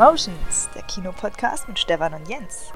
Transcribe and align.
Cinemotions, 0.00 0.70
der 0.74 0.80
Kinopodcast 0.84 1.68
mit 1.68 1.78
Stefan 1.78 2.14
und 2.14 2.26
Jens. 2.26 2.72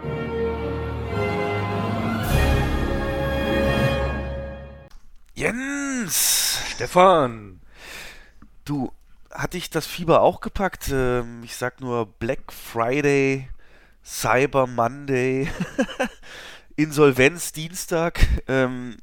Jens! 5.32 6.58
Stefan! 6.68 7.62
Du, 8.66 8.92
hat 9.30 9.54
dich 9.54 9.70
das 9.70 9.86
Fieber 9.86 10.20
auch 10.20 10.42
gepackt? 10.42 10.90
Ähm, 10.92 11.42
ich 11.44 11.56
sag 11.56 11.80
nur 11.80 12.04
Black 12.04 12.52
Friday, 12.52 13.48
Cyber 14.04 14.66
Monday, 14.66 15.50
Insolvenz 16.76 17.52
Dienstag. 17.52 18.20
Ähm, 18.48 18.98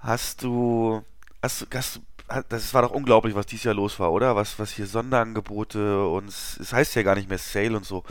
hast 0.00 0.42
du, 0.42 1.02
hast, 1.42 1.66
hast, 1.72 2.02
das 2.48 2.74
war 2.74 2.82
doch 2.82 2.90
unglaublich, 2.90 3.34
was 3.34 3.46
dieses 3.46 3.64
Jahr 3.64 3.74
los 3.74 3.98
war, 4.00 4.12
oder? 4.12 4.36
Was, 4.36 4.58
was 4.58 4.72
hier 4.72 4.86
Sonderangebote 4.86 6.06
und 6.06 6.28
es 6.28 6.72
heißt 6.72 6.94
ja 6.94 7.02
gar 7.02 7.14
nicht 7.14 7.28
mehr 7.28 7.38
Sale 7.38 7.76
und 7.76 7.84
so. 7.84 8.04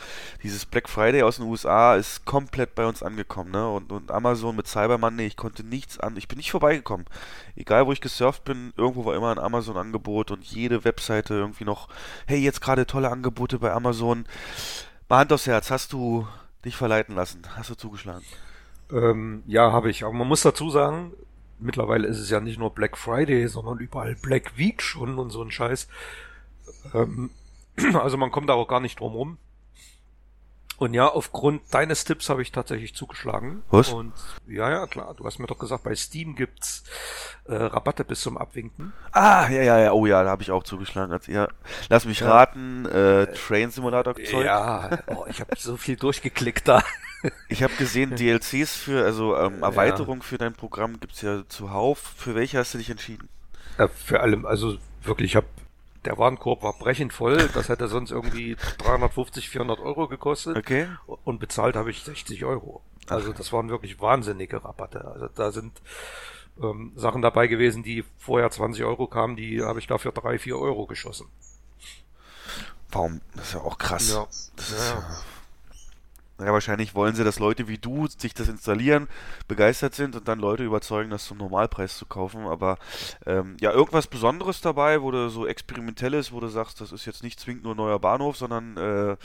Dieses 0.43 0.65
Black 0.65 0.89
Friday 0.89 1.23
aus 1.23 1.37
den 1.37 1.45
USA 1.45 1.95
ist 1.95 2.25
komplett 2.25 2.75
bei 2.75 2.85
uns 2.85 3.03
angekommen, 3.03 3.51
ne? 3.51 3.69
Und, 3.69 3.91
und 3.91 4.11
Amazon 4.11 4.55
mit 4.55 4.67
Cyber 4.67 4.97
Monday, 4.97 5.27
ich 5.27 5.37
konnte 5.37 5.63
nichts 5.63 5.99
an, 5.99 6.17
ich 6.17 6.27
bin 6.27 6.37
nicht 6.37 6.51
vorbeigekommen. 6.51 7.05
Egal, 7.55 7.87
wo 7.87 7.91
ich 7.91 8.01
gesurft 8.01 8.43
bin, 8.43 8.73
irgendwo 8.77 9.05
war 9.05 9.15
immer 9.15 9.31
ein 9.31 9.39
Amazon-Angebot 9.39 10.31
und 10.31 10.43
jede 10.43 10.83
Webseite 10.83 11.33
irgendwie 11.33 11.65
noch, 11.65 11.89
hey, 12.25 12.39
jetzt 12.39 12.61
gerade 12.61 12.85
tolle 12.85 13.09
Angebote 13.09 13.59
bei 13.59 13.71
Amazon. 13.71 14.25
Mal 15.09 15.19
Hand 15.19 15.33
aufs 15.33 15.47
Herz, 15.47 15.71
hast 15.71 15.93
du 15.93 16.27
dich 16.65 16.75
verleiten 16.75 17.15
lassen? 17.15 17.41
Hast 17.55 17.69
du 17.69 17.75
zugeschlagen? 17.75 18.25
Ähm, 18.91 19.43
ja, 19.47 19.71
habe 19.71 19.89
ich. 19.89 20.03
Aber 20.03 20.13
man 20.13 20.27
muss 20.27 20.41
dazu 20.41 20.69
sagen, 20.69 21.13
mittlerweile 21.63 22.07
ist 22.07 22.19
es 22.19 22.29
ja 22.29 22.39
nicht 22.39 22.59
nur 22.59 22.73
Black 22.73 22.97
Friday, 22.97 23.47
sondern 23.47 23.79
überall 23.79 24.15
Black 24.15 24.57
Week 24.57 24.81
schon 24.81 25.17
und 25.19 25.29
so 25.31 25.41
ein 25.41 25.51
Scheiß. 25.51 25.87
Ähm, 26.93 27.31
also 27.93 28.17
man 28.17 28.31
kommt 28.31 28.49
da 28.49 28.53
auch 28.53 28.67
gar 28.67 28.79
nicht 28.79 28.99
drum 28.99 29.13
rum. 29.13 29.37
Und 30.77 30.95
ja, 30.95 31.07
aufgrund 31.07 31.61
deines 31.73 32.03
Tipps 32.03 32.29
habe 32.29 32.41
ich 32.41 32.51
tatsächlich 32.51 32.95
zugeschlagen. 32.95 33.61
Was? 33.69 33.89
Und 33.89 34.11
ja, 34.47 34.69
ja, 34.71 34.87
klar. 34.87 35.13
Du 35.13 35.23
hast 35.23 35.37
mir 35.39 35.45
doch 35.45 35.59
gesagt, 35.59 35.83
bei 35.83 35.95
Steam 35.95 36.35
gibt's 36.35 36.83
äh, 37.45 37.53
Rabatte 37.53 38.03
bis 38.03 38.21
zum 38.21 38.37
Abwinken. 38.37 38.91
Ah, 39.11 39.47
ja, 39.49 39.61
ja, 39.61 39.79
ja. 39.79 39.91
Oh 39.93 40.07
ja, 40.07 40.23
da 40.23 40.31
habe 40.31 40.41
ich 40.41 40.51
auch 40.51 40.63
zugeschlagen. 40.63 41.13
Also, 41.13 41.31
ja. 41.31 41.47
Lass 41.89 42.05
mich 42.05 42.19
Ja. 42.21 42.27
raten, 42.29 42.85
äh, 42.87 43.27
Train 43.33 43.69
Simulator 43.69 44.15
Zeug. 44.15 44.45
Ja, 44.45 44.89
oh, 45.07 45.25
ich 45.29 45.39
habe 45.41 45.55
so 45.57 45.77
viel 45.77 45.95
durchgeklickt 45.95 46.67
da. 46.67 46.83
Ich 47.47 47.63
habe 47.63 47.75
gesehen, 47.75 48.15
DLCs 48.15 48.75
für, 48.75 49.03
also 49.05 49.35
ähm, 49.37 49.61
Ja. 49.61 49.67
Erweiterung 49.67 50.23
für 50.23 50.37
dein 50.37 50.53
Programm 50.53 50.99
gibt's 50.99 51.21
ja 51.21 51.43
zuhauf. 51.47 51.99
Für 52.17 52.35
welche 52.35 52.57
hast 52.59 52.73
du 52.73 52.77
dich 52.77 52.89
entschieden? 52.89 53.29
Ja, 53.77 53.87
für 53.87 54.19
allem, 54.21 54.45
also 54.45 54.77
wirklich, 55.03 55.31
ich 55.31 55.35
hab, 55.35 55.45
der 56.05 56.17
Warenkorb 56.17 56.63
war 56.63 56.73
brechend 56.77 57.13
voll. 57.13 57.49
Das 57.53 57.69
hätte 57.69 57.87
sonst 57.87 58.11
irgendwie 58.11 58.57
350, 58.77 59.49
400 59.49 59.79
Euro 59.79 60.07
gekostet. 60.07 60.57
Okay. 60.57 60.87
Und 61.05 61.39
bezahlt 61.39 61.75
habe 61.75 61.91
ich 61.91 62.03
60 62.03 62.45
Euro. 62.45 62.81
Also 63.07 63.33
das 63.33 63.51
waren 63.51 63.69
wirklich 63.69 63.99
wahnsinnige 64.01 64.63
Rabatte. 64.63 65.05
Also 65.05 65.27
da 65.27 65.51
sind 65.51 65.81
ähm, 66.61 66.93
Sachen 66.95 67.21
dabei 67.21 67.47
gewesen, 67.47 67.83
die 67.83 68.03
vorher 68.17 68.49
20 68.51 68.83
Euro 68.83 69.07
kamen, 69.07 69.35
die 69.35 69.61
habe 69.63 69.79
ich 69.79 69.87
dafür 69.87 70.11
3, 70.11 70.39
4 70.39 70.57
Euro 70.57 70.85
geschossen. 70.87 71.27
Warum? 72.91 73.21
Das 73.35 73.47
ist 73.47 73.53
ja 73.53 73.61
auch 73.61 73.77
krass. 73.77 74.09
Ja. 74.09 74.27
Das 74.55 74.69
Ja, 74.71 74.77
ist 74.77 74.89
ja. 74.89 75.03
Ja, 76.43 76.47
ja, 76.47 76.53
wahrscheinlich 76.53 76.93
wollen 76.93 77.15
sie, 77.15 77.23
dass 77.23 77.39
Leute 77.39 77.67
wie 77.67 77.77
du 77.77 78.07
sich 78.07 78.33
das 78.33 78.49
installieren, 78.49 79.07
begeistert 79.47 79.95
sind 79.95 80.15
und 80.15 80.27
dann 80.27 80.39
Leute 80.39 80.63
überzeugen, 80.63 81.09
das 81.09 81.25
zum 81.25 81.37
Normalpreis 81.37 81.97
zu 81.97 82.05
kaufen. 82.05 82.45
Aber 82.45 82.77
ähm, 83.25 83.55
ja, 83.61 83.71
irgendwas 83.71 84.07
Besonderes 84.07 84.61
dabei, 84.61 85.01
wo 85.01 85.11
du 85.11 85.29
so 85.29 85.47
experimentell 85.47 86.13
ist, 86.13 86.31
wo 86.31 86.39
du 86.39 86.47
sagst, 86.47 86.81
das 86.81 86.91
ist 86.91 87.05
jetzt 87.05 87.23
nicht 87.23 87.39
zwingend 87.39 87.63
nur 87.63 87.73
ein 87.73 87.77
neuer 87.77 87.99
Bahnhof, 87.99 88.35
sondern 88.37 88.77
äh, 88.77 89.17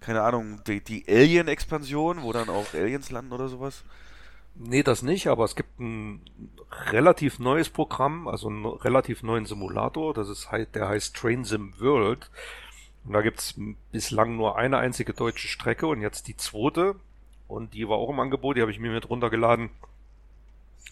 keine 0.00 0.22
Ahnung, 0.22 0.60
die, 0.66 0.82
die 0.82 1.04
Alien-Expansion, 1.08 2.22
wo 2.22 2.32
dann 2.32 2.48
auch 2.48 2.74
Aliens 2.74 3.10
landen 3.10 3.32
oder 3.32 3.48
sowas. 3.48 3.84
Nee, 4.54 4.82
das 4.82 5.02
nicht, 5.02 5.28
aber 5.28 5.44
es 5.44 5.56
gibt 5.56 5.80
ein 5.80 6.20
relativ 6.90 7.38
neues 7.38 7.70
Programm, 7.70 8.28
also 8.28 8.48
einen 8.48 8.66
relativ 8.66 9.22
neuen 9.22 9.46
Simulator. 9.46 10.12
Das 10.12 10.28
ist 10.28 10.48
der 10.74 10.88
heißt 10.88 11.16
Train 11.16 11.44
Sim 11.44 11.72
World. 11.78 12.30
Und 13.04 13.14
da 13.14 13.22
gibt's 13.22 13.54
bislang 13.90 14.36
nur 14.36 14.56
eine 14.56 14.78
einzige 14.78 15.12
deutsche 15.12 15.48
Strecke 15.48 15.86
und 15.86 16.00
jetzt 16.00 16.28
die 16.28 16.36
zweite. 16.36 16.94
Und 17.48 17.74
die 17.74 17.88
war 17.88 17.98
auch 17.98 18.10
im 18.10 18.20
Angebot, 18.20 18.56
die 18.56 18.60
habe 18.62 18.70
ich 18.70 18.78
mir 18.78 18.92
mit 18.92 19.10
runtergeladen. 19.10 19.70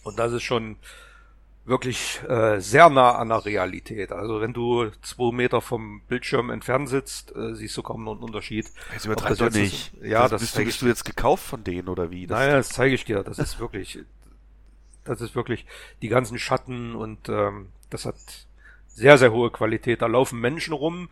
Und 0.03 0.19
das 0.19 0.33
ist 0.33 0.43
schon 0.43 0.77
wirklich 1.65 2.21
äh, 2.27 2.59
sehr 2.59 2.89
nah 2.89 3.15
an 3.15 3.29
der 3.29 3.45
Realität. 3.45 4.11
Also 4.11 4.41
wenn 4.41 4.51
du 4.53 4.89
zwei 5.03 5.31
Meter 5.31 5.61
vom 5.61 6.01
Bildschirm 6.07 6.49
entfernt 6.49 6.89
sitzt, 6.89 7.35
äh, 7.35 7.53
siehst 7.55 7.77
du 7.77 7.83
kaum 7.83 8.03
noch 8.03 8.13
einen 8.13 8.23
Unterschied. 8.23 8.71
Jetzt 8.93 9.05
übertreib 9.05 9.29
das 9.29 9.37
doch 9.37 9.51
nicht. 9.51 9.93
ist- 9.93 10.03
ja, 10.03 10.27
das 10.27 10.41
bist, 10.41 10.53
du, 10.53 10.57
zeig 10.57 10.65
bist 10.65 10.75
ich 10.77 10.79
du 10.81 10.87
jetzt 10.87 11.05
gekauft 11.05 11.43
von 11.45 11.63
denen 11.63 11.87
oder 11.87 12.09
wie? 12.11 12.25
Das, 12.27 12.39
naja, 12.39 12.57
das 12.57 12.69
zeige 12.69 12.95
ich 12.95 13.05
dir. 13.05 13.23
Das 13.23 13.37
ist 13.37 13.59
wirklich, 13.59 13.99
das 15.05 15.21
ist 15.21 15.35
wirklich 15.35 15.65
die 16.01 16.09
ganzen 16.09 16.39
Schatten 16.39 16.95
und 16.95 17.29
ähm, 17.29 17.67
das 17.91 18.05
hat 18.05 18.15
sehr, 18.87 19.17
sehr 19.19 19.31
hohe 19.31 19.51
Qualität. 19.51 20.01
Da 20.01 20.07
laufen 20.07 20.39
Menschen 20.39 20.73
rum, 20.73 21.09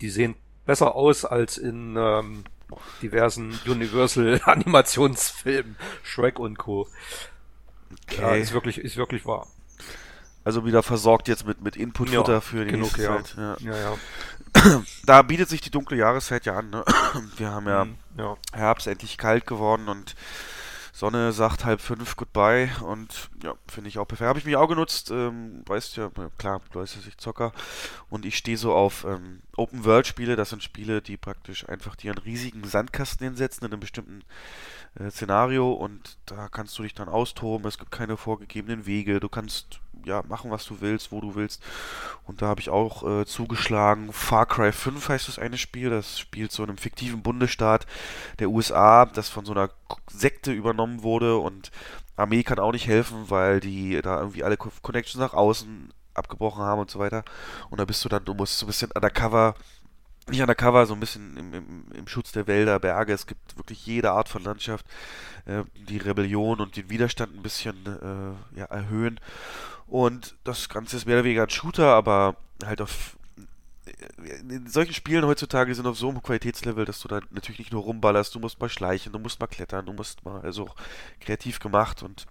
die 0.00 0.10
sehen 0.10 0.34
besser 0.66 0.94
aus 0.94 1.24
als 1.24 1.58
in 1.58 1.96
ähm, 1.96 2.44
diversen 3.02 3.58
Universal 3.66 4.40
Animationsfilmen, 4.44 5.76
Shrek 6.02 6.38
und 6.38 6.58
Co. 6.58 6.86
Ja, 8.10 8.28
Okay. 8.28 8.40
ist 8.40 8.52
wirklich, 8.52 8.78
ist 8.78 8.96
wirklich 8.96 9.26
wahr. 9.26 9.46
Also 10.44 10.64
wieder 10.64 10.82
versorgt 10.82 11.28
jetzt 11.28 11.46
mit, 11.46 11.60
mit 11.62 11.76
Inputfutter 11.76 12.32
Ja, 12.34 12.40
für 12.40 12.64
die 12.64 12.70
genug, 12.72 12.96
nächste 12.96 13.02
ja. 13.02 13.22
Zeit. 13.22 13.36
Ja. 13.36 13.56
Ja, 13.60 13.76
ja. 13.76 14.82
Da 15.06 15.22
bietet 15.22 15.48
sich 15.48 15.60
die 15.60 15.70
dunkle 15.70 15.96
Jahreszeit 15.96 16.46
ja 16.46 16.56
an. 16.56 16.70
Ne? 16.70 16.84
Wir 17.36 17.50
haben 17.50 17.66
ja 17.68 17.84
Mhm, 17.84 17.96
ja. 18.18 18.36
Herbst 18.52 18.86
endlich 18.86 19.18
kalt 19.18 19.46
geworden 19.46 19.88
und 19.88 20.14
Sonne 21.02 21.32
sagt 21.32 21.64
halb 21.64 21.80
fünf 21.80 22.14
Goodbye 22.14 22.70
und 22.80 23.28
ja, 23.42 23.54
finde 23.66 23.88
ich 23.88 23.98
auch 23.98 24.06
perfekt. 24.06 24.28
Habe 24.28 24.38
ich 24.38 24.44
mich 24.44 24.54
auch 24.54 24.68
genutzt, 24.68 25.10
ähm, 25.10 25.64
weißt 25.66 25.96
ja, 25.96 26.12
klar, 26.38 26.60
du 26.70 26.78
weißt, 26.78 26.96
dass 26.96 27.08
ich 27.08 27.18
Zocker 27.18 27.50
und 28.08 28.24
ich 28.24 28.36
stehe 28.36 28.56
so 28.56 28.72
auf 28.72 29.02
ähm, 29.02 29.40
Open-World-Spiele, 29.56 30.36
das 30.36 30.50
sind 30.50 30.62
Spiele, 30.62 31.02
die 31.02 31.16
praktisch 31.16 31.68
einfach 31.68 31.96
dir 31.96 32.12
einen 32.12 32.22
riesigen 32.22 32.62
Sandkasten 32.62 33.24
hinsetzen 33.26 33.66
in 33.66 33.72
einem 33.72 33.80
bestimmten 33.80 34.22
äh, 34.94 35.10
Szenario 35.10 35.72
und 35.72 36.18
da 36.26 36.46
kannst 36.46 36.78
du 36.78 36.84
dich 36.84 36.94
dann 36.94 37.08
austoben, 37.08 37.66
es 37.66 37.78
gibt 37.78 37.90
keine 37.90 38.16
vorgegebenen 38.16 38.86
Wege, 38.86 39.18
du 39.18 39.28
kannst 39.28 39.80
ja 40.06 40.22
machen, 40.28 40.50
was 40.50 40.64
du 40.66 40.80
willst, 40.80 41.12
wo 41.12 41.20
du 41.20 41.34
willst 41.34 41.62
und 42.26 42.42
da 42.42 42.46
habe 42.46 42.60
ich 42.60 42.70
auch 42.70 43.02
äh, 43.22 43.26
zugeschlagen. 43.26 44.12
Far 44.12 44.46
Cry 44.46 44.72
5 44.72 45.08
heißt 45.08 45.28
das 45.28 45.38
eine 45.38 45.58
Spiel, 45.58 45.90
das 45.90 46.18
spielt 46.18 46.52
so 46.52 46.62
in 46.62 46.70
einem 46.70 46.78
fiktiven 46.78 47.22
Bundesstaat 47.22 47.86
der 48.38 48.50
USA, 48.50 49.06
das 49.06 49.28
von 49.28 49.44
so 49.44 49.52
einer 49.52 49.70
Sekte 50.10 50.52
übernommen 50.52 51.02
wurde 51.02 51.36
und 51.38 51.70
Armee 52.16 52.42
kann 52.42 52.58
auch 52.58 52.72
nicht 52.72 52.86
helfen, 52.86 53.30
weil 53.30 53.60
die 53.60 54.00
da 54.02 54.18
irgendwie 54.20 54.44
alle 54.44 54.56
Co- 54.56 54.70
Connections 54.82 55.20
nach 55.20 55.34
außen 55.34 55.92
abgebrochen 56.14 56.62
haben 56.62 56.80
und 56.80 56.90
so 56.90 56.98
weiter. 56.98 57.24
Und 57.70 57.80
da 57.80 57.86
bist 57.86 58.04
du 58.04 58.08
dann, 58.10 58.24
du 58.24 58.34
musst 58.34 58.58
so 58.58 58.66
ein 58.66 58.68
bisschen 58.68 58.90
undercover, 58.92 59.54
nicht 60.28 60.40
undercover, 60.40 60.86
so 60.86 60.94
ein 60.94 61.00
bisschen 61.00 61.36
im, 61.36 61.52
im, 61.54 61.84
im 61.92 62.06
Schutz 62.06 62.30
der 62.32 62.46
Wälder, 62.46 62.78
Berge. 62.78 63.12
Es 63.12 63.26
gibt 63.26 63.56
wirklich 63.56 63.84
jede 63.86 64.12
Art 64.12 64.28
von 64.28 64.44
Landschaft, 64.44 64.86
äh, 65.46 65.64
die 65.74 65.98
Rebellion 65.98 66.60
und 66.60 66.76
den 66.76 66.90
Widerstand 66.90 67.34
ein 67.36 67.42
bisschen 67.42 67.76
äh, 67.86 68.58
ja, 68.60 68.66
erhöhen. 68.66 69.20
Und 69.86 70.36
das 70.44 70.68
Ganze 70.68 70.96
ist 70.96 71.06
mehr 71.06 71.16
oder 71.16 71.24
weniger 71.24 71.42
ein 71.44 71.50
Shooter, 71.50 71.86
aber 71.86 72.36
halt 72.64 72.80
auf 72.80 73.16
in 74.48 74.68
solchen 74.68 74.94
Spielen 74.94 75.26
heutzutage 75.26 75.74
sind 75.74 75.86
auf 75.86 75.98
so 75.98 76.08
einem 76.08 76.22
Qualitätslevel, 76.22 76.84
dass 76.84 77.00
du 77.00 77.08
da 77.08 77.20
natürlich 77.30 77.58
nicht 77.58 77.72
nur 77.72 77.82
rumballerst, 77.82 78.34
du 78.34 78.38
musst 78.38 78.60
mal 78.60 78.68
schleichen, 78.68 79.12
du 79.12 79.18
musst 79.18 79.40
mal 79.40 79.46
klettern, 79.46 79.86
du 79.86 79.92
musst 79.92 80.24
mal, 80.24 80.40
also 80.40 80.68
kreativ 81.20 81.58
gemacht 81.58 82.02
und 82.02 82.26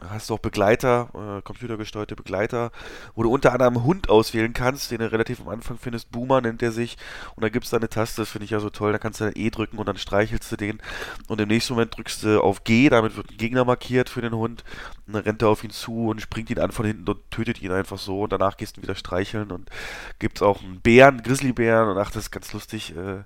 hast 0.00 0.30
auch 0.30 0.38
Begleiter, 0.38 1.08
äh, 1.14 1.42
computergesteuerte 1.42 2.16
Begleiter, 2.16 2.70
wo 3.14 3.22
du 3.22 3.30
unter 3.30 3.52
anderem 3.52 3.76
einen 3.76 3.84
Hund 3.84 4.08
auswählen 4.10 4.52
kannst, 4.52 4.90
den 4.90 4.98
du 4.98 5.10
relativ 5.10 5.40
am 5.40 5.48
Anfang 5.48 5.78
findest, 5.78 6.10
Boomer 6.10 6.40
nennt 6.40 6.62
er 6.62 6.72
sich, 6.72 6.96
und 7.34 7.42
da 7.42 7.48
gibt's 7.48 7.70
da 7.70 7.78
eine 7.78 7.88
Taste, 7.88 8.22
das 8.22 8.30
finde 8.30 8.44
ich 8.44 8.50
ja 8.50 8.60
so 8.60 8.70
toll, 8.70 8.92
da 8.92 8.98
kannst 8.98 9.20
du 9.20 9.24
dann 9.24 9.32
E 9.36 9.50
drücken 9.50 9.78
und 9.78 9.86
dann 9.86 9.96
streichelst 9.96 10.52
du 10.52 10.56
den 10.56 10.82
und 11.28 11.40
im 11.40 11.48
nächsten 11.48 11.74
Moment 11.74 11.96
drückst 11.96 12.24
du 12.24 12.42
auf 12.42 12.64
G, 12.64 12.88
damit 12.88 13.16
wird 13.16 13.30
ein 13.30 13.36
Gegner 13.36 13.64
markiert 13.64 14.10
für 14.10 14.20
den 14.20 14.34
Hund 14.34 14.64
und 15.06 15.14
dann 15.14 15.22
rennt 15.22 15.42
er 15.42 15.48
auf 15.48 15.64
ihn 15.64 15.70
zu 15.70 16.08
und 16.08 16.20
springt 16.20 16.50
ihn 16.50 16.58
an 16.58 16.72
von 16.72 16.84
hinten 16.84 17.08
und 17.08 17.30
tötet 17.30 17.62
ihn 17.62 17.72
einfach 17.72 17.98
so 17.98 18.22
und 18.22 18.32
danach 18.32 18.56
gehst 18.56 18.76
du 18.76 18.82
wieder 18.82 18.94
streicheln 18.94 19.50
und 19.50 19.70
gibt's 20.18 20.42
auch 20.42 20.62
einen 20.62 20.80
Bären, 20.80 21.14
einen 21.16 21.22
Grizzlybären 21.22 21.88
und 21.88 21.98
ach, 21.98 22.10
das 22.10 22.24
ist 22.24 22.30
ganz 22.30 22.52
lustig, 22.52 22.94
äh, 22.94 23.22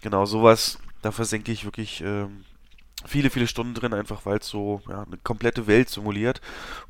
genau 0.00 0.26
sowas, 0.26 0.78
da 1.02 1.10
versenke 1.10 1.50
ich 1.50 1.64
wirklich 1.64 2.02
ähm, 2.02 2.44
viele, 3.04 3.30
viele 3.30 3.46
Stunden 3.46 3.74
drin, 3.74 3.94
einfach 3.94 4.26
weil 4.26 4.38
es 4.38 4.48
so 4.48 4.80
ja, 4.88 5.02
eine 5.02 5.16
komplette 5.18 5.66
Welt 5.66 5.88
simuliert. 5.88 6.40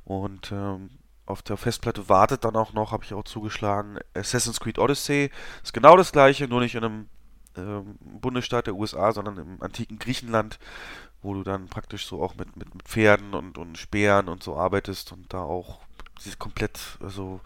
Und 0.04 0.52
ähm, 0.52 0.90
auf 1.26 1.42
der 1.42 1.56
Festplatte 1.56 2.08
wartet 2.08 2.44
dann 2.44 2.56
auch 2.56 2.72
noch, 2.72 2.92
habe 2.92 3.04
ich 3.04 3.14
auch 3.14 3.24
zugeschlagen, 3.24 3.98
Assassin's 4.14 4.60
Creed 4.60 4.78
Odyssey. 4.78 5.30
Ist 5.62 5.72
genau 5.72 5.96
das 5.96 6.12
gleiche, 6.12 6.48
nur 6.48 6.60
nicht 6.60 6.74
in 6.74 6.84
einem 6.84 7.08
ähm, 7.56 7.96
Bundesstaat 8.00 8.66
der 8.66 8.74
USA, 8.74 9.12
sondern 9.12 9.38
im 9.38 9.62
antiken 9.62 9.98
Griechenland, 9.98 10.58
wo 11.22 11.34
du 11.34 11.42
dann 11.42 11.68
praktisch 11.68 12.06
so 12.06 12.22
auch 12.22 12.34
mit, 12.34 12.56
mit, 12.56 12.74
mit 12.74 12.82
Pferden 12.84 13.34
und, 13.34 13.58
und 13.58 13.78
Speeren 13.78 14.28
und 14.28 14.42
so 14.42 14.56
arbeitest 14.56 15.12
und 15.12 15.32
da 15.32 15.42
auch 15.42 15.80
dieses 16.18 16.38
komplett, 16.38 16.78
also 17.00 17.40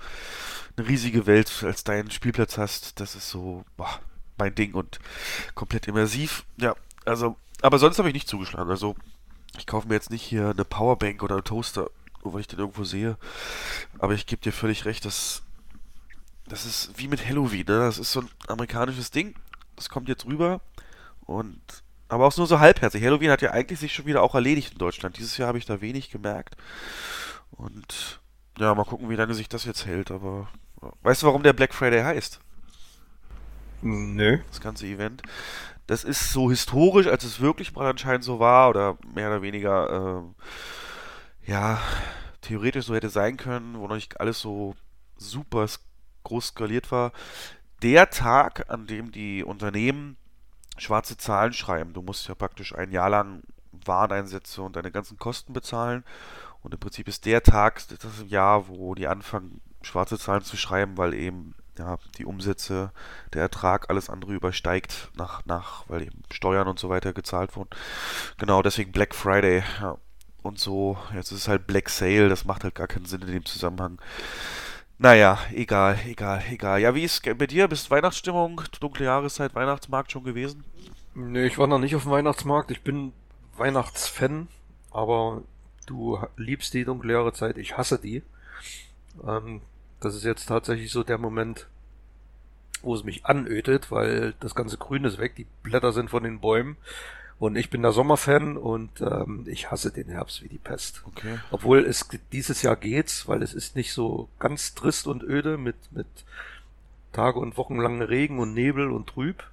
eine 0.76 0.88
riesige 0.88 1.26
Welt 1.26 1.50
als 1.64 1.84
deinen 1.84 2.10
Spielplatz 2.10 2.58
hast. 2.58 3.00
Das 3.00 3.14
ist 3.14 3.30
so, 3.30 3.64
boah, 3.76 4.00
mein 4.36 4.54
Ding 4.54 4.74
und 4.74 4.98
komplett 5.54 5.86
immersiv. 5.88 6.44
Ja, 6.56 6.74
also, 7.04 7.36
aber 7.62 7.78
sonst 7.78 7.98
habe 7.98 8.08
ich 8.08 8.14
nicht 8.14 8.28
zugeschlagen. 8.28 8.70
Also, 8.70 8.94
ich 9.56 9.66
kaufe 9.66 9.88
mir 9.88 9.94
jetzt 9.94 10.10
nicht 10.10 10.22
hier 10.22 10.50
eine 10.50 10.64
Powerbank 10.64 11.22
oder 11.22 11.36
einen 11.36 11.44
Toaster, 11.44 11.90
nur 12.22 12.34
weil 12.34 12.40
ich 12.40 12.48
den 12.48 12.58
irgendwo 12.58 12.84
sehe. 12.84 13.16
Aber 13.98 14.14
ich 14.14 14.26
gebe 14.26 14.42
dir 14.42 14.52
völlig 14.52 14.84
recht, 14.84 15.04
dass 15.04 15.42
das 16.46 16.64
ist 16.64 16.92
wie 16.96 17.08
mit 17.08 17.26
Halloween, 17.26 17.66
ne? 17.66 17.78
Das 17.78 17.98
ist 17.98 18.12
so 18.12 18.20
ein 18.20 18.28
amerikanisches 18.46 19.10
Ding. 19.10 19.34
Das 19.76 19.88
kommt 19.88 20.08
jetzt 20.08 20.24
rüber 20.24 20.60
und 21.26 21.60
aber 22.08 22.26
auch 22.26 22.36
nur 22.36 22.46
so 22.46 22.58
halbherzig. 22.58 23.04
Halloween 23.04 23.30
hat 23.30 23.42
ja 23.42 23.50
eigentlich 23.50 23.78
sich 23.78 23.94
schon 23.94 24.06
wieder 24.06 24.22
auch 24.22 24.34
erledigt 24.34 24.72
in 24.72 24.78
Deutschland. 24.78 25.18
Dieses 25.18 25.36
Jahr 25.36 25.48
habe 25.48 25.58
ich 25.58 25.66
da 25.66 25.82
wenig 25.82 26.10
gemerkt. 26.10 26.56
Und 27.50 28.20
ja, 28.58 28.74
mal 28.74 28.84
gucken, 28.84 29.10
wie 29.10 29.14
lange 29.14 29.34
sich 29.34 29.48
das 29.48 29.64
jetzt 29.64 29.84
hält. 29.84 30.10
Aber 30.10 30.48
weißt 31.02 31.22
du, 31.22 31.26
warum 31.26 31.42
der 31.42 31.52
Black 31.52 31.74
Friday 31.74 32.02
heißt? 32.02 32.40
Nö. 33.82 34.38
Das 34.48 34.60
ganze 34.60 34.86
Event. 34.86 35.22
Das 35.88 36.04
ist 36.04 36.34
so 36.34 36.50
historisch, 36.50 37.06
als 37.06 37.24
es 37.24 37.40
wirklich 37.40 37.74
anscheinend 37.76 38.22
so 38.22 38.38
war 38.38 38.68
oder 38.68 38.98
mehr 39.14 39.28
oder 39.28 39.40
weniger, 39.40 40.22
äh, 41.46 41.50
ja, 41.50 41.80
theoretisch 42.42 42.84
so 42.84 42.94
hätte 42.94 43.08
sein 43.08 43.38
können, 43.38 43.78
wo 43.78 43.88
noch 43.88 43.94
nicht 43.94 44.20
alles 44.20 44.38
so 44.38 44.74
super 45.16 45.66
groß 46.24 46.48
skaliert 46.48 46.92
war. 46.92 47.12
Der 47.80 48.10
Tag, 48.10 48.68
an 48.68 48.86
dem 48.86 49.12
die 49.12 49.42
Unternehmen 49.42 50.18
schwarze 50.76 51.16
Zahlen 51.16 51.54
schreiben. 51.54 51.94
Du 51.94 52.02
musst 52.02 52.28
ja 52.28 52.34
praktisch 52.34 52.74
ein 52.74 52.92
Jahr 52.92 53.08
lang 53.08 53.42
Wareneinsätze 53.72 54.60
und 54.60 54.76
deine 54.76 54.92
ganzen 54.92 55.18
Kosten 55.18 55.54
bezahlen. 55.54 56.04
Und 56.60 56.74
im 56.74 56.80
Prinzip 56.80 57.08
ist 57.08 57.24
der 57.24 57.42
Tag 57.42 57.82
das 57.88 58.24
Jahr, 58.26 58.68
wo 58.68 58.94
die 58.94 59.08
anfangen, 59.08 59.62
schwarze 59.80 60.18
Zahlen 60.18 60.42
zu 60.42 60.58
schreiben, 60.58 60.98
weil 60.98 61.14
eben 61.14 61.54
ja, 61.78 61.98
die 62.18 62.24
Umsätze, 62.24 62.92
der 63.32 63.42
Ertrag 63.42 63.90
alles 63.90 64.10
andere 64.10 64.34
übersteigt, 64.34 65.10
nach, 65.16 65.44
nach, 65.46 65.84
weil 65.88 66.02
eben 66.02 66.22
Steuern 66.32 66.68
und 66.68 66.78
so 66.78 66.88
weiter 66.88 67.12
gezahlt 67.12 67.56
wurden. 67.56 67.70
Genau, 68.36 68.62
deswegen 68.62 68.92
Black 68.92 69.14
Friday. 69.14 69.62
Ja. 69.80 69.96
Und 70.42 70.58
so, 70.58 70.96
jetzt 71.14 71.32
ist 71.32 71.40
es 71.40 71.48
halt 71.48 71.66
Black 71.66 71.88
Sale, 71.88 72.28
das 72.28 72.44
macht 72.44 72.64
halt 72.64 72.74
gar 72.74 72.86
keinen 72.86 73.06
Sinn 73.06 73.22
in 73.22 73.32
dem 73.32 73.44
Zusammenhang. 73.44 74.00
Naja, 74.98 75.38
egal, 75.52 75.98
egal, 76.06 76.42
egal. 76.50 76.80
Ja, 76.80 76.94
wie 76.94 77.04
ist 77.04 77.22
bei 77.22 77.46
dir? 77.46 77.68
Bist 77.68 77.90
Weihnachtsstimmung, 77.90 78.60
dunkle 78.80 79.04
Jahreszeit, 79.04 79.54
Weihnachtsmarkt 79.54 80.10
schon 80.10 80.24
gewesen? 80.24 80.64
Nee, 81.14 81.46
ich 81.46 81.58
war 81.58 81.66
noch 81.66 81.78
nicht 81.78 81.94
auf 81.94 82.02
dem 82.02 82.12
Weihnachtsmarkt. 82.12 82.70
Ich 82.70 82.82
bin 82.82 83.12
Weihnachtsfan, 83.56 84.48
aber 84.90 85.42
du 85.86 86.18
liebst 86.36 86.74
die 86.74 86.84
dunkle 86.84 87.12
Jahreszeit, 87.12 87.58
ich 87.58 87.76
hasse 87.76 87.98
die. 87.98 88.22
Ähm, 89.26 89.60
das 90.00 90.14
ist 90.14 90.24
jetzt 90.24 90.46
tatsächlich 90.46 90.92
so 90.92 91.02
der 91.02 91.18
Moment, 91.18 91.66
wo 92.82 92.94
es 92.94 93.04
mich 93.04 93.26
anödet, 93.26 93.90
weil 93.90 94.34
das 94.40 94.54
ganze 94.54 94.78
Grün 94.78 95.04
ist 95.04 95.18
weg, 95.18 95.34
die 95.36 95.46
Blätter 95.62 95.92
sind 95.92 96.10
von 96.10 96.22
den 96.22 96.40
Bäumen 96.40 96.76
und 97.38 97.56
ich 97.56 97.70
bin 97.70 97.82
der 97.82 97.92
Sommerfan 97.92 98.56
und 98.56 99.00
ähm, 99.00 99.44
ich 99.48 99.70
hasse 99.70 99.92
den 99.92 100.08
Herbst 100.08 100.42
wie 100.42 100.48
die 100.48 100.58
Pest. 100.58 101.02
Okay. 101.06 101.38
Obwohl 101.50 101.84
es 101.84 102.08
dieses 102.32 102.62
Jahr 102.62 102.76
geht's, 102.76 103.28
weil 103.28 103.42
es 103.42 103.54
ist 103.54 103.76
nicht 103.76 103.92
so 103.92 104.28
ganz 104.40 104.74
trist 104.74 105.06
und 105.06 105.22
öde 105.22 105.56
mit, 105.56 105.76
mit 105.92 106.06
Tage 107.12 107.38
und 107.38 107.56
Wochen 107.56 107.76
langen 107.76 108.02
Regen 108.02 108.40
und 108.40 108.54
Nebel 108.54 108.90
und 108.90 109.08
trüb. 109.08 109.44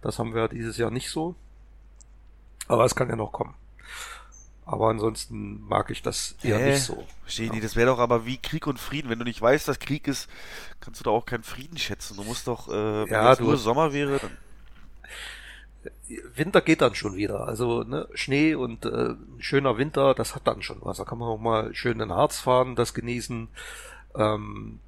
Das 0.00 0.18
haben 0.18 0.34
wir 0.34 0.48
dieses 0.48 0.76
Jahr 0.76 0.90
nicht 0.90 1.10
so. 1.10 1.34
Aber 2.68 2.84
es 2.84 2.94
kann 2.94 3.08
ja 3.08 3.16
noch 3.16 3.32
kommen. 3.32 3.54
Aber 4.64 4.88
ansonsten 4.90 5.60
mag 5.68 5.90
ich 5.90 6.02
das 6.02 6.36
eher 6.42 6.58
Hä? 6.58 6.70
nicht 6.72 6.82
so. 6.84 7.04
Verstehe 7.22 7.52
Ja. 7.52 7.60
das 7.60 7.74
wäre 7.74 7.88
doch 7.88 7.98
aber 7.98 8.26
wie 8.26 8.38
Krieg 8.38 8.66
und 8.66 8.78
Frieden. 8.78 9.10
Wenn 9.10 9.18
du 9.18 9.24
nicht 9.24 9.42
weißt, 9.42 9.66
dass 9.66 9.80
Krieg 9.80 10.06
ist, 10.06 10.28
kannst 10.80 11.00
du 11.00 11.04
da 11.04 11.10
auch 11.10 11.26
keinen 11.26 11.42
Frieden 11.42 11.78
schätzen. 11.78 12.16
Du 12.16 12.22
musst 12.22 12.46
doch, 12.46 12.68
äh, 12.68 12.72
wenn 13.04 13.08
Ja, 13.12 13.34
du- 13.34 13.44
nur 13.44 13.56
Sommer 13.56 13.92
wäre, 13.92 14.18
dann 14.20 14.30
Winter 16.36 16.60
geht 16.60 16.80
dann 16.80 16.94
schon 16.94 17.16
wieder. 17.16 17.46
Also 17.48 17.82
ne, 17.82 18.06
Schnee 18.14 18.54
und 18.54 18.84
äh, 18.84 19.14
schöner 19.38 19.78
Winter, 19.78 20.14
das 20.14 20.34
hat 20.34 20.46
dann 20.46 20.62
schon 20.62 20.78
was. 20.82 20.98
Da 20.98 21.04
kann 21.04 21.18
man 21.18 21.28
auch 21.28 21.38
mal 21.38 21.74
schön 21.74 21.94
in 21.94 21.98
den 22.00 22.12
Harz 22.12 22.38
fahren, 22.38 22.76
das 22.76 22.94
genießen. 22.94 23.48
Ähm, 24.16 24.78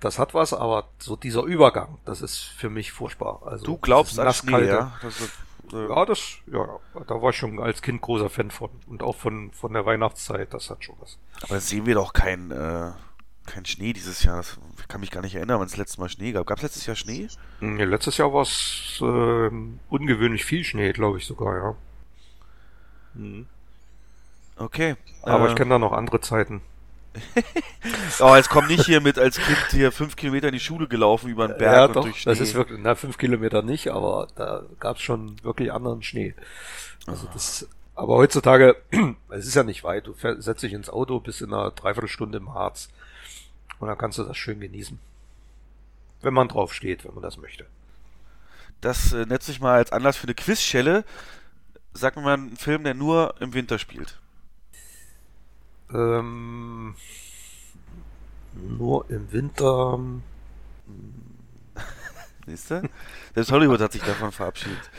das 0.00 0.18
hat 0.18 0.32
was, 0.34 0.52
aber 0.54 0.88
so 0.98 1.14
dieser 1.14 1.42
Übergang, 1.42 1.98
das 2.06 2.22
ist 2.22 2.38
für 2.40 2.70
mich 2.70 2.90
furchtbar. 2.90 3.42
Also 3.44 3.64
du 3.66 3.76
glaubst 3.76 4.18
an 4.18 4.32
Schnee, 4.32 4.66
ja? 4.66 4.92
Das 5.02 5.20
äh, 5.20 5.28
Ja, 5.72 6.04
das, 6.04 6.38
ja, 6.46 6.66
da 7.06 7.22
war 7.22 7.30
ich 7.30 7.36
schon 7.36 7.60
als 7.60 7.82
Kind 7.82 8.00
großer 8.00 8.28
Fan 8.28 8.50
von. 8.50 8.70
Und 8.86 9.02
auch 9.02 9.16
von, 9.16 9.52
von 9.52 9.72
der 9.72 9.86
Weihnachtszeit, 9.86 10.52
das 10.52 10.70
hat 10.70 10.84
schon 10.84 10.96
was. 11.00 11.18
Aber 11.42 11.54
da 11.54 11.60
sehen 11.60 11.86
wir 11.86 11.94
doch 11.94 12.12
kein, 12.12 12.50
äh, 12.50 12.90
kein 13.46 13.64
Schnee 13.64 13.92
dieses 13.92 14.22
Jahr. 14.24 14.38
Das, 14.38 14.58
ich 14.78 14.88
kann 14.88 15.00
mich 15.00 15.10
gar 15.10 15.22
nicht 15.22 15.34
erinnern, 15.34 15.60
wann 15.60 15.66
es 15.66 15.76
letztes 15.76 15.98
Mal 15.98 16.08
Schnee 16.08 16.32
gab. 16.32 16.46
Gab 16.46 16.58
es 16.58 16.62
letztes 16.62 16.86
Jahr 16.86 16.96
Schnee? 16.96 17.28
Nee, 17.60 17.84
letztes 17.84 18.16
Jahr 18.16 18.32
war 18.32 18.42
es 18.42 18.98
ähm, 19.02 19.78
ungewöhnlich 19.88 20.44
viel 20.44 20.64
Schnee, 20.64 20.92
glaube 20.92 21.18
ich 21.18 21.26
sogar, 21.26 21.56
ja. 21.56 21.74
Mhm. 23.14 23.46
Okay. 24.56 24.96
Aber 25.22 25.46
äh, 25.46 25.50
ich 25.50 25.56
kenne 25.56 25.70
da 25.70 25.78
noch 25.78 25.92
andere 25.92 26.20
Zeiten. 26.20 26.62
Oh, 28.20 28.36
jetzt 28.36 28.50
komm 28.50 28.66
nicht 28.66 28.84
hier 28.84 29.00
mit 29.00 29.18
als 29.18 29.36
Kind 29.38 29.58
hier 29.70 29.90
fünf 29.92 30.14
Kilometer 30.16 30.48
in 30.48 30.54
die 30.54 30.60
Schule 30.60 30.86
gelaufen 30.86 31.30
über 31.30 31.48
den 31.48 31.56
Berg 31.56 31.74
ja, 31.76 31.84
und 31.86 31.96
doch, 31.96 32.04
durch 32.04 32.20
Schnee. 32.20 32.32
das 32.32 32.40
ist 32.40 32.54
wirklich, 32.54 32.78
na, 32.82 32.94
fünf 32.94 33.18
Kilometer 33.18 33.62
nicht, 33.62 33.88
aber 33.88 34.28
da 34.36 34.62
gab 34.78 34.96
es 34.96 35.02
schon 35.02 35.42
wirklich 35.42 35.72
anderen 35.72 36.02
Schnee. 36.02 36.34
Also 37.06 37.26
das, 37.32 37.68
aber 37.94 38.16
heutzutage, 38.16 38.76
es 39.30 39.46
ist 39.46 39.54
ja 39.54 39.62
nicht 39.62 39.82
weit, 39.82 40.06
du 40.06 40.12
fähr- 40.12 40.40
setzt 40.40 40.62
dich 40.62 40.72
ins 40.72 40.90
Auto, 40.90 41.18
bist 41.20 41.40
in 41.40 41.52
einer 41.52 41.70
Dreiviertelstunde 41.70 42.38
im 42.38 42.54
Harz 42.54 42.90
und 43.78 43.88
dann 43.88 43.98
kannst 43.98 44.18
du 44.18 44.24
das 44.24 44.36
schön 44.36 44.60
genießen. 44.60 44.98
Wenn 46.22 46.34
man 46.34 46.48
drauf 46.48 46.74
steht, 46.74 47.04
wenn 47.04 47.14
man 47.14 47.22
das 47.22 47.38
möchte. 47.38 47.64
Das 48.82 49.12
äh, 49.12 49.24
netzt 49.26 49.46
sich 49.46 49.60
mal 49.60 49.74
als 49.74 49.92
Anlass 49.92 50.16
für 50.16 50.26
eine 50.26 50.34
Quizschelle. 50.34 51.04
Sag 51.92 52.16
mir 52.16 52.22
mal 52.22 52.34
einen 52.34 52.56
Film, 52.56 52.84
der 52.84 52.94
nur 52.94 53.34
im 53.40 53.52
Winter 53.54 53.78
spielt. 53.78 54.19
Ähm, 55.92 56.94
nur 58.54 59.08
im 59.10 59.30
Winter. 59.32 59.98
Siehst 62.46 62.70
du? 62.70 62.88
Selbst 63.34 63.52
Hollywood 63.52 63.80
hat 63.80 63.92
sich 63.92 64.02
davon 64.02 64.32
verabschiedet. 64.32 64.90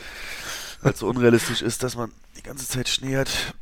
Weil 0.81 0.93
es 0.93 0.99
so 0.99 1.07
unrealistisch 1.07 1.61
ist, 1.61 1.83
dass 1.83 1.95
man 1.95 2.11
die 2.37 2.43
ganze 2.43 2.67
Zeit 2.67 2.87
Schnee 2.89 3.17
hat. 3.17 3.53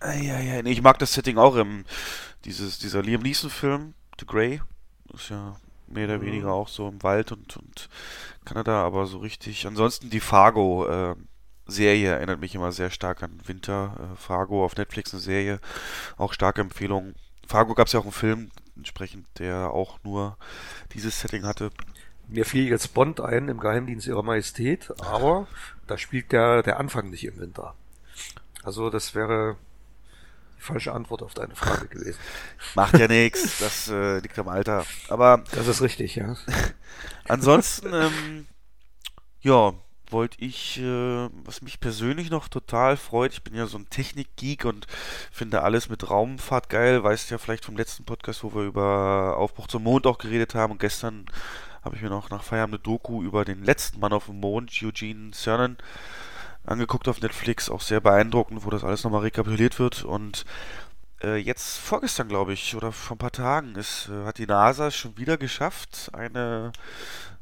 Eieiei. 0.00 0.62
Nee, 0.62 0.72
ich 0.72 0.82
mag 0.82 0.98
das 0.98 1.12
Setting 1.12 1.38
auch 1.38 1.56
im 1.56 1.84
dieses, 2.44 2.78
dieser 2.78 3.02
Liam 3.02 3.22
Neeson-Film, 3.22 3.94
The 4.18 4.26
Grey. 4.26 4.60
Ist 5.12 5.28
ja 5.30 5.56
mehr 5.88 6.06
oder 6.06 6.18
Mhm. 6.18 6.22
weniger 6.26 6.52
auch 6.52 6.68
so 6.68 6.88
im 6.88 7.02
Wald 7.02 7.32
und, 7.32 7.56
und 7.56 7.88
Kanada, 8.44 8.82
aber 8.84 9.06
so 9.06 9.18
richtig. 9.18 9.66
Ansonsten 9.66 10.08
die 10.10 10.20
Fargo 10.20 10.86
äh, 10.88 11.16
Serie 11.70 12.10
erinnert 12.10 12.40
mich 12.40 12.54
immer 12.54 12.72
sehr 12.72 12.90
stark 12.90 13.22
an 13.22 13.40
Winter. 13.46 13.94
Äh, 13.98 14.16
Fargo 14.16 14.64
auf 14.64 14.76
Netflix 14.76 15.12
eine 15.12 15.20
Serie. 15.20 15.60
Auch 16.16 16.32
starke 16.32 16.60
Empfehlung. 16.60 17.14
Fargo 17.46 17.74
gab 17.74 17.86
es 17.86 17.92
ja 17.92 18.00
auch 18.00 18.04
einen 18.04 18.12
Film, 18.12 18.50
entsprechend, 18.76 19.26
der 19.38 19.70
auch 19.70 19.98
nur 20.04 20.36
dieses 20.94 21.20
Setting 21.20 21.44
hatte. 21.44 21.70
Mir 22.28 22.44
fiel 22.44 22.68
jetzt 22.68 22.94
Bond 22.94 23.20
ein 23.20 23.48
im 23.48 23.58
Geheimdienst 23.58 24.06
ihrer 24.06 24.22
Majestät, 24.22 24.92
aber 25.00 25.48
da 25.88 25.98
spielt 25.98 26.30
der, 26.30 26.62
der 26.62 26.78
Anfang 26.78 27.10
nicht 27.10 27.24
im 27.24 27.38
Winter. 27.38 27.74
Also 28.62 28.88
das 28.88 29.16
wäre 29.16 29.56
die 30.56 30.62
falsche 30.62 30.92
Antwort 30.92 31.22
auf 31.22 31.34
deine 31.34 31.56
Frage 31.56 31.88
gewesen. 31.88 32.20
Macht 32.76 32.96
ja 32.98 33.08
nichts, 33.08 33.58
das 33.58 33.88
äh, 33.88 34.20
liegt 34.20 34.38
am 34.38 34.46
Alter. 34.48 34.86
Aber 35.08 35.42
Das 35.52 35.66
ist 35.66 35.82
richtig, 35.82 36.14
ja. 36.14 36.36
ansonsten, 37.28 37.92
ähm, 37.92 38.46
ja, 39.40 39.72
wollte 40.12 40.42
ich, 40.44 40.78
äh, 40.80 41.28
was 41.44 41.62
mich 41.62 41.80
persönlich 41.80 42.30
noch 42.30 42.48
total 42.48 42.96
freut, 42.96 43.32
ich 43.32 43.42
bin 43.42 43.54
ja 43.54 43.66
so 43.66 43.78
ein 43.78 43.88
Technik-Geek 43.90 44.64
und 44.64 44.86
finde 45.30 45.62
alles 45.62 45.88
mit 45.88 46.08
Raumfahrt 46.10 46.68
geil. 46.68 47.02
Weißt 47.02 47.30
ja 47.30 47.38
vielleicht 47.38 47.64
vom 47.64 47.76
letzten 47.76 48.04
Podcast, 48.04 48.44
wo 48.44 48.54
wir 48.54 48.62
über 48.62 49.36
Aufbruch 49.36 49.66
zum 49.66 49.82
Mond 49.84 50.06
auch 50.06 50.18
geredet 50.18 50.54
haben. 50.54 50.72
Und 50.72 50.80
gestern 50.80 51.26
habe 51.82 51.96
ich 51.96 52.02
mir 52.02 52.10
noch 52.10 52.30
nach 52.30 52.42
Feierabend 52.42 52.74
eine 52.74 52.82
Doku 52.82 53.22
über 53.22 53.44
den 53.44 53.64
letzten 53.64 54.00
Mann 54.00 54.12
auf 54.12 54.26
dem 54.26 54.40
Mond, 54.40 54.70
Eugene 54.82 55.32
Cernan, 55.32 55.78
angeguckt 56.64 57.08
auf 57.08 57.20
Netflix. 57.20 57.70
Auch 57.70 57.80
sehr 57.80 58.00
beeindruckend, 58.00 58.64
wo 58.64 58.70
das 58.70 58.84
alles 58.84 59.04
nochmal 59.04 59.22
rekapituliert 59.22 59.78
wird. 59.78 60.04
Und 60.04 60.44
äh, 61.22 61.36
jetzt 61.36 61.78
vorgestern, 61.78 62.28
glaube 62.28 62.52
ich, 62.52 62.74
oder 62.74 62.92
vor 62.92 63.16
ein 63.16 63.18
paar 63.18 63.32
Tagen, 63.32 63.74
ist, 63.76 64.08
äh, 64.08 64.24
hat 64.24 64.38
die 64.38 64.46
NASA 64.46 64.90
schon 64.90 65.16
wieder 65.16 65.36
geschafft, 65.36 66.10
eine 66.12 66.72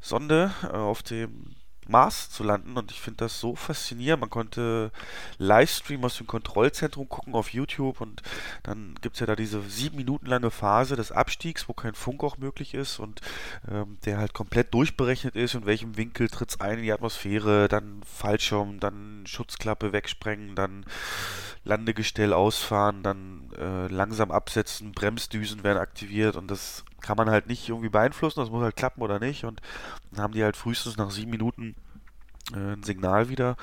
Sonde 0.01 0.51
äh, 0.63 0.67
auf 0.67 1.03
dem 1.03 1.55
Mars 1.89 2.29
zu 2.29 2.43
landen. 2.43 2.77
Und 2.77 2.91
ich 2.91 3.01
finde 3.01 3.25
das 3.25 3.39
so 3.39 3.55
faszinierend. 3.55 4.21
Man 4.21 4.29
konnte 4.29 4.91
Livestream 5.37 6.03
aus 6.05 6.17
dem 6.17 6.27
Kontrollzentrum 6.27 7.09
gucken 7.09 7.33
auf 7.33 7.53
YouTube 7.53 8.01
und 8.01 8.21
dann 8.63 8.95
gibt 9.01 9.15
es 9.15 9.19
ja 9.19 9.25
da 9.25 9.35
diese 9.35 9.61
sieben 9.63 9.97
Minuten 9.97 10.27
lange 10.27 10.51
Phase 10.51 10.95
des 10.95 11.11
Abstiegs, 11.11 11.67
wo 11.67 11.73
kein 11.73 11.95
Funk 11.95 12.23
auch 12.23 12.37
möglich 12.37 12.73
ist 12.73 12.99
und 12.99 13.21
ähm, 13.69 13.97
der 14.05 14.17
halt 14.17 14.33
komplett 14.33 14.73
durchberechnet 14.73 15.35
ist, 15.35 15.55
in 15.55 15.65
welchem 15.65 15.97
Winkel 15.97 16.29
tritt 16.29 16.49
es 16.49 16.61
ein 16.61 16.79
in 16.79 16.83
die 16.83 16.93
Atmosphäre, 16.93 17.67
dann 17.67 18.01
Fallschirm, 18.05 18.79
dann 18.79 19.23
Schutzklappe 19.25 19.91
wegsprengen, 19.91 20.55
dann 20.55 20.85
Landegestell 21.63 22.33
ausfahren, 22.33 23.03
dann 23.03 23.51
äh, 23.57 23.87
langsam 23.87 24.31
absetzen, 24.31 24.93
Bremsdüsen 24.93 25.63
werden 25.63 25.77
aktiviert 25.77 26.35
und 26.35 26.49
das 26.49 26.83
kann 27.01 27.17
man 27.17 27.29
halt 27.29 27.47
nicht 27.47 27.69
irgendwie 27.69 27.89
beeinflussen, 27.89 28.39
das 28.39 28.49
muss 28.49 28.63
halt 28.63 28.75
klappen 28.75 29.01
oder 29.01 29.19
nicht. 29.19 29.45
Und 29.45 29.61
dann 30.11 30.23
haben 30.23 30.33
die 30.33 30.43
halt 30.43 30.57
frühestens 30.57 30.97
nach 30.97 31.11
sieben 31.11 31.31
Minuten 31.31 31.75
äh, 32.53 32.73
ein 32.73 32.83
Signal 32.83 33.29
wieder, 33.29 33.57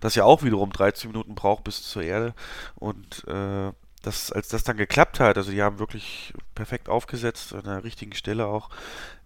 das 0.00 0.14
ja 0.14 0.24
auch 0.24 0.42
wiederum 0.42 0.72
13 0.72 1.10
Minuten 1.10 1.34
braucht 1.34 1.64
bis 1.64 1.82
zur 1.82 2.02
Erde. 2.02 2.34
Und 2.76 3.26
äh, 3.26 3.72
das, 4.02 4.32
als 4.32 4.48
das 4.48 4.64
dann 4.64 4.76
geklappt 4.76 5.20
hat, 5.20 5.36
also 5.36 5.52
die 5.52 5.62
haben 5.62 5.78
wirklich 5.78 6.34
perfekt 6.54 6.88
aufgesetzt, 6.88 7.54
an 7.54 7.64
der 7.64 7.84
richtigen 7.84 8.14
Stelle 8.14 8.46
auch, 8.46 8.68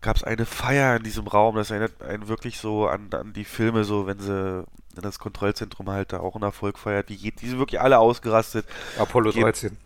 gab 0.03 0.17
es 0.17 0.25
eine 0.25 0.45
Feier 0.45 0.97
in 0.97 1.03
diesem 1.03 1.27
Raum. 1.27 1.57
Das 1.57 1.71
erinnert 1.71 2.03
einen 2.03 2.29
wirklich 2.29 2.59
so 2.59 2.87
an, 2.87 3.09
an 3.13 3.33
die 3.33 3.45
Filme, 3.45 3.85
so 3.85 4.07
wenn 4.07 4.19
sie 4.19 4.65
wenn 4.97 5.03
das 5.03 5.19
Kontrollzentrum 5.19 5.91
halt 5.91 6.13
da 6.13 6.21
auch 6.21 6.35
einen 6.35 6.45
Erfolg 6.45 6.79
feiert. 6.79 7.11
Die, 7.11 7.17
die 7.31 7.49
sind 7.49 7.59
wirklich 7.59 7.81
alle 7.81 7.99
ausgerastet. 7.99 8.67
Apollo 8.99 9.33
13. 9.33 9.77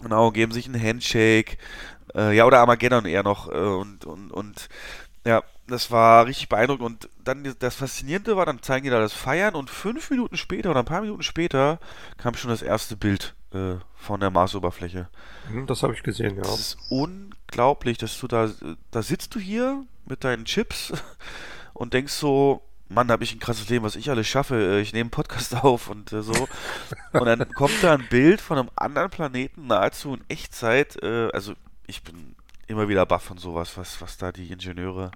Genau, 0.00 0.30
geben 0.30 0.52
sich 0.52 0.66
einen 0.66 0.82
Handshake. 0.82 1.58
Äh, 2.14 2.36
ja, 2.36 2.46
oder 2.46 2.60
Armageddon 2.60 3.04
eher 3.04 3.22
noch. 3.22 3.48
Äh, 3.50 3.56
und, 3.56 4.04
und, 4.04 4.30
und 4.30 4.68
ja, 5.24 5.42
das 5.66 5.90
war 5.90 6.26
richtig 6.26 6.48
beeindruckend. 6.48 6.84
Und 6.84 7.08
dann 7.22 7.54
das 7.58 7.74
Faszinierende 7.76 8.36
war, 8.36 8.46
dann 8.46 8.62
zeigen 8.62 8.84
die 8.84 8.90
da 8.90 9.00
das 9.00 9.12
Feiern 9.12 9.54
und 9.54 9.70
fünf 9.70 10.10
Minuten 10.10 10.36
später 10.36 10.70
oder 10.70 10.80
ein 10.80 10.86
paar 10.86 11.02
Minuten 11.02 11.22
später 11.22 11.78
kam 12.16 12.34
schon 12.34 12.50
das 12.50 12.62
erste 12.62 12.96
Bild 12.96 13.34
äh, 13.52 13.74
von 13.94 14.20
der 14.20 14.30
Marsoberfläche. 14.30 15.08
Mhm, 15.50 15.66
das 15.66 15.82
habe 15.82 15.94
ich 15.94 16.02
gesehen, 16.02 16.36
ja. 16.36 16.42
Das 16.42 16.58
ist 16.58 16.78
unglaublich, 16.90 17.98
dass 17.98 18.18
du 18.18 18.28
da, 18.28 18.50
da 18.90 19.02
sitzt 19.02 19.34
du 19.34 19.40
hier 19.40 19.84
mit 20.06 20.24
deinen 20.24 20.44
Chips 20.44 20.92
und 21.74 21.92
denkst 21.92 22.12
so, 22.12 22.62
Mann, 22.88 23.10
habe 23.10 23.24
ich 23.24 23.34
ein 23.34 23.38
krasses 23.38 23.68
Leben, 23.68 23.84
was 23.84 23.96
ich 23.96 24.10
alles 24.10 24.26
schaffe. 24.26 24.54
Äh, 24.54 24.80
ich 24.80 24.92
nehme 24.92 25.02
einen 25.04 25.10
Podcast 25.10 25.54
auf 25.62 25.88
und 25.88 26.12
äh, 26.12 26.22
so. 26.22 26.48
Und 27.12 27.26
dann 27.26 27.52
kommt 27.52 27.82
da 27.82 27.94
ein 27.94 28.06
Bild 28.08 28.40
von 28.40 28.58
einem 28.58 28.70
anderen 28.76 29.10
Planeten 29.10 29.66
nahezu 29.66 30.14
in 30.14 30.24
Echtzeit. 30.28 31.02
Äh, 31.02 31.30
also 31.32 31.54
ich 31.86 32.02
bin 32.02 32.34
immer 32.66 32.88
wieder 32.88 33.06
baff 33.06 33.24
von 33.24 33.38
sowas, 33.38 33.76
was, 33.76 34.00
was 34.00 34.18
da 34.18 34.32
die 34.32 34.52
Ingenieure, 34.52 35.10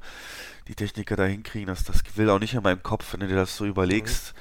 die 0.68 0.74
Techniker 0.74 1.16
da 1.16 1.24
hinkriegen. 1.24 1.68
Das, 1.68 1.84
das 1.84 2.02
will 2.16 2.30
auch 2.30 2.38
nicht 2.38 2.54
in 2.54 2.62
meinem 2.62 2.82
Kopf, 2.82 3.12
wenn 3.12 3.20
du 3.20 3.28
dir 3.28 3.36
das 3.36 3.56
so 3.56 3.64
überlegst. 3.66 4.34
Mhm. 4.34 4.40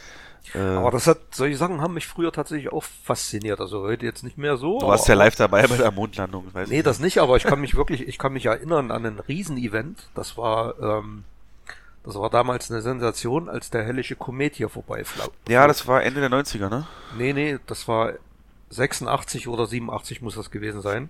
Äh, 0.55 0.59
aber 0.59 0.91
das 0.91 1.07
hat, 1.07 1.19
solche 1.31 1.55
Sachen 1.55 1.81
haben 1.81 1.93
mich 1.93 2.07
früher 2.07 2.31
tatsächlich 2.31 2.71
auch 2.71 2.83
fasziniert. 2.83 3.59
Also 3.59 3.81
heute 3.81 4.05
jetzt 4.05 4.23
nicht 4.23 4.37
mehr 4.37 4.57
so. 4.57 4.79
Du 4.79 4.87
warst 4.87 5.07
ja 5.07 5.13
live 5.13 5.35
dabei 5.35 5.67
bei 5.67 5.77
der 5.77 5.91
Mondlandung. 5.91 6.53
Weiß 6.53 6.69
nee, 6.69 6.77
nicht. 6.77 6.87
das 6.87 6.99
nicht, 6.99 7.19
aber 7.19 7.37
ich 7.37 7.43
kann 7.43 7.61
mich 7.61 7.75
wirklich, 7.75 8.07
ich 8.07 8.17
kann 8.17 8.33
mich 8.33 8.45
erinnern 8.47 8.91
an 8.91 9.05
ein 9.05 9.19
Riesenevent. 9.19 10.09
Das 10.15 10.37
war, 10.37 10.79
ähm, 10.79 11.23
das 12.03 12.15
war 12.15 12.29
damals 12.29 12.71
eine 12.71 12.81
Sensation, 12.81 13.47
als 13.47 13.69
der 13.69 13.83
hellische 13.83 14.15
Komet 14.15 14.55
hier 14.55 14.69
vorbeiflog. 14.69 15.31
Ja, 15.47 15.67
das 15.67 15.87
war 15.87 16.03
Ende 16.03 16.19
der 16.19 16.31
90er, 16.31 16.69
ne? 16.69 16.87
Nee, 17.17 17.33
nee, 17.33 17.59
das 17.67 17.87
war 17.87 18.13
86 18.69 19.47
oder 19.47 19.67
87 19.67 20.21
muss 20.21 20.35
das 20.35 20.49
gewesen 20.49 20.81
sein. 20.81 21.09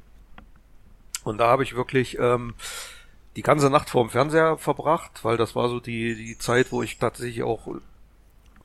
Und 1.24 1.38
da 1.38 1.48
habe 1.48 1.63
ich 1.63 1.75
wirklich 1.75 2.17
ähm, 2.19 2.55
die 3.36 3.43
ganze 3.43 3.69
Nacht 3.69 3.89
vorm 3.89 4.10
Fernseher 4.10 4.57
verbracht, 4.57 5.24
weil 5.24 5.38
das 5.38 5.55
war 5.55 5.69
so 5.69 5.79
die, 5.79 6.15
die 6.15 6.38
Zeit, 6.38 6.71
wo 6.71 6.81
ich 6.83 6.98
tatsächlich 6.98 7.43
auch 7.43 7.67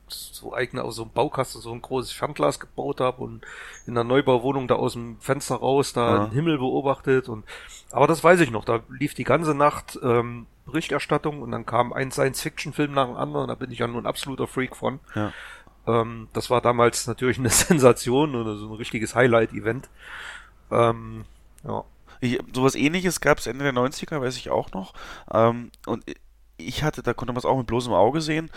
so 0.09 0.53
eigene 0.53 0.83
aus 0.83 0.95
so 0.95 1.03
einem 1.03 1.11
Baukasten 1.11 1.61
so 1.61 1.71
ein 1.71 1.81
großes 1.81 2.11
Fernglas 2.11 2.59
gebaut 2.59 3.01
habe 3.01 3.21
und 3.21 3.45
in 3.85 3.95
der 3.95 4.03
Neubauwohnung 4.03 4.67
da 4.67 4.75
aus 4.75 4.93
dem 4.93 5.17
Fenster 5.19 5.55
raus 5.55 5.93
da 5.93 6.15
ja. 6.15 6.25
den 6.25 6.33
Himmel 6.33 6.57
beobachtet 6.57 7.27
und 7.27 7.45
aber 7.91 8.07
das 8.07 8.23
weiß 8.23 8.39
ich 8.39 8.51
noch, 8.51 8.63
da 8.63 8.79
lief 8.89 9.13
die 9.13 9.25
ganze 9.25 9.53
Nacht 9.53 9.99
ähm, 10.01 10.45
Berichterstattung 10.67 11.41
und 11.41 11.51
dann 11.51 11.65
kam 11.65 11.93
ein 11.93 12.11
Science-Fiction-Film 12.11 12.91
nach 12.93 13.07
dem 13.07 13.15
anderen, 13.15 13.47
da 13.47 13.55
bin 13.55 13.71
ich 13.71 13.79
ja 13.79 13.87
nur 13.87 14.01
ein 14.01 14.05
absoluter 14.05 14.47
Freak 14.47 14.75
von. 14.75 14.99
Ja. 15.15 15.33
Ähm, 15.87 16.27
das 16.33 16.49
war 16.49 16.61
damals 16.61 17.07
natürlich 17.07 17.39
eine 17.39 17.49
Sensation 17.49 18.35
oder 18.35 18.55
so 18.55 18.67
ein 18.67 18.75
richtiges 18.75 19.15
Highlight-Event. 19.15 19.89
Ähm, 20.71 21.25
ja. 21.63 21.83
Ich, 22.19 22.39
sowas 22.53 22.75
ähnliches 22.75 23.21
gab 23.21 23.37
es 23.37 23.47
Ende 23.47 23.63
der 23.63 23.73
90er, 23.73 24.21
weiß 24.21 24.37
ich 24.37 24.49
auch 24.49 24.71
noch. 24.71 24.93
Ähm, 25.31 25.71
und 25.85 26.03
ich 26.57 26.83
hatte, 26.83 27.03
da 27.03 27.13
konnte 27.13 27.33
man 27.33 27.39
es 27.39 27.45
auch 27.45 27.57
mit 27.57 27.67
bloßem 27.67 27.93
Auge 27.93 28.21
sehen. 28.21 28.49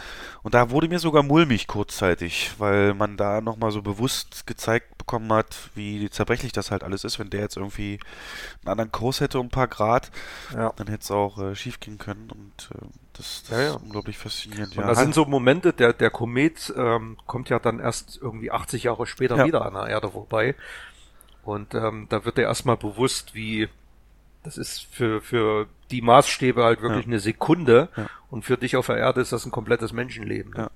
Und 0.43 0.55
da 0.55 0.71
wurde 0.71 0.89
mir 0.89 0.99
sogar 0.99 1.23
mulmig 1.23 1.67
kurzzeitig, 1.67 2.53
weil 2.59 2.95
man 2.95 3.17
da 3.17 3.41
nochmal 3.41 3.71
so 3.71 3.83
bewusst 3.83 4.47
gezeigt 4.47 4.97
bekommen 4.97 5.33
hat, 5.33 5.71
wie 5.75 6.09
zerbrechlich 6.09 6.53
das 6.53 6.71
halt 6.71 6.83
alles 6.83 7.05
ist. 7.05 7.19
Wenn 7.19 7.31
der 7.31 7.41
jetzt 7.41 7.57
irgendwie 7.57 8.01
einen 8.63 8.71
anderen 8.71 8.93
Kurs 8.93 9.21
hätte 9.21 9.39
um 9.39 9.47
ein 9.47 9.51
paar 9.51 9.69
Grad, 9.69 10.11
ja. 10.55 10.73
dann 10.77 10.87
hätte 10.87 11.03
es 11.03 11.11
auch 11.11 11.39
äh, 11.39 11.55
schief 11.55 11.81
gehen 11.81 11.99
können. 11.99 12.31
Und 12.31 12.71
äh, 12.75 12.87
das, 13.13 13.43
das 13.43 13.51
ja, 13.51 13.61
ja. 13.65 13.71
ist 13.71 13.83
unglaublich 13.83 14.19
faszinierend. 14.19 14.77
Und 14.77 14.83
ja. 14.83 14.89
da 14.89 14.95
sind 14.95 15.15
so 15.15 15.27
Momente, 15.27 15.73
der, 15.73 15.93
der 15.93 16.11
Komet 16.11 16.73
ähm, 16.77 17.19
kommt 17.27 17.51
ja 17.51 17.59
dann 17.59 17.81
erst 17.81 18.19
irgendwie 18.21 18.51
80 18.51 18.85
Jahre 18.85 19.07
später 19.07 19.45
wieder 19.45 19.67
an 19.67 19.75
der 19.75 19.89
Erde 19.89 20.11
vorbei. 20.11 20.55
Und 21.43 21.75
ähm, 21.75 22.07
da 22.09 22.25
wird 22.25 22.39
er 22.39 22.45
erstmal 22.45 22.77
bewusst, 22.77 23.35
wie 23.35 23.69
das 24.43 24.59
ist 24.59 24.87
für, 24.91 25.21
für 25.21 25.67
die 25.91 26.03
Maßstäbe 26.03 26.65
halt 26.65 26.83
wirklich 26.83 27.07
ja. 27.07 27.11
eine 27.11 27.21
Sekunde 27.21 27.89
ja. 27.97 28.07
und 28.31 28.45
für 28.45 28.57
dich 28.57 28.77
auf 28.77 28.87
der 28.87 28.97
Erde 28.97 29.21
ist 29.21 29.33
das 29.33 29.45
ein 29.45 29.51
komplettes 29.51 29.93
Menschenleben. 29.93 30.53
Ne? 30.53 30.59
Ja. 30.59 30.71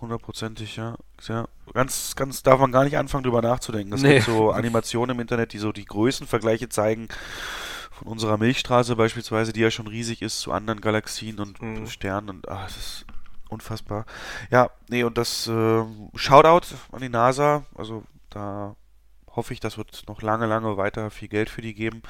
Hundertprozentig, 0.00 0.76
ja. 0.76 0.96
ja. 1.28 1.46
Ganz, 1.74 2.16
ganz 2.16 2.42
darf 2.42 2.58
man 2.58 2.72
gar 2.72 2.84
nicht 2.84 2.96
anfangen, 2.96 3.24
drüber 3.24 3.42
nachzudenken. 3.42 3.92
Es 3.92 4.02
nee. 4.02 4.14
gibt 4.14 4.26
so 4.26 4.50
Animationen 4.50 5.16
im 5.16 5.20
Internet, 5.20 5.52
die 5.52 5.58
so 5.58 5.72
die 5.72 5.84
Größenvergleiche 5.84 6.70
zeigen 6.70 7.08
von 7.90 8.08
unserer 8.08 8.38
Milchstraße 8.38 8.96
beispielsweise, 8.96 9.52
die 9.52 9.60
ja 9.60 9.70
schon 9.70 9.86
riesig 9.86 10.22
ist 10.22 10.40
zu 10.40 10.52
anderen 10.52 10.80
Galaxien 10.80 11.38
und 11.38 11.60
mhm. 11.60 11.86
Sternen 11.86 12.30
und 12.30 12.48
ach, 12.48 12.64
das 12.64 12.76
ist 12.76 13.06
unfassbar. 13.50 14.06
Ja, 14.50 14.70
nee, 14.88 15.04
und 15.04 15.18
das 15.18 15.46
äh, 15.48 15.84
Shoutout 16.14 16.74
an 16.92 17.02
die 17.02 17.10
NASA, 17.10 17.64
also 17.74 18.04
da 18.30 18.76
hoffe 19.36 19.52
ich, 19.52 19.60
das 19.60 19.78
wird 19.78 20.04
noch 20.08 20.22
lange, 20.22 20.46
lange 20.46 20.76
weiter 20.76 21.10
viel 21.10 21.28
Geld 21.28 21.50
für 21.50 21.62
die 21.62 21.74
geben. 21.74 22.02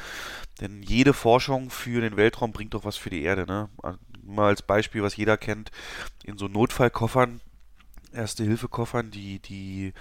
Denn 0.61 0.83
jede 0.83 1.12
Forschung 1.12 1.71
für 1.71 2.00
den 2.00 2.17
Weltraum 2.17 2.53
bringt 2.53 2.75
doch 2.75 2.85
was 2.85 2.97
für 2.97 3.11
die 3.11 3.23
Erde. 3.23 3.47
Ne? 3.47 3.69
Mal 4.23 4.49
als 4.49 4.62
Beispiel, 4.62 5.03
was 5.03 5.17
jeder 5.17 5.37
kennt, 5.37 5.71
in 6.25 6.39
so 6.39 6.49
Notfallkoffern, 6.49 7.41
Erste-Hilfe-Koffern, 8.12 9.11
die, 9.11 9.39
die 9.39 9.93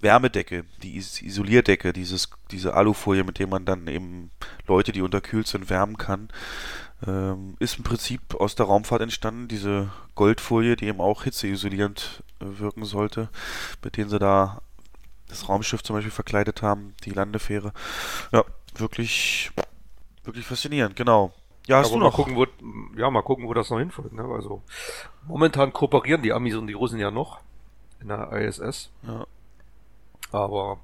Wärmedecke, 0.00 0.64
die 0.82 0.96
Isolierdecke, 0.96 1.92
dieses, 1.92 2.30
diese 2.50 2.74
Alufolie, 2.74 3.24
mit 3.24 3.38
der 3.38 3.46
man 3.46 3.64
dann 3.64 3.86
eben 3.88 4.30
Leute, 4.66 4.92
die 4.92 5.02
unterkühlt 5.02 5.46
sind, 5.46 5.68
wärmen 5.68 5.98
kann, 5.98 6.28
ähm, 7.06 7.56
ist 7.58 7.76
im 7.76 7.84
Prinzip 7.84 8.34
aus 8.34 8.54
der 8.54 8.66
Raumfahrt 8.66 9.02
entstanden. 9.02 9.48
Diese 9.48 9.90
Goldfolie, 10.14 10.76
die 10.76 10.86
eben 10.86 11.00
auch 11.00 11.24
hitzeisolierend 11.24 12.22
äh, 12.40 12.58
wirken 12.58 12.84
sollte, 12.84 13.28
mit 13.84 13.96
denen 13.96 14.10
sie 14.10 14.18
da 14.18 14.62
das 15.28 15.48
Raumschiff 15.48 15.82
zum 15.82 15.96
Beispiel 15.96 16.10
verkleidet 16.10 16.62
haben, 16.62 16.94
die 17.04 17.10
Landefähre. 17.10 17.72
Ja, 18.32 18.44
wirklich, 18.74 19.50
wirklich 20.24 20.46
faszinierend, 20.46 20.96
genau. 20.96 21.32
Ja, 21.66 21.78
hast 21.78 21.88
Aber 21.88 21.96
du 21.96 22.04
noch? 22.04 22.18
Mal 22.18 22.24
gucken, 22.24 22.36
wo, 22.36 22.98
ja, 22.98 23.10
mal 23.10 23.22
gucken, 23.22 23.46
wo 23.46 23.54
das 23.54 23.70
noch 23.70 23.78
hinführt. 23.78 24.12
Ne? 24.12 24.24
Also 24.24 24.62
momentan 25.26 25.72
kooperieren 25.72 26.22
die 26.22 26.32
Amis 26.32 26.54
und 26.56 26.66
die 26.66 26.72
Russen 26.72 26.98
ja 26.98 27.10
noch 27.10 27.40
in 28.00 28.08
der 28.08 28.32
ISS. 28.32 28.90
Ja. 29.02 29.26
Aber 30.32 30.80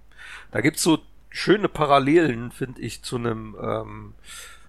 da 0.53 0.61
gibt's 0.61 0.83
so 0.83 0.99
schöne 1.31 1.69
Parallelen, 1.69 2.51
finde 2.51 2.83
ich, 2.83 3.03
zu 3.03 3.17
einem 3.17 3.57
ähm, 3.61 4.15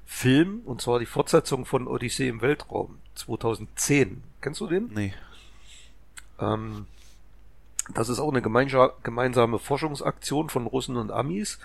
Film, 0.05 0.61
und 0.65 0.81
zwar 0.81 0.99
die 0.99 1.05
Fortsetzung 1.05 1.65
von 1.65 1.87
Odyssee 1.87 2.29
im 2.29 2.41
Weltraum 2.41 2.99
2010. 3.15 4.23
Kennst 4.39 4.61
du 4.61 4.67
den? 4.67 4.89
Nee. 4.93 5.13
Ähm, 6.39 6.87
das 7.93 8.09
ist 8.09 8.19
auch 8.19 8.31
eine 8.31 8.41
gemeinsame 8.41 9.59
Forschungsaktion 9.59 10.49
von 10.49 10.65
Russen 10.65 10.97
und 10.97 11.11
Amis. 11.11 11.59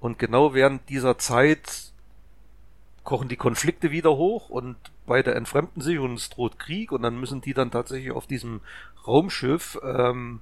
Und 0.00 0.18
genau 0.18 0.54
während 0.54 0.88
dieser 0.88 1.18
Zeit 1.18 1.92
kochen 3.04 3.28
die 3.28 3.36
Konflikte 3.36 3.90
wieder 3.90 4.16
hoch 4.16 4.50
und 4.50 4.76
beide 5.06 5.34
entfremden 5.34 5.80
sich 5.80 5.98
und 5.98 6.14
es 6.14 6.28
droht 6.28 6.58
Krieg 6.58 6.92
und 6.92 7.02
dann 7.02 7.18
müssen 7.18 7.40
die 7.40 7.54
dann 7.54 7.70
tatsächlich 7.70 8.10
auf 8.10 8.26
diesem 8.26 8.60
Raumschiff, 9.06 9.78
ähm, 9.82 10.40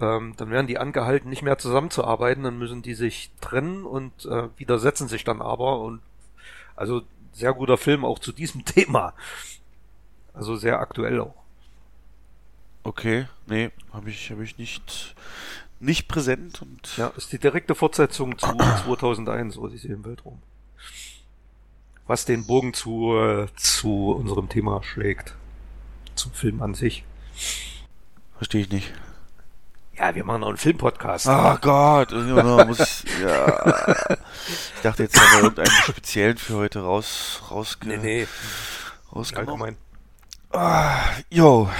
ähm, 0.00 0.34
dann 0.36 0.50
werden 0.50 0.66
die 0.66 0.78
angehalten, 0.78 1.28
nicht 1.28 1.42
mehr 1.42 1.58
zusammenzuarbeiten, 1.58 2.42
dann 2.42 2.58
müssen 2.58 2.82
die 2.82 2.94
sich 2.94 3.30
trennen 3.40 3.84
und 3.84 4.24
äh, 4.24 4.48
widersetzen 4.56 5.06
sich 5.06 5.22
dann 5.22 5.42
aber 5.42 5.80
und 5.80 6.00
also 6.74 7.02
sehr 7.32 7.52
guter 7.52 7.76
Film 7.76 8.04
auch 8.04 8.18
zu 8.18 8.32
diesem 8.32 8.64
Thema. 8.64 9.12
Also 10.34 10.56
sehr 10.56 10.80
aktuell 10.80 11.20
auch. 11.20 11.41
Okay, 12.84 13.26
nee, 13.46 13.70
habe 13.92 14.10
ich, 14.10 14.30
hab 14.30 14.40
ich 14.40 14.58
nicht, 14.58 15.14
nicht 15.78 16.08
präsent. 16.08 16.62
Und 16.62 16.96
ja, 16.96 17.08
ist 17.16 17.32
die 17.32 17.38
direkte 17.38 17.74
Fortsetzung 17.74 18.38
zu 18.38 18.46
2001, 18.84 19.56
Odyssee 19.56 19.88
im 19.88 20.04
Weltraum. 20.04 20.42
Was 22.06 22.24
den 22.24 22.46
Bogen 22.46 22.74
zu, 22.74 23.16
äh, 23.16 23.46
zu 23.56 24.10
unserem 24.10 24.48
Thema 24.48 24.82
schlägt. 24.82 25.34
Zum 26.14 26.32
Film 26.32 26.60
an 26.60 26.74
sich. 26.74 27.04
Verstehe 28.36 28.62
ich 28.62 28.70
nicht. 28.70 28.92
Ja, 29.96 30.14
wir 30.14 30.24
machen 30.24 30.42
auch 30.42 30.48
einen 30.48 30.56
Filmpodcast. 30.56 31.28
Oh 31.28 31.56
Gott, 31.60 32.10
muss, 32.10 33.04
ja. 33.22 34.16
Ich 34.74 34.82
dachte, 34.82 35.04
jetzt 35.04 35.20
haben 35.20 35.32
wir 35.32 35.42
irgendeinen 35.44 35.70
speziellen 35.70 36.38
für 36.38 36.56
heute 36.56 36.80
raus, 36.80 37.42
rausge 37.50 37.88
nee, 37.88 37.98
nee. 37.98 38.26
rausgenommen. 39.14 39.62
Allgemein. 39.62 39.76
Ah, 40.50 40.98
jo, 41.30 41.70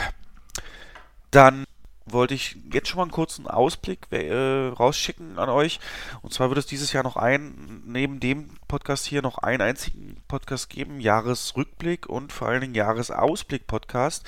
dann 1.32 1.64
wollte 2.04 2.34
ich 2.34 2.56
jetzt 2.72 2.88
schon 2.88 2.98
mal 2.98 3.04
einen 3.04 3.12
kurzen 3.12 3.46
Ausblick 3.46 4.06
äh, 4.10 4.68
rausschicken 4.68 5.38
an 5.38 5.48
euch. 5.48 5.80
Und 6.20 6.32
zwar 6.32 6.50
wird 6.50 6.58
es 6.58 6.66
dieses 6.66 6.92
Jahr 6.92 7.04
noch 7.04 7.16
ein, 7.16 7.82
neben 7.86 8.20
dem 8.20 8.50
Podcast 8.68 9.06
hier 9.06 9.22
noch 9.22 9.38
einen 9.38 9.62
einzigen 9.62 10.20
Podcast 10.28 10.68
geben, 10.68 11.00
Jahresrückblick 11.00 12.08
und 12.08 12.32
vor 12.32 12.48
allen 12.48 12.60
Dingen 12.60 12.74
Jahresausblick-Podcast. 12.74 14.24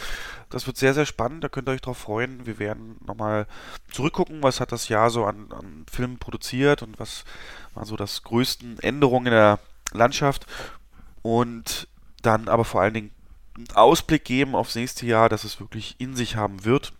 Das 0.51 0.67
wird 0.67 0.77
sehr, 0.77 0.95
sehr 0.95 1.07
spannend, 1.07 1.45
da 1.45 1.49
könnt 1.49 1.69
ihr 1.69 1.73
euch 1.73 1.81
drauf 1.81 1.99
freuen. 1.99 2.47
Wir 2.47 2.59
werden 2.59 2.97
nochmal 3.07 3.47
zurückgucken, 3.91 4.43
was 4.43 4.61
hat 4.61 4.73
das 4.73 4.89
Jahr 4.89 5.11
so 5.11 5.25
an, 5.25 5.53
an 5.53 5.87
Filmen 5.91 6.19
produziert 6.19 6.83
und 6.83 6.99
was 6.99 7.25
waren 7.75 7.87
so 7.87 7.97
das 7.97 8.23
größten 8.23 8.79
Änderungen 8.81 9.27
in 9.27 9.33
der 9.33 9.59
Landschaft. 9.93 10.47
Und 11.23 11.89
dann 12.23 12.49
aber 12.49 12.65
vor 12.65 12.81
allen 12.81 12.95
Dingen 12.95 13.14
Ausblick 13.75 14.25
geben 14.25 14.55
aufs 14.55 14.75
nächste 14.75 15.07
Jahr, 15.07 15.29
dass 15.29 15.45
es 15.45 15.61
wirklich 15.61 15.97
in 15.99 16.17
sich 16.17 16.37
haben 16.37 16.65
wird. 16.65 16.93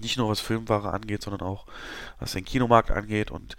Nicht 0.00 0.16
nur 0.16 0.28
was 0.28 0.40
Filmware 0.40 0.92
angeht, 0.92 1.22
sondern 1.22 1.46
auch 1.46 1.66
was 2.18 2.32
den 2.32 2.44
Kinomarkt 2.44 2.90
angeht. 2.90 3.30
Und 3.30 3.56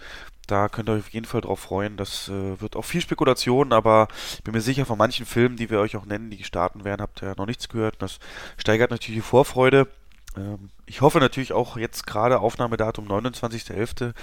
da 0.47 0.67
könnt 0.67 0.89
ihr 0.89 0.93
euch 0.93 1.01
auf 1.01 1.09
jeden 1.09 1.25
Fall 1.25 1.41
drauf 1.41 1.59
freuen. 1.59 1.95
Das 1.95 2.27
äh, 2.27 2.59
wird 2.59 2.75
auch 2.75 2.83
viel 2.83 3.01
Spekulation, 3.01 3.71
aber 3.71 4.07
ich 4.33 4.43
bin 4.43 4.53
mir 4.53 4.61
sicher, 4.61 4.85
von 4.85 4.97
manchen 4.97 5.25
Filmen, 5.25 5.55
die 5.55 5.69
wir 5.69 5.79
euch 5.79 5.95
auch 5.95 6.05
nennen, 6.05 6.29
die 6.29 6.43
starten 6.43 6.83
werden, 6.83 7.01
habt 7.01 7.21
ihr 7.21 7.35
noch 7.37 7.45
nichts 7.45 7.69
gehört. 7.69 8.01
Das 8.01 8.19
steigert 8.57 8.91
natürlich 8.91 9.21
die 9.21 9.27
Vorfreude. 9.27 9.87
Ähm, 10.35 10.69
ich 10.85 11.01
hoffe 11.01 11.19
natürlich 11.19 11.53
auch 11.53 11.77
jetzt 11.77 12.05
gerade 12.05 12.39
Aufnahmedatum 12.39 13.07
29.11., 13.07 14.13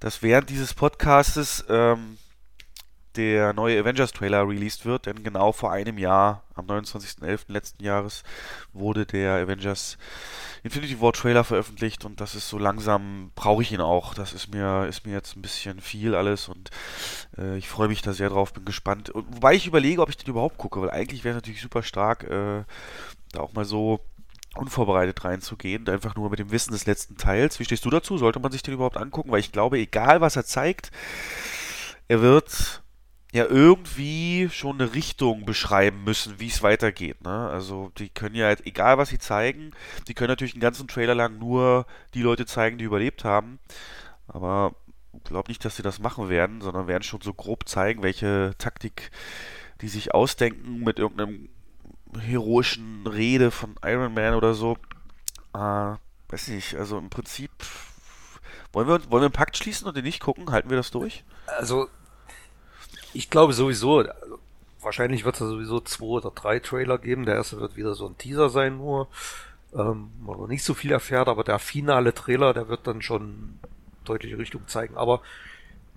dass 0.00 0.22
während 0.22 0.50
dieses 0.50 0.74
Podcastes 0.74 1.64
ähm, 1.68 2.18
der 3.16 3.52
neue 3.52 3.80
Avengers-Trailer 3.80 4.48
released 4.48 4.84
wird, 4.84 5.06
denn 5.06 5.22
genau 5.22 5.52
vor 5.52 5.72
einem 5.72 5.98
Jahr, 5.98 6.42
am 6.54 6.66
29.11. 6.66 7.44
letzten 7.48 7.82
Jahres, 7.82 8.22
wurde 8.72 9.06
der 9.06 9.34
Avengers 9.34 9.98
Infinity 10.62 11.00
War 11.00 11.12
Trailer 11.12 11.44
veröffentlicht 11.44 12.04
und 12.04 12.20
das 12.20 12.34
ist 12.34 12.48
so 12.48 12.58
langsam, 12.58 13.30
brauche 13.34 13.62
ich 13.62 13.72
ihn 13.72 13.80
auch. 13.80 14.14
Das 14.14 14.32
ist 14.32 14.52
mir, 14.52 14.86
ist 14.86 15.06
mir 15.06 15.12
jetzt 15.12 15.36
ein 15.36 15.42
bisschen 15.42 15.80
viel 15.80 16.14
alles 16.14 16.48
und 16.48 16.70
äh, 17.38 17.56
ich 17.56 17.68
freue 17.68 17.88
mich 17.88 18.02
da 18.02 18.12
sehr 18.12 18.30
drauf, 18.30 18.52
bin 18.52 18.64
gespannt. 18.64 19.10
Wobei 19.14 19.54
ich 19.54 19.66
überlege, 19.66 20.02
ob 20.02 20.08
ich 20.08 20.16
den 20.16 20.30
überhaupt 20.30 20.58
gucke, 20.58 20.80
weil 20.80 20.90
eigentlich 20.90 21.24
wäre 21.24 21.36
es 21.36 21.42
natürlich 21.42 21.62
super 21.62 21.82
stark, 21.82 22.24
äh, 22.24 22.64
da 23.32 23.40
auch 23.40 23.52
mal 23.52 23.64
so 23.64 24.00
unvorbereitet 24.56 25.24
reinzugehen, 25.24 25.88
einfach 25.88 26.16
nur 26.16 26.30
mit 26.30 26.38
dem 26.38 26.50
Wissen 26.50 26.72
des 26.72 26.86
letzten 26.86 27.16
Teils. 27.16 27.58
Wie 27.60 27.64
stehst 27.64 27.84
du 27.84 27.90
dazu? 27.90 28.18
Sollte 28.18 28.40
man 28.40 28.52
sich 28.52 28.62
den 28.62 28.74
überhaupt 28.74 28.96
angucken? 28.96 29.30
Weil 29.30 29.40
ich 29.40 29.52
glaube, 29.52 29.78
egal 29.78 30.20
was 30.20 30.36
er 30.36 30.44
zeigt, 30.44 30.90
er 32.08 32.20
wird 32.22 32.82
ja 33.32 33.44
irgendwie 33.44 34.48
schon 34.50 34.80
eine 34.80 34.94
Richtung 34.94 35.44
beschreiben 35.44 36.04
müssen, 36.04 36.38
wie 36.38 36.48
es 36.48 36.62
weitergeht. 36.62 37.22
Ne? 37.22 37.48
Also 37.48 37.90
die 37.98 38.08
können 38.08 38.34
ja, 38.34 38.46
halt, 38.46 38.66
egal 38.66 38.98
was 38.98 39.08
sie 39.08 39.18
zeigen, 39.18 39.72
die 40.08 40.14
können 40.14 40.30
natürlich 40.30 40.54
einen 40.54 40.60
ganzen 40.60 40.88
Trailer 40.88 41.14
lang 41.14 41.38
nur 41.38 41.86
die 42.14 42.22
Leute 42.22 42.46
zeigen, 42.46 42.78
die 42.78 42.84
überlebt 42.84 43.24
haben. 43.24 43.58
Aber 44.28 44.74
glaube 45.24 45.50
nicht, 45.50 45.64
dass 45.64 45.76
sie 45.76 45.82
das 45.82 45.98
machen 45.98 46.28
werden, 46.28 46.60
sondern 46.60 46.86
werden 46.86 47.02
schon 47.02 47.20
so 47.20 47.34
grob 47.34 47.68
zeigen, 47.68 48.02
welche 48.02 48.54
Taktik 48.58 49.10
die 49.80 49.88
sich 49.88 50.14
ausdenken 50.14 50.80
mit 50.80 50.98
irgendeinem 50.98 51.48
heroischen 52.18 53.06
Rede 53.06 53.50
von 53.50 53.74
Iron 53.84 54.14
Man 54.14 54.34
oder 54.34 54.54
so. 54.54 54.78
Äh, 55.54 55.96
weiß 56.28 56.48
nicht, 56.48 56.76
also 56.76 56.96
im 56.98 57.10
Prinzip 57.10 57.50
wollen 58.72 58.88
wir, 58.88 59.10
wollen 59.10 59.22
wir 59.22 59.26
einen 59.26 59.32
Pakt 59.32 59.56
schließen 59.56 59.86
und 59.86 59.96
den 59.96 60.04
nicht 60.04 60.20
gucken? 60.20 60.50
Halten 60.50 60.70
wir 60.70 60.76
das 60.76 60.90
durch? 60.90 61.24
Also 61.46 61.88
ich 63.16 63.30
glaube 63.30 63.52
sowieso, 63.52 64.04
wahrscheinlich 64.80 65.24
wird 65.24 65.34
es 65.34 65.40
sowieso 65.40 65.80
zwei 65.80 66.06
oder 66.06 66.30
drei 66.30 66.58
Trailer 66.60 66.98
geben. 66.98 67.26
Der 67.26 67.34
erste 67.34 67.60
wird 67.60 67.76
wieder 67.76 67.94
so 67.94 68.06
ein 68.06 68.18
Teaser 68.18 68.50
sein 68.50 68.76
nur, 68.78 69.08
ähm, 69.74 70.10
man 70.20 70.48
nicht 70.48 70.64
so 70.64 70.74
viel 70.74 70.92
erfährt, 70.92 71.28
aber 71.28 71.44
der 71.44 71.58
finale 71.58 72.14
Trailer, 72.14 72.54
der 72.54 72.68
wird 72.68 72.86
dann 72.86 73.02
schon 73.02 73.58
deutliche 74.04 74.38
Richtung 74.38 74.66
zeigen. 74.68 74.96
Aber 74.96 75.20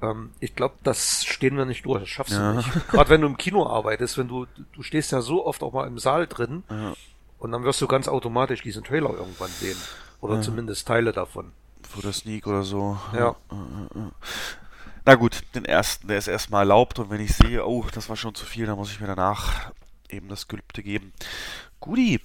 ähm, 0.02 0.32
ich 0.40 0.56
glaube, 0.56 0.76
das 0.84 1.24
stehen 1.26 1.58
wir 1.58 1.66
nicht 1.66 1.86
durch, 1.86 2.02
das 2.02 2.10
schaffst 2.10 2.34
ja. 2.34 2.52
du 2.52 2.58
nicht. 2.58 2.90
Gerade 2.90 3.10
wenn 3.10 3.22
du 3.22 3.28
im 3.28 3.38
Kino 3.38 3.68
arbeitest, 3.68 4.18
wenn 4.18 4.28
du, 4.28 4.48
du 4.74 4.84
stehst 4.84 5.12
ja 5.12 5.22
so 5.22 5.46
oft 5.46 5.62
auch 5.62 5.74
mal 5.74 5.88
im 5.88 6.00
Saal 6.00 6.28
drin 6.28 6.64
ja. 6.70 6.94
und 7.38 7.52
dann 7.52 7.64
wirst 7.64 7.82
du 7.82 7.88
ganz 7.88 8.08
automatisch 8.08 8.62
diesen 8.64 8.84
Trailer 8.84 9.12
irgendwann 9.12 9.50
sehen. 9.50 9.78
Oder 10.22 10.36
ja. 10.36 10.42
zumindest 10.42 10.88
Teile 10.88 11.14
davon. 11.14 11.52
Vor 11.88 12.02
der 12.02 12.14
Sneak 12.14 12.46
oder 12.48 12.64
so. 12.64 12.98
Ja. 13.14 13.36
Na 15.10 15.16
gut, 15.16 15.42
den 15.56 15.66
ersten, 15.66 16.08
der 16.08 16.20
ist 16.20 16.28
erstmal 16.28 16.62
erlaubt 16.62 17.00
und 17.00 17.10
wenn 17.10 17.20
ich 17.20 17.34
sehe, 17.34 17.66
oh, 17.66 17.84
das 17.96 18.10
war 18.10 18.16
schon 18.16 18.36
zu 18.36 18.46
viel, 18.46 18.68
dann 18.68 18.76
muss 18.76 18.92
ich 18.92 19.00
mir 19.00 19.08
danach 19.08 19.72
eben 20.08 20.30
das 20.30 20.48
Gelübde 20.48 20.84
geben. 20.84 21.14
Guti, 21.80 22.22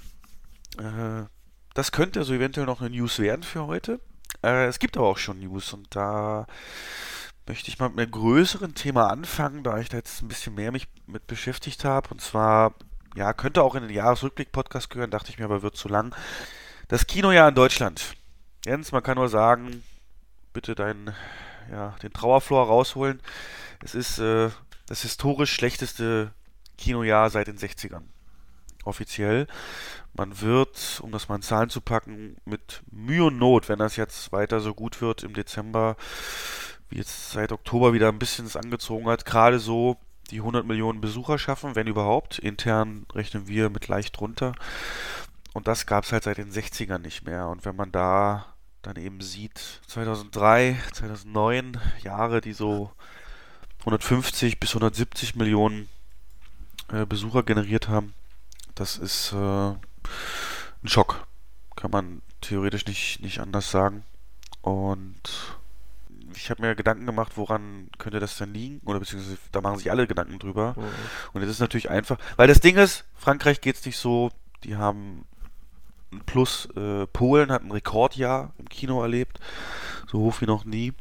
äh, 0.76 1.22
das 1.72 1.92
könnte 1.92 2.18
also 2.18 2.34
eventuell 2.34 2.66
noch 2.66 2.82
eine 2.82 2.90
News 2.90 3.20
werden 3.20 3.42
für 3.42 3.66
heute. 3.66 4.00
Äh, 4.42 4.66
es 4.66 4.78
gibt 4.78 4.98
aber 4.98 5.06
auch 5.06 5.16
schon 5.16 5.40
News 5.40 5.72
und 5.72 5.96
da 5.96 6.46
möchte 7.46 7.70
ich 7.70 7.78
mal 7.78 7.88
mit 7.88 8.00
einem 8.00 8.10
größeren 8.10 8.74
Thema 8.74 9.08
anfangen, 9.08 9.62
da 9.62 9.78
ich 9.78 9.88
da 9.88 9.96
jetzt 9.96 10.20
ein 10.20 10.28
bisschen 10.28 10.54
mehr 10.54 10.70
mich 10.70 10.86
mit 11.06 11.26
beschäftigt 11.26 11.86
habe. 11.86 12.10
Und 12.10 12.20
zwar, 12.20 12.74
ja, 13.16 13.32
könnte 13.32 13.62
auch 13.62 13.76
in 13.76 13.84
den 13.84 13.94
Jahresrückblick-Podcast 13.94 14.90
gehören, 14.90 15.10
dachte 15.10 15.30
ich 15.30 15.38
mir, 15.38 15.46
aber 15.46 15.62
wird 15.62 15.78
zu 15.78 15.88
lang. 15.88 16.14
Das 16.88 17.06
Kinojahr 17.06 17.48
in 17.48 17.54
Deutschland. 17.54 18.14
Jens, 18.66 18.92
man 18.92 19.02
kann 19.02 19.16
nur 19.16 19.30
sagen, 19.30 19.82
bitte 20.52 20.74
deinen 20.74 21.14
ja, 21.70 21.94
den 22.02 22.12
Trauerflor 22.12 22.66
rausholen. 22.66 23.20
Es 23.82 23.94
ist 23.94 24.18
äh, 24.18 24.50
das 24.86 25.02
historisch 25.02 25.52
schlechteste 25.52 26.32
Kinojahr 26.78 27.30
seit 27.30 27.46
den 27.46 27.58
60ern. 27.58 28.02
Offiziell. 28.84 29.46
Man 30.12 30.40
wird, 30.40 31.00
um 31.02 31.10
das 31.10 31.28
mal 31.28 31.36
in 31.36 31.42
Zahlen 31.42 31.70
zu 31.70 31.80
packen, 31.80 32.36
mit 32.44 32.82
Mühe 32.90 33.24
und 33.24 33.38
Not, 33.38 33.68
wenn 33.68 33.78
das 33.78 33.96
jetzt 33.96 34.30
weiter 34.32 34.60
so 34.60 34.74
gut 34.74 35.00
wird 35.00 35.22
im 35.22 35.34
Dezember, 35.34 35.96
wie 36.88 36.98
jetzt 36.98 37.30
seit 37.30 37.50
Oktober 37.50 37.92
wieder 37.92 38.08
ein 38.08 38.18
bisschen 38.18 38.46
es 38.46 38.56
angezogen 38.56 39.06
hat, 39.06 39.24
gerade 39.24 39.58
so 39.58 39.96
die 40.30 40.38
100 40.38 40.66
Millionen 40.66 41.00
Besucher 41.00 41.38
schaffen, 41.38 41.74
wenn 41.74 41.86
überhaupt. 41.86 42.38
Intern 42.38 43.06
rechnen 43.12 43.48
wir 43.48 43.70
mit 43.70 43.88
leicht 43.88 44.18
drunter. 44.18 44.54
Und 45.52 45.68
das 45.68 45.86
gab 45.86 46.04
es 46.04 46.12
halt 46.12 46.24
seit 46.24 46.38
den 46.38 46.50
60ern 46.50 46.98
nicht 46.98 47.24
mehr. 47.24 47.48
Und 47.48 47.64
wenn 47.64 47.76
man 47.76 47.92
da 47.92 48.53
dann 48.86 48.96
eben 48.96 49.20
sieht, 49.20 49.80
2003, 49.86 50.78
2009 50.92 51.80
Jahre, 52.02 52.40
die 52.40 52.52
so 52.52 52.90
150 53.80 54.60
bis 54.60 54.70
170 54.70 55.36
Millionen 55.36 55.88
äh, 56.92 57.06
Besucher 57.06 57.42
generiert 57.42 57.88
haben, 57.88 58.14
das 58.74 58.96
ist 58.96 59.32
äh, 59.32 59.36
ein 59.36 59.78
Schock. 60.84 61.26
Kann 61.76 61.90
man 61.90 62.22
theoretisch 62.40 62.86
nicht, 62.86 63.20
nicht 63.20 63.40
anders 63.40 63.70
sagen. 63.70 64.04
Und 64.62 65.20
ich 66.34 66.50
habe 66.50 66.62
mir 66.62 66.74
Gedanken 66.74 67.06
gemacht, 67.06 67.32
woran 67.36 67.88
könnte 67.98 68.20
das 68.20 68.36
denn 68.36 68.52
liegen? 68.52 68.80
Oder 68.84 69.00
beziehungsweise 69.00 69.38
da 69.52 69.60
machen 69.60 69.78
sich 69.78 69.90
alle 69.90 70.06
Gedanken 70.06 70.38
drüber. 70.38 70.74
Mhm. 70.76 70.84
Und 71.32 71.42
es 71.42 71.50
ist 71.50 71.60
natürlich 71.60 71.90
einfach, 71.90 72.18
weil 72.36 72.48
das 72.48 72.60
Ding 72.60 72.76
ist, 72.76 73.04
Frankreich 73.14 73.60
geht 73.60 73.76
es 73.76 73.86
nicht 73.86 73.98
so, 73.98 74.30
die 74.62 74.76
haben 74.76 75.24
Plus 76.20 76.68
äh, 76.76 77.06
Polen 77.06 77.50
hat 77.50 77.62
ein 77.62 77.70
Rekordjahr 77.70 78.52
im 78.58 78.68
Kino 78.68 79.02
erlebt, 79.02 79.40
so 80.10 80.18
hoch 80.18 80.40
wie 80.40 80.46
noch 80.46 80.64
nie. 80.64 80.92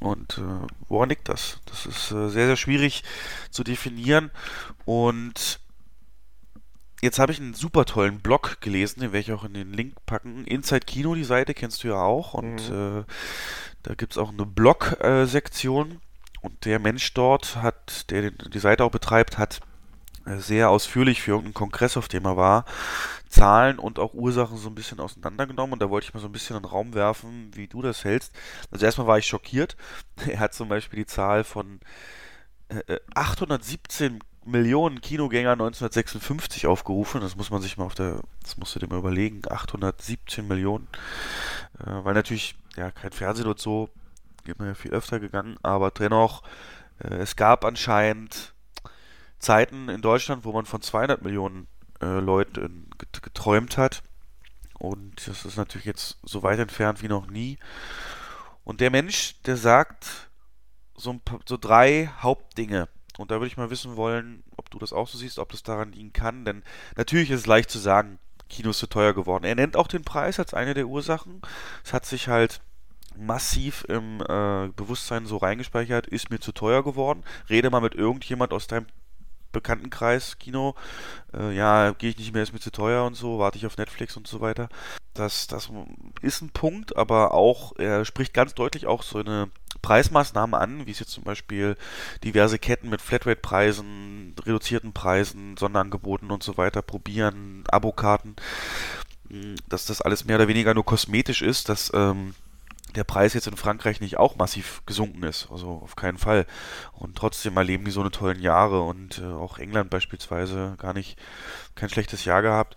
Und 0.00 0.38
äh, 0.38 0.66
woran 0.88 1.10
liegt 1.10 1.28
das? 1.28 1.60
Das 1.66 1.86
ist 1.86 2.10
äh, 2.10 2.28
sehr, 2.28 2.46
sehr 2.46 2.56
schwierig 2.56 3.04
zu 3.50 3.62
definieren. 3.62 4.30
Und 4.86 5.60
jetzt 7.02 7.18
habe 7.18 7.32
ich 7.32 7.40
einen 7.40 7.54
super 7.54 7.84
tollen 7.84 8.20
Blog 8.20 8.60
gelesen, 8.60 9.00
den 9.00 9.12
werde 9.12 9.20
ich 9.20 9.32
auch 9.32 9.44
in 9.44 9.54
den 9.54 9.72
Link 9.72 9.94
packen. 10.06 10.44
Inside 10.46 10.86
Kino, 10.86 11.14
die 11.14 11.24
Seite 11.24 11.52
kennst 11.52 11.84
du 11.84 11.88
ja 11.88 12.02
auch. 12.02 12.34
Und 12.34 12.70
mhm. 12.70 13.00
äh, 13.00 13.04
da 13.82 13.94
gibt 13.94 14.12
es 14.12 14.18
auch 14.18 14.30
eine 14.30 14.46
Blog-Sektion. 14.46 16.00
Und 16.40 16.64
der 16.64 16.78
Mensch 16.78 17.12
dort 17.12 17.56
hat, 17.56 18.10
der 18.10 18.30
die 18.30 18.58
Seite 18.58 18.84
auch 18.84 18.90
betreibt, 18.90 19.36
hat 19.36 19.58
äh, 19.58 19.69
sehr 20.26 20.70
ausführlich 20.70 21.22
für 21.22 21.32
irgendeinen 21.32 21.54
Kongress, 21.54 21.96
auf 21.96 22.08
dem 22.08 22.24
er 22.24 22.36
war, 22.36 22.64
Zahlen 23.28 23.78
und 23.78 23.98
auch 23.98 24.12
Ursachen 24.12 24.58
so 24.58 24.68
ein 24.68 24.74
bisschen 24.74 25.00
auseinandergenommen 25.00 25.74
und 25.74 25.82
da 25.82 25.88
wollte 25.88 26.06
ich 26.06 26.14
mal 26.14 26.20
so 26.20 26.26
ein 26.26 26.32
bisschen 26.32 26.56
in 26.56 26.62
den 26.62 26.68
Raum 26.68 26.94
werfen, 26.94 27.50
wie 27.54 27.68
du 27.68 27.80
das 27.80 28.04
hältst. 28.04 28.32
Also 28.70 28.84
erstmal 28.84 29.06
war 29.06 29.18
ich 29.18 29.26
schockiert. 29.26 29.76
Er 30.26 30.40
hat 30.40 30.54
zum 30.54 30.68
Beispiel 30.68 30.98
die 30.98 31.06
Zahl 31.06 31.44
von 31.44 31.80
äh, 32.68 32.98
817 33.14 34.16
äh, 34.16 34.18
Millionen 34.44 35.00
Kinogänger 35.00 35.52
1956 35.52 36.66
aufgerufen. 36.66 37.20
Das 37.20 37.36
muss 37.36 37.50
man 37.50 37.62
sich 37.62 37.76
mal 37.76 37.84
auf 37.84 37.94
der, 37.94 38.20
das 38.42 38.56
musst 38.56 38.74
du 38.74 38.80
dir 38.80 38.88
mal 38.88 38.98
überlegen. 38.98 39.42
817 39.48 40.46
Millionen. 40.46 40.88
Äh, 41.78 42.04
weil 42.04 42.14
natürlich, 42.14 42.56
ja, 42.76 42.90
kein 42.90 43.12
Fernsehen 43.12 43.46
und 43.46 43.60
so, 43.60 43.90
geht 44.44 44.58
man 44.58 44.68
ja 44.68 44.74
viel 44.74 44.92
öfter 44.92 45.20
gegangen, 45.20 45.56
aber 45.62 45.90
dennoch, 45.90 46.42
äh, 46.98 47.14
es 47.14 47.36
gab 47.36 47.64
anscheinend 47.64 48.54
Zeiten 49.40 49.88
in 49.88 50.02
Deutschland, 50.02 50.44
wo 50.44 50.52
man 50.52 50.66
von 50.66 50.82
200 50.82 51.22
Millionen 51.22 51.66
äh, 52.00 52.20
Leuten 52.20 52.88
geträumt 53.22 53.76
hat. 53.76 54.02
Und 54.78 55.26
das 55.26 55.44
ist 55.44 55.56
natürlich 55.56 55.86
jetzt 55.86 56.18
so 56.22 56.42
weit 56.42 56.58
entfernt 56.58 57.02
wie 57.02 57.08
noch 57.08 57.26
nie. 57.26 57.58
Und 58.64 58.80
der 58.80 58.90
Mensch, 58.90 59.40
der 59.42 59.56
sagt 59.56 60.30
so, 60.94 61.10
ein, 61.10 61.20
so 61.46 61.56
drei 61.56 62.10
Hauptdinge. 62.20 62.88
Und 63.18 63.30
da 63.30 63.34
würde 63.34 63.48
ich 63.48 63.56
mal 63.56 63.70
wissen 63.70 63.96
wollen, 63.96 64.42
ob 64.56 64.70
du 64.70 64.78
das 64.78 64.92
auch 64.92 65.08
so 65.08 65.18
siehst, 65.18 65.38
ob 65.38 65.50
das 65.50 65.62
daran 65.62 65.92
liegen 65.92 66.12
kann. 66.12 66.44
Denn 66.44 66.62
natürlich 66.96 67.30
ist 67.30 67.40
es 67.40 67.46
leicht 67.46 67.70
zu 67.70 67.78
sagen, 67.78 68.18
Kinos 68.48 68.78
zu 68.78 68.86
teuer 68.86 69.14
geworden. 69.14 69.44
Er 69.44 69.54
nennt 69.54 69.76
auch 69.76 69.86
den 69.86 70.04
Preis 70.04 70.38
als 70.38 70.54
eine 70.54 70.74
der 70.74 70.86
Ursachen. 70.86 71.42
Es 71.84 71.92
hat 71.92 72.06
sich 72.06 72.28
halt 72.28 72.60
massiv 73.16 73.84
im 73.88 74.20
äh, 74.22 74.68
Bewusstsein 74.74 75.26
so 75.26 75.36
reingespeichert, 75.36 76.06
ist 76.06 76.30
mir 76.30 76.40
zu 76.40 76.52
teuer 76.52 76.82
geworden. 76.84 77.24
Rede 77.48 77.70
mal 77.70 77.80
mit 77.80 77.94
irgendjemand 77.94 78.52
aus 78.52 78.66
deinem 78.66 78.86
Bekanntenkreis, 79.52 80.38
Kino, 80.38 80.74
äh, 81.34 81.54
ja, 81.54 81.92
gehe 81.92 82.10
ich 82.10 82.18
nicht 82.18 82.32
mehr, 82.32 82.42
ist 82.42 82.52
mir 82.52 82.60
zu 82.60 82.70
teuer 82.70 83.04
und 83.04 83.14
so, 83.14 83.38
warte 83.38 83.58
ich 83.58 83.66
auf 83.66 83.76
Netflix 83.76 84.16
und 84.16 84.26
so 84.26 84.40
weiter. 84.40 84.68
Das, 85.14 85.46
das 85.46 85.70
ist 86.22 86.42
ein 86.42 86.50
Punkt, 86.50 86.96
aber 86.96 87.34
auch, 87.34 87.72
er 87.76 88.04
spricht 88.04 88.32
ganz 88.32 88.54
deutlich 88.54 88.86
auch 88.86 89.02
so 89.02 89.18
eine 89.18 89.50
Preismaßnahme 89.82 90.58
an, 90.58 90.86
wie 90.86 90.90
es 90.90 91.00
jetzt 91.00 91.12
zum 91.12 91.24
Beispiel 91.24 91.76
diverse 92.22 92.58
Ketten 92.58 92.88
mit 92.88 93.00
Flatrate-Preisen, 93.00 94.34
reduzierten 94.44 94.92
Preisen, 94.92 95.56
Sonderangeboten 95.56 96.30
und 96.30 96.42
so 96.42 96.56
weiter 96.56 96.82
probieren, 96.82 97.64
Abokarten, 97.68 98.36
dass 99.68 99.86
das 99.86 100.00
alles 100.00 100.24
mehr 100.24 100.36
oder 100.36 100.48
weniger 100.48 100.74
nur 100.74 100.84
kosmetisch 100.84 101.42
ist, 101.42 101.68
dass 101.68 101.90
ähm, 101.94 102.34
der 102.96 103.04
Preis 103.04 103.34
jetzt 103.34 103.46
in 103.46 103.56
Frankreich 103.56 104.00
nicht 104.00 104.18
auch 104.18 104.36
massiv 104.36 104.82
gesunken 104.86 105.22
ist. 105.22 105.48
Also 105.50 105.80
auf 105.82 105.96
keinen 105.96 106.18
Fall. 106.18 106.46
Und 106.92 107.16
trotzdem 107.16 107.56
erleben 107.56 107.84
die 107.84 107.90
so 107.90 108.00
eine 108.00 108.10
tollen 108.10 108.40
Jahre 108.40 108.82
und 108.82 109.18
äh, 109.18 109.24
auch 109.24 109.58
England 109.58 109.90
beispielsweise 109.90 110.74
gar 110.78 110.92
nicht 110.92 111.18
kein 111.74 111.88
schlechtes 111.88 112.24
Jahr 112.24 112.42
gehabt. 112.42 112.76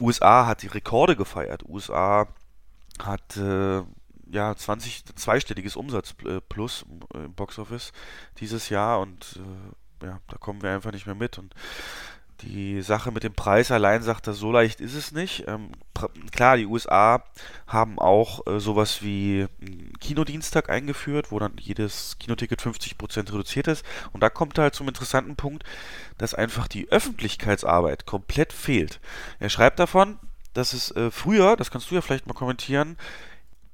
USA 0.00 0.46
hat 0.46 0.62
die 0.62 0.68
Rekorde 0.68 1.16
gefeiert. 1.16 1.64
USA 1.68 2.28
hat 3.02 3.36
äh, 3.36 3.82
ja 4.30 4.54
20 4.54 5.04
zweistelliges 5.14 5.76
Umsatz 5.76 6.14
äh, 6.24 6.40
plus 6.40 6.84
im 7.14 7.34
Boxoffice 7.34 7.92
dieses 8.38 8.68
Jahr 8.68 9.00
und 9.00 9.38
äh, 10.02 10.06
ja, 10.06 10.20
da 10.28 10.36
kommen 10.36 10.62
wir 10.62 10.70
einfach 10.70 10.92
nicht 10.92 11.06
mehr 11.06 11.14
mit 11.14 11.38
und 11.38 11.54
die 12.44 12.82
Sache 12.82 13.10
mit 13.10 13.22
dem 13.22 13.34
Preis 13.34 13.70
allein 13.70 14.02
sagt 14.02 14.26
er, 14.26 14.34
so 14.34 14.52
leicht 14.52 14.80
ist 14.80 14.94
es 14.94 15.12
nicht. 15.12 15.44
Ähm, 15.46 15.70
klar, 16.30 16.56
die 16.56 16.66
USA 16.66 17.24
haben 17.66 17.98
auch 17.98 18.46
äh, 18.46 18.60
sowas 18.60 19.02
wie 19.02 19.46
Kinodienstag 20.00 20.70
eingeführt, 20.70 21.32
wo 21.32 21.38
dann 21.38 21.56
jedes 21.58 22.18
Kinoticket 22.18 22.60
50% 22.60 23.32
reduziert 23.32 23.68
ist. 23.68 23.84
Und 24.12 24.22
da 24.22 24.30
kommt 24.30 24.58
er 24.58 24.64
halt 24.64 24.74
zum 24.74 24.88
interessanten 24.88 25.36
Punkt, 25.36 25.64
dass 26.18 26.34
einfach 26.34 26.68
die 26.68 26.90
Öffentlichkeitsarbeit 26.90 28.06
komplett 28.06 28.52
fehlt. 28.52 29.00
Er 29.38 29.48
schreibt 29.48 29.78
davon, 29.78 30.18
dass 30.52 30.72
es 30.72 30.90
äh, 30.92 31.10
früher, 31.10 31.56
das 31.56 31.70
kannst 31.70 31.90
du 31.90 31.94
ja 31.94 32.00
vielleicht 32.00 32.26
mal 32.26 32.34
kommentieren, 32.34 32.96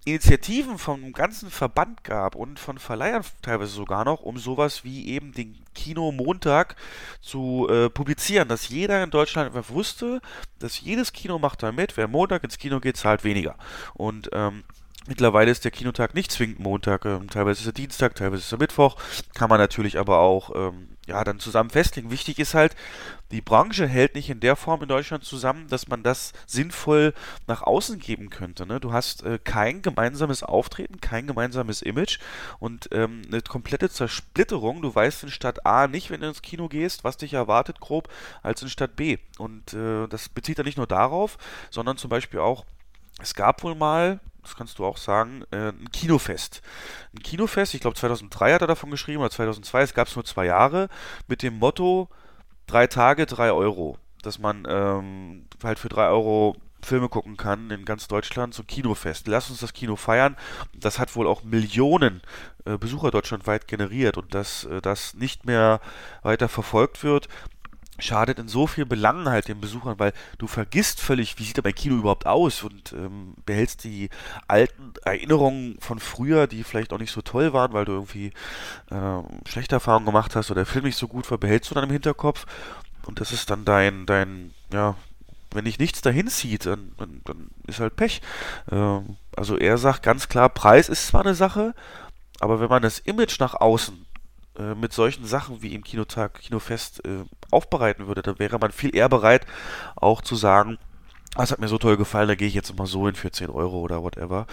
Initiativen 0.05 0.79
vom 0.79 1.13
ganzen 1.13 1.51
Verband 1.51 2.05
gab 2.05 2.35
und 2.35 2.59
von 2.59 2.79
Verleihern 2.79 3.23
teilweise 3.43 3.73
sogar 3.73 4.05
noch, 4.05 4.23
um 4.23 4.39
sowas 4.39 4.83
wie 4.83 5.09
eben 5.09 5.33
den 5.33 5.59
Kino 5.75 6.11
Montag 6.11 6.77
zu 7.21 7.69
äh, 7.69 7.91
publizieren, 7.91 8.49
dass 8.49 8.69
jeder 8.69 9.03
in 9.05 9.11
Deutschland 9.11 9.55
einfach 9.55 9.71
wusste, 9.71 10.21
dass 10.59 10.81
jedes 10.81 11.13
Kino 11.13 11.39
macht 11.39 11.63
da 11.63 11.71
mit, 11.71 11.97
wer 11.97 12.09
Montag 12.09 12.45
ins 12.45 12.59
Kino 12.59 12.81
geht, 12.81 12.97
zahlt 12.97 13.25
weniger. 13.25 13.57
Und 13.95 14.31
ähm, 14.33 14.65
Mittlerweile 15.07 15.51
ist 15.51 15.65
der 15.65 15.71
Kinotag 15.71 16.15
nicht 16.15 16.31
zwingend 16.31 16.61
Montag, 16.61 17.07
ähm, 17.07 17.29
teilweise 17.31 17.63
ist 17.63 17.67
er 17.67 17.73
Dienstag, 17.73 18.15
teilweise 18.15 18.43
ist 18.43 18.53
er 18.53 18.59
Mittwoch, 18.59 18.97
kann 19.35 19.49
man 19.49 19.59
natürlich 19.59 19.99
aber 19.99 20.19
auch 20.19 20.55
ähm, 20.55 20.89
ja, 21.11 21.25
dann 21.25 21.41
zusammen 21.41 21.71
festlegen. 21.71 22.11
Wichtig 22.11 22.39
ist 22.39 22.55
halt, 22.55 22.77
die 23.33 23.41
Branche 23.41 23.87
hält 23.87 24.15
nicht 24.15 24.31
in 24.31 24.39
der 24.39 24.55
Form 24.55 24.83
in 24.83 24.89
Deutschland 24.89 25.25
zusammen, 25.25 25.67
dass 25.69 25.89
man 25.89 26.05
das 26.05 26.33
sinnvoll 26.47 27.15
nach 27.49 27.63
außen 27.63 27.99
geben 27.99 28.31
könnte. 28.31 28.65
Ne? 28.65 28.79
Du 28.79 28.93
hast 28.93 29.25
äh, 29.25 29.39
kein 29.43 29.83
gemeinsames 29.83 30.45
Auftreten, 30.45 31.01
kein 31.01 31.27
gemeinsames 31.27 31.83
Image 31.83 32.21
und 32.61 32.89
ähm, 32.93 33.23
eine 33.27 33.43
komplette 33.43 33.91
Zersplitterung. 33.91 34.83
Du 34.83 34.95
weißt 34.95 35.25
in 35.25 35.31
Stadt 35.31 35.67
A 35.67 35.89
nicht, 35.89 36.11
wenn 36.11 36.21
du 36.21 36.29
ins 36.29 36.43
Kino 36.43 36.69
gehst, 36.69 37.03
was 37.03 37.17
dich 37.17 37.35
erwartet, 37.35 37.81
grob, 37.81 38.09
als 38.43 38.63
in 38.63 38.69
Stadt 38.69 38.95
B. 38.95 39.19
Und 39.39 39.75
äh, 39.75 40.07
das 40.07 40.29
bezieht 40.29 40.59
er 40.59 40.65
nicht 40.65 40.79
nur 40.79 40.87
darauf, 40.87 41.39
sondern 41.71 41.97
zum 41.97 42.09
Beispiel 42.09 42.39
auch, 42.39 42.65
es 43.21 43.35
gab 43.35 43.65
wohl 43.65 43.75
mal, 43.75 44.21
das 44.43 44.57
kannst 44.57 44.79
du 44.79 44.85
auch 44.85 44.97
sagen, 44.97 45.45
äh, 45.51 45.69
ein 45.69 45.91
Kinofest. 45.93 46.63
Ein 47.15 47.23
Kinofest, 47.23 47.75
ich 47.75 47.81
glaube 47.81 47.97
2003 47.97 48.55
hat 48.55 48.63
er 48.63 48.67
davon 48.67 48.91
geschrieben, 48.91 49.21
oder 49.21 49.31
2002, 49.31 49.83
es 49.83 49.95
gab 49.95 50.09
es 50.09 50.17
nur 50.17 50.25
zwei 50.25 50.47
Jahre, 50.47 50.89
mit 51.29 51.43
dem 51.43 51.59
Motto, 51.59 52.09
drei 52.67 52.87
Tage, 52.87 53.27
drei 53.27 53.53
Euro. 53.53 53.99
Dass 54.23 54.39
man 54.39 54.67
ähm, 54.69 55.47
halt 55.63 55.79
für 55.79 55.89
drei 55.89 56.09
Euro 56.09 56.57
Filme 56.83 57.09
gucken 57.09 57.37
kann 57.37 57.71
in 57.71 57.85
ganz 57.85 58.09
Deutschland, 58.09 58.55
so 58.55 58.63
Kinofest. 58.63 59.27
Lass 59.29 59.51
uns 59.51 59.61
das 59.61 59.73
Kino 59.73 59.97
feiern. 59.97 60.37
Das 60.75 60.99
hat 60.99 61.15
wohl 61.17 61.27
auch 61.27 61.43
Millionen 61.43 62.23
äh, 62.65 62.79
Besucher 62.79 63.11
deutschlandweit 63.11 63.69
generiert 63.69 64.17
und 64.17 64.35
dass 64.35 64.65
äh, 64.65 64.81
das 64.81 65.15
nicht 65.15 65.45
mehr 65.45 65.81
weiter 66.23 66.49
verfolgt 66.49 67.03
wird, 67.03 67.29
schadet 68.01 68.39
in 68.39 68.49
so 68.49 68.67
vielen 68.67 68.89
Belangen 68.89 69.29
halt 69.29 69.49
den 69.49 69.61
Besuchern, 69.61 69.99
weil 69.99 70.13
du 70.39 70.47
vergisst 70.47 71.01
völlig, 71.01 71.39
wie 71.39 71.45
sieht 71.45 71.59
da 71.59 71.63
mein 71.65 71.75
Kino 71.75 71.97
überhaupt 71.97 72.27
aus 72.27 72.63
und 72.63 72.93
ähm, 72.93 73.35
behältst 73.47 73.85
die 73.85 74.11
alten 74.49 74.93
Erinnerungen 75.05 75.79
von 75.81 75.99
früher, 75.99 76.47
die 76.47 76.65
vielleicht 76.65 76.93
auch 76.93 76.99
nicht 76.99 77.13
so 77.13 77.23
toll 77.23 77.53
waren, 77.53 77.73
weil 77.73 77.85
du 77.85 77.93
irgendwie 77.93 78.33
ähm, 78.91 79.25
schlechte 79.47 79.77
Erfahrungen 79.77 80.07
gemacht 80.07 80.37
hast 80.37 80.51
oder 80.51 80.61
der 80.61 80.73
Film 80.73 80.85
nicht 80.85 80.97
so 80.97 81.09
gut 81.09 81.31
war, 81.31 81.39
behältst 81.39 81.71
du 81.71 81.75
dann 81.75 81.85
im 81.85 81.91
Hinterkopf 81.91 82.47
und 83.07 83.21
das 83.21 83.33
ist 83.33 83.51
dann 83.51 83.65
dein, 83.65 84.07
dein, 84.07 84.53
ja, 84.73 84.97
wenn 85.53 85.65
dich 85.65 85.79
nichts 85.79 86.01
dahin 86.01 86.29
zieht, 86.29 86.67
dann, 86.67 86.93
dann, 86.97 87.23
dann 87.25 87.51
ist 87.67 87.81
halt 87.81 87.97
Pech. 87.97 88.21
Ähm, 88.71 89.17
also 89.37 89.57
er 89.57 89.79
sagt 89.79 90.03
ganz 90.03 90.29
klar, 90.29 90.49
Preis 90.49 90.89
ist 90.89 91.09
zwar 91.09 91.23
eine 91.23 91.35
Sache, 91.35 91.75
aber 92.41 92.61
wenn 92.61 92.69
man 92.69 92.83
das 92.83 92.99
Image 92.99 93.41
nach 93.41 93.55
außen 93.55 94.07
äh, 94.61 94.75
mit 94.75 94.93
solchen 94.93 95.25
Sachen 95.25 95.63
wie 95.63 95.75
im 95.75 95.85
Kinotag, 95.85 96.41
Kinofest 96.41 97.05
äh, 97.05 97.25
aufbereiten 97.51 98.07
würde, 98.07 98.23
dann 98.23 98.39
wäre 98.39 98.59
man 98.59 98.73
viel 98.73 98.95
eher 98.95 99.09
bereit, 99.09 99.47
auch 99.97 100.21
zu 100.21 100.37
sagen, 100.37 100.79
das 101.37 101.53
hat 101.53 101.61
mir 101.61 101.69
so 101.69 101.79
toll 101.79 101.97
gefallen, 101.97 102.29
da 102.29 102.35
gehe 102.35 102.49
ich 102.49 102.55
jetzt 102.55 102.77
mal 102.77 102.87
so 102.87 103.07
hin 103.07 103.15
für 103.15 103.31
10 103.31 103.51
Euro 103.51 103.81
oder 103.81 104.03
whatever. 104.03 104.47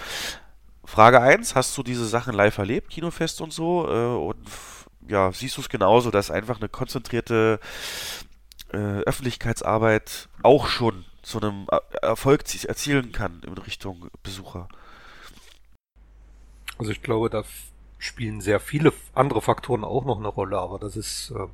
Frage 0.85 1.21
1, 1.21 1.55
hast 1.55 1.77
du 1.77 1.83
diese 1.83 2.05
Sachen 2.05 2.33
live 2.33 2.57
erlebt, 2.57 2.89
Kinofest 2.91 3.41
und 3.41 3.51
so? 3.51 3.87
Äh, 3.89 4.15
und 4.15 4.37
ja, 5.07 5.31
siehst 5.31 5.57
du 5.57 5.61
es 5.61 5.69
genauso, 5.69 6.11
dass 6.11 6.31
einfach 6.31 6.57
eine 6.57 6.69
konzentrierte 6.69 7.59
äh, 8.71 8.77
Öffentlichkeitsarbeit 8.77 10.29
auch 10.43 10.67
schon 10.67 11.05
zu 11.21 11.41
einem 11.41 11.67
Erfolg 12.01 12.43
erzielen 12.65 13.11
kann 13.11 13.41
in 13.45 13.57
Richtung 13.57 14.09
Besucher? 14.23 14.69
Also 16.77 16.91
ich 16.91 17.01
glaube, 17.01 17.29
da 17.29 17.43
spielen 17.97 18.41
sehr 18.41 18.59
viele 18.59 18.93
andere 19.13 19.41
Faktoren 19.41 19.83
auch 19.83 20.05
noch 20.05 20.19
eine 20.19 20.27
Rolle, 20.27 20.57
aber 20.59 20.79
das 20.79 20.95
ist 20.95 21.31
äh, 21.31 21.47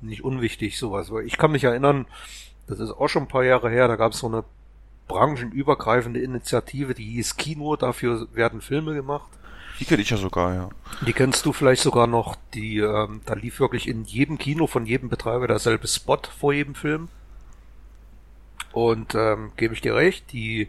nicht 0.00 0.24
unwichtig, 0.24 0.78
sowas. 0.78 1.10
Weil 1.10 1.26
ich 1.26 1.38
kann 1.38 1.52
mich 1.52 1.64
erinnern, 1.64 2.06
das 2.66 2.80
ist 2.80 2.90
auch 2.90 3.08
schon 3.08 3.24
ein 3.24 3.28
paar 3.28 3.44
Jahre 3.44 3.70
her, 3.70 3.88
da 3.88 3.96
gab 3.96 4.12
es 4.12 4.18
so 4.18 4.26
eine 4.26 4.44
branchenübergreifende 5.08 6.20
Initiative, 6.20 6.94
die 6.94 7.04
hieß 7.04 7.36
Kino, 7.36 7.76
dafür 7.76 8.26
werden 8.32 8.60
Filme 8.60 8.94
gemacht. 8.94 9.28
Die 9.80 9.84
kenne 9.84 10.02
ich 10.02 10.10
ja 10.10 10.16
sogar, 10.16 10.54
ja. 10.54 10.68
Die 11.06 11.12
kennst 11.12 11.44
du 11.44 11.52
vielleicht 11.52 11.82
sogar 11.82 12.06
noch, 12.06 12.36
die, 12.54 12.78
ähm, 12.78 13.20
da 13.24 13.34
lief 13.34 13.58
wirklich 13.58 13.88
in 13.88 14.04
jedem 14.04 14.38
Kino 14.38 14.66
von 14.66 14.86
jedem 14.86 15.08
Betreiber 15.08 15.48
derselbe 15.48 15.88
Spot 15.88 16.20
vor 16.38 16.52
jedem 16.52 16.74
Film. 16.74 17.08
Und 18.72 19.14
ähm, 19.14 19.52
gebe 19.56 19.74
ich 19.74 19.80
dir 19.80 19.94
recht, 19.94 20.32
die, 20.32 20.68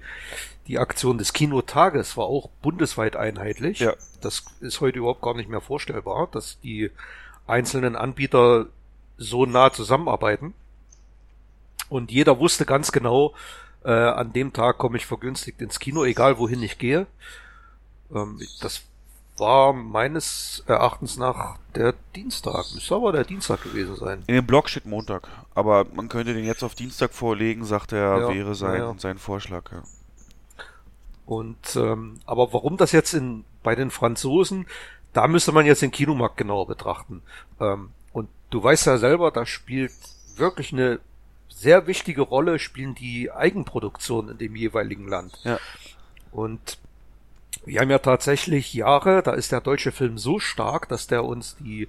die 0.67 0.79
Aktion 0.79 1.17
des 1.17 1.33
Kinotages 1.33 2.15
war 2.17 2.25
auch 2.25 2.49
bundesweit 2.61 3.15
einheitlich. 3.15 3.79
Ja. 3.79 3.93
Das 4.21 4.45
ist 4.61 4.81
heute 4.81 4.99
überhaupt 4.99 5.21
gar 5.21 5.35
nicht 5.35 5.49
mehr 5.49 5.61
vorstellbar, 5.61 6.27
dass 6.31 6.59
die 6.61 6.91
einzelnen 7.47 7.95
Anbieter 7.95 8.67
so 9.17 9.45
nah 9.45 9.71
zusammenarbeiten. 9.71 10.53
Und 11.89 12.11
jeder 12.11 12.39
wusste 12.39 12.65
ganz 12.65 12.91
genau, 12.91 13.33
äh, 13.83 13.91
an 13.91 14.31
dem 14.33 14.53
Tag 14.53 14.77
komme 14.77 14.97
ich 14.97 15.05
vergünstigt 15.05 15.61
ins 15.61 15.79
Kino, 15.79 16.05
egal 16.05 16.37
wohin 16.37 16.63
ich 16.63 16.77
gehe. 16.77 17.05
Ähm, 18.13 18.39
das 18.61 18.83
war 19.37 19.73
meines 19.73 20.63
Erachtens 20.67 21.17
nach 21.17 21.57
der 21.75 21.93
Dienstag. 22.15 22.65
Müsste 22.73 22.95
aber 22.95 23.11
der 23.11 23.25
Dienstag 23.25 23.63
gewesen 23.63 23.95
sein. 23.95 24.23
In 24.27 24.35
dem 24.35 24.45
Blog 24.45 24.69
steht 24.69 24.85
Montag, 24.85 25.27
aber 25.55 25.85
man 25.93 26.07
könnte 26.07 26.33
den 26.33 26.45
jetzt 26.45 26.63
auf 26.63 26.75
Dienstag 26.75 27.13
vorlegen, 27.13 27.65
sagt 27.65 27.91
er, 27.91 28.19
ja, 28.19 28.29
wäre 28.29 28.55
sein, 28.55 28.79
ja. 28.79 28.95
sein 28.97 29.17
Vorschlag. 29.17 29.71
Ja. 29.71 29.83
Und 31.25 31.75
ähm, 31.75 32.19
aber 32.25 32.53
warum 32.53 32.77
das 32.77 32.91
jetzt 32.91 33.13
in 33.13 33.45
bei 33.63 33.75
den 33.75 33.91
Franzosen, 33.91 34.67
da 35.13 35.27
müsste 35.27 35.51
man 35.51 35.65
jetzt 35.65 35.81
den 35.81 35.91
Kinomarkt 35.91 36.37
genauer 36.37 36.67
betrachten. 36.67 37.21
Ähm, 37.59 37.91
und 38.11 38.29
du 38.49 38.61
weißt 38.61 38.87
ja 38.87 38.97
selber, 38.97 39.31
da 39.31 39.45
spielt 39.45 39.93
wirklich 40.35 40.73
eine 40.73 40.99
sehr 41.49 41.87
wichtige 41.87 42.21
Rolle, 42.21 42.59
spielen 42.59 42.95
die 42.95 43.31
Eigenproduktionen 43.31 44.31
in 44.31 44.37
dem 44.37 44.55
jeweiligen 44.55 45.07
Land. 45.07 45.39
Ja. 45.43 45.59
Und 46.31 46.77
wir 47.65 47.79
haben 47.79 47.89
ja 47.89 47.99
tatsächlich 47.99 48.73
Jahre, 48.73 49.23
da 49.23 49.31
ist 49.31 49.51
der 49.51 49.61
deutsche 49.61 49.91
Film 49.91 50.17
so 50.17 50.39
stark, 50.39 50.89
dass 50.89 51.07
der 51.07 51.23
uns 51.23 51.55
die, 51.57 51.87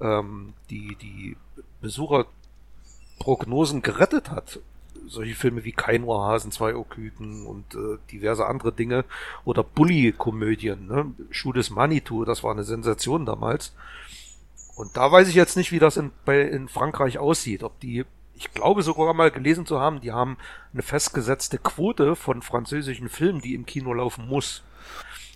ähm, 0.00 0.54
die, 0.70 0.96
die 0.96 1.36
Besucherprognosen 1.80 3.82
gerettet 3.82 4.30
hat. 4.30 4.58
Solche 5.06 5.34
Filme 5.34 5.64
wie 5.64 5.72
Kein 5.72 6.04
Ohrhasen, 6.04 6.52
Zwei 6.52 6.74
Oküken 6.74 7.46
und 7.46 7.74
äh, 7.74 7.98
diverse 8.10 8.46
andere 8.46 8.72
Dinge. 8.72 9.04
Oder 9.44 9.62
Bully-Komödien, 9.62 10.86
ne? 10.86 11.12
Schuh 11.30 11.52
des 11.52 11.70
Manitou, 11.70 12.24
das 12.24 12.42
war 12.42 12.52
eine 12.52 12.64
Sensation 12.64 13.26
damals. 13.26 13.74
Und 14.76 14.96
da 14.96 15.10
weiß 15.10 15.28
ich 15.28 15.34
jetzt 15.34 15.56
nicht, 15.56 15.72
wie 15.72 15.78
das 15.78 15.96
in, 15.96 16.10
bei, 16.24 16.42
in 16.42 16.68
Frankreich 16.68 17.18
aussieht, 17.18 17.62
ob 17.62 17.80
die 17.80 18.04
ich 18.38 18.52
glaube 18.52 18.82
sogar 18.82 19.14
mal 19.14 19.30
gelesen 19.30 19.66
zu 19.66 19.80
haben, 19.80 20.00
die 20.00 20.12
haben 20.12 20.36
eine 20.72 20.82
festgesetzte 20.82 21.58
Quote 21.58 22.16
von 22.16 22.42
französischen 22.42 23.08
Filmen, 23.08 23.40
die 23.40 23.54
im 23.54 23.66
Kino 23.66 23.92
laufen 23.94 24.28
muss. 24.28 24.62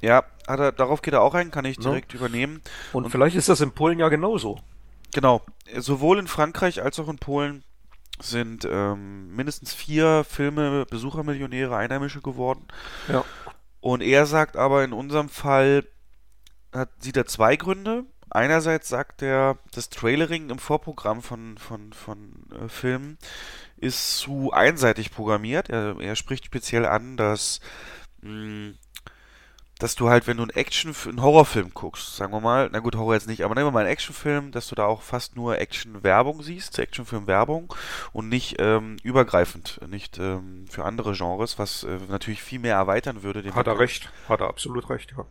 Ja, 0.02 0.24
hat 0.46 0.60
er, 0.60 0.72
darauf 0.72 1.02
geht 1.02 1.14
er 1.14 1.22
auch 1.22 1.34
ein, 1.34 1.50
kann 1.50 1.64
ich 1.64 1.78
direkt 1.78 2.12
ja. 2.12 2.18
übernehmen. 2.18 2.62
Und, 2.92 3.04
Und 3.04 3.10
vielleicht 3.10 3.36
ist 3.36 3.48
das 3.48 3.60
in 3.60 3.72
Polen 3.72 3.98
ja 3.98 4.08
genauso. 4.08 4.60
Genau. 5.12 5.42
Sowohl 5.76 6.18
in 6.18 6.26
Frankreich 6.26 6.82
als 6.82 6.98
auch 6.98 7.08
in 7.08 7.18
Polen 7.18 7.64
sind 8.20 8.66
ähm, 8.70 9.34
mindestens 9.34 9.74
vier 9.74 10.24
Filme 10.24 10.86
Besuchermillionäre 10.86 11.76
Einheimische 11.76 12.20
geworden. 12.20 12.66
Ja. 13.08 13.24
Und 13.80 14.02
er 14.02 14.26
sagt 14.26 14.56
aber 14.56 14.84
in 14.84 14.92
unserem 14.92 15.28
Fall, 15.28 15.86
hat, 16.72 16.90
sieht 17.00 17.16
er 17.16 17.26
zwei 17.26 17.56
Gründe. 17.56 18.04
Einerseits 18.28 18.88
sagt 18.88 19.22
er, 19.22 19.58
das 19.72 19.90
Trailering 19.90 20.50
im 20.50 20.58
Vorprogramm 20.58 21.20
von, 21.20 21.58
von, 21.58 21.92
von 21.92 22.46
äh, 22.52 22.68
Filmen 22.68 23.18
ist 23.76 24.18
zu 24.18 24.52
einseitig 24.52 25.10
programmiert. 25.10 25.68
Er, 25.68 25.98
er 25.98 26.14
spricht 26.14 26.44
speziell 26.44 26.86
an, 26.86 27.16
dass 27.16 27.60
mh, 28.20 28.74
dass 29.80 29.96
du 29.96 30.08
halt, 30.08 30.26
wenn 30.26 30.36
du 30.36 30.44
einen 30.44 30.50
Action, 30.50 30.94
einen 31.06 31.22
Horrorfilm 31.22 31.72
guckst, 31.74 32.14
sagen 32.14 32.32
wir 32.32 32.40
mal, 32.40 32.68
na 32.70 32.78
gut, 32.78 32.94
Horror 32.94 33.14
jetzt 33.14 33.26
nicht, 33.26 33.44
aber 33.44 33.54
nehmen 33.54 33.66
wir 33.66 33.72
mal 33.72 33.80
einen 33.80 33.88
Actionfilm, 33.88 34.52
dass 34.52 34.68
du 34.68 34.74
da 34.74 34.84
auch 34.84 35.02
fast 35.02 35.36
nur 35.36 35.58
Action-Werbung 35.58 36.42
siehst, 36.42 36.78
Actionfilm-Werbung 36.78 37.74
und 38.12 38.28
nicht 38.28 38.56
ähm, 38.58 38.96
übergreifend, 39.02 39.80
nicht 39.88 40.18
ähm, 40.18 40.66
für 40.70 40.84
andere 40.84 41.12
Genres, 41.12 41.58
was 41.58 41.82
äh, 41.84 41.98
natürlich 42.08 42.42
viel 42.42 42.60
mehr 42.60 42.76
erweitern 42.76 43.22
würde. 43.22 43.42
Hat 43.54 43.66
er 43.66 43.78
recht, 43.78 44.10
hat 44.28 44.40
er 44.40 44.48
absolut 44.48 44.88
recht, 44.90 45.14
ja 45.16 45.24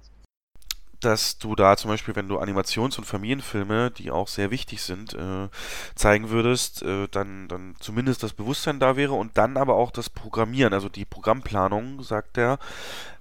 dass 0.99 1.37
du 1.37 1.55
da 1.55 1.77
zum 1.77 1.89
Beispiel, 1.89 2.15
wenn 2.15 2.27
du 2.27 2.39
Animations- 2.39 2.97
und 2.97 3.05
Familienfilme, 3.05 3.91
die 3.91 4.11
auch 4.11 4.27
sehr 4.27 4.51
wichtig 4.51 4.81
sind, 4.81 5.13
äh, 5.13 5.49
zeigen 5.95 6.29
würdest, 6.29 6.81
äh, 6.81 7.07
dann, 7.09 7.47
dann 7.47 7.75
zumindest 7.79 8.23
das 8.23 8.33
Bewusstsein 8.33 8.79
da 8.79 8.95
wäre 8.95 9.13
und 9.13 9.37
dann 9.37 9.57
aber 9.57 9.75
auch 9.75 9.91
das 9.91 10.09
Programmieren, 10.09 10.73
also 10.73 10.89
die 10.89 11.05
Programmplanung, 11.05 12.03
sagt 12.03 12.37
er. 12.37 12.59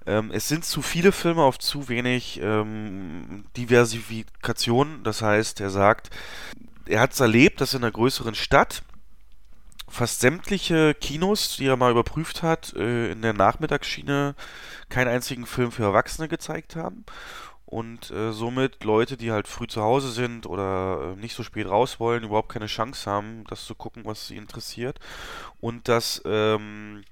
Ähm, 0.06 0.30
es 0.32 0.48
sind 0.48 0.64
zu 0.64 0.82
viele 0.82 1.12
Filme 1.12 1.42
auf 1.42 1.58
zu 1.58 1.88
wenig 1.88 2.40
ähm, 2.42 3.44
Diversifikation. 3.56 5.04
Das 5.04 5.22
heißt, 5.22 5.60
er 5.60 5.70
sagt, 5.70 6.10
er 6.86 7.00
hat 7.00 7.12
es 7.12 7.20
erlebt, 7.20 7.60
dass 7.60 7.74
in 7.74 7.82
einer 7.82 7.92
größeren 7.92 8.34
Stadt 8.34 8.82
fast 9.88 10.20
sämtliche 10.20 10.94
Kinos, 10.94 11.56
die 11.56 11.66
er 11.66 11.76
mal 11.76 11.90
überprüft 11.90 12.42
hat, 12.42 12.74
äh, 12.74 13.10
in 13.10 13.22
der 13.22 13.32
Nachmittagsschiene 13.32 14.34
keinen 14.88 15.08
einzigen 15.08 15.46
Film 15.46 15.72
für 15.72 15.84
Erwachsene 15.84 16.28
gezeigt 16.28 16.76
haben 16.76 17.04
und 17.68 18.10
äh, 18.10 18.32
somit 18.32 18.82
Leute, 18.82 19.18
die 19.18 19.30
halt 19.30 19.46
früh 19.46 19.66
zu 19.66 19.82
Hause 19.82 20.10
sind 20.10 20.46
oder 20.46 21.12
äh, 21.12 21.20
nicht 21.20 21.34
so 21.34 21.42
spät 21.42 21.68
raus 21.68 22.00
wollen, 22.00 22.24
überhaupt 22.24 22.48
keine 22.48 22.66
Chance 22.66 23.10
haben, 23.10 23.44
das 23.46 23.66
zu 23.66 23.74
gucken, 23.74 24.06
was 24.06 24.26
sie 24.26 24.38
interessiert. 24.38 24.98
Und 25.60 25.86
dass, 25.86 26.22
ähm, 26.24 27.04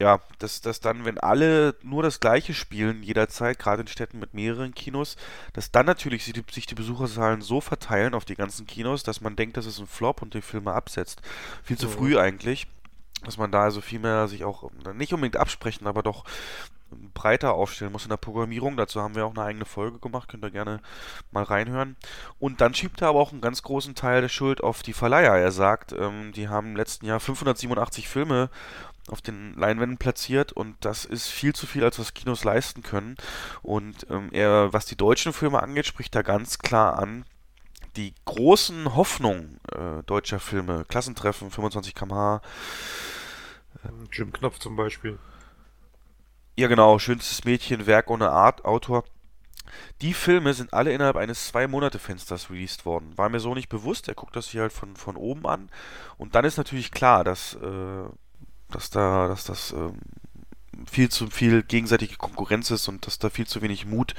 ja, 0.00 0.20
dass, 0.40 0.60
dass 0.60 0.80
dann, 0.80 1.04
wenn 1.04 1.18
alle 1.18 1.76
nur 1.82 2.02
das 2.02 2.18
Gleiche 2.18 2.52
spielen 2.52 3.04
jederzeit, 3.04 3.60
gerade 3.60 3.82
in 3.82 3.88
Städten 3.88 4.18
mit 4.18 4.34
mehreren 4.34 4.74
Kinos, 4.74 5.16
dass 5.52 5.70
dann 5.70 5.86
natürlich 5.86 6.24
sich 6.24 6.32
die, 6.32 6.42
sich 6.50 6.66
die 6.66 6.74
Besucherzahlen 6.74 7.40
so 7.40 7.60
verteilen 7.60 8.14
auf 8.14 8.24
die 8.24 8.34
ganzen 8.34 8.66
Kinos, 8.66 9.04
dass 9.04 9.20
man 9.20 9.36
denkt, 9.36 9.56
das 9.56 9.66
ist 9.66 9.78
ein 9.78 9.86
Flop 9.86 10.20
und 10.20 10.34
die 10.34 10.42
Filme 10.42 10.72
absetzt. 10.72 11.22
Viel 11.62 11.78
zu 11.78 11.88
früh 11.88 12.18
eigentlich 12.18 12.66
dass 13.24 13.36
man 13.36 13.50
da 13.50 13.62
also 13.62 13.80
viel 13.80 13.98
mehr 13.98 14.28
sich 14.28 14.44
auch 14.44 14.70
nicht 14.94 15.12
unbedingt 15.12 15.36
absprechen, 15.36 15.86
aber 15.86 16.02
doch 16.02 16.24
breiter 17.14 17.54
aufstellen 17.54 17.92
muss 17.92 18.04
in 18.04 18.10
der 18.10 18.16
Programmierung. 18.16 18.76
Dazu 18.76 19.00
haben 19.00 19.14
wir 19.14 19.26
auch 19.26 19.34
eine 19.34 19.42
eigene 19.42 19.64
Folge 19.64 19.98
gemacht, 19.98 20.28
könnt 20.28 20.44
ihr 20.44 20.50
gerne 20.50 20.80
mal 21.30 21.42
reinhören. 21.42 21.96
Und 22.38 22.60
dann 22.60 22.74
schiebt 22.74 23.02
er 23.02 23.08
aber 23.08 23.20
auch 23.20 23.32
einen 23.32 23.40
ganz 23.40 23.62
großen 23.62 23.94
Teil 23.94 24.22
der 24.22 24.28
Schuld 24.28 24.62
auf 24.62 24.82
die 24.82 24.92
Verleiher. 24.92 25.36
Er 25.36 25.52
sagt, 25.52 25.92
ähm, 25.92 26.32
die 26.32 26.48
haben 26.48 26.68
im 26.68 26.76
letzten 26.76 27.06
Jahr 27.06 27.20
587 27.20 28.08
Filme 28.08 28.50
auf 29.08 29.22
den 29.22 29.54
Leinwänden 29.54 29.98
platziert 29.98 30.52
und 30.52 30.76
das 30.80 31.04
ist 31.06 31.28
viel 31.28 31.54
zu 31.54 31.66
viel, 31.66 31.82
als 31.82 31.98
was 31.98 32.14
Kinos 32.14 32.44
leisten 32.44 32.82
können. 32.82 33.16
Und 33.62 34.06
ähm, 34.10 34.28
er, 34.32 34.72
was 34.72 34.86
die 34.86 34.96
deutschen 34.96 35.32
Filme 35.32 35.62
angeht, 35.62 35.86
spricht 35.86 36.14
da 36.14 36.22
ganz 36.22 36.58
klar 36.58 36.98
an, 36.98 37.24
die 37.98 38.14
großen 38.24 38.94
Hoffnungen 38.94 39.58
äh, 39.72 40.04
deutscher 40.04 40.38
Filme, 40.38 40.84
Klassentreffen, 40.86 41.50
25 41.50 41.94
km/h. 41.94 42.40
Jim 44.12 44.32
Knopf 44.32 44.60
zum 44.60 44.76
Beispiel. 44.76 45.18
Ja, 46.56 46.68
genau. 46.68 46.98
Schönstes 46.98 47.44
Mädchen, 47.44 47.86
Werk 47.86 48.08
ohne 48.10 48.30
Art, 48.30 48.64
Autor. 48.64 49.04
Die 50.00 50.14
Filme 50.14 50.54
sind 50.54 50.72
alle 50.72 50.92
innerhalb 50.92 51.16
eines 51.16 51.48
Zwei-Monate-Fensters 51.48 52.50
released 52.50 52.86
worden. 52.86 53.18
War 53.18 53.28
mir 53.28 53.40
so 53.40 53.54
nicht 53.54 53.68
bewusst. 53.68 54.08
Er 54.08 54.14
guckt 54.14 54.36
das 54.36 54.48
hier 54.48 54.62
halt 54.62 54.72
von, 54.72 54.96
von 54.96 55.16
oben 55.16 55.46
an. 55.46 55.68
Und 56.16 56.34
dann 56.34 56.44
ist 56.44 56.56
natürlich 56.56 56.92
klar, 56.92 57.24
dass, 57.24 57.54
äh, 57.54 58.04
dass 58.70 58.90
da, 58.90 59.28
dass 59.28 59.44
das 59.44 59.72
ähm, 59.72 59.98
viel 60.90 61.08
zu 61.08 61.28
viel 61.28 61.62
gegenseitige 61.62 62.16
Konkurrenz 62.16 62.70
ist 62.70 62.88
und 62.88 63.06
dass 63.06 63.18
da 63.18 63.30
viel 63.30 63.46
zu 63.46 63.62
wenig 63.62 63.86
Mut 63.86 64.14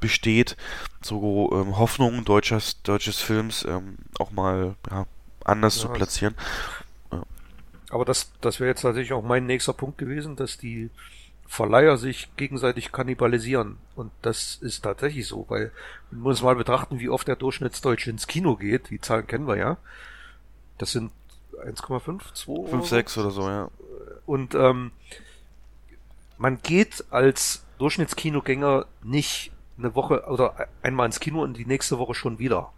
besteht, 0.00 0.56
so 1.02 1.50
ähm, 1.52 1.78
Hoffnungen 1.78 2.24
deutsches, 2.24 2.82
deutsches 2.82 3.20
Films 3.20 3.64
ähm, 3.68 3.96
auch 4.18 4.30
mal 4.30 4.74
ja, 4.90 5.06
anders 5.44 5.76
ja, 5.76 5.82
zu 5.82 5.88
platzieren. 5.88 6.34
Ja. 7.12 7.22
Aber 7.90 8.04
das, 8.04 8.32
das 8.40 8.60
wäre 8.60 8.70
jetzt 8.70 8.82
tatsächlich 8.82 9.12
auch 9.12 9.22
mein 9.22 9.46
nächster 9.46 9.72
Punkt 9.72 9.98
gewesen, 9.98 10.36
dass 10.36 10.58
die 10.58 10.90
Verleiher 11.46 11.96
sich 11.98 12.34
gegenseitig 12.36 12.90
kannibalisieren. 12.90 13.76
Und 13.96 14.10
das 14.22 14.56
ist 14.56 14.82
tatsächlich 14.82 15.26
so, 15.26 15.46
weil 15.48 15.72
man 16.10 16.20
muss 16.22 16.42
mal 16.42 16.56
betrachten, 16.56 17.00
wie 17.00 17.08
oft 17.08 17.28
der 17.28 17.36
Durchschnittsdeutsche 17.36 18.10
ins 18.10 18.26
Kino 18.26 18.56
geht. 18.56 18.90
Die 18.90 19.00
Zahlen 19.00 19.26
kennen 19.26 19.46
wir 19.46 19.56
ja. 19.56 19.76
Das 20.78 20.92
sind 20.92 21.12
1,5, 21.64 22.34
2? 22.34 22.70
5, 22.70 22.86
6 22.86 23.18
oder 23.18 23.30
so, 23.30 23.48
ja. 23.48 23.70
Und 24.26 24.54
ähm, 24.54 24.92
man 26.38 26.60
geht 26.62 27.04
als 27.10 27.64
Durchschnittskinogänger 27.78 28.86
nicht 29.02 29.52
eine 29.78 29.94
Woche 29.94 30.24
oder 30.26 30.68
einmal 30.82 31.06
ins 31.06 31.20
Kino 31.20 31.42
und 31.42 31.56
die 31.56 31.66
nächste 31.66 31.98
Woche 31.98 32.14
schon 32.14 32.38
wieder. 32.38 32.72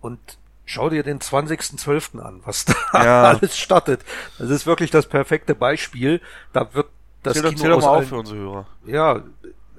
Und 0.00 0.38
Schau 0.72 0.88
dir 0.88 1.02
den 1.02 1.18
20.12. 1.18 2.20
an, 2.20 2.42
was 2.44 2.64
da 2.64 2.74
ja. 2.92 3.22
alles 3.30 3.58
startet. 3.58 4.04
Das 4.38 4.50
ist 4.50 4.66
wirklich 4.66 4.92
das 4.92 5.06
perfekte 5.06 5.56
Beispiel. 5.56 6.20
Da 6.52 6.72
wird 6.74 6.86
das 7.24 7.34
Zähl, 7.34 7.52
Kino 7.54 7.74
aus 7.74 7.82
mal 7.84 7.98
auf 7.98 8.08
für 8.08 8.18
unsere 8.18 8.38
Hörer. 8.38 8.66
Ja, 8.86 9.20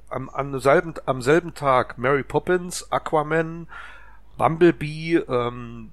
am, 0.10 0.28
am, 0.28 0.60
selben, 0.60 0.96
am 1.06 1.22
selben 1.22 1.54
Tag 1.54 1.98
Mary 1.98 2.24
Poppins, 2.24 2.92
Aquaman, 2.92 3.68
Bumblebee, 4.38 5.24
ähm, 5.30 5.92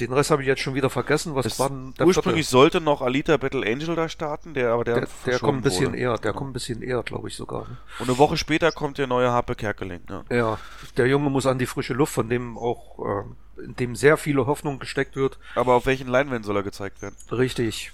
den 0.00 0.12
Rest 0.12 0.30
habe 0.30 0.42
ich 0.42 0.48
jetzt 0.48 0.60
schon 0.60 0.74
wieder 0.74 0.90
vergessen. 0.90 1.34
Was 1.34 1.44
das 1.44 1.58
war 1.58 1.70
denn 1.70 1.94
Ursprünglich 2.00 2.46
vierte? 2.46 2.50
sollte 2.50 2.80
noch 2.80 3.00
Alita 3.00 3.36
Battle 3.36 3.66
Angel 3.66 3.96
da 3.96 4.08
starten, 4.08 4.54
der 4.54 4.70
aber 4.70 4.84
der, 4.84 5.00
der, 5.00 5.08
der 5.24 5.38
kommt 5.38 5.58
ein 5.58 5.62
bisschen 5.62 5.92
wurde. 5.92 5.98
eher, 5.98 6.18
der 6.18 6.32
kommt 6.32 6.50
ein 6.50 6.52
bisschen 6.52 6.82
eher, 6.82 7.02
glaube 7.02 7.28
ich 7.28 7.36
sogar. 7.36 7.62
Ne? 7.62 7.76
Und 7.98 8.08
eine 8.08 8.18
Woche 8.18 8.36
später 8.36 8.72
kommt 8.72 8.98
der 8.98 9.06
neue 9.06 9.30
Harpe 9.30 9.54
Kerkeling. 9.54 10.00
Ne? 10.08 10.24
Ja, 10.30 10.58
der 10.96 11.06
Junge 11.06 11.30
muss 11.30 11.46
an 11.46 11.58
die 11.58 11.66
frische 11.66 11.94
Luft, 11.94 12.12
von 12.12 12.28
dem 12.28 12.58
auch, 12.58 13.24
äh, 13.58 13.62
in 13.62 13.76
dem 13.76 13.96
sehr 13.96 14.16
viele 14.16 14.46
Hoffnung 14.46 14.78
gesteckt 14.78 15.16
wird. 15.16 15.38
Aber 15.54 15.74
auf 15.74 15.86
welchen 15.86 16.08
Leinwänden 16.08 16.44
soll 16.44 16.56
er 16.56 16.62
gezeigt 16.62 17.00
werden? 17.00 17.16
Richtig. 17.32 17.92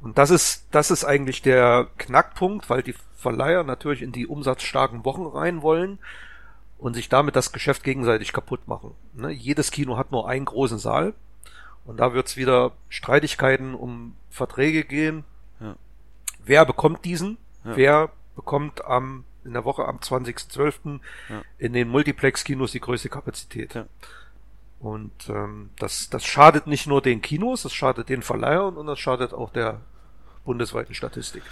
Und 0.00 0.16
das 0.16 0.30
ist, 0.30 0.66
das 0.70 0.90
ist 0.90 1.04
eigentlich 1.04 1.42
der 1.42 1.88
Knackpunkt, 1.98 2.70
weil 2.70 2.82
die 2.82 2.94
Verleiher 3.16 3.64
natürlich 3.64 4.00
in 4.00 4.12
die 4.12 4.26
umsatzstarken 4.26 5.04
Wochen 5.04 5.26
rein 5.26 5.60
wollen 5.60 5.98
und 6.78 6.94
sich 6.94 7.08
damit 7.08 7.36
das 7.36 7.52
Geschäft 7.52 7.82
gegenseitig 7.82 8.32
kaputt 8.32 8.66
machen. 8.68 8.94
Ne? 9.14 9.30
Jedes 9.30 9.70
Kino 9.70 9.96
hat 9.96 10.12
nur 10.12 10.28
einen 10.28 10.44
großen 10.44 10.78
Saal 10.78 11.14
und 11.84 11.98
da 11.98 12.14
wird 12.14 12.28
es 12.28 12.36
wieder 12.36 12.72
Streitigkeiten 12.88 13.74
um 13.74 14.14
Verträge 14.30 14.84
gehen. 14.84 15.24
Ja. 15.60 15.76
Wer 16.44 16.64
bekommt 16.64 17.04
diesen? 17.04 17.36
Ja. 17.64 17.76
Wer 17.76 18.10
bekommt 18.36 18.84
am 18.84 19.24
in 19.44 19.54
der 19.54 19.64
Woche 19.64 19.86
am 19.86 19.98
20.12. 19.98 21.00
Ja. 21.30 21.42
in 21.58 21.72
den 21.72 21.88
Multiplex-Kinos 21.88 22.72
die 22.72 22.80
größte 22.80 23.08
Kapazität? 23.08 23.74
Ja. 23.74 23.86
Und 24.78 25.28
ähm, 25.28 25.70
das, 25.78 26.08
das 26.10 26.24
schadet 26.24 26.66
nicht 26.66 26.86
nur 26.86 27.02
den 27.02 27.20
Kinos, 27.22 27.62
das 27.62 27.72
schadet 27.72 28.08
den 28.08 28.22
Verleihern 28.22 28.76
und 28.76 28.86
das 28.86 29.00
schadet 29.00 29.32
auch 29.32 29.50
der 29.50 29.80
bundesweiten 30.44 30.94
Statistik. 30.94 31.42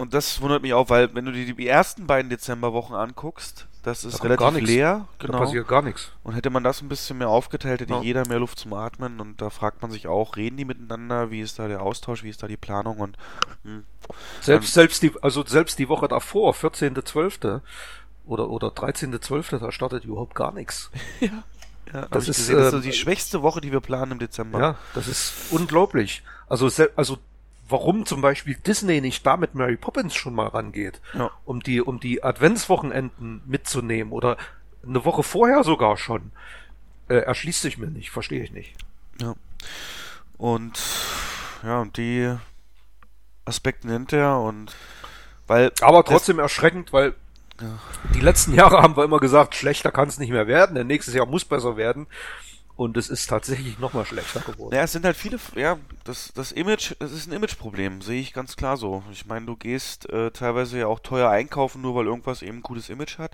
Und 0.00 0.14
das 0.14 0.40
wundert 0.40 0.62
mich 0.62 0.72
auch, 0.72 0.88
weil 0.88 1.14
wenn 1.14 1.26
du 1.26 1.32
dir 1.32 1.54
die 1.54 1.68
ersten 1.68 2.06
beiden 2.06 2.30
Dezemberwochen 2.30 2.96
anguckst, 2.96 3.66
das 3.82 4.06
ist 4.06 4.20
da 4.20 4.28
relativ 4.28 4.66
leer. 4.66 5.08
Genau. 5.18 5.34
Da 5.34 5.38
passiert 5.40 5.68
gar 5.68 5.82
nichts. 5.82 6.12
Und 6.22 6.32
hätte 6.32 6.48
man 6.48 6.64
das 6.64 6.80
ein 6.80 6.88
bisschen 6.88 7.18
mehr 7.18 7.28
aufgeteilt, 7.28 7.82
hätte 7.82 7.92
ja. 7.92 8.00
jeder 8.00 8.26
mehr 8.26 8.38
Luft 8.38 8.58
zum 8.58 8.72
Atmen. 8.72 9.20
Und 9.20 9.42
da 9.42 9.50
fragt 9.50 9.82
man 9.82 9.90
sich 9.90 10.06
auch, 10.08 10.36
reden 10.36 10.56
die 10.56 10.64
miteinander? 10.64 11.30
Wie 11.30 11.42
ist 11.42 11.58
da 11.58 11.68
der 11.68 11.82
Austausch? 11.82 12.22
Wie 12.22 12.30
ist 12.30 12.42
da 12.42 12.48
die 12.48 12.56
Planung? 12.56 12.96
Und 12.96 13.18
hm. 13.64 13.84
selbst, 14.40 14.72
selbst 14.72 15.02
die, 15.02 15.12
also 15.20 15.44
selbst 15.44 15.78
die 15.78 15.90
Woche 15.90 16.08
davor, 16.08 16.54
14.12. 16.54 17.60
oder, 18.24 18.48
oder 18.48 18.68
13.12., 18.68 19.58
da 19.58 19.70
startet 19.70 20.06
überhaupt 20.06 20.34
gar 20.34 20.52
nichts. 20.52 20.90
ja. 21.20 21.44
Ja, 21.92 22.06
das, 22.10 22.28
ist, 22.28 22.36
gesehen, 22.36 22.56
das 22.56 22.66
ist 22.66 22.70
so 22.70 22.78
äh, 22.78 22.82
die 22.82 22.92
schwächste 22.92 23.42
Woche, 23.42 23.60
die 23.60 23.72
wir 23.72 23.80
planen 23.80 24.12
im 24.12 24.18
Dezember. 24.18 24.60
Ja, 24.60 24.76
das 24.94 25.08
ist 25.08 25.34
unglaublich. 25.50 26.22
Also, 26.48 26.70
also 26.96 27.18
warum 27.70 28.06
zum 28.06 28.20
Beispiel 28.20 28.54
Disney 28.54 29.00
nicht 29.00 29.24
da 29.26 29.36
mit 29.36 29.54
Mary 29.54 29.76
Poppins 29.76 30.14
schon 30.14 30.34
mal 30.34 30.48
rangeht, 30.48 31.00
ja. 31.14 31.30
um 31.44 31.60
die, 31.62 31.80
um 31.80 32.00
die 32.00 32.22
Adventswochenenden 32.22 33.42
mitzunehmen 33.46 34.12
oder 34.12 34.36
eine 34.86 35.04
Woche 35.04 35.22
vorher 35.22 35.64
sogar 35.64 35.96
schon, 35.96 36.32
äh, 37.08 37.16
erschließt 37.16 37.62
sich 37.62 37.78
mir 37.78 37.88
nicht, 37.88 38.10
verstehe 38.10 38.42
ich 38.42 38.52
nicht. 38.52 38.74
Ja. 39.20 39.34
Und 40.38 40.80
ja, 41.62 41.80
und 41.80 41.96
die 41.96 42.34
Aspekte 43.44 43.88
nennt 43.88 44.12
er 44.12 44.38
und 44.38 44.74
weil. 45.46 45.72
Aber 45.80 46.04
trotzdem 46.04 46.38
erschreckend, 46.38 46.92
weil 46.92 47.14
ja. 47.60 47.78
die 48.14 48.20
letzten 48.20 48.54
Jahre 48.54 48.82
haben 48.82 48.96
wir 48.96 49.04
immer 49.04 49.18
gesagt, 49.18 49.54
schlechter 49.54 49.92
kann 49.92 50.08
es 50.08 50.18
nicht 50.18 50.30
mehr 50.30 50.46
werden, 50.46 50.74
denn 50.74 50.86
nächstes 50.86 51.14
Jahr 51.14 51.26
muss 51.26 51.44
besser 51.44 51.76
werden. 51.76 52.06
Und 52.80 52.96
es 52.96 53.10
ist 53.10 53.26
tatsächlich 53.26 53.78
nochmal 53.78 54.06
schlechter 54.06 54.40
geworden. 54.40 54.74
Ja, 54.74 54.80
es 54.80 54.92
sind 54.92 55.04
halt 55.04 55.14
viele, 55.14 55.38
ja, 55.54 55.76
das, 56.04 56.32
das 56.34 56.50
Image, 56.50 56.94
es 56.98 57.12
ist 57.12 57.26
ein 57.26 57.34
Imageproblem, 57.34 58.00
sehe 58.00 58.22
ich 58.22 58.32
ganz 58.32 58.56
klar 58.56 58.78
so. 58.78 59.02
Ich 59.12 59.26
meine, 59.26 59.44
du 59.44 59.54
gehst 59.54 60.08
äh, 60.08 60.30
teilweise 60.30 60.78
ja 60.78 60.86
auch 60.86 61.00
teuer 61.00 61.28
einkaufen, 61.28 61.82
nur 61.82 61.94
weil 61.94 62.06
irgendwas 62.06 62.40
eben 62.40 62.60
ein 62.60 62.62
gutes 62.62 62.88
Image 62.88 63.18
hat. 63.18 63.32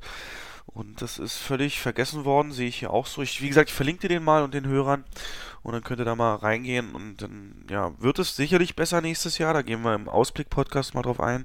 Und 0.66 1.00
das 1.00 1.20
ist 1.20 1.36
völlig 1.36 1.80
vergessen 1.80 2.24
worden, 2.24 2.50
sehe 2.50 2.66
ich 2.66 2.80
hier 2.80 2.90
auch 2.90 3.06
so. 3.06 3.22
Ich, 3.22 3.40
wie 3.40 3.46
gesagt, 3.46 3.68
ich 3.68 3.74
verlinke 3.76 4.08
dir 4.08 4.16
den 4.16 4.24
mal 4.24 4.42
und 4.42 4.52
den 4.52 4.66
Hörern 4.66 5.04
und 5.62 5.74
dann 5.74 5.84
könnt 5.84 6.00
ihr 6.00 6.04
da 6.04 6.16
mal 6.16 6.34
reingehen 6.34 6.92
und 6.96 7.22
dann, 7.22 7.66
ja, 7.70 7.92
wird 8.00 8.18
es 8.18 8.34
sicherlich 8.34 8.74
besser 8.74 9.00
nächstes 9.00 9.38
Jahr. 9.38 9.54
Da 9.54 9.62
gehen 9.62 9.82
wir 9.82 9.94
im 9.94 10.08
Ausblick-Podcast 10.08 10.94
mal 10.94 11.02
drauf 11.02 11.20
ein. 11.20 11.44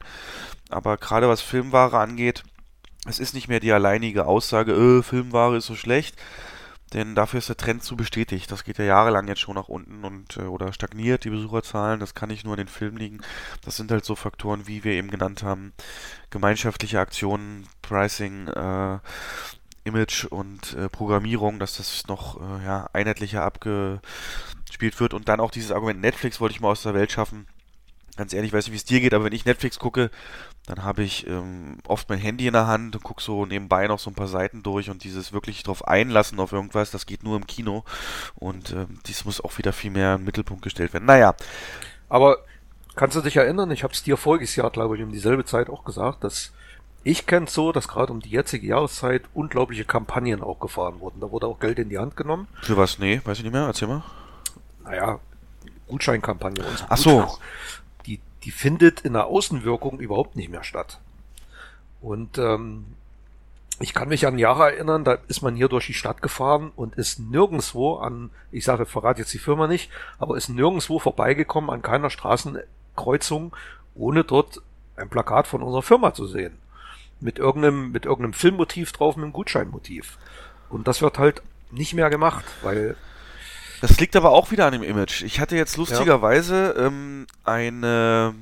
Aber 0.72 0.98
gerade 0.98 1.30
was 1.30 1.42
Filmware 1.42 2.00
angeht, 2.00 2.42
es 3.06 3.20
ist 3.20 3.36
nicht 3.36 3.48
mehr 3.48 3.60
die 3.60 3.72
alleinige 3.72 4.26
Aussage, 4.26 4.72
äh, 4.72 5.04
Filmware 5.04 5.58
ist 5.58 5.68
so 5.68 5.76
schlecht 5.76 6.16
denn 6.94 7.16
dafür 7.16 7.40
ist 7.40 7.50
der 7.50 7.58
Trend 7.58 7.84
zu 7.84 7.96
bestätigt. 7.96 8.52
Das 8.52 8.64
geht 8.64 8.78
ja 8.78 8.86
jahrelang 8.86 9.28
jetzt 9.28 9.42
schon 9.42 9.56
nach 9.56 9.70
unten 9.70 10.04
und 10.04 10.38
äh, 10.38 10.42
oder 10.42 10.74
stagniert 10.74 11.24
die 11.24 11.30
Besucherzahlen. 11.30 12.00
Das 12.00 12.16
kann 12.16 12.30
nicht 12.30 12.44
nur 12.44 12.54
an 12.54 12.60
den 12.60 12.68
Filmen 12.68 12.98
liegen. 12.98 13.22
Das 13.64 13.78
sind 13.78 13.92
halt 13.92 14.06
so 14.06 14.16
Faktoren, 14.16 14.68
wie 14.68 14.84
wir 14.84 14.94
eben 14.94 15.10
genannt 15.10 15.44
haben. 15.44 15.74
Gemeinschaftliche 16.30 17.00
Aktionen, 17.00 17.68
Pricing, 17.82 18.48
äh, 18.50 19.00
Image 19.84 20.26
und 20.26 20.74
äh, 20.74 20.90
Programmierung, 20.90 21.60
dass 21.60 21.78
das 21.78 22.08
noch 22.08 22.40
äh, 22.40 22.66
ja, 22.66 22.90
einheitlicher 22.94 23.44
abgespielt 23.44 25.00
wird. 25.00 25.14
Und 25.14 25.30
dann 25.30 25.40
auch 25.40 25.52
dieses 25.52 25.72
Argument 25.72 26.02
Netflix 26.02 26.40
wollte 26.40 26.56
ich 26.56 26.62
mal 26.62 26.70
aus 26.70 26.84
der 26.84 26.94
Welt 26.94 27.12
schaffen 27.12 27.48
ganz 28.22 28.34
ehrlich, 28.34 28.50
ich 28.50 28.54
weiß 28.54 28.66
nicht, 28.66 28.74
wie 28.74 28.78
es 28.78 28.86
dir 28.86 29.00
geht, 29.00 29.16
aber 29.16 29.26
wenn 29.26 29.34
ich 29.34 29.46
Netflix 29.46 29.80
gucke, 29.80 30.12
dann 30.68 30.84
habe 30.84 31.02
ich 31.02 31.26
ähm, 31.26 31.80
oft 31.88 32.08
mein 32.08 32.20
Handy 32.20 32.46
in 32.46 32.54
der 32.54 32.68
Hand 32.68 32.96
und 32.96 33.04
gucke 33.04 33.20
so 33.20 33.48
nebenbei 33.48 33.88
noch 33.88 33.98
so 33.98 34.12
ein 34.12 34.14
paar 34.14 34.28
Seiten 34.28 34.62
durch 34.62 34.92
und 34.92 35.04
dieses 35.04 35.34
wirklich 35.34 35.64
drauf 35.64 35.88
einlassen 35.88 36.40
auf 36.40 36.52
irgendwas, 36.52 36.92
das 36.92 37.08
geht 37.08 37.24
nur 37.24 37.36
im 37.36 37.48
Kino 37.48 37.84
und 38.36 38.74
ähm, 38.74 39.00
dies 39.08 39.26
muss 39.26 39.42
auch 39.42 39.58
wieder 39.58 39.74
viel 39.74 39.90
mehr 39.90 40.14
in 40.14 40.20
den 40.20 40.26
Mittelpunkt 40.26 40.62
gestellt 40.62 40.94
werden. 40.94 41.06
Naja. 41.06 41.34
Aber 42.10 42.38
kannst 42.96 43.16
du 43.16 43.22
dich 43.22 43.38
erinnern, 43.38 43.72
ich 43.72 43.82
habe 43.82 43.92
es 43.92 44.04
dir 44.04 44.18
voriges 44.18 44.56
Jahr, 44.56 44.70
glaube 44.70 44.98
ich, 44.98 45.02
um 45.02 45.12
dieselbe 45.12 45.44
Zeit 45.44 45.68
auch 45.68 45.84
gesagt, 45.84 46.24
dass 46.24 46.52
ich 47.04 47.26
kenne 47.26 47.48
es 47.48 47.56
so, 47.56 47.72
dass 47.72 47.88
gerade 47.88 48.14
um 48.14 48.20
die 48.20 48.30
jetzige 48.30 48.68
Jahreszeit 48.68 49.24
unglaubliche 49.34 49.86
Kampagnen 49.86 50.44
auch 50.44 50.60
gefahren 50.60 51.00
wurden. 51.00 51.22
Da 51.22 51.32
wurde 51.32 51.48
auch 51.48 51.60
Geld 51.60 51.80
in 51.80 51.90
die 51.90 51.98
Hand 51.98 52.16
genommen. 52.16 52.48
Für 52.62 52.78
was? 52.78 53.00
Nee, 53.00 53.20
weiß 53.24 53.40
ich 53.40 53.44
nicht 53.46 53.54
mehr. 53.54 53.66
Erzähl 53.66 53.88
mal. 53.88 54.04
Naja, 54.84 55.20
Gutscheinkampagne 55.88 56.64
und 56.64 56.78
so. 56.78 56.86
Ach 56.88 56.98
so 56.98 57.28
die 58.44 58.52
findet 58.52 59.02
in 59.02 59.14
der 59.14 59.26
Außenwirkung 59.28 60.00
überhaupt 60.00 60.36
nicht 60.36 60.50
mehr 60.50 60.64
statt. 60.64 61.00
Und 62.02 62.38
ähm, 62.38 62.86
ich 63.80 63.94
kann 63.94 64.10
mich 64.10 64.28
an 64.28 64.38
Jahre 64.38 64.74
erinnern, 64.74 65.04
da 65.04 65.18
ist 65.28 65.42
man 65.42 65.56
hier 65.56 65.68
durch 65.68 65.88
die 65.88 65.94
Stadt 65.94 66.22
gefahren 66.22 66.72
und 66.76 66.96
ist 66.96 67.20
nirgendswo 67.20 67.96
an, 67.96 68.30
ich 68.52 68.64
sage, 68.64 68.86
verrate 68.86 69.22
jetzt 69.22 69.34
die 69.34 69.40
Firma 69.40 69.68
nicht, 69.68 69.90
aber 70.20 70.38
ist 70.38 70.50
nirgendswo 70.50 71.00
vorbeigekommen 71.00 71.70
an 71.70 71.82
keiner 71.82 72.10
Straßenkreuzung, 72.10 73.56
ohne 73.96 74.24
dort 74.24 74.62
ein 74.96 75.10
Plakat 75.10 75.48
von 75.48 75.62
unserer 75.62 75.84
Firma 75.84 76.14
zu 76.14 76.28
sehen. 76.28 76.58
Mit 77.20 77.40
irgendeinem, 77.40 77.92
mit 77.92 78.06
irgendeinem 78.06 78.34
Filmmotiv 78.34 78.92
drauf, 78.92 79.16
mit 79.16 79.24
einem 79.24 79.34
Gutscheinmotiv. 79.34 80.18
Und 80.70 80.88
das 80.88 81.02
wird 81.02 81.20
halt 81.20 81.42
nicht 81.72 81.94
mehr 81.94 82.10
gemacht, 82.10 82.46
weil 82.62 82.96
das 83.82 84.00
liegt 84.00 84.16
aber 84.16 84.32
auch 84.32 84.52
wieder 84.52 84.66
an 84.68 84.74
dem 84.74 84.84
Image. 84.84 85.24
Ich 85.24 85.40
hatte 85.40 85.56
jetzt 85.56 85.76
lustigerweise 85.78 86.76
ja. 86.78 86.88
ähm, 86.88 87.28
eine. 87.44 88.36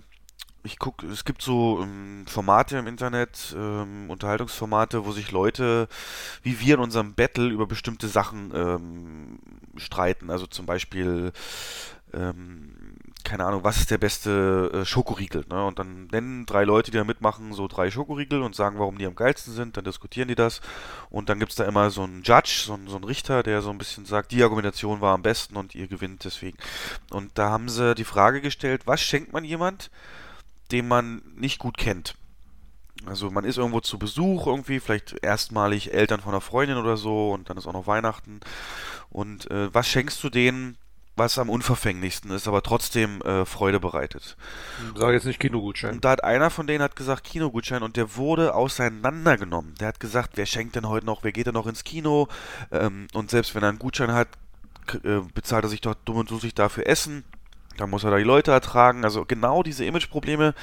Ich 0.62 0.78
gucke, 0.78 1.08
es 1.08 1.23
gibt 1.23 1.41
so 1.41 1.80
ähm, 1.82 2.25
Formate 2.28 2.78
im 2.78 2.86
Internet, 2.86 3.56
ähm, 3.58 4.10
Unterhaltungsformate, 4.10 5.06
wo 5.06 5.13
sich 5.13 5.32
Leute 5.32 5.88
wie 6.43 6.60
wir 6.60 6.75
in 6.75 6.82
unserem 6.82 7.13
Battle 7.13 7.47
über 7.47 7.65
bestimmte 7.65 8.10
Sachen 8.10 8.52
ähm, 8.54 9.39
streiten. 9.78 10.30
Also 10.30 10.45
zum 10.47 10.65
Beispiel 10.65 11.32
ähm, 12.13 12.75
keine 13.30 13.46
Ahnung, 13.46 13.63
was 13.63 13.78
ist 13.78 13.92
der 13.92 14.00
beste 14.00 14.72
äh, 14.74 14.86
Schokoriegel? 14.86 15.46
Ne? 15.50 15.63
Und 15.63 15.78
dann 15.78 16.08
nennen 16.08 16.48
drei 16.48 16.63
Leute, 16.63 16.89
die 16.89 16.98
da 16.98 17.04
mitmachen, 17.04 17.54
so 17.54 17.68
drei 17.68 17.92
Schokoriegel 17.92 18.42
und 18.42 18.56
sagen, 18.56 18.80
warum 18.80 18.98
die 18.98 19.06
am 19.06 19.13
geilsten 19.13 19.54
sind. 19.54 19.78
Dann 19.78 19.84
diskutieren 19.84 20.28
die 20.28 20.36
das. 20.36 20.62
Und 21.12 21.30
dann 21.30 21.38
gibt 21.38 21.52
es 21.52 21.56
da 21.56 21.65
immer 21.65 21.92
so 21.92 22.02
einen 22.02 22.24
Judge, 22.24 22.63
so, 22.65 22.78
so 22.88 22.96
einen 22.96 23.04
Richter, 23.04 23.44
der 23.44 23.62
so 23.62 23.70
ein 23.70 23.78
bisschen 23.78 24.06
sagt, 24.06 24.32
die 24.32 24.42
Argumentation 24.42 25.00
war 25.00 25.13
am 25.13 25.22
besten 25.22 25.58
und 25.58 25.76
ihr 25.76 25.88
gewinnt 25.88 26.26
deswegen. 26.26 26.58
Und 27.12 27.30
da 27.36 27.52
haben 27.52 27.70
sie 27.70 27.94
die 27.94 28.04
Frage 28.04 28.42
gestellt, 28.42 28.82
was 28.86 29.00
schenkt 29.00 29.32
man 29.32 29.44
jemand, 29.44 29.92
den 30.72 30.88
man 30.88 31.22
nicht 31.36 31.60
gut 31.60 31.78
kennt? 31.78 32.15
Also 33.06 33.30
man 33.30 33.46
ist 33.46 33.60
irgendwo 33.60 33.80
zu 33.80 34.00
Besuch 34.00 34.48
irgendwie, 34.48 34.80
vielleicht 34.80 35.15
erstmalig 35.22 35.94
Eltern 35.94 36.20
von 36.20 36.34
einer 36.34 36.42
Freundin 36.42 36.78
oder 36.78 36.98
so 36.98 37.32
und 37.32 37.50
dann 37.50 37.58
ist 37.58 37.68
auch 37.68 37.74
noch 37.74 37.88
Weihnachten. 37.88 38.39
Und 39.12 39.50
äh, 39.52 39.72
was 39.74 39.88
schenkst 39.88 40.24
du 40.24 40.30
denen, 40.32 40.78
was 41.19 41.38
am 41.38 41.49
unverfänglichsten 41.49 42.32
ist, 42.32 42.47
aber 42.47 42.63
trotzdem 42.63 43.21
äh, 43.21 43.45
Freude 43.45 43.79
bereitet. 43.79 44.38
Sag 44.95 45.12
jetzt 45.12 45.25
nicht 45.25 45.39
Kinogutschein. 45.39 45.95
Und 45.95 46.05
da 46.05 46.12
hat 46.12 46.23
einer 46.23 46.49
von 46.49 46.65
denen 46.65 46.82
hat 46.82 46.95
gesagt 46.95 47.23
Kinogutschein 47.23 47.84
und 47.84 47.97
der 47.97 48.15
wurde 48.15 48.55
auseinandergenommen. 48.55 49.75
Der 49.79 49.89
hat 49.89 49.99
gesagt, 49.99 50.32
wer 50.36 50.47
schenkt 50.47 50.75
denn 50.75 50.89
heute 50.89 51.05
noch, 51.05 51.23
wer 51.23 51.32
geht 51.32 51.45
denn 51.45 51.53
noch 51.53 51.67
ins 51.67 51.84
Kino? 51.84 52.27
Ähm, 52.71 53.08
und 53.13 53.29
selbst 53.29 53.53
wenn 53.53 53.63
er 53.63 53.69
einen 53.69 53.79
Gutschein 53.79 54.13
hat, 54.13 54.29
äh, 55.03 55.19
bezahlt 55.34 55.65
er 55.65 55.69
sich 55.69 55.82
doch 55.82 55.93
dumm 56.05 56.17
und 56.17 56.32
dussig 56.32 56.55
dafür 56.55 56.88
Essen. 56.88 57.23
Da 57.77 57.88
muss 57.88 58.03
er 58.03 58.12
da 58.12 58.17
die 58.17 58.23
Leute 58.23 58.51
ertragen. 58.51 59.05
Also 59.05 59.23
genau 59.25 59.63
diese 59.63 59.86
Imageprobleme, 59.86 60.53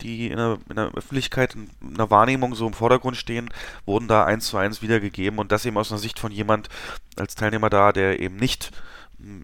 die 0.00 0.28
in 0.28 0.38
der, 0.38 0.58
in 0.70 0.76
der 0.76 0.94
Öffentlichkeit, 0.94 1.54
in 1.54 1.68
der 1.82 2.10
Wahrnehmung 2.10 2.54
so 2.54 2.66
im 2.66 2.72
Vordergrund 2.72 3.16
stehen, 3.16 3.50
wurden 3.84 4.08
da 4.08 4.24
eins 4.24 4.46
zu 4.46 4.56
eins 4.56 4.80
wiedergegeben. 4.80 5.38
Und 5.38 5.52
das 5.52 5.66
eben 5.66 5.76
aus 5.76 5.92
einer 5.92 5.98
Sicht 5.98 6.18
von 6.18 6.32
jemand 6.32 6.70
als 7.16 7.34
Teilnehmer 7.34 7.68
da, 7.68 7.92
der 7.92 8.20
eben 8.20 8.36
nicht 8.36 8.72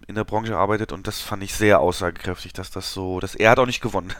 in 0.07 0.15
der 0.15 0.25
Branche 0.25 0.57
arbeitet 0.57 0.93
und 0.93 1.07
das 1.07 1.21
fand 1.21 1.43
ich 1.43 1.55
sehr 1.55 1.81
aussagekräftig, 1.81 2.53
dass 2.53 2.71
das 2.71 2.93
so, 2.93 3.21
dass 3.21 3.35
er 3.35 3.51
hat 3.51 3.59
auch 3.59 3.67
nicht 3.67 3.81
gewonnen. 3.81 4.13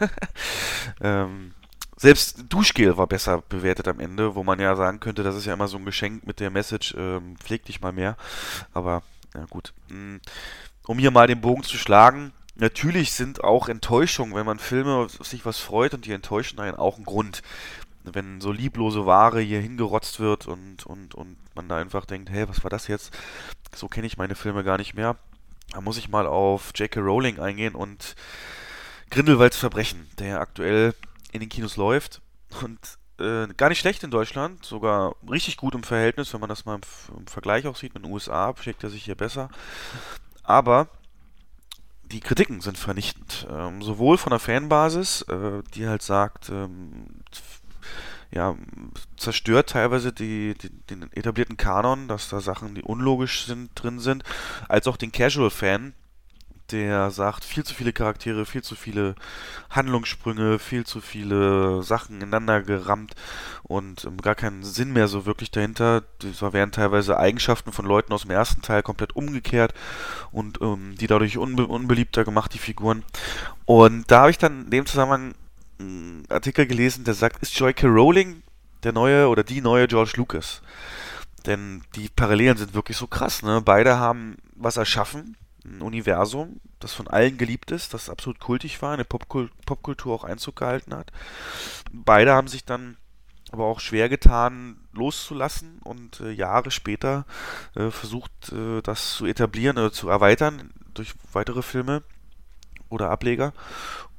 ähm, 1.01 1.53
selbst 1.97 2.45
Duschgel 2.47 2.97
war 2.97 3.07
besser 3.07 3.43
bewertet 3.49 3.87
am 3.89 3.99
Ende, 3.99 4.35
wo 4.35 4.43
man 4.43 4.59
ja 4.59 4.75
sagen 4.77 5.01
könnte, 5.01 5.21
das 5.21 5.35
ist 5.35 5.45
ja 5.45 5.53
immer 5.53 5.67
so 5.67 5.77
ein 5.77 5.85
Geschenk 5.85 6.25
mit 6.25 6.39
der 6.39 6.49
Message, 6.49 6.95
ähm, 6.97 7.35
pfleg 7.37 7.65
dich 7.65 7.81
mal 7.81 7.91
mehr. 7.91 8.15
Aber, 8.73 9.03
ja 9.35 9.45
gut. 9.49 9.73
Mm, 9.89 10.17
um 10.87 10.97
hier 10.97 11.11
mal 11.11 11.27
den 11.27 11.41
Bogen 11.41 11.63
zu 11.63 11.77
schlagen, 11.77 12.31
natürlich 12.55 13.11
sind 13.11 13.43
auch 13.43 13.67
Enttäuschungen, 13.67 14.33
wenn 14.33 14.45
man 14.45 14.59
Filme 14.59 15.07
sich 15.09 15.45
was 15.45 15.59
freut 15.59 15.93
und 15.93 16.05
die 16.05 16.13
enttäuschen 16.13 16.59
einen 16.59 16.77
auch 16.77 16.97
ein 16.97 17.05
Grund. 17.05 17.43
Wenn 18.05 18.39
so 18.39 18.53
lieblose 18.53 19.05
Ware 19.05 19.41
hier 19.41 19.59
hingerotzt 19.59 20.21
wird 20.21 20.47
und, 20.47 20.85
und, 20.85 21.15
und 21.15 21.35
man 21.53 21.67
da 21.67 21.77
einfach 21.77 22.05
denkt, 22.05 22.29
hey, 22.29 22.47
was 22.47 22.63
war 22.63 22.69
das 22.69 22.87
jetzt? 22.87 23.13
So 23.75 23.89
kenne 23.89 24.07
ich 24.07 24.17
meine 24.17 24.35
Filme 24.35 24.63
gar 24.63 24.77
nicht 24.77 24.93
mehr. 24.93 25.17
Da 25.71 25.81
muss 25.81 25.97
ich 25.97 26.09
mal 26.09 26.25
auf 26.25 26.71
J.K. 26.75 26.99
Rowling 26.99 27.39
eingehen 27.39 27.75
und 27.75 28.15
Grindelwalds 29.11 29.57
Verbrechen, 29.57 30.09
der 30.19 30.39
aktuell 30.39 30.93
in 31.31 31.39
den 31.39 31.49
Kinos 31.49 31.77
läuft 31.77 32.21
und 32.61 32.79
äh, 33.19 33.47
gar 33.55 33.69
nicht 33.69 33.79
schlecht 33.79 34.03
in 34.03 34.11
Deutschland, 34.11 34.65
sogar 34.65 35.15
richtig 35.29 35.57
gut 35.57 35.75
im 35.75 35.83
Verhältnis, 35.83 36.33
wenn 36.33 36.39
man 36.39 36.49
das 36.49 36.65
mal 36.65 36.75
im, 36.75 37.17
im 37.17 37.27
Vergleich 37.27 37.67
auch 37.67 37.75
sieht 37.75 37.93
mit 37.93 38.03
den 38.03 38.11
USA, 38.11 38.53
schlägt 38.59 38.83
er 38.83 38.89
sich 38.89 39.03
hier 39.03 39.15
besser. 39.15 39.49
Aber 40.43 40.87
die 42.03 42.21
Kritiken 42.21 42.61
sind 42.61 42.77
vernichtend. 42.77 43.47
Ähm, 43.51 43.81
sowohl 43.81 44.17
von 44.17 44.31
der 44.31 44.39
Fanbasis, 44.39 45.21
äh, 45.23 45.61
die 45.75 45.87
halt 45.87 46.01
sagt, 46.01 46.49
ähm, 46.49 47.05
ja, 48.31 48.55
zerstört 49.17 49.69
teilweise 49.69 50.13
die, 50.13 50.55
die, 50.55 50.69
den 50.89 51.11
etablierten 51.13 51.57
Kanon, 51.57 52.07
dass 52.07 52.29
da 52.29 52.41
Sachen, 52.41 52.75
die 52.75 52.83
unlogisch 52.83 53.45
sind, 53.45 53.71
drin 53.75 53.99
sind, 53.99 54.23
als 54.67 54.87
auch 54.87 54.97
den 54.97 55.11
Casual-Fan, 55.11 55.93
der 56.71 57.09
sagt, 57.09 57.43
viel 57.43 57.63
zu 57.63 57.73
viele 57.73 57.93
Charaktere, 57.93 58.45
viel 58.45 58.61
zu 58.61 58.75
viele 58.75 59.15
Handlungssprünge, 59.69 60.59
viel 60.59 60.85
zu 60.85 61.01
viele 61.01 61.83
Sachen 61.83 62.17
ineinander 62.17 62.61
gerammt 62.61 63.15
und 63.63 64.05
ähm, 64.05 64.17
gar 64.17 64.35
keinen 64.35 64.63
Sinn 64.63 64.93
mehr 64.93 65.07
so 65.07 65.25
wirklich 65.25 65.51
dahinter. 65.51 66.03
Das 66.19 66.41
wären 66.41 66.71
teilweise 66.71 67.17
Eigenschaften 67.17 67.71
von 67.71 67.85
Leuten 67.85 68.13
aus 68.13 68.21
dem 68.21 68.31
ersten 68.31 68.61
Teil 68.61 68.83
komplett 68.83 69.15
umgekehrt 69.15 69.73
und 70.31 70.61
ähm, 70.61 70.95
die 70.99 71.07
dadurch 71.07 71.37
unbe 71.37 71.67
unbeliebter 71.67 72.23
gemacht, 72.23 72.53
die 72.53 72.59
Figuren. 72.59 73.03
Und 73.65 74.09
da 74.11 74.21
habe 74.21 74.31
ich 74.31 74.37
dann 74.37 74.65
in 74.65 74.69
dem 74.69 74.85
Zusammenhang 74.85 75.33
einen 75.79 76.25
Artikel 76.29 76.65
gelesen, 76.67 77.03
der 77.03 77.13
sagt, 77.13 77.41
ist 77.41 77.57
J.K. 77.59 77.87
Rowling 77.87 78.43
der 78.83 78.93
neue 78.93 79.27
oder 79.27 79.43
die 79.43 79.61
neue 79.61 79.87
George 79.87 80.13
Lucas? 80.15 80.61
Denn 81.45 81.83
die 81.95 82.09
Parallelen 82.09 82.57
sind 82.57 82.73
wirklich 82.73 82.97
so 82.97 83.07
krass, 83.07 83.41
ne? 83.43 83.61
Beide 83.63 83.97
haben 83.97 84.37
was 84.55 84.77
erschaffen, 84.77 85.37
ein 85.65 85.81
Universum, 85.81 86.59
das 86.79 86.93
von 86.93 87.07
allen 87.07 87.37
geliebt 87.37 87.71
ist, 87.71 87.93
das 87.93 88.09
absolut 88.09 88.39
kultig 88.39 88.81
war, 88.81 88.93
in 88.93 88.97
der 88.97 89.05
Popkul 89.05 89.49
Popkultur 89.65 90.13
auch 90.13 90.23
Einzug 90.23 90.57
gehalten 90.57 90.93
hat. 90.95 91.11
Beide 91.91 92.33
haben 92.33 92.47
sich 92.47 92.65
dann 92.65 92.97
aber 93.51 93.65
auch 93.65 93.79
schwer 93.79 94.09
getan, 94.09 94.77
loszulassen 94.93 95.79
und 95.83 96.19
äh, 96.19 96.31
Jahre 96.31 96.71
später 96.71 97.25
äh, 97.75 97.89
versucht, 97.89 98.31
äh, 98.51 98.81
das 98.81 99.15
zu 99.15 99.25
etablieren 99.25 99.77
oder 99.77 99.91
zu 99.91 100.09
erweitern 100.09 100.71
durch 100.93 101.13
weitere 101.33 101.61
Filme 101.61 102.03
oder 102.89 103.09
Ableger. 103.09 103.53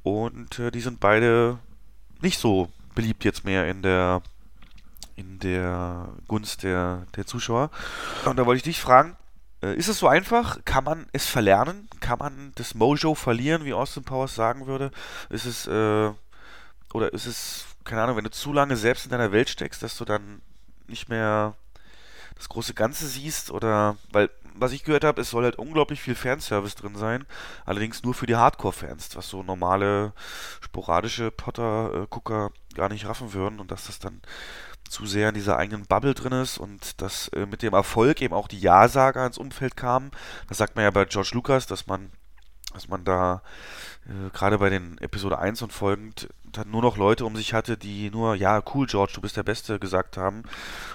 Und 0.03 0.59
äh, 0.59 0.71
die 0.71 0.81
sind 0.81 0.99
beide 0.99 1.59
nicht 2.21 2.39
so 2.39 2.69
beliebt 2.95 3.23
jetzt 3.23 3.45
mehr 3.45 3.67
in 3.69 3.81
der 3.81 4.21
in 5.15 5.39
der 5.39 6.09
Gunst 6.27 6.63
der, 6.63 7.05
der 7.15 7.25
Zuschauer. 7.25 7.69
Und 8.25 8.37
da 8.37 8.45
wollte 8.45 8.57
ich 8.57 8.63
dich 8.63 8.81
fragen, 8.81 9.15
äh, 9.61 9.75
ist 9.75 9.87
es 9.87 9.99
so 9.99 10.07
einfach? 10.07 10.59
Kann 10.65 10.83
man 10.83 11.07
es 11.13 11.27
verlernen? 11.27 11.87
Kann 11.99 12.19
man 12.19 12.51
das 12.55 12.73
Mojo 12.73 13.15
verlieren, 13.15 13.63
wie 13.65 13.73
Austin 13.73 14.03
Powers 14.03 14.35
sagen 14.35 14.67
würde? 14.67 14.91
Ist 15.29 15.45
es, 15.45 15.67
äh, 15.67 16.11
oder 16.93 17.13
ist 17.13 17.27
es, 17.27 17.65
keine 17.83 18.01
Ahnung, 18.03 18.17
wenn 18.17 18.23
du 18.23 18.31
zu 18.31 18.51
lange 18.51 18.75
selbst 18.75 19.05
in 19.05 19.11
deiner 19.11 19.31
Welt 19.31 19.49
steckst, 19.49 19.83
dass 19.83 19.97
du 19.97 20.05
dann 20.05 20.41
nicht 20.87 21.09
mehr 21.09 21.55
das 22.35 22.49
große 22.49 22.73
Ganze 22.73 23.05
siehst? 23.07 23.51
Oder, 23.51 23.97
weil, 24.11 24.29
was 24.55 24.71
ich 24.71 24.83
gehört 24.83 25.03
habe, 25.03 25.21
es 25.21 25.29
soll 25.29 25.43
halt 25.43 25.57
unglaublich 25.57 26.01
viel 26.01 26.15
Fanservice 26.15 26.75
drin 26.75 26.95
sein, 26.95 27.25
allerdings 27.65 28.03
nur 28.03 28.13
für 28.13 28.27
die 28.27 28.35
Hardcore-Fans, 28.35 29.15
was 29.15 29.29
so 29.29 29.43
normale, 29.43 30.13
sporadische 30.61 31.31
Potter-Gucker 31.31 32.51
gar 32.75 32.89
nicht 32.89 33.05
raffen 33.05 33.33
würden 33.33 33.59
und 33.59 33.71
dass 33.71 33.87
das 33.87 33.99
dann 33.99 34.21
zu 34.91 35.05
sehr 35.05 35.29
in 35.29 35.35
dieser 35.35 35.57
eigenen 35.57 35.85
Bubble 35.85 36.13
drin 36.13 36.33
ist 36.33 36.57
und 36.57 37.01
dass 37.01 37.29
äh, 37.29 37.45
mit 37.45 37.61
dem 37.63 37.73
Erfolg 37.73 38.21
eben 38.21 38.33
auch 38.33 38.47
die 38.47 38.59
Ja-Sager 38.59 39.25
ins 39.25 39.37
Umfeld 39.37 39.77
kamen. 39.77 40.11
Das 40.49 40.57
sagt 40.57 40.75
man 40.75 40.83
ja 40.83 40.91
bei 40.91 41.05
George 41.05 41.31
Lucas, 41.33 41.65
dass 41.65 41.87
man, 41.87 42.11
dass 42.73 42.89
man 42.89 43.05
da 43.05 43.41
äh, 44.05 44.29
gerade 44.31 44.57
bei 44.57 44.69
den 44.69 44.97
Episode 44.97 45.39
1 45.39 45.61
und 45.61 45.71
folgend 45.71 46.27
dann 46.51 46.71
nur 46.71 46.81
noch 46.81 46.97
Leute 46.97 47.25
um 47.25 47.35
sich 47.35 47.53
hatte, 47.53 47.77
die 47.77 48.09
nur, 48.09 48.35
ja, 48.35 48.61
cool, 48.73 48.87
George, 48.87 49.13
du 49.15 49.21
bist 49.21 49.37
der 49.37 49.43
Beste 49.43 49.79
gesagt 49.79 50.17
haben 50.17 50.43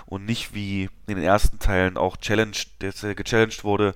und 0.07 0.25
nicht 0.25 0.55
wie 0.55 0.91
in 1.07 1.17
den 1.17 1.25
ersten 1.25 1.59
Teilen 1.59 1.97
auch 1.97 2.17
challenged, 2.17 2.69
der 2.81 3.15
gechallenged 3.15 3.65
wurde 3.65 3.95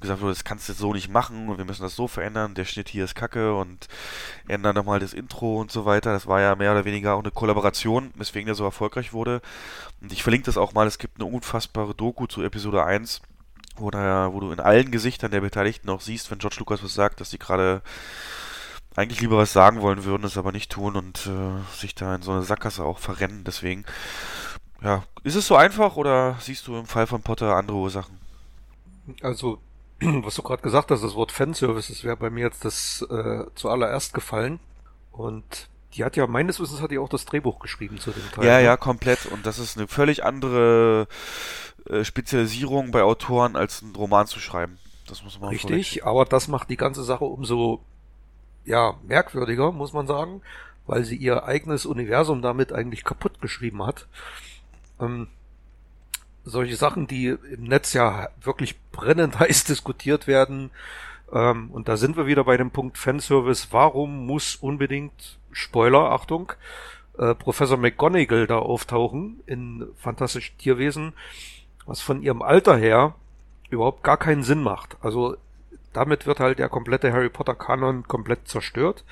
gesagt 0.00 0.20
wurde, 0.20 0.32
das 0.32 0.44
kannst 0.44 0.68
du 0.68 0.72
jetzt 0.72 0.80
so 0.80 0.92
nicht 0.92 1.08
machen 1.08 1.48
und 1.48 1.58
wir 1.58 1.64
müssen 1.64 1.82
das 1.82 1.96
so 1.96 2.08
verändern, 2.08 2.54
der 2.54 2.64
Schnitt 2.64 2.88
hier 2.88 3.04
ist 3.04 3.14
kacke 3.14 3.54
und 3.54 3.88
ändern 4.46 4.74
nochmal 4.74 5.00
das 5.00 5.12
Intro 5.12 5.60
und 5.60 5.70
so 5.70 5.84
weiter. 5.84 6.12
Das 6.12 6.26
war 6.26 6.40
ja 6.40 6.54
mehr 6.54 6.72
oder 6.72 6.84
weniger 6.84 7.14
auch 7.14 7.20
eine 7.20 7.30
Kollaboration, 7.30 8.12
weswegen 8.14 8.46
der 8.46 8.54
so 8.54 8.64
erfolgreich 8.64 9.12
wurde. 9.12 9.40
Und 10.00 10.12
ich 10.12 10.22
verlinke 10.22 10.46
das 10.46 10.56
auch 10.56 10.72
mal, 10.72 10.86
es 10.86 10.98
gibt 10.98 11.20
eine 11.20 11.30
unfassbare 11.30 11.94
Doku 11.94 12.26
zu 12.26 12.42
Episode 12.42 12.84
1, 12.84 13.22
wo, 13.76 13.86
wo 13.86 14.40
du 14.40 14.52
in 14.52 14.60
allen 14.60 14.90
Gesichtern 14.90 15.30
der 15.30 15.40
Beteiligten 15.40 15.90
auch 15.90 16.00
siehst, 16.00 16.30
wenn 16.30 16.38
George 16.38 16.56
Lucas 16.58 16.82
was 16.82 16.94
sagt, 16.94 17.20
dass 17.20 17.30
die 17.30 17.38
gerade 17.38 17.82
eigentlich 18.98 19.20
lieber 19.20 19.38
was 19.38 19.52
sagen 19.52 19.80
wollen 19.80 20.04
würden, 20.04 20.24
es 20.24 20.36
aber 20.36 20.52
nicht 20.52 20.72
tun 20.72 20.96
und 20.96 21.26
äh, 21.26 21.76
sich 21.76 21.94
da 21.94 22.16
in 22.16 22.22
so 22.22 22.32
eine 22.32 22.42
Sackgasse 22.42 22.84
auch 22.84 22.98
verrennen. 22.98 23.44
Deswegen, 23.44 23.84
ja, 24.82 25.04
ist 25.22 25.36
es 25.36 25.46
so 25.46 25.54
einfach 25.54 25.96
oder 25.96 26.36
siehst 26.40 26.66
du 26.66 26.76
im 26.76 26.86
Fall 26.86 27.06
von 27.06 27.22
Potter 27.22 27.54
andere 27.54 27.76
Ursachen? 27.76 28.18
Also 29.22 29.60
was 30.00 30.34
du 30.34 30.42
gerade 30.42 30.62
gesagt 30.62 30.90
hast, 30.90 31.04
das 31.04 31.14
Wort 31.14 31.30
Fanservice, 31.30 31.92
das 31.92 32.02
wäre 32.02 32.16
bei 32.16 32.28
mir 32.28 32.44
jetzt 32.44 32.64
das 32.64 33.06
äh, 33.08 33.44
zuallererst 33.54 34.14
gefallen. 34.14 34.58
Und 35.12 35.68
die 35.94 36.04
hat 36.04 36.16
ja, 36.16 36.26
meines 36.26 36.58
Wissens 36.60 36.80
hat 36.80 36.90
die 36.90 36.98
auch 36.98 37.08
das 37.08 37.24
Drehbuch 37.24 37.60
geschrieben 37.60 37.98
zu 37.98 38.10
dem 38.10 38.28
Teil. 38.32 38.44
Ja, 38.44 38.58
ne? 38.58 38.64
ja, 38.64 38.76
komplett. 38.76 39.26
Und 39.26 39.46
das 39.46 39.60
ist 39.60 39.78
eine 39.78 39.86
völlig 39.86 40.24
andere 40.24 41.06
äh, 41.88 42.02
Spezialisierung 42.04 42.90
bei 42.90 43.02
Autoren, 43.02 43.54
als 43.54 43.82
einen 43.82 43.94
Roman 43.94 44.26
zu 44.26 44.40
schreiben. 44.40 44.78
Das 45.06 45.22
muss 45.22 45.40
man 45.40 45.50
Richtig, 45.50 46.04
aber 46.04 46.24
das 46.24 46.48
macht 46.48 46.68
die 46.68 46.76
ganze 46.76 47.02
Sache 47.02 47.24
umso 47.24 47.80
ja, 48.64 48.94
merkwürdiger, 49.06 49.72
muss 49.72 49.92
man 49.92 50.06
sagen, 50.06 50.42
weil 50.86 51.04
sie 51.04 51.16
ihr 51.16 51.44
eigenes 51.44 51.86
Universum 51.86 52.42
damit 52.42 52.72
eigentlich 52.72 53.04
kaputt 53.04 53.40
geschrieben 53.40 53.84
hat. 53.84 54.06
Ähm, 55.00 55.28
solche 56.44 56.76
Sachen, 56.76 57.06
die 57.06 57.26
im 57.26 57.64
Netz 57.64 57.92
ja 57.92 58.28
wirklich 58.40 58.80
brennend 58.90 59.38
heiß 59.40 59.64
diskutiert 59.64 60.26
werden. 60.26 60.70
Ähm, 61.32 61.70
und 61.70 61.88
da 61.88 61.96
sind 61.96 62.16
wir 62.16 62.26
wieder 62.26 62.44
bei 62.44 62.56
dem 62.56 62.70
Punkt 62.70 62.98
Fanservice. 62.98 63.68
Warum 63.70 64.26
muss 64.26 64.56
unbedingt, 64.56 65.38
Spoiler, 65.52 66.10
Achtung, 66.10 66.52
äh, 67.18 67.34
Professor 67.34 67.76
McGonagall 67.76 68.46
da 68.46 68.58
auftauchen 68.58 69.40
in 69.46 69.86
Fantastische 69.96 70.52
Tierwesen, 70.56 71.12
was 71.86 72.00
von 72.00 72.22
ihrem 72.22 72.42
Alter 72.42 72.76
her 72.76 73.14
überhaupt 73.70 74.02
gar 74.02 74.16
keinen 74.16 74.42
Sinn 74.42 74.62
macht. 74.62 74.96
Also 75.02 75.36
damit 75.92 76.26
wird 76.26 76.40
halt 76.40 76.58
der 76.58 76.68
komplette 76.68 77.12
Harry 77.12 77.28
Potter 77.28 77.54
Kanon 77.54 78.06
komplett 78.06 78.48
zerstört. 78.48 79.04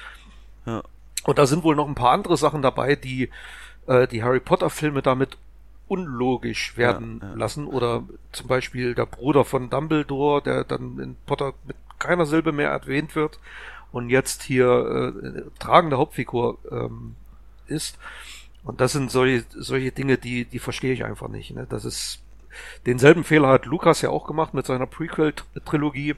Ja. 0.67 0.83
Und 1.25 1.39
da 1.39 1.47
sind 1.47 1.65
wohl 1.65 1.77
noch 1.77 1.89
ein 1.89 1.95
paar 1.95 2.13
andere 2.13 2.37
Sachen 2.37 2.63
dabei, 2.63 2.97
die 2.97 3.31
äh, 3.87 4.07
die 4.07 4.23
Harry 4.23 4.41
Potter 4.41 4.71
Filme 4.71 5.03
damit 5.03 5.39
unlogisch 5.89 6.77
werden 6.77 7.21
ja, 7.23 7.29
ja. 7.29 7.35
lassen. 7.35 7.67
Oder 7.67 8.05
zum 8.33 8.47
Beispiel 8.47 8.95
der 8.95 9.07
Bruder 9.07 9.45
von 9.45 9.71
Dumbledore, 9.71 10.43
der 10.43 10.65
dann 10.65 10.99
in 10.99 11.17
Potter 11.27 11.55
mit 11.65 11.77
keiner 11.99 12.27
Silbe 12.27 12.53
mehr 12.53 12.71
erwähnt 12.71 13.15
wird 13.15 13.39
und 13.93 14.11
jetzt 14.11 14.43
hier 14.43 15.15
äh, 15.25 15.43
tragende 15.59 15.97
Hauptfigur 15.97 16.59
ähm, 16.71 17.15
ist. 17.67 17.99
Und 18.65 18.81
das 18.81 18.93
sind 18.93 19.11
solche, 19.11 19.45
solche 19.51 19.93
Dinge, 19.93 20.19
die, 20.19 20.45
die 20.45 20.59
verstehe 20.59 20.93
ich 20.93 21.05
einfach 21.05 21.29
nicht. 21.29 21.55
Ne? 21.55 21.67
Das 21.69 21.85
ist 21.85 22.21
denselben 22.85 23.25
Fehler 23.25 23.49
hat 23.49 23.67
Lukas 23.67 24.01
ja 24.01 24.11
auch 24.11 24.27
gemacht 24.27 24.55
mit 24.55 24.67
seiner 24.67 24.87
Prequel-Trilogie. 24.87 26.15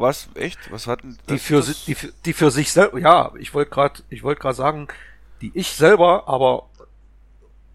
Was? 0.00 0.28
Echt? 0.34 0.72
Was 0.72 0.86
hatten 0.86 1.18
die 1.28 1.38
für, 1.38 1.62
die, 1.62 1.96
die 2.24 2.32
für 2.32 2.50
sich 2.50 2.72
selber? 2.72 2.98
Ja, 2.98 3.32
ich 3.38 3.52
wollte 3.52 3.70
gerade, 3.70 4.02
ich 4.08 4.22
wollte 4.22 4.40
gerade 4.40 4.56
sagen, 4.56 4.88
die 5.42 5.52
ich 5.54 5.72
selber 5.72 6.26
aber 6.26 6.64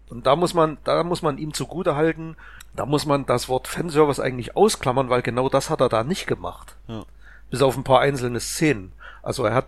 und 0.08 0.26
da 0.26 0.36
muss 0.36 0.54
man, 0.54 0.78
da 0.84 1.02
muss 1.04 1.22
man 1.22 1.38
ihm 1.38 1.52
zugute 1.52 1.96
halten, 1.96 2.36
da 2.74 2.86
muss 2.86 3.06
man 3.06 3.26
das 3.26 3.48
Wort 3.48 3.68
Fanservice 3.68 4.20
eigentlich 4.20 4.56
ausklammern, 4.56 5.08
weil 5.08 5.22
genau 5.22 5.48
das 5.48 5.70
hat 5.70 5.80
er 5.80 5.88
da 5.88 6.04
nicht 6.04 6.26
gemacht. 6.26 6.76
Ja. 6.86 7.04
Bis 7.50 7.62
auf 7.62 7.76
ein 7.76 7.84
paar 7.84 8.00
einzelne 8.00 8.40
Szenen. 8.40 8.92
Also 9.22 9.44
er 9.44 9.54
hat, 9.54 9.66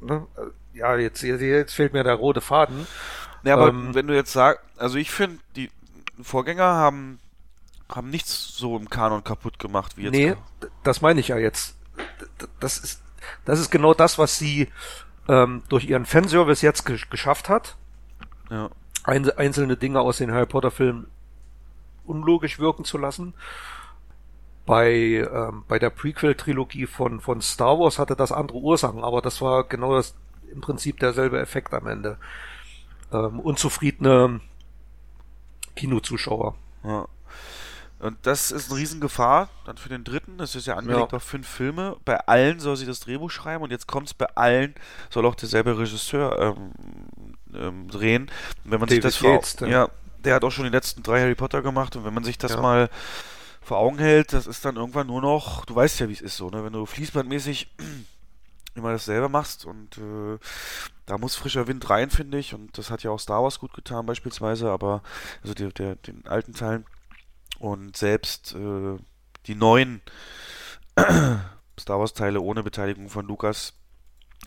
ne, 0.00 0.26
ja, 0.72 0.96
jetzt, 0.96 1.22
jetzt 1.22 1.74
fehlt 1.74 1.92
mir 1.92 2.04
der 2.04 2.14
rote 2.14 2.40
Faden. 2.40 2.86
Ja, 3.44 3.54
aber 3.54 3.68
ähm, 3.68 3.94
wenn 3.94 4.06
du 4.06 4.14
jetzt 4.14 4.32
sagst, 4.32 4.64
also 4.76 4.96
ich 4.96 5.10
finde, 5.10 5.38
die 5.56 5.70
Vorgänger 6.22 6.64
haben, 6.64 7.18
haben 7.88 8.10
nichts 8.10 8.56
so 8.56 8.76
im 8.76 8.88
Kanon 8.88 9.24
kaputt 9.24 9.58
gemacht 9.58 9.96
wie 9.96 10.04
jetzt. 10.04 10.12
Nee, 10.12 10.34
das 10.82 11.00
meine 11.00 11.20
ich 11.20 11.28
ja 11.28 11.38
jetzt. 11.38 11.76
Das 12.60 12.78
ist, 12.78 13.02
das 13.44 13.60
ist 13.60 13.70
genau 13.70 13.94
das, 13.94 14.18
was 14.18 14.38
sie 14.38 14.68
ähm, 15.28 15.62
durch 15.68 15.84
ihren 15.84 16.06
Fanservice 16.06 16.62
jetzt 16.62 16.84
geschafft 16.84 17.48
hat. 17.48 17.76
Ja. 18.50 18.70
einzelne 19.04 19.76
Dinge 19.76 20.00
aus 20.00 20.18
den 20.18 20.30
Harry 20.30 20.46
Potter 20.46 20.70
Filmen 20.70 21.06
unlogisch 22.06 22.58
wirken 22.58 22.84
zu 22.84 22.98
lassen. 22.98 23.34
Bei, 24.66 24.90
ähm, 24.90 25.64
bei 25.68 25.78
der 25.78 25.90
Prequel-Trilogie 25.90 26.86
von, 26.86 27.20
von 27.20 27.42
Star 27.42 27.78
Wars 27.78 27.98
hatte 27.98 28.16
das 28.16 28.32
andere 28.32 28.58
Ursachen, 28.58 29.04
aber 29.04 29.20
das 29.20 29.42
war 29.42 29.64
genau 29.64 29.94
das, 29.94 30.14
im 30.50 30.60
Prinzip 30.60 30.98
derselbe 31.00 31.38
Effekt 31.38 31.74
am 31.74 31.86
Ende. 31.86 32.16
Ähm, 33.12 33.40
unzufriedene 33.40 34.40
Kinozuschauer. 35.76 36.54
Ja. 36.82 37.06
Und 38.04 38.18
das 38.22 38.50
ist 38.50 38.70
eine 38.70 38.80
Riesengefahr 38.80 39.48
dann 39.64 39.78
für 39.78 39.88
den 39.88 40.04
dritten. 40.04 40.36
Das 40.36 40.54
ist 40.54 40.66
ja 40.66 40.76
angelegt 40.76 41.12
ja. 41.12 41.16
auf 41.16 41.22
fünf 41.22 41.48
Filme. 41.48 41.96
Bei 42.04 42.18
allen 42.26 42.60
soll 42.60 42.76
sie 42.76 42.84
das 42.84 43.00
Drehbuch 43.00 43.30
schreiben 43.30 43.64
und 43.64 43.70
jetzt 43.70 43.88
kommt 43.88 44.08
es 44.08 44.14
bei 44.14 44.26
allen, 44.34 44.74
soll 45.08 45.24
auch 45.24 45.34
derselbe 45.34 45.78
Regisseur 45.78 46.38
ähm, 46.38 46.72
ähm, 47.54 47.88
drehen. 47.88 48.30
Und 48.62 48.72
wenn 48.72 48.80
man 48.80 48.90
David 48.90 49.04
sich 49.04 49.14
das 49.14 49.20
Yates, 49.22 49.54
vor, 49.54 49.68
ja, 49.68 49.88
der 50.22 50.34
hat 50.34 50.44
auch 50.44 50.50
schon 50.50 50.64
die 50.64 50.70
letzten 50.70 51.02
drei 51.02 51.22
Harry 51.22 51.34
Potter 51.34 51.62
gemacht 51.62 51.96
und 51.96 52.04
wenn 52.04 52.12
man 52.12 52.24
sich 52.24 52.36
das 52.36 52.52
ja. 52.52 52.60
mal 52.60 52.90
vor 53.62 53.78
Augen 53.78 53.98
hält, 53.98 54.34
das 54.34 54.46
ist 54.46 54.66
dann 54.66 54.76
irgendwann 54.76 55.06
nur 55.06 55.22
noch, 55.22 55.64
du 55.64 55.74
weißt 55.74 56.00
ja, 56.00 56.08
wie 56.10 56.12
es 56.12 56.20
ist 56.20 56.36
so, 56.36 56.50
ne? 56.50 56.62
Wenn 56.62 56.74
du 56.74 56.84
fließbandmäßig 56.84 57.74
immer 58.74 58.92
dasselbe 58.92 59.30
machst 59.30 59.64
und 59.64 59.96
äh, 59.96 60.38
da 61.06 61.16
muss 61.16 61.36
frischer 61.36 61.66
Wind 61.68 61.88
rein, 61.88 62.10
finde 62.10 62.36
ich. 62.36 62.52
Und 62.52 62.76
das 62.76 62.90
hat 62.90 63.02
ja 63.02 63.10
auch 63.10 63.20
Star 63.20 63.42
Wars 63.42 63.58
gut 63.58 63.72
getan, 63.72 64.04
beispielsweise, 64.04 64.70
aber 64.70 65.02
also 65.42 65.54
die, 65.54 65.72
der, 65.72 65.96
den 65.96 66.26
alten 66.26 66.52
Teilen. 66.52 66.84
Und 67.64 67.96
selbst 67.96 68.54
äh, 68.54 68.98
die 69.46 69.54
neuen 69.54 70.02
Star 71.80 71.98
Wars-Teile 71.98 72.42
ohne 72.42 72.62
Beteiligung 72.62 73.08
von 73.08 73.24
Lukas 73.24 73.72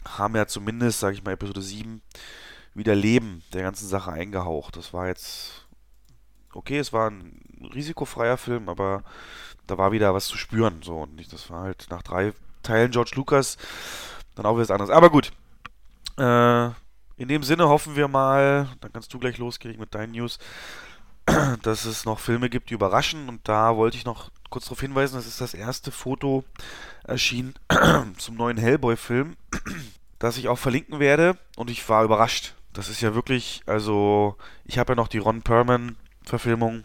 haben 0.07 0.36
ja 0.36 0.45
zumindest, 0.45 0.99
sage 0.99 1.15
ich 1.15 1.24
mal, 1.24 1.32
Episode 1.32 1.63
7 1.63 2.03
wieder 2.76 2.93
Leben 2.93 3.41
der 3.53 3.63
ganzen 3.63 3.88
Sache 3.88 4.11
eingehaucht. 4.11 4.78
Das 4.78 4.93
war 4.93 5.07
jetzt 5.07 5.65
okay, 6.53 6.78
es 6.78 6.93
war 6.93 7.09
ein 7.09 7.41
risikofreier 7.74 8.38
Film, 8.38 8.70
aber 8.70 9.03
da 9.65 9.80
war 9.80 9.91
wieder 9.91 10.13
was 10.13 10.28
zu 10.28 10.38
spüren. 10.38 10.84
So, 10.84 10.97
und 11.01 11.34
das 11.34 11.49
war 11.49 11.61
halt 11.61 11.88
nach 11.89 12.03
drei 12.03 12.34
Teilen 12.61 12.91
George 12.91 13.13
Lucas 13.15 13.57
dann 14.36 14.45
auch 14.45 14.53
wieder 14.53 14.61
was 14.61 14.72
anderes. 14.72 14.91
Aber 14.91 15.09
gut. 15.09 15.32
Äh, 16.20 16.68
in 17.20 17.30
dem 17.30 17.41
Sinne 17.41 17.68
hoffen 17.68 17.95
wir 17.95 18.07
mal, 18.07 18.70
dann 18.80 18.93
kannst 18.93 19.11
du 19.11 19.18
gleich 19.18 19.39
losgehen 19.39 19.80
mit 19.80 19.95
deinen 19.95 20.11
News, 20.11 20.38
dass 21.61 21.86
es 21.86 22.05
noch 22.05 22.19
Filme 22.19 22.49
gibt, 22.49 22.69
die 22.69 22.73
überraschen. 22.73 23.30
Und 23.30 23.47
da 23.47 23.75
wollte 23.75 23.97
ich 23.97 24.05
noch 24.05 24.32
kurz 24.49 24.65
darauf 24.65 24.82
hinweisen, 24.82 25.15
das 25.15 25.28
ist 25.28 25.41
das 25.41 25.53
erste 25.53 25.91
Foto 25.91 26.43
erschienen 27.03 27.55
zum 28.17 28.36
neuen 28.36 28.57
Hellboy-Film, 28.57 29.36
das 30.19 30.38
ich 30.38 30.47
auch 30.47 30.59
verlinken 30.59 30.99
werde. 30.99 31.38
Und 31.55 31.69
ich 31.69 31.88
war 31.89 32.03
überrascht 32.03 32.53
Das 32.73 32.89
ist 32.89 33.01
ja 33.01 33.13
wirklich, 33.13 33.61
also 33.65 34.36
ich 34.65 34.78
habe 34.78 34.93
ja 34.93 34.95
noch 34.95 35.07
die 35.07 35.19
Ron 35.19 35.41
Perlman-Verfilmung 35.41 36.84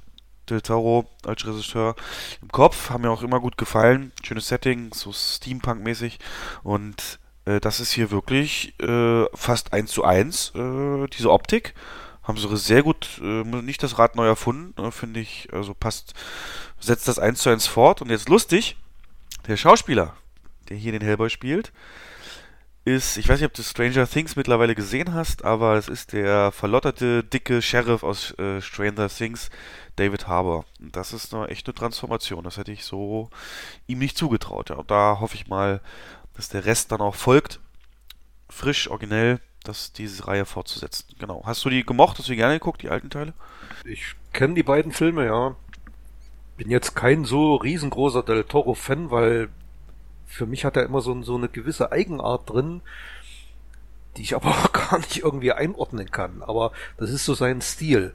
Del 0.51 0.61
Toro 0.61 1.09
als 1.25 1.47
Regisseur 1.47 1.95
im 2.43 2.49
Kopf, 2.49 2.91
haben 2.91 3.03
mir 3.03 3.11
auch 3.11 3.23
immer 3.23 3.39
gut 3.39 3.57
gefallen. 3.57 4.13
Schönes 4.25 4.49
Setting, 4.49 4.93
so 4.93 5.13
Steampunk-mäßig. 5.13 6.19
Und 6.65 7.21
äh, 7.45 7.61
das 7.61 7.79
ist 7.79 7.93
hier 7.93 8.11
wirklich 8.11 8.75
äh, 8.81 9.25
fast 9.35 9.73
eins 9.73 9.93
zu 9.93 10.05
eins, 10.05 10.53
äh, 10.57 11.07
diese 11.17 11.31
Optik. 11.31 11.75
Haben 12.23 12.39
sie 12.39 12.57
sehr 12.57 12.83
gut, 12.83 13.21
äh, 13.21 13.45
nicht 13.45 13.83
das 13.83 13.99
Rad 13.99 14.17
neu 14.17 14.27
erfunden, 14.27 14.81
äh, 14.81 14.91
finde 14.91 15.21
ich, 15.21 15.49
also 15.53 15.75
passt, 15.75 16.15
setzt 16.79 17.09
das 17.09 17.19
eins 17.19 17.41
zu 17.41 17.51
eins 17.51 17.67
fort. 17.67 18.01
Und 18.01 18.11
jetzt 18.11 18.29
lustig, 18.29 18.77
der 19.49 19.57
Schauspieler, 19.57 20.15
der 20.69 20.77
hier 20.77 20.93
den 20.93 21.03
Hellboy 21.03 21.31
spielt, 21.31 21.73
ist, 22.85 23.17
ich 23.17 23.29
weiß 23.29 23.41
nicht, 23.41 23.47
ob 23.47 23.55
du 23.55 23.63
Stranger 23.63 24.09
Things 24.09 24.35
mittlerweile 24.35 24.75
gesehen 24.75 25.15
hast, 25.15 25.45
aber 25.45 25.77
es 25.77 25.89
ist 25.89 26.13
der 26.13 26.51
verlotterte, 26.51 27.23
dicke 27.23 27.63
Sheriff 27.63 28.03
aus 28.03 28.37
äh, 28.39 28.61
Stranger 28.61 29.09
Things, 29.09 29.51
David 29.97 30.27
Harbour. 30.27 30.65
Und 30.81 30.97
das 30.97 31.13
ist 31.13 31.33
eine 31.33 31.49
echte 31.49 31.75
Transformation. 31.75 32.43
Das 32.43 32.57
hätte 32.57 32.73
ich 32.73 32.85
so 32.85 33.31
ihm 33.87 33.99
nicht 33.99 34.19
zugetraut. 34.19 34.71
Ja. 34.71 34.77
Und 34.77 34.91
da 34.91 35.19
hoffe 35.21 35.37
ich 35.37 35.47
mal, 35.47 35.81
dass 36.35 36.49
der 36.49 36.65
Rest 36.65 36.91
dann 36.91 37.01
auch 37.01 37.15
folgt. 37.15 37.61
Frisch, 38.49 38.89
originell, 38.89 39.41
dass 39.63 39.93
diese 39.93 40.27
Reihe 40.27 40.45
fortzusetzen. 40.45 41.07
Genau. 41.19 41.43
Hast 41.45 41.65
du 41.65 41.71
die 41.71 41.85
gemocht? 41.85 42.19
Hast 42.19 42.29
du 42.29 42.33
die 42.33 42.37
gerne 42.37 42.55
geguckt, 42.55 42.83
die 42.83 42.89
alten 42.89 43.11
Teile? 43.11 43.33
Ich 43.85 44.15
kenne 44.33 44.55
die 44.55 44.63
beiden 44.63 44.93
Filme, 44.93 45.27
ja. 45.27 45.57
Bin 46.57 46.71
jetzt 46.71 46.95
kein 46.95 47.25
so 47.25 47.57
riesengroßer 47.57 48.23
Del 48.23 48.45
Toro-Fan, 48.45 49.11
weil 49.11 49.49
für 50.27 50.47
mich 50.47 50.65
hat 50.65 50.77
er 50.77 50.85
immer 50.85 51.01
so, 51.01 51.23
so 51.23 51.37
eine 51.37 51.49
gewisse 51.49 51.93
Eigenart 51.93 52.49
drin, 52.49 52.81
die 54.17 54.23
ich 54.23 54.35
aber 54.37 54.49
auch 54.49 54.73
gar 54.73 54.99
nicht 54.99 55.19
irgendwie 55.19 55.53
einordnen 55.53 56.11
kann. 56.11 56.43
Aber 56.43 56.73
das 56.97 57.11
ist 57.11 57.25
so 57.25 57.35
sein 57.35 57.61
Stil. 57.61 58.15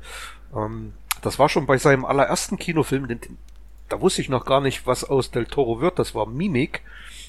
Ähm, 0.55 0.93
das 1.21 1.39
war 1.39 1.49
schon 1.49 1.65
bei 1.65 1.77
seinem 1.77 2.05
allerersten 2.05 2.57
Kinofilm, 2.57 3.07
den, 3.07 3.19
da 3.89 4.01
wusste 4.01 4.21
ich 4.21 4.29
noch 4.29 4.45
gar 4.45 4.61
nicht, 4.61 4.85
was 4.85 5.03
aus 5.03 5.31
Del 5.31 5.45
Toro 5.45 5.81
wird. 5.81 5.99
Das 5.99 6.13
war 6.13 6.25
Mimik. 6.25 6.81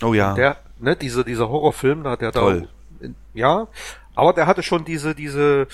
Oh 0.03 0.14
ja. 0.14 0.35
Der, 0.35 0.59
ne, 0.79 0.97
dieser, 0.97 1.25
dieser 1.25 1.49
Horrorfilm, 1.49 2.05
da 2.05 2.11
hat 2.11 2.23
er 2.23 2.33
da, 2.33 2.62
ja, 3.35 3.69
aber 4.19 4.33
der 4.33 4.49
hatte 4.49 4.64
schon 4.64 4.85
diese, 4.85 5.14
diese 5.14 5.69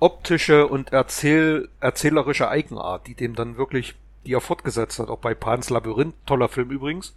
optische 0.00 0.66
und 0.66 0.92
erzähl, 0.92 1.68
erzählerische 1.78 2.48
Eigenart, 2.48 3.06
die 3.06 3.14
dem 3.14 3.36
dann 3.36 3.56
wirklich, 3.56 3.94
die 4.26 4.34
er 4.34 4.40
fortgesetzt 4.40 4.98
hat, 4.98 5.08
auch 5.08 5.20
bei 5.20 5.32
Pans 5.32 5.70
Labyrinth, 5.70 6.16
toller 6.26 6.48
Film 6.48 6.72
übrigens. 6.72 7.14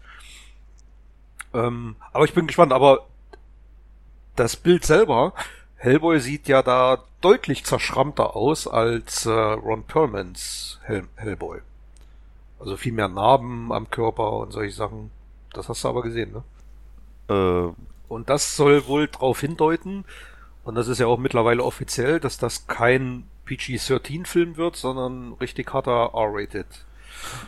Ähm, 1.51 1.95
aber 2.13 2.25
ich 2.25 2.35
bin 2.35 2.45
gespannt, 2.45 2.73
aber 2.73 3.07
das 4.35 4.55
Bild 4.55 4.85
selber, 4.85 5.33
Hellboy 5.77 6.19
sieht 6.19 6.47
ja 6.47 6.61
da 6.61 7.03
deutlich 7.21 7.65
zerschrammter 7.65 8.35
aus 8.35 8.67
als 8.67 9.25
äh, 9.25 9.31
Ron 9.31 9.83
Perlmans 9.83 10.79
Hell 10.83 11.07
Hellboy. 11.15 11.61
Also 12.59 12.77
viel 12.77 12.93
mehr 12.93 13.07
Narben 13.07 13.71
am 13.71 13.89
Körper 13.89 14.33
und 14.33 14.51
solche 14.51 14.75
Sachen. 14.75 15.09
Das 15.53 15.69
hast 15.69 15.83
du 15.83 15.87
aber 15.87 16.03
gesehen, 16.03 16.43
ne? 17.27 17.73
Äh. 17.73 17.73
Und 18.07 18.29
das 18.29 18.55
soll 18.55 18.87
wohl 18.87 19.07
darauf 19.07 19.41
hindeuten, 19.41 20.05
und 20.67 20.75
das 20.75 20.89
ist 20.89 20.99
ja 20.99 21.07
auch 21.07 21.17
mittlerweile 21.17 21.63
offiziell, 21.63 22.19
dass 22.19 22.37
das 22.37 22.67
kein 22.67 23.23
PG-13-Film 23.45 24.57
wird, 24.57 24.75
sondern 24.75 25.31
richtig 25.39 25.73
harter 25.73 26.11
R-rated. 26.13 26.67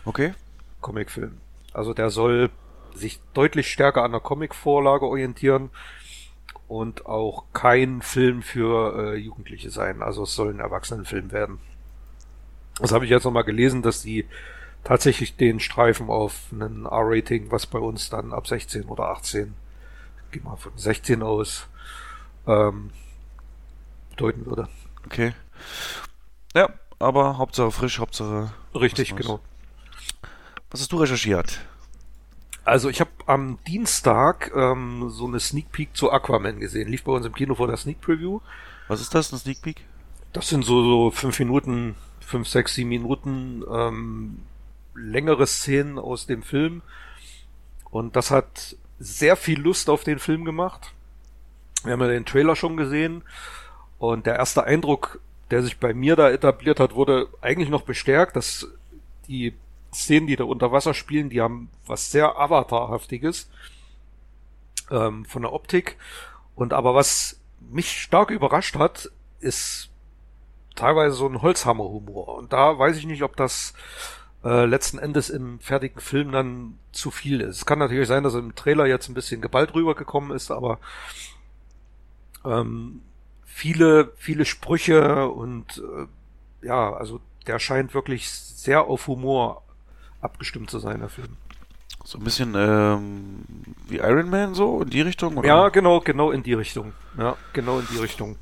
Okay. 0.05 0.33
Comicfilm. 0.79 1.37
Also 1.73 1.93
der 1.93 2.11
soll 2.11 2.49
sich 2.95 3.19
deutlich 3.33 3.69
stärker 3.69 4.03
an 4.03 4.13
der 4.13 4.21
Comic-Vorlage 4.21 5.05
orientieren 5.05 5.69
und 6.69 7.07
auch 7.07 7.43
kein 7.51 8.01
Film 8.01 8.41
für 8.41 9.13
äh, 9.13 9.17
Jugendliche 9.17 9.69
sein. 9.69 10.01
Also 10.01 10.23
es 10.23 10.33
soll 10.33 10.53
ein 10.53 10.61
Erwachsenenfilm 10.61 11.33
werden. 11.33 11.59
Das 12.79 12.93
habe 12.93 13.03
ich 13.03 13.11
jetzt 13.11 13.25
nochmal 13.25 13.43
gelesen, 13.43 13.81
dass 13.81 14.01
die 14.01 14.27
tatsächlich 14.85 15.35
den 15.35 15.59
Streifen 15.59 16.09
auf 16.09 16.45
einen 16.53 16.85
R-Rating, 16.85 17.51
was 17.51 17.67
bei 17.67 17.79
uns 17.79 18.09
dann 18.09 18.31
ab 18.31 18.47
16 18.47 18.85
oder 18.85 19.09
18, 19.09 19.53
geh 20.31 20.39
mal 20.39 20.55
von 20.55 20.71
16 20.77 21.21
aus, 21.21 21.67
ähm, 22.47 22.91
bedeuten 24.19 24.45
würde. 24.45 24.67
Okay. 25.05 25.33
Ja, 26.53 26.69
aber 26.99 27.37
Hauptsache 27.37 27.71
frisch, 27.71 27.99
Hauptsache. 27.99 28.51
Richtig, 28.75 29.15
genau. 29.15 29.39
Was 30.69 30.81
hast 30.81 30.91
du 30.91 30.97
recherchiert? 30.97 31.61
Also 32.65 32.89
ich 32.89 32.99
habe 32.99 33.09
am 33.25 33.57
Dienstag 33.65 34.51
ähm, 34.55 35.09
so 35.09 35.25
eine 35.25 35.39
Sneak 35.39 35.71
Peek 35.71 35.95
zu 35.95 36.11
Aquaman 36.11 36.59
gesehen. 36.59 36.89
Lief 36.89 37.03
bei 37.03 37.11
uns 37.11 37.25
im 37.25 37.33
Kino 37.33 37.55
vor 37.55 37.67
der 37.67 37.77
Sneak 37.77 38.01
Preview. 38.01 38.41
Was 38.87 39.01
ist 39.01 39.15
das, 39.15 39.31
eine 39.31 39.39
Sneak 39.39 39.61
Peek? 39.61 39.85
Das 40.33 40.49
sind 40.49 40.63
so, 40.63 40.83
so 40.83 41.11
fünf 41.11 41.39
Minuten, 41.39 41.95
fünf, 42.19 42.47
sechs, 42.47 42.75
sieben 42.75 42.89
Minuten 42.89 43.63
ähm, 43.71 44.39
längere 44.93 45.47
Szenen 45.47 45.97
aus 45.97 46.27
dem 46.27 46.43
Film. 46.43 46.81
Und 47.89 48.15
das 48.15 48.29
hat 48.29 48.75
sehr 48.99 49.35
viel 49.35 49.59
Lust 49.59 49.89
auf 49.89 50.03
den 50.03 50.19
Film 50.19 50.45
gemacht. 50.45 50.93
Wir 51.83 51.93
haben 51.93 52.01
ja 52.01 52.07
den 52.07 52.25
Trailer 52.25 52.55
schon 52.55 52.77
gesehen. 52.77 53.23
Und 53.99 54.25
der 54.25 54.37
erste 54.37 54.63
Eindruck, 54.63 55.19
der 55.51 55.61
sich 55.61 55.77
bei 55.77 55.93
mir 55.93 56.15
da 56.15 56.29
etabliert 56.29 56.79
hat, 56.79 56.95
wurde 56.95 57.27
eigentlich 57.41 57.69
noch 57.69 57.83
bestärkt, 57.83 58.35
dass 58.35 58.67
die 59.27 59.53
Szenen, 59.93 60.27
die 60.27 60.35
da 60.35 60.45
unter 60.45 60.71
Wasser 60.71 60.93
spielen, 60.93 61.29
die 61.29 61.41
haben 61.41 61.69
was 61.85 62.11
sehr 62.11 62.39
Avatarhaftiges 62.39 63.49
ähm, 64.89 65.25
von 65.25 65.41
der 65.41 65.53
Optik. 65.53 65.97
Und 66.55 66.73
aber 66.73 66.95
was 66.95 67.39
mich 67.59 68.01
stark 68.01 68.31
überrascht 68.31 68.75
hat, 68.75 69.11
ist 69.39 69.89
teilweise 70.75 71.15
so 71.15 71.27
ein 71.27 71.41
Holzhammer-Humor. 71.41 72.35
Und 72.37 72.53
da 72.53 72.77
weiß 72.77 72.97
ich 72.97 73.05
nicht, 73.05 73.23
ob 73.23 73.35
das 73.35 73.73
äh, 74.43 74.65
letzten 74.65 74.99
Endes 74.99 75.29
im 75.29 75.59
fertigen 75.59 75.99
Film 75.99 76.31
dann 76.31 76.79
zu 76.91 77.11
viel 77.11 77.41
ist. 77.41 77.57
Es 77.57 77.65
kann 77.65 77.79
natürlich 77.79 78.07
sein, 78.07 78.23
dass 78.23 78.33
im 78.35 78.55
Trailer 78.55 78.85
jetzt 78.85 79.09
ein 79.09 79.13
bisschen 79.13 79.41
geballt 79.41 79.73
rübergekommen 79.73 80.31
ist, 80.31 80.51
aber 80.51 80.79
ähm, 82.45 83.01
viele, 83.59 84.13
viele 84.15 84.45
Sprüche 84.45 85.27
und 85.27 85.83
äh, 86.61 86.65
ja, 86.65 86.93
also 86.93 87.19
der 87.45 87.59
scheint 87.59 87.93
wirklich 87.93 88.29
sehr 88.31 88.85
auf 88.85 89.07
Humor 89.07 89.63
abgestimmt 90.21 90.69
zu 90.69 90.79
sein, 90.79 90.99
der 91.01 91.09
Film. 91.09 91.35
So 92.05 92.17
ein 92.17 92.23
bisschen 92.23 92.55
ähm, 92.55 93.43
wie 93.89 93.97
Iron 93.97 94.29
Man 94.29 94.55
so 94.55 94.81
in 94.81 94.89
die 94.89 95.01
Richtung? 95.01 95.35
Oder? 95.35 95.47
Ja, 95.47 95.69
genau, 95.69 95.99
genau 95.99 96.31
in 96.31 96.41
die 96.41 96.53
Richtung. 96.53 96.93
Ja, 97.17 97.35
genau 97.51 97.79
in 97.79 97.87
die 97.91 97.97
Richtung. 97.97 98.37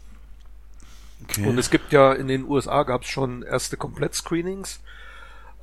Okay. 1.24 1.48
Und 1.48 1.58
es 1.58 1.72
gibt 1.72 1.92
ja 1.92 2.14
in 2.14 2.28
den 2.28 2.48
USA 2.48 2.84
gab 2.84 3.02
es 3.02 3.10
schon 3.10 3.42
erste 3.42 3.76
Komplett-Screenings. 3.76 4.80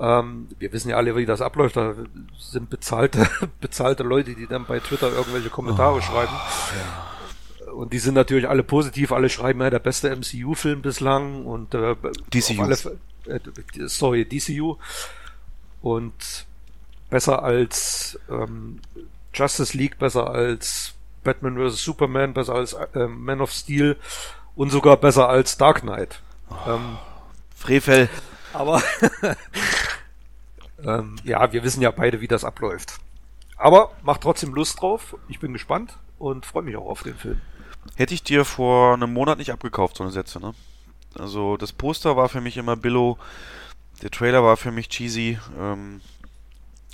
Ähm, 0.00 0.48
wir 0.58 0.72
wissen 0.72 0.88
ja 0.90 0.96
alle, 0.96 1.14
wie 1.14 1.26
das 1.26 1.40
abläuft. 1.40 1.76
Da 1.76 1.94
sind 2.36 2.70
bezahlte, 2.70 3.28
bezahlte 3.60 4.02
Leute, 4.02 4.34
die 4.34 4.48
dann 4.48 4.64
bei 4.64 4.80
Twitter 4.80 5.12
irgendwelche 5.12 5.50
Kommentare 5.50 5.98
oh, 5.98 6.00
schreiben. 6.00 6.32
Ja. 6.32 7.13
Und 7.74 7.92
die 7.92 7.98
sind 7.98 8.14
natürlich 8.14 8.48
alle 8.48 8.62
positiv. 8.62 9.12
Alle 9.12 9.28
schreiben 9.28 9.60
ja 9.60 9.70
der 9.70 9.78
beste 9.78 10.14
MCU-Film 10.14 10.82
bislang 10.82 11.44
und 11.44 11.74
äh, 11.74 11.96
DCU. 12.32 12.62
Alle, 12.62 12.76
äh, 13.26 13.40
sorry, 13.86 14.24
DCU 14.24 14.76
und 15.82 16.46
besser 17.10 17.42
als 17.42 18.18
ähm, 18.30 18.80
Justice 19.34 19.76
League, 19.76 19.98
besser 19.98 20.30
als 20.30 20.94
Batman 21.22 21.56
vs. 21.56 21.82
Superman, 21.82 22.32
besser 22.32 22.54
als 22.54 22.72
äh, 22.72 23.06
Man 23.06 23.40
of 23.40 23.52
Steel 23.52 23.96
und 24.56 24.70
sogar 24.70 24.96
besser 24.96 25.28
als 25.28 25.58
Dark 25.58 25.80
Knight. 25.80 26.22
Oh, 26.50 26.70
ähm, 26.70 26.98
Frevel. 27.54 28.08
Aber 28.52 28.82
ähm, 30.84 31.16
ja, 31.24 31.52
wir 31.52 31.64
wissen 31.64 31.82
ja 31.82 31.90
beide, 31.90 32.20
wie 32.20 32.28
das 32.28 32.44
abläuft. 32.44 32.98
Aber 33.56 33.92
macht 34.02 34.22
trotzdem 34.22 34.54
Lust 34.54 34.80
drauf. 34.80 35.16
Ich 35.28 35.40
bin 35.40 35.52
gespannt 35.52 35.98
und 36.18 36.46
freue 36.46 36.62
mich 36.62 36.76
auch 36.76 36.86
auf 36.86 37.02
den 37.02 37.16
Film. 37.16 37.40
Hätte 37.96 38.14
ich 38.14 38.22
dir 38.22 38.44
vor 38.44 38.94
einem 38.94 39.12
Monat 39.12 39.38
nicht 39.38 39.52
abgekauft, 39.52 39.96
so 39.96 40.04
eine 40.04 40.12
Sätze, 40.12 40.40
ne? 40.40 40.54
Also 41.18 41.56
das 41.56 41.72
Poster 41.72 42.16
war 42.16 42.28
für 42.28 42.40
mich 42.40 42.56
immer 42.56 42.76
Billow 42.76 43.18
der 44.02 44.10
Trailer 44.10 44.42
war 44.42 44.56
für 44.56 44.72
mich 44.72 44.88
cheesy, 44.88 45.38
ähm, 45.58 46.00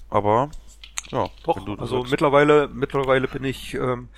aber 0.09 0.51
ja. 1.11 1.29
Doch, 1.45 1.67
also 1.79 1.99
sagst. 1.99 2.11
mittlerweile, 2.11 2.69
mittlerweile 2.69 3.27
bin 3.27 3.45
ich, 3.45 3.75
ähm, 3.75 4.09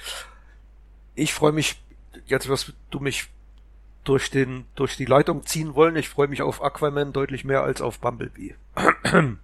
ich 1.14 1.33
freue 1.33 1.53
mich, 1.53 1.81
jetzt 2.27 2.49
wirst 2.49 2.73
du 2.91 3.01
mich 3.01 3.29
durch 4.05 4.31
den, 4.31 4.66
durch 4.75 4.97
die 4.97 5.05
Leitung 5.05 5.47
ziehen 5.47 5.75
wollen. 5.75 5.97
Ich 5.97 6.09
freue 6.09 6.29
mich 6.29 6.43
auf 6.43 6.62
Aquaman 6.62 7.12
deutlich 7.12 7.45
mehr 7.45 7.62
als 7.62 7.81
auf 7.81 8.01
Bumblebee. 8.01 8.57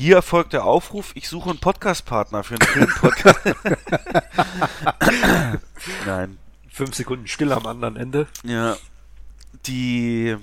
Hier 0.00 0.16
erfolgt 0.16 0.54
der 0.54 0.64
Aufruf, 0.64 1.12
ich 1.14 1.28
suche 1.28 1.50
einen 1.50 1.58
Podcast-Partner 1.58 2.42
für 2.42 2.54
einen 2.54 2.62
Film-Podcast. 2.62 3.38
Nein. 6.06 6.38
Fünf 6.70 6.94
Sekunden 6.94 7.26
still 7.26 7.52
am 7.52 7.66
anderen 7.66 7.96
Ende. 7.96 8.26
Ja, 8.42 8.78
die 9.66 10.38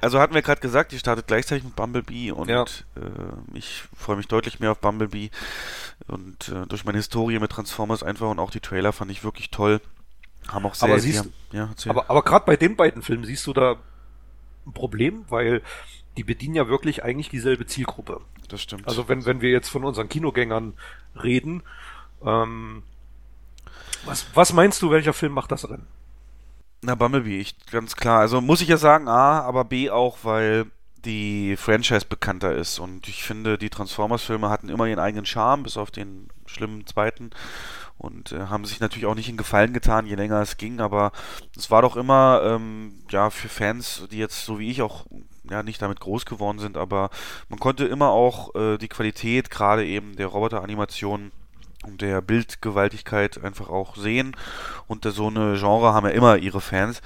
Also 0.00 0.18
hatten 0.18 0.32
wir 0.32 0.40
gerade 0.40 0.62
gesagt, 0.62 0.92
die 0.92 0.98
startet 0.98 1.26
gleichzeitig 1.26 1.64
mit 1.64 1.76
Bumblebee 1.76 2.30
und 2.30 2.48
Ja. 2.48 2.62
äh, 2.62 2.66
ich 3.52 3.82
freue 3.94 4.16
mich 4.16 4.28
deutlich 4.28 4.60
mehr 4.60 4.72
auf 4.72 4.78
Bumblebee 4.78 5.28
und 6.06 6.48
äh, 6.48 6.66
durch 6.66 6.86
meine 6.86 6.96
Historie 6.96 7.38
mit 7.38 7.52
Transformers 7.52 8.02
einfach 8.02 8.30
und 8.30 8.38
auch 8.38 8.50
die 8.50 8.60
Trailer 8.60 8.94
fand 8.94 9.10
ich 9.10 9.22
wirklich 9.22 9.50
toll. 9.50 9.82
Haben 10.48 10.64
auch 10.64 10.74
sehr, 10.74 10.88
Aber 10.88 10.96
die 10.96 11.02
siehst 11.02 11.18
haben, 11.18 11.34
ja. 11.52 11.68
Aber, 11.86 12.08
aber 12.08 12.22
gerade 12.22 12.46
bei 12.46 12.56
den 12.56 12.76
beiden 12.76 13.02
Filmen 13.02 13.26
siehst 13.26 13.46
du 13.46 13.52
da 13.52 13.76
ein 14.66 14.72
Problem, 14.72 15.26
weil 15.28 15.60
die 16.16 16.24
bedienen 16.24 16.54
ja 16.54 16.68
wirklich 16.68 17.04
eigentlich 17.04 17.28
dieselbe 17.28 17.66
Zielgruppe. 17.66 18.20
das 18.48 18.62
stimmt. 18.62 18.86
Also 18.88 19.08
wenn, 19.08 19.24
wenn 19.26 19.40
wir 19.40 19.50
jetzt 19.50 19.68
von 19.68 19.84
unseren 19.84 20.08
Kinogängern 20.08 20.74
reden, 21.22 21.62
ähm, 22.24 22.82
was, 24.04 24.26
was 24.34 24.52
meinst 24.52 24.82
du, 24.82 24.90
welcher 24.90 25.12
Film 25.12 25.32
macht 25.32 25.52
das 25.52 25.68
Rennen? 25.68 25.86
Na, 26.82 26.94
Bumblebee, 26.94 27.40
ich, 27.40 27.54
ganz 27.66 27.96
klar. 27.96 28.20
Also 28.20 28.40
muss 28.40 28.62
ich 28.62 28.68
ja 28.68 28.78
sagen, 28.78 29.08
A, 29.08 29.40
aber 29.40 29.64
B 29.64 29.90
auch, 29.90 30.18
weil 30.22 30.66
die 31.04 31.56
Franchise 31.56 32.06
bekannter 32.06 32.54
ist. 32.54 32.78
Und 32.78 33.08
ich 33.08 33.22
finde, 33.22 33.58
die 33.58 33.70
Transformers-Filme 33.70 34.48
hatten 34.48 34.68
immer 34.68 34.86
ihren 34.86 34.98
eigenen 34.98 35.26
Charme, 35.26 35.62
bis 35.62 35.76
auf 35.76 35.90
den 35.90 36.28
schlimmen 36.46 36.86
zweiten. 36.86 37.30
Und 37.98 38.32
äh, 38.32 38.46
haben 38.46 38.64
sich 38.64 38.80
natürlich 38.80 39.04
auch 39.06 39.14
nicht 39.14 39.28
in 39.28 39.36
Gefallen 39.36 39.74
getan, 39.74 40.06
je 40.06 40.14
länger 40.14 40.40
es 40.40 40.56
ging. 40.56 40.80
Aber 40.80 41.12
es 41.56 41.70
war 41.70 41.82
doch 41.82 41.96
immer, 41.96 42.40
ähm, 42.44 42.94
ja, 43.10 43.28
für 43.28 43.48
Fans, 43.48 44.06
die 44.10 44.18
jetzt 44.18 44.46
so 44.46 44.58
wie 44.58 44.70
ich 44.70 44.80
auch 44.80 45.04
ja, 45.50 45.62
nicht 45.62 45.82
damit 45.82 46.00
groß 46.00 46.26
geworden 46.26 46.58
sind, 46.58 46.76
aber 46.76 47.10
man 47.48 47.58
konnte 47.58 47.84
immer 47.84 48.10
auch 48.10 48.54
äh, 48.54 48.78
die 48.78 48.88
Qualität, 48.88 49.50
gerade 49.50 49.84
eben 49.86 50.16
der 50.16 50.28
Roboter-Animationen 50.28 51.32
und 51.84 52.02
der 52.02 52.20
Bildgewaltigkeit 52.20 53.42
einfach 53.42 53.70
auch 53.70 53.96
sehen. 53.96 54.36
Und 54.86 55.04
so 55.04 55.28
eine 55.28 55.56
Genre 55.58 55.94
haben 55.94 56.06
ja 56.06 56.12
immer 56.12 56.36
ihre 56.36 56.60
Fans 56.60 57.00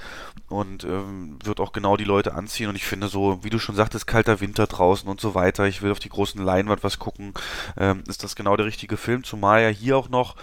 und 0.49 0.83
ähm, 0.83 1.39
wird 1.43 1.59
auch 1.59 1.71
genau 1.71 1.95
die 1.95 2.03
Leute 2.03 2.33
anziehen. 2.33 2.67
Und 2.67 2.75
ich 2.75 2.85
finde 2.85 3.07
so, 3.07 3.43
wie 3.43 3.49
du 3.49 3.57
schon 3.57 3.75
sagtest, 3.75 4.05
kalter 4.05 4.41
Winter 4.41 4.67
draußen 4.67 5.07
und 5.07 5.21
so 5.21 5.33
weiter. 5.33 5.65
Ich 5.65 5.81
will 5.81 5.91
auf 5.91 5.99
die 5.99 6.09
großen 6.09 6.43
Leinwand 6.43 6.83
was 6.83 6.99
gucken. 6.99 7.33
Ähm, 7.77 8.03
ist 8.07 8.23
das 8.23 8.35
genau 8.35 8.57
der 8.57 8.65
richtige 8.65 8.97
Film? 8.97 9.23
Zumal 9.23 9.61
ja 9.61 9.69
hier 9.69 9.97
auch 9.97 10.09
noch 10.09 10.35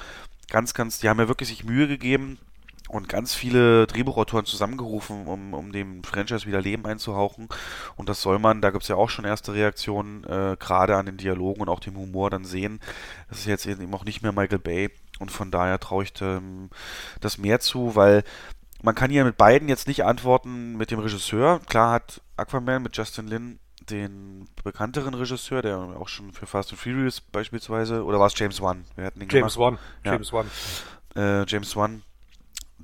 ganz, 0.48 0.72
ganz, 0.72 0.98
die 0.98 1.09
haben 1.09 1.20
ja 1.20 1.28
wirklich 1.28 1.50
sich 1.50 1.64
Mühe 1.64 1.86
gegeben 1.86 2.38
und 2.93 3.09
ganz 3.09 3.34
viele 3.34 3.86
Drehbuchautoren 3.86 4.45
zusammengerufen, 4.45 5.26
um, 5.26 5.55
um 5.55 5.72
dem 5.72 6.05
Franchise 6.05 6.47
wieder 6.47 6.61
Leben 6.61 6.84
einzuhauchen. 6.84 7.49
Und 7.97 8.09
das 8.09 8.20
soll 8.20 8.38
man, 8.38 8.61
da 8.61 8.70
gibt 8.70 8.82
es 8.82 8.88
ja 8.88 8.97
auch 8.97 9.09
schon 9.09 9.24
erste 9.24 9.55
Reaktionen, 9.55 10.24
äh, 10.24 10.57
gerade 10.59 10.97
an 10.97 11.07
den 11.07 11.16
Dialogen 11.16 11.62
und 11.62 11.70
auch 11.70 11.80
dem 11.80 11.97
Humor 11.97 12.28
dann 12.28 12.45
sehen. 12.45 12.80
Das 13.28 13.38
ist 13.38 13.47
jetzt 13.47 13.66
eben 13.66 13.93
auch 13.95 14.05
nicht 14.05 14.22
mehr 14.22 14.32
Michael 14.32 14.59
Bay. 14.59 14.90
Und 15.18 15.30
von 15.30 15.51
daher 15.51 15.78
traue 15.80 16.05
ich 16.05 16.12
ähm, 16.20 16.68
das 17.20 17.38
mehr 17.38 17.61
zu, 17.61 17.97
weil 17.97 18.24
man 18.82 18.95
kann 18.95 19.11
hier 19.11 19.24
mit 19.24 19.38
beiden 19.38 19.68
jetzt 19.68 19.88
nicht 19.88 20.05
antworten 20.05 20.76
mit 20.76 20.90
dem 20.90 20.99
Regisseur. 20.99 21.61
Klar 21.66 21.93
hat 21.93 22.20
Aquaman 22.36 22.82
mit 22.82 22.97
Justin 22.97 23.26
Lin 23.26 23.59
den 23.88 24.49
bekannteren 24.62 25.14
Regisseur, 25.14 25.62
der 25.62 25.78
auch 25.78 26.09
schon 26.09 26.32
für 26.32 26.47
Fast 26.47 26.70
and 26.72 26.80
Furious 26.80 27.20
beispielsweise, 27.20 28.05
oder 28.05 28.20
war 28.20 28.26
es 28.26 28.38
James 28.38 28.61
Wan? 28.61 28.84
Wir 28.97 29.07
hatten 29.07 29.20
den 29.20 29.28
James 29.30 29.55
gemacht. 29.55 29.78
Wan. 30.05 30.05
Ja. 30.05 30.12
James 30.12 30.32
Wan. 30.32 30.51
Äh, 31.16 31.47
James 31.47 31.76
Wan, 31.76 32.03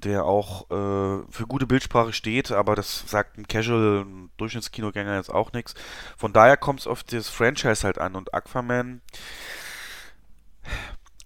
der 0.00 0.24
auch 0.24 0.70
äh, 0.70 1.24
für 1.30 1.46
gute 1.46 1.66
Bildsprache 1.66 2.12
steht, 2.12 2.52
aber 2.52 2.74
das 2.74 3.04
sagt 3.06 3.38
ein 3.38 3.48
Casual, 3.48 4.06
Durchschnittskinogänger 4.36 5.16
jetzt 5.16 5.32
auch 5.32 5.52
nichts. 5.52 5.74
Von 6.16 6.32
daher 6.32 6.56
kommt 6.56 6.80
es 6.80 6.86
auf 6.86 7.02
das 7.02 7.28
Franchise 7.28 7.84
halt 7.84 7.98
an 7.98 8.14
und 8.14 8.34
Aquaman. 8.34 9.00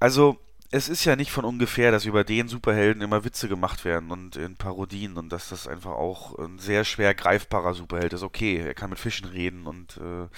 Also, 0.00 0.38
es 0.70 0.88
ist 0.88 1.04
ja 1.04 1.16
nicht 1.16 1.30
von 1.30 1.44
ungefähr, 1.44 1.92
dass 1.92 2.06
über 2.06 2.24
den 2.24 2.48
Superhelden 2.48 3.02
immer 3.02 3.24
Witze 3.24 3.46
gemacht 3.46 3.84
werden 3.84 4.10
und 4.10 4.36
in 4.36 4.56
Parodien 4.56 5.18
und 5.18 5.28
dass 5.28 5.50
das 5.50 5.68
einfach 5.68 5.92
auch 5.92 6.38
ein 6.38 6.58
sehr 6.58 6.84
schwer 6.84 7.14
greifbarer 7.14 7.74
Superheld 7.74 8.14
ist. 8.14 8.22
Okay, 8.22 8.56
er 8.56 8.74
kann 8.74 8.88
mit 8.90 8.98
Fischen 8.98 9.28
reden 9.28 9.66
und 9.66 9.98
äh, 9.98 10.28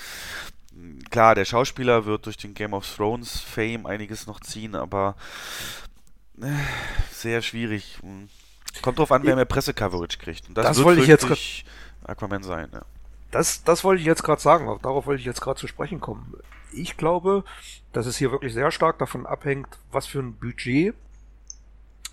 klar, 1.11 1.37
der 1.37 1.45
Schauspieler 1.45 2.05
wird 2.05 2.26
durch 2.26 2.37
den 2.37 2.55
Game 2.55 2.74
of 2.74 2.97
Thrones 2.97 3.41
Fame 3.41 3.87
einiges 3.87 4.26
noch 4.26 4.41
ziehen, 4.41 4.74
aber 4.74 5.14
sehr 7.11 7.43
schwierig. 7.43 7.99
Kommt 8.82 8.99
drauf 8.99 9.12
an, 9.12 9.22
wer 9.24 9.37
mehr 9.37 9.45
Pressecoverage 9.45 10.18
kriegt. 10.18 10.49
Und 10.49 10.59
das, 10.59 10.66
Das 10.66 10.82
wollte 10.82 11.01
ich 11.03 11.07
jetzt 11.07 11.26
Aquaman 12.05 12.43
sein, 12.43 12.68
ja. 12.72 12.82
Das, 13.30 13.64
das 13.64 13.82
wollte 13.82 14.01
ich 14.01 14.07
jetzt 14.07 14.22
gerade 14.22 14.41
sagen, 14.41 14.68
auch 14.68 14.80
darauf 14.80 15.07
wollte 15.07 15.20
ich 15.20 15.26
jetzt 15.26 15.41
gerade 15.41 15.59
zu 15.59 15.66
sprechen 15.66 16.01
kommen. 16.01 16.35
Ich 16.72 16.97
glaube, 16.97 17.45
dass 17.93 18.07
es 18.07 18.16
hier 18.16 18.30
wirklich 18.30 18.53
sehr 18.53 18.70
stark 18.70 18.99
davon 18.99 19.26
abhängt, 19.26 19.68
was 19.91 20.07
für 20.07 20.20
ein 20.20 20.35
Budget 20.35 20.95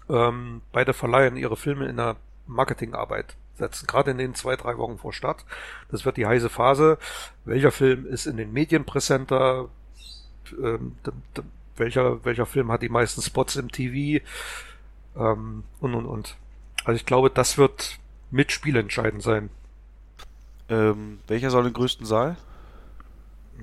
ähm, 0.10 0.62
beide 0.72 0.94
Verleihen 0.94 1.38
ihre 1.38 1.58
Filme 1.58 1.88
in 1.88 1.98
der 1.98 2.16
Marketingarbeit 2.48 3.36
setzen. 3.58 3.86
Gerade 3.86 4.12
in 4.12 4.18
den 4.18 4.34
zwei, 4.36 4.56
drei 4.56 4.78
Wochen 4.78 4.98
vor 4.98 5.14
Start. 5.14 5.46
Das 5.90 6.06
wird 6.06 6.18
die 6.18 6.26
heiße 6.26 6.50
Phase. 6.50 6.98
Welcher 7.46 7.72
Film 7.72 8.08
ist 8.08 8.26
in 8.26 8.38
den 8.38 8.52
Medien 8.52 8.86
präsenter? 8.86 9.70
Ähm, 10.52 10.96
welcher, 11.78 12.24
welcher 12.26 12.46
Film 12.46 12.72
hat 12.72 12.82
die 12.82 12.90
meisten 12.90 13.22
Spots 13.22 13.56
im 13.56 13.72
TV? 13.72 14.24
Ähm, 15.16 15.64
und, 15.80 15.96
und, 15.96 16.06
und. 16.06 16.36
Also 16.86 16.96
ich 16.96 17.06
glaube, 17.06 17.30
das 17.30 17.58
wird 17.58 18.00
mitspielentscheidend 18.32 19.22
sein. 19.22 19.50
Ähm, 20.70 21.20
welcher 21.28 21.50
soll 21.52 21.64
den 21.66 21.74
größten 21.74 22.06
Saal? 22.06 22.38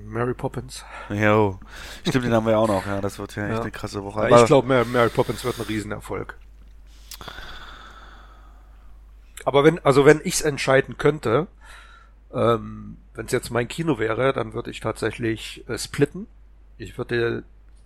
Mary 0.05 0.33
Poppins. 0.33 0.85
Jo, 1.09 1.59
stimmt, 2.07 2.25
den 2.25 2.33
haben 2.33 2.45
wir 2.45 2.57
auch 2.57 2.67
noch. 2.67 2.85
Ja, 2.85 3.01
das 3.01 3.19
wird 3.19 3.35
ja 3.35 3.43
echt 3.47 3.55
Ja. 3.55 3.61
eine 3.61 3.71
krasse 3.71 4.03
Woche. 4.03 4.21
Aber 4.21 4.39
ich 4.41 4.45
glaube, 4.45 4.67
Mary, 4.67 4.85
Mary 4.85 5.09
Poppins 5.09 5.43
wird 5.43 5.59
ein 5.59 5.65
Riesenerfolg. 5.65 6.37
Aber 9.45 9.63
wenn, 9.63 9.83
also 9.85 10.05
wenn 10.05 10.21
ich 10.23 10.35
es 10.35 10.41
entscheiden 10.41 10.97
könnte, 10.97 11.47
ähm, 12.33 12.97
wenn 13.13 13.25
es 13.25 13.31
jetzt 13.31 13.49
mein 13.51 13.67
Kino 13.67 13.97
wäre, 13.99 14.31
dann 14.33 14.53
würde 14.53 14.71
ich 14.71 14.79
tatsächlich 14.79 15.67
äh, 15.67 15.77
splitten. 15.77 16.27
Ich 16.77 16.97
würde 16.97 17.43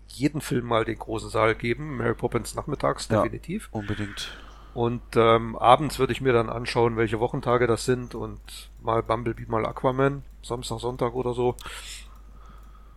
jeden 0.07 0.41
Film 0.41 0.65
mal 0.65 0.85
den 0.85 0.99
großen 0.99 1.29
Saal 1.29 1.55
geben, 1.55 1.97
Mary 1.97 2.13
Poppins 2.13 2.55
nachmittags, 2.55 3.07
Ja. 3.09 3.23
definitiv. 3.23 3.69
unbedingt. 3.71 4.37
Und 4.73 5.01
ähm, 5.15 5.55
abends 5.57 5.99
würde 5.99 6.13
ich 6.13 6.21
mir 6.21 6.33
dann 6.33 6.49
anschauen, 6.49 6.97
welche 6.97 7.19
Wochentage 7.19 7.67
das 7.67 7.85
sind 7.85 8.15
und 8.15 8.39
mal 8.81 9.03
Bumblebee, 9.03 9.45
mal 9.47 9.65
Aquaman, 9.65 10.23
Samstag, 10.41 10.79
Sonntag 10.79 11.13
oder 11.13 11.33
so. 11.33 11.55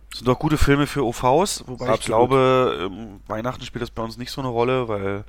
Das 0.09 0.19
sind 0.19 0.27
doch 0.27 0.39
gute 0.39 0.57
Filme 0.57 0.87
für 0.87 1.03
OVs, 1.05 1.65
wobei 1.67 1.85
ich 1.85 1.91
Absolut. 1.91 2.05
glaube, 2.05 2.89
ähm, 2.89 3.19
Weihnachten 3.27 3.63
spielt 3.63 3.83
das 3.83 3.91
bei 3.91 4.01
uns 4.01 4.17
nicht 4.17 4.31
so 4.31 4.41
eine 4.41 4.47
Rolle, 4.49 4.87
weil 4.87 5.25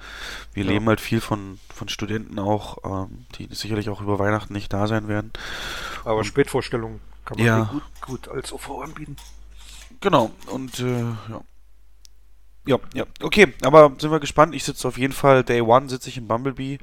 wir 0.55 0.65
Ja. 0.65 0.71
leben 0.71 0.87
halt 0.89 1.01
viel 1.01 1.21
von, 1.21 1.59
von 1.75 1.89
Studenten 1.89 2.39
auch, 2.39 2.79
ähm, 2.85 3.27
die 3.35 3.49
sicherlich 3.55 3.91
auch 3.91 4.01
über 4.01 4.19
Weihnachten 4.19 4.55
nicht 4.55 4.73
da 4.73 4.87
sein 4.87 5.09
werden. 5.09 5.33
Aber 6.05 6.25
Spätvorstellungen 6.25 7.01
kann 7.27 7.37
man 7.39 7.47
Ja. 7.47 7.65
gut, 7.65 7.83
gut 8.07 8.29
als 8.29 8.53
OV 8.53 8.71
anbieten. 8.83 9.17
Genau, 10.01 10.31
und 10.53 10.79
äh, 10.79 11.01
ja. 11.01 11.41
Ja, 12.69 12.79
ja, 12.93 13.05
okay, 13.23 13.55
aber 13.63 13.93
sind 13.99 14.11
wir 14.11 14.21
gespannt. 14.21 14.55
Ich 14.55 14.63
sitze 14.65 14.87
auf 14.87 14.99
jeden 14.99 15.15
Fall, 15.15 15.43
Day 15.43 15.63
One 15.63 15.89
sitze 15.89 16.11
ich 16.11 16.19
im 16.19 16.29
Bumblebee. 16.29 16.79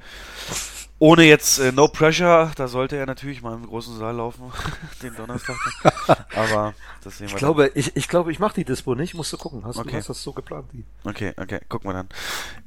Ohne 0.97 1.23
jetzt 1.25 1.59
äh, 1.59 1.71
No 1.71 1.87
Pressure, 1.89 2.51
da 2.55 2.67
sollte 2.67 2.95
er 2.95 3.05
natürlich 3.05 3.41
mal 3.43 3.53
im 3.53 3.67
großen 3.67 3.95
Saal 3.97 4.15
laufen, 4.15 4.51
den 5.03 5.13
Donnerstag. 5.15 5.55
dann. 5.83 6.15
aber 6.35 6.73
das 7.03 7.17
sehen 7.17 7.27
wir 7.27 7.33
Ich 7.35 7.37
glaube, 7.37 7.71
ich, 7.75 7.95
ich 7.95 8.07
glaube, 8.07 8.31
ich 8.31 8.39
mache 8.39 8.55
die 8.55 8.65
Dispo 8.65 8.95
nicht. 8.95 9.13
Musst 9.13 9.31
du 9.31 9.37
gucken. 9.37 9.63
Hast 9.63 9.77
Okay. 9.77 9.91
du 9.91 9.97
hast 9.97 10.09
das 10.09 10.23
so 10.23 10.33
geplant? 10.33 10.67
Die? 10.73 10.83
dann. 11.03 11.11
Okay, 11.13 11.33
okay, 11.37 11.59
gucken 11.69 11.89
wir 11.89 11.93
dann. 11.93 12.09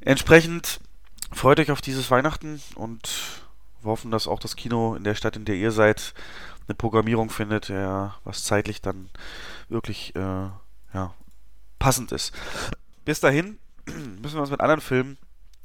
Entsprechend 0.03 0.79
freut 1.33 1.59
euch 1.59 1.73
auf 1.73 1.81
dieses 1.81 2.11
Weihnachten 2.13 2.63
und 2.77 3.09
wir 3.83 3.91
hoffen, 3.91 4.11
dass 4.13 4.29
auch 4.29 4.39
das 4.39 4.55
Kino 4.55 4.95
in 4.95 5.03
der 5.05 5.17
Stadt, 5.17 5.35
in 5.37 5.45
der 5.45 5.57
ihr 5.57 5.73
seid, 5.73 6.15
eine 6.69 6.75
Programmierung 6.77 7.31
findet, 7.31 7.69
ja, 7.69 8.15
was 8.23 8.45
zeitlich 8.45 8.81
dann 8.83 9.09
wirklich 9.69 10.15
äh, 10.15 10.21
ja, 10.95 11.15
passend 11.79 12.13
ist. 12.13 12.33
Bis 13.09 13.21
dahin 13.21 13.59
müssen 14.21 14.35
wir 14.35 14.43
uns 14.43 14.51
mit 14.51 14.61
anderen 14.61 14.83
Filmen, 14.83 15.17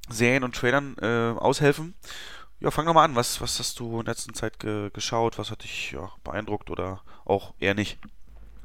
Serien 0.08 0.46
und 0.46 0.56
Trailern 0.56 0.96
äh, 1.02 1.38
aushelfen. 1.38 1.94
Ja, 2.62 2.72
fang 2.72 2.86
doch 2.86 2.94
mal 2.94 3.04
an. 3.04 3.18
Was, 3.18 3.42
was 3.42 3.60
hast 3.60 3.82
du 3.82 4.00
in 4.00 4.06
letzter 4.06 4.32
Zeit 4.32 4.60
ge 4.60 4.90
geschaut? 4.94 5.38
Was 5.38 5.52
hat 5.52 5.66
dich 5.66 5.92
ja, 5.92 6.10
beeindruckt 6.24 6.70
oder 6.70 7.02
auch 7.26 7.54
eher 7.60 7.74
nicht? 7.74 8.00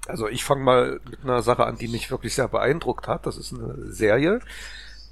Also 0.06 0.28
ich 0.28 0.44
fange 0.44 0.62
mal 0.62 1.00
mit 1.10 1.24
einer 1.24 1.42
Sache 1.42 1.66
an, 1.66 1.76
die 1.76 1.88
mich 1.88 2.12
wirklich 2.12 2.36
sehr 2.36 2.46
beeindruckt 2.46 3.08
hat. 3.08 3.26
Das 3.26 3.36
ist 3.36 3.52
eine 3.52 3.90
Serie, 3.90 4.38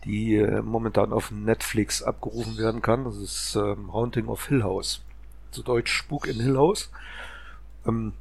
die 0.04 0.36
äh, 0.36 0.62
momentan 0.62 1.12
auf 1.12 1.32
Netflix 1.32 2.04
abgerufen 2.04 2.58
werden 2.58 2.82
kann. 2.82 3.02
Das 3.02 3.16
ist 3.16 3.56
ähm, 3.56 3.92
Haunting 3.92 4.28
of 4.28 4.46
Hill 4.46 4.62
House. 4.62 5.02
Zu 5.50 5.64
Deutsch 5.64 5.92
Spuk 5.92 6.28
in 6.28 6.36
Hill 6.36 6.56
House. 6.56 6.92
Ähm, 7.84 8.12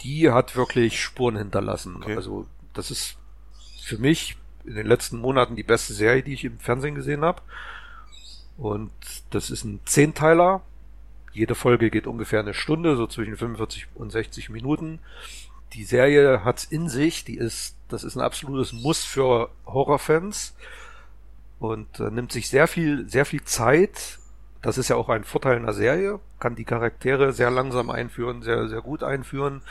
die 0.00 0.30
hat 0.30 0.56
wirklich 0.56 0.98
Spuren 0.98 1.36
hinterlassen. 1.36 1.96
Okay. 1.96 2.16
Also 2.16 2.46
das 2.72 2.90
ist 2.90 3.18
für 3.82 3.98
mich 3.98 4.38
in 4.66 4.74
den 4.74 4.86
letzten 4.86 5.18
Monaten 5.18 5.56
die 5.56 5.62
beste 5.62 5.92
Serie, 5.92 6.22
die 6.22 6.34
ich 6.34 6.44
im 6.44 6.58
Fernsehen 6.58 6.94
gesehen 6.94 7.22
habe. 7.22 7.42
Und 8.56 8.92
das 9.30 9.50
ist 9.50 9.64
ein 9.64 9.80
Zehnteiler. 9.84 10.62
Jede 11.32 11.54
Folge 11.54 11.90
geht 11.90 12.06
ungefähr 12.06 12.40
eine 12.40 12.54
Stunde, 12.54 12.96
so 12.96 13.06
zwischen 13.06 13.36
45 13.36 13.88
und 13.94 14.10
60 14.10 14.48
Minuten. 14.50 15.00
Die 15.74 15.84
Serie 15.84 16.44
hat's 16.44 16.64
in 16.64 16.88
sich, 16.88 17.24
die 17.24 17.36
ist, 17.36 17.76
das 17.88 18.04
ist 18.04 18.16
ein 18.16 18.22
absolutes 18.22 18.72
Muss 18.72 19.04
für 19.04 19.50
Horrorfans 19.66 20.54
und 21.58 22.00
äh, 22.00 22.10
nimmt 22.10 22.32
sich 22.32 22.48
sehr 22.48 22.66
viel, 22.66 23.08
sehr 23.08 23.26
viel 23.26 23.42
Zeit, 23.44 24.18
Das 24.62 24.78
ist 24.78 24.88
ja 24.88 24.96
auch 24.96 25.08
ein 25.10 25.24
Vorteil 25.24 25.56
einer 25.56 25.74
Serie, 25.74 26.18
kann 26.40 26.56
die 26.56 26.64
Charaktere 26.64 27.32
sehr 27.32 27.50
langsam 27.50 27.90
einführen, 27.90 28.42
sehr, 28.42 28.68
sehr 28.68 28.80
gut 28.80 29.02
einführen. 29.02 29.62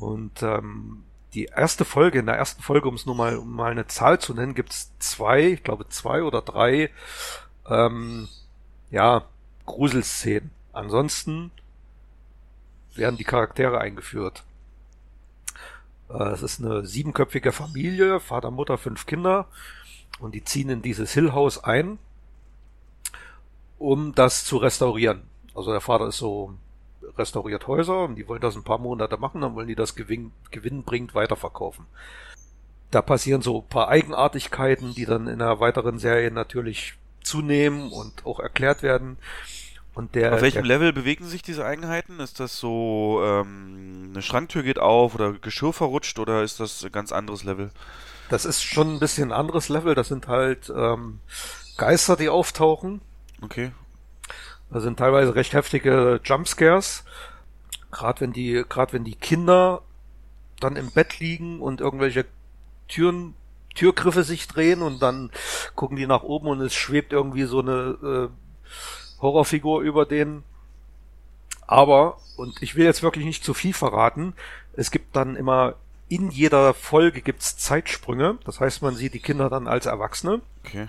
Und 0.00 0.42
ähm, 0.42 1.04
die 1.34 1.46
erste 1.46 1.84
Folge, 1.84 2.18
in 2.18 2.26
der 2.26 2.36
ersten 2.36 2.62
Folge, 2.62 2.88
um 2.88 2.94
es 2.94 3.06
nur 3.06 3.14
mal, 3.14 3.36
um 3.36 3.52
mal 3.52 3.70
eine 3.70 3.86
Zahl 3.86 4.18
zu 4.18 4.34
nennen, 4.34 4.54
gibt 4.54 4.72
es 4.72 4.90
zwei, 4.98 5.48
ich 5.48 5.62
glaube 5.62 5.88
zwei 5.88 6.22
oder 6.22 6.42
drei, 6.42 6.90
ähm, 7.68 8.28
ja, 8.90 9.24
Gruselszenen. 9.66 10.50
Ansonsten 10.72 11.50
werden 12.94 13.16
die 13.16 13.24
Charaktere 13.24 13.80
eingeführt. 13.80 14.44
Äh, 16.08 16.30
es 16.30 16.42
ist 16.42 16.62
eine 16.62 16.86
siebenköpfige 16.86 17.52
Familie, 17.52 18.20
Vater, 18.20 18.50
Mutter, 18.50 18.78
fünf 18.78 19.06
Kinder. 19.06 19.46
Und 20.20 20.34
die 20.34 20.44
ziehen 20.44 20.70
in 20.70 20.82
dieses 20.82 21.12
Hill 21.12 21.32
House 21.32 21.62
ein, 21.62 21.98
um 23.78 24.14
das 24.14 24.44
zu 24.44 24.56
restaurieren. 24.56 25.22
Also 25.54 25.70
der 25.70 25.80
Vater 25.80 26.08
ist 26.08 26.18
so 26.18 26.54
restauriert 27.16 27.66
Häuser 27.66 28.04
und 28.04 28.16
die 28.16 28.28
wollen 28.28 28.40
das 28.40 28.56
ein 28.56 28.64
paar 28.64 28.78
Monate 28.78 29.16
machen, 29.16 29.40
dann 29.40 29.54
wollen 29.54 29.68
die 29.68 29.74
das 29.74 29.94
Gewinn, 29.94 30.32
gewinnbringend 30.50 31.14
weiterverkaufen. 31.14 31.86
Da 32.90 33.02
passieren 33.02 33.42
so 33.42 33.60
ein 33.60 33.68
paar 33.68 33.88
Eigenartigkeiten, 33.88 34.94
die 34.94 35.04
dann 35.04 35.26
in 35.26 35.42
einer 35.42 35.60
weiteren 35.60 35.98
Serie 35.98 36.30
natürlich 36.30 36.94
zunehmen 37.22 37.90
und 37.92 38.24
auch 38.24 38.40
erklärt 38.40 38.82
werden. 38.82 39.18
Und 39.94 40.14
der, 40.14 40.34
Auf 40.34 40.42
welchem 40.42 40.62
der, 40.62 40.78
Level 40.78 40.92
bewegen 40.92 41.24
sich 41.24 41.42
diese 41.42 41.64
Eigenheiten? 41.64 42.20
Ist 42.20 42.40
das 42.40 42.58
so, 42.58 43.20
ähm, 43.24 44.10
eine 44.12 44.22
Schranktür 44.22 44.62
geht 44.62 44.78
auf 44.78 45.14
oder 45.14 45.32
Geschirr 45.32 45.72
verrutscht 45.72 46.18
oder 46.18 46.42
ist 46.42 46.60
das 46.60 46.84
ein 46.84 46.92
ganz 46.92 47.10
anderes 47.10 47.42
Level? 47.42 47.70
Das 48.28 48.44
ist 48.44 48.62
schon 48.62 48.94
ein 48.94 49.00
bisschen 49.00 49.32
ein 49.32 49.38
anderes 49.38 49.68
Level. 49.68 49.94
Das 49.94 50.08
sind 50.08 50.28
halt 50.28 50.72
ähm, 50.74 51.18
Geister, 51.76 52.16
die 52.16 52.28
auftauchen. 52.28 53.00
Okay. 53.42 53.72
Das 54.70 54.82
sind 54.82 54.98
teilweise 54.98 55.34
recht 55.34 55.54
heftige 55.54 56.20
Jumpscares. 56.24 57.04
Gerade 57.90 58.20
wenn 58.20 58.32
die, 58.32 58.64
gerade 58.68 58.92
wenn 58.92 59.04
die 59.04 59.14
Kinder 59.14 59.82
dann 60.60 60.76
im 60.76 60.90
Bett 60.90 61.20
liegen 61.20 61.60
und 61.60 61.80
irgendwelche 61.80 62.26
Türen, 62.88 63.34
Türgriffe 63.74 64.24
sich 64.24 64.48
drehen 64.48 64.82
und 64.82 65.00
dann 65.00 65.30
gucken 65.74 65.96
die 65.96 66.06
nach 66.06 66.22
oben 66.22 66.48
und 66.48 66.60
es 66.60 66.74
schwebt 66.74 67.12
irgendwie 67.12 67.44
so 67.44 67.60
eine 67.60 68.30
äh, 68.30 69.22
Horrorfigur 69.22 69.80
über 69.82 70.04
denen. 70.04 70.42
Aber, 71.66 72.18
und 72.36 72.60
ich 72.62 72.76
will 72.76 72.84
jetzt 72.84 73.02
wirklich 73.02 73.24
nicht 73.24 73.44
zu 73.44 73.54
viel 73.54 73.74
verraten, 73.74 74.34
es 74.74 74.90
gibt 74.90 75.14
dann 75.14 75.36
immer 75.36 75.74
in 76.08 76.30
jeder 76.30 76.72
Folge 76.74 77.20
gibt's 77.20 77.56
Zeitsprünge. 77.58 78.38
Das 78.44 78.60
heißt, 78.60 78.82
man 78.82 78.96
sieht 78.96 79.14
die 79.14 79.20
Kinder 79.20 79.50
dann 79.50 79.68
als 79.68 79.86
Erwachsene. 79.86 80.40
Okay. 80.64 80.88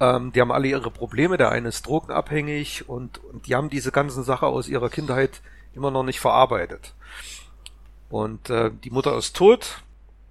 Ähm, 0.00 0.32
die 0.32 0.40
haben 0.40 0.50
alle 0.50 0.68
ihre 0.68 0.90
Probleme. 0.90 1.36
Der 1.36 1.50
eine 1.50 1.68
ist 1.68 1.86
drogenabhängig 1.86 2.88
und, 2.88 3.22
und 3.24 3.46
die 3.46 3.54
haben 3.54 3.70
diese 3.70 3.92
ganzen 3.92 4.24
Sache 4.24 4.46
aus 4.46 4.68
ihrer 4.68 4.88
Kindheit 4.88 5.42
immer 5.74 5.90
noch 5.90 6.02
nicht 6.02 6.20
verarbeitet. 6.20 6.94
Und 8.08 8.50
äh, 8.50 8.70
die 8.82 8.90
Mutter 8.90 9.16
ist 9.16 9.36
tot 9.36 9.82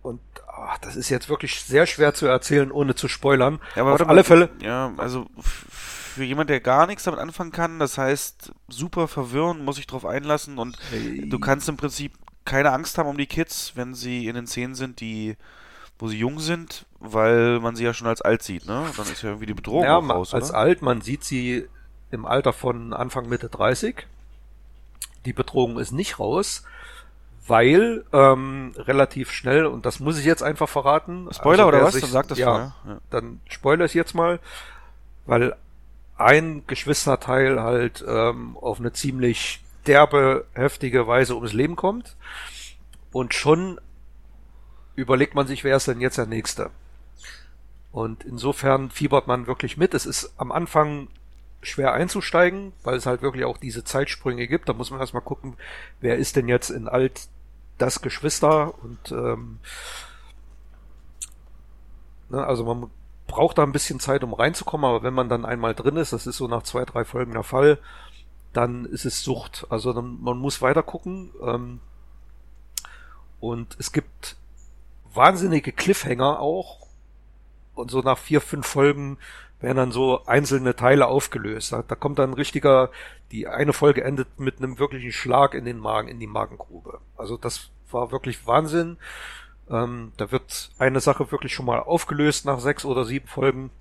und 0.01 0.19
ach, 0.47 0.77
das 0.79 0.95
ist 0.95 1.09
jetzt 1.09 1.29
wirklich 1.29 1.61
sehr 1.61 1.85
schwer 1.85 2.13
zu 2.13 2.25
erzählen, 2.25 2.71
ohne 2.71 2.95
zu 2.95 3.07
spoilern. 3.07 3.59
Ja, 3.75 3.83
aber 3.83 3.93
Auf 3.93 4.01
alle 4.01 4.15
mal, 4.15 4.23
Fälle. 4.23 4.49
Ja, 4.61 4.91
also 4.97 5.27
für 5.39 6.23
jemand, 6.23 6.49
der 6.49 6.59
gar 6.59 6.87
nichts 6.87 7.03
damit 7.03 7.19
anfangen 7.19 7.51
kann, 7.51 7.79
das 7.79 7.97
heißt 7.97 8.51
super 8.67 9.07
verwirren, 9.07 9.63
muss 9.63 9.77
sich 9.77 9.87
drauf 9.87 10.05
einlassen 10.05 10.57
und 10.57 10.77
du 11.25 11.39
kannst 11.39 11.69
im 11.69 11.77
Prinzip 11.77 12.13
keine 12.43 12.71
Angst 12.71 12.97
haben 12.97 13.07
um 13.07 13.17
die 13.17 13.27
Kids, 13.27 13.73
wenn 13.75 13.93
sie 13.93 14.27
in 14.27 14.35
den 14.35 14.47
Szenen 14.47 14.75
sind, 14.75 14.99
die 14.99 15.37
wo 15.99 16.07
sie 16.07 16.17
jung 16.17 16.39
sind, 16.39 16.85
weil 16.99 17.59
man 17.59 17.75
sie 17.75 17.83
ja 17.83 17.93
schon 17.93 18.07
als 18.07 18.21
alt 18.21 18.43
sieht, 18.43 18.65
ne? 18.65 18.85
Dann 18.97 19.05
ist 19.05 19.21
ja 19.21 19.29
irgendwie 19.29 19.45
die 19.45 19.53
Bedrohung 19.53 19.83
ja, 19.85 19.97
auch 19.97 20.09
raus, 20.09 20.33
als 20.33 20.49
oder? 20.49 20.59
alt, 20.59 20.81
man 20.81 21.01
sieht 21.01 21.23
sie 21.23 21.67
im 22.11 22.25
Alter 22.25 22.53
von 22.53 22.93
Anfang 22.93 23.29
Mitte 23.29 23.49
30. 23.49 24.05
Die 25.25 25.33
Bedrohung 25.33 25.79
ist 25.79 25.91
nicht 25.91 26.19
raus, 26.19 26.63
weil 27.47 28.03
ähm, 28.13 28.73
relativ 28.77 29.31
schnell, 29.31 29.65
und 29.65 29.85
das 29.85 29.99
muss 29.99 30.17
ich 30.17 30.25
jetzt 30.25 30.43
einfach 30.43 30.69
verraten. 30.69 31.27
Spoiler 31.31 31.65
also 31.65 31.77
oder 31.77 31.83
was? 31.85 31.93
sich- 31.93 32.01
Dann 32.03 32.11
sag 32.11 32.27
das 32.27 32.37
ja, 32.37 32.45
vorher. 32.47 32.73
Ja. 32.87 32.97
dann 33.09 33.39
spoilere 33.49 33.85
ich 33.85 33.93
jetzt 33.93 34.13
mal, 34.13 34.39
weil 35.25 35.55
ein 36.17 36.63
Geschwisterteil 36.67 37.61
halt 37.61 38.03
ähm, 38.07 38.57
auf 38.57 38.79
eine 38.79 38.91
ziemlich 38.91 39.61
derbe, 39.87 40.45
heftige 40.53 41.07
Weise 41.07 41.35
ums 41.35 41.53
Leben 41.53 41.75
kommt. 41.75 42.15
Und 43.11 43.33
schon 43.33 43.79
überlegt 44.95 45.33
man 45.33 45.47
sich, 45.47 45.63
wer 45.63 45.77
ist 45.77 45.87
denn 45.87 46.01
jetzt 46.01 46.17
der 46.17 46.25
Nächste? 46.25 46.71
Und 47.91 48.23
insofern 48.23 48.89
fiebert 48.89 49.27
man 49.27 49.47
wirklich 49.47 49.77
mit. 49.77 49.93
Es 49.93 50.05
ist 50.05 50.33
am 50.37 50.51
Anfang 50.51 51.07
schwer 51.61 51.93
einzusteigen, 51.93 52.71
weil 52.83 52.95
es 52.95 53.05
halt 53.05 53.21
wirklich 53.21 53.45
auch 53.45 53.57
diese 53.57 53.83
Zeitsprünge 53.83 54.47
gibt. 54.47 54.69
Da 54.69 54.73
muss 54.73 54.91
man 54.91 54.99
erstmal 54.99 55.23
gucken, 55.23 55.55
wer 55.99 56.17
ist 56.17 56.35
denn 56.35 56.47
jetzt 56.47 56.69
in 56.69 56.87
alt 56.87 57.27
das 57.77 58.01
Geschwister 58.01 58.73
und 58.83 59.11
ähm, 59.11 59.59
ne, 62.29 62.45
also 62.45 62.65
man 62.65 62.89
braucht 63.27 63.57
da 63.57 63.63
ein 63.63 63.71
bisschen 63.71 63.99
Zeit, 63.99 64.23
um 64.23 64.33
reinzukommen, 64.33 64.85
aber 64.85 65.03
wenn 65.03 65.13
man 65.13 65.29
dann 65.29 65.45
einmal 65.45 65.75
drin 65.75 65.95
ist, 65.97 66.13
das 66.13 66.27
ist 66.27 66.37
so 66.37 66.47
nach 66.47 66.63
zwei, 66.63 66.83
drei 66.83 67.05
Folgen 67.05 67.33
der 67.33 67.43
Fall, 67.43 67.77
dann 68.53 68.85
ist 68.85 69.05
es 69.05 69.23
Sucht. 69.23 69.67
Also 69.69 69.93
dann, 69.93 70.19
man 70.21 70.37
muss 70.37 70.61
weiter 70.61 70.83
gucken. 70.83 71.31
Ähm, 71.45 71.79
und 73.39 73.77
es 73.79 73.91
gibt 73.91 74.35
wahnsinnige 75.13 75.71
Cliffhanger 75.71 76.39
auch. 76.39 76.87
Und 77.79 77.91
so 77.91 78.01
nach 78.01 78.17
vier, 78.17 78.41
fünf 78.41 78.67
Folgen 78.67 79.17
werden 79.61 79.77
dann 79.77 79.91
so 79.91 80.25
einzelne 80.25 80.75
Teile 80.75 81.07
aufgelöst. 81.07 81.71
Da, 81.71 81.83
da 81.83 81.95
kommt 81.95 82.19
dann 82.19 82.31
ein 82.31 82.35
richtiger, 82.35 82.89
die 83.31 83.47
eine 83.47 83.73
Folge 83.73 84.03
endet 84.03 84.39
mit 84.39 84.57
einem 84.57 84.79
wirklichen 84.79 85.11
Schlag 85.11 85.53
in 85.53 85.65
den 85.65 85.79
Magen, 85.79 86.07
in 86.07 86.19
die 86.19 86.27
Magengrube. 86.27 86.99
Also 87.17 87.37
das 87.37 87.69
war 87.91 88.11
wirklich 88.11 88.45
Wahnsinn. 88.47 88.97
Ähm, 89.69 90.11
da 90.17 90.31
wird 90.31 90.71
eine 90.79 90.99
Sache 90.99 91.31
wirklich 91.31 91.53
schon 91.53 91.65
mal 91.65 91.79
aufgelöst 91.79 92.45
nach 92.45 92.59
sechs 92.59 92.85
oder 92.85 93.05
sieben 93.05 93.27
Folgen. 93.27 93.71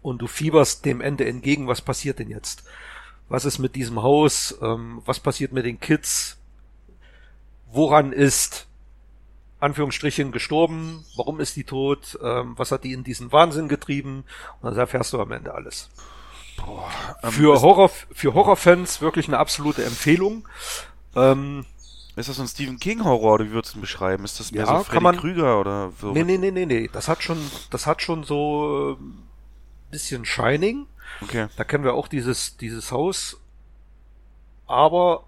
Und 0.00 0.20
du 0.20 0.26
fieberst 0.26 0.84
dem 0.84 1.00
Ende 1.00 1.26
entgegen, 1.26 1.68
was 1.68 1.80
passiert 1.80 2.18
denn 2.18 2.28
jetzt? 2.28 2.64
Was 3.28 3.44
ist 3.44 3.58
mit 3.58 3.76
diesem 3.76 4.02
Haus? 4.02 4.58
Ähm, 4.60 5.02
was 5.04 5.20
passiert 5.20 5.52
mit 5.52 5.64
den 5.64 5.80
Kids? 5.80 6.38
Woran 7.70 8.12
ist 8.12 8.66
Anführungsstrichen 9.62 10.32
gestorben? 10.32 11.04
Warum 11.16 11.40
ist 11.40 11.56
die 11.56 11.64
tot? 11.64 12.18
Ähm, 12.22 12.54
was 12.56 12.72
hat 12.72 12.84
die 12.84 12.92
in 12.92 13.04
diesen 13.04 13.30
Wahnsinn 13.32 13.68
getrieben? 13.68 14.24
Und 14.60 14.70
das 14.70 14.76
erfährst 14.76 15.12
du 15.12 15.20
am 15.20 15.32
Ende 15.32 15.54
alles. 15.54 15.88
Ähm, 17.22 17.30
Für 17.30 17.60
Horror, 17.62 17.88
für 17.88 18.34
Horrorfans 18.34 19.00
wirklich 19.00 19.28
eine 19.28 19.38
absolute 19.38 19.84
Empfehlung. 19.84 20.46
Ähm, 21.16 21.64
ist 22.16 22.28
das 22.28 22.36
so 22.36 22.42
ein 22.42 22.48
Stephen 22.48 22.78
King 22.78 23.04
Horror, 23.04 23.34
oder 23.34 23.44
wie 23.46 23.52
würdest 23.52 23.74
du 23.74 23.78
ihn 23.78 23.82
beschreiben? 23.82 24.24
Ist 24.24 24.38
das 24.38 24.52
mehr 24.52 24.64
Ja, 24.66 24.78
so 24.78 24.84
Freddy 24.84 25.02
man- 25.02 25.16
Krüger 25.16 25.58
oder 25.60 25.92
so? 26.00 26.12
nee, 26.12 26.24
nee, 26.24 26.36
nee, 26.38 26.50
nee, 26.50 26.66
nee. 26.66 26.90
Das 26.92 27.08
hat 27.08 27.22
schon, 27.22 27.38
das 27.70 27.86
hat 27.86 28.02
schon 28.02 28.24
so 28.24 28.98
ein 29.00 29.22
bisschen 29.90 30.24
Shining. 30.24 30.86
Okay. 31.22 31.46
Da 31.56 31.64
kennen 31.64 31.84
wir 31.84 31.94
auch 31.94 32.08
dieses, 32.08 32.56
dieses 32.58 32.92
Haus. 32.92 33.38
Aber 34.66 35.24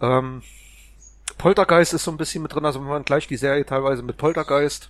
ähm, 0.00 0.42
Poltergeist 1.44 1.92
ist 1.92 2.04
so 2.04 2.10
ein 2.10 2.16
bisschen 2.16 2.42
mit 2.42 2.54
drin, 2.54 2.64
also 2.64 2.80
man 2.80 3.04
gleich 3.04 3.26
die 3.26 3.36
Serie 3.36 3.66
teilweise 3.66 4.02
mit 4.02 4.16
Poltergeist. 4.16 4.88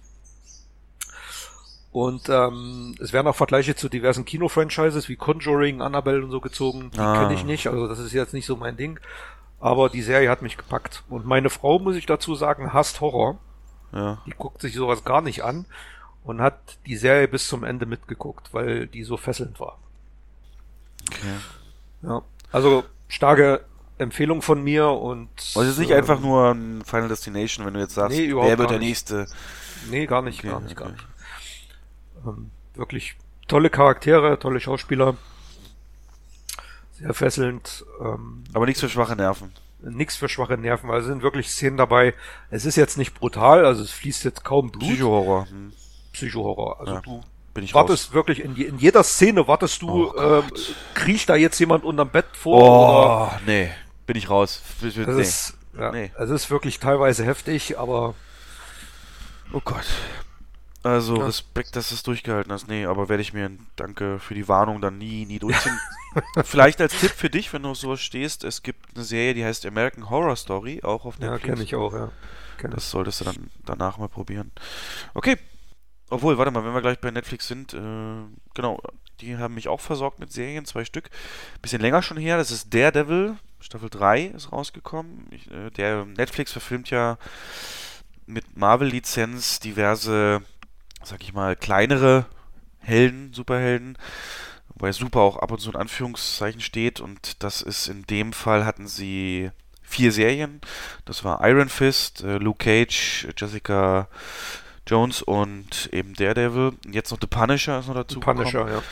Und 1.90 2.28
ähm, 2.28 2.94
es 3.00 3.12
werden 3.12 3.26
auch 3.26 3.34
Vergleiche 3.34 3.74
zu 3.74 3.88
diversen 3.88 4.24
Kino-Franchises 4.24 5.08
wie 5.08 5.16
Conjuring, 5.16 5.82
Annabelle 5.82 6.22
und 6.22 6.30
so 6.30 6.40
gezogen. 6.40 6.92
Die 6.92 7.00
Ah. 7.00 7.18
kenne 7.18 7.34
ich 7.34 7.42
nicht, 7.42 7.66
also 7.66 7.88
das 7.88 7.98
ist 7.98 8.12
jetzt 8.12 8.34
nicht 8.34 8.46
so 8.46 8.54
mein 8.54 8.76
Ding. 8.76 9.00
Aber 9.58 9.88
die 9.88 10.02
Serie 10.02 10.30
hat 10.30 10.42
mich 10.42 10.56
gepackt. 10.56 11.02
Und 11.08 11.26
meine 11.26 11.50
Frau, 11.50 11.80
muss 11.80 11.96
ich 11.96 12.06
dazu 12.06 12.36
sagen, 12.36 12.72
hasst 12.72 13.00
Horror. 13.00 13.36
Ja. 13.92 14.22
Die 14.24 14.30
guckt 14.30 14.60
sich 14.60 14.74
sowas 14.76 15.02
gar 15.02 15.22
nicht 15.22 15.42
an 15.42 15.66
und 16.22 16.40
hat 16.40 16.78
die 16.86 16.96
Serie 16.96 17.26
bis 17.26 17.48
zum 17.48 17.64
Ende 17.64 17.84
mitgeguckt, 17.84 18.54
weil 18.54 18.86
die 18.86 19.02
so 19.02 19.16
fesselnd 19.16 19.58
war. 19.58 19.80
Okay. 21.10 21.34
Ja. 22.02 22.22
Also 22.52 22.84
starke 23.08 23.64
Empfehlung 23.98 24.42
von 24.42 24.62
mir 24.62 24.88
und. 24.88 25.28
Also 25.38 25.62
es 25.62 25.68
ist 25.68 25.78
nicht 25.78 25.90
ähm, 25.90 25.98
einfach 25.98 26.20
nur 26.20 26.50
ein 26.52 26.82
Final 26.84 27.08
Destination, 27.08 27.64
wenn 27.66 27.74
du 27.74 27.80
jetzt 27.80 27.94
sagst, 27.94 28.16
nee, 28.16 28.28
wer 28.34 28.42
wird 28.42 28.58
gar 28.58 28.66
der 28.68 28.78
nicht. 28.78 28.88
nächste? 28.88 29.26
Nee, 29.90 30.06
gar 30.06 30.22
nicht, 30.22 30.38
Okay, 30.40 30.48
gar 30.48 30.60
nicht, 30.60 30.76
gar 30.76 30.88
okay. 30.88 30.96
nicht. 30.96 32.26
Ähm, 32.26 32.50
wirklich 32.74 33.16
tolle 33.48 33.70
Charaktere, 33.70 34.38
tolle 34.38 34.58
Schauspieler. 34.60 35.16
Sehr 36.92 37.14
fesselnd. 37.14 37.84
Ähm, 38.00 38.44
Aber 38.52 38.66
nichts 38.66 38.80
für 38.80 38.88
schwache 38.88 39.16
Nerven. 39.16 39.52
nichts 39.80 40.16
für 40.16 40.28
schwache 40.28 40.56
Nerven, 40.56 40.88
weil 40.88 41.00
es 41.00 41.06
sind 41.06 41.22
wirklich 41.22 41.50
Szenen 41.50 41.76
dabei. 41.76 42.14
Es 42.50 42.64
ist 42.64 42.76
jetzt 42.76 42.96
nicht 42.98 43.14
brutal, 43.14 43.66
also 43.66 43.82
es 43.82 43.90
fließt 43.90 44.24
jetzt 44.24 44.44
kaum 44.44 44.70
Blut. 44.70 44.82
Psychohorror. 44.84 45.46
Hm. 45.48 45.72
Psychohorror. 46.12 46.80
Also 46.80 46.94
Ja, 46.94 47.00
du 47.00 47.20
Bin 47.52 47.64
ich 47.64 47.74
wartest 47.74 48.12
wirklich 48.14 48.40
in, 48.44 48.54
je- 48.54 48.64
in 48.66 48.78
jeder 48.78 49.02
Szene 49.02 49.46
wartest 49.48 49.82
du, 49.82 50.08
Oh 50.12 50.16
ähm, 50.16 50.44
kriecht 50.94 51.28
da 51.28 51.34
jetzt 51.36 51.58
jemand 51.58 51.84
unterm 51.84 52.08
Bett 52.10 52.26
vor 52.32 52.60
raus. 52.60 53.32
oder 53.32 53.36
Oh, 53.36 53.40
nee. 53.46 53.70
Bin 54.06 54.16
ich 54.16 54.28
raus. 54.30 54.62
das 54.80 54.94
nee. 54.96 55.20
ist, 55.22 55.56
ja, 55.78 55.90
Nee. 55.92 56.12
es 56.18 56.30
ist 56.30 56.50
wirklich 56.50 56.78
teilweise 56.78 57.24
heftig, 57.24 57.78
aber 57.78 58.14
Oh 59.52 59.60
Gott. 59.64 59.86
Also 60.82 61.16
Ja. 61.16 61.24
Respekt, 61.26 61.76
dass 61.76 61.88
du 61.88 61.94
es 61.94 62.02
durchgehalten 62.02 62.52
hast. 62.52 62.68
Nee, 62.68 62.84
aber 62.86 63.08
werde 63.08 63.22
ich 63.22 63.32
mir, 63.32 63.50
danke 63.76 64.18
für 64.18 64.34
die 64.34 64.48
Warnung, 64.48 64.80
dann 64.82 64.98
nie, 64.98 65.24
nie 65.24 65.38
durchziehen. 65.38 65.78
Vielleicht 66.44 66.80
als 66.80 66.98
Tipp 67.00 67.10
für 67.10 67.30
dich, 67.30 67.52
wenn 67.52 67.62
du 67.62 67.74
sowas 67.74 68.00
stehst, 68.00 68.44
es 68.44 68.62
gibt 68.62 68.94
eine 68.94 69.04
Serie, 69.04 69.34
die 69.34 69.44
heißt 69.44 69.64
American 69.66 70.10
Horror 70.10 70.36
Story, 70.36 70.80
auch 70.82 71.04
auf 71.06 71.14
Ja, 71.18 71.30
Netflix. 71.32 71.44
kenne 71.54 71.62
ich 71.64 71.74
auch, 71.74 71.92
ja. 71.94 72.10
Kenn. 72.58 72.70
Das 72.70 72.90
solltest 72.90 73.20
du 73.20 73.24
dann 73.24 73.50
danach 73.64 73.96
mal 73.98 74.08
probieren. 74.08 74.52
Okay. 75.14 75.38
Obwohl, 76.10 76.36
warte 76.36 76.50
mal, 76.50 76.64
wenn 76.64 76.74
wir 76.74 76.82
gleich 76.82 77.00
bei 77.00 77.10
Netflix 77.10 77.48
sind, 77.48 77.72
äh, 77.72 77.78
genau, 78.54 78.80
die 79.20 79.36
haben 79.38 79.54
mich 79.54 79.68
auch 79.68 79.80
versorgt 79.80 80.18
mit 80.18 80.32
Serien, 80.32 80.66
zwei 80.66 80.84
Stück. 80.84 81.08
Bisschen 81.62 81.80
länger 81.80 82.02
schon 82.02 82.18
her, 82.18 82.36
das 82.36 82.50
ist 82.50 82.72
Daredevil, 82.74 83.36
Staffel 83.64 83.88
3 83.88 84.26
ist 84.26 84.52
rausgekommen. 84.52 85.26
Ich, 85.30 85.50
äh, 85.50 85.70
der 85.70 86.04
Netflix 86.04 86.52
verfilmt 86.52 86.90
ja 86.90 87.16
mit 88.26 88.56
Marvel-Lizenz 88.56 89.58
diverse, 89.58 90.42
sag 91.02 91.22
ich 91.22 91.32
mal, 91.32 91.56
kleinere 91.56 92.26
Helden, 92.78 93.32
Superhelden, 93.32 93.96
wobei 94.68 94.92
Super 94.92 95.20
auch 95.20 95.38
ab 95.38 95.50
und 95.50 95.60
zu 95.60 95.70
in 95.70 95.76
Anführungszeichen 95.76 96.60
steht 96.60 97.00
und 97.00 97.42
das 97.42 97.62
ist 97.62 97.88
in 97.88 98.02
dem 98.02 98.34
Fall 98.34 98.66
hatten 98.66 98.86
sie 98.86 99.50
vier 99.82 100.12
Serien. 100.12 100.60
Das 101.06 101.24
war 101.24 101.46
Iron 101.48 101.70
Fist, 101.70 102.22
äh, 102.22 102.36
Luke 102.36 102.62
Cage, 102.62 103.28
Jessica 103.36 104.08
Jones 104.86 105.22
und 105.22 105.88
eben 105.92 106.12
Daredevil. 106.12 106.72
Und 106.84 106.94
jetzt 106.94 107.10
noch 107.10 107.18
The 107.18 107.26
Punisher 107.26 107.78
ist 107.78 107.88
noch 107.88 107.94
dazu 107.94 108.20
Punisher, 108.20 108.68
ja. 108.68 108.82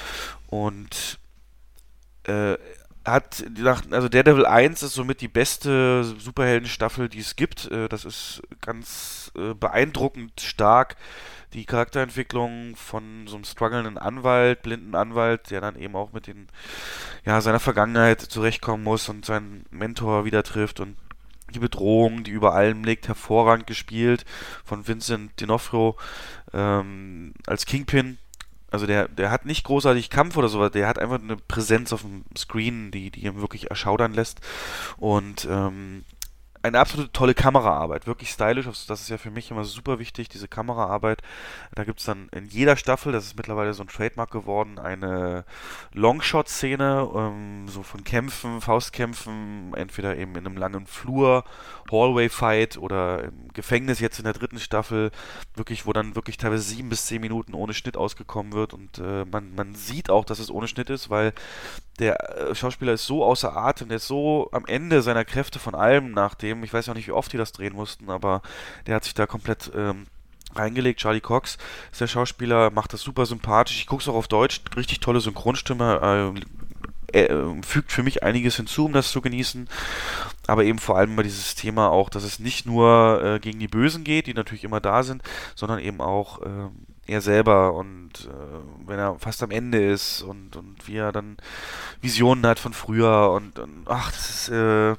und 0.48 1.18
äh, 2.24 2.56
hat 3.04 3.44
nach, 3.58 3.82
also 3.90 4.08
Daredevil 4.08 4.46
1 4.46 4.82
ist 4.82 4.94
somit 4.94 5.20
die 5.20 5.28
beste 5.28 6.04
Superheldenstaffel, 6.04 7.08
die 7.08 7.20
es 7.20 7.36
gibt. 7.36 7.70
Äh, 7.70 7.88
das 7.88 8.04
ist 8.04 8.42
ganz 8.60 9.32
äh, 9.36 9.54
beeindruckend 9.54 10.40
stark. 10.40 10.96
Die 11.52 11.66
Charakterentwicklung 11.66 12.76
von 12.76 13.26
so 13.26 13.36
einem 13.36 13.44
strugglenden 13.44 13.98
Anwalt, 13.98 14.62
blinden 14.62 14.94
Anwalt, 14.94 15.50
der 15.50 15.60
dann 15.60 15.76
eben 15.76 15.96
auch 15.96 16.12
mit 16.12 16.26
den, 16.26 16.48
ja, 17.26 17.40
seiner 17.40 17.60
Vergangenheit 17.60 18.22
zurechtkommen 18.22 18.84
muss 18.84 19.08
und 19.08 19.26
seinen 19.26 19.66
Mentor 19.70 20.24
wieder 20.24 20.42
trifft 20.44 20.80
und 20.80 20.96
die 21.52 21.58
Bedrohung, 21.58 22.24
die 22.24 22.30
über 22.30 22.54
allem 22.54 22.84
liegt, 22.84 23.08
hervorragend 23.08 23.66
gespielt 23.66 24.24
von 24.64 24.88
Vincent 24.88 25.32
D'Onofrio 25.38 25.96
ähm, 26.54 27.34
als 27.46 27.66
Kingpin. 27.66 28.18
Also 28.72 28.86
der, 28.86 29.06
der 29.08 29.30
hat 29.30 29.44
nicht 29.44 29.64
großartig 29.64 30.08
Kampf 30.08 30.36
oder 30.36 30.48
sowas, 30.48 30.72
der 30.72 30.88
hat 30.88 30.98
einfach 30.98 31.20
eine 31.20 31.36
Präsenz 31.36 31.92
auf 31.92 32.00
dem 32.02 32.24
Screen, 32.36 32.90
die, 32.90 33.10
die 33.10 33.26
ihn 33.26 33.40
wirklich 33.40 33.70
erschaudern 33.70 34.14
lässt. 34.14 34.40
Und 34.96 35.46
ähm, 35.50 36.04
eine 36.62 36.78
absolute 36.78 37.10
tolle 37.12 37.34
Kameraarbeit, 37.34 38.06
wirklich 38.06 38.30
stylisch. 38.30 38.66
Das 38.86 39.00
ist 39.00 39.08
ja 39.08 39.18
für 39.18 39.30
mich 39.30 39.50
immer 39.50 39.64
super 39.64 39.98
wichtig, 39.98 40.28
diese 40.28 40.48
Kameraarbeit. 40.48 41.22
Da 41.74 41.84
gibt 41.84 42.00
es 42.00 42.06
dann 42.06 42.28
in 42.30 42.46
jeder 42.46 42.76
Staffel, 42.76 43.12
das 43.12 43.24
ist 43.24 43.36
mittlerweile 43.36 43.74
so 43.74 43.82
ein 43.82 43.88
Trademark 43.88 44.30
geworden, 44.30 44.78
eine 44.78 45.44
Longshot-Szene, 45.92 47.10
ähm, 47.14 47.68
so 47.68 47.82
von 47.82 48.04
Kämpfen, 48.04 48.60
Faustkämpfen, 48.60 49.74
entweder 49.74 50.16
eben 50.16 50.36
in 50.36 50.46
einem 50.46 50.56
langen 50.56 50.86
Flur, 50.86 51.44
Hallway-Fight 51.90 52.78
oder 52.78 53.24
im 53.24 53.48
Gefängnis 53.52 54.00
jetzt 54.00 54.18
in 54.18 54.24
der 54.24 54.32
dritten 54.32 54.60
Staffel, 54.60 55.10
wirklich, 55.54 55.86
wo 55.86 55.92
dann 55.92 56.14
wirklich 56.14 56.36
teilweise 56.36 56.62
sieben 56.62 56.88
bis 56.88 57.06
zehn 57.06 57.20
Minuten 57.20 57.54
ohne 57.54 57.74
Schnitt 57.74 57.96
ausgekommen 57.96 58.52
wird 58.52 58.72
und 58.72 58.98
äh, 58.98 59.24
man, 59.24 59.54
man 59.54 59.74
sieht 59.74 60.10
auch, 60.10 60.24
dass 60.24 60.38
es 60.38 60.50
ohne 60.50 60.68
Schnitt 60.68 60.90
ist, 60.90 61.10
weil 61.10 61.32
der 61.98 62.50
äh, 62.50 62.54
Schauspieler 62.54 62.92
ist 62.92 63.06
so 63.06 63.24
außer 63.24 63.56
Atem, 63.56 63.88
der 63.88 63.96
ist 63.96 64.06
so 64.06 64.48
am 64.52 64.64
Ende 64.66 65.02
seiner 65.02 65.24
Kräfte 65.24 65.58
von 65.58 65.74
allem 65.74 66.12
nach 66.12 66.34
dem, 66.34 66.64
ich 66.64 66.72
weiß 66.72 66.86
ja 66.86 66.94
nicht, 66.94 67.08
wie 67.08 67.12
oft 67.12 67.32
die 67.32 67.38
das 67.38 67.52
drehen 67.52 67.74
mussten, 67.74 68.10
aber 68.10 68.42
der 68.86 68.96
hat 68.96 69.04
sich 69.04 69.14
da 69.14 69.26
komplett 69.26 69.70
ähm, 69.76 70.06
reingelegt. 70.54 71.00
Charlie 71.00 71.20
Cox 71.20 71.58
ist 71.90 72.00
der 72.00 72.06
Schauspieler, 72.06 72.70
macht 72.70 72.92
das 72.92 73.02
super 73.02 73.26
sympathisch. 73.26 73.76
Ich 73.76 73.86
gucke 73.86 74.02
es 74.02 74.08
auch 74.08 74.14
auf 74.14 74.28
Deutsch, 74.28 74.60
richtig 74.76 75.00
tolle 75.00 75.20
Synchronstimme. 75.20 76.32
Äh, 76.34 76.40
äh, 77.12 77.62
fügt 77.62 77.92
für 77.92 78.02
mich 78.02 78.22
einiges 78.22 78.56
hinzu, 78.56 78.86
um 78.86 78.92
das 78.92 79.12
zu 79.12 79.20
genießen. 79.20 79.68
Aber 80.46 80.64
eben 80.64 80.78
vor 80.78 80.96
allem 80.96 81.12
immer 81.12 81.22
dieses 81.22 81.54
Thema 81.54 81.90
auch, 81.90 82.08
dass 82.08 82.24
es 82.24 82.38
nicht 82.38 82.64
nur 82.64 83.22
äh, 83.22 83.38
gegen 83.38 83.58
die 83.58 83.68
Bösen 83.68 84.02
geht, 84.02 84.26
die 84.26 84.34
natürlich 84.34 84.64
immer 84.64 84.80
da 84.80 85.02
sind, 85.02 85.22
sondern 85.54 85.78
eben 85.78 86.00
auch 86.00 86.40
äh, 86.40 86.68
er 87.06 87.20
selber 87.20 87.74
und 87.74 88.28
äh, 88.28 88.86
wenn 88.86 88.98
er 88.98 89.18
fast 89.18 89.42
am 89.42 89.50
Ende 89.50 89.84
ist 89.84 90.22
und, 90.22 90.56
und 90.56 90.86
wie 90.86 90.96
er 90.96 91.12
dann 91.12 91.36
Visionen 92.00 92.46
hat 92.46 92.58
von 92.58 92.72
früher 92.72 93.30
und, 93.32 93.58
und 93.58 93.84
ach, 93.86 94.12
das 94.12 94.30
ist, 94.30 94.48
äh, 94.50 94.94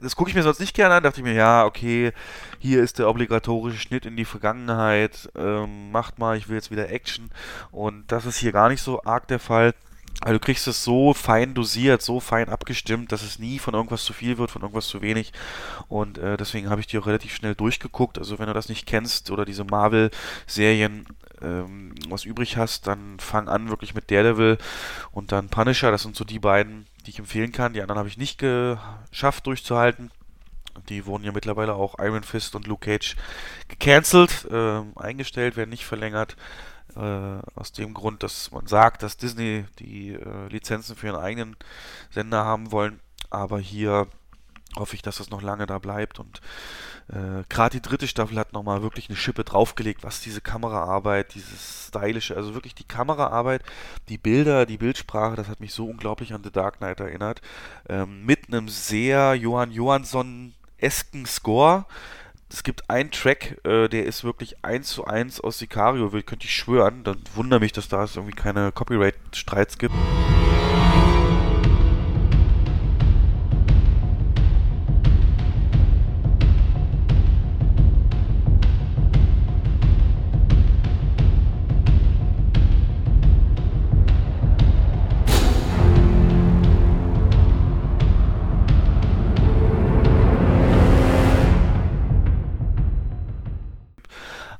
das 0.00 0.16
gucke 0.16 0.30
ich 0.30 0.36
mir 0.36 0.42
sonst 0.42 0.60
nicht 0.60 0.74
gerne 0.74 0.94
an, 0.94 1.02
dachte 1.02 1.20
ich 1.20 1.24
mir, 1.24 1.34
ja, 1.34 1.64
okay, 1.64 2.12
hier 2.58 2.82
ist 2.82 2.98
der 2.98 3.08
obligatorische 3.08 3.78
Schnitt 3.78 4.06
in 4.06 4.16
die 4.16 4.24
Vergangenheit, 4.24 5.30
ähm, 5.36 5.90
macht 5.90 6.18
mal, 6.18 6.36
ich 6.36 6.48
will 6.48 6.56
jetzt 6.56 6.70
wieder 6.70 6.90
Action 6.90 7.30
und 7.72 8.10
das 8.10 8.24
ist 8.24 8.38
hier 8.38 8.52
gar 8.52 8.68
nicht 8.68 8.82
so 8.82 9.02
arg 9.04 9.26
der 9.28 9.40
Fall. 9.40 9.74
Also 10.20 10.34
du 10.34 10.40
kriegst 10.40 10.66
es 10.66 10.82
so 10.82 11.14
fein 11.14 11.54
dosiert, 11.54 12.02
so 12.02 12.18
fein 12.18 12.48
abgestimmt, 12.48 13.12
dass 13.12 13.22
es 13.22 13.38
nie 13.38 13.60
von 13.60 13.74
irgendwas 13.74 14.04
zu 14.04 14.12
viel 14.12 14.36
wird, 14.36 14.50
von 14.50 14.62
irgendwas 14.62 14.88
zu 14.88 15.00
wenig. 15.00 15.32
Und 15.86 16.18
äh, 16.18 16.36
deswegen 16.36 16.70
habe 16.70 16.80
ich 16.80 16.88
die 16.88 16.98
auch 16.98 17.06
relativ 17.06 17.34
schnell 17.34 17.54
durchgeguckt. 17.54 18.18
Also 18.18 18.38
wenn 18.38 18.48
du 18.48 18.54
das 18.54 18.68
nicht 18.68 18.84
kennst 18.84 19.30
oder 19.30 19.44
diese 19.44 19.64
Marvel-Serien 19.64 21.06
ähm, 21.40 21.94
was 22.08 22.24
übrig 22.24 22.56
hast, 22.56 22.88
dann 22.88 23.20
fang 23.20 23.48
an 23.48 23.68
wirklich 23.68 23.94
mit 23.94 24.10
Daredevil 24.10 24.58
und 25.12 25.30
dann 25.30 25.50
Punisher. 25.50 25.92
Das 25.92 26.02
sind 26.02 26.16
so 26.16 26.24
die 26.24 26.40
beiden, 26.40 26.86
die 27.06 27.10
ich 27.10 27.18
empfehlen 27.20 27.52
kann. 27.52 27.72
Die 27.72 27.80
anderen 27.80 27.98
habe 27.98 28.08
ich 28.08 28.18
nicht 28.18 28.38
geschafft 28.38 29.46
durchzuhalten. 29.46 30.10
Die 30.88 31.06
wurden 31.06 31.24
ja 31.24 31.32
mittlerweile 31.32 31.74
auch 31.74 31.98
Iron 32.00 32.22
Fist 32.22 32.54
und 32.54 32.66
Luke 32.66 32.86
Cage 32.86 33.16
gecancelt, 33.68 34.46
äh, 34.50 34.82
eingestellt, 34.96 35.56
werden 35.56 35.70
nicht 35.70 35.84
verlängert. 35.84 36.36
Äh, 36.96 37.40
aus 37.54 37.72
dem 37.72 37.94
Grund, 37.94 38.22
dass 38.22 38.50
man 38.50 38.66
sagt, 38.66 39.02
dass 39.02 39.16
Disney 39.16 39.64
die 39.78 40.14
äh, 40.14 40.48
Lizenzen 40.48 40.96
für 40.96 41.08
ihren 41.08 41.20
eigenen 41.20 41.56
Sender 42.10 42.44
haben 42.44 42.72
wollen. 42.72 43.00
Aber 43.30 43.58
hier 43.58 44.08
hoffe 44.76 44.96
ich, 44.96 45.02
dass 45.02 45.18
das 45.18 45.30
noch 45.30 45.42
lange 45.42 45.66
da 45.66 45.78
bleibt. 45.78 46.18
Und 46.18 46.40
äh, 47.08 47.44
gerade 47.48 47.80
die 47.80 47.82
dritte 47.82 48.08
Staffel 48.08 48.38
hat 48.38 48.52
nochmal 48.52 48.82
wirklich 48.82 49.08
eine 49.08 49.16
Schippe 49.16 49.44
draufgelegt, 49.44 50.02
was 50.02 50.20
diese 50.20 50.40
Kameraarbeit, 50.40 51.34
dieses 51.34 51.88
stylische, 51.88 52.36
also 52.36 52.54
wirklich 52.54 52.74
die 52.74 52.84
Kameraarbeit, 52.84 53.62
die 54.08 54.18
Bilder, 54.18 54.66
die 54.66 54.78
Bildsprache, 54.78 55.36
das 55.36 55.48
hat 55.48 55.60
mich 55.60 55.72
so 55.72 55.86
unglaublich 55.86 56.34
an 56.34 56.44
The 56.44 56.50
Dark 56.50 56.78
Knight 56.78 57.00
erinnert. 57.00 57.40
Ähm, 57.88 58.24
mit 58.24 58.48
einem 58.48 58.68
sehr 58.68 59.34
Johann 59.34 59.72
Johansson-esken 59.72 61.26
Score. 61.26 61.86
Es 62.50 62.62
gibt 62.62 62.88
einen 62.88 63.10
Track, 63.10 63.58
äh, 63.64 63.88
der 63.88 64.06
ist 64.06 64.24
wirklich 64.24 64.64
eins 64.64 64.88
zu 64.88 65.04
eins 65.04 65.40
aus 65.40 65.58
Sicario, 65.58 66.12
könnte 66.22 66.46
ich 66.46 66.54
schwören. 66.54 67.04
Dann 67.04 67.18
wundere 67.34 67.60
mich, 67.60 67.72
dass 67.72 67.88
da 67.88 68.04
es 68.04 68.16
irgendwie 68.16 68.34
keine 68.34 68.72
Copyright-Streits 68.72 69.76
gibt. 69.76 69.94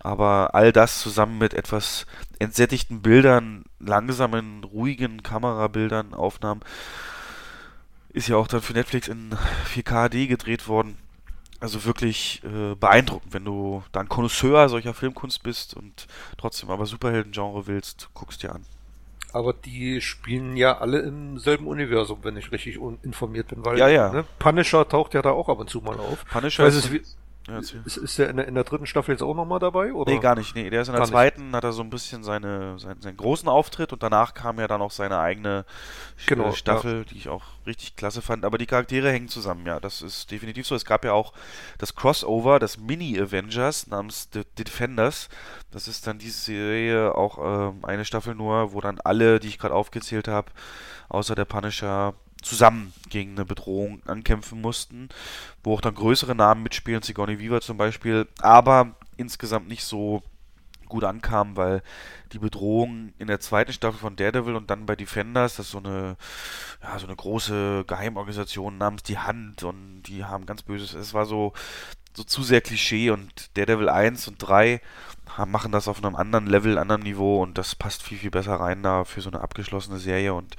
Aber 0.08 0.54
all 0.54 0.72
das 0.72 1.00
zusammen 1.00 1.36
mit 1.36 1.52
etwas 1.52 2.06
entsättigten 2.38 3.02
Bildern, 3.02 3.66
langsamen, 3.78 4.64
ruhigen 4.64 5.22
Kamerabildern, 5.22 6.14
Aufnahmen, 6.14 6.62
ist 8.08 8.26
ja 8.26 8.36
auch 8.36 8.48
dann 8.48 8.62
für 8.62 8.72
Netflix 8.72 9.06
in 9.06 9.36
4KD 9.74 10.26
gedreht 10.26 10.66
worden. 10.66 10.96
Also 11.60 11.84
wirklich 11.84 12.40
äh, 12.42 12.74
beeindruckend, 12.74 13.34
wenn 13.34 13.44
du 13.44 13.82
dann 13.92 14.08
Connoisseur 14.08 14.70
solcher 14.70 14.94
Filmkunst 14.94 15.42
bist 15.42 15.74
und 15.74 16.06
trotzdem 16.38 16.70
aber 16.70 16.86
Superhelden-Genre 16.86 17.66
willst, 17.66 18.08
guckst 18.14 18.42
dir 18.42 18.54
an. 18.54 18.64
Aber 19.34 19.52
die 19.52 20.00
spielen 20.00 20.56
ja 20.56 20.78
alle 20.78 21.00
im 21.00 21.38
selben 21.38 21.66
Universum, 21.66 22.20
wenn 22.22 22.38
ich 22.38 22.50
richtig 22.50 22.78
informiert 23.02 23.48
bin, 23.48 23.62
weil 23.62 23.78
Ja, 23.78 23.88
ja. 23.88 24.10
Ne, 24.10 24.24
Punisher 24.38 24.88
taucht 24.88 25.12
ja 25.12 25.20
da 25.20 25.32
auch 25.32 25.50
ab 25.50 25.58
und 25.58 25.68
zu 25.68 25.82
mal 25.82 26.00
auf. 26.00 26.24
Punisher 26.24 26.66
ist, 26.66 26.90
es, 26.90 27.18
ja, 27.48 27.58
ist, 27.58 27.96
ist 27.96 28.18
der 28.18 28.30
in 28.30 28.36
der, 28.36 28.46
in 28.48 28.54
der 28.54 28.64
dritten 28.64 28.86
Staffel 28.86 29.12
jetzt 29.12 29.22
auch 29.22 29.34
nochmal 29.34 29.58
dabei? 29.58 29.92
Oder? 29.92 30.12
Nee, 30.12 30.18
gar 30.18 30.34
nicht. 30.34 30.54
Nee, 30.54 30.70
der 30.70 30.82
ist 30.82 30.88
in 30.88 30.92
der 30.92 31.00
Gar 31.00 31.06
nicht. 31.06 31.12
zweiten, 31.12 31.54
hat 31.56 31.64
er 31.64 31.72
so 31.72 31.82
ein 31.82 31.90
bisschen 31.90 32.22
seine, 32.22 32.78
seinen, 32.78 33.00
seinen 33.00 33.16
großen 33.16 33.48
Auftritt 33.48 33.92
und 33.92 34.02
danach 34.02 34.34
kam 34.34 34.58
ja 34.60 34.66
dann 34.68 34.82
auch 34.82 34.90
seine 34.90 35.18
eigene 35.18 35.64
Sch- 36.18 36.28
Genau, 36.28 36.48
äh, 36.48 36.52
Staffel, 36.52 37.04
die 37.04 37.16
ich 37.16 37.28
auch 37.28 37.42
richtig 37.66 37.96
klasse 37.96 38.22
fand. 38.22 38.44
Aber 38.44 38.58
die 38.58 38.66
Charaktere 38.66 39.10
hängen 39.10 39.28
zusammen, 39.28 39.66
ja. 39.66 39.80
Das 39.80 40.02
ist 40.02 40.30
definitiv 40.30 40.66
so. 40.66 40.74
Es 40.74 40.84
gab 40.84 41.04
ja 41.04 41.12
auch 41.12 41.32
das 41.78 41.94
Crossover, 41.94 42.58
das 42.58 42.78
Mini-Avengers 42.78 43.86
namens 43.88 44.28
The 44.32 44.42
Defenders. 44.58 45.28
Das 45.70 45.88
ist 45.88 46.06
dann 46.06 46.18
diese 46.18 46.38
Serie 46.38 47.14
auch 47.14 47.38
ähm, 47.72 47.84
eine 47.84 48.04
Staffel 48.04 48.34
nur, 48.34 48.72
wo 48.72 48.80
dann 48.80 49.00
alle, 49.02 49.40
die 49.40 49.48
ich 49.48 49.58
gerade 49.58 49.74
aufgezählt 49.74 50.28
habe, 50.28 50.50
außer 51.08 51.34
der 51.34 51.44
Punisher 51.44 52.14
zusammen 52.42 52.92
gegen 53.08 53.32
eine 53.32 53.44
Bedrohung 53.44 54.02
ankämpfen 54.06 54.60
mussten, 54.60 55.08
wo 55.64 55.74
auch 55.74 55.80
dann 55.80 55.94
größere 55.94 56.34
Namen 56.34 56.62
mitspielen, 56.62 57.02
Sigourney 57.02 57.38
Weaver 57.38 57.60
zum 57.60 57.76
Beispiel, 57.76 58.28
aber 58.40 58.94
insgesamt 59.16 59.68
nicht 59.68 59.84
so 59.84 60.22
gut 60.88 61.04
ankam, 61.04 61.56
weil 61.56 61.82
die 62.32 62.38
Bedrohung 62.38 63.12
in 63.18 63.26
der 63.26 63.40
zweiten 63.40 63.72
Staffel 63.72 63.98
von 63.98 64.16
Daredevil 64.16 64.54
und 64.54 64.70
dann 64.70 64.86
bei 64.86 64.96
Defenders, 64.96 65.56
das 65.56 65.66
ist 65.66 65.72
so 65.72 65.78
eine, 65.78 66.16
ja, 66.82 66.98
so 66.98 67.06
eine 67.06 67.16
große 67.16 67.84
Geheimorganisation 67.86 68.78
namens 68.78 69.02
Die 69.02 69.18
Hand 69.18 69.62
und 69.62 70.02
die 70.02 70.24
haben 70.24 70.46
ganz 70.46 70.62
böses, 70.62 70.94
es 70.94 71.14
war 71.14 71.26
so, 71.26 71.52
so 72.14 72.24
zu 72.24 72.42
sehr 72.42 72.60
Klischee 72.60 73.10
und 73.10 73.56
Daredevil 73.56 73.88
1 73.88 74.28
und 74.28 74.38
3 74.38 74.80
machen 75.46 75.72
das 75.72 75.88
auf 75.88 76.02
einem 76.02 76.16
anderen 76.16 76.46
Level, 76.46 76.78
anderen 76.78 77.02
Niveau 77.02 77.42
und 77.42 77.58
das 77.58 77.74
passt 77.74 78.02
viel, 78.02 78.18
viel 78.18 78.30
besser 78.30 78.56
rein 78.56 78.82
da 78.82 79.04
für 79.04 79.20
so 79.20 79.30
eine 79.30 79.40
abgeschlossene 79.40 79.98
Serie 79.98 80.34
und 80.34 80.56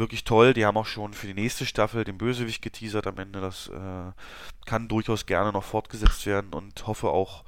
wirklich 0.00 0.24
toll. 0.24 0.52
Die 0.52 0.66
haben 0.66 0.76
auch 0.76 0.86
schon 0.86 1.14
für 1.14 1.28
die 1.28 1.34
nächste 1.34 1.64
Staffel 1.64 2.02
den 2.02 2.18
Bösewicht 2.18 2.62
geteasert 2.62 3.06
am 3.06 3.18
Ende. 3.18 3.40
Das 3.40 3.68
äh, 3.68 4.12
kann 4.66 4.88
durchaus 4.88 5.26
gerne 5.26 5.52
noch 5.52 5.62
fortgesetzt 5.62 6.26
werden 6.26 6.52
und 6.52 6.86
hoffe 6.88 7.10
auch, 7.10 7.44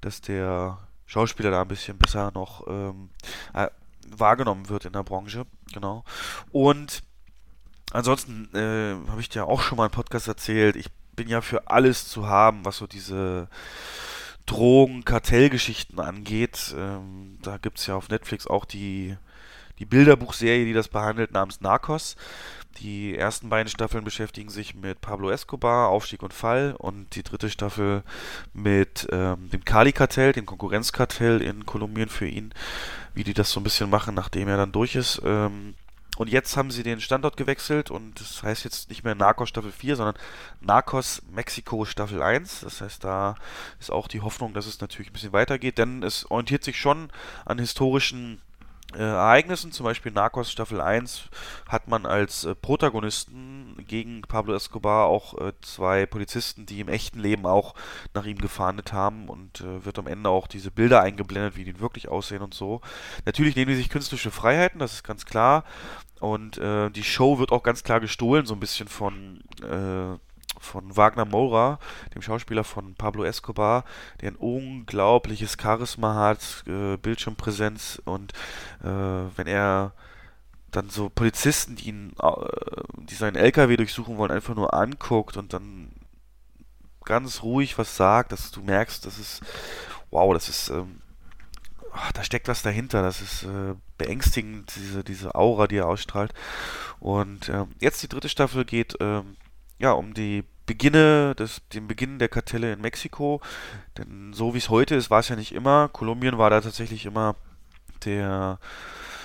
dass 0.00 0.22
der 0.22 0.78
Schauspieler 1.04 1.50
da 1.50 1.62
ein 1.62 1.68
bisschen 1.68 1.98
besser 1.98 2.30
noch 2.32 2.66
ähm, 2.66 3.10
äh, 3.52 3.68
wahrgenommen 4.08 4.70
wird 4.70 4.86
in 4.86 4.94
der 4.94 5.02
Branche. 5.02 5.44
Genau. 5.74 6.04
Und 6.50 7.02
ansonsten 7.92 8.48
äh, 8.54 9.10
habe 9.10 9.20
ich 9.20 9.28
dir 9.28 9.46
auch 9.46 9.60
schon 9.60 9.76
mal 9.76 9.84
einen 9.84 9.92
Podcast 9.92 10.28
erzählt. 10.28 10.76
Ich 10.76 10.90
bin 11.14 11.28
ja 11.28 11.40
für 11.40 11.68
alles 11.68 12.08
zu 12.08 12.26
haben, 12.26 12.64
was 12.64 12.76
so 12.76 12.86
diese 12.86 13.48
Drogen, 14.46 15.04
Kartellgeschichten 15.04 15.98
angeht. 15.98 16.74
Ähm, 16.76 17.38
da 17.42 17.58
gibt 17.58 17.78
es 17.78 17.86
ja 17.86 17.96
auf 17.96 18.08
Netflix 18.08 18.46
auch 18.46 18.64
die, 18.64 19.16
die 19.78 19.84
Bilderbuchserie, 19.84 20.64
die 20.64 20.72
das 20.72 20.88
behandelt, 20.88 21.32
namens 21.32 21.60
Narcos. 21.60 22.16
Die 22.78 23.16
ersten 23.16 23.48
beiden 23.48 23.70
Staffeln 23.70 24.04
beschäftigen 24.04 24.50
sich 24.50 24.74
mit 24.74 25.00
Pablo 25.00 25.30
Escobar, 25.30 25.88
Aufstieg 25.88 26.22
und 26.22 26.34
Fall, 26.34 26.74
und 26.76 27.14
die 27.14 27.22
dritte 27.22 27.48
Staffel 27.48 28.02
mit 28.52 29.08
ähm, 29.10 29.48
dem 29.50 29.64
Cali-Kartell, 29.64 30.32
dem 30.32 30.46
Konkurrenzkartell 30.46 31.40
in 31.40 31.64
Kolumbien 31.64 32.08
für 32.08 32.26
ihn, 32.26 32.52
wie 33.14 33.24
die 33.24 33.34
das 33.34 33.50
so 33.50 33.60
ein 33.60 33.64
bisschen 33.64 33.88
machen, 33.88 34.14
nachdem 34.14 34.48
er 34.48 34.58
dann 34.58 34.72
durch 34.72 34.94
ist. 34.94 35.22
Ähm, 35.24 35.74
und 36.16 36.30
jetzt 36.30 36.56
haben 36.56 36.70
sie 36.70 36.82
den 36.82 37.00
Standort 37.00 37.36
gewechselt 37.36 37.90
und 37.90 38.20
das 38.20 38.42
heißt 38.42 38.64
jetzt 38.64 38.88
nicht 38.88 39.04
mehr 39.04 39.14
Narcos 39.14 39.50
Staffel 39.50 39.70
4, 39.70 39.96
sondern 39.96 40.16
Narcos 40.60 41.22
Mexiko 41.30 41.84
Staffel 41.84 42.22
1. 42.22 42.60
Das 42.60 42.80
heißt, 42.80 43.04
da 43.04 43.36
ist 43.80 43.90
auch 43.90 44.08
die 44.08 44.22
Hoffnung, 44.22 44.54
dass 44.54 44.66
es 44.66 44.80
natürlich 44.80 45.10
ein 45.10 45.12
bisschen 45.12 45.34
weitergeht, 45.34 45.76
denn 45.76 46.02
es 46.02 46.30
orientiert 46.30 46.64
sich 46.64 46.80
schon 46.80 47.10
an 47.44 47.58
historischen 47.58 48.40
äh, 48.94 48.98
Ereignissen, 48.98 49.72
zum 49.72 49.84
Beispiel 49.84 50.12
Narcos 50.12 50.50
Staffel 50.50 50.80
1, 50.80 51.28
hat 51.68 51.88
man 51.88 52.06
als 52.06 52.44
äh, 52.44 52.54
Protagonisten 52.54 53.84
gegen 53.86 54.22
Pablo 54.22 54.54
Escobar 54.54 55.06
auch 55.06 55.38
äh, 55.38 55.52
zwei 55.60 56.06
Polizisten, 56.06 56.66
die 56.66 56.80
im 56.80 56.88
echten 56.88 57.18
Leben 57.18 57.46
auch 57.46 57.74
nach 58.14 58.24
ihm 58.24 58.38
gefahndet 58.38 58.92
haben 58.92 59.28
und 59.28 59.60
äh, 59.60 59.84
wird 59.84 59.98
am 59.98 60.06
Ende 60.06 60.30
auch 60.30 60.46
diese 60.46 60.70
Bilder 60.70 61.02
eingeblendet, 61.02 61.56
wie 61.56 61.64
die 61.64 61.80
wirklich 61.80 62.08
aussehen 62.08 62.42
und 62.42 62.54
so. 62.54 62.80
Natürlich 63.24 63.56
nehmen 63.56 63.70
die 63.70 63.76
sich 63.76 63.90
künstlerische 63.90 64.30
Freiheiten, 64.30 64.78
das 64.78 64.94
ist 64.94 65.04
ganz 65.04 65.26
klar. 65.26 65.64
Und 66.20 66.56
äh, 66.58 66.90
die 66.90 67.04
Show 67.04 67.38
wird 67.38 67.52
auch 67.52 67.62
ganz 67.62 67.82
klar 67.82 68.00
gestohlen, 68.00 68.46
so 68.46 68.54
ein 68.54 68.60
bisschen 68.60 68.88
von 68.88 69.42
äh, 69.62 70.18
von 70.66 70.96
Wagner 70.96 71.24
Moura, 71.24 71.78
dem 72.14 72.22
Schauspieler 72.22 72.64
von 72.64 72.94
Pablo 72.94 73.24
Escobar, 73.24 73.84
der 74.20 74.32
ein 74.32 74.36
unglaubliches 74.36 75.56
Charisma 75.60 76.14
hat, 76.14 76.64
äh, 76.66 76.96
Bildschirmpräsenz 76.96 78.02
und 78.04 78.32
äh, 78.82 78.86
wenn 78.86 79.46
er 79.46 79.92
dann 80.70 80.90
so 80.90 81.08
Polizisten, 81.08 81.76
die 81.76 81.88
ihn, 81.88 82.12
äh, 82.20 82.30
die 82.98 83.14
seinen 83.14 83.36
LKW 83.36 83.76
durchsuchen 83.76 84.18
wollen, 84.18 84.30
einfach 84.30 84.54
nur 84.54 84.74
anguckt 84.74 85.36
und 85.36 85.52
dann 85.52 85.90
ganz 87.04 87.42
ruhig 87.42 87.78
was 87.78 87.96
sagt, 87.96 88.32
dass 88.32 88.50
du 88.50 88.60
merkst, 88.60 89.06
das 89.06 89.18
ist, 89.18 89.40
wow, 90.10 90.34
das 90.34 90.48
ist, 90.48 90.68
ähm, 90.70 91.00
ach, 91.92 92.12
da 92.12 92.24
steckt 92.24 92.48
was 92.48 92.62
dahinter, 92.62 93.00
das 93.00 93.20
ist 93.22 93.44
äh, 93.44 93.74
beängstigend, 93.96 94.74
diese, 94.76 95.04
diese 95.04 95.34
Aura, 95.34 95.66
die 95.66 95.76
er 95.76 95.88
ausstrahlt. 95.88 96.34
Und 96.98 97.48
ähm, 97.48 97.68
jetzt 97.80 98.02
die 98.02 98.08
dritte 98.08 98.28
Staffel 98.28 98.64
geht 98.64 98.96
ähm, 99.00 99.36
ja, 99.78 99.92
um 99.92 100.14
die 100.14 100.44
Beginne, 100.66 101.34
des, 101.34 101.62
den 101.72 101.88
Beginn 101.88 102.18
der 102.18 102.28
Kartelle 102.28 102.72
in 102.72 102.80
Mexiko. 102.80 103.40
Denn 103.96 104.32
so 104.32 104.54
wie 104.54 104.58
es 104.58 104.68
heute 104.68 104.94
ist, 104.94 105.10
war 105.10 105.20
es 105.20 105.28
ja 105.28 105.36
nicht 105.36 105.52
immer. 105.52 105.88
Kolumbien 105.88 106.38
war 106.38 106.50
da 106.50 106.60
tatsächlich 106.60 107.06
immer 107.06 107.36
der 108.04 108.58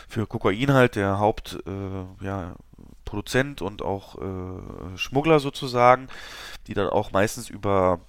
für 0.07 0.27
Kokain 0.27 0.73
halt 0.73 0.95
der 0.95 1.19
Hauptproduzent 1.19 3.61
äh, 3.61 3.63
ja, 3.63 3.67
und 3.67 3.81
auch 3.81 4.17
äh, 4.17 4.97
Schmuggler 4.97 5.39
sozusagen, 5.39 6.09
die 6.67 6.73
dann 6.73 6.89
auch 6.89 7.13
meistens 7.13 7.49
über 7.49 8.01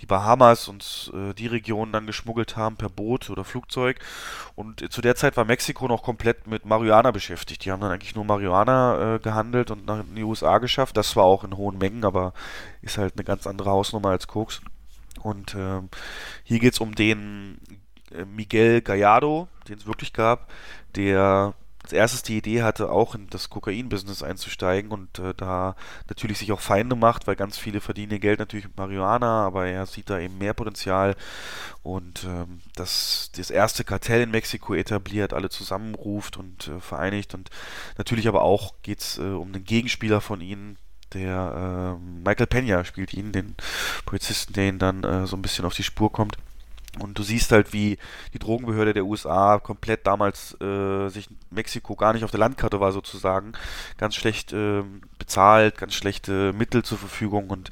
die 0.00 0.06
Bahamas 0.06 0.68
und 0.68 1.12
äh, 1.14 1.34
die 1.34 1.46
Region 1.46 1.92
dann 1.92 2.06
geschmuggelt 2.06 2.56
haben 2.56 2.76
per 2.76 2.88
Boot 2.88 3.30
oder 3.30 3.44
Flugzeug. 3.44 3.98
Und 4.54 4.82
äh, 4.82 4.88
zu 4.88 5.00
der 5.00 5.16
Zeit 5.16 5.36
war 5.36 5.44
Mexiko 5.44 5.88
noch 5.88 6.02
komplett 6.02 6.46
mit 6.46 6.64
Marihuana 6.64 7.10
beschäftigt. 7.10 7.64
Die 7.64 7.72
haben 7.72 7.80
dann 7.80 7.92
eigentlich 7.92 8.14
nur 8.14 8.24
Marihuana 8.24 9.16
äh, 9.16 9.18
gehandelt 9.18 9.70
und 9.70 9.86
nach 9.86 10.00
in 10.00 10.14
die 10.14 10.24
USA 10.24 10.58
geschafft. 10.58 10.96
Das 10.96 11.16
war 11.16 11.24
auch 11.24 11.44
in 11.44 11.56
hohen 11.56 11.78
Mengen, 11.78 12.04
aber 12.04 12.32
ist 12.82 12.98
halt 12.98 13.14
eine 13.16 13.24
ganz 13.24 13.46
andere 13.46 13.70
Hausnummer 13.70 14.10
als 14.10 14.26
Koks. 14.26 14.60
Und 15.22 15.54
ähm, 15.54 15.88
hier 16.44 16.60
geht 16.60 16.74
es 16.74 16.80
um 16.80 16.94
den 16.94 17.58
äh, 18.12 18.24
Miguel 18.24 18.82
Gallardo, 18.82 19.48
den 19.68 19.78
es 19.78 19.86
wirklich 19.86 20.12
gab, 20.12 20.50
der 20.94 21.54
als 21.88 21.94
erstes 21.94 22.22
die 22.22 22.36
Idee 22.36 22.62
hatte, 22.62 22.90
auch 22.90 23.14
in 23.14 23.30
das 23.30 23.48
Kokain-Business 23.48 24.22
einzusteigen 24.22 24.90
und 24.90 25.18
äh, 25.20 25.32
da 25.34 25.74
natürlich 26.08 26.38
sich 26.38 26.52
auch 26.52 26.60
Feinde 26.60 26.96
macht, 26.96 27.26
weil 27.26 27.34
ganz 27.34 27.56
viele 27.56 27.80
verdienen 27.80 28.12
ihr 28.12 28.18
Geld 28.18 28.40
natürlich 28.40 28.66
mit 28.66 28.76
Marihuana, 28.76 29.46
aber 29.46 29.66
er 29.66 29.86
sieht 29.86 30.10
da 30.10 30.18
eben 30.18 30.36
mehr 30.36 30.52
Potenzial 30.52 31.16
und 31.82 32.24
ähm, 32.24 32.60
das, 32.74 33.30
das 33.34 33.50
erste 33.50 33.84
Kartell 33.84 34.20
in 34.20 34.30
Mexiko 34.30 34.74
etabliert, 34.74 35.32
alle 35.32 35.48
zusammenruft 35.48 36.36
und 36.36 36.68
äh, 36.68 36.78
vereinigt 36.78 37.32
und 37.32 37.48
natürlich 37.96 38.28
aber 38.28 38.42
auch 38.42 38.74
geht 38.82 39.00
es 39.00 39.16
äh, 39.16 39.22
um 39.22 39.54
den 39.54 39.64
Gegenspieler 39.64 40.20
von 40.20 40.42
ihnen, 40.42 40.76
der 41.14 41.96
äh, 41.96 42.04
Michael 42.22 42.48
Pena 42.48 42.84
spielt 42.84 43.14
ihn, 43.14 43.32
den 43.32 43.54
Polizisten, 44.04 44.52
der 44.52 44.68
ihn 44.68 44.78
dann 44.78 45.04
äh, 45.04 45.26
so 45.26 45.36
ein 45.36 45.42
bisschen 45.42 45.64
auf 45.64 45.74
die 45.74 45.84
Spur 45.84 46.12
kommt. 46.12 46.36
Und 46.98 47.18
du 47.18 47.22
siehst 47.22 47.52
halt, 47.52 47.72
wie 47.72 47.98
die 48.32 48.38
Drogenbehörde 48.38 48.94
der 48.94 49.04
USA 49.04 49.58
komplett 49.58 50.06
damals 50.06 50.58
äh, 50.60 51.08
sich 51.10 51.28
Mexiko 51.50 51.94
gar 51.94 52.12
nicht 52.12 52.24
auf 52.24 52.30
der 52.30 52.40
Landkarte 52.40 52.80
war 52.80 52.92
sozusagen, 52.92 53.52
ganz 53.98 54.14
schlecht 54.14 54.52
äh, 54.52 54.82
bezahlt, 55.18 55.76
ganz 55.76 55.94
schlechte 55.94 56.52
Mittel 56.54 56.82
zur 56.82 56.98
Verfügung 56.98 57.50
und 57.50 57.68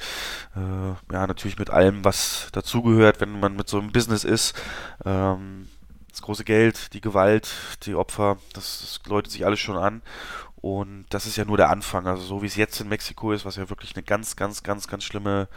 äh, 0.55 1.13
ja 1.13 1.27
natürlich 1.27 1.59
mit 1.59 1.71
allem, 1.71 2.05
was 2.05 2.49
dazugehört, 2.53 3.21
wenn 3.21 3.41
man 3.41 3.57
mit 3.57 3.69
so 3.69 3.79
einem 3.79 3.91
Business 3.91 4.23
ist. 4.23 4.55
Ähm, 5.05 5.69
das 6.11 6.23
große 6.23 6.45
Geld, 6.45 6.95
die 6.95 7.01
Gewalt, 7.01 7.53
die 7.83 7.95
Opfer, 7.95 8.39
das, 8.55 8.81
das 8.81 9.01
läutet 9.11 9.33
sich 9.33 9.45
alles 9.45 9.61
schon 9.61 9.77
an. 9.77 10.03
Und 10.57 11.05
das 11.11 11.27
ist 11.27 11.37
ja 11.37 11.45
nur 11.45 11.59
der 11.59 11.69
Anfang. 11.69 12.07
Also 12.07 12.23
so 12.23 12.43
wie 12.43 12.47
es 12.47 12.57
jetzt 12.57 12.81
in 12.81 12.89
Mexiko 12.89 13.33
ist, 13.33 13.45
was 13.45 13.57
ja 13.57 13.69
wirklich 13.69 13.95
eine 13.95 14.03
ganz, 14.03 14.35
ganz, 14.35 14.63
ganz, 14.63 14.89
ganz 14.89 15.05
schlimme 15.05 15.49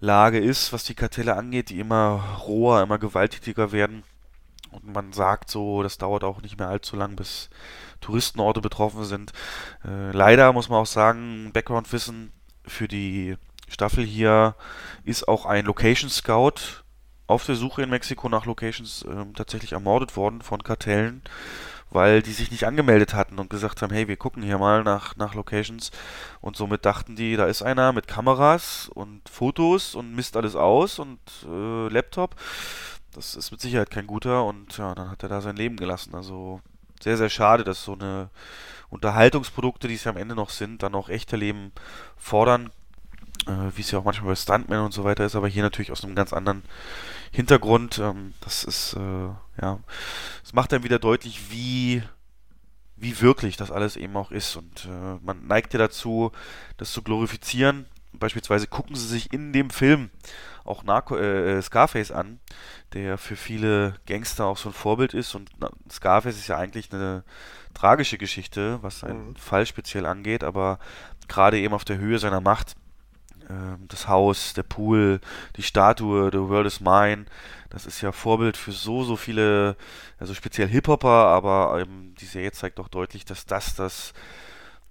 Lage 0.00 0.38
ist, 0.38 0.72
was 0.72 0.84
die 0.84 0.94
Kartelle 0.94 1.36
angeht, 1.36 1.70
die 1.70 1.78
immer 1.78 2.38
roher, 2.46 2.82
immer 2.82 2.98
gewalttätiger 2.98 3.72
werden. 3.72 4.02
Und 4.70 4.92
man 4.92 5.12
sagt 5.12 5.50
so, 5.50 5.82
das 5.82 5.98
dauert 5.98 6.24
auch 6.24 6.42
nicht 6.42 6.58
mehr 6.58 6.68
allzu 6.68 6.96
lang, 6.96 7.16
bis 7.16 7.50
Touristenorte 8.00 8.60
betroffen 8.60 9.04
sind. 9.04 9.32
Äh, 9.84 10.12
leider 10.12 10.52
muss 10.52 10.68
man 10.68 10.78
auch 10.78 10.86
sagen, 10.86 11.50
Background-Wissen 11.52 12.32
für 12.66 12.88
die 12.88 13.36
Staffel 13.68 14.04
hier 14.04 14.54
ist 15.04 15.28
auch 15.28 15.44
ein 15.44 15.64
Location 15.64 16.10
Scout 16.10 16.82
auf 17.26 17.46
der 17.46 17.54
Suche 17.54 17.82
in 17.82 17.90
Mexiko 17.90 18.28
nach 18.28 18.46
Locations 18.46 19.02
äh, 19.02 19.24
tatsächlich 19.34 19.72
ermordet 19.72 20.16
worden 20.16 20.42
von 20.42 20.62
Kartellen 20.62 21.22
weil 21.90 22.22
die 22.22 22.32
sich 22.32 22.50
nicht 22.50 22.64
angemeldet 22.66 23.14
hatten 23.14 23.38
und 23.38 23.50
gesagt 23.50 23.82
haben, 23.82 23.92
hey, 23.92 24.08
wir 24.08 24.16
gucken 24.16 24.42
hier 24.42 24.58
mal 24.58 24.82
nach, 24.84 25.16
nach 25.16 25.34
Locations. 25.34 25.90
Und 26.40 26.56
somit 26.56 26.84
dachten 26.84 27.16
die, 27.16 27.36
da 27.36 27.46
ist 27.46 27.62
einer 27.62 27.92
mit 27.92 28.06
Kameras 28.06 28.90
und 28.94 29.28
Fotos 29.28 29.94
und 29.94 30.14
misst 30.14 30.36
alles 30.36 30.56
aus 30.56 30.98
und 30.98 31.18
äh, 31.46 31.88
Laptop. 31.88 32.36
Das 33.12 33.34
ist 33.34 33.50
mit 33.50 33.60
Sicherheit 33.60 33.90
kein 33.90 34.06
guter 34.06 34.44
und 34.44 34.78
ja, 34.78 34.94
dann 34.94 35.10
hat 35.10 35.22
er 35.22 35.28
da 35.28 35.40
sein 35.40 35.56
Leben 35.56 35.76
gelassen. 35.76 36.14
Also 36.14 36.60
sehr, 37.02 37.16
sehr 37.16 37.30
schade, 37.30 37.64
dass 37.64 37.82
so 37.82 37.94
eine 37.94 38.30
Unterhaltungsprodukte, 38.90 39.88
die 39.88 39.94
es 39.94 40.04
ja 40.04 40.12
am 40.12 40.16
Ende 40.16 40.34
noch 40.34 40.50
sind, 40.50 40.82
dann 40.82 40.94
auch 40.94 41.08
echte 41.08 41.36
Leben 41.36 41.72
fordern, 42.16 42.70
äh, 43.46 43.74
wie 43.74 43.80
es 43.80 43.90
ja 43.90 43.98
auch 43.98 44.04
manchmal 44.04 44.30
bei 44.30 44.36
Stuntmen 44.36 44.80
und 44.80 44.92
so 44.92 45.02
weiter 45.04 45.24
ist, 45.24 45.34
aber 45.34 45.48
hier 45.48 45.62
natürlich 45.62 45.90
aus 45.90 46.04
einem 46.04 46.14
ganz 46.14 46.32
anderen 46.32 46.62
Hintergrund. 47.30 47.98
Ähm, 47.98 48.34
das 48.40 48.64
ist, 48.64 48.94
äh, 48.94 49.28
ja, 49.62 49.78
es 50.44 50.52
macht 50.52 50.72
dann 50.72 50.82
wieder 50.82 50.98
deutlich, 50.98 51.50
wie, 51.50 52.02
wie 52.96 53.20
wirklich 53.20 53.56
das 53.56 53.70
alles 53.70 53.96
eben 53.96 54.16
auch 54.16 54.30
ist. 54.30 54.56
Und 54.56 54.86
äh, 54.86 55.18
man 55.22 55.46
neigt 55.46 55.72
ja 55.72 55.78
dazu, 55.78 56.32
das 56.76 56.92
zu 56.92 57.02
glorifizieren. 57.02 57.86
Beispielsweise 58.12 58.66
gucken 58.66 58.96
sie 58.96 59.06
sich 59.06 59.32
in 59.32 59.52
dem 59.52 59.70
Film 59.70 60.10
auch 60.64 60.82
Narco, 60.82 61.16
äh, 61.16 61.58
äh 61.58 61.62
Scarface 61.62 62.10
an, 62.10 62.40
der 62.92 63.18
für 63.18 63.36
viele 63.36 63.94
Gangster 64.06 64.46
auch 64.46 64.56
so 64.56 64.68
ein 64.68 64.74
Vorbild 64.74 65.14
ist. 65.14 65.34
Und 65.34 65.50
na, 65.58 65.70
Scarface 65.90 66.36
ist 66.36 66.48
ja 66.48 66.56
eigentlich 66.56 66.92
eine 66.92 67.24
tragische 67.74 68.18
Geschichte, 68.18 68.78
was 68.82 69.00
seinen 69.00 69.28
mhm. 69.28 69.36
Fall 69.36 69.64
speziell 69.64 70.06
angeht, 70.06 70.42
aber 70.42 70.78
gerade 71.28 71.58
eben 71.58 71.74
auf 71.74 71.84
der 71.84 71.98
Höhe 71.98 72.18
seiner 72.18 72.40
Macht 72.40 72.74
das 73.88 74.08
Haus, 74.08 74.54
der 74.54 74.62
Pool, 74.62 75.20
die 75.56 75.62
Statue, 75.62 76.30
The 76.32 76.38
World 76.38 76.66
is 76.66 76.80
Mine. 76.80 77.26
Das 77.70 77.86
ist 77.86 78.00
ja 78.00 78.12
Vorbild 78.12 78.56
für 78.56 78.72
so, 78.72 79.04
so 79.04 79.16
viele, 79.16 79.76
also 80.18 80.34
speziell 80.34 80.68
Hip-Hopper, 80.68 81.08
aber 81.08 81.80
ähm, 81.80 82.14
die 82.20 82.26
Serie 82.26 82.52
zeigt 82.52 82.80
auch 82.80 82.88
deutlich, 82.88 83.24
dass 83.24 83.46
das 83.46 83.74
das 83.74 84.12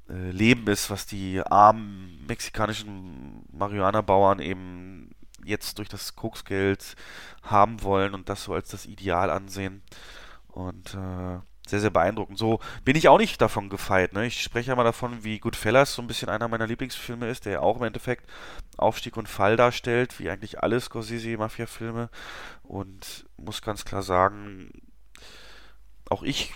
äh, 0.09 0.31
Leben 0.31 0.67
ist, 0.67 0.89
was 0.89 1.05
die 1.05 1.41
armen 1.41 2.25
mexikanischen 2.27 3.45
Marihuana-Bauern 3.51 4.39
eben 4.39 5.11
jetzt 5.43 5.77
durch 5.77 5.89
das 5.89 6.15
Koksgeld 6.15 6.95
haben 7.43 7.83
wollen 7.83 8.13
und 8.13 8.29
das 8.29 8.43
so 8.43 8.53
als 8.53 8.69
das 8.69 8.85
Ideal 8.85 9.29
ansehen. 9.29 9.81
Und 10.47 10.93
äh, 10.93 11.39
sehr, 11.69 11.79
sehr 11.79 11.89
beeindruckend. 11.89 12.37
So 12.37 12.59
bin 12.83 12.95
ich 12.95 13.07
auch 13.07 13.17
nicht 13.17 13.41
davon 13.41 13.69
gefeit. 13.69 14.13
Ne? 14.13 14.25
Ich 14.25 14.41
spreche 14.41 14.69
ja 14.69 14.75
mal 14.75 14.83
davon, 14.83 15.23
wie 15.23 15.39
Goodfellas 15.39 15.93
so 15.93 16.01
ein 16.01 16.07
bisschen 16.07 16.29
einer 16.29 16.47
meiner 16.47 16.67
Lieblingsfilme 16.67 17.29
ist, 17.29 17.45
der 17.45 17.53
ja 17.53 17.59
auch 17.61 17.77
im 17.77 17.83
Endeffekt 17.83 18.29
Aufstieg 18.77 19.17
und 19.17 19.29
Fall 19.29 19.57
darstellt, 19.57 20.19
wie 20.19 20.29
eigentlich 20.29 20.61
alle 20.61 20.79
Scorsese-Mafia-Filme. 20.79 22.09
Und 22.63 23.25
muss 23.37 23.61
ganz 23.61 23.85
klar 23.85 24.03
sagen, 24.03 24.71
auch 26.09 26.23
ich 26.23 26.53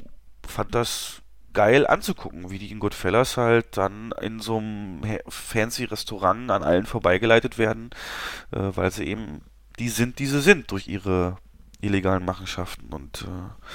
fand 0.47 0.75
das 0.75 1.21
geil 1.53 1.85
anzugucken, 1.85 2.49
wie 2.49 2.59
die 2.59 2.71
in 2.71 2.79
Goodfellas 2.79 3.37
halt 3.37 3.77
dann 3.77 4.11
in 4.21 4.39
so 4.39 4.57
einem 4.57 5.01
fancy 5.27 5.85
Restaurant 5.85 6.49
an 6.51 6.63
allen 6.63 6.85
vorbeigeleitet 6.85 7.57
werden, 7.57 7.91
äh, 8.51 8.71
weil 8.75 8.91
sie 8.91 9.05
eben 9.05 9.41
die 9.79 9.89
sind, 9.89 10.19
die 10.19 10.25
sie 10.25 10.41
sind 10.41 10.71
durch 10.71 10.87
ihre 10.87 11.37
illegalen 11.81 12.25
Machenschaften 12.25 12.93
und 12.93 13.23
äh, 13.23 13.67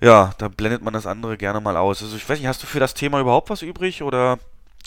ja, 0.00 0.32
da 0.38 0.48
blendet 0.48 0.82
man 0.82 0.94
das 0.94 1.06
andere 1.06 1.36
gerne 1.36 1.60
mal 1.60 1.76
aus. 1.76 2.02
Also 2.02 2.16
ich 2.16 2.28
weiß 2.28 2.38
nicht, 2.38 2.48
hast 2.48 2.62
du 2.62 2.66
für 2.66 2.80
das 2.80 2.94
Thema 2.94 3.20
überhaupt 3.20 3.50
was 3.50 3.62
übrig 3.62 4.02
oder 4.02 4.38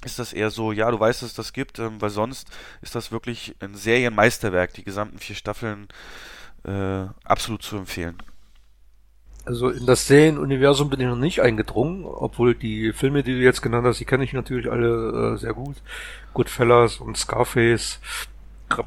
ist 0.03 0.19
das 0.19 0.33
eher 0.33 0.49
so, 0.49 0.71
ja, 0.71 0.89
du 0.91 0.99
weißt, 0.99 1.21
dass 1.21 1.29
es 1.29 1.35
das 1.35 1.53
gibt, 1.53 1.79
ähm, 1.79 2.01
weil 2.01 2.09
sonst 2.09 2.47
ist 2.81 2.95
das 2.95 3.11
wirklich 3.11 3.55
ein 3.59 3.75
Serienmeisterwerk, 3.75 4.73
die 4.73 4.83
gesamten 4.83 5.19
vier 5.19 5.35
Staffeln 5.35 5.87
äh, 6.65 7.05
absolut 7.23 7.63
zu 7.63 7.77
empfehlen. 7.77 8.17
Also 9.45 9.69
in 9.69 9.85
das 9.85 10.07
Serienuniversum 10.07 10.89
bin 10.89 11.01
ich 11.01 11.07
noch 11.07 11.17
nicht 11.17 11.41
eingedrungen, 11.41 12.05
obwohl 12.05 12.55
die 12.55 12.93
Filme, 12.93 13.23
die 13.23 13.33
du 13.33 13.39
jetzt 13.39 13.61
genannt 13.61 13.85
hast, 13.85 13.99
die 13.99 14.05
kenne 14.05 14.23
ich 14.23 14.31
natürlich 14.31 14.71
alle 14.71 15.33
äh, 15.33 15.37
sehr 15.37 15.53
gut. 15.53 15.75
Goodfellas 16.33 16.97
und 16.97 17.17
Scarface, 17.17 17.99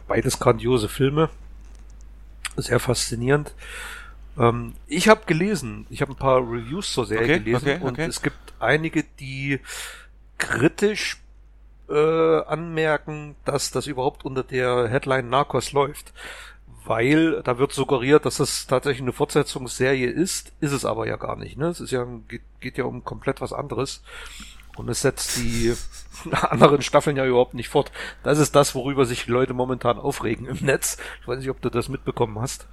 beides 0.08 0.38
grandiose 0.38 0.88
Filme, 0.88 1.28
sehr 2.56 2.80
faszinierend. 2.80 3.54
Ähm, 4.38 4.74
ich 4.86 5.08
habe 5.08 5.22
gelesen, 5.26 5.86
ich 5.90 6.00
habe 6.02 6.12
ein 6.12 6.16
paar 6.16 6.38
Reviews 6.40 6.92
zur 6.92 7.06
Serie 7.06 7.36
okay, 7.36 7.38
gelesen 7.40 7.68
okay, 7.68 7.84
und 7.84 7.98
es 7.98 8.22
gibt 8.22 8.54
einige, 8.58 9.04
die 9.18 9.60
kritisch 10.38 11.22
äh, 11.88 12.40
anmerken, 12.42 13.36
dass 13.44 13.70
das 13.70 13.86
überhaupt 13.86 14.24
unter 14.24 14.42
der 14.42 14.88
Headline 14.88 15.28
Narcos 15.28 15.72
läuft 15.72 16.12
weil 16.86 17.42
da 17.42 17.58
wird 17.58 17.72
suggeriert, 17.72 18.24
dass 18.24 18.40
es 18.40 18.66
tatsächlich 18.66 19.02
eine 19.02 19.12
Fortsetzungsserie 19.12 20.08
ist, 20.08 20.52
ist 20.60 20.72
es 20.72 20.84
aber 20.84 21.06
ja 21.06 21.16
gar 21.16 21.36
nicht. 21.36 21.58
Ne? 21.58 21.66
Es 21.66 21.80
ist 21.80 21.90
ja 21.90 22.06
geht, 22.28 22.42
geht 22.60 22.78
ja 22.78 22.84
um 22.84 23.04
komplett 23.04 23.40
was 23.40 23.52
anderes 23.52 24.02
und 24.76 24.88
es 24.88 25.02
setzt 25.02 25.36
die 25.36 25.74
anderen 26.30 26.82
Staffeln 26.82 27.16
ja 27.16 27.26
überhaupt 27.26 27.54
nicht 27.54 27.68
fort. 27.68 27.90
Das 28.22 28.38
ist 28.38 28.54
das, 28.54 28.74
worüber 28.74 29.04
sich 29.04 29.26
Leute 29.26 29.52
momentan 29.52 29.98
aufregen 29.98 30.46
im 30.46 30.64
Netz. 30.64 30.96
Ich 31.20 31.28
weiß 31.28 31.40
nicht, 31.40 31.50
ob 31.50 31.60
du 31.60 31.70
das 31.70 31.88
mitbekommen 31.88 32.38
hast. 32.40 32.68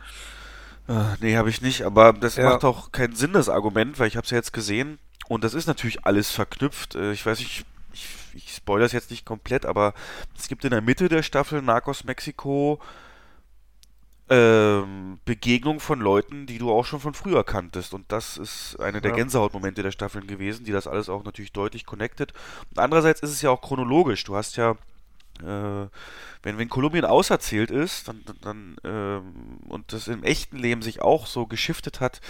Äh, 0.87 1.15
nee, 1.21 1.37
habe 1.37 1.49
ich 1.49 1.61
nicht, 1.61 1.83
aber 1.83 2.13
das 2.13 2.35
ja. 2.35 2.49
macht 2.49 2.63
auch 2.65 2.91
keinen 2.91 3.15
Sinn, 3.15 3.33
das 3.33 3.49
Argument, 3.49 3.99
weil 3.99 4.07
ich 4.07 4.17
habe 4.17 4.25
es 4.25 4.31
ja 4.31 4.37
jetzt 4.37 4.53
gesehen 4.53 4.99
und 5.27 5.43
das 5.43 5.53
ist 5.53 5.67
natürlich 5.67 6.05
alles 6.05 6.31
verknüpft. 6.31 6.95
Äh, 6.95 7.13
ich 7.13 7.25
weiß 7.25 7.39
nicht, 7.39 7.65
ich, 7.93 8.07
ich 8.33 8.55
spoilere 8.55 8.85
es 8.85 8.91
jetzt 8.91 9.11
nicht 9.11 9.25
komplett, 9.25 9.65
aber 9.65 9.93
es 10.37 10.47
gibt 10.47 10.65
in 10.65 10.71
der 10.71 10.81
Mitte 10.81 11.07
der 11.07 11.23
Staffel 11.23 11.61
Narcos 11.61 12.03
Mexiko 12.03 12.81
ähm, 14.29 15.19
Begegnung 15.25 15.79
von 15.79 15.99
Leuten, 15.99 16.45
die 16.45 16.57
du 16.57 16.71
auch 16.71 16.85
schon 16.85 16.99
von 16.99 17.13
früher 17.13 17.43
kanntest. 17.43 17.93
Und 17.93 18.11
das 18.11 18.37
ist 18.37 18.79
eine 18.79 19.01
der 19.01 19.11
ja. 19.11 19.17
Gänsehautmomente 19.17 19.83
der 19.83 19.91
Staffeln 19.91 20.27
gewesen, 20.27 20.65
die 20.65 20.71
das 20.71 20.87
alles 20.87 21.09
auch 21.09 21.23
natürlich 21.23 21.51
deutlich 21.51 21.85
connected. 21.85 22.33
Und 22.71 22.79
andererseits 22.79 23.21
ist 23.21 23.31
es 23.31 23.41
ja 23.41 23.49
auch 23.49 23.61
chronologisch. 23.61 24.23
Du 24.23 24.35
hast 24.35 24.55
ja, 24.55 24.75
wenn, 25.41 26.57
wenn 26.57 26.69
Kolumbien 26.69 27.05
auserzählt 27.05 27.71
ist, 27.71 28.07
dann, 28.07 28.23
dann 28.41 28.75
ähm, 28.83 29.59
und 29.67 29.93
das 29.93 30.07
im 30.07 30.23
echten 30.23 30.57
Leben 30.57 30.81
sich 30.81 31.01
auch 31.01 31.25
so 31.25 31.47
geschiftet 31.47 31.99
hat, 31.99 32.21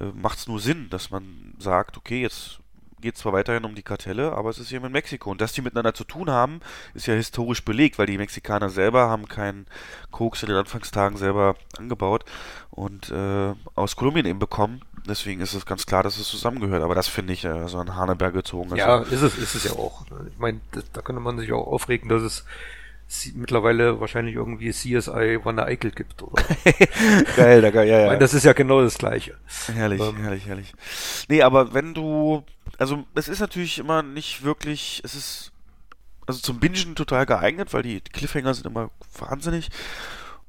äh, 0.00 0.04
macht 0.14 0.38
es 0.38 0.46
nur 0.46 0.60
Sinn, 0.60 0.90
dass 0.90 1.10
man 1.10 1.54
sagt, 1.58 1.96
okay, 1.96 2.20
jetzt 2.20 2.60
geht 3.04 3.18
zwar 3.18 3.34
weiterhin 3.34 3.64
um 3.64 3.74
die 3.74 3.82
Kartelle, 3.82 4.32
aber 4.32 4.48
es 4.48 4.58
ist 4.58 4.72
eben 4.72 4.86
in 4.86 4.92
Mexiko. 4.92 5.30
Und 5.30 5.40
dass 5.42 5.52
die 5.52 5.60
miteinander 5.60 5.92
zu 5.92 6.04
tun 6.04 6.30
haben, 6.30 6.60
ist 6.94 7.06
ja 7.06 7.14
historisch 7.14 7.62
belegt, 7.62 7.98
weil 7.98 8.06
die 8.06 8.16
Mexikaner 8.16 8.70
selber 8.70 9.10
haben 9.10 9.28
keinen 9.28 9.66
Koks 10.10 10.42
in 10.42 10.48
den 10.48 10.56
Anfangstagen 10.56 11.18
selber 11.18 11.54
angebaut 11.76 12.24
und 12.70 13.10
äh, 13.10 13.52
aus 13.74 13.96
Kolumbien 13.96 14.24
eben 14.24 14.38
bekommen. 14.38 14.80
Deswegen 15.06 15.40
ist 15.42 15.52
es 15.52 15.66
ganz 15.66 15.84
klar, 15.84 16.02
dass 16.02 16.18
es 16.18 16.28
zusammengehört. 16.28 16.82
Aber 16.82 16.94
das 16.94 17.08
finde 17.08 17.34
ich 17.34 17.44
äh, 17.44 17.68
so 17.68 17.78
ein 17.78 17.94
Haneberg 17.94 18.32
gezogen. 18.32 18.72
Also 18.72 18.76
ja, 18.76 18.98
ist 19.02 19.22
es, 19.22 19.36
ist 19.36 19.54
es 19.54 19.64
ja 19.64 19.72
auch. 19.72 20.06
Ich 20.30 20.38
meine, 20.38 20.60
da 20.92 21.02
könnte 21.02 21.20
man 21.20 21.38
sich 21.38 21.52
auch 21.52 21.66
aufregen, 21.66 22.08
dass 22.08 22.22
es 22.22 22.44
mittlerweile 23.34 24.00
wahrscheinlich 24.00 24.34
irgendwie 24.34 24.70
CSI 24.70 25.38
Wanne 25.44 25.64
Eickel 25.64 25.90
gibt, 25.90 26.22
oder? 26.22 26.42
geil, 27.36 27.60
da 27.60 27.70
geil, 27.70 27.86
ja, 27.86 27.96
ja. 27.96 28.02
Ich 28.02 28.08
meine, 28.08 28.18
das 28.18 28.34
ist 28.34 28.44
ja 28.44 28.54
genau 28.54 28.80
das 28.80 28.98
Gleiche. 28.98 29.36
Herrlich, 29.72 30.00
ähm, 30.00 30.16
herrlich, 30.16 30.46
herrlich. 30.46 30.72
Nee, 31.28 31.42
aber 31.42 31.74
wenn 31.74 31.94
du, 31.94 32.44
also 32.78 33.04
es 33.14 33.28
ist 33.28 33.40
natürlich 33.40 33.78
immer 33.78 34.02
nicht 34.02 34.42
wirklich, 34.42 35.02
es 35.04 35.14
ist 35.14 35.52
also 36.26 36.40
zum 36.40 36.58
Bingen 36.58 36.94
total 36.94 37.26
geeignet, 37.26 37.72
weil 37.72 37.82
die 37.82 38.00
Cliffhanger 38.00 38.54
sind 38.54 38.66
immer 38.66 38.90
wahnsinnig 39.18 39.68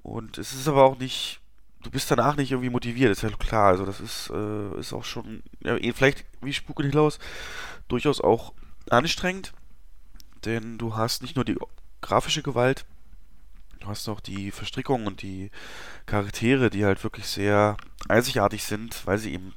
und 0.01 0.37
es 0.37 0.53
ist 0.53 0.67
aber 0.67 0.83
auch 0.83 0.97
nicht, 0.97 1.41
du 1.85 1.91
bist 1.91 2.09
danach 2.09 2.35
nicht 2.35 2.51
irgendwie 2.51 2.71
motiviert, 2.71 3.11
ist 3.11 3.21
ja 3.21 3.29
klar, 3.29 3.67
also 3.67 3.85
das 3.85 3.99
ist, 3.99 4.31
äh, 4.31 4.79
ist 4.79 4.91
auch 4.91 5.03
schon, 5.03 5.43
ja, 5.61 5.77
eh, 5.77 5.93
vielleicht 5.93 6.25
wie 6.41 6.53
Spuk 6.53 6.79
nicht 6.79 6.95
los, 6.95 7.19
durchaus 7.87 8.19
auch 8.19 8.53
anstrengend, 8.89 9.53
denn 10.45 10.77
du 10.77 10.95
hast 10.95 11.21
nicht 11.21 11.35
nur 11.35 11.45
die 11.45 11.57
grafische 12.01 12.41
Gewalt. 12.41 12.85
Du 13.79 13.87
hast 13.87 14.07
auch 14.09 14.19
die 14.19 14.51
Verstrickung 14.51 15.05
und 15.05 15.21
die 15.21 15.51
Charaktere, 16.07 16.71
die 16.71 16.85
halt 16.85 17.03
wirklich 17.03 17.27
sehr 17.27 17.77
einzigartig 18.09 18.63
sind, 18.63 19.05
weil 19.05 19.19
sie 19.19 19.33
eben 19.33 19.53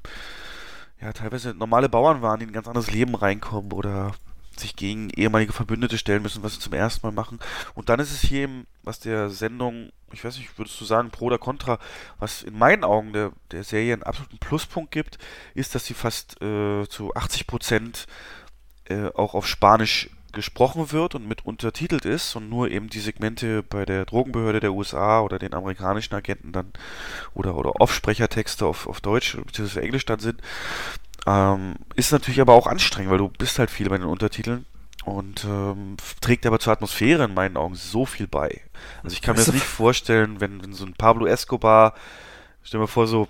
ja 1.01 1.13
teilweise 1.13 1.55
normale 1.55 1.89
Bauern 1.89 2.21
waren, 2.21 2.39
die 2.39 2.45
in 2.45 2.51
ein 2.51 2.55
ganz 2.55 2.69
anderes 2.69 2.91
Leben 2.91 3.15
reinkommen 3.15 3.73
oder 3.73 4.13
sich 4.61 4.77
gegen 4.77 5.11
ehemalige 5.11 5.53
Verbündete 5.53 5.99
stellen 5.99 6.23
müssen, 6.23 6.43
was 6.43 6.55
sie 6.55 6.61
zum 6.61 6.73
ersten 6.73 7.07
Mal 7.07 7.13
machen. 7.13 7.39
Und 7.75 7.89
dann 7.89 8.01
ist 8.01 8.13
es 8.13 8.21
hier 8.21 8.43
eben, 8.43 8.67
was 8.83 9.01
der 9.01 9.31
Sendung, 9.31 9.91
ich 10.13 10.25
weiß 10.25 10.39
nicht, 10.39 10.59
würdest 10.59 10.81
du 10.81 10.85
sagen, 10.85 11.11
pro 11.11 11.27
oder 11.27 11.39
contra, 11.39 11.79
was 12.19 12.43
in 12.43 12.57
meinen 12.57 12.85
Augen 12.85 13.13
der, 13.13 13.33
der 13.51 13.65
Serie 13.65 13.93
einen 13.93 14.03
absoluten 14.03 14.39
Pluspunkt 14.39 14.91
gibt, 14.91 15.19
ist, 15.55 15.75
dass 15.75 15.87
sie 15.87 15.95
fast 15.95 16.41
äh, 16.43 16.87
zu 16.89 17.15
80 17.15 17.47
Prozent 17.47 18.07
äh, 18.85 19.09
auch 19.15 19.35
auf 19.35 19.47
Spanisch 19.47 20.11
gesprochen 20.33 20.93
wird 20.93 21.15
und 21.15 21.27
mit 21.27 21.47
untertitelt 21.47 22.05
ist 22.05 22.37
und 22.37 22.49
nur 22.49 22.71
eben 22.71 22.89
die 22.89 23.01
Segmente 23.01 23.63
bei 23.63 23.85
der 23.85 24.05
Drogenbehörde 24.05 24.61
der 24.61 24.73
USA 24.73 25.21
oder 25.21 25.39
den 25.39 25.55
amerikanischen 25.55 26.15
Agenten 26.15 26.53
dann 26.53 26.73
oder, 27.35 27.57
oder 27.57 27.81
Offsprechertexte 27.81 28.67
auf, 28.67 28.87
auf 28.87 29.01
Deutsch 29.01 29.37
bzw. 29.37 29.81
Englisch 29.81 30.05
dann 30.05 30.21
sind, 30.21 30.43
ähm, 31.27 31.77
ist 31.95 32.13
natürlich 32.13 32.41
aber 32.41 32.55
auch 32.55 32.67
anstrengend, 32.67 33.11
weil 33.11 33.19
du 33.19 33.29
bist 33.29 33.59
halt 33.59 33.71
viel 33.71 33.89
bei 33.89 33.99
den 33.99 34.07
Untertiteln 34.07 34.67
und 35.05 35.45
ähm, 35.45 35.97
trägt 36.21 36.47
aber 36.47 36.59
zur 36.59 36.73
Atmosphäre 36.73 37.25
in 37.25 37.35
meinen 37.35 37.57
Augen 37.57 37.75
so 37.75 38.07
viel 38.07 38.27
bei. 38.27 38.63
Also 39.03 39.15
ich 39.15 39.23
kann 39.23 39.35
mir 39.35 39.45
das 39.45 39.53
nicht 39.53 39.65
vorstellen, 39.65 40.41
wenn, 40.41 40.63
wenn 40.63 40.73
so 40.73 40.85
ein 40.85 40.95
Pablo 40.95 41.27
Escobar, 41.27 41.95
stell 42.63 42.79
dir 42.79 42.83
mal 42.83 42.89
vor, 42.89 43.07
so, 43.07 43.29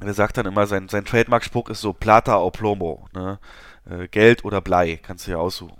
er 0.00 0.14
sagt 0.14 0.36
dann 0.36 0.46
immer, 0.46 0.66
sein, 0.66 0.88
sein 0.88 1.04
Trademark-Spruch 1.04 1.68
ist 1.68 1.80
so 1.80 1.92
Plata 1.92 2.38
o 2.38 2.50
Plomo, 2.50 3.08
ne? 3.14 3.38
Äh, 3.88 4.08
Geld 4.08 4.44
oder 4.44 4.60
Blei, 4.60 4.98
kannst 5.02 5.26
du 5.26 5.32
ja 5.32 5.38
aussuchen. 5.38 5.76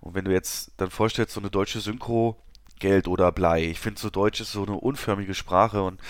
Und 0.00 0.14
wenn 0.14 0.24
du 0.24 0.32
jetzt 0.32 0.72
dann 0.76 0.90
vorstellst, 0.90 1.34
so 1.34 1.40
eine 1.40 1.50
deutsche 1.50 1.80
Synchro, 1.80 2.36
Geld 2.78 3.08
oder 3.08 3.32
Blei. 3.32 3.64
Ich 3.64 3.80
finde, 3.80 4.00
so 4.00 4.10
Deutsch 4.10 4.40
ist 4.40 4.52
so 4.52 4.64
eine 4.64 4.74
unförmige 4.74 5.34
Sprache 5.34 5.82
und 5.82 6.00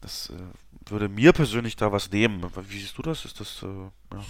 das 0.00 0.30
äh, 0.30 0.42
würde 0.90 1.08
mir 1.08 1.32
persönlich 1.32 1.76
da 1.76 1.92
was 1.92 2.10
nehmen. 2.10 2.44
Wie 2.68 2.78
siehst 2.78 2.98
du 2.98 3.02
das? 3.02 3.24
Ist 3.24 3.40
das, 3.40 3.62
äh, 3.62 3.66
ja. 3.66 4.20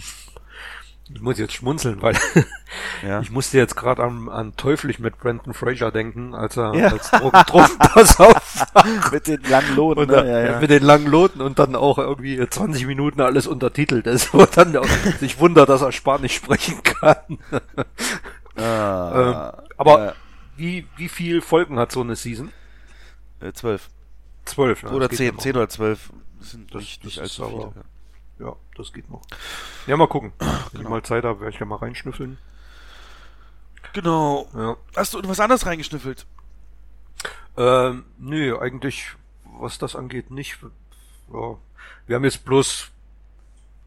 Ich 1.13 1.21
muss 1.21 1.37
jetzt 1.37 1.53
schmunzeln, 1.53 2.01
weil 2.01 2.17
ja. 3.07 3.21
ich 3.21 3.29
musste 3.29 3.59
jetzt 3.59 3.75
gerade 3.75 4.03
an, 4.03 4.27
an 4.27 4.55
Teuflisch 4.55 4.97
mit 4.97 5.19
Brandon 5.19 5.53
Fraser 5.53 5.91
denken, 5.91 6.33
als 6.33 6.57
er 6.57 6.73
ja. 6.73 6.87
als 6.87 7.11
Drogenpass 7.11 8.19
auf 8.19 8.65
mit 9.11 9.27
den 9.27 9.43
langen 9.43 9.75
Loten, 9.75 10.07
ne? 10.07 10.27
ja, 10.27 10.51
ja. 10.53 10.59
mit 10.59 10.71
den 10.71 10.81
langen 10.81 11.05
Loten 11.05 11.41
und 11.41 11.59
dann 11.59 11.75
auch 11.75 11.99
irgendwie 11.99 12.43
20 12.47 12.87
Minuten 12.87 13.21
alles 13.21 13.45
untertitelt 13.45 14.07
ist, 14.07 14.33
wo 14.33 14.45
dann 14.45 14.75
auch 14.77 14.87
sich 15.19 15.39
wundert, 15.39 15.69
dass 15.69 15.83
er 15.83 15.91
Spanisch 15.91 16.33
sprechen 16.33 16.81
kann. 16.81 17.37
ah, 18.55 19.51
ähm, 19.53 19.63
aber 19.77 20.15
wie 20.57 20.87
wie 20.97 21.09
viel 21.09 21.41
Folgen 21.41 21.77
hat 21.77 21.91
so 21.91 22.01
eine 22.01 22.15
Season? 22.15 22.51
Äh, 23.41 23.53
zwölf. 23.53 23.89
Zwölf, 24.45 24.81
ne? 24.81 24.89
Oder 24.89 25.09
zehn, 25.09 25.37
zehn 25.37 25.55
oder 25.55 25.69
zwölf. 25.69 26.11
Das 26.39 26.51
sind 26.51 26.73
das, 26.73 26.81
nicht, 26.81 27.03
nicht 27.03 27.19
allzu 27.19 27.47
viele. 27.47 27.73
Ja, 28.39 28.55
das 28.75 28.91
geht 28.91 29.09
noch. 29.09 29.21
Ja, 29.87 29.97
mal 29.97 30.07
gucken. 30.07 30.33
Wenn 30.39 30.47
genau. 30.71 30.83
ich 30.83 30.89
mal 30.89 31.03
Zeit 31.03 31.23
habe, 31.23 31.39
werde 31.39 31.53
ich 31.53 31.59
ja 31.59 31.65
mal 31.65 31.77
reinschnüffeln. 31.77 32.37
Genau. 33.93 34.47
Ja. 34.53 34.75
Hast 34.95 35.13
du 35.13 35.21
was 35.23 35.39
anderes 35.39 35.65
reingeschnüffelt? 35.65 36.25
Ähm, 37.57 38.05
nö, 38.17 38.57
eigentlich, 38.59 39.15
was 39.45 39.77
das 39.77 39.95
angeht, 39.95 40.31
nicht. 40.31 40.57
Ja. 41.31 41.57
Wir 42.07 42.15
haben 42.15 42.25
jetzt 42.25 42.43
bloß 42.43 42.91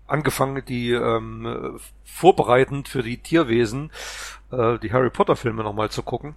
angefangen, 0.06 0.64
die 0.64 0.92
ähm, 0.92 1.78
vorbereitend 2.04 2.88
für 2.88 3.02
die 3.02 3.18
Tierwesen 3.18 3.90
äh, 4.50 4.78
die 4.78 4.92
Harry 4.92 5.10
Potter 5.10 5.36
Filme 5.36 5.62
nochmal 5.62 5.90
zu 5.90 6.02
gucken. 6.02 6.34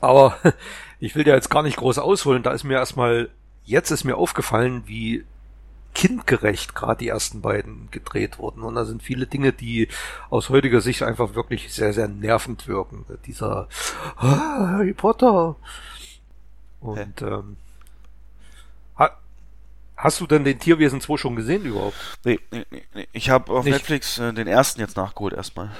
Aber 0.00 0.36
ich 0.98 1.14
will 1.14 1.26
ja 1.26 1.34
jetzt 1.34 1.50
gar 1.50 1.62
nicht 1.62 1.76
groß 1.76 1.98
ausholen. 1.98 2.42
Da 2.42 2.50
ist 2.52 2.64
mir 2.64 2.74
erstmal, 2.74 3.30
jetzt 3.64 3.90
ist 3.90 4.04
mir 4.04 4.16
aufgefallen, 4.16 4.82
wie 4.86 5.24
kindgerecht 5.94 6.74
gerade 6.74 6.98
die 6.98 7.08
ersten 7.08 7.40
beiden 7.40 7.88
gedreht 7.90 8.38
wurden. 8.38 8.62
Und 8.62 8.74
da 8.74 8.84
sind 8.84 9.02
viele 9.02 9.26
Dinge, 9.26 9.52
die 9.52 9.88
aus 10.28 10.48
heutiger 10.48 10.80
Sicht 10.80 11.02
einfach 11.02 11.34
wirklich 11.34 11.72
sehr, 11.72 11.92
sehr 11.92 12.08
nervend 12.08 12.68
wirken. 12.68 13.04
Dieser 13.26 13.68
ah, 14.16 14.68
Harry 14.68 14.94
Potter. 14.94 15.56
Und 16.80 17.22
ähm, 17.22 17.56
ha, 18.98 19.10
hast 19.96 20.20
du 20.20 20.26
denn 20.26 20.44
den 20.44 20.58
Tierwesen 20.58 21.00
2 21.00 21.16
schon 21.16 21.36
gesehen 21.36 21.64
überhaupt? 21.64 21.96
Nee, 22.24 22.40
nee, 22.50 22.64
nee. 22.94 23.08
Ich 23.12 23.30
habe 23.30 23.52
auf 23.52 23.64
Nicht. 23.64 23.74
Netflix 23.74 24.18
äh, 24.18 24.32
den 24.32 24.46
ersten 24.46 24.80
jetzt 24.80 24.96
nachgeholt 24.96 25.34
erstmal. 25.34 25.70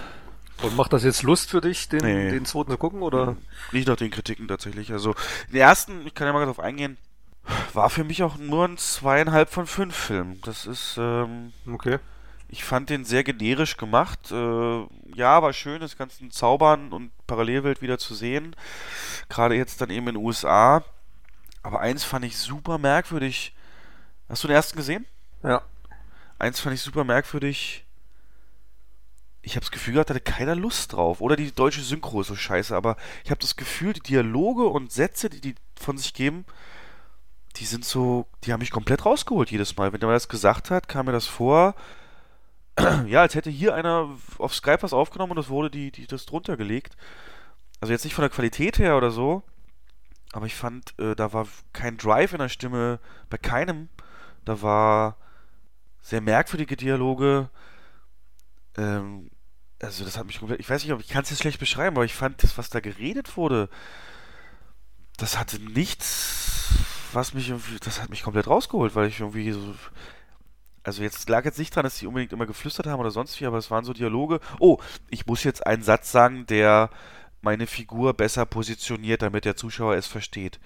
Und 0.62 0.76
macht 0.76 0.92
das 0.92 1.04
jetzt 1.04 1.22
Lust 1.22 1.48
für 1.50 1.62
dich, 1.62 1.88
den, 1.88 2.02
nee. 2.02 2.30
den 2.30 2.44
zweiten 2.44 2.70
zu 2.70 2.76
gucken, 2.76 3.00
oder? 3.00 3.36
Nicht 3.72 3.88
nach 3.88 3.96
den 3.96 4.10
Kritiken 4.10 4.46
tatsächlich. 4.46 4.92
Also, 4.92 5.14
den 5.50 5.60
ersten, 5.60 6.06
ich 6.06 6.12
kann 6.12 6.26
ja 6.26 6.34
mal 6.34 6.40
darauf 6.40 6.60
eingehen, 6.60 6.98
war 7.74 7.90
für 7.90 8.04
mich 8.04 8.22
auch 8.22 8.36
nur 8.36 8.66
ein 8.66 8.78
zweieinhalb 8.78 9.50
von 9.50 9.66
fünf 9.66 9.96
Film. 9.96 10.40
Das 10.42 10.66
ist, 10.66 10.96
ähm, 10.98 11.52
Okay. 11.66 11.98
Ich 12.52 12.64
fand 12.64 12.90
den 12.90 13.04
sehr 13.04 13.22
generisch 13.22 13.76
gemacht. 13.76 14.32
Äh, 14.32 14.86
ja, 15.14 15.40
war 15.40 15.52
schön, 15.52 15.80
das 15.80 15.96
ganze 15.96 16.28
Zaubern 16.30 16.92
und 16.92 17.12
Parallelwelt 17.28 17.80
wieder 17.80 17.96
zu 17.96 18.12
sehen. 18.12 18.56
Gerade 19.28 19.54
jetzt 19.54 19.80
dann 19.80 19.90
eben 19.90 20.08
in 20.08 20.16
den 20.16 20.24
USA. 20.24 20.82
Aber 21.62 21.78
eins 21.78 22.02
fand 22.02 22.24
ich 22.24 22.36
super 22.36 22.78
merkwürdig. 22.78 23.54
Hast 24.28 24.42
du 24.42 24.48
den 24.48 24.56
ersten 24.56 24.76
gesehen? 24.76 25.06
Ja. 25.44 25.62
Eins 26.40 26.58
fand 26.58 26.74
ich 26.74 26.82
super 26.82 27.04
merkwürdig 27.04 27.84
ich 29.42 29.52
habe 29.52 29.60
das 29.60 29.70
Gefühl 29.70 29.94
gehabt, 29.94 30.10
da 30.10 30.14
hatte 30.14 30.24
keiner 30.24 30.54
Lust 30.54 30.92
drauf. 30.92 31.20
Oder 31.20 31.36
die 31.36 31.52
deutsche 31.52 31.80
Synchro 31.80 32.20
ist 32.20 32.28
so 32.28 32.36
scheiße, 32.36 32.74
aber 32.76 32.96
ich 33.24 33.30
habe 33.30 33.40
das 33.40 33.56
Gefühl, 33.56 33.92
die 33.92 34.00
Dialoge 34.00 34.64
und 34.64 34.92
Sätze, 34.92 35.30
die 35.30 35.40
die 35.40 35.54
von 35.76 35.96
sich 35.96 36.12
geben, 36.12 36.44
die 37.56 37.64
sind 37.64 37.84
so, 37.84 38.26
die 38.44 38.52
haben 38.52 38.60
mich 38.60 38.70
komplett 38.70 39.04
rausgeholt 39.04 39.50
jedes 39.50 39.76
Mal. 39.76 39.92
Wenn 39.92 40.00
der 40.00 40.10
das 40.10 40.28
gesagt 40.28 40.70
hat, 40.70 40.88
kam 40.88 41.06
mir 41.06 41.12
das 41.12 41.26
vor, 41.26 41.74
ja, 43.06 43.20
als 43.22 43.34
hätte 43.34 43.50
hier 43.50 43.74
einer 43.74 44.08
auf 44.38 44.54
Skype 44.54 44.82
was 44.82 44.92
aufgenommen 44.92 45.32
und 45.32 45.38
es 45.38 45.48
wurde 45.48 45.70
die, 45.70 45.90
die, 45.90 46.06
das 46.06 46.26
drunter 46.26 46.56
gelegt. 46.56 46.96
Also 47.80 47.92
jetzt 47.92 48.04
nicht 48.04 48.14
von 48.14 48.22
der 48.22 48.30
Qualität 48.30 48.78
her 48.78 48.96
oder 48.96 49.10
so, 49.10 49.42
aber 50.32 50.46
ich 50.46 50.54
fand, 50.54 50.98
äh, 50.98 51.14
da 51.16 51.32
war 51.32 51.46
kein 51.72 51.96
Drive 51.96 52.32
in 52.32 52.38
der 52.38 52.48
Stimme 52.48 53.00
bei 53.28 53.38
keinem. 53.38 53.88
Da 54.44 54.62
war 54.62 55.16
sehr 56.00 56.20
merkwürdige 56.20 56.76
Dialoge 56.76 57.50
ähm, 58.76 59.30
also 59.82 60.04
das 60.04 60.18
hat 60.18 60.26
mich 60.26 60.38
komplett, 60.38 60.60
ich 60.60 60.68
weiß 60.68 60.82
nicht, 60.84 60.92
ob 60.92 61.00
ich 61.00 61.08
kann 61.08 61.22
es 61.22 61.30
jetzt 61.30 61.40
schlecht 61.40 61.58
beschreiben, 61.58 61.96
aber 61.96 62.04
ich 62.04 62.14
fand 62.14 62.42
das, 62.42 62.58
was 62.58 62.68
da 62.70 62.80
geredet 62.80 63.36
wurde, 63.36 63.68
das 65.16 65.38
hatte 65.38 65.58
nichts, 65.58 66.70
was 67.14 67.34
mich 67.34 67.48
irgendwie, 67.50 67.78
das 67.80 68.00
hat 68.00 68.10
mich 68.10 68.22
komplett 68.22 68.46
rausgeholt, 68.46 68.94
weil 68.94 69.08
ich 69.08 69.20
irgendwie 69.20 69.52
so, 69.52 69.74
also 70.82 71.02
jetzt 71.02 71.28
lag 71.28 71.44
jetzt 71.44 71.58
nicht 71.58 71.74
dran, 71.74 71.84
dass 71.84 71.98
sie 71.98 72.06
unbedingt 72.06 72.32
immer 72.32 72.46
geflüstert 72.46 72.86
haben 72.86 73.00
oder 73.00 73.10
sonst 73.10 73.40
wie, 73.40 73.46
aber 73.46 73.58
es 73.58 73.70
waren 73.70 73.84
so 73.84 73.92
Dialoge. 73.92 74.40
Oh, 74.58 74.78
ich 75.08 75.26
muss 75.26 75.44
jetzt 75.44 75.66
einen 75.66 75.82
Satz 75.82 76.10
sagen, 76.12 76.46
der 76.46 76.90
meine 77.42 77.66
Figur 77.66 78.14
besser 78.14 78.46
positioniert, 78.46 79.22
damit 79.22 79.44
der 79.44 79.56
Zuschauer 79.56 79.94
es 79.94 80.06
versteht. 80.06 80.60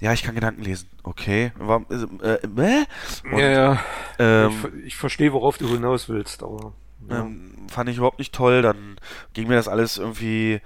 Ja, 0.00 0.12
ich 0.12 0.22
kann 0.22 0.34
Gedanken 0.34 0.62
lesen. 0.62 0.88
Okay. 1.02 1.52
Warum, 1.56 1.86
äh, 1.90 2.34
äh, 2.34 2.86
Und, 3.24 3.38
ja, 3.38 3.50
ja. 3.50 3.84
Ähm, 4.18 4.52
ich, 4.78 4.86
ich 4.86 4.96
verstehe, 4.96 5.32
worauf 5.32 5.58
du 5.58 5.68
hinaus 5.68 6.08
willst, 6.08 6.42
aber. 6.42 6.72
Ja. 7.08 7.20
Ähm, 7.20 7.66
fand 7.68 7.90
ich 7.90 7.96
überhaupt 7.96 8.18
nicht 8.18 8.34
toll. 8.34 8.62
Dann 8.62 8.96
ging 9.32 9.48
mir 9.48 9.56
das 9.56 9.66
alles 9.66 9.98
irgendwie 9.98 10.60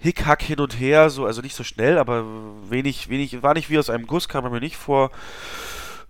hickhack 0.00 0.42
hin 0.42 0.60
und 0.60 0.78
her, 0.80 1.10
so, 1.10 1.26
also 1.26 1.42
nicht 1.42 1.54
so 1.54 1.62
schnell, 1.62 1.98
aber 1.98 2.24
wenig, 2.68 3.08
wenig, 3.08 3.42
war 3.42 3.54
nicht 3.54 3.70
wie 3.70 3.78
aus 3.78 3.90
einem 3.90 4.06
Guss, 4.06 4.28
kam 4.28 4.50
mir 4.50 4.60
nicht 4.60 4.76
vor. 4.76 5.10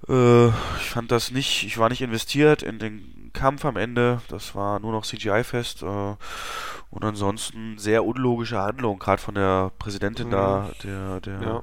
Äh, 0.08 0.48
ich 0.48 0.90
fand 0.90 1.10
das 1.10 1.30
nicht, 1.30 1.64
ich 1.64 1.76
war 1.78 1.88
nicht 1.88 2.00
investiert 2.00 2.62
in 2.62 2.78
den 2.78 3.30
Kampf 3.32 3.64
am 3.64 3.76
Ende. 3.76 4.22
Das 4.28 4.54
war 4.54 4.78
nur 4.80 4.92
noch 4.92 5.04
CGI-fest. 5.04 5.82
Äh, 5.82 6.16
und 6.90 7.04
ansonsten 7.04 7.78
sehr 7.78 8.04
unlogische 8.04 8.58
Handlung, 8.58 8.98
gerade 8.98 9.22
von 9.22 9.34
der 9.34 9.70
Präsidentin 9.78 10.28
mhm. 10.28 10.32
da, 10.32 10.70
der, 10.82 11.20
der. 11.20 11.40
Ja. 11.40 11.62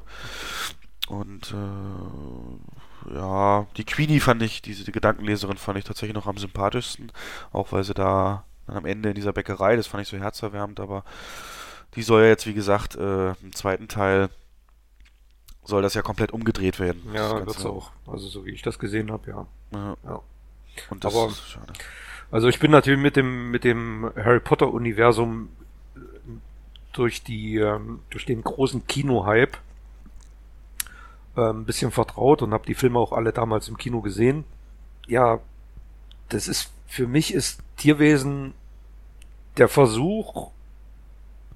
Und 1.09 1.53
äh, 1.53 3.15
ja, 3.15 3.65
die 3.77 3.85
Queenie 3.85 4.19
fand 4.19 4.41
ich, 4.41 4.61
diese 4.61 4.83
die 4.83 4.91
Gedankenleserin 4.91 5.57
fand 5.57 5.77
ich 5.77 5.85
tatsächlich 5.85 6.15
noch 6.15 6.27
am 6.27 6.37
sympathischsten, 6.37 7.11
auch 7.51 7.71
weil 7.71 7.83
sie 7.83 7.93
da 7.93 8.43
am 8.67 8.85
Ende 8.85 9.09
in 9.09 9.15
dieser 9.15 9.33
Bäckerei, 9.33 9.77
das 9.77 9.87
fand 9.87 10.03
ich 10.03 10.09
so 10.09 10.17
herzerwärmend, 10.17 10.79
aber 10.79 11.03
die 11.95 12.03
soll 12.03 12.23
ja 12.23 12.27
jetzt, 12.27 12.45
wie 12.45 12.53
gesagt, 12.53 12.95
äh, 12.95 13.29
im 13.29 13.53
zweiten 13.53 13.87
Teil 13.87 14.29
soll 15.63 15.81
das 15.81 15.93
ja 15.93 16.01
komplett 16.01 16.31
umgedreht 16.31 16.79
werden. 16.79 17.01
Ja, 17.13 17.45
wird's 17.45 17.65
auch. 17.65 17.91
Also 18.05 18.27
so 18.27 18.45
wie 18.45 18.51
ich 18.51 18.61
das 18.61 18.79
gesehen 18.79 19.11
habe, 19.11 19.29
ja. 19.29 19.47
ja. 19.73 19.97
ja. 20.05 20.21
Und 20.89 21.03
das 21.03 21.15
aber, 21.15 21.27
ist 21.27 21.49
schade. 21.49 21.73
Also 22.31 22.47
ich 22.47 22.59
bin 22.59 22.71
natürlich 22.71 22.99
mit 22.99 23.15
dem 23.15 23.51
mit 23.51 23.63
dem 23.63 24.11
Harry 24.15 24.39
Potter 24.39 24.71
Universum 24.71 25.49
äh, 25.95 25.99
durch 26.93 27.23
die 27.23 27.57
ähm, 27.57 27.99
durch 28.09 28.25
den 28.25 28.43
großen 28.43 28.85
Kino-Hype 28.85 29.57
äh, 31.35 31.49
ein 31.49 31.65
bisschen 31.65 31.91
vertraut 31.91 32.41
und 32.41 32.53
habe 32.53 32.65
die 32.65 32.75
Filme 32.75 32.99
auch 32.99 33.11
alle 33.11 33.31
damals 33.31 33.67
im 33.69 33.77
Kino 33.77 34.01
gesehen. 34.01 34.43
Ja, 35.07 35.39
das 36.29 36.47
ist 36.47 36.71
für 36.87 37.07
mich 37.07 37.33
ist 37.33 37.61
Tierwesen 37.77 38.53
der 39.57 39.67
Versuch, 39.67 40.51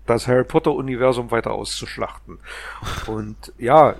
das 0.05 0.27
Harry 0.27 0.43
Potter 0.43 0.73
Universum 0.73 1.31
weiter 1.31 1.51
auszuschlachten. 1.51 2.39
Und 3.07 3.53
ja, 3.57 3.95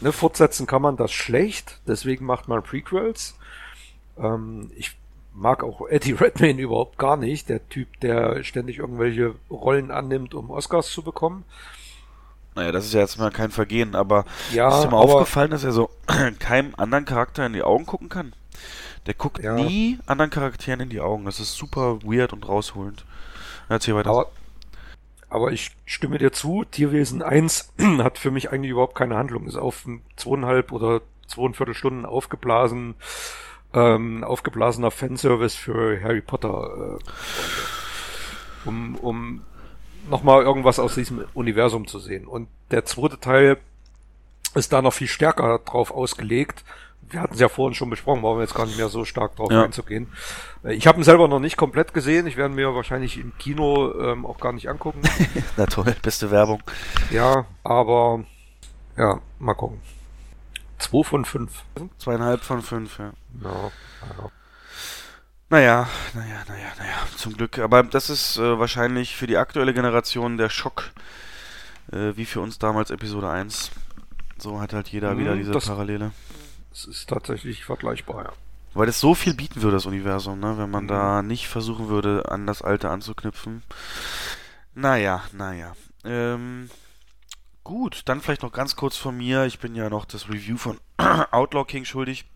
ne, 0.00 0.12
fortsetzen 0.12 0.66
kann 0.66 0.82
man 0.82 0.96
das 0.96 1.12
schlecht, 1.12 1.80
deswegen 1.86 2.24
macht 2.26 2.48
man 2.48 2.62
Prequels. 2.62 3.36
Ähm, 4.18 4.70
ich 4.76 4.96
mag 5.34 5.62
auch 5.62 5.86
Eddie 5.88 6.12
Redmayne 6.12 6.60
überhaupt 6.60 6.98
gar 6.98 7.16
nicht, 7.16 7.48
der 7.48 7.66
Typ, 7.68 8.00
der 8.00 8.42
ständig 8.44 8.78
irgendwelche 8.78 9.34
Rollen 9.50 9.90
annimmt, 9.90 10.34
um 10.34 10.50
Oscars 10.50 10.90
zu 10.90 11.02
bekommen. 11.02 11.44
Naja, 12.54 12.72
das 12.72 12.86
ist 12.86 12.94
ja 12.94 13.00
jetzt 13.00 13.18
mal 13.18 13.30
kein 13.30 13.50
Vergehen, 13.50 13.94
aber 13.94 14.24
ja, 14.52 14.80
ist 14.80 14.90
mal 14.90 14.96
aufgefallen, 14.98 15.52
dass 15.52 15.62
er 15.62 15.72
so 15.72 15.90
keinem 16.40 16.74
anderen 16.76 17.04
Charakter 17.04 17.46
in 17.46 17.52
die 17.52 17.62
Augen 17.62 17.86
gucken 17.86 18.08
kann? 18.08 18.32
Der 19.06 19.14
guckt 19.14 19.42
ja. 19.42 19.54
nie 19.54 19.98
anderen 20.06 20.30
Charakteren 20.30 20.80
in 20.80 20.90
die 20.90 21.00
Augen. 21.00 21.24
Das 21.24 21.40
ist 21.40 21.54
super 21.54 22.02
weird 22.02 22.32
und 22.32 22.46
rausholend. 22.46 23.04
Erzähl 23.68 23.94
weiter. 23.94 24.10
Aber, 24.10 24.26
aber 25.30 25.52
ich 25.52 25.72
stimme 25.84 26.18
dir 26.18 26.32
zu, 26.32 26.64
Tierwesen 26.64 27.22
1 27.22 27.72
hat 27.98 28.18
für 28.18 28.30
mich 28.30 28.50
eigentlich 28.50 28.70
überhaupt 28.70 28.94
keine 28.94 29.16
Handlung. 29.16 29.46
Ist 29.46 29.56
auf 29.56 29.86
zweieinhalb 30.16 30.72
oder 30.72 31.02
zweieinviertel 31.26 31.74
Stunden 31.74 32.06
aufgeblasen, 32.06 32.94
ähm, 33.74 34.24
aufgeblasener 34.24 34.90
Fanservice 34.90 35.54
für 35.54 36.00
Harry 36.02 36.22
Potter. 36.22 36.98
Äh, 36.98 38.68
um, 38.68 38.96
um 38.96 39.42
nochmal 40.08 40.42
irgendwas 40.42 40.78
aus 40.78 40.94
diesem 40.94 41.24
Universum 41.34 41.86
zu 41.86 41.98
sehen. 41.98 42.26
Und 42.26 42.48
der 42.70 42.84
zweite 42.84 43.20
Teil 43.20 43.58
ist 44.54 44.72
da 44.72 44.82
noch 44.82 44.94
viel 44.94 45.08
stärker 45.08 45.58
drauf 45.58 45.90
ausgelegt. 45.90 46.64
Wir 47.10 47.20
hatten 47.20 47.34
es 47.34 47.40
ja 47.40 47.48
vorhin 47.48 47.74
schon 47.74 47.90
besprochen, 47.90 48.22
brauchen 48.22 48.38
wir 48.38 48.42
jetzt 48.42 48.54
gar 48.54 48.66
nicht 48.66 48.78
mehr 48.78 48.88
so 48.88 49.04
stark 49.04 49.36
drauf 49.36 49.50
ja. 49.50 49.62
einzugehen. 49.64 50.08
Äh, 50.64 50.74
ich 50.74 50.86
habe 50.86 51.00
ihn 51.00 51.04
selber 51.04 51.28
noch 51.28 51.40
nicht 51.40 51.56
komplett 51.56 51.94
gesehen. 51.94 52.26
Ich 52.26 52.36
werde 52.36 52.54
mir 52.54 52.74
wahrscheinlich 52.74 53.18
im 53.18 53.36
Kino 53.38 53.92
ähm, 54.00 54.26
auch 54.26 54.38
gar 54.38 54.52
nicht 54.52 54.68
angucken. 54.68 55.00
Na 55.56 55.66
toll, 55.66 55.94
beste 56.02 56.30
Werbung. 56.30 56.62
Ja, 57.10 57.46
aber 57.64 58.24
ja, 58.96 59.20
mal 59.38 59.54
gucken. 59.54 59.80
Zwei 60.78 61.02
von 61.02 61.24
fünf. 61.24 61.64
Zweieinhalb 61.98 62.42
von 62.42 62.62
fünf, 62.62 62.98
ja. 62.98 63.12
Ja, 63.42 63.50
ja. 63.50 64.30
Naja, 65.50 65.88
naja, 66.14 66.44
naja, 66.46 66.72
naja, 66.78 66.96
zum 67.16 67.34
Glück. 67.34 67.58
Aber 67.58 67.82
das 67.82 68.10
ist 68.10 68.36
äh, 68.36 68.58
wahrscheinlich 68.58 69.16
für 69.16 69.26
die 69.26 69.38
aktuelle 69.38 69.72
Generation 69.72 70.36
der 70.36 70.50
Schock, 70.50 70.90
äh, 71.90 72.12
wie 72.16 72.26
für 72.26 72.40
uns 72.40 72.58
damals 72.58 72.90
Episode 72.90 73.30
1. 73.30 73.70
So 74.36 74.60
hat 74.60 74.74
halt 74.74 74.88
jeder 74.88 75.14
mhm, 75.14 75.18
wieder 75.20 75.36
diese 75.36 75.52
das, 75.52 75.66
Parallele. 75.66 76.12
Es 76.78 76.86
ist 76.86 77.08
tatsächlich 77.08 77.64
vergleichbar, 77.64 78.24
ja. 78.24 78.32
Weil 78.72 78.88
es 78.88 79.00
so 79.00 79.16
viel 79.16 79.34
bieten 79.34 79.62
würde, 79.62 79.76
das 79.76 79.86
Universum, 79.86 80.38
ne? 80.38 80.58
wenn 80.58 80.70
man 80.70 80.84
mhm. 80.84 80.88
da 80.88 81.22
nicht 81.22 81.48
versuchen 81.48 81.88
würde, 81.88 82.30
an 82.30 82.46
das 82.46 82.62
Alte 82.62 82.88
anzuknüpfen. 82.88 83.64
Naja, 84.74 85.24
naja. 85.32 85.74
Ähm, 86.04 86.70
gut, 87.64 88.02
dann 88.04 88.20
vielleicht 88.20 88.42
noch 88.42 88.52
ganz 88.52 88.76
kurz 88.76 88.96
von 88.96 89.16
mir. 89.16 89.44
Ich 89.46 89.58
bin 89.58 89.74
ja 89.74 89.90
noch 89.90 90.04
das 90.04 90.28
Review 90.28 90.56
von 90.56 90.78
Outlaw 91.32 91.64
King 91.64 91.84
schuldig. 91.84 92.26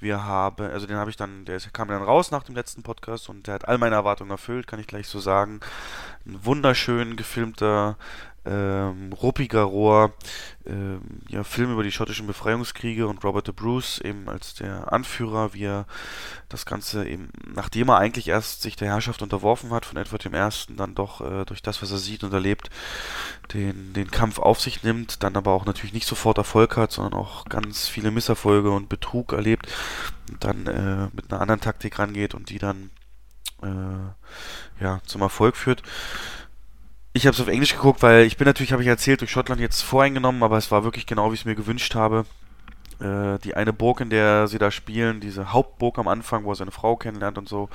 Wir 0.00 0.22
haben, 0.22 0.66
also 0.66 0.86
den 0.86 0.96
habe 0.96 1.08
ich 1.08 1.16
dann, 1.16 1.46
der 1.46 1.58
kam 1.72 1.88
dann 1.88 2.02
raus 2.02 2.30
nach 2.30 2.42
dem 2.42 2.54
letzten 2.54 2.82
Podcast 2.82 3.30
und 3.30 3.46
der 3.46 3.54
hat 3.54 3.66
all 3.66 3.78
meine 3.78 3.94
Erwartungen 3.94 4.32
erfüllt, 4.32 4.66
kann 4.66 4.80
ich 4.80 4.86
gleich 4.86 5.08
so 5.08 5.18
sagen. 5.18 5.60
Ein 6.26 6.44
wunderschön 6.44 7.16
gefilmter 7.16 7.96
ähm, 8.46 9.12
ruppiger 9.12 9.62
Rohr, 9.62 10.12
ähm, 10.66 11.00
ja, 11.28 11.44
Film 11.44 11.72
über 11.72 11.82
die 11.82 11.92
schottischen 11.92 12.26
Befreiungskriege 12.26 13.06
und 13.06 13.24
Robert 13.24 13.46
de 13.46 13.54
Bruce 13.54 14.00
eben 14.00 14.28
als 14.28 14.54
der 14.54 14.92
Anführer, 14.92 15.54
wie 15.54 15.64
er 15.64 15.86
das 16.48 16.66
Ganze 16.66 17.06
eben, 17.06 17.30
nachdem 17.46 17.88
er 17.88 17.98
eigentlich 17.98 18.28
erst 18.28 18.62
sich 18.62 18.76
der 18.76 18.88
Herrschaft 18.88 19.22
unterworfen 19.22 19.70
hat 19.70 19.86
von 19.86 19.96
Edward 19.96 20.26
I., 20.26 20.74
dann 20.76 20.94
doch 20.94 21.20
äh, 21.20 21.44
durch 21.44 21.62
das, 21.62 21.80
was 21.80 21.90
er 21.90 21.98
sieht 21.98 22.22
und 22.22 22.32
erlebt, 22.32 22.70
den, 23.52 23.92
den 23.94 24.10
Kampf 24.10 24.38
auf 24.38 24.60
sich 24.60 24.82
nimmt, 24.82 25.22
dann 25.22 25.36
aber 25.36 25.52
auch 25.52 25.64
natürlich 25.64 25.94
nicht 25.94 26.06
sofort 26.06 26.38
Erfolg 26.38 26.76
hat, 26.76 26.92
sondern 26.92 27.14
auch 27.14 27.46
ganz 27.46 27.88
viele 27.88 28.10
Misserfolge 28.10 28.70
und 28.70 28.88
Betrug 28.88 29.32
erlebt 29.32 29.66
und 30.30 30.44
dann 30.44 30.66
äh, 30.66 31.08
mit 31.14 31.30
einer 31.30 31.40
anderen 31.40 31.60
Taktik 31.60 31.98
rangeht 31.98 32.34
und 32.34 32.50
die 32.50 32.58
dann 32.58 32.90
äh, 33.62 34.82
ja, 34.82 35.00
zum 35.06 35.22
Erfolg 35.22 35.56
führt. 35.56 35.82
Ich 37.16 37.26
habe 37.26 37.34
es 37.34 37.40
auf 37.40 37.46
Englisch 37.46 37.74
geguckt, 37.74 38.02
weil 38.02 38.24
ich 38.24 38.36
bin 38.36 38.44
natürlich, 38.44 38.72
habe 38.72 38.82
ich 38.82 38.88
erzählt, 38.88 39.20
durch 39.20 39.30
Schottland 39.30 39.60
jetzt 39.60 39.82
voreingenommen, 39.82 40.42
aber 40.42 40.58
es 40.58 40.72
war 40.72 40.82
wirklich 40.82 41.06
genau, 41.06 41.30
wie 41.30 41.34
ich 41.34 41.42
es 41.42 41.46
mir 41.46 41.54
gewünscht 41.54 41.94
habe. 41.94 42.26
Äh, 42.98 43.38
die 43.38 43.54
eine 43.54 43.72
Burg, 43.72 44.00
in 44.00 44.10
der 44.10 44.48
sie 44.48 44.58
da 44.58 44.72
spielen, 44.72 45.20
diese 45.20 45.52
Hauptburg 45.52 46.00
am 46.00 46.08
Anfang, 46.08 46.44
wo 46.44 46.50
er 46.50 46.56
seine 46.56 46.72
Frau 46.72 46.96
kennenlernt 46.96 47.38
und 47.38 47.48
so, 47.48 47.68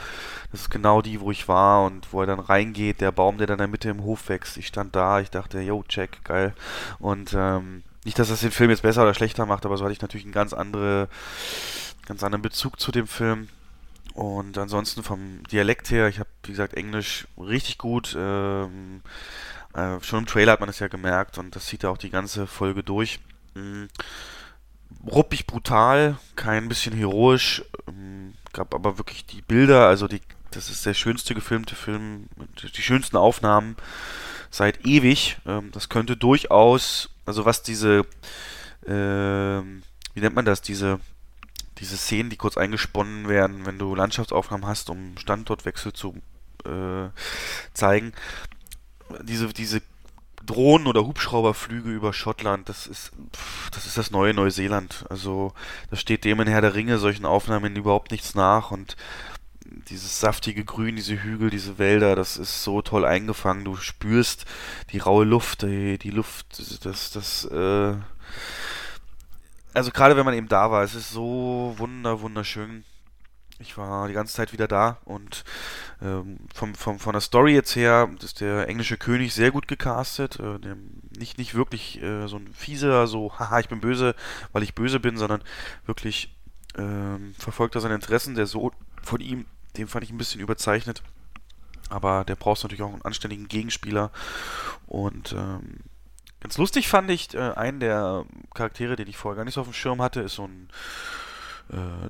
das 0.52 0.62
ist 0.62 0.70
genau 0.70 1.02
die, 1.02 1.22
wo 1.22 1.32
ich 1.32 1.48
war 1.48 1.86
und 1.86 2.12
wo 2.12 2.20
er 2.20 2.28
dann 2.28 2.42
reingeht, 2.42 3.00
der 3.00 3.14
Baum, 3.14 3.38
der 3.38 3.48
dann 3.48 3.56
in 3.56 3.60
der 3.60 3.68
Mitte 3.70 3.90
im 3.90 4.04
Hof 4.04 4.28
wächst. 4.28 4.58
Ich 4.58 4.68
stand 4.68 4.94
da, 4.94 5.22
ich 5.22 5.30
dachte, 5.30 5.62
yo, 5.62 5.86
check, 5.88 6.22
geil. 6.26 6.54
Und 7.00 7.34
ähm, 7.34 7.84
nicht, 8.04 8.20
dass 8.20 8.28
das 8.28 8.42
den 8.42 8.52
Film 8.52 8.72
jetzt 8.72 8.82
besser 8.82 9.04
oder 9.04 9.14
schlechter 9.14 9.46
macht, 9.46 9.66
aber 9.66 9.78
so 9.78 9.86
hatte 9.86 9.94
ich 9.94 10.02
natürlich 10.02 10.26
einen 10.26 10.34
ganz 10.34 10.52
andere, 10.52 11.08
ganz 12.06 12.24
anderen 12.24 12.42
Bezug 12.42 12.78
zu 12.78 12.92
dem 12.92 13.08
Film. 13.08 13.48
Und 14.14 14.58
ansonsten 14.58 15.04
vom 15.04 15.44
Dialekt 15.52 15.92
her, 15.92 16.08
ich 16.08 16.20
habe, 16.20 16.30
wie 16.44 16.52
gesagt, 16.52 16.74
Englisch 16.74 17.28
richtig 17.38 17.78
gut. 17.78 18.16
Ähm, 18.18 19.02
äh, 19.74 20.02
schon 20.02 20.20
im 20.20 20.26
Trailer 20.26 20.54
hat 20.54 20.60
man 20.60 20.70
es 20.70 20.80
ja 20.80 20.88
gemerkt 20.88 21.38
und 21.38 21.56
das 21.56 21.68
zieht 21.68 21.84
ja 21.84 21.90
auch 21.90 21.98
die 21.98 22.10
ganze 22.10 22.48
Folge 22.48 22.84
durch. 22.84 23.20
Mhm. 23.56 23.88
Ruppig 25.06 25.46
brutal, 25.46 26.18
kein 26.36 26.68
bisschen 26.68 26.96
heroisch, 26.96 27.64
ähm, 27.88 28.34
gab 28.54 28.74
aber 28.74 28.98
wirklich 28.98 29.26
die 29.26 29.42
Bilder, 29.42 29.88
also 29.88 30.08
die, 30.08 30.22
das 30.52 30.70
ist 30.70 30.86
der 30.86 30.96
schönste 30.96 31.36
gefilmte 31.36 31.76
Film, 31.76 32.28
die 32.76 32.82
schönsten 32.82 33.16
Aufnahmen 33.16 33.76
seit 34.50 34.86
ewig. 34.86 35.38
Ähm, 35.46 35.72
das 35.72 35.90
könnte 35.90 36.18
durchaus, 36.18 37.10
also 37.26 37.46
was 37.46 37.62
diese, 37.62 38.00
äh, 38.86 39.62
wie 40.14 40.22
nennt 40.22 40.36
man 40.36 40.46
das, 40.46 40.62
diese 40.62 41.00
diese 41.80 41.98
Szenen, 41.98 42.30
die 42.30 42.38
kurz 42.38 42.58
eingesponnen 42.58 43.28
werden, 43.28 43.66
wenn 43.66 43.80
du 43.80 43.96
Landschaftsaufnahmen 43.96 44.68
hast, 44.68 44.90
um 44.90 45.18
Standortwechsel 45.18 45.94
zu 45.94 46.16
äh, 46.66 47.10
zeigen. 47.74 48.14
Diese, 49.24 49.48
diese 49.48 49.82
Drohnen- 50.46 50.88
oder 50.88 51.06
Hubschrauberflüge 51.06 51.90
über 51.90 52.14
Schottland, 52.14 52.70
das 52.70 52.88
ist, 52.88 53.12
das 53.72 53.86
ist 53.86 53.98
das 53.98 54.12
neue 54.12 54.34
Neuseeland. 54.34 55.06
Also, 55.10 55.54
da 55.90 55.96
steht 55.96 56.26
dem 56.26 56.40
in 56.42 56.48
Herr 56.48 56.62
der 56.62 56.76
Ringe 56.76 56.98
solchen 56.98 57.26
Aufnahmen 57.26 57.76
überhaupt 57.76 58.12
nichts 58.12 58.36
nach 58.36 58.72
und 58.72 58.96
dieses 59.90 60.20
saftige 60.20 60.66
Grün, 60.66 60.96
diese 60.96 61.22
Hügel, 61.22 61.50
diese 61.50 61.78
Wälder, 61.78 62.16
das 62.16 62.38
ist 62.38 62.64
so 62.64 62.82
toll 62.82 63.06
eingefangen. 63.06 63.66
Du 63.66 63.76
spürst 63.76 64.46
die 64.92 64.98
raue 64.98 65.26
Luft, 65.26 65.62
die, 65.62 65.98
die 65.98 66.12
Luft, 66.12 66.60
das, 66.84 67.12
das, 67.12 67.46
äh, 67.46 67.94
also 69.74 69.92
gerade 69.92 70.16
wenn 70.18 70.26
man 70.26 70.34
eben 70.34 70.48
da 70.48 70.72
war, 70.72 70.84
es 70.84 70.96
ist 70.96 71.12
so 71.12 71.74
wunder, 71.78 72.22
wunderschön. 72.22 72.84
Ich 73.62 73.78
war 73.78 74.08
die 74.08 74.14
ganze 74.14 74.34
Zeit 74.34 74.54
wieder 74.54 74.70
da 74.70 75.00
und 75.04 75.44
ähm, 76.02 76.40
vom, 76.54 76.76
vom, 76.76 76.98
von 76.98 77.12
der 77.12 77.22
Story 77.22 77.54
jetzt 77.54 77.76
her 77.76 78.10
ist 78.22 78.40
der 78.40 78.70
englische 78.70 78.96
König 78.96 79.34
sehr 79.34 79.52
gut 79.52 79.68
gecastet. 79.68 80.40
Äh, 80.40 80.60
nicht, 81.18 81.38
nicht 81.38 81.56
wirklich 81.56 82.02
äh, 82.02 82.28
so 82.28 82.38
ein 82.38 82.54
fieser, 82.54 83.06
so, 83.08 83.34
haha, 83.38 83.60
ich 83.60 83.68
bin 83.68 83.82
böse, 83.82 84.16
weil 84.54 84.64
ich 84.64 84.76
böse 84.76 85.02
bin, 85.02 85.18
sondern 85.18 85.44
wirklich 85.86 86.34
ähm, 86.78 87.36
verfolgt 87.38 87.76
er 87.76 87.82
seine 87.82 87.96
Interessen. 87.96 88.36
Der 88.36 88.48
Sohn 88.48 88.72
von 89.04 89.20
ihm, 89.20 89.46
den 89.76 89.88
fand 89.88 90.06
ich 90.06 90.12
ein 90.12 90.18
bisschen 90.18 90.40
überzeichnet. 90.40 91.04
Aber 91.90 92.24
der 92.24 92.36
braucht 92.36 92.64
natürlich 92.64 92.84
auch 92.84 92.94
einen 92.94 93.02
anständigen 93.02 93.50
Gegenspieler. 93.50 94.12
Und 94.88 95.34
ähm, 95.34 95.80
Ganz 96.42 96.58
lustig 96.58 96.88
fand 96.88 97.10
ich, 97.12 97.34
äh, 97.34 97.52
einen 97.52 97.80
der 97.80 98.26
Charaktere, 98.54 98.96
den 98.96 99.08
ich 99.08 99.18
vorher 99.18 99.38
gar 99.38 99.46
nicht 99.46 99.56
so 99.56 99.62
auf 99.62 99.68
dem 99.68 99.74
Schirm 99.74 100.02
hatte, 100.02 100.22
ist 100.22 100.36
so 100.36 100.46
ein 100.46 100.70
äh, 101.72 102.10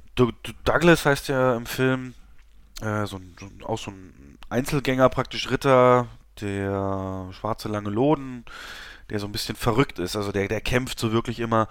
Douglas 0.64 1.06
heißt 1.06 1.28
ja 1.28 1.56
im 1.56 1.66
Film, 1.66 2.14
äh, 2.82 3.06
so 3.06 3.18
ein, 3.18 3.36
so 3.40 3.46
ein, 3.46 3.64
auch 3.64 3.78
so 3.78 3.92
ein 3.92 4.38
Einzelgänger 4.50 5.10
praktisch 5.10 5.50
Ritter, 5.50 6.08
der 6.42 7.30
schwarze 7.32 7.68
lange 7.68 7.90
Loden, 7.90 8.46
der 9.10 9.20
so 9.20 9.28
ein 9.28 9.32
bisschen 9.32 9.56
verrückt 9.56 10.00
ist, 10.00 10.16
also 10.16 10.32
der, 10.32 10.48
der 10.48 10.62
kämpft 10.62 11.00
so 11.00 11.12
wirklich 11.12 11.40
immer, 11.40 11.68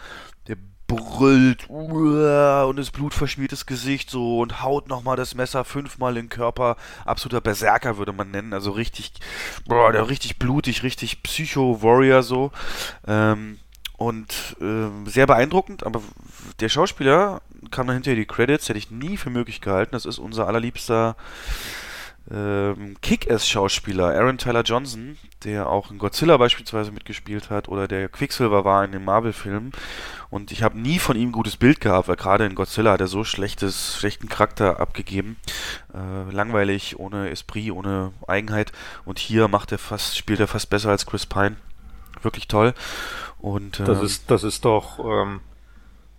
der 0.46 0.56
brüllt 0.88 1.68
und 1.68 2.76
das 2.76 2.90
blutverschmiertes 2.90 3.66
Gesicht 3.66 4.10
so 4.10 4.40
und 4.40 4.62
haut 4.62 4.88
nochmal 4.88 5.16
das 5.16 5.34
Messer 5.34 5.64
fünfmal 5.64 6.16
in 6.16 6.24
den 6.24 6.28
Körper. 6.30 6.76
Absoluter 7.04 7.42
Berserker 7.42 7.98
würde 7.98 8.12
man 8.12 8.30
nennen. 8.30 8.52
Also 8.52 8.72
richtig, 8.72 9.12
boah, 9.66 9.92
der 9.92 10.08
richtig 10.08 10.38
blutig, 10.38 10.82
richtig 10.82 11.22
Psycho-Warrior 11.22 12.22
so. 12.22 12.50
Ähm, 13.06 13.60
und 13.98 14.56
äh, 14.60 15.10
sehr 15.10 15.26
beeindruckend, 15.26 15.84
aber 15.84 16.00
der 16.60 16.68
Schauspieler 16.68 17.42
kam 17.72 17.88
dann 17.88 17.96
hinterher 17.96 18.16
die 18.16 18.26
Credits, 18.26 18.68
hätte 18.68 18.78
ich 18.78 18.90
nie 18.90 19.16
für 19.16 19.28
möglich 19.28 19.60
gehalten. 19.60 19.92
Das 19.92 20.06
ist 20.06 20.18
unser 20.18 20.46
allerliebster 20.46 21.16
ähm, 22.30 22.96
Kick-Ass-Schauspieler 23.00 24.14
Aaron 24.14 24.38
Tyler 24.38 24.62
Johnson, 24.62 25.16
der 25.44 25.68
auch 25.68 25.90
in 25.90 25.98
Godzilla 25.98 26.36
beispielsweise 26.36 26.92
mitgespielt 26.92 27.50
hat 27.50 27.68
oder 27.68 27.88
der 27.88 28.08
Quicksilver 28.08 28.64
war 28.64 28.84
in 28.84 28.92
den 28.92 29.04
Marvel-Filmen. 29.04 29.72
Und 30.30 30.52
ich 30.52 30.62
habe 30.62 30.78
nie 30.78 30.98
von 30.98 31.16
ihm 31.16 31.30
ein 31.30 31.32
gutes 31.32 31.56
Bild 31.56 31.80
gehabt, 31.80 32.08
weil 32.08 32.16
gerade 32.16 32.44
in 32.44 32.54
Godzilla 32.54 32.92
hat 32.92 33.00
er 33.00 33.06
so 33.06 33.24
schlechtes, 33.24 33.96
schlechten 33.96 34.28
Charakter 34.28 34.78
abgegeben. 34.78 35.36
Äh, 35.94 36.30
langweilig, 36.30 36.98
ohne 36.98 37.30
Esprit, 37.30 37.72
ohne 37.72 38.12
Eigenheit. 38.26 38.72
Und 39.06 39.18
hier 39.18 39.48
macht 39.48 39.72
er 39.72 39.78
fast, 39.78 40.16
spielt 40.16 40.40
er 40.40 40.48
fast 40.48 40.68
besser 40.68 40.90
als 40.90 41.06
Chris 41.06 41.24
Pine. 41.24 41.56
Wirklich 42.22 42.48
toll. 42.48 42.74
Und, 43.38 43.80
ähm, 43.80 43.86
das 43.86 44.02
ist, 44.02 44.30
das 44.30 44.44
ist 44.44 44.64
doch, 44.64 44.98
ähm, 44.98 45.40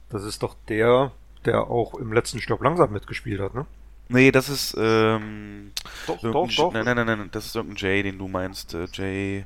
das 0.10 0.23
ist 0.23 0.41
doch 0.41 0.56
der, 0.68 1.11
der 1.45 1.69
auch 1.69 1.94
im 1.94 2.14
letzten 2.14 2.40
Stopp 2.40 2.64
langsam 2.64 2.91
mitgespielt 2.91 3.41
hat, 3.41 3.53
ne? 3.53 3.65
Nee, 4.11 4.31
das 4.31 4.49
ist, 4.49 4.76
ähm, 4.76 5.72
doch, 6.07 6.19
doch, 6.19 6.49
doch. 6.52 6.73
Nein, 6.73 6.84
nein, 6.84 7.06
nein, 7.06 7.30
das 7.31 7.45
ist 7.45 7.56
irgendein 7.56 7.77
Jay, 7.77 8.02
den 8.02 8.18
du 8.18 8.27
meinst, 8.27 8.73
äh, 8.73 8.88
Jay. 8.91 9.45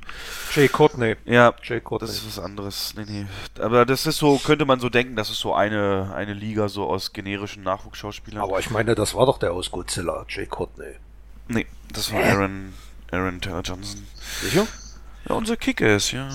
Jay 0.54 0.68
Courtney. 0.68 1.16
Ja, 1.26 1.52
Jay 1.62 1.82
Courtney. 1.82 2.08
das 2.08 2.16
ist 2.16 2.26
was 2.26 2.42
anderes. 2.42 2.94
Nee, 2.96 3.04
nee. 3.06 3.26
Aber 3.60 3.84
das 3.84 4.06
ist 4.06 4.16
so, 4.16 4.38
könnte 4.38 4.64
man 4.64 4.80
so 4.80 4.88
denken, 4.88 5.16
das 5.16 5.28
ist 5.28 5.40
so 5.40 5.52
eine, 5.52 6.14
eine 6.16 6.32
Liga 6.32 6.68
so 6.68 6.86
aus 6.86 7.12
generischen 7.12 7.62
Nachwuchsschauspielern. 7.62 8.42
Aber 8.42 8.58
ich 8.58 8.70
meine, 8.70 8.94
das 8.94 9.14
war 9.14 9.26
doch 9.26 9.38
der 9.38 9.52
aus 9.52 9.70
Godzilla, 9.70 10.24
Jay 10.30 10.46
Courtney. 10.46 10.94
Nee, 11.48 11.66
das 11.92 12.10
war 12.10 12.24
Aaron, 12.24 12.72
Aaron 13.10 13.42
Taylor 13.42 13.60
Johnson. 13.60 14.06
Sicher? 14.40 14.66
Ja, 15.28 15.34
unser 15.34 15.58
Kicker 15.58 15.94
ist, 15.94 16.10
ja. 16.12 16.30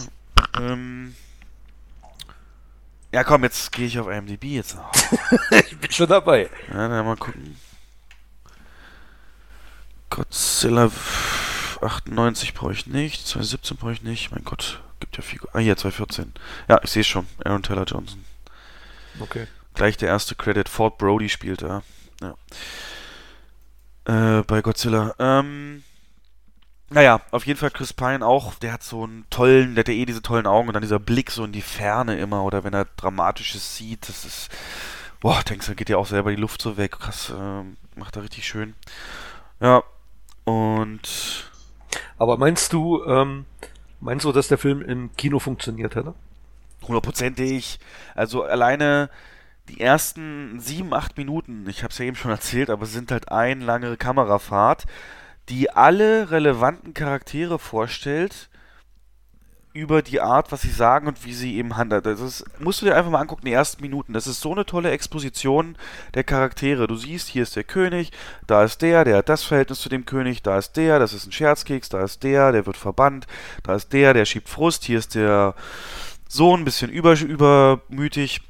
Ähm, 0.55 1.15
ja, 3.11 3.23
komm, 3.23 3.41
jetzt 3.43 3.71
gehe 3.71 3.87
ich 3.87 3.97
auf 3.97 4.07
IMDb 4.07 4.43
jetzt 4.43 4.77
ich 5.67 5.77
bin 5.79 5.91
schon 5.91 6.07
dabei. 6.07 6.47
Ja, 6.71 6.87
dann 6.87 7.05
mal 7.05 7.17
gucken. 7.17 7.57
Godzilla 10.09 10.89
98 11.81 12.53
brauche 12.53 12.73
ich 12.73 12.87
nicht, 12.87 13.27
2017 13.27 13.77
brauche 13.77 13.93
ich 13.93 14.01
nicht. 14.03 14.31
Mein 14.31 14.43
Gott, 14.43 14.81
gibt 14.99 15.17
ja 15.17 15.23
viel. 15.23 15.39
Ah, 15.53 15.59
hier, 15.59 15.77
2014. 15.77 16.33
Ja, 16.67 16.79
ich 16.83 16.91
sehe 16.91 17.03
schon. 17.03 17.27
Aaron 17.43 17.63
Taylor 17.63 17.85
Johnson. 17.85 18.23
Okay. 19.19 19.47
Gleich 19.73 19.97
der 19.97 20.09
erste 20.09 20.35
Credit. 20.35 20.67
Ford 20.67 20.97
Brody 20.97 21.29
spielt 21.29 21.61
da. 21.61 21.83
Ja. 22.21 22.35
Äh, 24.39 24.43
bei 24.43 24.61
Godzilla. 24.61 25.15
Ähm. 25.19 25.83
Naja, 26.91 27.21
auf 27.29 27.45
jeden 27.45 27.59
Fall 27.59 27.69
Chris 27.69 27.93
Pine 27.93 28.25
auch, 28.25 28.55
der 28.55 28.73
hat 28.73 28.81
so 28.81 29.03
einen 29.03 29.23
tollen, 29.29 29.75
der 29.75 29.83
hat 29.83 29.89
ja 29.89 29.93
eh 29.93 30.05
diese 30.07 30.23
tollen 30.23 30.47
Augen 30.47 30.69
und 30.69 30.73
dann 30.73 30.81
dieser 30.81 30.97
Blick 30.97 31.29
so 31.29 31.45
in 31.45 31.51
die 31.51 31.61
Ferne 31.61 32.17
immer 32.17 32.43
oder 32.43 32.63
wenn 32.63 32.73
er 32.73 32.85
Dramatisches 32.85 33.77
sieht, 33.77 34.09
das 34.09 34.25
ist, 34.25 34.49
boah, 35.19 35.43
denkst 35.43 35.67
du, 35.67 35.75
geht 35.75 35.89
ja 35.89 35.97
auch 35.97 36.07
selber 36.07 36.31
die 36.31 36.41
Luft 36.41 36.63
so 36.63 36.77
weg, 36.77 36.93
krass, 36.93 37.29
äh, 37.29 37.63
macht 37.95 38.15
er 38.15 38.23
richtig 38.23 38.47
schön. 38.47 38.73
Ja, 39.59 39.83
und. 40.49 41.49
Aber 42.17 42.37
meinst 42.37 42.73
du, 42.73 43.03
ähm, 43.05 43.45
meinst 43.99 44.25
du, 44.25 44.31
dass 44.31 44.47
der 44.47 44.57
Film 44.57 44.81
im 44.81 45.15
Kino 45.15 45.39
funktioniert 45.39 45.95
hätte? 45.95 46.13
Hundertprozentig. 46.83 47.79
Also 48.15 48.43
alleine 48.43 49.09
die 49.69 49.79
ersten 49.79 50.59
sieben, 50.59 50.93
acht 50.93 51.17
Minuten, 51.17 51.67
ich 51.69 51.83
habe 51.83 51.91
es 51.91 51.97
ja 51.99 52.05
eben 52.05 52.15
schon 52.15 52.31
erzählt, 52.31 52.69
aber 52.69 52.83
es 52.83 52.93
sind 52.93 53.11
halt 53.11 53.31
eine 53.31 53.63
lange 53.63 53.95
Kamerafahrt, 53.97 54.85
die 55.47 55.69
alle 55.69 56.31
relevanten 56.31 56.93
Charaktere 56.93 57.59
vorstellt, 57.59 58.49
über 59.71 60.01
die 60.01 60.19
Art, 60.19 60.51
was 60.51 60.61
sie 60.61 60.71
sagen 60.71 61.07
und 61.07 61.25
wie 61.25 61.33
sie 61.33 61.55
eben 61.55 61.77
handeln. 61.77 62.01
Das 62.01 62.19
ist, 62.19 62.43
musst 62.59 62.81
du 62.81 62.85
dir 62.85 62.95
einfach 62.95 63.11
mal 63.11 63.21
angucken, 63.21 63.45
die 63.45 63.53
ersten 63.53 63.81
Minuten. 63.81 64.13
Das 64.13 64.25
ist 64.25 64.41
so 64.41 64.51
eine 64.51 64.65
tolle 64.65 64.89
Exposition 64.91 65.77
der 66.15 66.23
Charaktere. 66.23 66.87
Du 66.87 66.95
siehst, 66.95 67.27
hier 67.27 67.43
ist 67.43 67.55
der 67.55 67.63
König, 67.63 68.11
da 68.47 68.63
ist 68.63 68.81
der, 68.81 69.05
der 69.05 69.17
hat 69.17 69.29
das 69.29 69.43
Verhältnis 69.43 69.79
zu 69.79 69.89
dem 69.89 70.05
König, 70.05 70.41
da 70.41 70.57
ist 70.57 70.73
der, 70.73 70.97
das 70.97 71.13
ist 71.13 71.27
ein 71.27 71.31
Scherzkeks, 71.31 71.89
da 71.89 72.03
ist 72.03 72.23
der, 72.23 72.51
der 72.51 72.65
wird 72.65 72.77
verbannt, 72.77 73.27
da 73.63 73.75
ist 73.75 73.93
der, 73.93 74.13
der 74.13 74.25
schiebt 74.25 74.49
Frust, 74.49 74.85
hier 74.85 74.97
ist 74.97 75.13
der 75.13 75.53
Sohn, 76.27 76.61
ein 76.61 76.65
bisschen 76.65 76.89
über, 76.89 77.19
übermütig 77.19 78.41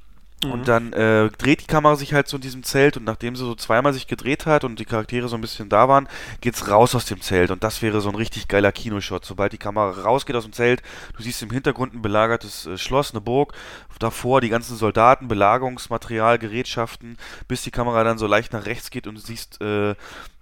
Mhm. 0.44 0.52
Und 0.52 0.68
dann 0.68 0.94
äh, 0.94 1.30
dreht 1.38 1.62
die 1.62 1.68
Kamera 1.68 1.96
sich 1.96 2.14
halt 2.14 2.28
so 2.28 2.38
in 2.38 2.42
diesem 2.42 2.64
Zelt 2.64 2.98
und 2.98 3.04
nachdem 3.04 3.36
sie 3.36 3.44
so 3.44 3.56
zweimal 3.56 3.94
sich 3.94 4.08
gedreht 4.08 4.46
hat 4.46 4.64
und 4.64 4.80
die 4.80 4.86
Charaktere 4.86 5.28
so 5.28 5.36
ein 5.36 5.42
bisschen 5.42 5.70
da 5.70 5.88
waren, 5.90 6.08
geht's 6.42 6.70
raus 6.70 6.96
aus 6.96 7.06
dem 7.06 7.22
Zelt 7.22 7.52
und 7.52 7.64
das 7.64 7.82
wäre 7.82 8.02
so 8.02 8.10
ein 8.10 8.16
richtig 8.16 8.48
geiler 8.48 8.72
Kinoshot. 8.72 9.26
Sobald 9.26 9.52
die 9.52 9.58
Kamera 9.58 9.90
rausgeht 10.02 10.36
aus 10.36 10.46
dem 10.46 10.54
Zelt, 10.54 10.82
du 11.18 11.24
siehst 11.24 11.42
im 11.42 11.52
Hintergrund 11.52 11.94
ein 11.94 12.02
belagertes 12.02 12.66
äh, 12.66 12.78
Schloss, 12.78 13.12
eine 13.12 13.22
Burg, 13.22 13.54
davor 14.00 14.40
die 14.42 14.50
ganzen 14.50 14.78
Soldaten, 14.78 15.28
Belagerungsmaterial, 15.28 16.40
Gerätschaften, 16.40 17.18
bis 17.48 17.64
die 17.64 17.72
Kamera 17.72 18.04
dann 18.04 18.18
so 18.18 18.28
leicht 18.28 18.54
nach 18.54 18.66
rechts 18.66 18.92
geht 18.92 19.08
und 19.08 19.16
du 19.16 19.22
siehst 19.22 19.62
äh, 19.62 19.96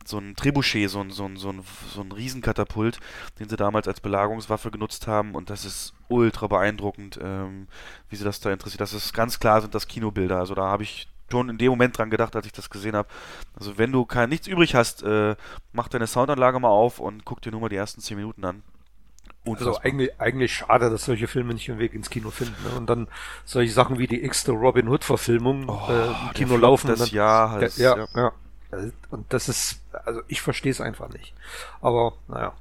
so 0.08 0.18
ein 0.18 0.36
Trebuchet, 0.36 0.90
so 0.90 1.02
ein, 1.02 1.12
so, 1.12 1.26
ein, 1.26 1.38
so, 1.38 1.50
ein, 1.50 1.62
so 1.94 2.02
ein 2.02 2.12
Riesenkatapult, 2.12 3.00
den 3.40 3.50
sie 3.50 3.58
damals 3.58 3.88
als 3.88 4.00
Belagerungswaffe 4.00 4.72
genutzt 4.72 5.08
haben. 5.08 5.36
Und 5.36 5.50
das 5.50 5.66
ist 5.66 5.94
ultra 6.08 6.48
beeindruckend, 6.48 7.20
ähm, 7.22 7.68
wie 8.10 8.16
sie 8.16 8.24
das 8.24 8.40
da 8.40 8.52
interessiert. 8.52 8.82
Das 8.82 8.94
ist 8.94 9.14
ganz 9.14 9.40
klar, 9.40 9.62
sind 9.62 9.76
das 9.76 9.88
Kinobilder. 9.88 10.40
Also 10.40 10.56
da 10.56 10.64
habe 10.64 10.84
ich 10.84 11.08
schon 11.30 11.50
in 11.50 11.58
dem 11.58 11.70
Moment 11.70 11.98
dran 11.98 12.10
gedacht, 12.10 12.36
als 12.36 12.46
ich 12.46 12.54
das 12.54 12.70
gesehen 12.70 12.96
habe. 12.96 13.10
Also 13.54 13.78
wenn 13.78 13.92
du 13.92 14.06
kein, 14.06 14.30
nichts 14.30 14.48
übrig 14.48 14.76
hast, 14.76 15.04
äh, 15.04 15.36
mach 15.74 15.88
deine 15.88 16.08
Soundanlage 16.08 16.60
mal 16.60 16.70
auf 16.70 17.00
und 17.00 17.26
guck 17.26 17.42
dir 17.42 17.52
nur 17.52 17.62
mal 17.62 17.70
die 17.70 17.76
ersten 17.76 18.02
10 18.02 18.18
Minuten 18.18 18.46
an. 18.46 18.64
Unfassbar. 19.44 19.76
Also 19.76 19.82
eigentlich, 19.82 20.20
eigentlich 20.20 20.54
schade, 20.54 20.90
dass 20.90 21.06
solche 21.06 21.28
Filme 21.28 21.54
nicht 21.54 21.68
den 21.68 21.80
Weg 21.80 21.94
ins 21.94 22.10
Kino 22.10 22.32
finden. 22.32 22.56
Ne? 22.64 22.78
Und 22.78 22.90
dann 22.90 23.08
solche 23.46 23.72
Sachen 23.72 23.98
wie 23.98 24.08
die 24.08 24.24
x-te 24.24 24.52
Robin 24.52 24.88
Hood-Verfilmung 24.88 25.70
oh, 25.70 25.92
äh, 25.92 26.08
im 26.08 26.34
Kino 26.34 26.58
laufen. 26.58 26.88
Das 26.88 27.00
dann, 27.00 27.10
Jahr 27.10 27.52
halt, 27.52 27.78
ja, 27.78 27.98
ja. 27.98 28.08
ja. 28.16 28.32
Und 29.10 29.32
das 29.32 29.48
ist, 29.48 29.82
also 30.08 30.22
ich 30.28 30.42
verstehe 30.42 30.72
es 30.72 30.82
einfach 30.82 31.10
nicht. 31.10 31.34
Aber 31.82 32.14
naja. 32.28 32.54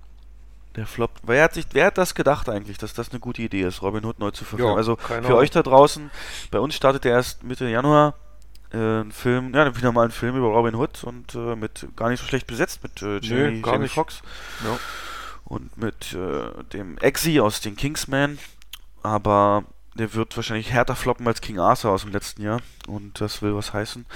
Der 0.74 0.86
Flop. 0.86 1.10
Wer 1.23 1.44
hat 1.44 1.55
sich, 1.55 1.64
wer 1.73 1.86
hat 1.86 1.97
das 1.97 2.14
gedacht 2.14 2.51
eigentlich, 2.51 2.77
dass 2.77 2.93
das 2.93 3.10
eine 3.10 3.20
gute 3.20 3.40
Idee 3.40 3.62
ist, 3.62 3.81
Robin 3.81 4.05
Hood 4.05 4.18
neu 4.18 4.31
zu 4.32 4.44
verfilmen? 4.44 4.74
Ja, 4.74 4.77
also 4.77 4.97
für 4.97 5.14
Ahnung. 5.14 5.32
euch 5.32 5.51
da 5.51 5.62
draußen, 5.62 6.10
bei 6.51 6.59
uns 6.59 6.74
startet 6.74 7.05
der 7.05 7.12
erst 7.12 7.44
Mitte 7.44 7.66
Januar 7.66 8.14
äh, 8.73 9.01
ein 9.01 9.12
Film, 9.12 9.55
ja, 9.55 9.74
wieder 9.74 9.93
mal 9.93 10.05
ein 10.05 10.10
Film 10.10 10.36
über 10.36 10.48
Robin 10.48 10.74
Hood 10.74 11.02
und 11.05 11.35
äh, 11.35 11.56
mit 11.56 11.86
gar 11.97 12.10
nicht 12.10 12.20
so 12.20 12.27
schlecht 12.27 12.47
besetzt 12.47 12.82
mit 12.82 13.01
äh, 13.01 13.20
Jamie, 13.20 13.62
nee, 13.78 13.89
Foxx 13.89 14.20
ja. 14.64 14.78
und 15.44 15.78
mit 15.78 16.12
äh, 16.12 16.62
dem 16.74 16.98
Exi 16.98 17.40
aus 17.40 17.62
den 17.62 17.77
Kingsman. 17.77 18.39
Aber 19.02 19.64
der 19.97 20.14
wird 20.14 20.36
wahrscheinlich 20.36 20.73
härter 20.73 20.97
floppen 20.97 21.27
als 21.27 21.40
King 21.40 21.59
Arthur 21.59 21.93
aus 21.93 22.02
dem 22.02 22.12
letzten 22.12 22.43
Jahr. 22.43 22.60
Und 22.86 23.20
das 23.20 23.43
will 23.43 23.55
was 23.55 23.73
heißen. 23.73 24.06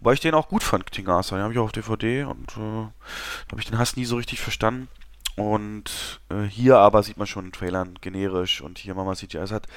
Wobei 0.00 0.14
ich 0.14 0.20
den 0.20 0.34
auch 0.34 0.48
gut 0.48 0.62
fand, 0.62 0.90
King 0.92 1.08
Arthur. 1.08 1.38
Den 1.38 1.44
habe 1.44 1.52
ich 1.52 1.58
auch 1.58 1.64
auf 1.64 1.72
DVD 1.72 2.24
und 2.24 2.56
äh, 2.56 2.60
habe 3.50 3.60
ich 3.60 3.66
den 3.66 3.78
Hass 3.78 3.96
nie 3.96 4.04
so 4.04 4.16
richtig 4.16 4.40
verstanden. 4.40 4.88
Und 5.36 6.20
äh, 6.30 6.42
hier 6.42 6.78
aber 6.78 7.02
sieht 7.02 7.16
man 7.16 7.26
schon 7.26 7.46
in 7.46 7.52
Trailern 7.52 7.94
generisch 8.00 8.60
und 8.60 8.78
hier 8.78 8.94
Mama 8.94 9.14
CGI. 9.14 9.38
Es 9.38 9.52
hat 9.52 9.68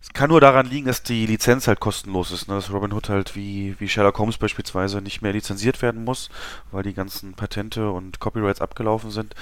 es 0.00 0.12
kann 0.12 0.30
nur 0.30 0.40
daran 0.40 0.66
liegen, 0.66 0.86
dass 0.86 1.02
die 1.02 1.26
Lizenz 1.26 1.66
halt 1.66 1.80
kostenlos 1.80 2.30
ist, 2.30 2.48
ne? 2.48 2.54
dass 2.54 2.72
Robin 2.72 2.92
Hood 2.92 3.08
halt 3.08 3.34
wie, 3.34 3.74
wie 3.80 3.88
Sherlock 3.88 4.18
Holmes 4.18 4.38
beispielsweise 4.38 5.02
nicht 5.02 5.22
mehr 5.22 5.32
lizenziert 5.32 5.82
werden 5.82 6.04
muss, 6.04 6.30
weil 6.70 6.84
die 6.84 6.94
ganzen 6.94 7.34
Patente 7.34 7.90
und 7.90 8.20
Copyrights 8.20 8.60
abgelaufen 8.60 9.10
sind. 9.10 9.34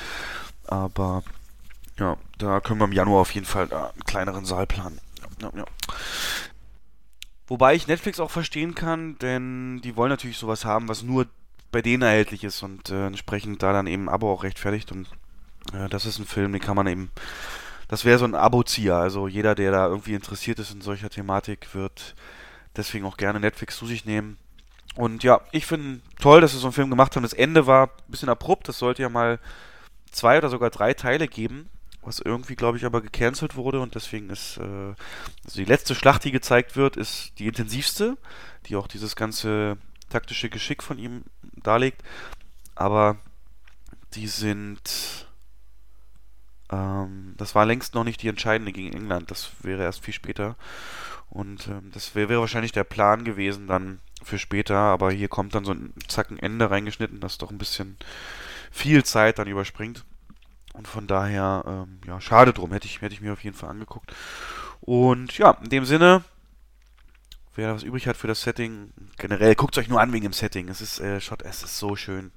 Aber 0.67 1.23
ja, 1.99 2.17
da 2.39 2.61
können 2.61 2.81
wir 2.81 2.87
im 2.87 2.93
Januar 2.93 3.21
auf 3.21 3.35
jeden 3.35 3.47
Fall 3.47 3.71
einen 3.71 4.05
kleineren 4.05 4.45
Saal 4.45 4.67
planen 4.67 4.99
ja, 5.41 5.51
ja. 5.55 5.65
Wobei 7.49 7.75
ich 7.75 7.87
Netflix 7.87 8.19
auch 8.19 8.31
verstehen 8.31 8.75
kann, 8.75 9.19
denn 9.19 9.81
die 9.83 9.97
wollen 9.97 10.11
natürlich 10.11 10.39
sowas 10.39 10.65
haben, 10.65 10.89
was 10.89 11.03
nur 11.03 11.27
bei 11.71 11.81
denen 11.81 12.03
erhältlich 12.03 12.43
ist 12.43 12.63
und 12.63 12.91
äh, 12.91 13.07
entsprechend 13.07 13.63
da 13.63 13.73
dann 13.73 13.87
eben 13.87 14.07
ein 14.07 14.15
Abo 14.15 14.33
auch 14.33 14.43
rechtfertigt. 14.43 14.91
Und 14.91 15.09
äh, 15.73 15.89
das 15.89 16.07
ist 16.07 16.19
ein 16.19 16.27
Film, 16.27 16.53
den 16.53 16.61
kann 16.61 16.77
man 16.77 16.87
eben. 16.87 17.11
Das 17.89 18.05
wäre 18.05 18.19
so 18.19 18.25
ein 18.25 18.35
Abo-Zieher. 18.35 18.97
Also 18.97 19.29
jeder, 19.29 19.55
der 19.55 19.71
da 19.71 19.87
irgendwie 19.87 20.15
interessiert 20.15 20.59
ist 20.59 20.73
in 20.73 20.81
solcher 20.81 21.09
Thematik, 21.09 21.73
wird 21.73 22.17
deswegen 22.77 23.05
auch 23.05 23.17
gerne 23.17 23.39
Netflix 23.39 23.77
zu 23.77 23.87
sich 23.87 24.05
nehmen. 24.05 24.39
Und 24.97 25.23
ja, 25.23 25.41
ich 25.53 25.67
finde 25.67 26.01
toll, 26.21 26.41
dass 26.41 26.53
sie 26.53 26.59
so 26.59 26.67
einen 26.67 26.73
Film 26.73 26.91
gemacht 26.91 27.15
haben. 27.15 27.23
Das 27.23 27.33
Ende 27.33 27.67
war 27.67 27.89
ein 27.89 28.11
bisschen 28.11 28.29
abrupt. 28.29 28.67
Das 28.67 28.79
sollte 28.79 29.03
ja 29.03 29.09
mal 29.09 29.39
zwei 30.11 30.39
oder 30.39 30.49
sogar 30.49 30.71
drei 30.71 30.95
Teile 30.95 31.29
geben 31.29 31.69
was 32.07 32.21
irgendwie, 32.21 32.55
glaube 32.55 32.79
ich, 32.79 32.85
aber 32.85 33.03
gecancelt 33.03 33.57
wurde 33.57 33.81
und 33.81 33.95
deswegen 33.95 34.31
ist, 34.31 34.59
äh, 34.59 34.63
also 34.63 35.57
die 35.57 35.65
letzte 35.65 35.95
Schlacht, 35.95 36.25
die 36.25 36.31
gezeigt 36.31 36.77
wird, 36.77 36.97
ist 36.97 37.33
die 37.39 37.47
intensivste, 37.47 38.17
die 38.67 38.77
auch 38.77 38.87
dieses 38.87 39.17
ganze 39.17 39.77
taktische 40.09 40.49
Geschick 40.49 40.83
von 40.83 40.99
ihm 40.99 41.25
darlegt, 41.43 42.03
aber 42.75 43.19
die 44.15 44.29
sind, 44.29 45.27
ähm, 46.71 47.35
das 47.37 47.55
war 47.55 47.67
längst 47.67 47.95
noch 47.95 48.05
nicht 48.05 48.23
die 48.23 48.29
entscheidende 48.29 48.73
gegen 48.73 48.97
England, 48.97 49.31
das 49.31 49.51
wäre 49.63 49.83
erst 49.83 50.05
viel 50.05 50.15
später. 50.15 50.57
Und 51.29 51.67
ähm, 51.67 51.91
das 51.93 52.15
wäre 52.15 52.29
wär 52.29 52.41
wahrscheinlich 52.41 52.73
der 52.73 52.85
Plan 52.85 53.25
gewesen 53.25 53.67
dann 53.67 53.99
für 54.23 54.39
später, 54.39 54.77
aber 54.77 55.11
hier 55.11 55.29
kommt 55.29 55.55
dann 55.55 55.65
so 55.65 55.73
ein 55.73 55.93
Zacken 56.07 56.39
Ende 56.39 56.71
reingeschnitten, 56.71 57.21
das 57.21 57.37
doch 57.37 57.51
ein 57.51 57.59
bisschen 57.59 57.97
viel 58.71 59.05
Zeit 59.05 59.39
dann 59.39 59.49
überspringt. 59.49 60.05
Und 60.77 60.87
von 60.89 61.07
daher, 61.07 61.65
ähm, 61.67 62.01
ja, 62.07 62.21
schade 62.21 62.53
drum. 62.53 62.73
Hätte 62.73 62.87
ich, 62.87 63.01
hätte 63.01 63.15
ich 63.15 63.21
mir 63.21 63.33
auf 63.33 63.45
jeden 63.45 63.57
Fall 63.57 63.71
angeguckt. 63.71 64.13
Und 64.81 65.37
ja, 65.39 65.53
in 65.63 65.71
dem 65.71 65.85
Sinne, 65.85 66.23
wer 67.55 67.75
was 67.75 67.83
übrig 67.83 68.07
hat 68.07 68.17
für 68.17 68.29
das 68.29 68.43
Setting, 68.43 68.93
generell 69.17 69.55
guckt 69.55 69.77
es 69.77 69.83
euch 69.83 69.89
nur 69.89 70.01
an 70.01 70.13
wegen 70.13 70.25
dem 70.25 70.33
Setting. 70.33 70.69
Es 70.69 70.81
ist, 70.81 71.01
äh, 71.01 71.21
Shot, 71.21 71.43
es 71.43 71.63
ist 71.63 71.79
so 71.79 71.97
schön. 71.97 72.31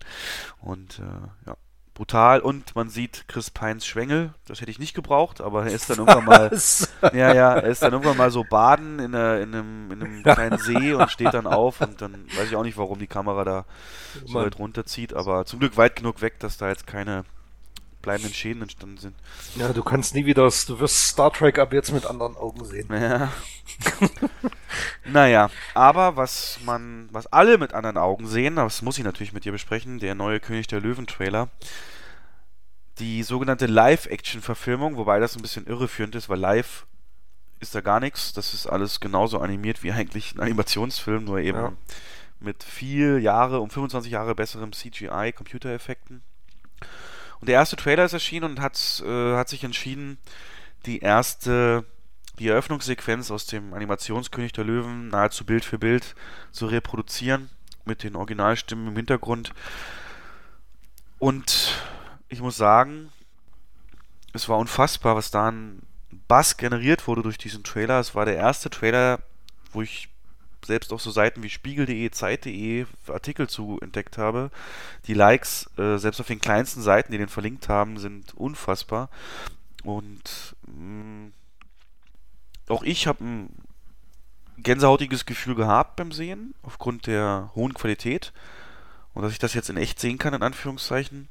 Und 0.62 1.00
äh, 1.00 1.48
ja, 1.50 1.58
brutal. 1.94 2.40
Und 2.40 2.76
man 2.76 2.90
sieht 2.90 3.26
Chris 3.28 3.52
Pines 3.52 3.86
Schwengel. 3.86 4.34
Das 4.48 4.62
hätte 4.62 4.72
ich 4.72 4.80
nicht 4.80 4.94
gebraucht, 4.94 5.42
aber 5.42 5.66
er 5.66 5.74
ist 5.74 5.90
dann 5.90 5.98
irgendwann 5.98 6.26
mal. 6.26 6.50
ja, 7.14 7.34
ja, 7.34 7.54
er 7.56 7.70
ist 7.70 7.84
dann 7.84 7.92
irgendwann 7.92 8.18
mal 8.18 8.32
so 8.32 8.46
baden 8.46 9.00
in, 9.00 9.14
einer, 9.14 9.42
in, 9.42 9.54
einem, 9.54 9.92
in 9.92 10.02
einem 10.02 10.24
kleinen 10.24 10.58
See 10.60 10.94
und 10.94 11.12
steht 11.12 11.34
dann 11.34 11.46
auf 11.46 11.82
und 11.82 12.02
dann 12.02 12.26
weiß 12.38 12.48
ich 12.48 12.56
auch 12.56 12.64
nicht, 12.64 12.78
warum 12.78 13.00
die 13.00 13.08
Kamera 13.08 13.44
da 13.44 13.66
so 14.26 14.36
weit 14.36 14.58
runterzieht, 14.58 15.14
aber 15.14 15.46
zum 15.46 15.60
Glück 15.60 15.76
weit 15.76 15.98
genug 15.98 16.22
weg, 16.22 16.40
dass 16.40 16.58
da 16.58 16.70
jetzt 16.70 16.88
keine 16.88 17.26
bleibenden 18.02 18.34
Schäden 18.34 18.62
entstanden 18.62 18.98
sind. 18.98 19.16
Ja, 19.56 19.74
du 19.74 19.84
kannst 19.84 20.16
nie 20.16 20.26
wieder, 20.26 20.44
du 20.44 20.80
wirst 20.80 21.08
Star 21.08 21.32
Trek 21.32 21.60
ab 21.60 21.74
jetzt 21.74 21.92
mit 21.92 22.06
anderen 22.06 22.36
Augen 22.38 22.64
sehen. 22.66 22.88
Ja. 22.92 23.32
naja, 25.06 25.50
aber 25.74 26.16
was 26.16 26.60
man, 26.66 27.10
was 27.12 27.28
alle 27.28 27.58
mit 27.58 27.74
anderen 27.74 27.98
Augen 27.98 28.28
sehen, 28.28 28.56
das 28.56 28.82
muss 28.82 28.98
ich 28.98 29.04
natürlich 29.04 29.34
mit 29.34 29.46
dir 29.46 29.52
besprechen, 29.52 30.00
der 30.00 30.16
neue 30.16 30.40
König 30.40 30.68
der 30.68 30.82
Löwen-Trailer. 30.82 31.50
Die 33.00 33.24
sogenannte 33.24 33.66
Live-Action-Verfilmung, 33.66 34.98
wobei 34.98 35.20
das 35.20 35.36
ein 35.36 35.42
bisschen 35.42 35.68
irreführend 35.68 36.16
ist, 36.16 36.30
weil 36.30 36.40
live 36.40 36.86
ist 37.60 37.76
da 37.76 37.82
gar 37.82 38.00
nichts. 38.00 38.34
Das 38.34 38.54
ist 38.54 38.68
alles 38.68 39.00
genauso 39.00 39.40
animiert 39.40 39.84
wie 39.84 39.92
eigentlich 39.92 40.36
ein 40.36 40.40
Animationsfilm, 40.42 41.26
nur 41.26 41.40
eben 41.40 41.58
ja. 41.58 41.74
mit 42.40 42.64
viel 42.64 43.20
Jahre, 43.20 43.60
um 43.60 43.70
25 43.70 44.12
Jahre 44.12 44.36
besserem 44.36 44.72
CGI-Computereffekten. 44.72 46.22
Und 47.40 47.48
der 47.48 47.56
erste 47.56 47.76
Trailer 47.76 48.06
ist 48.06 48.14
erschienen 48.14 48.52
und 48.52 48.60
hat, 48.60 49.04
äh, 49.06 49.36
hat 49.36 49.50
sich 49.50 49.64
entschieden, 49.64 50.18
die 50.86 51.00
erste, 51.00 51.86
die 52.38 52.48
Eröffnungssequenz 52.48 53.32
aus 53.32 53.46
dem 53.46 53.74
Animationskönig 53.74 54.52
der 54.52 54.66
Löwen 54.66 55.10
nahezu 55.10 55.46
Bild 55.46 55.66
für 55.66 55.80
Bild 55.80 56.16
zu 56.52 56.68
reproduzieren, 56.68 57.50
mit 57.86 58.04
den 58.04 58.16
Originalstimmen 58.16 58.88
im 58.88 58.96
Hintergrund. 58.96 59.54
Und 61.18 61.74
ich 62.30 62.42
muss 62.42 62.58
sagen, 62.58 63.12
es 64.34 64.48
war 64.48 64.58
unfassbar, 64.58 65.16
was 65.16 65.32
da 65.32 65.48
an 65.48 65.82
Bass 66.28 66.58
generiert 66.58 67.08
wurde 67.08 67.24
durch 67.24 67.38
diesen 67.38 67.64
Trailer. 67.64 68.00
Es 68.00 68.16
war 68.16 68.26
der 68.26 68.36
erste 68.36 68.70
Trailer, 68.70 69.20
wo 69.72 69.82
ich 69.82 70.10
selbst 70.70 70.94
auf 70.94 71.02
so 71.02 71.10
Seiten 71.12 71.42
wie 71.44 71.50
spiegel.de, 71.50 72.12
zeit.de 72.12 72.86
Artikel 73.08 73.50
zu 73.50 73.80
entdeckt 73.82 74.18
habe. 74.18 74.52
Die 75.08 75.16
Likes, 75.16 75.70
äh, 75.78 75.98
selbst 75.98 76.22
auf 76.22 76.28
den 76.28 76.40
kleinsten 76.40 76.82
Seiten, 76.82 77.12
die 77.12 77.18
den 77.18 77.28
verlinkt 77.28 77.68
haben, 77.68 77.98
sind 77.98 78.36
unfassbar. 78.36 79.10
Und 79.84 80.56
mh, 80.68 80.74
mm, 80.74 81.34
auch 82.70 82.84
ich 82.84 83.08
habe 83.08 83.24
ein 83.24 83.50
gänsehautiges 84.58 85.26
Gefühl 85.26 85.56
gehabt 85.56 85.96
beim 85.96 86.12
Sehen, 86.12 86.54
aufgrund 86.62 87.08
der 87.08 87.52
hohen 87.56 87.74
Qualität. 87.74 88.32
Und 89.14 89.24
dass 89.24 89.32
ich 89.32 89.40
das 89.40 89.56
jetzt 89.56 89.72
in 89.72 89.78
echt 89.78 90.00
sehen 90.00 90.20
kann, 90.20 90.36
in 90.36 90.44
Anführungszeichen. 90.44 91.28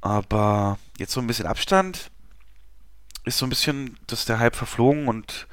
Aber 0.00 0.78
jetzt 0.98 1.12
so 1.12 1.20
ein 1.20 1.26
bisschen 1.28 1.46
Abstand 1.46 2.10
ist 3.24 3.38
so 3.38 3.46
ein 3.46 3.50
bisschen, 3.50 3.96
dass 4.08 4.24
der 4.24 4.40
Hype 4.40 4.56
verflogen 4.56 5.06
und 5.06 5.46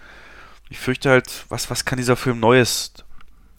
ich 0.74 0.80
fürchte 0.80 1.12
halt, 1.12 1.46
was, 1.50 1.70
was 1.70 1.86
kann 1.86 1.98
dieser 1.98 2.16
Film 2.16 2.40
Neues 2.40 2.94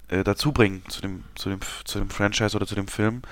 äh, 0.08 0.24
dazu 0.24 0.50
bringen 0.50 0.82
zu 0.88 1.00
dem, 1.00 1.22
zu, 1.36 1.48
dem, 1.48 1.60
zu 1.84 2.00
dem 2.00 2.10
Franchise 2.10 2.56
oder 2.56 2.66
zu 2.66 2.74
dem 2.74 2.88
Film? 2.88 3.22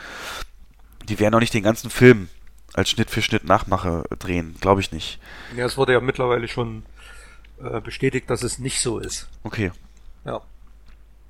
Die 1.09 1.19
werden 1.19 1.35
auch 1.35 1.41
nicht 1.41 1.53
den 1.53 1.65
ganzen 1.65 1.91
Film 1.91 2.29
als 2.75 2.91
Schnitt 2.91 3.11
für 3.11 3.23
Schnitt 3.23 3.43
Nachmache 3.43 4.05
drehen. 4.21 4.55
Glaube 4.61 4.81
ich 4.81 4.93
nicht. 4.93 5.19
Ja, 5.57 5.67
es 5.67 5.77
wurde 5.77 5.95
ja 5.95 6.01
mittlerweile 6.01 6.47
schon 6.47 6.85
äh, 7.61 7.81
bestätigt, 7.81 8.31
dass 8.31 8.45
es 8.45 8.61
nicht 8.61 8.81
so 8.81 9.01
ist. 9.01 9.29
Okay. 9.43 9.73
Ja. 10.25 10.41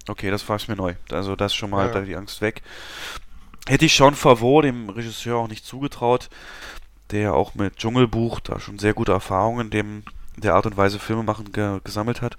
Okay, 0.07 0.31
das 0.31 0.47
war 0.47 0.57
es 0.57 0.69
mir 0.69 0.77
neu. 0.77 0.95
Also 1.11 1.37
das 1.37 1.53
ist 1.53 1.57
schon 1.57 1.71
mal 1.71 1.87
Ja, 1.87 1.95
da 1.95 2.01
die 2.03 2.17
Angst 2.17 2.43
weg. 2.43 2.61
Hätte 3.67 3.87
ich 3.87 3.97
Sean 3.97 4.15
Favreau, 4.15 4.61
dem 4.61 4.91
Regisseur, 4.91 5.39
auch 5.39 5.49
nicht 5.49 5.65
zugetraut, 5.65 6.29
der 7.13 7.33
auch 7.33 7.55
mit 7.55 7.79
Dschungelbuch 7.79 8.41
da 8.41 8.61
schon 8.61 8.79
sehr 8.79 8.93
gute 8.93 9.13
Erfahrungen 9.13 9.69
in 9.69 9.71
dem 9.71 10.03
der 10.37 10.55
Art 10.55 10.67
und 10.67 10.77
Weise 10.77 10.99
Filme 10.99 11.23
machen 11.23 11.53
ge 11.53 11.81
gesammelt 11.85 12.23
hat. 12.23 12.37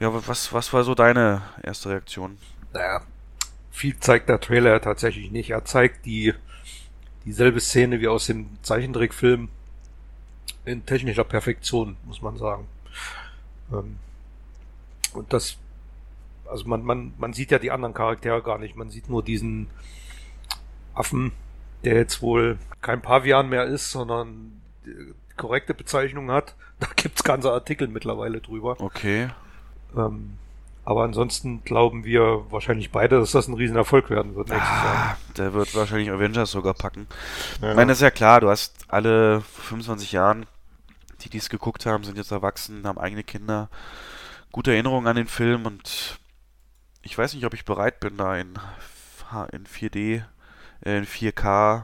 Ja, 0.00 0.12
wa- 0.14 0.22
was, 0.26 0.52
was 0.52 0.72
war 0.72 0.84
so 0.84 0.94
deine 0.94 1.42
erste 1.62 1.90
Reaktion? 1.90 2.38
Naja, 2.72 3.02
viel 3.70 3.98
zeigt 3.98 4.28
der 4.28 4.40
Trailer 4.40 4.80
tatsächlich 4.80 5.30
nicht. 5.30 5.50
Er 5.50 5.64
zeigt 5.64 6.06
die 6.06 6.34
dieselbe 7.24 7.60
Szene 7.60 8.00
wie 8.00 8.08
aus 8.08 8.26
dem 8.26 8.48
Zeichentrickfilm 8.62 9.48
in 10.64 10.86
technischer 10.86 11.24
Perfektion, 11.24 11.96
muss 12.04 12.22
man 12.22 12.36
sagen. 12.38 12.66
Ähm, 13.72 13.98
Und 15.12 15.32
das, 15.32 15.56
also 16.46 16.66
man, 16.66 16.82
man, 16.84 17.12
man 17.18 17.32
sieht 17.32 17.50
ja 17.50 17.58
die 17.58 17.70
anderen 17.70 17.94
Charaktere 17.94 18.42
gar 18.42 18.58
nicht. 18.58 18.76
Man 18.76 18.90
sieht 18.90 19.08
nur 19.08 19.22
diesen 19.22 19.68
Affen, 20.94 21.32
der 21.84 21.94
jetzt 21.96 22.22
wohl 22.22 22.58
kein 22.82 23.02
Pavian 23.02 23.48
mehr 23.48 23.64
ist, 23.64 23.90
sondern 23.90 24.60
die 24.84 25.14
korrekte 25.38 25.74
Bezeichnung 25.74 26.30
hat. 26.30 26.54
Da 26.80 26.86
gibt's 26.94 27.24
ganze 27.24 27.50
Artikel 27.50 27.88
mittlerweile 27.88 28.40
drüber. 28.40 28.76
Okay. 28.78 29.30
Ähm, 29.96 30.38
aber 30.84 31.02
ansonsten 31.02 31.64
glauben 31.64 32.04
wir 32.04 32.46
wahrscheinlich 32.50 32.92
beide, 32.92 33.18
dass 33.18 33.32
das 33.32 33.48
ein 33.48 33.54
Riesenerfolg 33.54 34.10
werden 34.10 34.36
wird 34.36 34.48
nächstes 34.48 34.70
Ah, 34.70 35.16
der 35.36 35.54
wird 35.54 35.74
wahrscheinlich 35.74 36.08
Avengers 36.08 36.52
sogar 36.52 36.74
packen. 36.74 37.08
Jahr. 37.60 37.72
Ich 37.72 37.76
meine, 37.76 37.88
das 37.88 37.98
ist 37.98 38.02
ja 38.02 38.12
klar, 38.12 38.40
du 38.40 38.48
hast 38.48 38.84
alle 38.86 39.40
vor 39.40 39.64
25 39.64 40.12
Jahren, 40.12 40.46
die 41.22 41.30
dies 41.30 41.48
geguckt 41.48 41.84
haben, 41.84 42.04
sind 42.04 42.16
jetzt 42.16 42.30
erwachsen, 42.30 42.86
haben 42.86 42.96
eigene 42.96 43.24
Kinder, 43.24 43.70
gute 44.52 44.70
Erinnerungen 44.70 45.08
an 45.08 45.16
den 45.16 45.26
Film 45.26 45.66
und 45.66 46.20
ich 47.02 47.18
weiß 47.18 47.34
nicht, 47.34 47.44
ob 47.44 47.54
ich 47.54 47.64
bereit 47.64 47.98
bin, 47.98 48.16
da 48.16 48.36
in, 48.36 48.54
in 49.50 49.66
4D, 49.66 50.22
äh, 50.84 50.98
in 50.98 51.06
4K 51.06 51.82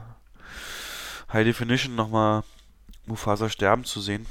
High 1.33 1.45
Definition 1.45 1.95
nochmal 1.95 2.43
Mufasa 3.07 3.49
sterben 3.49 3.83
zu 3.83 4.01
sehen. 4.01 4.25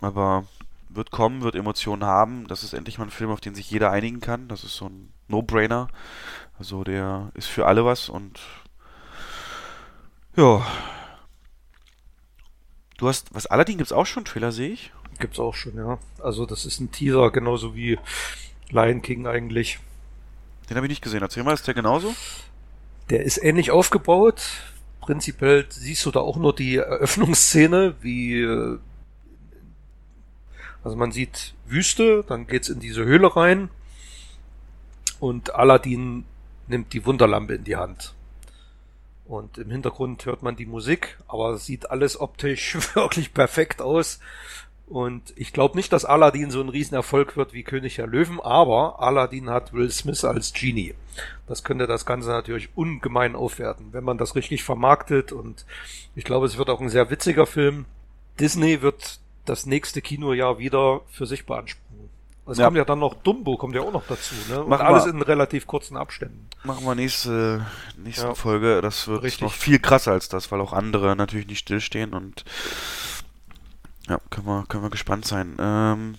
Aber 0.00 0.44
wird 0.88 1.10
kommen, 1.10 1.42
wird 1.42 1.54
Emotionen 1.54 2.04
haben. 2.04 2.46
Das 2.48 2.62
ist 2.62 2.72
endlich 2.72 2.98
mal 2.98 3.04
ein 3.04 3.10
Film, 3.10 3.30
auf 3.30 3.40
den 3.40 3.54
sich 3.54 3.70
jeder 3.70 3.90
einigen 3.90 4.20
kann. 4.20 4.48
Das 4.48 4.64
ist 4.64 4.76
so 4.76 4.86
ein 4.86 5.12
No-Brainer. 5.28 5.88
Also 6.58 6.84
der 6.84 7.30
ist 7.34 7.46
für 7.46 7.66
alle 7.66 7.84
was 7.84 8.08
und 8.08 8.40
ja. 10.36 10.66
Du 12.96 13.08
hast, 13.08 13.32
was 13.34 13.46
Aladdin 13.46 13.78
gibt's 13.78 13.92
auch 13.92 14.06
schon, 14.06 14.24
Trailer 14.24 14.50
sehe 14.50 14.70
ich. 14.70 14.92
Gibt's 15.18 15.38
auch 15.38 15.54
schon, 15.54 15.76
ja. 15.76 15.98
Also 16.20 16.46
das 16.46 16.64
ist 16.64 16.80
ein 16.80 16.90
Teaser, 16.90 17.30
genauso 17.30 17.74
wie 17.74 17.98
Lion 18.70 19.02
King 19.02 19.26
eigentlich. 19.26 19.78
Den 20.68 20.76
habe 20.76 20.86
ich 20.86 20.90
nicht 20.90 21.02
gesehen. 21.02 21.22
Erzähl 21.22 21.42
mal, 21.44 21.54
ist 21.54 21.66
der 21.66 21.74
genauso? 21.74 22.14
Der 23.10 23.24
ist 23.24 23.42
ähnlich 23.42 23.70
aufgebaut. 23.70 24.42
Prinzipiell 25.08 25.64
siehst 25.70 26.04
du 26.04 26.10
da 26.10 26.20
auch 26.20 26.36
nur 26.36 26.54
die 26.54 26.76
Eröffnungsszene, 26.76 27.94
wie 28.02 28.42
äh, 28.42 28.78
also 30.84 30.98
man 30.98 31.12
sieht 31.12 31.54
Wüste, 31.64 32.26
dann 32.28 32.46
geht's 32.46 32.68
in 32.68 32.78
diese 32.78 33.06
Höhle 33.06 33.34
rein 33.34 33.70
und 35.18 35.54
Aladdin 35.54 36.26
nimmt 36.66 36.92
die 36.92 37.06
Wunderlampe 37.06 37.54
in 37.54 37.64
die 37.64 37.76
Hand. 37.76 38.12
Und 39.24 39.56
im 39.56 39.70
Hintergrund 39.70 40.26
hört 40.26 40.42
man 40.42 40.56
die 40.56 40.66
Musik, 40.66 41.16
aber 41.26 41.56
sieht 41.56 41.90
alles 41.90 42.20
optisch 42.20 42.76
wirklich 42.94 43.32
perfekt 43.32 43.80
aus. 43.80 44.20
Und 44.88 45.34
ich 45.36 45.52
glaube 45.52 45.76
nicht, 45.76 45.92
dass 45.92 46.04
Aladdin 46.06 46.50
so 46.50 46.60
ein 46.60 46.68
Riesenerfolg 46.70 47.36
wird 47.36 47.52
wie 47.52 47.62
König 47.62 47.96
der 47.96 48.06
Löwen, 48.06 48.40
aber 48.40 49.00
Aladdin 49.02 49.50
hat 49.50 49.72
Will 49.74 49.90
Smith 49.90 50.24
als 50.24 50.52
Genie. 50.54 50.94
Das 51.46 51.62
könnte 51.62 51.86
das 51.86 52.06
Ganze 52.06 52.30
natürlich 52.30 52.70
ungemein 52.74 53.36
aufwerten, 53.36 53.88
wenn 53.92 54.04
man 54.04 54.16
das 54.18 54.34
richtig 54.34 54.62
vermarktet. 54.64 55.30
Und 55.32 55.66
ich 56.14 56.24
glaube, 56.24 56.46
es 56.46 56.56
wird 56.56 56.70
auch 56.70 56.80
ein 56.80 56.88
sehr 56.88 57.10
witziger 57.10 57.46
Film. 57.46 57.84
Disney 58.40 58.80
wird 58.80 59.20
das 59.44 59.66
nächste 59.66 60.00
Kinojahr 60.00 60.58
wieder 60.58 61.00
für 61.10 61.26
sich 61.26 61.44
beanspruchen. 61.44 62.08
Es 62.50 62.56
Ja. 62.56 62.64
kommt 62.64 62.78
ja 62.78 62.84
dann 62.86 62.98
noch 63.00 63.12
Dumbo, 63.12 63.58
kommt 63.58 63.74
ja 63.74 63.82
auch 63.82 63.92
noch 63.92 64.06
dazu, 64.06 64.34
ne? 64.48 64.62
Und 64.62 64.70
Machen 64.70 64.86
alles 64.86 65.04
wir. 65.04 65.12
in 65.12 65.20
relativ 65.20 65.66
kurzen 65.66 65.98
Abständen. 65.98 66.48
Machen 66.64 66.86
wir 66.86 66.94
nächste, 66.94 67.66
nächste 67.98 68.28
Ja. 68.28 68.34
Folge. 68.34 68.80
Das 68.80 69.06
wird 69.06 69.22
Richtig. 69.22 69.42
noch 69.42 69.52
viel 69.52 69.78
krasser 69.78 70.12
als 70.12 70.30
das, 70.30 70.50
weil 70.50 70.62
auch 70.62 70.72
andere 70.72 71.14
natürlich 71.14 71.46
nicht 71.46 71.58
stillstehen 71.58 72.14
und 72.14 72.46
ja, 74.08 74.20
können 74.30 74.46
wir, 74.46 74.64
können 74.68 74.82
wir 74.82 74.90
gespannt 74.90 75.26
sein. 75.26 75.56
Ähm, 75.58 76.16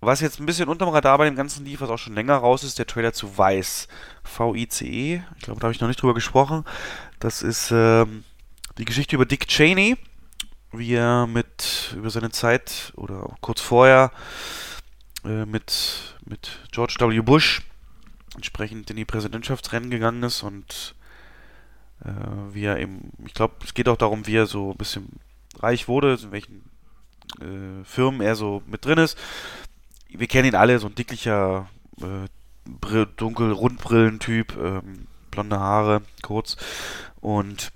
was 0.00 0.20
jetzt 0.20 0.40
ein 0.40 0.46
bisschen 0.46 0.68
unterm 0.68 0.88
Radar 0.88 1.18
bei 1.18 1.26
dem 1.26 1.36
Ganzen 1.36 1.64
lief, 1.64 1.82
was 1.82 1.90
auch 1.90 1.98
schon 1.98 2.14
länger 2.14 2.36
raus 2.36 2.64
ist, 2.64 2.78
der 2.78 2.86
Trailer 2.86 3.12
zu 3.12 3.36
Weiß. 3.36 3.86
V-I-C-E. 4.24 5.22
Ich 5.36 5.42
glaube, 5.42 5.60
da 5.60 5.64
habe 5.64 5.74
ich 5.74 5.80
noch 5.80 5.88
nicht 5.88 6.00
drüber 6.00 6.14
gesprochen. 6.14 6.64
Das 7.18 7.42
ist 7.42 7.70
ähm, 7.70 8.24
die 8.78 8.86
Geschichte 8.86 9.16
über 9.16 9.26
Dick 9.26 9.46
Cheney, 9.46 9.98
wie 10.72 10.94
er 10.94 11.26
mit 11.26 11.94
über 11.94 12.08
seine 12.08 12.30
Zeit 12.30 12.92
oder 12.96 13.36
kurz 13.42 13.60
vorher 13.60 14.10
äh, 15.24 15.44
mit, 15.44 16.16
mit 16.24 16.60
George 16.72 16.94
W. 16.98 17.20
Bush 17.20 17.62
entsprechend 18.36 18.88
in 18.90 18.96
die 18.96 19.04
Präsidentschaftsrennen 19.04 19.90
gegangen 19.90 20.22
ist 20.22 20.42
und 20.42 20.94
äh, 22.04 22.54
wie 22.54 22.64
er 22.64 22.78
eben, 22.78 23.12
ich 23.26 23.34
glaube, 23.34 23.56
es 23.64 23.74
geht 23.74 23.88
auch 23.88 23.98
darum, 23.98 24.26
wie 24.26 24.36
er 24.36 24.46
so 24.46 24.70
ein 24.70 24.76
bisschen 24.78 25.20
reich 25.58 25.88
wurde, 25.88 26.18
in 26.22 26.32
welchen 26.32 26.70
äh, 27.40 27.84
Firmen 27.84 28.20
er 28.20 28.36
so 28.36 28.62
mit 28.66 28.84
drin 28.84 28.98
ist. 28.98 29.18
Wir 30.08 30.26
kennen 30.26 30.48
ihn 30.48 30.54
alle, 30.54 30.78
so 30.78 30.88
ein 30.88 30.94
dicklicher, 30.94 31.68
äh, 32.00 32.28
Brill, 32.64 33.06
dunkel, 33.16 33.52
Rundbrillentyp, 33.52 34.56
ähm, 34.56 35.06
blonde 35.30 35.58
Haare, 35.58 36.02
kurz 36.22 36.56
und 37.20 37.72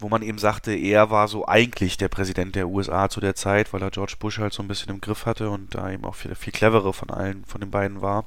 wo 0.00 0.08
man 0.08 0.22
eben 0.22 0.38
sagte, 0.38 0.74
er 0.74 1.10
war 1.10 1.28
so 1.28 1.46
eigentlich 1.46 1.96
der 1.96 2.08
Präsident 2.08 2.56
der 2.56 2.68
USA 2.68 3.08
zu 3.08 3.20
der 3.20 3.34
Zeit, 3.34 3.72
weil 3.72 3.82
er 3.82 3.90
George 3.90 4.16
Bush 4.18 4.38
halt 4.38 4.52
so 4.52 4.62
ein 4.62 4.68
bisschen 4.68 4.90
im 4.90 5.00
Griff 5.00 5.24
hatte 5.24 5.50
und 5.50 5.74
da 5.74 5.90
eben 5.90 6.04
auch 6.04 6.16
viel, 6.16 6.34
viel 6.34 6.52
cleverer 6.52 6.92
von 6.92 7.10
allen, 7.10 7.44
von 7.44 7.60
den 7.60 7.70
beiden 7.70 8.02
war. 8.02 8.26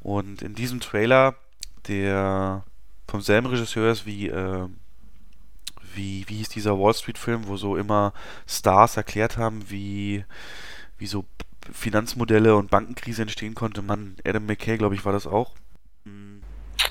Und 0.00 0.42
in 0.42 0.54
diesem 0.54 0.80
Trailer, 0.80 1.36
der 1.88 2.64
vom 3.08 3.22
selben 3.22 3.46
Regisseur 3.46 3.90
ist 3.90 4.04
wie, 4.06 4.28
äh, 4.28 4.68
wie, 5.94 6.24
wie 6.28 6.36
hieß 6.36 6.48
dieser 6.48 6.78
Wall 6.78 6.94
Street 6.94 7.18
Film, 7.18 7.46
wo 7.46 7.56
so 7.56 7.76
immer 7.76 8.12
Stars 8.46 8.96
erklärt 8.96 9.36
haben, 9.36 9.70
wie, 9.70 10.24
wie 10.98 11.06
so 11.06 11.24
Finanzmodelle 11.72 12.56
und 12.56 12.70
Bankenkrise 12.70 13.22
entstehen 13.22 13.54
konnte. 13.54 13.82
Mann, 13.82 14.16
Adam 14.24 14.46
McKay, 14.46 14.76
glaube 14.76 14.94
ich, 14.94 15.04
war 15.04 15.12
das 15.12 15.26
auch. 15.26 15.54
Hm, 16.04 16.42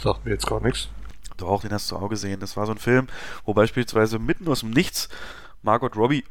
Sagt 0.01 0.25
mir 0.25 0.31
jetzt 0.31 0.47
gar 0.47 0.61
nichts. 0.61 0.89
Doch, 1.37 1.61
den 1.61 1.71
hast 1.71 1.89
du 1.91 1.95
auch 1.95 2.09
gesehen. 2.09 2.39
Das 2.39 2.57
war 2.57 2.65
so 2.65 2.71
ein 2.71 2.77
Film, 2.77 3.07
wo 3.45 3.53
beispielsweise 3.53 4.19
mitten 4.19 4.47
aus 4.47 4.61
dem 4.61 4.71
Nichts 4.71 5.09
Margot 5.61 5.95
Robbie 5.95 6.23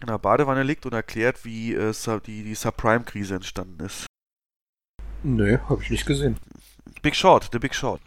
in 0.00 0.08
der 0.08 0.18
Badewanne 0.18 0.62
liegt 0.62 0.84
und 0.86 0.92
erklärt, 0.92 1.44
wie 1.44 1.74
äh, 1.74 1.92
die, 2.26 2.42
die 2.42 2.54
Subprime-Krise 2.54 3.36
entstanden 3.36 3.84
ist. 3.84 4.06
Nö, 5.22 5.58
habe 5.68 5.82
ich 5.82 5.90
nicht 5.90 6.06
gesehen. 6.06 6.38
Big 7.02 7.16
Short, 7.16 7.48
The 7.52 7.58
Big 7.58 7.74
Short. 7.74 8.00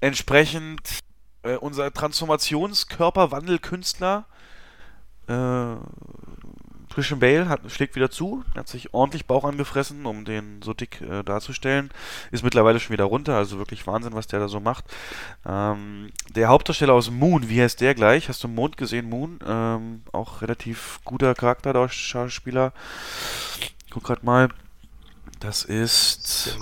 Entsprechend 0.00 0.98
äh, 1.42 1.56
unser 1.56 1.92
Transformationskörperwandelkünstler 1.92 4.24
äh, 5.28 5.74
Christian 6.92 7.20
Bale 7.20 7.48
hat, 7.48 7.60
schlägt 7.70 7.96
wieder 7.96 8.10
zu, 8.10 8.44
hat 8.54 8.68
sich 8.68 8.92
ordentlich 8.92 9.26
Bauch 9.26 9.44
angefressen, 9.44 10.04
um 10.04 10.24
den 10.24 10.60
so 10.62 10.74
dick 10.74 11.00
äh, 11.00 11.22
darzustellen. 11.22 11.90
Ist 12.30 12.44
mittlerweile 12.44 12.80
schon 12.80 12.92
wieder 12.92 13.04
runter, 13.04 13.34
also 13.34 13.58
wirklich 13.58 13.86
Wahnsinn, 13.86 14.12
was 14.12 14.26
der 14.26 14.40
da 14.40 14.48
so 14.48 14.60
macht. 14.60 14.84
Ähm, 15.46 16.10
der 16.34 16.48
Hauptdarsteller 16.48 16.92
aus 16.92 17.10
Moon, 17.10 17.48
wie 17.48 17.62
heißt 17.62 17.80
der 17.80 17.94
gleich? 17.94 18.28
Hast 18.28 18.44
du 18.44 18.48
Mond 18.48 18.76
gesehen, 18.76 19.08
Moon? 19.08 19.38
Ähm, 19.46 20.02
auch 20.12 20.42
relativ 20.42 21.00
guter 21.04 21.34
Charakterschauspieler. 21.34 22.72
Guck 23.90 24.04
grad 24.04 24.22
mal. 24.22 24.48
Das 25.40 25.64
ist 25.64 26.56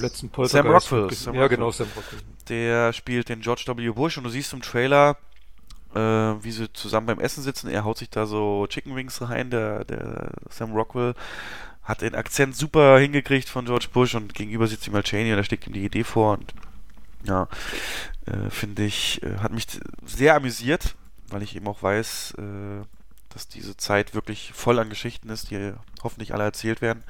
Sam 0.48 0.66
Rockwell, 0.66 1.08
gesehen. 1.08 1.24
Sam 1.24 1.34
ja, 1.34 1.42
Rockwell. 1.42 1.48
genau, 1.48 1.70
Sam 1.70 1.88
Rockwell. 1.94 2.20
Der 2.50 2.92
spielt 2.92 3.28
den 3.28 3.40
George 3.40 3.64
W. 3.66 3.90
Bush 3.90 4.18
und 4.18 4.24
du 4.24 4.30
siehst 4.30 4.52
im 4.52 4.62
Trailer, 4.62 5.16
äh, 5.94 5.98
wie 5.98 6.50
sie 6.50 6.72
zusammen 6.72 7.06
beim 7.06 7.20
Essen 7.20 7.42
sitzen. 7.42 7.70
Er 7.70 7.84
haut 7.84 7.98
sich 7.98 8.10
da 8.10 8.26
so 8.26 8.66
Chicken 8.68 8.94
Wings 8.94 9.22
rein, 9.22 9.50
der, 9.50 9.84
der 9.84 10.32
Sam 10.50 10.72
Rockwell 10.72 11.14
hat 11.82 12.02
den 12.02 12.14
Akzent 12.14 12.54
super 12.54 12.98
hingekriegt 12.98 13.48
von 13.48 13.64
George 13.64 13.88
Bush 13.92 14.14
und 14.14 14.34
gegenüber 14.34 14.66
sitzt 14.66 14.86
ihm 14.86 14.92
mal 14.92 15.02
Cheney 15.02 15.32
und 15.32 15.38
da 15.38 15.44
steckt 15.44 15.66
ihm 15.66 15.72
die 15.72 15.84
Idee 15.84 16.04
vor 16.04 16.38
und 16.38 16.54
ja, 17.24 17.48
äh, 18.26 18.50
finde 18.50 18.84
ich, 18.84 19.22
äh, 19.22 19.38
hat 19.38 19.52
mich 19.52 19.66
sehr 20.04 20.34
amüsiert, 20.36 20.94
weil 21.28 21.42
ich 21.42 21.56
eben 21.56 21.66
auch 21.66 21.82
weiß, 21.82 22.34
äh, 22.38 22.84
dass 23.30 23.48
diese 23.48 23.76
Zeit 23.76 24.14
wirklich 24.14 24.52
voll 24.54 24.78
an 24.78 24.88
Geschichten 24.88 25.30
ist, 25.30 25.50
die 25.50 25.72
hoffentlich 26.02 26.34
alle 26.34 26.44
erzählt 26.44 26.80
werden. 26.80 27.04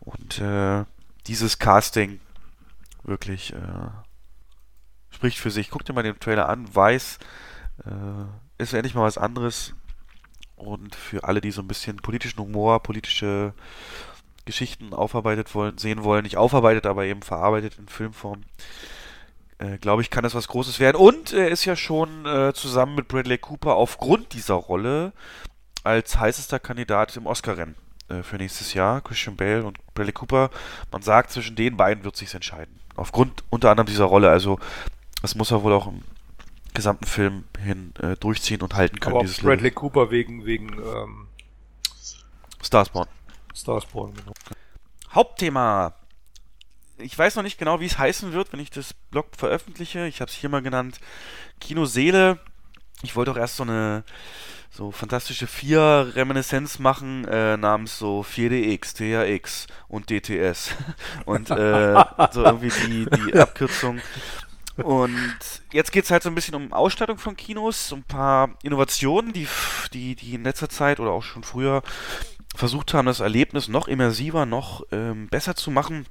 Und 0.00 0.40
äh, 0.40 0.84
dieses 1.26 1.58
Casting 1.58 2.20
wirklich 3.02 3.52
äh, 3.52 3.88
spricht 5.24 5.38
für 5.38 5.50
sich. 5.50 5.70
Guck 5.70 5.86
dir 5.86 5.94
mal 5.94 6.02
den 6.02 6.20
Trailer 6.20 6.50
an. 6.50 6.66
Weiß, 6.74 7.18
äh, 7.86 8.62
ist 8.62 8.74
endlich 8.74 8.94
mal 8.94 9.04
was 9.04 9.16
anderes. 9.16 9.72
Und 10.54 10.94
für 10.94 11.24
alle, 11.24 11.40
die 11.40 11.50
so 11.50 11.62
ein 11.62 11.66
bisschen 11.66 11.96
politischen 11.96 12.38
Humor, 12.40 12.82
politische 12.82 13.54
Geschichten 14.44 14.92
aufarbeitet 14.92 15.54
wollen, 15.54 15.78
sehen 15.78 16.04
wollen, 16.04 16.24
nicht 16.24 16.36
aufarbeitet, 16.36 16.84
aber 16.84 17.06
eben 17.06 17.22
verarbeitet 17.22 17.78
in 17.78 17.88
Filmform, 17.88 18.42
äh, 19.56 19.78
glaube 19.78 20.02
ich, 20.02 20.10
kann 20.10 20.24
das 20.24 20.34
was 20.34 20.46
Großes 20.46 20.78
werden. 20.78 20.98
Und 20.98 21.32
er 21.32 21.48
ist 21.48 21.64
ja 21.64 21.74
schon 21.74 22.26
äh, 22.26 22.52
zusammen 22.52 22.94
mit 22.94 23.08
Bradley 23.08 23.38
Cooper 23.38 23.76
aufgrund 23.76 24.34
dieser 24.34 24.54
Rolle 24.54 25.14
als 25.84 26.18
heißester 26.18 26.58
Kandidat 26.58 27.16
im 27.16 27.24
Oscar-Rennen 27.24 27.76
äh, 28.10 28.22
für 28.22 28.36
nächstes 28.36 28.74
Jahr. 28.74 29.00
Christian 29.00 29.36
Bale 29.36 29.64
und 29.64 29.78
Bradley 29.94 30.12
Cooper. 30.12 30.50
Man 30.92 31.00
sagt, 31.00 31.30
zwischen 31.30 31.56
den 31.56 31.78
beiden 31.78 32.04
wird 32.04 32.14
sich 32.14 32.34
entscheiden. 32.34 32.78
Aufgrund 32.94 33.42
unter 33.50 33.70
anderem 33.70 33.86
dieser 33.86 34.04
Rolle. 34.04 34.28
Also, 34.30 34.58
das 35.24 35.34
muss 35.36 35.50
er 35.50 35.62
wohl 35.62 35.72
auch 35.72 35.86
im 35.86 36.02
gesamten 36.74 37.06
Film 37.06 37.44
hin 37.58 37.94
äh, 37.98 38.14
durchziehen 38.14 38.60
und 38.60 38.74
halten 38.74 39.00
können. 39.00 39.16
Aber 39.16 39.24
Bradley 39.24 39.62
Leben. 39.62 39.74
Cooper 39.74 40.10
wegen, 40.10 40.44
wegen 40.44 40.74
ähm, 40.74 41.28
Starspawn. 42.60 43.06
Starspawn, 43.54 44.12
genau. 44.12 44.34
Hauptthema. 45.14 45.94
Ich 46.98 47.18
weiß 47.18 47.36
noch 47.36 47.42
nicht 47.42 47.56
genau, 47.56 47.80
wie 47.80 47.86
es 47.86 47.96
heißen 47.96 48.34
wird, 48.34 48.52
wenn 48.52 48.60
ich 48.60 48.68
das 48.68 48.92
Blog 48.92 49.28
veröffentliche. 49.34 50.06
Ich 50.06 50.20
habe 50.20 50.30
es 50.30 50.36
hier 50.36 50.50
mal 50.50 50.60
genannt 50.60 51.00
Kinoseele. 51.58 52.38
Ich 53.02 53.16
wollte 53.16 53.30
auch 53.30 53.38
erst 53.38 53.56
so 53.56 53.62
eine 53.62 54.04
so 54.70 54.90
fantastische 54.90 55.46
vier 55.46 56.12
Reminiszenz 56.14 56.78
machen 56.78 57.24
äh, 57.28 57.56
namens 57.56 57.98
so 57.98 58.20
4DX, 58.20 59.38
THX 59.38 59.68
und 59.88 60.10
DTS 60.10 60.74
und 61.24 61.48
äh, 61.48 62.04
so 62.30 62.44
irgendwie 62.44 62.68
die, 62.68 63.06
die 63.06 63.34
Abkürzung. 63.40 64.02
Und 64.76 65.62
jetzt 65.72 65.92
geht 65.92 66.04
es 66.04 66.10
halt 66.10 66.22
so 66.22 66.28
ein 66.28 66.34
bisschen 66.34 66.54
um 66.54 66.72
Ausstattung 66.72 67.18
von 67.18 67.36
Kinos, 67.36 67.92
um 67.92 68.00
ein 68.00 68.04
paar 68.04 68.50
Innovationen, 68.62 69.32
die, 69.32 69.46
die, 69.92 70.16
die 70.16 70.34
in 70.34 70.44
letzter 70.44 70.68
Zeit 70.68 70.98
oder 70.98 71.12
auch 71.12 71.22
schon 71.22 71.44
früher 71.44 71.82
versucht 72.56 72.94
haben, 72.94 73.06
das 73.06 73.20
Erlebnis 73.20 73.68
noch 73.68 73.88
immersiver, 73.88 74.46
noch 74.46 74.84
ähm, 74.90 75.28
besser 75.28 75.54
zu 75.54 75.70
machen. 75.70 76.06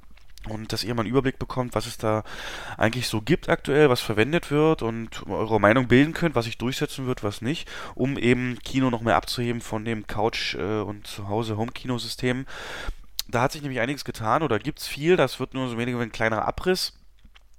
Und 0.48 0.74
dass 0.74 0.84
ihr 0.84 0.94
mal 0.94 1.02
einen 1.02 1.10
Überblick 1.10 1.38
bekommt, 1.38 1.74
was 1.74 1.86
es 1.86 1.96
da 1.96 2.22
eigentlich 2.76 3.08
so 3.08 3.22
gibt 3.22 3.48
aktuell, 3.48 3.88
was 3.88 4.02
verwendet 4.02 4.50
wird 4.50 4.82
und 4.82 5.26
eure 5.26 5.58
Meinung 5.58 5.88
bilden 5.88 6.12
könnt, 6.12 6.34
was 6.34 6.44
sich 6.44 6.58
durchsetzen 6.58 7.06
wird, 7.06 7.24
was 7.24 7.40
nicht, 7.40 7.70
um 7.94 8.18
eben 8.18 8.58
Kino 8.62 8.90
noch 8.90 9.00
mehr 9.00 9.16
abzuheben 9.16 9.62
von 9.62 9.86
dem 9.86 10.06
Couch- 10.06 10.54
äh, 10.56 10.80
und 10.80 11.06
Zuhause 11.06 11.56
Home-Kino-System. 11.56 12.44
Da 13.26 13.40
hat 13.40 13.52
sich 13.52 13.62
nämlich 13.62 13.80
einiges 13.80 14.04
getan 14.04 14.42
oder 14.42 14.58
gibt 14.58 14.80
es 14.80 14.86
viel, 14.86 15.16
das 15.16 15.40
wird 15.40 15.54
nur 15.54 15.70
so 15.70 15.78
weniger 15.78 15.98
ein 16.00 16.12
kleinerer 16.12 16.46
Abriss, 16.46 16.92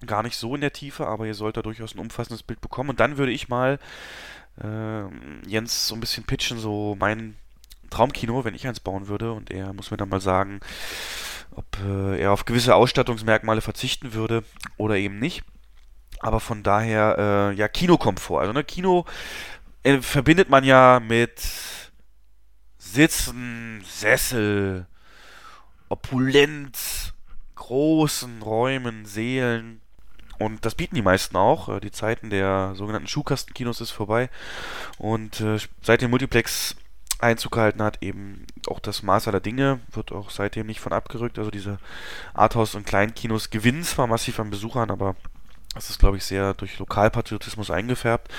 gar 0.06 0.24
nicht 0.24 0.38
so 0.38 0.56
in 0.56 0.62
der 0.62 0.74
Tiefe, 0.74 1.08
aber 1.08 1.26
ihr 1.26 1.34
sollt 1.34 1.58
da 1.58 1.62
durchaus 1.62 1.96
ein 1.96 2.00
umfassendes 2.00 2.44
Bild 2.44 2.62
bekommen 2.62 2.90
und 2.90 3.00
dann 3.00 3.18
würde 3.18 3.32
ich 3.32 3.50
mal 3.50 3.80
äh, 4.62 5.04
Jens 5.48 5.88
so 5.88 5.96
ein 5.96 6.02
bisschen 6.02 6.26
pitchen, 6.26 6.60
so 6.60 6.96
mein 7.00 7.36
Traumkino, 7.90 8.44
wenn 8.44 8.56
ich 8.56 8.68
eins 8.68 8.80
bauen 8.80 9.08
würde 9.08 9.32
und 9.32 9.52
er 9.52 9.74
muss 9.74 9.92
mir 9.92 9.98
dann 9.98 10.10
mal 10.10 10.22
sagen, 10.22 10.60
ob 11.52 11.66
äh, 11.84 12.20
er 12.20 12.32
auf 12.32 12.46
gewisse 12.46 12.76
Ausstattungsmerkmale 12.76 13.62
verzichten 13.62 14.14
würde 14.14 14.44
oder 14.78 14.98
eben 14.98 15.20
nicht. 15.20 15.44
Aber 16.20 16.40
von 16.40 16.64
daher, 16.64 17.52
äh, 17.54 17.56
ja, 17.56 17.68
Kinokomfort. 17.68 18.42
Also, 18.42 18.54
ne, 18.54 18.64
Kino 18.64 19.06
äh, 19.84 20.02
verbindet 20.02 20.50
man 20.50 20.64
ja 20.64 21.00
mit 21.00 21.42
Sitzen, 22.78 23.84
Sessel, 23.86 24.88
opulent, 25.90 27.14
großen 27.56 28.42
Räumen, 28.42 29.06
Seelen. 29.06 29.82
Und 30.40 30.66
das 30.66 30.76
bieten 30.76 30.96
die 30.96 31.02
meisten 31.02 31.36
auch. 31.38 31.70
Äh, 31.70 31.80
die 31.80 31.92
Zeiten 31.92 32.30
der 32.30 32.74
sogenannten 32.76 33.08
Schuhkastenkinos 33.08 33.82
ist 33.82 33.92
vorbei. 33.92 34.30
Und 34.98 35.42
äh, 35.42 35.58
seit 35.82 36.02
dem 36.02 36.10
Multiplex 36.12 36.76
Einzug 37.20 37.54
gehalten 37.54 37.82
hat, 37.82 38.04
eben 38.04 38.46
auch 38.68 38.80
das 38.80 39.02
Maß 39.02 39.28
aller 39.28 39.40
Dinge, 39.40 39.80
wird 39.92 40.12
auch 40.12 40.30
seitdem 40.30 40.68
nicht 40.68 40.82
von 40.82 40.94
abgerückt. 40.94 41.40
Also 41.40 41.52
diese 41.52 41.80
Arthouse- 42.34 42.76
und 42.76 42.86
Kleinkinos 42.86 43.50
gewinnen 43.50 43.84
zwar 43.84 44.08
massiv 44.08 44.40
an 44.40 44.50
Besuchern, 44.50 44.92
aber 44.92 45.16
das 45.74 45.90
ist, 45.90 46.00
glaube 46.00 46.18
ich, 46.18 46.26
sehr 46.26 46.54
durch 46.54 46.78
Lokalpatriotismus 46.80 47.72
eingefärbt. 47.72 48.32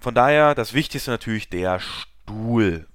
Von 0.00 0.14
daher 0.14 0.54
das 0.54 0.74
Wichtigste 0.74 1.10
natürlich 1.10 1.48
der 1.48 1.80
Stuhl. 1.80 2.86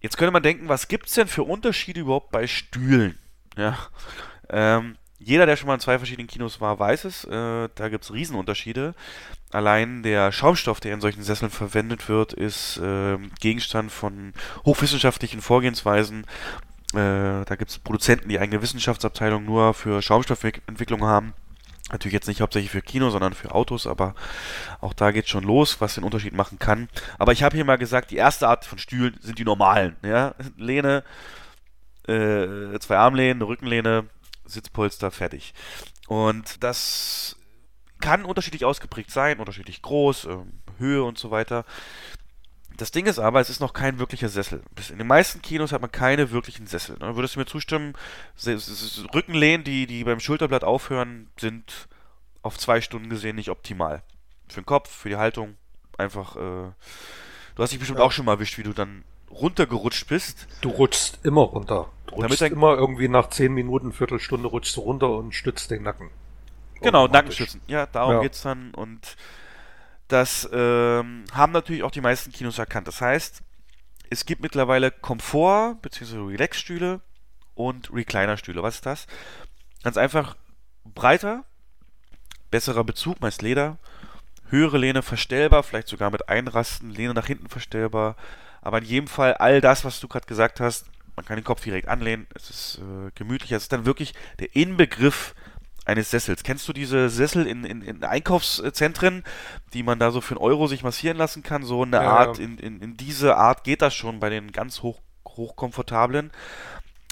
Jetzt 0.00 0.16
könnte 0.16 0.32
man 0.32 0.42
denken, 0.42 0.68
was 0.68 0.88
gibt 0.88 1.06
es 1.06 1.14
denn 1.14 1.28
für 1.28 1.42
Unterschiede 1.42 2.00
überhaupt 2.00 2.30
bei 2.30 2.46
Stühlen? 2.46 3.18
Ja, 3.56 3.78
ähm, 4.48 4.96
jeder, 5.22 5.44
der 5.46 5.56
schon 5.56 5.66
mal 5.66 5.74
in 5.74 5.80
zwei 5.80 5.98
verschiedenen 5.98 6.28
Kinos 6.28 6.60
war, 6.60 6.78
weiß 6.78 7.04
es. 7.04 7.24
Äh, 7.24 7.68
da 7.74 7.88
gibt 7.88 8.04
es 8.04 8.12
Riesenunterschiede. 8.12 8.94
Allein 9.52 10.02
der 10.02 10.32
Schaumstoff, 10.32 10.80
der 10.80 10.94
in 10.94 11.00
solchen 11.00 11.22
Sesseln 11.22 11.50
verwendet 11.50 12.08
wird, 12.08 12.32
ist 12.32 12.78
äh, 12.78 13.18
Gegenstand 13.38 13.92
von 13.92 14.32
hochwissenschaftlichen 14.64 15.42
Vorgehensweisen. 15.42 16.24
Äh, 16.94 17.44
da 17.44 17.56
gibt 17.58 17.70
es 17.70 17.78
Produzenten, 17.78 18.30
die 18.30 18.38
eigene 18.38 18.62
Wissenschaftsabteilung 18.62 19.44
nur 19.44 19.74
für 19.74 20.00
Schaumstoffentwicklung 20.00 21.04
haben. 21.04 21.34
Natürlich 21.92 22.14
jetzt 22.14 22.28
nicht 22.28 22.40
hauptsächlich 22.40 22.70
für 22.70 22.82
Kino, 22.82 23.10
sondern 23.10 23.34
für 23.34 23.54
Autos, 23.54 23.86
aber 23.86 24.14
auch 24.80 24.94
da 24.94 25.10
geht 25.10 25.28
schon 25.28 25.44
los, 25.44 25.80
was 25.80 25.96
den 25.96 26.04
Unterschied 26.04 26.34
machen 26.34 26.58
kann. 26.58 26.88
Aber 27.18 27.32
ich 27.32 27.42
habe 27.42 27.56
hier 27.56 27.64
mal 27.64 27.78
gesagt, 27.78 28.10
die 28.10 28.16
erste 28.16 28.48
Art 28.48 28.64
von 28.64 28.78
Stühlen 28.78 29.18
sind 29.20 29.38
die 29.38 29.44
normalen. 29.44 29.96
Ja? 30.02 30.34
Lehne, 30.56 31.02
äh, 32.06 32.78
zwei 32.78 32.96
Armlehnen, 32.96 33.42
eine 33.42 33.48
Rückenlehne, 33.48 34.06
Sitzpolster, 34.50 35.10
fertig. 35.10 35.54
Und 36.08 36.62
das 36.62 37.36
kann 38.00 38.24
unterschiedlich 38.24 38.64
ausgeprägt 38.64 39.10
sein, 39.10 39.38
unterschiedlich 39.38 39.82
groß, 39.82 40.24
äh, 40.26 40.36
Höhe 40.78 41.04
und 41.04 41.18
so 41.18 41.30
weiter. 41.30 41.64
Das 42.76 42.90
Ding 42.90 43.04
ist 43.04 43.18
aber, 43.18 43.40
es 43.40 43.50
ist 43.50 43.60
noch 43.60 43.74
kein 43.74 43.98
wirklicher 43.98 44.30
Sessel. 44.30 44.62
In 44.90 44.98
den 44.98 45.06
meisten 45.06 45.42
Kinos 45.42 45.72
hat 45.72 45.82
man 45.82 45.92
keine 45.92 46.30
wirklichen 46.30 46.66
Sessel. 46.66 46.96
Ne? 46.98 47.14
Würdest 47.14 47.34
du 47.34 47.40
mir 47.40 47.46
zustimmen? 47.46 47.92
Rückenlehnen, 49.14 49.64
die, 49.64 49.86
die 49.86 50.02
beim 50.02 50.18
Schulterblatt 50.18 50.64
aufhören, 50.64 51.28
sind 51.38 51.88
auf 52.42 52.56
zwei 52.56 52.80
Stunden 52.80 53.10
gesehen 53.10 53.36
nicht 53.36 53.50
optimal. 53.50 54.02
Für 54.48 54.62
den 54.62 54.66
Kopf, 54.66 54.90
für 54.90 55.10
die 55.10 55.16
Haltung, 55.16 55.56
einfach. 55.98 56.36
Äh, 56.36 56.72
du 57.54 57.62
hast 57.62 57.70
dich 57.70 57.78
bestimmt 57.78 57.98
ja. 57.98 58.04
auch 58.04 58.12
schon 58.12 58.24
mal 58.24 58.32
erwischt, 58.32 58.56
wie 58.56 58.62
du 58.62 58.72
dann 58.72 59.04
runtergerutscht 59.30 60.08
bist. 60.08 60.46
Du 60.60 60.70
rutschst 60.70 61.20
immer 61.24 61.42
runter. 61.42 61.88
Du 62.06 62.16
rutschst 62.16 62.40
Damit 62.40 62.52
immer 62.52 62.74
irgendwie 62.76 63.08
nach 63.08 63.30
10 63.30 63.52
Minuten, 63.52 63.92
Viertelstunde 63.92 64.48
rutschst 64.48 64.76
du 64.76 64.80
runter 64.80 65.10
und 65.10 65.34
stützt 65.34 65.70
den 65.70 65.82
Nacken. 65.82 66.10
Genau, 66.80 67.06
Nackenstützen. 67.06 67.60
Ja, 67.66 67.86
darum 67.86 68.14
ja. 68.14 68.20
geht's 68.20 68.42
dann. 68.42 68.72
Und 68.74 69.16
das 70.08 70.48
ähm, 70.52 71.24
haben 71.32 71.52
natürlich 71.52 71.82
auch 71.82 71.90
die 71.90 72.00
meisten 72.00 72.32
Kinos 72.32 72.58
erkannt. 72.58 72.88
Das 72.88 73.00
heißt, 73.00 73.42
es 74.10 74.26
gibt 74.26 74.42
mittlerweile 74.42 74.90
Komfort- 74.90 75.76
bzw. 75.82 76.16
Relax-Stühle 76.16 77.00
und 77.54 77.92
Recliner-Stühle. 77.92 78.62
Was 78.62 78.76
ist 78.76 78.86
das? 78.86 79.06
Ganz 79.84 79.96
einfach 79.96 80.36
breiter, 80.84 81.44
besserer 82.50 82.84
Bezug, 82.84 83.20
meist 83.20 83.42
Leder, 83.42 83.78
höhere 84.48 84.78
Lehne 84.78 85.02
verstellbar, 85.02 85.62
vielleicht 85.62 85.88
sogar 85.88 86.10
mit 86.10 86.28
Einrasten, 86.28 86.90
Lehne 86.90 87.14
nach 87.14 87.26
hinten 87.26 87.48
verstellbar. 87.48 88.16
Aber 88.62 88.78
in 88.78 88.84
jedem 88.84 89.08
Fall 89.08 89.34
all 89.34 89.60
das, 89.60 89.84
was 89.84 90.00
du 90.00 90.08
gerade 90.08 90.26
gesagt 90.26 90.60
hast, 90.60 90.86
man 91.16 91.24
kann 91.24 91.36
den 91.36 91.44
Kopf 91.44 91.62
direkt 91.62 91.88
anlehnen, 91.88 92.26
es 92.34 92.50
ist 92.50 92.78
äh, 92.78 93.10
gemütlich. 93.14 93.52
Es 93.52 93.64
ist 93.64 93.72
dann 93.72 93.84
wirklich 93.84 94.14
der 94.38 94.54
Inbegriff 94.54 95.34
eines 95.84 96.10
Sessels. 96.10 96.42
Kennst 96.42 96.68
du 96.68 96.72
diese 96.72 97.10
Sessel 97.10 97.46
in, 97.46 97.64
in, 97.64 97.82
in, 97.82 98.04
Einkaufszentren, 98.04 99.24
die 99.72 99.82
man 99.82 99.98
da 99.98 100.10
so 100.10 100.20
für 100.20 100.34
einen 100.34 100.44
Euro 100.44 100.66
sich 100.66 100.82
massieren 100.82 101.16
lassen 101.16 101.42
kann? 101.42 101.62
So 101.62 101.82
eine 101.82 101.96
ja, 101.96 102.10
Art, 102.10 102.38
ja. 102.38 102.44
In, 102.44 102.58
in, 102.58 102.80
in 102.80 102.96
diese 102.96 103.36
Art 103.36 103.64
geht 103.64 103.82
das 103.82 103.94
schon 103.94 104.20
bei 104.20 104.30
den 104.30 104.52
ganz 104.52 104.82
hoch, 104.82 105.00
hochkomfortablen. 105.26 106.30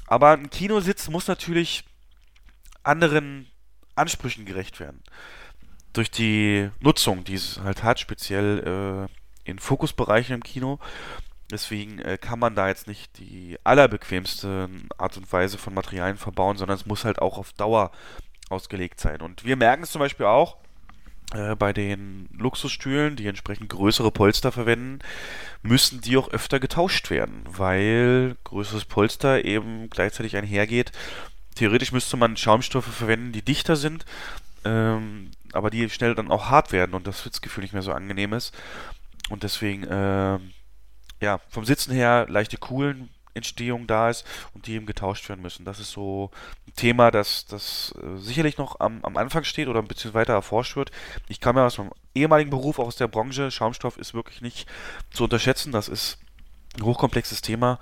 Aber 0.07 0.31
ein 0.31 0.51
Kinositz 0.51 1.09
muss 1.09 1.29
natürlich 1.29 1.85
anderen 2.83 3.51
Ansprüchen 3.95 4.45
gerecht 4.47 4.81
werden. 4.81 5.03
Durch 5.93 6.11
die 6.11 6.70
Nutzung, 6.81 7.25
die 7.25 7.35
es 7.35 7.61
halt 7.62 7.83
hat, 7.83 8.01
speziell 8.01 9.09
äh, 9.47 9.51
in 9.51 9.59
Fokusbereichen 9.59 10.35
im 10.35 10.43
Kino. 10.43 10.79
Deswegen 11.51 11.99
äh, 12.01 12.19
kann 12.19 12.39
man 12.39 12.55
da 12.55 12.69
jetzt 12.69 12.87
nicht 12.87 13.19
die 13.19 13.57
allerbequemste 13.65 14.69
Art 14.99 15.16
und 15.16 15.33
Weise 15.33 15.57
von 15.57 15.75
Materialien 15.75 16.19
verbauen, 16.19 16.59
sondern 16.59 16.77
es 16.77 16.87
muss 16.87 17.05
halt 17.05 17.20
auch 17.20 17.39
auf 17.39 17.53
Dauer 17.55 17.91
ausgelegt 18.51 19.01
sein. 19.01 19.20
Und 19.20 19.45
wir 19.45 19.57
merken 19.57 19.83
es 19.83 19.91
zum 19.91 20.01
Beispiel 20.01 20.27
auch 20.27 20.59
äh, 21.35 21.55
bei 21.57 21.73
den 21.73 22.29
Luxusstühlen, 22.33 23.16
die 23.16 23.27
entsprechend 23.27 23.69
größere 23.70 24.11
Polster 24.11 24.53
verwenden, 24.53 25.01
müssen 25.62 26.01
die 26.01 26.16
auch 26.16 26.31
öfter 26.31 26.61
getauscht 26.61 27.11
werden, 27.11 27.43
weil 27.47 28.37
größeres 28.45 28.85
Polster 28.85 29.45
eben 29.45 29.91
gleichzeitig 29.91 30.37
einhergeht. 30.37 30.93
Theoretisch 31.55 31.93
müsste 31.93 32.16
man 32.16 32.37
Schaumstoffe 32.37 32.87
verwenden, 32.87 33.33
die 33.33 33.43
dichter 33.43 33.77
sind, 33.77 34.05
ähm, 34.65 35.31
aber 35.53 35.70
die 35.70 35.89
schnell 35.91 36.15
dann 36.15 36.31
auch 36.31 36.51
hart 36.51 36.73
werden 36.73 36.95
und 36.95 37.07
das 37.07 37.23
Sitzgefühl 37.23 37.62
nicht 37.62 37.73
mehr 37.73 37.83
so 37.83 37.93
angenehm 37.93 38.33
ist. 38.33 38.55
Und 39.29 39.43
deswegen, 39.43 39.85
äh, 39.85 40.39
ja, 41.20 41.40
vom 41.49 41.65
Sitzen 41.65 41.93
her 41.93 42.27
leichte 42.28 42.57
Coolen, 42.57 43.11
Entstehung 43.35 43.86
da 43.86 44.11
ist 44.11 44.27
und 44.55 44.66
die 44.66 44.74
eben 44.74 44.86
getauscht 44.86 45.28
werden 45.28 45.43
müssen. 45.43 45.65
Das 45.65 45.81
ist 45.81 45.93
so 45.93 46.31
ein 46.66 46.74
Thema, 46.74 47.11
das, 47.11 47.47
das 47.47 47.95
äh, 48.03 48.19
sicherlich 48.19 48.59
noch 48.59 48.81
am, 48.81 49.05
am 49.05 49.16
Anfang 49.16 49.45
steht 49.45 49.69
oder 49.69 49.81
ein 49.81 49.89
bisschen 49.89 50.15
weiter 50.15 50.35
erforscht 50.35 50.77
wird. 50.77 50.90
Ich 51.28 51.40
kam 51.40 51.57
ja 51.57 51.66
aus 51.66 51.78
meinem 51.78 51.93
ehemaligen 52.15 52.51
Beruf, 52.51 52.78
auch 52.78 52.86
aus 52.86 52.97
der 52.97 53.09
Branche. 53.09 53.51
Schaumstoff 53.51 53.97
ist 53.97 54.12
wirklich 54.12 54.43
nicht 54.43 54.69
zu 55.11 55.24
unterschätzen. 55.24 55.73
Das 55.73 55.89
ist 55.89 56.19
ein 56.77 56.85
hochkomplexes 56.85 57.40
Thema 57.40 57.78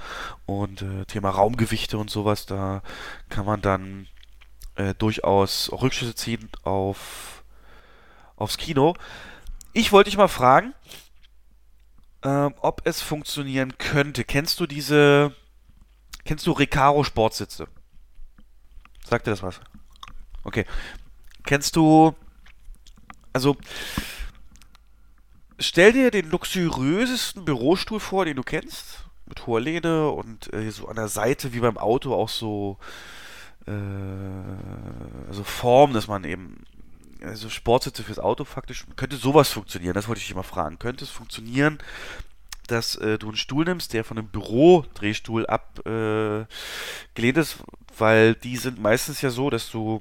und 0.47 0.83
äh, 0.83 1.05
Thema 1.07 1.31
Raumgewichte 1.31 1.99
und 1.99 2.11
sowas, 2.11 2.47
da 2.47 2.83
kann 3.29 3.45
man 3.45 3.61
dann 3.61 4.09
äh, 4.77 4.95
durchaus 4.95 5.71
Rückschlüsse 5.73 6.15
ziehen 6.15 6.51
auf, 6.63 7.43
aufs 8.37 8.59
Kino. 8.59 8.95
Ich 9.73 9.93
wollte 9.93 10.11
dich 10.11 10.17
mal 10.17 10.29
fragen, 10.29 10.75
ähm, 12.27 12.55
ob 12.61 12.83
es 12.85 13.01
funktionieren 13.01 13.79
könnte. 13.79 14.25
Kennst 14.25 14.59
du 14.59 14.67
diese, 14.67 15.33
kennst 16.25 16.45
du 16.49 16.53
Recaro 16.53 17.05
Sportsitze? 17.05 17.69
Sagt 19.05 19.29
dir 19.29 19.31
das 19.31 19.45
was? 19.45 19.61
Okay. 20.43 20.67
Kennst 21.45 21.77
du, 21.77 22.17
also, 23.33 23.57
stell 25.61 25.93
dir 25.93 26.11
den 26.11 26.29
luxuriösesten 26.29 27.45
Bürostuhl 27.45 28.01
vor, 28.01 28.25
den 28.25 28.37
du 28.37 28.43
kennst. 28.43 29.05
Mit 29.27 29.47
hoher 29.47 29.61
Lehne 29.61 30.11
und 30.11 30.53
äh, 30.53 30.71
so 30.71 30.89
an 30.89 30.97
der 30.97 31.09
Seite 31.09 31.53
wie 31.53 31.61
beim 31.61 31.79
Auto 31.79 32.13
auch 32.13 32.29
so, 32.29 32.79
äh, 33.67 33.71
also 35.29 35.45
Form, 35.45 35.93
dass 35.93 36.09
man 36.09 36.25
eben 36.25 36.65
also 37.23 37.49
Sportsitze 37.49 38.03
fürs 38.03 38.19
Auto 38.19 38.45
faktisch, 38.45 38.85
könnte 38.97 39.17
sowas 39.17 39.49
funktionieren? 39.51 39.95
Das 39.95 40.09
wollte 40.09 40.21
ich 40.21 40.27
dich 40.27 40.37
mal 40.37 40.43
fragen. 40.43 40.79
Könnte 40.79 41.05
es 41.05 41.11
funktionieren, 41.11 41.79
dass 42.67 42.97
äh, 42.97 43.19
du 43.19 43.29
einen 43.29 43.37
Stuhl 43.37 43.65
nimmst, 43.65 43.93
der 43.93 44.05
von 44.05 44.19
einem 44.19 44.29
Bürodrehstuhl 44.29 45.47
abgelehnt 45.47 46.49
äh, 47.17 47.41
ist, 47.41 47.59
weil 47.97 48.35
die 48.35 48.57
sind 48.57 48.81
meistens 48.81 49.23
ja 49.23 49.31
so, 49.31 49.51
dass 49.51 49.71
du 49.71 50.01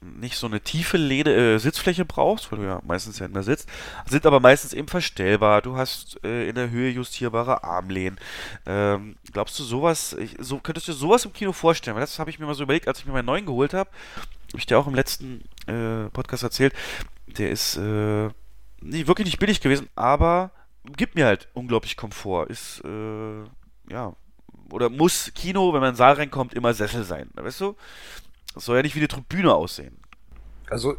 nicht 0.00 0.36
so 0.36 0.46
eine 0.46 0.60
tiefe 0.60 0.96
Lehne, 0.96 1.34
äh, 1.34 1.58
Sitzfläche 1.58 2.04
brauchst, 2.04 2.50
weil 2.50 2.60
du 2.60 2.64
ja 2.64 2.80
meistens 2.86 3.18
ja 3.18 3.26
immer 3.26 3.42
sitzt, 3.42 3.68
sind 4.06 4.24
aber 4.24 4.40
meistens 4.40 4.72
eben 4.72 4.88
verstellbar. 4.88 5.62
Du 5.62 5.76
hast 5.76 6.18
äh, 6.24 6.48
in 6.48 6.54
der 6.54 6.70
Höhe 6.70 6.90
justierbare 6.90 7.64
Armlehnen. 7.64 8.18
Ähm, 8.66 9.16
glaubst 9.32 9.58
du 9.58 9.64
sowas, 9.64 10.14
ich, 10.14 10.36
so 10.38 10.58
könntest 10.58 10.88
du 10.88 10.92
sowas 10.92 11.24
im 11.24 11.32
Kino 11.32 11.52
vorstellen? 11.52 11.96
Weil 11.96 12.02
das 12.02 12.18
habe 12.18 12.30
ich 12.30 12.38
mir 12.38 12.46
mal 12.46 12.54
so 12.54 12.62
überlegt, 12.62 12.88
als 12.88 13.00
ich 13.00 13.06
mir 13.06 13.12
meinen 13.12 13.26
neuen 13.26 13.46
geholt 13.46 13.74
habe. 13.74 13.90
Habe 14.48 14.58
ich 14.58 14.66
dir 14.66 14.78
auch 14.78 14.86
im 14.86 14.94
letzten 14.94 15.44
äh, 15.66 16.08
Podcast 16.10 16.42
erzählt. 16.42 16.72
Der 17.26 17.50
ist 17.50 17.76
äh, 17.76 18.28
nee, 18.80 19.06
wirklich 19.06 19.26
nicht 19.26 19.38
billig 19.38 19.60
gewesen, 19.60 19.88
aber 19.96 20.50
gibt 20.96 21.14
mir 21.14 21.26
halt 21.26 21.48
unglaublich 21.52 21.96
Komfort. 21.96 22.46
Ist, 22.46 22.82
äh, 22.84 23.44
ja, 23.90 24.14
oder 24.72 24.88
muss 24.88 25.32
Kino, 25.34 25.72
wenn 25.72 25.80
man 25.80 25.90
in 25.90 25.92
den 25.92 25.98
Saal 25.98 26.14
reinkommt, 26.14 26.54
immer 26.54 26.74
Sessel 26.74 27.04
sein. 27.04 27.30
Weißt 27.34 27.60
du? 27.60 27.76
Das 28.54 28.64
soll 28.64 28.76
ja 28.76 28.82
nicht 28.82 28.94
wie 28.94 29.00
eine 29.00 29.08
Tribüne 29.08 29.54
aussehen. 29.54 29.96
Also, 30.68 30.96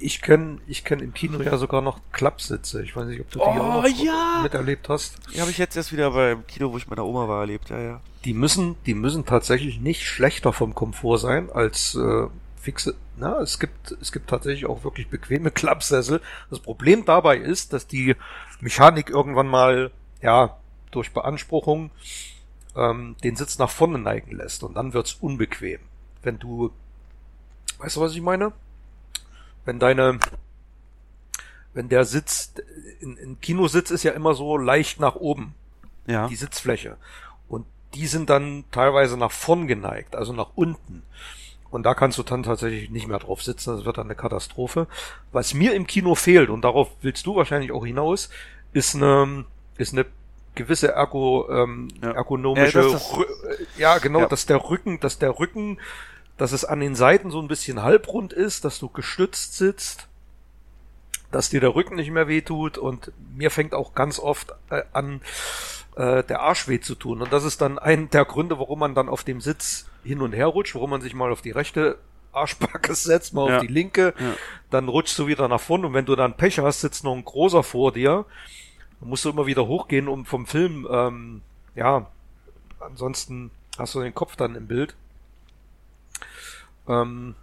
ich 0.00 0.22
kenne 0.22 0.58
ich 0.66 0.84
kenn 0.84 1.00
im 1.00 1.12
Kino 1.12 1.40
ja 1.42 1.56
sogar 1.56 1.82
noch 1.82 2.00
Klappsitze. 2.12 2.82
Ich 2.82 2.94
weiß 2.94 3.06
nicht, 3.06 3.20
ob 3.20 3.30
du 3.30 3.38
die 3.38 3.44
oh, 3.44 3.48
auch 3.48 3.86
ja. 3.86 4.40
miterlebt 4.42 4.88
hast. 4.88 5.18
Die 5.34 5.40
habe 5.40 5.50
ich 5.50 5.58
jetzt 5.58 5.76
erst 5.76 5.92
wieder 5.92 6.12
beim 6.12 6.46
Kino, 6.46 6.72
wo 6.72 6.78
ich 6.78 6.88
meiner 6.88 7.04
Oma 7.04 7.28
war, 7.28 7.40
erlebt. 7.40 7.70
Ja, 7.70 7.80
ja. 7.80 8.00
Die 8.24 8.32
müssen, 8.32 8.76
die 8.86 8.94
müssen 8.94 9.26
tatsächlich 9.26 9.80
nicht 9.80 10.04
schlechter 10.04 10.52
vom 10.52 10.74
Komfort 10.74 11.18
sein 11.18 11.50
als 11.50 11.94
äh, 11.94 12.26
fixe. 12.60 12.94
Na, 13.16 13.40
es 13.40 13.58
gibt, 13.58 13.96
es 14.00 14.12
gibt 14.12 14.30
tatsächlich 14.30 14.66
auch 14.66 14.84
wirklich 14.84 15.08
bequeme 15.08 15.50
Klappsessel. 15.50 16.20
Das 16.50 16.60
Problem 16.60 17.04
dabei 17.04 17.36
ist, 17.36 17.72
dass 17.72 17.86
die 17.86 18.14
Mechanik 18.60 19.10
irgendwann 19.10 19.48
mal, 19.48 19.90
ja, 20.22 20.56
durch 20.90 21.12
Beanspruchung 21.12 21.90
ähm, 22.76 23.16
den 23.24 23.36
Sitz 23.36 23.58
nach 23.58 23.70
vorne 23.70 23.98
neigen 23.98 24.36
lässt 24.36 24.62
und 24.62 24.74
dann 24.74 24.94
wird's 24.94 25.14
unbequem 25.14 25.80
wenn 26.22 26.38
du, 26.38 26.70
weißt 27.78 27.96
du, 27.96 28.00
was 28.00 28.14
ich 28.14 28.20
meine? 28.20 28.52
Wenn 29.64 29.78
deine, 29.78 30.18
wenn 31.74 31.88
der 31.88 32.04
Sitz, 32.04 32.54
ein, 33.02 33.38
Kinositz 33.40 33.90
ist 33.90 34.02
ja 34.02 34.12
immer 34.12 34.34
so 34.34 34.56
leicht 34.56 35.00
nach 35.00 35.16
oben. 35.16 35.54
Ja. 36.06 36.26
Die 36.28 36.36
Sitzfläche. 36.36 36.96
Und 37.48 37.66
die 37.94 38.06
sind 38.06 38.30
dann 38.30 38.64
teilweise 38.70 39.16
nach 39.16 39.32
vorn 39.32 39.66
geneigt, 39.66 40.16
also 40.16 40.32
nach 40.32 40.50
unten. 40.54 41.02
Und 41.70 41.82
da 41.82 41.94
kannst 41.94 42.16
du 42.16 42.22
dann 42.22 42.42
tatsächlich 42.42 42.90
nicht 42.90 43.08
mehr 43.08 43.18
drauf 43.18 43.42
sitzen, 43.42 43.76
das 43.76 43.84
wird 43.84 43.98
dann 43.98 44.06
eine 44.06 44.14
Katastrophe. 44.14 44.86
Was 45.32 45.52
mir 45.52 45.74
im 45.74 45.86
Kino 45.86 46.14
fehlt, 46.14 46.48
und 46.48 46.62
darauf 46.62 46.88
willst 47.02 47.26
du 47.26 47.36
wahrscheinlich 47.36 47.72
auch 47.72 47.84
hinaus, 47.84 48.30
ist 48.72 48.94
eine, 48.94 49.44
ist 49.76 49.92
eine 49.92 50.06
gewisse 50.58 50.92
ergo, 50.92 51.48
ähm, 51.50 51.88
ja. 52.02 52.10
ergonomische, 52.10 52.80
ja, 52.80 52.92
das, 52.92 53.18
ja 53.78 53.98
genau, 53.98 54.20
ja. 54.20 54.26
dass 54.26 54.44
der 54.44 54.58
Rücken, 54.68 55.00
dass 55.00 55.18
der 55.18 55.38
Rücken, 55.38 55.78
dass 56.36 56.52
es 56.52 56.64
an 56.64 56.80
den 56.80 56.94
Seiten 56.94 57.30
so 57.30 57.40
ein 57.40 57.48
bisschen 57.48 57.82
halbrund 57.82 58.32
ist, 58.32 58.64
dass 58.64 58.78
du 58.78 58.88
gestützt 58.88 59.56
sitzt, 59.56 60.08
dass 61.30 61.48
dir 61.48 61.60
der 61.60 61.74
Rücken 61.74 61.94
nicht 61.94 62.10
mehr 62.10 62.28
wehtut 62.28 62.76
und 62.76 63.12
mir 63.34 63.50
fängt 63.50 63.72
auch 63.72 63.94
ganz 63.94 64.18
oft 64.18 64.52
äh, 64.70 64.82
an, 64.92 65.20
äh, 65.96 66.24
der 66.24 66.40
Arsch 66.40 66.68
weh 66.68 66.80
zu 66.80 66.94
tun. 66.94 67.22
Und 67.22 67.32
das 67.32 67.44
ist 67.44 67.60
dann 67.60 67.78
ein 67.78 68.10
der 68.10 68.24
Gründe, 68.24 68.58
warum 68.58 68.80
man 68.80 68.94
dann 68.94 69.08
auf 69.08 69.24
dem 69.24 69.40
Sitz 69.40 69.86
hin 70.02 70.20
und 70.20 70.32
her 70.32 70.46
rutscht, 70.46 70.74
warum 70.74 70.90
man 70.90 71.00
sich 71.00 71.14
mal 71.14 71.30
auf 71.30 71.42
die 71.42 71.50
rechte 71.50 71.98
Arschbacke 72.32 72.94
setzt, 72.96 73.32
mal 73.32 73.48
ja. 73.48 73.56
auf 73.56 73.62
die 73.62 73.72
linke, 73.72 74.14
ja. 74.18 74.34
dann 74.70 74.88
rutschst 74.88 75.18
du 75.18 75.28
wieder 75.28 75.46
nach 75.48 75.60
vorne 75.60 75.86
und 75.86 75.94
wenn 75.94 76.06
du 76.06 76.16
dann 76.16 76.36
Pech 76.36 76.58
hast, 76.58 76.80
sitzt 76.80 77.04
noch 77.04 77.14
ein 77.14 77.24
großer 77.24 77.62
vor 77.62 77.92
dir 77.92 78.24
man 79.00 79.10
musst 79.10 79.24
du 79.24 79.30
immer 79.30 79.46
wieder 79.46 79.66
hochgehen, 79.66 80.08
um 80.08 80.24
vom 80.24 80.46
Film, 80.46 80.86
ähm, 80.90 81.42
ja, 81.74 82.06
ansonsten 82.80 83.50
hast 83.78 83.94
du 83.94 84.00
den 84.00 84.14
Kopf 84.14 84.36
dann 84.36 84.54
im 84.54 84.66
Bild. 84.66 84.94
Ähm, 86.88 87.34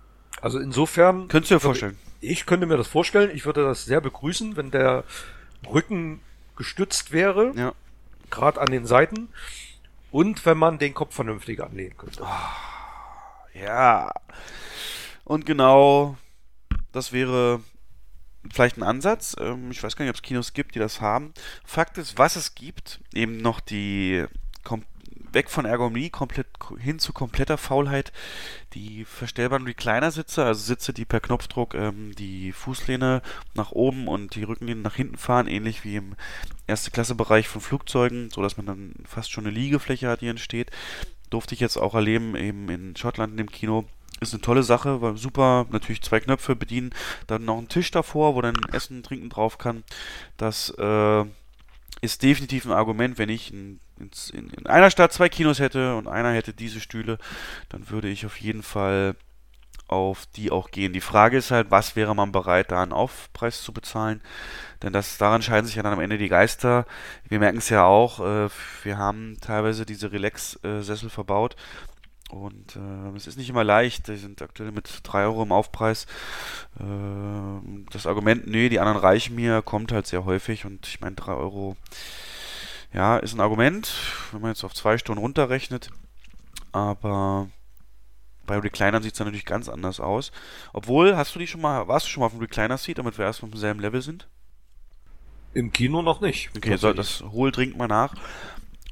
also 0.42 0.60
insofern. 0.60 1.28
Könntest 1.28 1.52
du 1.52 1.56
dir 1.56 1.62
vorstellen? 1.62 1.98
Ich 2.22 2.46
könnte 2.46 2.66
mir 2.66 2.78
das 2.78 2.88
vorstellen. 2.88 3.32
Ich 3.34 3.46
würde 3.46 3.64
das 3.64 3.86
sehr 3.86 4.02
begrüßen, 4.02 4.58
wenn 4.58 4.72
der 4.72 5.04
Rücken 5.72 6.22
gestützt 6.56 7.12
wäre. 7.12 7.54
Ja. 7.56 7.74
Gerade 8.30 8.60
an 8.60 8.72
den 8.72 8.86
Seiten. 8.86 9.30
Und 10.12 10.46
wenn 10.46 10.58
man 10.58 10.80
den 10.80 10.94
Kopf 10.94 11.16
vernünftig 11.16 11.62
anlehnen 11.62 11.98
könnte. 11.98 12.24
Oh, 12.24 13.60
ja. 13.60 14.12
Und 15.24 15.46
genau 15.46 16.18
das 16.92 17.12
wäre 17.12 17.60
vielleicht 18.54 18.78
ein 18.78 18.84
Ansatz. 18.84 19.36
Ähm, 19.40 19.72
ich 19.72 19.84
weiß 19.84 19.96
gar 19.96 20.06
nicht, 20.06 20.12
ob 20.12 20.16
es 20.16 20.22
Kinos 20.22 20.54
gibt, 20.54 20.76
die 20.76 20.80
das 20.80 21.02
haben. 21.02 21.34
Fakt 21.64 21.98
ist, 21.98 22.18
was 22.18 22.36
es 22.36 22.56
gibt, 22.56 23.00
eben 23.14 23.38
noch 23.38 23.60
die 23.60 24.26
weg 25.36 25.52
von 25.52 25.66
Ergonomie 25.66 26.10
komplett 26.10 26.48
hin 26.80 26.98
zu 26.98 27.14
kompletter 27.14 27.60
Faulheit. 27.60 28.12
Die 28.74 29.06
verstellbaren 29.06 29.66
Recliner-Sitze, 29.66 30.44
also 30.44 30.62
Sitze, 30.62 30.94
die 30.94 31.06
per 31.06 31.20
Knopfdruck 31.20 31.76
ähm, 31.76 32.16
die 32.16 32.52
Fußlehne 32.52 33.22
nach 33.54 33.72
oben 33.72 34.08
und 34.08 34.34
die 34.36 34.44
Rückenlehne 34.44 34.82
nach 34.82 34.96
hinten 34.96 35.18
fahren, 35.18 35.48
ähnlich 35.48 35.84
wie 35.84 35.98
im 35.98 36.16
Erste-Klasse-Bereich 36.66 37.48
von 37.48 37.62
Flugzeugen, 37.62 38.32
sodass 38.32 38.58
man 38.58 38.66
dann 38.66 38.94
fast 39.06 39.32
schon 39.32 39.46
eine 39.46 39.54
Liegefläche 39.54 40.08
hat, 40.10 40.22
die 40.22 40.28
entsteht. 40.30 40.72
Durfte 41.30 41.54
ich 41.56 41.60
jetzt 41.60 41.78
auch 41.78 41.96
erleben, 41.96 42.36
eben 42.36 42.70
in 42.70 42.96
Schottland 42.96 43.32
in 43.32 43.38
dem 43.38 43.52
Kino 43.52 43.86
ist 44.22 44.34
eine 44.34 44.42
tolle 44.42 44.64
Sache, 44.64 45.02
weil 45.02 45.18
super, 45.18 45.66
natürlich 45.72 46.02
zwei 46.02 46.20
Knöpfe 46.20 46.56
bedienen, 46.56 46.92
dann 47.28 47.46
noch 47.46 47.58
ein 47.58 47.68
Tisch 47.68 47.92
davor, 47.92 48.36
wo 48.36 48.42
dann 48.42 48.56
Essen, 48.72 49.04
Trinken 49.04 49.30
drauf 49.30 49.58
kann. 49.58 49.84
Das 50.38 50.70
äh, 50.78 51.26
ist 52.02 52.24
definitiv 52.24 52.66
ein 52.66 52.72
Argument, 52.72 53.18
wenn 53.18 53.30
ich 53.30 53.54
in, 53.54 53.80
in, 54.00 54.50
in, 54.50 54.68
einer 54.68 54.90
Stadt 54.90 55.12
zwei 55.12 55.28
Kinos 55.30 55.60
hätte 55.60 55.96
und 55.96 56.08
einer 56.08 56.32
hätte 56.32 56.54
diese 56.54 56.80
Stühle, 56.80 57.18
dann 57.70 57.90
würde 57.90 58.08
ich 58.08 58.26
auf 58.26 58.40
jeden 58.40 58.64
Fall 58.64 59.16
auf 59.88 60.26
die 60.36 60.52
auch 60.52 60.72
gehen. 60.72 60.94
Die 60.94 61.02
Frage 61.02 61.38
ist 61.38 61.52
halt, 61.52 61.72
was 61.72 61.96
wäre 61.96 62.16
man 62.16 62.32
bereit, 62.32 62.72
da 62.72 62.82
einen 62.82 62.94
Aufpreis 62.94 63.62
zu 63.62 63.74
bezahlen? 63.74 64.22
Denn 64.82 64.94
das, 64.94 65.18
daran 65.18 65.42
scheiden 65.42 65.66
sich 65.66 65.76
ja 65.76 65.84
dann 65.84 65.94
am 65.94 66.00
Ende 66.00 66.18
die 66.18 66.30
Geister. 66.30 66.86
Wir 67.28 67.40
merken 67.40 67.60
es 67.60 67.70
ja 67.70 67.86
auch, 67.86 68.20
äh, 68.20 68.50
wir 68.84 68.98
haben 68.98 69.38
teilweise 69.42 69.86
diese 69.86 70.12
Relax-Sessel 70.12 71.10
verbaut 71.10 71.56
und 72.30 72.76
äh, 72.76 73.16
es 73.16 73.28
ist 73.28 73.38
nicht 73.38 73.50
immer 73.50 73.64
leicht, 73.64 74.08
die 74.08 74.18
sind 74.18 74.42
aktuell 74.42 74.72
mit 74.72 75.02
3 75.04 75.26
Euro 75.26 75.44
im 75.44 75.52
Aufpreis. 75.52 76.06
Äh, 76.80 76.84
das 77.92 78.08
Argument, 78.08 78.48
nee, 78.48 78.70
die 78.70 78.80
anderen 78.80 78.98
reichen 78.98 79.36
mir, 79.36 79.62
kommt 79.62 79.92
halt 79.92 80.08
sehr 80.08 80.26
häufig 80.26 80.66
und 80.66 80.88
ich 80.88 81.02
meine 81.02 81.16
3 81.16 81.34
Euro, 81.34 81.78
ja, 82.94 83.18
ist 83.18 83.34
ein 83.34 83.42
Argument, 83.42 83.94
wenn 84.32 84.42
man 84.42 84.52
jetzt 84.52 84.64
auf 84.64 84.74
zwei 84.74 84.98
Stunden 84.98 85.22
runterrechnet. 85.22 85.90
Aber 86.72 87.48
bei 88.46 88.58
Reclinern 88.58 89.04
sieht 89.04 89.14
es 89.14 89.18
dann 89.18 89.28
natürlich 89.28 89.46
ganz 89.46 89.70
anders 89.70 90.00
aus. 90.00 90.32
Obwohl, 90.74 91.16
hast 91.16 91.36
du 91.36 91.40
die 91.40 91.48
schon 91.48 91.62
mal, 91.62 91.88
warst 91.88 92.06
du 92.06 92.10
schon 92.10 92.22
mal 92.22 92.28
auf 92.28 92.34
dem 92.34 92.42
Recliner-Seat, 92.42 92.98
damit 92.98 93.18
wir 93.18 93.26
erstmal 93.26 93.50
auf 93.50 93.54
demselben 93.54 93.80
Level 93.80 94.02
sind? 94.02 94.28
Im 95.54 95.72
Kino 95.72 96.02
noch 96.02 96.22
nicht. 96.22 96.50
Okay, 96.56 96.76
so, 96.78 96.94
das 96.94 97.24
hol 97.32 97.52
dringend 97.52 97.78
mal 97.78 97.88
nach. 97.88 98.14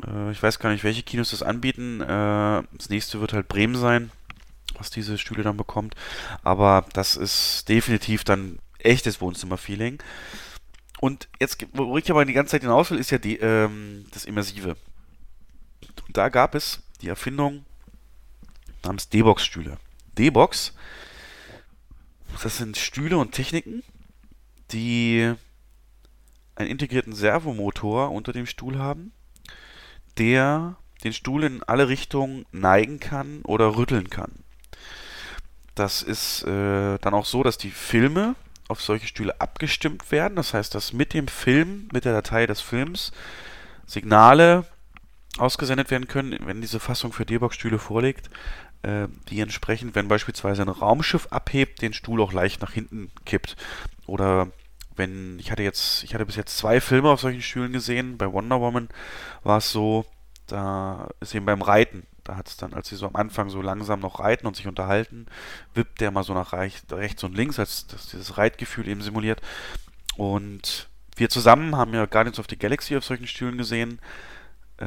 Äh, 0.07 0.31
ich 0.31 0.41
weiß 0.41 0.59
gar 0.59 0.71
nicht, 0.71 0.83
welche 0.83 1.03
Kinos 1.03 1.31
das 1.31 1.43
anbieten. 1.43 2.01
Äh, 2.01 2.63
das 2.73 2.89
nächste 2.89 3.19
wird 3.19 3.33
halt 3.33 3.47
Bremen 3.47 3.75
sein, 3.75 4.11
was 4.77 4.89
diese 4.89 5.17
Stühle 5.17 5.43
dann 5.43 5.57
bekommt. 5.57 5.95
Aber 6.43 6.85
das 6.93 7.17
ist 7.17 7.67
definitiv 7.67 8.23
dann 8.23 8.59
echtes 8.79 9.21
Wohnzimmer-Feeling. 9.21 10.01
Und 10.99 11.27
jetzt, 11.39 11.65
wo 11.73 11.97
ich 11.97 12.09
aber 12.09 12.23
die 12.23 12.33
ganze 12.33 12.51
Zeit 12.51 12.61
hinaus 12.61 12.91
will, 12.91 12.97
ist 12.97 13.11
ja 13.11 13.17
die, 13.17 13.37
ähm, 13.37 14.05
das 14.11 14.23
Immersive. 14.25 14.77
da 16.09 16.29
gab 16.29 16.55
es 16.55 16.81
die 17.01 17.09
Erfindung 17.09 17.65
namens 18.83 19.09
D-Box-Stühle. 19.09 19.77
D-Box, 20.17 20.73
das 22.41 22.57
sind 22.57 22.77
Stühle 22.77 23.17
und 23.17 23.31
Techniken, 23.31 23.83
die 24.71 25.33
einen 26.55 26.69
integrierten 26.69 27.13
Servomotor 27.13 28.11
unter 28.11 28.33
dem 28.33 28.45
Stuhl 28.45 28.77
haben, 28.77 29.11
der 30.17 30.75
den 31.03 31.13
Stuhl 31.13 31.43
in 31.43 31.63
alle 31.63 31.89
Richtungen 31.89 32.45
neigen 32.51 32.99
kann 32.99 33.41
oder 33.43 33.75
rütteln 33.75 34.09
kann. 34.09 34.43
Das 35.75 36.01
ist 36.01 36.43
äh, 36.43 36.97
dann 36.99 37.13
auch 37.13 37.25
so, 37.25 37.43
dass 37.43 37.57
die 37.57 37.71
Filme 37.71 38.35
auf 38.67 38.81
solche 38.81 39.07
Stühle 39.07 39.39
abgestimmt 39.41 40.11
werden. 40.11 40.35
Das 40.35 40.53
heißt, 40.53 40.73
dass 40.75 40.93
mit 40.93 41.13
dem 41.13 41.27
Film, 41.27 41.89
mit 41.91 42.05
der 42.05 42.13
Datei 42.13 42.45
des 42.45 42.61
Films 42.61 43.11
Signale 43.85 44.65
ausgesendet 45.37 45.89
werden 45.91 46.07
können, 46.07 46.37
wenn 46.45 46.61
diese 46.61 46.79
Fassung 46.79 47.11
für 47.11 47.25
D-Box-Stühle 47.25 47.79
vorliegt, 47.79 48.29
die 48.83 49.39
entsprechend, 49.39 49.95
wenn 49.95 50.09
beispielsweise 50.09 50.61
ein 50.61 50.69
Raumschiff 50.69 51.27
abhebt, 51.31 51.81
den 51.81 51.93
Stuhl 51.93 52.21
auch 52.21 52.33
leicht 52.33 52.61
nach 52.61 52.73
hinten 52.73 53.11
kippt. 53.25 53.55
Oder 54.07 54.49
wenn, 54.95 55.39
ich 55.39 55.51
hatte 55.51 55.63
jetzt, 55.63 56.03
ich 56.03 56.13
hatte 56.13 56.25
bis 56.25 56.35
jetzt 56.35 56.57
zwei 56.57 56.81
Filme 56.81 57.09
auf 57.09 57.21
solchen 57.21 57.41
Stühlen 57.41 57.73
gesehen. 57.73 58.17
Bei 58.17 58.31
Wonder 58.31 58.59
Woman 58.59 58.89
war 59.43 59.59
es 59.59 59.71
so, 59.71 60.05
da 60.47 61.07
ist 61.19 61.33
eben 61.33 61.45
beim 61.45 61.61
Reiten, 61.61 62.05
da 62.23 62.35
hat 62.35 62.47
es 62.47 62.57
dann, 62.57 62.73
als 62.73 62.89
sie 62.89 62.95
so 62.95 63.07
am 63.07 63.15
Anfang 63.15 63.49
so 63.49 63.61
langsam 63.61 63.99
noch 63.99 64.19
reiten 64.19 64.47
und 64.47 64.55
sich 64.55 64.67
unterhalten, 64.67 65.27
wippt 65.73 66.01
der 66.01 66.11
mal 66.11 66.23
so 66.23 66.33
nach 66.33 66.53
rechts 66.53 67.23
und 67.23 67.35
links, 67.35 67.59
als 67.59 67.87
das 67.87 68.07
dieses 68.07 68.37
Reitgefühl 68.37 68.87
eben 68.87 69.01
simuliert. 69.01 69.41
Und 70.15 70.89
wir 71.15 71.29
zusammen 71.29 71.75
haben 71.75 71.93
ja 71.93 72.05
Guardians 72.05 72.39
of 72.39 72.47
the 72.49 72.57
Galaxy 72.57 72.95
auf 72.97 73.05
solchen 73.05 73.27
Stühlen 73.27 73.57
gesehen, 73.57 73.99
äh, 74.77 74.85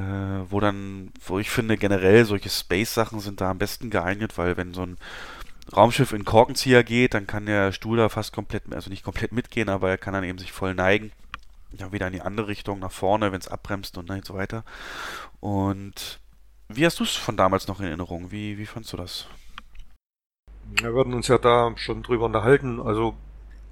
wo 0.51 0.61
dann, 0.61 1.13
wo 1.25 1.39
ich 1.39 1.51
finde, 1.51 1.77
generell 1.77 2.25
solche 2.25 2.51
Space-Sachen 2.51 3.21
sind 3.21 3.41
da 3.41 3.51
am 3.51 3.59
besten 3.59 3.91
geeignet, 3.91 4.37
weil 4.39 4.57
wenn 4.57 4.75
so 4.75 4.83
ein 4.83 4.97
Raumschiff 5.75 6.13
in 6.13 6.25
Korkenzieher 6.25 6.85
geht, 6.85 7.15
dann 7.15 7.27
kann 7.27 7.47
der 7.47 7.73
Stuhl 7.73 7.97
da 7.97 8.09
fast 8.09 8.33
komplett, 8.33 8.73
also 8.73 8.91
nicht 8.91 9.05
komplett 9.05 9.33
mitgehen, 9.33 9.69
aber 9.69 9.91
er 9.91 9.99
kann 9.99 10.15
dann 10.15 10.25
eben 10.25 10.39
sich 10.39 10.53
voll 10.53 10.75
neigen. 10.75 11.13
Ja, 11.73 11.93
wieder 11.93 12.07
in 12.07 12.13
die 12.13 12.23
andere 12.23 12.49
Richtung, 12.49 12.79
nach 12.79 12.93
vorne, 12.93 13.33
wenn 13.33 13.41
es 13.41 13.49
abbremst 13.49 13.99
und 13.99 14.25
so 14.25 14.35
weiter. 14.35 14.65
Und 15.41 16.21
wie 16.69 16.87
hast 16.87 17.01
du 17.01 17.05
es 17.05 17.15
von 17.15 17.37
damals 17.37 17.67
noch 17.67 17.81
in 17.81 17.87
Erinnerung? 17.87 18.31
Wie, 18.31 18.59
wie 18.59 18.67
fandst 18.67 18.93
du 18.93 18.97
das? 18.97 19.27
Wir 20.65 20.95
würden 20.95 21.15
uns 21.15 21.29
ja 21.29 21.39
da 21.39 21.73
schon 21.77 22.03
drüber 22.03 22.27
unterhalten. 22.27 22.81
Also, 22.81 23.17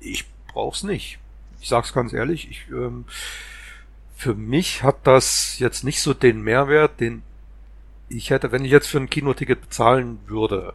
ich 0.01 0.27
brauch's 0.53 0.83
nicht. 0.83 1.19
Ich 1.61 1.69
sag's 1.69 1.93
ganz 1.93 2.13
ehrlich, 2.13 2.51
ich, 2.51 2.69
ähm, 2.71 3.05
für 4.17 4.35
mich 4.35 4.83
hat 4.83 5.07
das 5.07 5.59
jetzt 5.59 5.85
nicht 5.85 6.01
so 6.01 6.15
den 6.15 6.43
Mehrwert, 6.43 7.01
den 7.01 7.23
ich 8.09 8.31
hätte, 8.31 8.53
wenn 8.53 8.65
ich 8.65 8.71
jetzt 8.71 8.89
für 8.89 8.99
ein 8.99 9.11
Kinoticket 9.11 9.61
bezahlen 9.61 10.19
würde 10.27 10.75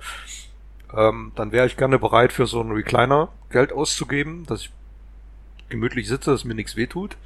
ähm, 0.93 1.31
dann 1.35 1.51
wäre 1.51 1.67
ich 1.67 1.77
gerne 1.77 1.99
bereit, 1.99 2.33
für 2.33 2.47
so 2.47 2.59
einen 2.59 2.71
Recliner 2.71 3.29
Geld 3.51 3.71
auszugeben, 3.71 4.45
dass 4.45 4.61
ich 4.61 4.71
gemütlich 5.69 6.07
sitze, 6.07 6.31
dass 6.31 6.45
mir 6.45 6.55
nichts 6.55 6.75
wehtut. 6.75 7.17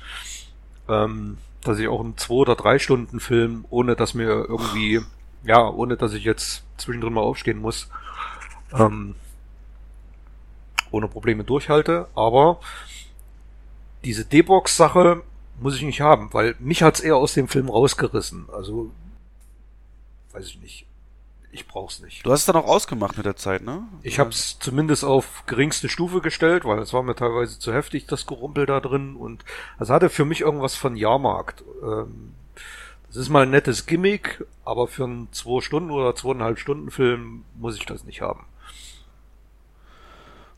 Ähm, 0.90 1.38
dass 1.62 1.80
ich 1.80 1.88
auch 1.88 2.02
einen 2.02 2.18
zwei 2.18 2.34
oder 2.34 2.56
drei 2.56 2.78
Stunden 2.78 3.22
Film, 3.22 3.64
ohne 3.70 3.96
dass 3.96 4.14
mir 4.14 4.28
irgendwie, 4.28 5.00
ja, 5.44 5.66
ohne 5.66 5.96
dass 5.96 6.14
ich 6.14 6.26
jetzt 6.26 6.64
zwischendrin 6.78 7.14
mal 7.14 7.22
aufstehen 7.22 7.60
muss, 7.60 7.90
ähm, 8.74 9.16
ohne 10.92 11.08
Probleme 11.08 11.46
durchhalte. 11.46 12.08
Aber 12.16 12.60
diese 14.04 14.26
D-Box-Sache 14.26 15.22
muss 15.64 15.76
ich 15.76 15.82
nicht 15.82 16.02
haben, 16.02 16.34
weil 16.34 16.56
mich 16.60 16.84
hat's 16.84 17.00
eher 17.00 17.16
aus 17.16 17.34
dem 17.34 17.48
Film 17.48 17.70
rausgerissen. 17.70 18.48
Also, 18.52 18.92
weiß 20.34 20.46
ich 20.46 20.60
nicht 20.62 20.86
ich 21.54 21.68
brauch's 21.68 22.02
nicht. 22.02 22.26
Du 22.26 22.32
hast 22.32 22.42
es 22.42 22.46
dann 22.48 22.56
auch 22.56 22.66
ausgemacht 22.66 23.16
mit 23.16 23.26
der 23.26 23.36
Zeit, 23.36 23.62
ne? 23.62 23.84
Ich 24.02 24.20
habe 24.20 24.32
es 24.32 24.58
zumindest 24.60 25.06
auf 25.06 25.44
geringste 25.46 25.88
Stufe 25.88 26.20
gestellt, 26.20 26.66
weil 26.66 26.80
es 26.80 26.94
war 26.94 27.04
mir 27.04 27.16
teilweise 27.16 27.60
zu 27.60 27.72
heftig, 27.72 28.08
das 28.08 28.26
Gerumpel 28.26 28.66
da 28.66 28.80
drin. 28.80 29.16
Und 29.16 29.46
es 29.80 29.90
hatte 29.90 30.10
für 30.10 30.26
mich 30.26 30.42
irgendwas 30.42 30.76
von 30.76 30.96
Jahrmarkt. 30.96 31.64
Ähm, 31.84 32.34
das 33.08 33.18
ist 33.18 33.30
mal 33.30 33.44
ein 33.44 33.52
nettes 33.52 33.86
Gimmick, 33.86 34.44
aber 34.66 34.88
für 34.88 35.04
einen 35.04 35.32
zwei 35.32 35.62
Stunden 35.62 35.92
oder 35.92 36.16
zweieinhalb 36.16 36.58
Stunden 36.58 36.90
Film 36.90 37.46
muss 37.56 37.78
ich 37.78 37.86
das 37.86 38.04
nicht 38.04 38.22
haben. 38.22 38.46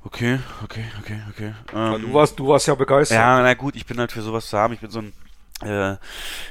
Okay, 0.06 0.40
okay, 0.64 0.86
okay, 1.00 1.20
okay. 1.32 1.54
Ähm, 1.74 2.02
du 2.02 2.14
warst, 2.14 2.38
du 2.38 2.48
warst 2.48 2.68
ja 2.68 2.76
begeistert. 2.76 3.18
Ja, 3.18 3.42
na 3.42 3.56
gut, 3.56 3.76
ich 3.76 3.88
bin 3.88 3.98
halt 3.98 4.12
für 4.12 4.22
sowas 4.22 4.48
zu 4.48 4.58
haben. 4.58 4.74
Ich 4.74 4.80
bin 4.80 4.92
so 4.92 5.00
ein 5.00 5.14
äh, 5.62 5.98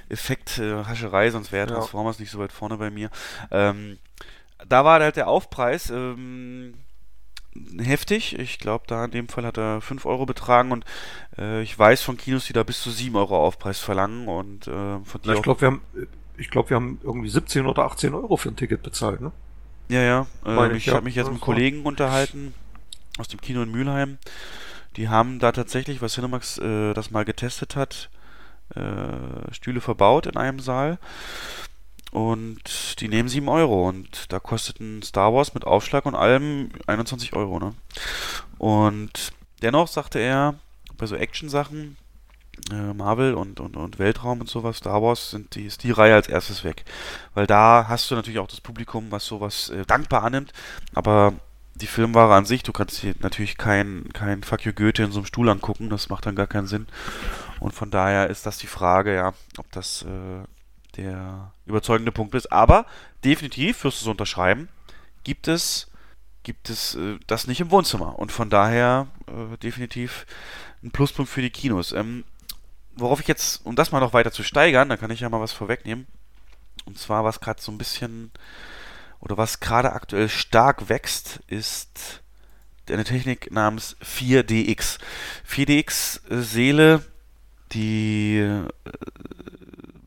Effekt 0.08 0.58
äh, 0.58 0.84
Hascherei, 0.84 1.30
sonst 1.30 1.52
wäre 1.52 1.68
Transformers 1.68 2.18
ja. 2.18 2.22
nicht 2.22 2.30
so 2.32 2.40
weit 2.40 2.50
vorne 2.50 2.76
bei 2.78 2.90
mir. 2.90 3.10
Ähm, 3.52 3.98
da 4.68 4.84
war 4.84 5.00
halt 5.00 5.14
der 5.14 5.28
Aufpreis 5.28 5.88
ähm, 5.90 6.74
heftig. 7.78 8.36
Ich 8.40 8.58
glaube, 8.58 8.84
da 8.88 9.04
in 9.04 9.12
dem 9.12 9.28
Fall 9.28 9.46
hat 9.46 9.56
er 9.56 9.80
5 9.80 10.04
Euro 10.04 10.26
betragen 10.26 10.72
und 10.72 10.84
äh, 11.38 11.62
ich 11.62 11.78
weiß 11.78 12.02
von 12.02 12.16
Kinos, 12.16 12.46
die 12.46 12.54
da 12.54 12.64
bis 12.64 12.82
zu 12.82 12.90
7 12.90 13.14
Euro 13.14 13.38
Aufpreis 13.38 13.78
verlangen 13.78 14.26
und 14.26 14.66
äh, 14.66 14.98
von 15.04 15.22
dir. 15.22 15.34
Ich 15.34 15.42
glaube, 15.42 15.60
wir 15.60 15.66
haben, 15.68 15.82
ich 16.36 16.50
glaube, 16.50 16.70
wir 16.70 16.76
haben 16.76 16.98
irgendwie 17.04 17.28
17 17.28 17.66
oder 17.66 17.84
18 17.84 18.14
Euro 18.14 18.36
für 18.36 18.48
ein 18.48 18.56
Ticket 18.56 18.82
bezahlt, 18.82 19.20
ne? 19.20 19.30
Ja, 19.88 20.00
ja. 20.00 20.26
Äh, 20.44 20.76
ich, 20.76 20.88
ich 20.88 20.92
habe 20.92 21.04
mich 21.04 21.14
jetzt 21.14 21.30
mit 21.30 21.40
Kollegen 21.40 21.84
unterhalten 21.84 22.52
aus 23.18 23.28
dem 23.28 23.40
Kino 23.40 23.62
in 23.62 23.70
Mülheim. 23.70 24.18
Die 24.96 25.08
haben 25.08 25.38
da 25.38 25.52
tatsächlich, 25.52 26.02
was 26.02 26.14
Cinemax 26.14 26.58
äh, 26.58 26.94
das 26.94 27.10
mal 27.10 27.24
getestet 27.24 27.76
hat, 27.76 28.10
äh, 28.74 29.52
Stühle 29.52 29.80
verbaut 29.80 30.26
in 30.26 30.36
einem 30.36 30.60
Saal. 30.60 30.98
Und 32.12 33.00
die 33.00 33.08
nehmen 33.08 33.28
7 33.28 33.48
Euro. 33.48 33.88
Und 33.88 34.32
da 34.32 34.38
kostet 34.38 34.78
ein 34.80 35.02
Star 35.02 35.34
Wars 35.34 35.54
mit 35.54 35.66
Aufschlag 35.66 36.06
und 36.06 36.14
allem 36.14 36.70
21 36.86 37.34
Euro. 37.34 37.58
Ne? 37.58 37.74
Und 38.58 39.32
dennoch 39.62 39.88
sagte 39.88 40.20
er, 40.20 40.54
bei 40.96 41.06
so 41.06 41.16
Action-Sachen, 41.16 41.96
äh, 42.70 42.92
Marvel 42.94 43.34
und, 43.34 43.58
und, 43.58 43.76
und 43.76 43.98
Weltraum 43.98 44.40
und 44.40 44.48
sowas, 44.48 44.76
Star 44.76 45.02
Wars, 45.02 45.30
sind 45.30 45.56
die, 45.56 45.66
ist 45.66 45.82
die 45.82 45.90
Reihe 45.90 46.14
als 46.14 46.28
erstes 46.28 46.62
weg. 46.62 46.84
Weil 47.34 47.48
da 47.48 47.86
hast 47.88 48.08
du 48.10 48.14
natürlich 48.14 48.38
auch 48.38 48.46
das 48.46 48.60
Publikum, 48.60 49.10
was 49.10 49.26
sowas 49.26 49.70
äh, 49.70 49.84
dankbar 49.84 50.22
annimmt. 50.22 50.52
Aber 50.94 51.34
die 51.74 51.86
Filmware 51.86 52.34
an 52.34 52.44
sich, 52.44 52.62
du 52.62 52.72
kannst 52.72 52.98
hier 52.98 53.14
natürlich 53.20 53.56
kein, 53.56 54.08
kein 54.12 54.42
Fuck 54.42 54.64
you 54.64 54.72
Goethe 54.72 55.02
in 55.02 55.12
so 55.12 55.18
einem 55.18 55.26
Stuhl 55.26 55.48
angucken, 55.48 55.90
das 55.90 56.08
macht 56.08 56.26
dann 56.26 56.36
gar 56.36 56.46
keinen 56.46 56.66
Sinn. 56.66 56.86
Und 57.60 57.72
von 57.72 57.90
daher 57.90 58.30
ist 58.30 58.46
das 58.46 58.58
die 58.58 58.66
Frage, 58.66 59.14
ja, 59.14 59.32
ob 59.58 59.70
das 59.72 60.02
äh, 60.02 60.44
der 60.96 61.52
überzeugende 61.66 62.12
Punkt 62.12 62.34
ist. 62.34 62.52
Aber 62.52 62.86
definitiv, 63.24 63.82
wirst 63.84 64.00
du 64.00 64.04
so 64.04 64.10
unterschreiben, 64.12 64.68
gibt 65.24 65.48
es, 65.48 65.90
gibt 66.44 66.70
es 66.70 66.94
äh, 66.94 67.18
das 67.26 67.46
nicht 67.46 67.60
im 67.60 67.70
Wohnzimmer. 67.70 68.18
Und 68.18 68.30
von 68.30 68.50
daher 68.50 69.08
äh, 69.26 69.56
definitiv 69.58 70.26
ein 70.82 70.92
Pluspunkt 70.92 71.30
für 71.30 71.42
die 71.42 71.50
Kinos. 71.50 71.92
Ähm, 71.92 72.24
worauf 72.94 73.20
ich 73.20 73.26
jetzt, 73.26 73.64
um 73.66 73.74
das 73.74 73.90
mal 73.90 74.00
noch 74.00 74.12
weiter 74.12 74.30
zu 74.30 74.44
steigern, 74.44 74.88
da 74.88 74.96
kann 74.96 75.10
ich 75.10 75.20
ja 75.20 75.28
mal 75.28 75.40
was 75.40 75.52
vorwegnehmen. 75.52 76.06
Und 76.84 76.98
zwar, 76.98 77.24
was 77.24 77.40
gerade 77.40 77.60
so 77.60 77.72
ein 77.72 77.78
bisschen, 77.78 78.30
oder 79.24 79.36
was 79.36 79.60
gerade 79.60 79.92
aktuell 79.92 80.28
stark 80.28 80.88
wächst, 80.88 81.40
ist 81.48 82.22
eine 82.88 83.04
Technik 83.04 83.50
namens 83.50 83.96
4DX. 84.04 84.98
4DX 85.48 86.30
äh, 86.30 86.42
Seele, 86.42 87.02
die 87.72 88.38
äh, 88.38 88.68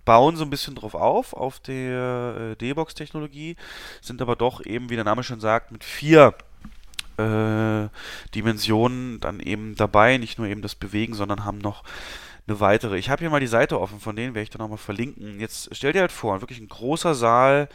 bauen 0.06 0.38
so 0.38 0.44
ein 0.44 0.49
bisschen 0.52 0.76
drauf 0.76 0.94
auf, 0.94 1.34
auf 1.34 1.60
der 1.60 2.52
äh, 2.53 2.56
D-Box-Technologie, 2.56 3.57
sind 4.02 4.22
aber 4.22 4.35
doch 4.35 4.65
eben, 4.65 4.89
wie 4.89 4.95
der 4.95 5.03
Name 5.03 5.23
schon 5.23 5.39
sagt, 5.39 5.72
mit 5.72 5.84
vier 5.84 6.35
äh, 7.18 7.89
Dimensionen 8.35 9.19
dann 9.19 9.39
eben 9.39 9.76
dabei, 9.76 10.18
nicht 10.18 10.38
nur 10.38 10.48
eben 10.48 10.61
das 10.61 10.76
Bewegen, 10.76 11.15
sondern 11.15 11.44
haben 11.44 11.57
noch 11.57 11.84
eine 12.48 12.60
weitere. 12.60 12.98
Ich 12.98 13.10
habe 13.10 13.19
hier 13.19 13.30
mal 13.30 13.39
die 13.39 13.48
Seite 13.48 13.81
offen, 13.81 13.99
von 13.99 14.15
denen 14.15 14.34
werde 14.34 14.44
ich 14.44 14.49
dann 14.49 14.61
nochmal 14.61 14.77
verlinken. 14.77 15.39
Jetzt 15.39 15.69
stell 15.76 15.91
dir 15.91 16.02
halt 16.02 16.11
vor, 16.11 16.39
wirklich 16.41 16.60
ein 16.60 16.69
großer 16.69 17.15
Saal, 17.15 17.68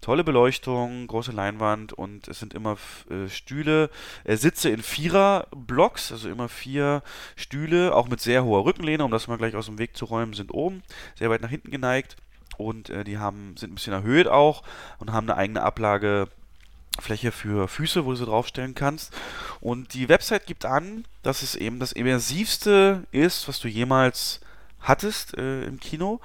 tolle 0.00 0.24
Beleuchtung, 0.24 1.06
große 1.06 1.32
Leinwand 1.32 1.92
und 1.92 2.28
es 2.28 2.38
sind 2.38 2.54
immer 2.54 2.76
äh, 3.10 3.28
Stühle, 3.28 3.90
äh, 4.24 4.36
Sitze 4.36 4.70
in 4.70 4.82
Vierer-Blocks, 4.82 6.12
also 6.12 6.28
immer 6.28 6.48
vier 6.48 7.02
Stühle, 7.36 7.94
auch 7.94 8.08
mit 8.08 8.20
sehr 8.20 8.44
hoher 8.44 8.64
Rückenlehne, 8.64 9.04
um 9.04 9.10
das 9.10 9.28
mal 9.28 9.38
gleich 9.38 9.54
aus 9.54 9.66
dem 9.66 9.78
Weg 9.78 9.96
zu 9.96 10.04
räumen, 10.04 10.34
sind 10.34 10.52
oben, 10.52 10.82
sehr 11.18 11.30
weit 11.30 11.42
nach 11.42 11.50
hinten 11.50 11.70
geneigt 11.70 12.16
und 12.56 12.90
äh, 12.90 13.04
die 13.04 13.18
haben, 13.18 13.56
sind 13.56 13.72
ein 13.72 13.74
bisschen 13.74 13.92
erhöht 13.92 14.28
auch 14.28 14.62
und 14.98 15.12
haben 15.12 15.28
eine 15.28 15.38
eigene 15.38 15.62
Ablagefläche 15.62 17.32
für 17.32 17.68
Füße, 17.68 18.04
wo 18.04 18.10
du 18.10 18.16
sie 18.16 18.26
draufstellen 18.26 18.74
kannst. 18.74 19.12
Und 19.60 19.94
die 19.94 20.08
Website 20.08 20.46
gibt 20.46 20.64
an, 20.64 21.04
dass 21.22 21.42
es 21.42 21.54
eben 21.54 21.78
das 21.78 21.92
immersivste 21.92 23.04
ist, 23.12 23.48
was 23.48 23.60
du 23.60 23.68
jemals 23.68 24.40
hattest 24.82 25.36
äh, 25.36 25.64
im 25.64 25.80
Kino. 25.80 26.20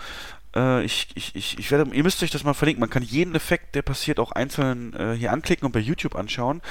Äh, 0.56 0.84
ich, 0.84 1.10
ich, 1.16 1.36
ich, 1.36 1.60
ich 1.60 1.72
werde, 1.72 1.94
ihr 1.94 2.04
müsst 2.04 2.22
euch 2.24 2.32
das 2.32 2.44
mal 2.44 2.54
verlinken. 2.54 2.80
Man 2.80 2.90
kann 2.90 3.04
jeden 3.04 3.36
Effekt, 3.36 3.76
der 3.76 3.82
passiert, 3.82 4.20
auch 4.20 4.32
einzeln 4.32 4.94
äh, 4.94 5.16
hier 5.18 5.32
anklicken 5.32 5.66
und 5.66 5.72
bei 5.72 5.80
YouTube 5.80 6.16
anschauen. 6.16 6.62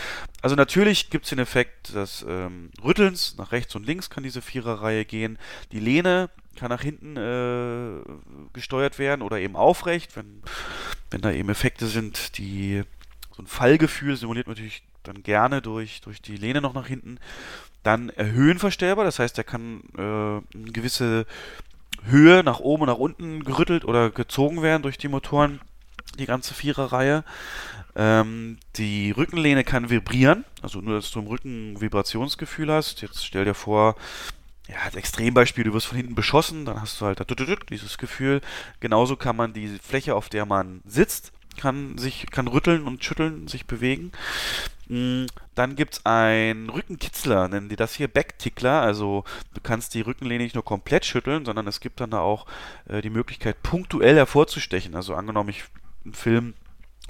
Also 0.42 0.56
natürlich 0.56 1.10
gibt 1.10 1.24
es 1.24 1.30
den 1.30 1.38
Effekt 1.38 1.94
des 1.94 2.24
ähm, 2.28 2.70
Rüttelns, 2.82 3.36
nach 3.38 3.52
rechts 3.52 3.74
und 3.74 3.86
links 3.86 4.10
kann 4.10 4.22
diese 4.22 4.42
Viererreihe 4.42 5.04
gehen. 5.04 5.38
Die 5.72 5.80
Lehne 5.80 6.30
kann 6.56 6.70
nach 6.70 6.82
hinten 6.82 7.16
äh, 7.16 8.00
gesteuert 8.54 8.98
werden 8.98 9.20
oder 9.22 9.38
eben 9.38 9.56
aufrecht, 9.56 10.16
wenn 10.16 10.42
wenn 11.10 11.20
da 11.20 11.30
eben 11.30 11.48
Effekte 11.48 11.86
sind, 11.86 12.38
die 12.38 12.82
so 13.36 13.42
ein 13.42 13.46
Fallgefühl 13.46 14.16
simuliert 14.16 14.46
man 14.46 14.54
natürlich 14.54 14.82
dann 15.02 15.22
gerne 15.22 15.62
durch, 15.62 16.00
durch 16.00 16.20
die 16.20 16.36
Lehne 16.36 16.60
noch 16.60 16.74
nach 16.74 16.86
hinten. 16.86 17.18
Dann 17.82 18.10
höhenverstellbar, 18.16 19.04
das 19.04 19.20
heißt, 19.20 19.38
er 19.38 19.44
kann 19.44 19.82
äh, 19.96 20.00
eine 20.00 20.72
gewisse 20.72 21.26
Höhe 22.06 22.42
nach 22.44 22.60
oben 22.60 22.82
und 22.82 22.88
nach 22.88 22.98
unten 22.98 23.44
gerüttelt 23.44 23.84
oder 23.84 24.10
gezogen 24.10 24.62
werden 24.62 24.82
durch 24.82 24.98
die 24.98 25.08
Motoren, 25.08 25.60
die 26.18 26.26
ganze 26.26 26.54
Viererreihe. 26.54 27.24
Ähm, 27.94 28.58
die 28.76 29.10
Rückenlehne 29.10 29.64
kann 29.64 29.90
vibrieren, 29.90 30.44
also 30.62 30.80
nur, 30.80 30.96
dass 30.96 31.10
du 31.10 31.20
im 31.20 31.26
Rücken 31.26 31.80
Vibrationsgefühl 31.80 32.70
hast. 32.70 33.02
Jetzt 33.02 33.24
stell 33.24 33.44
dir 33.44 33.54
vor, 33.54 33.96
ja, 34.68 34.76
als 34.84 34.96
Extrembeispiel, 34.96 35.64
du 35.64 35.72
wirst 35.72 35.86
von 35.86 35.96
hinten 35.96 36.14
beschossen, 36.14 36.64
dann 36.64 36.80
hast 36.80 37.00
du 37.00 37.06
halt 37.06 37.20
dieses 37.70 37.98
Gefühl. 37.98 38.40
Genauso 38.80 39.16
kann 39.16 39.36
man 39.36 39.52
die 39.52 39.78
Fläche, 39.82 40.14
auf 40.14 40.28
der 40.28 40.44
man 40.44 40.82
sitzt, 40.84 41.32
kann 41.56 41.96
sich, 41.98 42.26
kann 42.30 42.48
rütteln 42.48 42.82
und 42.84 43.04
schütteln, 43.04 43.48
sich 43.48 43.66
bewegen. 43.66 44.12
Mm, 44.88 45.26
dann 45.54 45.76
gibt 45.76 45.94
es 45.94 46.06
einen 46.06 46.70
Rückenkitzler, 46.70 47.48
nennen 47.48 47.68
die 47.68 47.76
das 47.76 47.94
hier 47.94 48.08
Backtickler. 48.08 48.82
Also 48.82 49.24
du 49.54 49.60
kannst 49.60 49.94
die 49.94 50.00
Rückenlehne 50.00 50.44
nicht 50.44 50.54
nur 50.54 50.64
komplett 50.64 51.04
schütteln, 51.04 51.44
sondern 51.44 51.66
es 51.66 51.80
gibt 51.80 52.00
dann 52.00 52.10
da 52.10 52.20
auch 52.20 52.46
äh, 52.88 53.02
die 53.02 53.10
Möglichkeit, 53.10 53.62
punktuell 53.62 54.16
hervorzustechen. 54.16 54.94
Also 54.94 55.14
angenommen, 55.14 55.50
ich 55.50 55.64
im 56.04 56.14
Film 56.14 56.54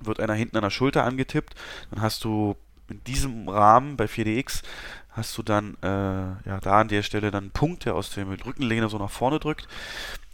wird 0.01 0.21
einer 0.21 0.35
hinten 0.35 0.57
an 0.57 0.63
der 0.63 0.71
Schulter 0.71 1.05
angetippt, 1.05 1.55
dann 1.91 2.03
hast 2.03 2.25
du 2.25 2.57
in 2.89 3.03
diesem 3.05 3.49
Rahmen 3.49 3.97
bei 3.97 4.05
4DX 4.05 4.63
hast 5.17 5.37
du 5.39 5.43
dann 5.43 5.77
äh, 5.83 5.87
ja 5.87 6.61
da 6.61 6.81
an 6.81 6.89
der 6.89 7.03
Stelle 7.03 7.31
dann 7.31 7.45
einen 7.45 7.51
Punkt, 7.51 7.87
der 7.87 7.95
aus 7.95 8.11
der 8.11 8.27
Rückenlehne 8.29 8.89
so 8.89 8.99
nach 8.99 9.11
vorne 9.11 9.41
drückt. 9.41 9.67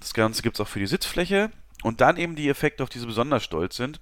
Das 0.01 0.13
Ganze 0.13 0.43
gibt 0.43 0.57
es 0.57 0.61
auch 0.61 0.69
für 0.69 0.81
die 0.81 0.87
Sitzfläche. 0.87 1.51
Und 1.83 2.01
dann 2.01 2.17
eben 2.17 2.37
die 2.37 2.49
Effekte, 2.49 2.83
auf 2.83 2.89
die 2.89 2.99
sie 2.99 3.07
besonders 3.07 3.43
stolz 3.43 3.77
sind. 3.77 4.01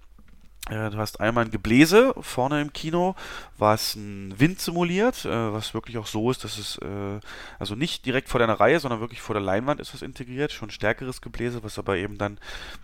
Äh, 0.68 0.90
du 0.90 0.98
hast 0.98 1.20
einmal 1.20 1.44
ein 1.44 1.50
Gebläse 1.50 2.14
vorne 2.20 2.60
im 2.60 2.72
Kino, 2.72 3.14
was 3.56 3.96
einen 3.96 4.38
Wind 4.38 4.60
simuliert, 4.60 5.24
äh, 5.24 5.52
was 5.52 5.74
wirklich 5.74 5.96
auch 5.98 6.06
so 6.06 6.30
ist, 6.30 6.44
dass 6.44 6.58
es 6.58 6.78
äh, 6.78 7.20
also 7.58 7.74
nicht 7.74 8.04
direkt 8.04 8.28
vor 8.28 8.40
deiner 8.40 8.60
Reihe, 8.60 8.78
sondern 8.78 9.00
wirklich 9.00 9.22
vor 9.22 9.34
der 9.34 9.42
Leinwand 9.42 9.80
ist 9.80 9.94
das 9.94 10.02
integriert. 10.02 10.52
Schon 10.52 10.70
stärkeres 10.70 11.20
Gebläse, 11.20 11.62
was 11.62 11.78
aber 11.78 11.96
eben 11.96 12.18
dann 12.18 12.38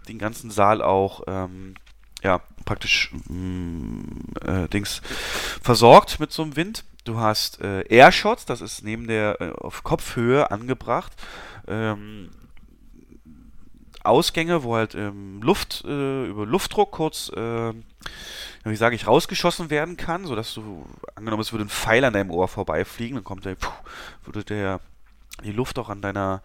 den 0.08 0.18
ganzen 0.18 0.50
Saal 0.50 0.80
auch 0.80 1.22
ähm, 1.26 1.74
ja 2.22 2.40
praktisch 2.64 3.12
mm, 3.28 4.00
äh, 4.44 4.68
Dings 4.68 5.02
versorgt 5.62 6.18
mit 6.18 6.32
so 6.32 6.42
einem 6.42 6.56
Wind. 6.56 6.84
Du 7.04 7.18
hast 7.18 7.60
äh, 7.60 7.82
Airshots, 7.88 8.46
das 8.46 8.60
ist 8.60 8.82
neben 8.82 9.06
der 9.06 9.40
äh, 9.40 9.50
auf 9.52 9.84
Kopfhöhe 9.84 10.50
angebracht. 10.50 11.12
Ähm, 11.68 12.30
Ausgänge, 14.06 14.62
wo 14.62 14.76
halt 14.76 14.94
ähm, 14.94 15.40
Luft 15.42 15.84
äh, 15.86 16.26
über 16.26 16.46
Luftdruck 16.46 16.92
kurz, 16.92 17.30
äh, 17.30 17.72
wie 18.64 18.76
sage 18.76 18.96
ich, 18.96 19.06
rausgeschossen 19.06 19.70
werden 19.70 19.96
kann, 19.96 20.26
sodass 20.26 20.54
du, 20.54 20.86
angenommen, 21.14 21.42
es 21.42 21.52
würde 21.52 21.64
ein 21.64 21.70
Pfeil 21.70 22.04
an 22.04 22.12
deinem 22.12 22.30
Ohr 22.30 22.48
vorbeifliegen, 22.48 23.16
dann 23.16 23.24
kommt 23.24 23.44
der, 23.44 23.54
puh, 23.54 23.70
würde 24.24 24.44
der 24.44 24.80
die 25.44 25.52
Luft 25.52 25.78
auch 25.78 25.90
an 25.90 26.00
deiner 26.00 26.42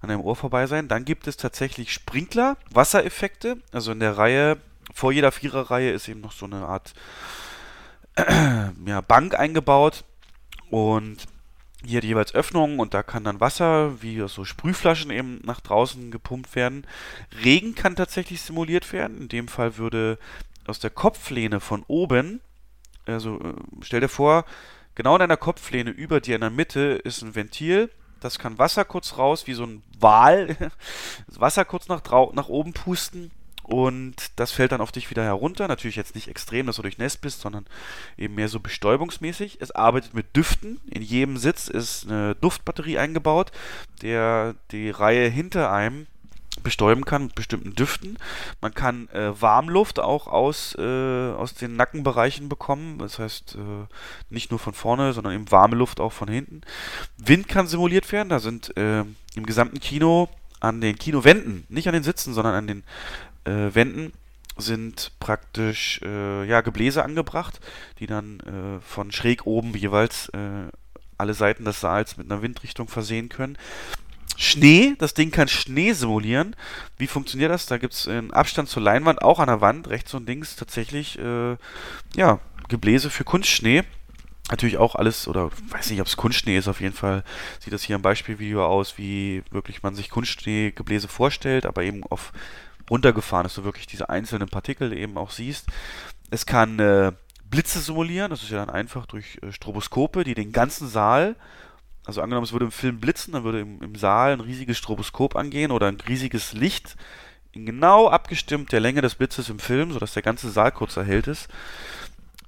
an 0.00 0.08
deinem 0.08 0.20
Ohr 0.20 0.36
vorbei 0.36 0.66
sein. 0.66 0.88
Dann 0.88 1.04
gibt 1.04 1.26
es 1.26 1.36
tatsächlich 1.36 1.92
Sprinkler, 1.92 2.56
Wassereffekte. 2.70 3.58
Also 3.70 3.92
in 3.92 4.00
der 4.00 4.18
Reihe, 4.18 4.58
vor 4.92 5.12
jeder 5.12 5.30
Viererreihe 5.30 5.92
ist 5.92 6.08
eben 6.08 6.20
noch 6.20 6.32
so 6.32 6.46
eine 6.46 6.66
Art 6.66 6.92
äh, 8.16 8.70
ja, 8.86 9.00
Bank 9.00 9.38
eingebaut. 9.38 10.04
Und 10.70 11.26
hier 11.84 12.02
jeweils 12.02 12.34
Öffnungen 12.34 12.78
und 12.78 12.94
da 12.94 13.02
kann 13.02 13.24
dann 13.24 13.40
Wasser, 13.40 14.02
wie 14.02 14.26
so 14.28 14.44
Sprühflaschen 14.44 15.10
eben 15.10 15.40
nach 15.44 15.60
draußen 15.60 16.10
gepumpt 16.10 16.54
werden. 16.54 16.86
Regen 17.44 17.74
kann 17.74 17.96
tatsächlich 17.96 18.40
simuliert 18.40 18.92
werden. 18.92 19.22
In 19.22 19.28
dem 19.28 19.48
Fall 19.48 19.76
würde 19.76 20.18
aus 20.66 20.78
der 20.78 20.90
Kopflehne 20.90 21.60
von 21.60 21.84
oben, 21.88 22.40
also 23.06 23.40
äh, 23.40 23.54
stell 23.80 24.00
dir 24.00 24.08
vor, 24.08 24.44
genau 24.94 25.14
in 25.16 25.20
deiner 25.20 25.36
Kopflehne 25.36 25.90
über 25.90 26.20
dir 26.20 26.36
in 26.36 26.40
der 26.40 26.50
Mitte 26.50 27.00
ist 27.04 27.22
ein 27.22 27.34
Ventil. 27.34 27.90
Das 28.20 28.38
kann 28.38 28.58
Wasser 28.58 28.84
kurz 28.84 29.18
raus, 29.18 29.48
wie 29.48 29.54
so 29.54 29.64
ein 29.64 29.82
Wal, 29.98 30.56
Wasser 31.26 31.64
kurz 31.64 31.88
nach, 31.88 32.02
nach 32.32 32.48
oben 32.48 32.72
pusten 32.72 33.32
und 33.72 34.16
das 34.36 34.52
fällt 34.52 34.72
dann 34.72 34.82
auf 34.82 34.92
dich 34.92 35.08
wieder 35.08 35.24
herunter. 35.24 35.66
Natürlich 35.66 35.96
jetzt 35.96 36.14
nicht 36.14 36.28
extrem, 36.28 36.66
dass 36.66 36.76
du 36.76 36.82
durchnässt 36.82 37.22
bist, 37.22 37.40
sondern 37.40 37.64
eben 38.18 38.34
mehr 38.34 38.50
so 38.50 38.60
bestäubungsmäßig. 38.60 39.62
Es 39.62 39.70
arbeitet 39.70 40.12
mit 40.12 40.36
Düften. 40.36 40.78
In 40.90 41.00
jedem 41.00 41.38
Sitz 41.38 41.68
ist 41.68 42.06
eine 42.06 42.34
Duftbatterie 42.34 42.98
eingebaut, 42.98 43.50
der 44.02 44.56
die 44.72 44.90
Reihe 44.90 45.26
hinter 45.26 45.72
einem 45.72 46.06
bestäuben 46.62 47.06
kann 47.06 47.24
mit 47.24 47.34
bestimmten 47.34 47.74
Düften. 47.74 48.18
Man 48.60 48.74
kann 48.74 49.08
äh, 49.08 49.40
Warmluft 49.40 50.00
auch 50.00 50.26
aus, 50.26 50.74
äh, 50.78 51.30
aus 51.32 51.54
den 51.54 51.74
Nackenbereichen 51.74 52.50
bekommen. 52.50 52.98
Das 52.98 53.18
heißt, 53.18 53.54
äh, 53.54 53.86
nicht 54.28 54.50
nur 54.50 54.60
von 54.60 54.74
vorne, 54.74 55.14
sondern 55.14 55.32
eben 55.32 55.50
warme 55.50 55.76
Luft 55.76 55.98
auch 55.98 56.12
von 56.12 56.28
hinten. 56.28 56.60
Wind 57.16 57.48
kann 57.48 57.66
simuliert 57.66 58.12
werden. 58.12 58.28
Da 58.28 58.38
sind 58.38 58.76
äh, 58.76 59.00
im 59.34 59.46
gesamten 59.46 59.80
Kino 59.80 60.28
an 60.60 60.82
den 60.82 60.98
Kinowänden, 60.98 61.64
nicht 61.70 61.88
an 61.88 61.94
den 61.94 62.04
Sitzen, 62.04 62.34
sondern 62.34 62.54
an 62.54 62.66
den 62.66 62.84
äh, 63.44 63.74
Wänden 63.74 64.12
sind 64.56 65.12
praktisch 65.18 66.00
äh, 66.02 66.44
ja, 66.44 66.60
Gebläse 66.60 67.04
angebracht, 67.04 67.60
die 67.98 68.06
dann 68.06 68.40
äh, 68.40 68.80
von 68.80 69.10
schräg 69.12 69.46
oben 69.46 69.74
jeweils 69.74 70.28
äh, 70.30 70.68
alle 71.18 71.34
Seiten 71.34 71.64
des 71.64 71.80
Saals 71.80 72.16
mit 72.16 72.30
einer 72.30 72.42
Windrichtung 72.42 72.88
versehen 72.88 73.28
können. 73.28 73.56
Schnee, 74.36 74.94
das 74.98 75.14
Ding 75.14 75.30
kann 75.30 75.48
Schnee 75.48 75.92
simulieren. 75.92 76.56
Wie 76.98 77.06
funktioniert 77.06 77.50
das? 77.50 77.66
Da 77.66 77.78
gibt 77.78 77.94
es 77.94 78.08
einen 78.08 78.32
Abstand 78.32 78.68
zur 78.68 78.82
Leinwand, 78.82 79.22
auch 79.22 79.38
an 79.38 79.48
der 79.48 79.60
Wand, 79.60 79.88
rechts 79.88 80.14
und 80.14 80.26
links 80.26 80.56
tatsächlich 80.56 81.18
äh, 81.18 81.56
ja, 82.16 82.40
Gebläse 82.68 83.10
für 83.10 83.24
Kunstschnee. 83.24 83.84
Natürlich 84.50 84.78
auch 84.78 84.96
alles, 84.96 85.28
oder 85.28 85.50
weiß 85.70 85.90
nicht, 85.90 86.00
ob 86.00 86.06
es 86.06 86.16
Kunstschnee 86.16 86.58
ist, 86.58 86.68
auf 86.68 86.80
jeden 86.80 86.94
Fall 86.94 87.22
sieht 87.60 87.72
das 87.72 87.84
hier 87.84 87.96
im 87.96 88.02
Beispielvideo 88.02 88.66
aus, 88.66 88.98
wie 88.98 89.42
wirklich 89.50 89.82
man 89.82 89.94
sich 89.94 90.10
Kunstschneegebläse 90.10 91.08
vorstellt, 91.08 91.64
aber 91.64 91.84
eben 91.84 92.02
auf 92.04 92.32
runtergefahren, 92.92 93.44
dass 93.44 93.54
du 93.54 93.64
wirklich 93.64 93.86
diese 93.86 94.10
einzelnen 94.10 94.48
Partikel 94.48 94.92
eben 94.92 95.16
auch 95.16 95.30
siehst. 95.30 95.66
Es 96.30 96.44
kann 96.44 96.78
äh, 96.78 97.12
Blitze 97.44 97.80
simulieren, 97.80 98.30
das 98.30 98.42
ist 98.42 98.50
ja 98.50 98.58
dann 98.58 98.70
einfach 98.70 99.06
durch 99.06 99.38
äh, 99.42 99.50
Stroboskope, 99.50 100.24
die 100.24 100.34
den 100.34 100.52
ganzen 100.52 100.88
Saal, 100.88 101.36
also 102.04 102.20
angenommen, 102.20 102.44
es 102.44 102.52
würde 102.52 102.66
im 102.66 102.70
Film 102.70 103.00
blitzen, 103.00 103.32
dann 103.32 103.44
würde 103.44 103.60
im, 103.60 103.80
im 103.80 103.94
Saal 103.94 104.32
ein 104.32 104.40
riesiges 104.40 104.76
Stroboskop 104.76 105.36
angehen 105.36 105.70
oder 105.70 105.88
ein 105.88 106.00
riesiges 106.00 106.52
Licht, 106.52 106.96
in 107.52 107.64
genau 107.66 108.08
abgestimmt 108.08 108.72
der 108.72 108.80
Länge 108.80 109.00
des 109.00 109.14
Blitzes 109.14 109.48
im 109.48 109.58
Film, 109.58 109.92
sodass 109.92 110.12
der 110.12 110.22
ganze 110.22 110.50
Saal 110.50 110.72
kurz 110.72 110.96
erhellt 110.96 111.26
ist. 111.26 111.48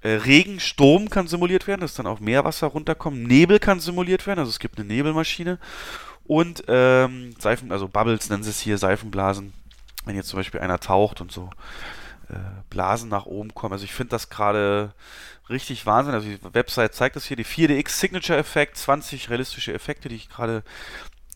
Äh, 0.03 0.17
Regen, 0.17 0.61
Sturm 0.61 1.09
kann 1.09 1.27
simuliert 1.27 1.67
werden, 1.67 1.81
dass 1.81 1.95
dann 1.95 2.07
auch 2.07 2.21
Meerwasser 2.21 2.67
runterkommt. 2.67 3.27
Nebel 3.27 3.59
kann 3.59 3.81
simuliert 3.81 4.27
werden, 4.27 4.41
also 4.41 4.51
es 4.51 4.59
gibt 4.59 4.79
eine 4.79 4.87
Nebelmaschine. 4.87 5.59
Und 6.27 6.65
ähm, 6.69 7.35
Seifen, 7.39 7.73
also 7.73 7.89
Bubbles 7.89 8.31
nennen 8.31 8.43
sie 8.43 8.51
es 8.51 8.61
hier, 8.61 8.79
Seifenblasen, 8.79 9.53
wenn 10.05 10.17
jetzt 10.17 10.29
zum 10.29 10.39
Beispiel 10.39 10.61
einer 10.61 10.81
taucht 10.81 11.21
und 11.21 11.33
so 11.33 11.51
äh, 12.29 12.37
Blasen 12.71 13.09
nach 13.09 13.27
oben 13.27 13.55
kommen. 13.55 13.73
Also 13.73 13.85
ich 13.85 13.93
finde 13.93 14.11
das 14.11 14.31
gerade 14.31 14.95
richtig 15.49 15.87
Wahnsinn. 15.87 16.15
Also 16.15 16.29
die 16.29 16.39
Website 16.55 16.95
zeigt 16.95 17.17
das 17.17 17.25
hier, 17.25 17.37
die 17.37 17.45
4DX 17.45 17.89
Signature 17.89 18.39
Effekt, 18.39 18.77
20 18.77 19.31
realistische 19.31 19.75
Effekte, 19.75 20.09
die 20.09 20.17
ich 20.17 20.29
gerade 20.29 20.63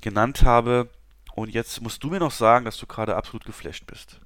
genannt 0.00 0.42
habe. 0.42 0.88
Und 1.34 1.50
jetzt 1.50 1.80
musst 1.82 2.02
du 2.02 2.08
mir 2.08 2.18
noch 2.18 2.32
sagen, 2.32 2.64
dass 2.64 2.78
du 2.78 2.86
gerade 2.86 3.16
absolut 3.16 3.44
geflasht 3.44 3.86
bist. 3.86 4.18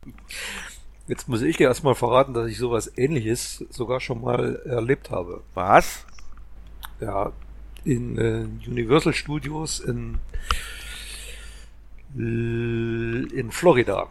Jetzt 1.09 1.29
muss 1.29 1.43
ich 1.43 1.57
dir 1.57 1.69
erstmal 1.69 1.95
verraten, 1.95 2.33
dass 2.33 2.49
ich 2.49 2.57
sowas 2.57 2.91
ähnliches 2.97 3.65
sogar 3.71 4.01
schon 4.01 4.21
mal 4.21 4.57
erlebt 4.65 5.11
habe. 5.11 5.43
Was? 5.55 6.07
Ja, 7.01 7.33
in 7.85 8.17
äh, 8.17 8.47
Universal 8.69 9.13
Studios 9.13 9.81
in, 9.81 10.21
in 12.15 13.51
Florida. 13.51 14.09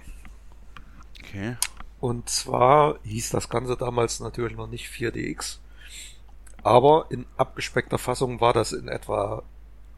Okay. 1.32 1.56
Und 2.00 2.30
zwar 2.30 2.98
hieß 3.04 3.30
das 3.30 3.48
Ganze 3.50 3.78
damals 3.78 4.20
natürlich 4.20 4.58
noch 4.58 4.68
nicht 4.68 4.90
4DX. 4.90 5.60
Aber 6.64 7.06
in 7.10 7.26
abgespeckter 7.38 7.98
Fassung 7.98 8.42
war 8.42 8.54
das 8.54 8.72
in 8.74 8.88
etwa 8.88 9.44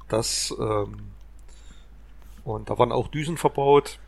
das. 0.10 0.54
Ähm, 0.60 1.12
und 2.44 2.70
da 2.70 2.78
waren 2.78 2.92
auch 2.92 3.08
Düsen 3.08 3.38
verbaut 3.38 4.00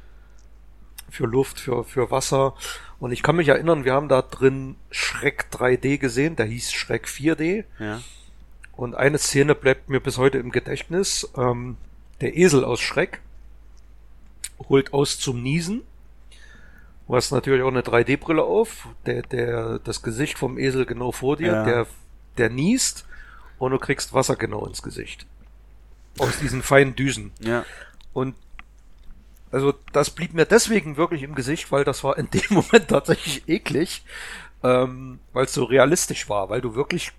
für 1.09 1.25
Luft, 1.25 1.59
für, 1.59 1.83
für 1.83 2.11
Wasser. 2.11 2.53
Und 2.99 3.11
ich 3.11 3.23
kann 3.23 3.37
mich 3.37 3.47
erinnern, 3.47 3.85
wir 3.85 3.93
haben 3.93 4.09
da 4.09 4.21
drin 4.21 4.75
Schreck 4.91 5.47
3D 5.51 5.97
gesehen, 5.97 6.35
der 6.35 6.45
hieß 6.45 6.73
Schreck 6.73 7.07
4D. 7.07 7.63
Ja. 7.79 8.01
Und 8.73 8.95
eine 8.95 9.17
Szene 9.17 9.55
bleibt 9.55 9.89
mir 9.89 10.01
bis 10.01 10.17
heute 10.17 10.37
im 10.37 10.51
Gedächtnis. 10.51 11.29
Ähm, 11.37 11.77
der 12.19 12.35
Esel 12.35 12.65
aus 12.65 12.81
Schreck 12.81 13.21
holt 14.67 14.93
aus 14.93 15.17
zum 15.17 15.41
Niesen 15.41 15.83
Du 17.07 17.15
hast 17.15 17.31
natürlich 17.31 17.61
auch 17.63 17.69
eine 17.69 17.81
3D-Brille 17.81 18.43
auf, 18.43 18.87
der, 19.05 19.21
der, 19.21 19.79
das 19.79 20.01
Gesicht 20.01 20.37
vom 20.37 20.57
Esel 20.57 20.85
genau 20.85 21.11
vor 21.11 21.37
dir, 21.37 21.47
ja. 21.47 21.63
der, 21.63 21.87
der 22.37 22.49
niest 22.49 23.05
und 23.59 23.71
du 23.71 23.77
kriegst 23.77 24.13
Wasser 24.13 24.35
genau 24.35 24.65
ins 24.65 24.81
Gesicht. 24.81 25.25
Aus 26.17 26.39
diesen 26.39 26.63
feinen 26.63 26.95
Düsen. 26.95 27.31
Ja. 27.39 27.65
Und 28.13 28.35
Also 29.51 29.73
das 29.93 30.09
blieb 30.09 30.33
mir 30.33 30.45
deswegen 30.45 30.97
wirklich 30.97 31.21
im 31.23 31.35
Gesicht, 31.35 31.71
weil 31.71 31.83
das 31.83 32.03
war 32.03 32.17
in 32.17 32.29
dem 32.31 32.41
Moment 32.49 32.87
tatsächlich 32.87 33.47
eklig, 33.47 34.03
ähm, 34.63 35.19
weil 35.33 35.45
es 35.45 35.53
so 35.53 35.65
realistisch 35.65 36.27
war, 36.27 36.49
weil 36.49 36.61
du 36.61 36.75
wirklich 36.75 37.11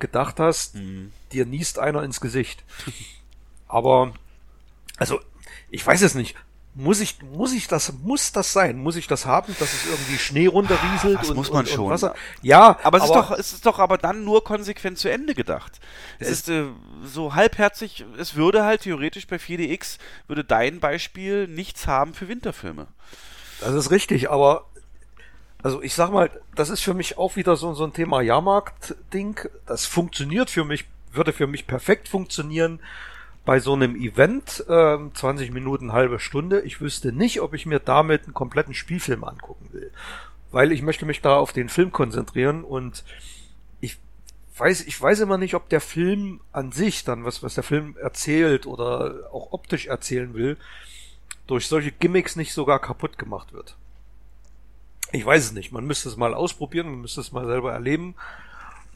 gedacht 0.00 0.40
hast, 0.40 0.74
mhm. 0.74 1.12
dir 1.32 1.46
niest 1.46 1.78
einer 1.78 2.02
ins 2.02 2.20
Gesicht. 2.20 2.64
Aber, 3.68 4.12
also, 4.96 5.20
ich 5.70 5.86
weiß 5.86 6.02
es 6.02 6.14
nicht. 6.14 6.34
Muss 6.74 7.00
ich, 7.00 7.20
muss 7.22 7.52
ich 7.52 7.66
das, 7.66 7.92
muss 8.04 8.30
das 8.30 8.52
sein? 8.52 8.78
Muss 8.78 8.94
ich 8.94 9.08
das 9.08 9.26
haben, 9.26 9.56
dass 9.58 9.72
es 9.72 9.86
irgendwie 9.86 10.18
Schnee 10.18 10.46
runterrieselt? 10.46 11.18
Das 11.18 11.30
und, 11.30 11.36
muss 11.36 11.50
man 11.50 11.60
und, 11.60 11.68
schon. 11.68 11.86
Und 11.86 11.90
Wasser? 11.90 12.14
Ja, 12.42 12.78
aber 12.84 12.98
es 12.98 13.04
aber, 13.04 13.20
ist 13.20 13.30
doch, 13.30 13.38
es 13.38 13.52
ist 13.52 13.66
doch 13.66 13.78
aber 13.80 13.98
dann 13.98 14.24
nur 14.24 14.44
konsequent 14.44 14.96
zu 14.96 15.10
Ende 15.10 15.34
gedacht. 15.34 15.80
Es, 16.20 16.28
es 16.28 16.38
ist 16.40 16.48
äh, 16.50 16.66
so 17.04 17.34
halbherzig, 17.34 18.04
es 18.18 18.36
würde 18.36 18.64
halt 18.64 18.82
theoretisch 18.82 19.26
bei 19.26 19.36
4DX, 19.36 19.98
würde 20.28 20.44
dein 20.44 20.78
Beispiel 20.78 21.48
nichts 21.48 21.88
haben 21.88 22.14
für 22.14 22.28
Winterfilme. 22.28 22.86
Das 23.60 23.74
ist 23.74 23.90
richtig, 23.90 24.30
aber 24.30 24.66
also 25.62 25.82
ich 25.82 25.94
sag 25.94 26.12
mal, 26.12 26.30
das 26.54 26.70
ist 26.70 26.80
für 26.80 26.94
mich 26.94 27.18
auch 27.18 27.34
wieder 27.34 27.56
so, 27.56 27.74
so 27.74 27.84
ein 27.84 27.92
Thema 27.92 28.22
Jahrmarkt-Ding. 28.22 29.40
Das 29.66 29.86
funktioniert 29.86 30.50
für 30.50 30.64
mich, 30.64 30.86
würde 31.12 31.32
für 31.32 31.48
mich 31.48 31.66
perfekt 31.66 32.08
funktionieren 32.08 32.80
bei 33.50 33.58
so 33.58 33.72
einem 33.72 33.96
Event, 33.96 34.64
äh, 34.68 34.96
20 35.12 35.50
Minuten, 35.50 35.92
halbe 35.92 36.20
Stunde, 36.20 36.60
ich 36.60 36.80
wüsste 36.80 37.10
nicht, 37.10 37.40
ob 37.40 37.52
ich 37.52 37.66
mir 37.66 37.80
damit 37.80 38.22
einen 38.22 38.32
kompletten 38.32 38.74
Spielfilm 38.74 39.24
angucken 39.24 39.70
will. 39.72 39.90
Weil 40.52 40.70
ich 40.70 40.82
möchte 40.82 41.04
mich 41.04 41.20
da 41.20 41.34
auf 41.34 41.52
den 41.52 41.68
Film 41.68 41.90
konzentrieren 41.90 42.62
und 42.62 43.02
ich 43.80 43.98
weiß, 44.56 44.82
ich 44.82 45.02
weiß 45.02 45.18
immer 45.18 45.36
nicht, 45.36 45.54
ob 45.54 45.68
der 45.68 45.80
Film 45.80 46.38
an 46.52 46.70
sich 46.70 47.02
dann, 47.02 47.24
was, 47.24 47.42
was 47.42 47.56
der 47.56 47.64
Film 47.64 47.96
erzählt 48.00 48.66
oder 48.66 49.28
auch 49.32 49.50
optisch 49.50 49.86
erzählen 49.88 50.32
will, 50.32 50.56
durch 51.48 51.66
solche 51.66 51.90
Gimmicks 51.90 52.36
nicht 52.36 52.52
sogar 52.52 52.78
kaputt 52.78 53.18
gemacht 53.18 53.52
wird. 53.52 53.74
Ich 55.10 55.26
weiß 55.26 55.46
es 55.46 55.52
nicht. 55.52 55.72
Man 55.72 55.86
müsste 55.86 56.08
es 56.08 56.16
mal 56.16 56.34
ausprobieren, 56.34 56.88
man 56.88 57.00
müsste 57.00 57.20
es 57.20 57.32
mal 57.32 57.46
selber 57.46 57.72
erleben. 57.72 58.14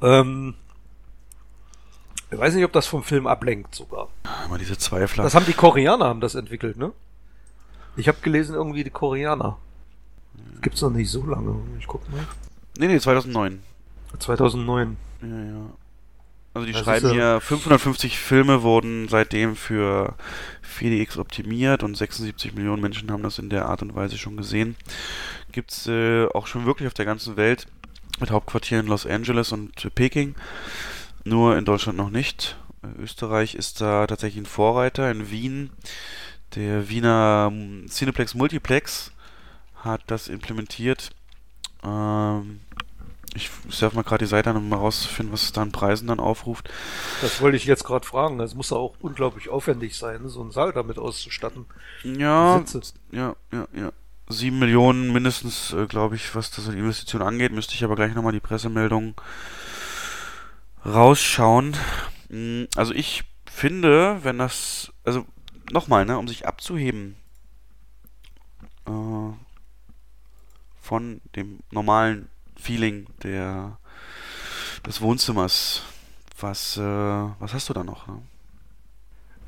Ähm, 0.01 0.55
ich 2.35 2.40
weiß 2.40 2.55
nicht, 2.55 2.65
ob 2.65 2.73
das 2.73 2.86
vom 2.86 3.02
Film 3.02 3.27
ablenkt 3.27 3.74
sogar. 3.74 4.09
Immer 4.47 4.59
diese 4.59 4.77
Zweifler. 4.77 5.24
Das 5.24 5.35
haben 5.35 5.47
die 5.47 5.52
Koreaner 5.52 6.06
haben 6.06 6.20
das 6.20 6.35
entwickelt, 6.35 6.77
ne? 6.77 6.93
Ich 7.97 8.09
habe 8.09 8.19
gelesen, 8.23 8.55
irgendwie 8.55 8.85
die 8.85 8.90
Koreaner. 8.90 9.59
Gibt's 10.61 10.82
noch 10.82 10.90
nicht 10.90 11.11
so 11.11 11.24
lange. 11.24 11.56
Ich 11.78 11.86
guck 11.86 12.11
mal. 12.11 12.27
Nee, 12.78 12.89
nee, 12.89 12.98
2009. 12.98 13.62
2009. 14.19 14.97
Ja, 15.23 15.28
ja. 15.28 15.70
Also 16.55 16.66
die 16.66 16.73
das 16.73 16.82
schreiben 16.82 17.11
hier, 17.11 17.40
550 17.40 18.19
Filme 18.19 18.62
wurden 18.62 19.09
seitdem 19.09 19.56
für 19.56 20.15
4DX 20.78 21.19
optimiert 21.19 21.82
und 21.82 21.97
76 21.97 22.55
Millionen 22.55 22.81
Menschen 22.81 23.11
haben 23.11 23.24
das 23.24 23.40
in 23.40 23.51
der 23.51 23.66
Art 23.66 23.82
und 23.82 23.97
Weise 23.97 24.19
schon 24.19 24.36
gesehen. 24.36 24.77
Gibt's 25.51 25.89
äh, 25.89 26.27
auch 26.27 26.47
schon 26.47 26.65
wirklich 26.65 26.86
auf 26.86 26.94
der 26.94 27.06
ganzen 27.06 27.36
Welt 27.36 27.66
mit 28.20 28.31
Hauptquartier 28.31 28.81
in 28.81 28.86
Los 28.86 29.05
Angeles 29.05 29.51
und 29.51 29.73
Peking. 29.97 30.36
Nur 31.24 31.56
in 31.56 31.64
Deutschland 31.64 31.98
noch 31.98 32.10
nicht. 32.10 32.56
Österreich 32.98 33.55
ist 33.55 33.80
da 33.80 34.06
tatsächlich 34.06 34.42
ein 34.42 34.46
Vorreiter. 34.46 35.10
In 35.10 35.30
Wien, 35.30 35.70
der 36.55 36.88
Wiener 36.88 37.51
Cineplex 37.88 38.34
Multiplex 38.34 39.10
hat 39.76 40.02
das 40.06 40.28
implementiert. 40.28 41.10
Ähm, 41.82 42.60
ich 43.34 43.51
surfe 43.68 43.96
mal 43.96 44.02
gerade 44.02 44.24
die 44.24 44.30
Seite 44.30 44.51
an, 44.51 44.56
um 44.56 44.68
mal 44.68 44.76
rauszufinden, 44.76 45.32
was 45.32 45.42
es 45.42 45.52
da 45.52 45.62
an 45.62 45.72
Preisen 45.72 46.06
dann 46.06 46.20
aufruft. 46.20 46.70
Das 47.20 47.40
wollte 47.40 47.56
ich 47.56 47.64
jetzt 47.64 47.84
gerade 47.84 48.06
fragen. 48.06 48.38
Das 48.38 48.55
muss 48.55 48.70
ja 48.70 48.76
auch 48.76 48.94
unglaublich 49.01 49.48
aufwendig 49.48 49.96
sein, 49.96 50.28
so 50.28 50.40
einen 50.40 50.52
Saal 50.52 50.72
damit 50.72 50.98
auszustatten. 50.98 51.66
Ja, 52.05 52.62
ja, 53.10 53.34
ja, 53.52 53.68
ja. 53.74 53.92
Sieben 54.28 54.59
Millionen 54.59 55.12
mindestens, 55.12 55.72
äh, 55.74 55.86
glaube 55.86 56.16
ich, 56.16 56.34
was 56.34 56.51
das 56.51 56.68
Investition 56.68 57.22
angeht. 57.22 57.52
Müsste 57.52 57.74
ich 57.74 57.84
aber 57.84 57.96
gleich 57.96 58.14
nochmal 58.14 58.32
die 58.32 58.40
Pressemeldung 58.40 59.14
rausschauen. 60.85 61.77
Mm, 62.28 62.65
also 62.77 62.93
ich 62.94 63.24
finde, 63.47 64.23
wenn 64.23 64.39
das, 64.39 64.93
also 65.05 65.27
nochmal, 65.70 66.05
ne, 66.05 66.19
um 66.19 66.28
sich 66.28 66.47
abzuheben 66.47 67.16
äh, 68.86 69.32
von 70.81 71.20
dem 71.36 71.61
normalen 71.70 72.28
Feeling 72.56 73.06
der 73.23 73.78
des 74.86 75.01
Wohnzimmers, 75.01 75.82
was, 76.39 76.77
äh, 76.77 76.81
was 76.82 77.55
hast 77.55 77.69
du 77.69 77.73
da 77.73 77.85
noch? 77.85 78.06
Ne? 78.06 78.20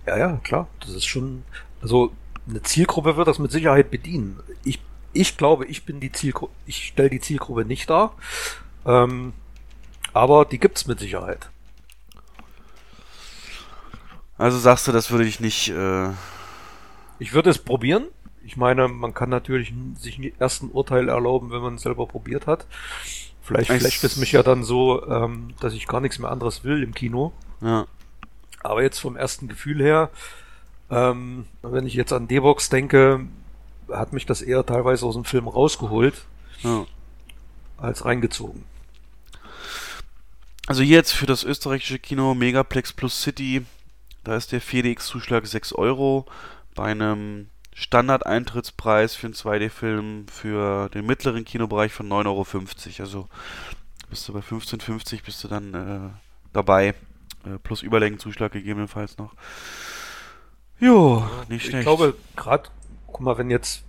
Ja, 0.06 0.16
ja, 0.16 0.36
klar. 0.42 0.68
Das 0.80 0.90
ist 0.90 1.04
schon, 1.04 1.44
also 1.82 2.12
eine 2.48 2.62
Zielgruppe 2.62 3.16
wird 3.16 3.28
das 3.28 3.38
mit 3.38 3.50
Sicherheit 3.50 3.90
bedienen. 3.90 4.40
Ich, 4.64 4.80
ich 5.12 5.36
glaube, 5.36 5.66
ich 5.66 5.84
bin 5.84 6.00
die 6.00 6.12
Zielgruppe, 6.12 6.54
ich 6.64 6.88
stelle 6.88 7.10
die 7.10 7.20
Zielgruppe 7.20 7.64
nicht 7.64 7.90
dar. 7.90 8.14
Ähm, 8.84 9.34
aber 10.16 10.46
die 10.46 10.58
gibt's 10.58 10.86
mit 10.86 10.98
Sicherheit. 10.98 11.50
Also 14.38 14.58
sagst 14.58 14.88
du, 14.88 14.92
das 14.92 15.10
würde 15.10 15.24
ich 15.24 15.40
nicht. 15.40 15.68
Äh 15.68 16.10
ich 17.18 17.32
würde 17.32 17.50
es 17.50 17.58
probieren. 17.58 18.06
Ich 18.42 18.56
meine, 18.56 18.88
man 18.88 19.12
kann 19.12 19.28
natürlich 19.28 19.74
sich 19.98 20.32
erst 20.38 20.62
ein 20.62 20.70
Urteil 20.70 21.08
erlauben, 21.08 21.50
wenn 21.50 21.60
man 21.60 21.74
es 21.74 21.82
selber 21.82 22.06
probiert 22.06 22.46
hat. 22.46 22.66
Vielleicht 23.42 23.70
flasht 23.70 24.04
es 24.04 24.16
mich 24.16 24.32
ja 24.32 24.42
dann 24.42 24.64
so, 24.64 25.06
ähm, 25.06 25.54
dass 25.60 25.72
ich 25.72 25.86
gar 25.86 26.00
nichts 26.00 26.18
mehr 26.18 26.30
anderes 26.30 26.64
will 26.64 26.82
im 26.82 26.94
Kino. 26.94 27.32
Ja. 27.60 27.86
Aber 28.62 28.82
jetzt 28.82 28.98
vom 28.98 29.16
ersten 29.16 29.48
Gefühl 29.48 29.82
her, 29.82 30.10
ähm, 30.90 31.46
wenn 31.62 31.86
ich 31.86 31.94
jetzt 31.94 32.12
an 32.12 32.28
D-Box 32.28 32.68
denke, 32.68 33.26
hat 33.90 34.12
mich 34.12 34.26
das 34.26 34.42
eher 34.42 34.64
teilweise 34.64 35.06
aus 35.06 35.14
dem 35.14 35.24
Film 35.24 35.48
rausgeholt, 35.48 36.24
ja. 36.62 36.86
als 37.78 38.04
reingezogen. 38.04 38.64
Also 40.66 40.82
hier 40.82 40.96
jetzt 40.96 41.12
für 41.12 41.26
das 41.26 41.44
österreichische 41.44 42.00
Kino 42.00 42.34
Megaplex 42.34 42.92
Plus 42.92 43.22
City, 43.22 43.64
da 44.24 44.36
ist 44.36 44.50
der 44.50 44.60
4DX-Zuschlag 44.60 45.46
6 45.46 45.72
Euro 45.74 46.26
bei 46.74 46.86
einem 46.86 47.48
Standard-Eintrittspreis 47.72 49.14
für 49.14 49.28
einen 49.28 49.34
2D-Film 49.34 50.26
für 50.28 50.88
den 50.88 51.06
mittleren 51.06 51.44
Kinobereich 51.44 51.92
von 51.92 52.08
9,50 52.08 52.10
Euro. 52.26 52.46
Also 52.98 53.28
bist 54.10 54.28
du 54.28 54.32
bei 54.32 54.40
15,50 54.40 55.24
bist 55.24 55.44
du 55.44 55.48
dann 55.48 55.74
äh, 55.74 56.10
dabei. 56.52 56.94
Äh, 57.44 57.58
plus 57.62 57.82
Überlängenzuschlag 57.82 58.50
gegebenenfalls 58.50 59.18
noch. 59.18 59.34
Jo, 60.80 61.28
nicht 61.48 61.62
schlecht. 61.62 61.78
Ich 61.78 61.84
glaube, 61.84 62.16
gerade, 62.34 62.68
guck 63.06 63.20
mal, 63.20 63.38
wenn 63.38 63.50
jetzt 63.50 63.84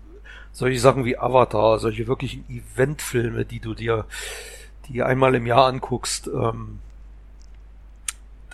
solche 0.52 0.80
Sachen 0.80 1.06
wie 1.06 1.18
Avatar, 1.18 1.80
solche 1.80 2.08
wirklichen 2.08 2.46
Eventfilme, 2.50 3.46
die 3.46 3.60
du 3.60 3.74
dir 3.74 4.06
die 4.90 5.04
einmal 5.04 5.36
im 5.36 5.46
Jahr 5.46 5.68
anguckst, 5.68 6.28
ähm, 6.28 6.80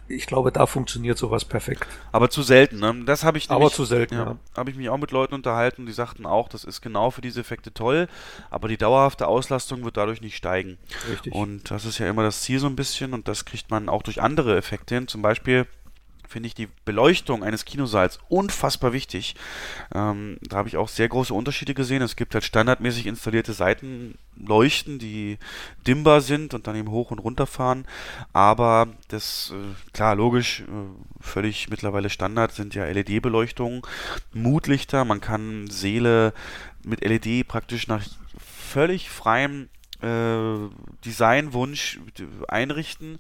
ich 0.07 0.27
glaube, 0.27 0.51
da 0.51 0.65
funktioniert 0.65 1.17
sowas 1.17 1.45
perfekt. 1.45 1.87
Aber 2.11 2.29
zu 2.29 2.43
selten, 2.43 2.79
ne? 2.79 3.03
Das 3.05 3.23
habe 3.23 3.37
ich 3.37 3.49
nämlich, 3.49 3.65
Aber 3.65 3.73
zu 3.73 3.85
selten, 3.85 4.15
ja. 4.15 4.25
ja. 4.25 4.37
Habe 4.55 4.69
ich 4.69 4.75
mich 4.75 4.89
auch 4.89 4.97
mit 4.97 5.11
Leuten 5.11 5.33
unterhalten, 5.33 5.85
die 5.85 5.93
sagten 5.93 6.25
auch, 6.25 6.49
das 6.49 6.63
ist 6.63 6.81
genau 6.81 7.09
für 7.09 7.21
diese 7.21 7.39
Effekte 7.39 7.73
toll, 7.73 8.07
aber 8.49 8.67
die 8.67 8.77
dauerhafte 8.77 9.27
Auslastung 9.27 9.83
wird 9.85 9.97
dadurch 9.97 10.21
nicht 10.21 10.35
steigen. 10.35 10.77
Richtig. 11.09 11.33
Und 11.33 11.71
das 11.71 11.85
ist 11.85 11.99
ja 11.99 12.09
immer 12.09 12.23
das 12.23 12.41
Ziel 12.41 12.59
so 12.59 12.67
ein 12.67 12.75
bisschen 12.75 13.13
und 13.13 13.27
das 13.27 13.45
kriegt 13.45 13.71
man 13.71 13.89
auch 13.89 14.03
durch 14.03 14.21
andere 14.21 14.57
Effekte 14.57 14.95
hin. 14.95 15.07
Zum 15.07 15.21
Beispiel 15.21 15.67
finde 16.33 16.47
ich 16.47 16.55
die 16.55 16.67
Beleuchtung 16.83 17.43
eines 17.43 17.63
Kinosaals 17.63 18.19
unfassbar 18.27 18.91
wichtig. 18.91 19.35
Ähm, 19.93 20.37
da 20.41 20.57
habe 20.57 20.67
ich 20.67 20.77
auch 20.77 20.89
sehr 20.89 21.07
große 21.07 21.33
Unterschiede 21.33 21.75
gesehen. 21.75 22.01
Es 22.01 22.15
gibt 22.15 22.33
halt 22.33 22.43
standardmäßig 22.43 23.05
installierte 23.05 23.53
Seitenleuchten, 23.53 24.97
die 24.97 25.37
dimmbar 25.85 26.21
sind 26.21 26.55
und 26.55 26.65
dann 26.65 26.75
eben 26.75 26.89
hoch 26.89 27.11
und 27.11 27.19
runter 27.19 27.45
fahren. 27.45 27.85
Aber 28.33 28.87
das, 29.09 29.53
äh, 29.53 29.93
klar, 29.93 30.15
logisch, 30.15 30.61
äh, 30.61 31.23
völlig 31.23 31.69
mittlerweile 31.69 32.09
Standard 32.09 32.51
sind 32.51 32.73
ja 32.73 32.85
LED-Beleuchtungen, 32.85 33.83
Mutlichter. 34.33 35.05
Man 35.05 35.21
kann 35.21 35.67
Seele 35.69 36.33
mit 36.83 37.01
LED 37.01 37.47
praktisch 37.47 37.87
nach 37.87 38.03
völlig 38.39 39.11
freiem 39.11 39.69
äh, 40.01 40.67
Designwunsch 41.05 41.99
einrichten 42.47 43.19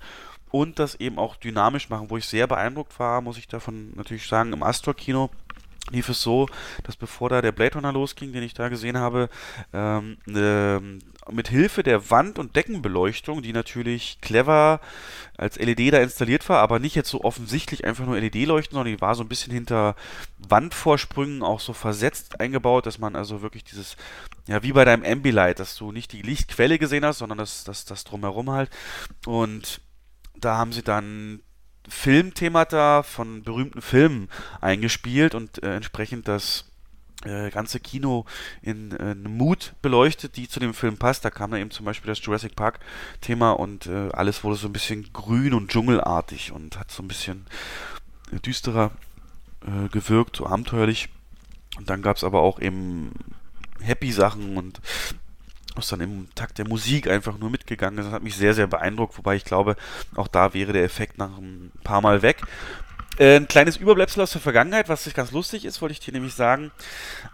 und 0.53 0.77
das 0.77 0.93
eben 0.95 1.17
auch 1.17 1.35
dynamisch 1.35 1.89
machen, 1.89 2.11
wo 2.11 2.17
ich 2.17 2.27
sehr 2.27 2.45
beeindruckt 2.45 2.99
war, 2.99 3.21
muss 3.21 3.39
ich 3.39 3.47
davon 3.47 3.91
natürlich 3.95 4.27
sagen, 4.27 4.53
im 4.53 4.61
Astor-Kino 4.61 5.31
lief 5.91 6.09
es 6.09 6.21
so, 6.21 6.47
dass 6.83 6.95
bevor 6.95 7.29
da 7.29 7.41
der 7.41 7.51
Blade 7.51 7.73
Runner 7.73 7.91
losging, 7.91 8.31
den 8.33 8.43
ich 8.43 8.53
da 8.53 8.69
gesehen 8.69 8.97
habe, 8.97 9.29
ähm, 9.73 10.17
äh, 10.27 10.79
mit 11.31 11.47
Hilfe 11.49 11.81
der 11.81 12.11
Wand- 12.11 12.37
und 12.37 12.55
Deckenbeleuchtung, 12.55 13.41
die 13.41 13.51
natürlich 13.51 14.19
clever 14.21 14.79
als 15.37 15.57
LED 15.57 15.91
da 15.91 15.97
installiert 15.97 16.47
war, 16.47 16.59
aber 16.59 16.77
nicht 16.77 16.95
jetzt 16.95 17.09
so 17.09 17.23
offensichtlich 17.23 17.83
einfach 17.83 18.05
nur 18.05 18.19
LED-Leuchten, 18.19 18.75
sondern 18.75 18.93
die 18.93 19.01
war 19.01 19.15
so 19.15 19.23
ein 19.23 19.29
bisschen 19.29 19.51
hinter 19.51 19.95
Wandvorsprüngen 20.37 21.41
auch 21.41 21.59
so 21.59 21.73
versetzt 21.73 22.39
eingebaut, 22.39 22.85
dass 22.85 22.99
man 22.99 23.15
also 23.15 23.41
wirklich 23.41 23.63
dieses, 23.63 23.97
ja, 24.47 24.61
wie 24.61 24.73
bei 24.73 24.85
deinem 24.85 25.03
Ambilight, 25.03 25.59
dass 25.59 25.75
du 25.75 25.91
nicht 25.91 26.11
die 26.11 26.21
Lichtquelle 26.21 26.77
gesehen 26.77 27.05
hast, 27.05 27.17
sondern 27.17 27.39
das, 27.39 27.63
das, 27.63 27.85
das 27.85 28.03
drumherum 28.03 28.51
halt. 28.51 28.69
Und 29.25 29.81
da 30.35 30.57
haben 30.57 30.73
sie 30.73 30.83
dann 30.83 31.41
Filmthemata 31.87 33.03
von 33.03 33.43
berühmten 33.43 33.81
Filmen 33.81 34.29
eingespielt 34.61 35.35
und 35.35 35.61
äh, 35.63 35.75
entsprechend 35.75 36.27
das 36.27 36.65
äh, 37.25 37.49
ganze 37.51 37.79
Kino 37.79 38.25
in 38.61 38.91
äh, 38.91 39.11
eine 39.11 39.29
Mut 39.29 39.73
beleuchtet, 39.81 40.37
die 40.37 40.47
zu 40.47 40.59
dem 40.59 40.73
Film 40.73 40.97
passt. 40.97 41.25
Da 41.25 41.29
kam 41.29 41.51
da 41.51 41.57
eben 41.57 41.71
zum 41.71 41.85
Beispiel 41.85 42.09
das 42.09 42.23
Jurassic 42.23 42.55
Park 42.55 42.79
Thema 43.21 43.51
und 43.51 43.87
äh, 43.87 44.09
alles 44.13 44.43
wurde 44.43 44.55
so 44.55 44.67
ein 44.67 44.73
bisschen 44.73 45.11
grün 45.13 45.53
und 45.53 45.71
dschungelartig 45.71 46.51
und 46.51 46.79
hat 46.79 46.91
so 46.91 47.03
ein 47.03 47.07
bisschen 47.07 47.45
äh, 48.31 48.39
düsterer 48.39 48.91
gewirkt, 49.93 50.35
so 50.35 50.45
abenteuerlich. 50.45 51.07
Und 51.77 51.89
dann 51.89 52.01
gab 52.01 52.17
es 52.17 52.25
aber 52.25 52.41
auch 52.41 52.59
eben 52.59 53.13
happy 53.79 54.11
Sachen 54.11 54.57
und 54.57 54.81
was 55.75 55.87
dann 55.87 56.01
im 56.01 56.27
Takt 56.35 56.57
der 56.57 56.67
Musik 56.67 57.07
einfach 57.07 57.37
nur 57.37 57.49
mitgegangen 57.49 57.99
ist. 57.99 58.05
Das 58.05 58.13
hat 58.13 58.23
mich 58.23 58.35
sehr, 58.35 58.53
sehr 58.53 58.67
beeindruckt, 58.67 59.17
wobei 59.17 59.35
ich 59.35 59.45
glaube, 59.45 59.75
auch 60.15 60.27
da 60.27 60.53
wäre 60.53 60.73
der 60.73 60.83
Effekt 60.83 61.17
nach 61.17 61.37
ein 61.37 61.71
paar 61.83 62.01
Mal 62.01 62.21
weg. 62.21 62.41
Äh, 63.17 63.37
ein 63.37 63.47
kleines 63.47 63.77
Überbleibsel 63.77 64.21
aus 64.21 64.31
der 64.31 64.41
Vergangenheit, 64.41 64.89
was 64.89 65.11
ganz 65.13 65.31
lustig 65.31 65.65
ist, 65.65 65.81
wollte 65.81 65.93
ich 65.93 65.99
dir 65.99 66.13
nämlich 66.13 66.33
sagen, 66.33 66.71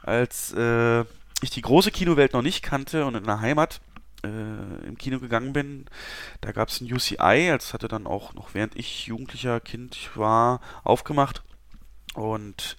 als 0.03 0.53
äh, 0.53 1.01
ich 1.41 1.49
die 1.51 1.61
große 1.61 1.91
Kinowelt 1.91 2.33
noch 2.33 2.41
nicht 2.41 2.63
kannte 2.63 3.05
und 3.05 3.15
in 3.15 3.23
der 3.23 3.39
Heimat 3.39 3.79
äh, 4.23 4.27
im 4.85 4.97
Kino 4.97 5.19
gegangen 5.19 5.53
bin, 5.53 5.85
da 6.41 6.51
gab 6.51 6.69
es 6.69 6.81
ein 6.81 6.91
UCI, 6.91 7.49
als 7.51 7.73
hatte 7.73 7.87
dann 7.87 8.07
auch 8.07 8.33
noch 8.33 8.53
während 8.53 8.75
ich 8.75 9.07
jugendlicher 9.07 9.59
Kind 9.61 10.09
war, 10.15 10.59
aufgemacht 10.83 11.43
und 12.13 12.75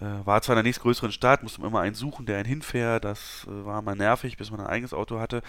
war 0.00 0.42
zwar 0.42 0.54
in 0.54 0.58
der 0.58 0.62
nächstgrößeren 0.64 1.12
Stadt, 1.12 1.42
musste 1.42 1.60
man 1.60 1.70
immer 1.70 1.80
einen 1.80 1.94
suchen, 1.94 2.26
der 2.26 2.36
einen 2.36 2.46
hinfährt. 2.46 3.04
Das 3.04 3.46
äh, 3.48 3.66
war 3.66 3.82
mal 3.82 3.96
nervig, 3.96 4.36
bis 4.36 4.50
man 4.50 4.60
ein 4.60 4.66
eigenes 4.66 4.94
Auto 4.94 5.18
hatte. 5.18 5.42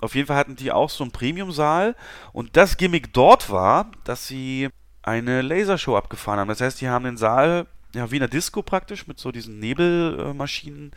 Auf 0.00 0.14
jeden 0.14 0.26
Fall 0.26 0.36
hatten 0.36 0.56
die 0.56 0.72
auch 0.72 0.90
so 0.90 1.04
einen 1.04 1.12
Premium-Saal. 1.12 1.94
Und 2.32 2.56
das 2.56 2.76
Gimmick 2.76 3.12
dort 3.12 3.50
war, 3.50 3.90
dass 4.04 4.26
sie 4.26 4.68
eine 5.02 5.42
Lasershow 5.42 5.96
abgefahren 5.96 6.40
haben. 6.40 6.48
Das 6.48 6.60
heißt, 6.60 6.80
die 6.80 6.88
haben 6.88 7.04
den 7.04 7.16
Saal 7.16 7.66
ja, 7.94 8.10
wie 8.10 8.16
in 8.16 8.20
der 8.20 8.28
Disco 8.28 8.62
praktisch, 8.62 9.06
mit 9.06 9.18
so 9.18 9.32
diesen 9.32 9.58
Nebelmaschinen 9.58 10.92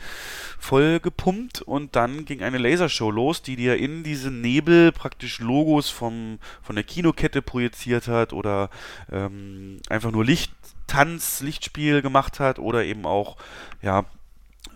voll 0.59 0.99
gepumpt 0.99 1.61
und 1.61 1.95
dann 1.95 2.25
ging 2.25 2.41
eine 2.41 2.57
Lasershow 2.57 3.11
los, 3.11 3.41
die 3.41 3.55
dir 3.55 3.77
in 3.77 4.03
diese 4.03 4.31
Nebel 4.31 4.91
praktisch 4.91 5.39
Logos 5.39 5.89
vom, 5.89 6.39
von 6.61 6.75
der 6.75 6.85
Kinokette 6.85 7.41
projiziert 7.41 8.07
hat 8.07 8.33
oder 8.33 8.69
ähm, 9.11 9.79
einfach 9.89 10.11
nur 10.11 10.23
Licht 10.23 10.51
Tanz, 10.87 11.41
Lichtspiel 11.41 12.01
gemacht 12.01 12.39
hat 12.39 12.59
oder 12.59 12.83
eben 12.85 13.05
auch, 13.05 13.37
ja, 13.81 14.05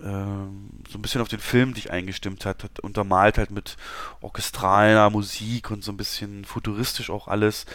ähm, 0.03 0.69
so 0.89 0.97
ein 0.97 1.01
bisschen 1.01 1.21
auf 1.21 1.27
den 1.27 1.39
Film 1.39 1.73
dich 1.73 1.91
eingestimmt 1.91 2.45
hat, 2.45 2.63
hat 2.63 2.79
untermalt 2.79 3.37
halt 3.37 3.51
mit 3.51 3.75
orchestraler 4.21 5.09
Musik 5.09 5.71
und 5.71 5.83
so 5.83 5.91
ein 5.91 5.97
bisschen 5.97 6.45
futuristisch 6.45 7.09
auch 7.09 7.27
alles. 7.27 7.65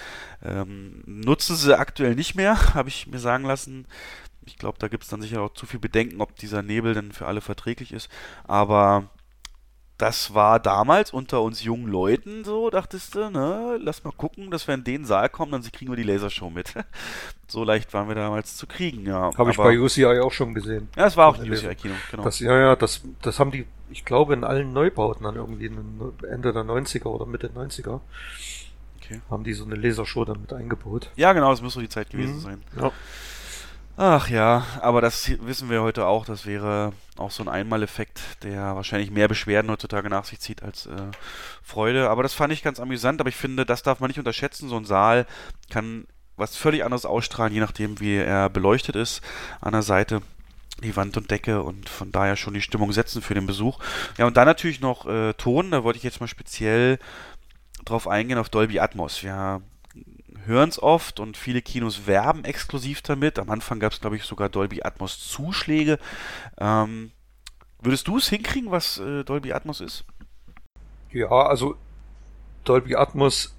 Ähm, 0.43 1.03
nutzen 1.07 1.57
sie 1.57 1.79
aktuell 1.79 2.15
nicht 2.15 2.35
mehr, 2.35 2.75
habe 2.75 2.89
ich 2.89 3.07
mir 3.07 3.19
sagen 3.19 3.45
lassen. 3.45 3.87
Ich 4.47 4.59
glaube, 4.59 4.79
da 4.79 4.89
gibt 4.89 5.05
es 5.05 5.11
dann 5.11 5.23
sicher 5.23 5.43
auch 5.43 5.55
zu 5.55 5.67
viel 5.67 5.81
Bedenken, 5.81 6.21
ob 6.21 6.37
dieser 6.37 6.63
Nebel 6.63 6.95
denn 6.95 7.13
für 7.13 7.27
alle 7.27 7.41
verträglich 7.41 7.93
ist. 7.93 8.09
Aber 8.45 9.09
das 9.99 10.35
war 10.35 10.59
damals 10.59 11.13
unter 11.13 11.43
uns 11.43 11.63
jungen 11.63 11.87
Leuten 11.87 12.45
so, 12.45 12.69
dachtest 12.69 13.15
du, 13.15 13.31
ne, 13.31 13.79
lass 13.81 14.03
mal 14.03 14.13
gucken, 14.13 14.51
dass 14.51 14.67
wir 14.67 14.75
in 14.75 14.83
den 14.83 15.05
Saal 15.05 15.29
kommen, 15.29 15.53
dann 15.53 15.63
kriegen 15.63 15.93
wir 15.93 15.97
die 15.97 16.03
Lasershow 16.03 16.51
mit. 16.51 16.75
so 17.49 17.63
leicht 17.63 17.95
waren 17.95 18.09
wir 18.09 18.17
damals 18.17 18.57
zu 18.57 18.67
kriegen, 18.67 19.07
ja. 19.07 19.31
Habe 19.37 19.51
ich 19.51 19.57
bei 19.57 19.79
UCI 19.79 20.21
auch 20.21 20.33
schon 20.33 20.53
gesehen. 20.53 20.89
Ja, 20.97 21.07
es 21.07 21.17
war 21.17 21.29
auch 21.29 21.39
ein 21.39 21.51
UCI-Kino, 21.51 21.95
genau. 22.11 22.25
Das, 22.25 22.41
ja, 22.41 22.59
ja, 22.59 22.77
das, 22.77 23.03
das 23.23 23.39
haben 23.39 23.53
die, 23.53 23.67
ich 23.89 24.05
glaube, 24.05 24.35
in 24.35 24.43
allen 24.43 24.73
Neubauten 24.73 25.25
dann 25.25 25.37
irgendwie 25.37 25.67
Ende 25.67 26.53
der 26.53 26.65
90er 26.65 27.07
oder 27.07 27.27
Mitte 27.27 27.49
90er. 27.49 28.01
Okay. 28.97 29.21
Haben 29.31 29.45
die 29.45 29.53
so 29.53 29.65
eine 29.65 29.77
Lasershow 29.77 30.25
dann 30.25 30.41
mit 30.41 30.53
eingebaut. 30.53 31.11
Ja, 31.15 31.35
genau, 31.35 31.51
das 31.51 31.63
muss 31.63 31.75
so 31.75 31.81
die 31.81 31.89
Zeit 31.89 32.11
gewesen 32.11 32.37
mhm. 32.37 32.41
sein. 32.41 32.63
Ja. 32.81 32.91
Ach 33.97 34.29
ja, 34.29 34.67
aber 34.81 35.01
das 35.01 35.31
wissen 35.43 35.71
wir 35.71 35.83
heute 35.83 36.07
auch. 36.07 36.25
Das 36.25 36.47
wäre 36.47 36.93
auch 37.17 37.31
so 37.31 37.45
ein 37.45 37.49
Einmaleffekt, 37.49 38.21
der 38.43 38.75
wahrscheinlich 38.75 39.13
mehr 39.13 39.29
Beschwerden 39.29 39.71
heutzutage 39.71 40.11
nach 40.11 40.25
sich 40.25 40.41
zieht 40.41 40.65
als 40.65 40.87
äh, 40.87 41.11
Freude. 41.63 42.11
Aber 42.11 42.25
das 42.25 42.35
fand 42.35 42.53
ich 42.53 42.65
ganz 42.65 42.81
amüsant. 42.81 43.21
Aber 43.21 43.29
ich 43.29 43.37
finde, 43.37 43.65
das 43.65 43.85
darf 43.85 44.01
man 44.01 44.09
nicht 44.09 44.19
unterschätzen. 44.19 44.69
So 44.69 44.77
ein 44.77 44.85
Saal 44.85 45.27
kann 45.71 46.07
was 46.37 46.57
völlig 46.57 46.85
anderes 46.85 47.07
ausstrahlen, 47.07 47.55
je 47.55 47.61
nachdem, 47.61 48.01
wie 48.01 48.17
er 48.17 48.51
beleuchtet 48.51 48.97
ist 48.97 49.23
an 49.61 49.73
der 49.73 49.83
Seite 49.83 50.21
die 50.83 50.97
Wand 50.97 51.17
und 51.17 51.31
Decke 51.31 51.63
und 51.63 51.89
von 51.89 52.11
daher 52.11 52.35
schon 52.35 52.55
die 52.55 52.63
Stimmung 52.63 52.91
setzen 52.91 53.23
für 53.23 53.35
den 53.35 53.47
Besuch. 53.47 53.79
Ja, 54.19 54.27
und 54.27 54.37
dann 54.37 54.47
natürlich 54.47 54.81
noch 54.81 55.07
äh, 55.07 55.35
Ton, 55.35 55.71
da 55.71 55.85
wollte 55.85 55.99
ich 55.99 56.03
jetzt 56.03 56.21
mal 56.21 56.27
speziell 56.27 56.99
drauf 57.85 58.09
eingehen, 58.09 58.39
auf 58.39 58.49
Dolby 58.49 58.81
Atmos. 58.81 59.23
Wir 59.23 59.63
hören 60.47 60.69
es 60.69 60.83
oft 60.83 61.21
und 61.21 61.37
viele 61.37 61.63
Kinos 61.63 62.07
werben 62.07 62.45
exklusiv 62.45 63.03
damit. 63.03 63.39
Am 63.39 63.51
Anfang 63.51 63.81
gab 63.81 63.93
es, 63.93 64.01
glaube 64.01 64.17
ich, 64.17 64.25
sogar 64.25 64.49
Dolby 64.49 64.83
Atmos 64.83 65.29
Zuschläge. 65.29 65.99
Ähm, 66.59 67.11
würdest 67.81 68.09
du 68.09 68.19
es 68.19 68.29
hinkriegen, 68.29 68.71
was 68.71 68.99
äh, 68.99 69.25
Dolby 69.25 69.53
Atmos 69.53 69.81
ist? 69.81 70.05
Ja, 71.11 71.29
also 71.29 71.77
Dolby 72.65 72.97
Atmos 72.97 73.55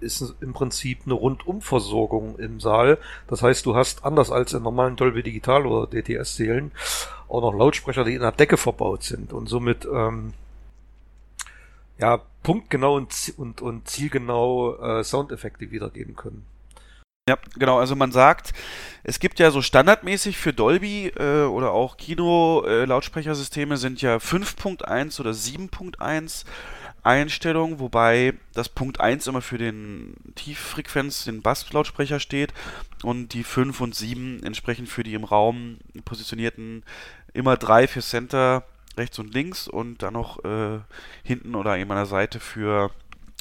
ist 0.00 0.34
im 0.40 0.52
Prinzip 0.52 1.00
eine 1.04 1.14
Rundumversorgung 1.14 2.38
im 2.38 2.60
Saal. 2.60 2.98
Das 3.28 3.42
heißt, 3.42 3.64
du 3.64 3.76
hast 3.76 4.04
anders 4.04 4.30
als 4.30 4.52
in 4.52 4.62
normalen 4.62 4.96
Dolby 4.96 5.22
Digital 5.22 5.66
oder 5.66 5.86
DTS-Sälen 5.86 6.72
auch 7.28 7.40
noch 7.40 7.54
Lautsprecher, 7.54 8.04
die 8.04 8.14
in 8.14 8.20
der 8.20 8.32
Decke 8.32 8.56
verbaut 8.56 9.04
sind 9.04 9.32
und 9.32 9.48
somit 9.48 9.86
ähm, 9.86 10.34
ja, 11.98 12.20
punktgenau 12.42 12.96
und, 12.96 13.34
und, 13.36 13.60
und 13.60 13.88
zielgenau 13.88 14.76
äh, 14.76 15.04
Soundeffekte 15.04 15.70
wiedergeben 15.70 16.16
können. 16.16 16.44
Ja, 17.28 17.38
genau. 17.56 17.78
Also 17.78 17.94
man 17.94 18.10
sagt, 18.10 18.52
es 19.04 19.20
gibt 19.20 19.38
ja 19.38 19.52
so 19.52 19.62
standardmäßig 19.62 20.36
für 20.36 20.52
Dolby 20.52 21.12
äh, 21.16 21.44
oder 21.44 21.70
auch 21.70 21.96
Kino-Lautsprechersysteme 21.96 23.74
äh, 23.74 23.78
sind 23.78 24.02
ja 24.02 24.16
5.1 24.16 25.20
oder 25.20 25.30
7.1 25.30 26.44
Einstellungen, 27.04 27.78
wobei 27.78 28.34
das 28.54 28.68
Punkt 28.68 29.00
1 29.00 29.28
immer 29.28 29.40
für 29.40 29.58
den 29.58 30.14
Tieffrequenz, 30.34 31.24
den 31.24 31.42
Basslautsprecher 31.42 32.18
steht 32.20 32.52
und 33.02 33.34
die 33.34 33.44
5 33.44 33.80
und 33.80 33.94
7 33.94 34.42
entsprechend 34.42 34.88
für 34.88 35.02
die 35.04 35.14
im 35.14 35.24
Raum 35.24 35.78
positionierten 36.04 36.84
immer 37.34 37.56
3 37.56 37.88
für 37.88 38.02
Center 38.02 38.64
rechts 38.96 39.18
und 39.18 39.32
links 39.32 39.68
und 39.68 40.02
dann 40.02 40.14
noch 40.14 40.44
äh, 40.44 40.80
hinten 41.22 41.54
oder 41.54 41.76
eben 41.78 41.90
an 41.90 41.96
der 41.98 42.06
Seite 42.06 42.40
für 42.40 42.90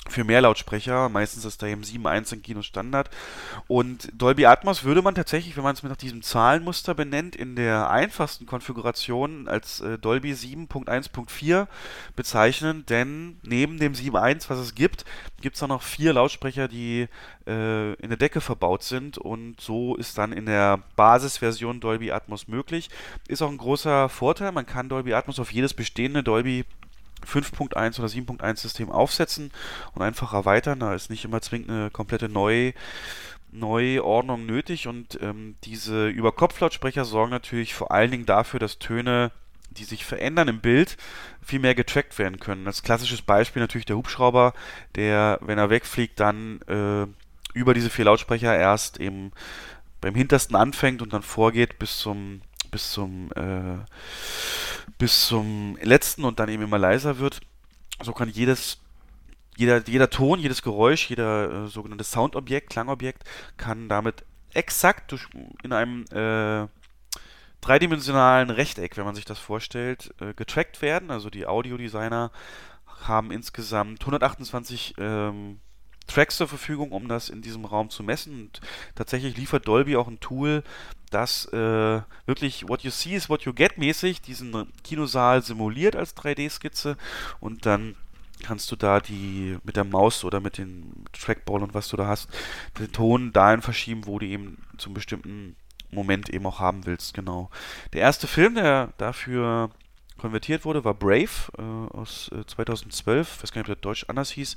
für 0.10 0.24
Mehrlautsprecher. 0.24 1.10
Meistens 1.10 1.46
ist 1.46 1.62
da 1.62 1.68
eben 1.68 1.84
7.1 1.84 2.34
in 2.34 2.42
Kino 2.42 2.62
Standard. 2.62 3.10
Und 3.68 4.10
Dolby 4.14 4.46
Atmos 4.46 4.84
würde 4.84 5.02
man 5.02 5.16
tatsächlich, 5.16 5.56
wenn 5.56 5.64
man 5.64 5.76
es 5.76 5.84
mit 5.84 5.92
nach 5.92 5.98
diesem 5.98 6.22
Zahlenmuster 6.22 6.94
benennt, 6.94 7.36
in 7.36 7.56
der 7.56 7.90
einfachsten 7.90 8.46
Konfiguration 8.46 9.48
als 9.48 9.80
äh, 9.82 9.98
Dolby 9.98 10.34
7.1.4 10.34 11.68
bezeichnen, 12.16 12.86
denn 12.88 13.38
neben 13.44 13.78
dem 13.78 13.94
7.1, 13.94 14.50
was 14.50 14.60
es 14.60 14.76
gibt, 14.76 15.06
gibt 15.40 15.56
es 15.56 15.64
auch 15.64 15.68
noch 15.68 15.84
vier 15.84 16.14
Lautsprecher, 16.14 16.68
die 16.68 17.08
äh, 17.48 17.94
in 17.94 18.10
der 18.10 18.18
Decke 18.18 18.42
verbaut 18.42 18.84
sind 18.84 19.18
und 19.18 19.62
so 19.62 19.96
ist 19.96 20.18
dann 20.18 20.34
in 20.34 20.46
der 20.46 20.80
Basisversion 20.96 21.80
Dolby 21.80 22.12
Atmos 22.12 22.48
möglich. 22.48 22.90
Ist 23.28 23.42
auch 23.42 23.50
ein 23.50 23.58
großer 23.58 24.10
Vorteil, 24.10 24.52
man 24.52 24.66
kann 24.66 24.90
Dolby 24.90 25.14
Atmos 25.14 25.40
auf 25.40 25.52
jedes 25.52 25.74
bestehende 25.74 26.24
Dolby 26.24 26.66
5.1 27.26 28.00
oder 28.00 28.08
7.1 28.08 28.58
System 28.58 28.90
aufsetzen 28.90 29.52
und 29.94 30.02
einfach 30.02 30.34
erweitern. 30.34 30.80
Da 30.80 30.94
ist 30.94 31.10
nicht 31.10 31.26
immer 31.26 31.42
zwingend 31.42 31.70
eine 31.70 31.90
komplette 31.90 32.30
Neu 32.30 32.74
Neuordnung 33.52 34.46
nötig 34.46 34.88
und 34.88 35.20
ähm, 35.22 35.56
diese 35.66 36.08
Überkopflautsprecher 36.08 37.04
sorgen 37.04 37.32
natürlich 37.32 37.74
vor 37.74 37.92
allen 37.92 38.12
Dingen 38.12 38.26
dafür, 38.26 38.60
dass 38.60 38.80
Töne, 38.80 39.32
die 39.72 39.84
sich 39.84 40.06
verändern 40.06 40.48
im 40.48 40.62
Bild, 40.62 40.98
viel 41.42 41.60
mehr 41.60 41.76
getrackt 41.76 42.18
werden 42.18 42.40
können. 42.40 42.66
Als 42.66 42.82
klassisches 42.82 43.22
Beispiel 43.22 43.62
natürlich 43.62 43.86
der 43.86 43.98
Hubschrauber, 43.98 44.54
der, 44.96 45.38
wenn 45.42 45.58
er 45.58 45.70
wegfliegt, 45.70 46.20
dann 46.20 46.62
äh, 46.62 47.08
über 47.54 47.74
diese 47.74 47.90
vier 47.90 48.06
Lautsprecher 48.06 48.58
erst 48.58 49.00
eben 49.00 49.32
beim 50.00 50.16
hintersten 50.16 50.56
anfängt 50.56 51.02
und 51.02 51.14
dann 51.14 51.22
vorgeht 51.22 51.78
bis 51.78 51.98
zum 51.98 52.42
bis 52.72 52.92
zum 52.92 53.32
äh, 53.36 53.86
bis 54.98 55.28
zum 55.28 55.78
letzten 55.82 56.24
und 56.24 56.40
dann 56.40 56.50
eben 56.50 56.64
immer 56.64 56.80
leiser 56.80 57.20
wird. 57.20 57.42
So 58.02 58.14
kann 58.14 58.30
jedes 58.30 58.80
jeder, 59.58 59.82
jeder 59.86 60.10
Ton, 60.10 60.40
jedes 60.40 60.62
Geräusch, 60.62 61.10
jeder 61.10 61.66
äh, 61.66 61.68
sogenannte 61.68 62.04
Soundobjekt, 62.04 62.70
Klangobjekt 62.70 63.24
kann 63.58 63.90
damit 63.90 64.24
exakt 64.54 65.12
durch, 65.12 65.28
in 65.64 65.74
einem 65.74 66.06
äh, 66.12 66.68
dreidimensionalen 67.62 68.50
Rechteck, 68.50 68.98
wenn 68.98 69.06
man 69.06 69.16
sich 69.16 69.26
das 69.26 69.40
vorstellt, 69.40 70.14
äh, 70.20 70.34
getrackt 70.34 70.82
werden. 70.82 71.12
Also 71.12 71.30
die 71.30 71.46
Audiodesigner 71.46 72.32
haben 73.08 73.32
insgesamt 73.32 74.02
128 74.02 74.96
ähm, 74.98 75.60
Tracks 76.08 76.38
zur 76.38 76.48
Verfügung, 76.48 76.92
um 76.92 77.08
das 77.08 77.30
in 77.30 77.42
diesem 77.42 77.66
Raum 77.66 77.90
zu 77.90 78.04
messen. 78.04 78.44
Und 78.44 78.62
tatsächlich 78.96 79.38
liefert 79.38 79.68
Dolby 79.68 79.96
auch 79.96 80.08
ein 80.08 80.20
Tool, 80.20 80.64
das 81.10 81.46
äh, 81.54 82.02
wirklich 82.26 82.68
What 82.68 82.84
You 82.84 82.92
See 82.92 83.16
is 83.16 83.30
What 83.30 83.44
You 83.44 83.54
Get 83.54 83.78
mäßig 83.78 84.22
diesen 84.22 84.72
Kinosaal 84.84 85.44
simuliert 85.44 85.96
als 85.96 86.16
3D-Skizze 86.16 86.98
und 87.40 87.66
dann 87.66 87.96
kannst 88.42 88.72
du 88.72 88.76
da 88.76 89.00
die 89.00 89.58
mit 89.64 89.76
der 89.76 89.84
Maus 89.84 90.24
oder 90.24 90.40
mit 90.40 90.58
dem 90.58 91.06
Trackball 91.14 91.62
und 91.62 91.74
was 91.74 91.90
du 91.90 91.98
da 91.98 92.08
hast, 92.08 92.30
den 92.80 92.92
Ton 92.92 93.34
dahin 93.34 93.62
verschieben, 93.62 94.08
wo 94.08 94.20
du 94.20 94.26
eben 94.26 94.58
zum 94.78 94.94
bestimmten 94.94 95.56
Moment 95.92 96.30
eben 96.30 96.46
auch 96.46 96.60
haben 96.60 96.86
willst, 96.86 97.14
genau. 97.14 97.50
Der 97.94 98.02
erste 98.02 98.26
Film, 98.26 98.56
der 98.56 98.94
dafür 98.98 99.70
konvertiert 100.22 100.64
wurde, 100.66 100.86
war 100.86 100.94
Brave 100.94 101.30
äh, 101.58 101.62
aus 101.98 102.30
äh, 102.34 102.46
2012. 102.46 103.36
Ich 103.36 103.44
weiß 103.44 103.52
gar 103.52 103.62
nicht, 103.62 103.70
ob 103.70 103.76
der 103.76 103.82
Deutsch 103.82 104.06
anders 104.08 104.32
hieß. 104.32 104.56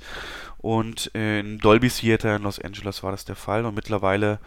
Und 0.59 1.13
äh, 1.15 1.39
in 1.39 1.57
Dolby 1.57 1.89
Theater 1.89 2.35
in 2.35 2.43
Los 2.43 2.59
Angeles 2.59 3.03
war 3.03 3.11
das 3.11 3.25
der 3.25 3.35
Fall. 3.35 3.65
Und 3.65 3.75
mittlerweile 3.75 4.39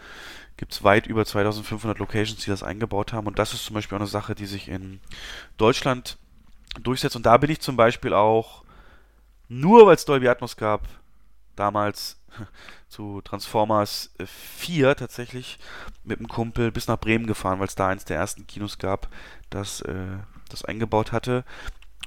gibt 0.57 0.73
es 0.73 0.83
weit 0.83 1.07
über 1.07 1.25
2500 1.25 1.99
Locations, 1.99 2.43
die 2.43 2.49
das 2.49 2.63
eingebaut 2.63 3.13
haben. 3.13 3.27
Und 3.27 3.37
das 3.37 3.53
ist 3.53 3.65
zum 3.65 3.75
Beispiel 3.75 3.97
auch 3.97 4.01
eine 4.01 4.07
Sache, 4.07 4.33
die 4.33 4.45
sich 4.45 4.67
in 4.69 5.01
Deutschland 5.57 6.17
durchsetzt. 6.81 7.15
Und 7.15 7.25
da 7.25 7.37
bin 7.37 7.51
ich 7.51 7.59
zum 7.59 7.75
Beispiel 7.75 8.13
auch, 8.13 8.63
nur 9.47 9.85
weil 9.85 9.95
es 9.95 10.05
Dolby 10.05 10.27
Atmos 10.27 10.57
gab, 10.57 10.87
damals 11.55 12.19
zu 12.87 13.21
Transformers 13.21 14.11
4 14.57 14.95
tatsächlich 14.95 15.59
mit 16.03 16.19
einem 16.19 16.27
Kumpel 16.27 16.71
bis 16.71 16.87
nach 16.87 16.99
Bremen 16.99 17.27
gefahren, 17.27 17.59
weil 17.59 17.67
es 17.67 17.75
da 17.75 17.89
eins 17.89 18.05
der 18.05 18.17
ersten 18.17 18.47
Kinos 18.47 18.77
gab, 18.77 19.09
das 19.49 19.81
äh, 19.81 20.17
das 20.49 20.65
eingebaut 20.65 21.11
hatte. 21.11 21.43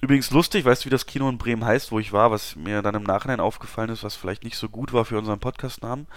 Übrigens 0.01 0.31
lustig, 0.31 0.65
weißt 0.65 0.83
du, 0.83 0.87
wie 0.87 0.91
das 0.91 1.07
Kino 1.07 1.29
in 1.29 1.39
Bremen 1.39 1.65
heißt, 1.65 1.93
wo 1.93 2.01
ich 2.01 2.13
war, 2.13 2.31
was 2.31 2.57
mir 2.57 2.83
dann 2.83 2.97
im 2.97 3.05
Nachhinein 3.05 3.39
aufgefallen 3.39 3.91
ist, 3.91 4.03
was 4.03 4.17
vielleicht 4.17 4.43
nicht 4.43 4.57
so 4.57 4.69
gut 4.69 4.93
war 4.93 5.05
für 5.05 5.17
unseren 5.17 5.39
Podcast-Namen. 5.39 6.09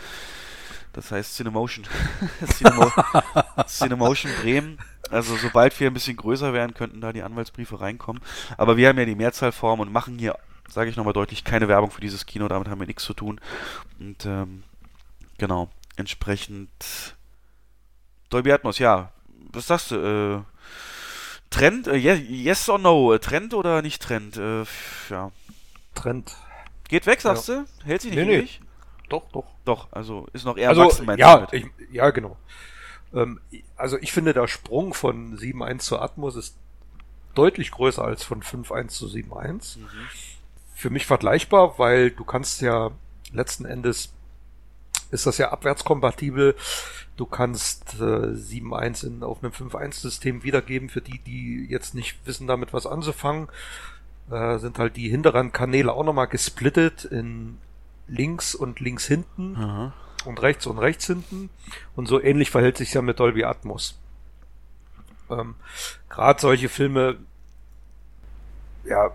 Das 0.92 1.12
heißt 1.12 1.36
Cinemotion. 1.36 1.86
Cinemo 2.48 2.92
Cinemotion 3.68 4.32
Bremen. 4.42 4.80
Also 5.12 5.36
sobald 5.36 5.80
wir 5.80 5.88
ein 5.88 5.94
bisschen 5.94 6.18
größer 6.18 6.54
werden, 6.54 6.74
könnten 6.74 7.02
da 7.02 7.14
die 7.14 7.22
Anwaltsbriefe 7.22 7.80
reinkommen. 7.80 8.24
Aber 8.58 8.76
wir 8.78 8.88
haben 8.88 8.98
ja 8.98 9.06
die 9.06 9.14
Mehrzahlform 9.14 9.82
und 9.82 9.92
machen 9.92 10.18
hier, 10.18 10.36
sage 10.68 10.90
ich 10.90 10.96
nochmal 10.96 11.14
deutlich, 11.14 11.44
keine 11.44 11.68
Werbung 11.68 11.92
für 11.92 12.02
dieses 12.02 12.26
Kino. 12.26 12.48
Damit 12.48 12.70
haben 12.70 12.80
wir 12.80 12.88
nichts 12.88 13.04
zu 13.04 13.14
tun. 13.14 13.40
Und 14.00 14.26
ähm, 14.26 14.64
genau, 15.38 15.70
entsprechend 15.96 17.16
Dolby 18.30 18.52
Atmos, 18.52 18.80
ja. 18.80 19.12
Was 19.52 19.68
sagst 19.68 19.92
du? 19.92 19.96
Äh, 19.96 20.55
Trend, 21.50 21.88
äh, 21.88 21.96
yes 21.96 22.68
or 22.70 22.80
no? 22.80 23.14
Äh, 23.14 23.20
Trend 23.20 23.54
oder 23.54 23.82
nicht 23.82 24.02
Trend? 24.02 24.38
Äh, 24.38 24.64
ja. 25.10 25.32
Trend. 25.94 26.36
Geht 26.90 27.06
weg, 27.06 27.22
sagst 27.22 27.48
ja. 27.48 27.64
du? 27.64 27.86
Hält 27.86 28.02
sich 28.02 28.14
nicht 28.14 28.26
nee, 28.26 28.38
ewig? 28.38 28.60
Nee. 28.60 28.68
Doch, 29.10 29.30
doch. 29.32 29.46
Doch, 29.66 29.88
also 29.92 30.28
ist 30.34 30.46
noch 30.46 30.58
eher 30.58 30.70
also, 30.70 30.84
wachsen, 30.84 31.18
ja, 31.18 31.48
ich, 31.52 31.66
ja, 31.92 32.12
genau. 32.12 32.38
Ähm, 33.14 33.40
also 33.76 33.98
ich 33.98 34.12
finde, 34.12 34.34
der 34.34 34.48
Sprung 34.48 34.94
von 34.94 35.38
7.1 35.38 35.80
zu 35.80 36.00
Atmos 36.00 36.36
ist 36.36 36.56
deutlich 37.34 37.72
größer 37.72 38.04
als 38.04 38.24
von 38.24 38.42
5.1 38.42 38.88
zu 38.90 39.08
7.1. 39.08 39.80
Mhm. 39.80 39.88
Für 40.76 40.90
mich 40.90 41.06
vergleichbar, 41.06 41.80
weil 41.80 42.12
du 42.12 42.24
kannst 42.24 42.62
ja 42.62 42.92
letzten 43.32 43.66
Endes 43.66 44.14
ist 45.16 45.26
das 45.26 45.38
ja 45.38 45.52
abwärtskompatibel. 45.52 46.56
Du 47.18 47.26
kannst 47.26 47.96
äh, 47.96 48.34
7.1 48.34 49.08
in, 49.08 49.24
auf 49.24 49.44
einem 49.44 49.54
5.1-System 49.54 50.44
wiedergeben. 50.44 50.90
Für 50.90 51.02
die, 51.02 51.20
die 51.20 51.66
jetzt 51.70 51.96
nicht 51.96 52.18
wissen, 52.26 52.46
damit 52.46 52.74
was 52.74 52.86
anzufangen, 52.86 53.48
äh, 54.30 54.58
sind 54.60 54.78
halt 54.78 54.98
die 54.98 55.10
hinteren 55.10 55.52
Kanäle 55.52 55.94
auch 55.94 56.04
nochmal 56.04 56.28
gesplittet 56.28 57.06
in 57.06 57.58
links 58.08 58.54
und 58.54 58.80
links 58.80 59.06
hinten 59.06 59.56
Aha. 59.56 59.94
und 60.26 60.42
rechts 60.42 60.68
und 60.68 60.78
rechts 60.78 61.08
hinten. 61.08 61.50
Und 61.96 62.08
so 62.08 62.22
ähnlich 62.22 62.52
verhält 62.52 62.78
sich 62.78 62.94
ja 62.94 63.02
mit 63.02 63.20
Dolby 63.20 63.46
Atmos. 63.46 63.98
Ähm, 65.30 65.56
Gerade 66.10 66.40
solche 66.40 66.70
Filme, 66.70 67.18
ja, 68.84 69.12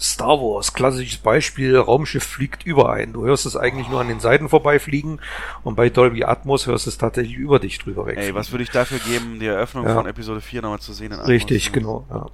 Star 0.00 0.40
Wars, 0.40 0.72
klassisches 0.72 1.18
Beispiel, 1.18 1.76
Raumschiff 1.76 2.24
fliegt 2.24 2.64
über 2.64 2.90
einen. 2.90 3.12
Du 3.12 3.24
hörst 3.24 3.44
es 3.44 3.54
eigentlich 3.54 3.88
nur 3.88 4.00
an 4.00 4.08
den 4.08 4.18
Seiten 4.18 4.48
vorbeifliegen 4.48 5.20
und 5.62 5.74
bei 5.74 5.90
Dolby 5.90 6.24
Atmos 6.24 6.66
hörst 6.66 6.86
du 6.86 6.90
es 6.90 6.98
tatsächlich 6.98 7.36
über 7.36 7.58
dich 7.58 7.78
drüber 7.78 8.06
weg. 8.06 8.16
Ey, 8.18 8.34
was 8.34 8.50
würde 8.50 8.64
ich 8.64 8.70
dafür 8.70 8.98
geben, 8.98 9.40
die 9.40 9.46
Eröffnung 9.46 9.84
ja. 9.84 9.94
von 9.94 10.06
Episode 10.06 10.40
4 10.40 10.62
nochmal 10.62 10.80
zu 10.80 10.94
sehen? 10.94 11.12
In 11.12 11.20
Richtig, 11.20 11.68
Atmos, 11.68 11.74
genau. 11.74 12.06
Ja. 12.10 12.26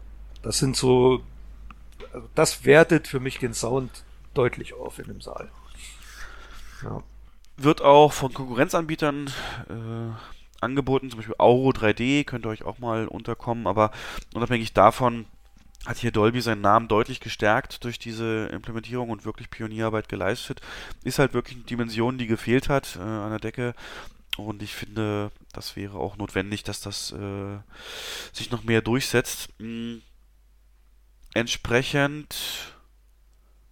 Das 0.42 0.58
sind 0.58 0.76
so, 0.76 1.22
also 2.12 2.28
das 2.36 2.64
wertet 2.64 3.08
für 3.08 3.18
mich 3.18 3.38
den 3.38 3.52
Sound 3.52 3.90
deutlich 4.34 4.74
auf 4.74 5.00
in 5.00 5.06
dem 5.06 5.20
Saal. 5.20 5.50
Ja. 6.84 7.02
Wird 7.56 7.82
auch 7.82 8.12
von 8.12 8.32
Konkurrenzanbietern 8.32 9.26
äh, 9.68 10.62
angeboten, 10.64 11.10
zum 11.10 11.18
Beispiel 11.18 11.34
Auro 11.38 11.70
3D, 11.70 12.24
könnt 12.24 12.46
ihr 12.46 12.50
euch 12.50 12.64
auch 12.64 12.78
mal 12.78 13.08
unterkommen, 13.08 13.66
aber 13.66 13.90
unabhängig 14.34 14.72
davon 14.72 15.26
hat 15.86 15.98
hier 15.98 16.10
Dolby 16.10 16.40
seinen 16.40 16.60
Namen 16.60 16.88
deutlich 16.88 17.20
gestärkt 17.20 17.84
durch 17.84 17.98
diese 17.98 18.46
Implementierung 18.46 19.10
und 19.10 19.24
wirklich 19.24 19.50
Pionierarbeit 19.50 20.08
geleistet. 20.08 20.60
Ist 21.04 21.18
halt 21.18 21.32
wirklich 21.32 21.56
eine 21.56 21.66
Dimension, 21.66 22.18
die 22.18 22.26
gefehlt 22.26 22.68
hat 22.68 22.96
äh, 22.96 23.00
an 23.00 23.30
der 23.30 23.38
Decke. 23.38 23.74
Und 24.36 24.62
ich 24.62 24.74
finde, 24.74 25.30
das 25.52 25.76
wäre 25.76 25.98
auch 25.98 26.16
notwendig, 26.16 26.62
dass 26.64 26.80
das 26.80 27.12
äh, 27.12 27.58
sich 28.32 28.50
noch 28.50 28.64
mehr 28.64 28.82
durchsetzt. 28.82 29.48
Mhm. 29.58 30.02
Entsprechend, 31.34 32.36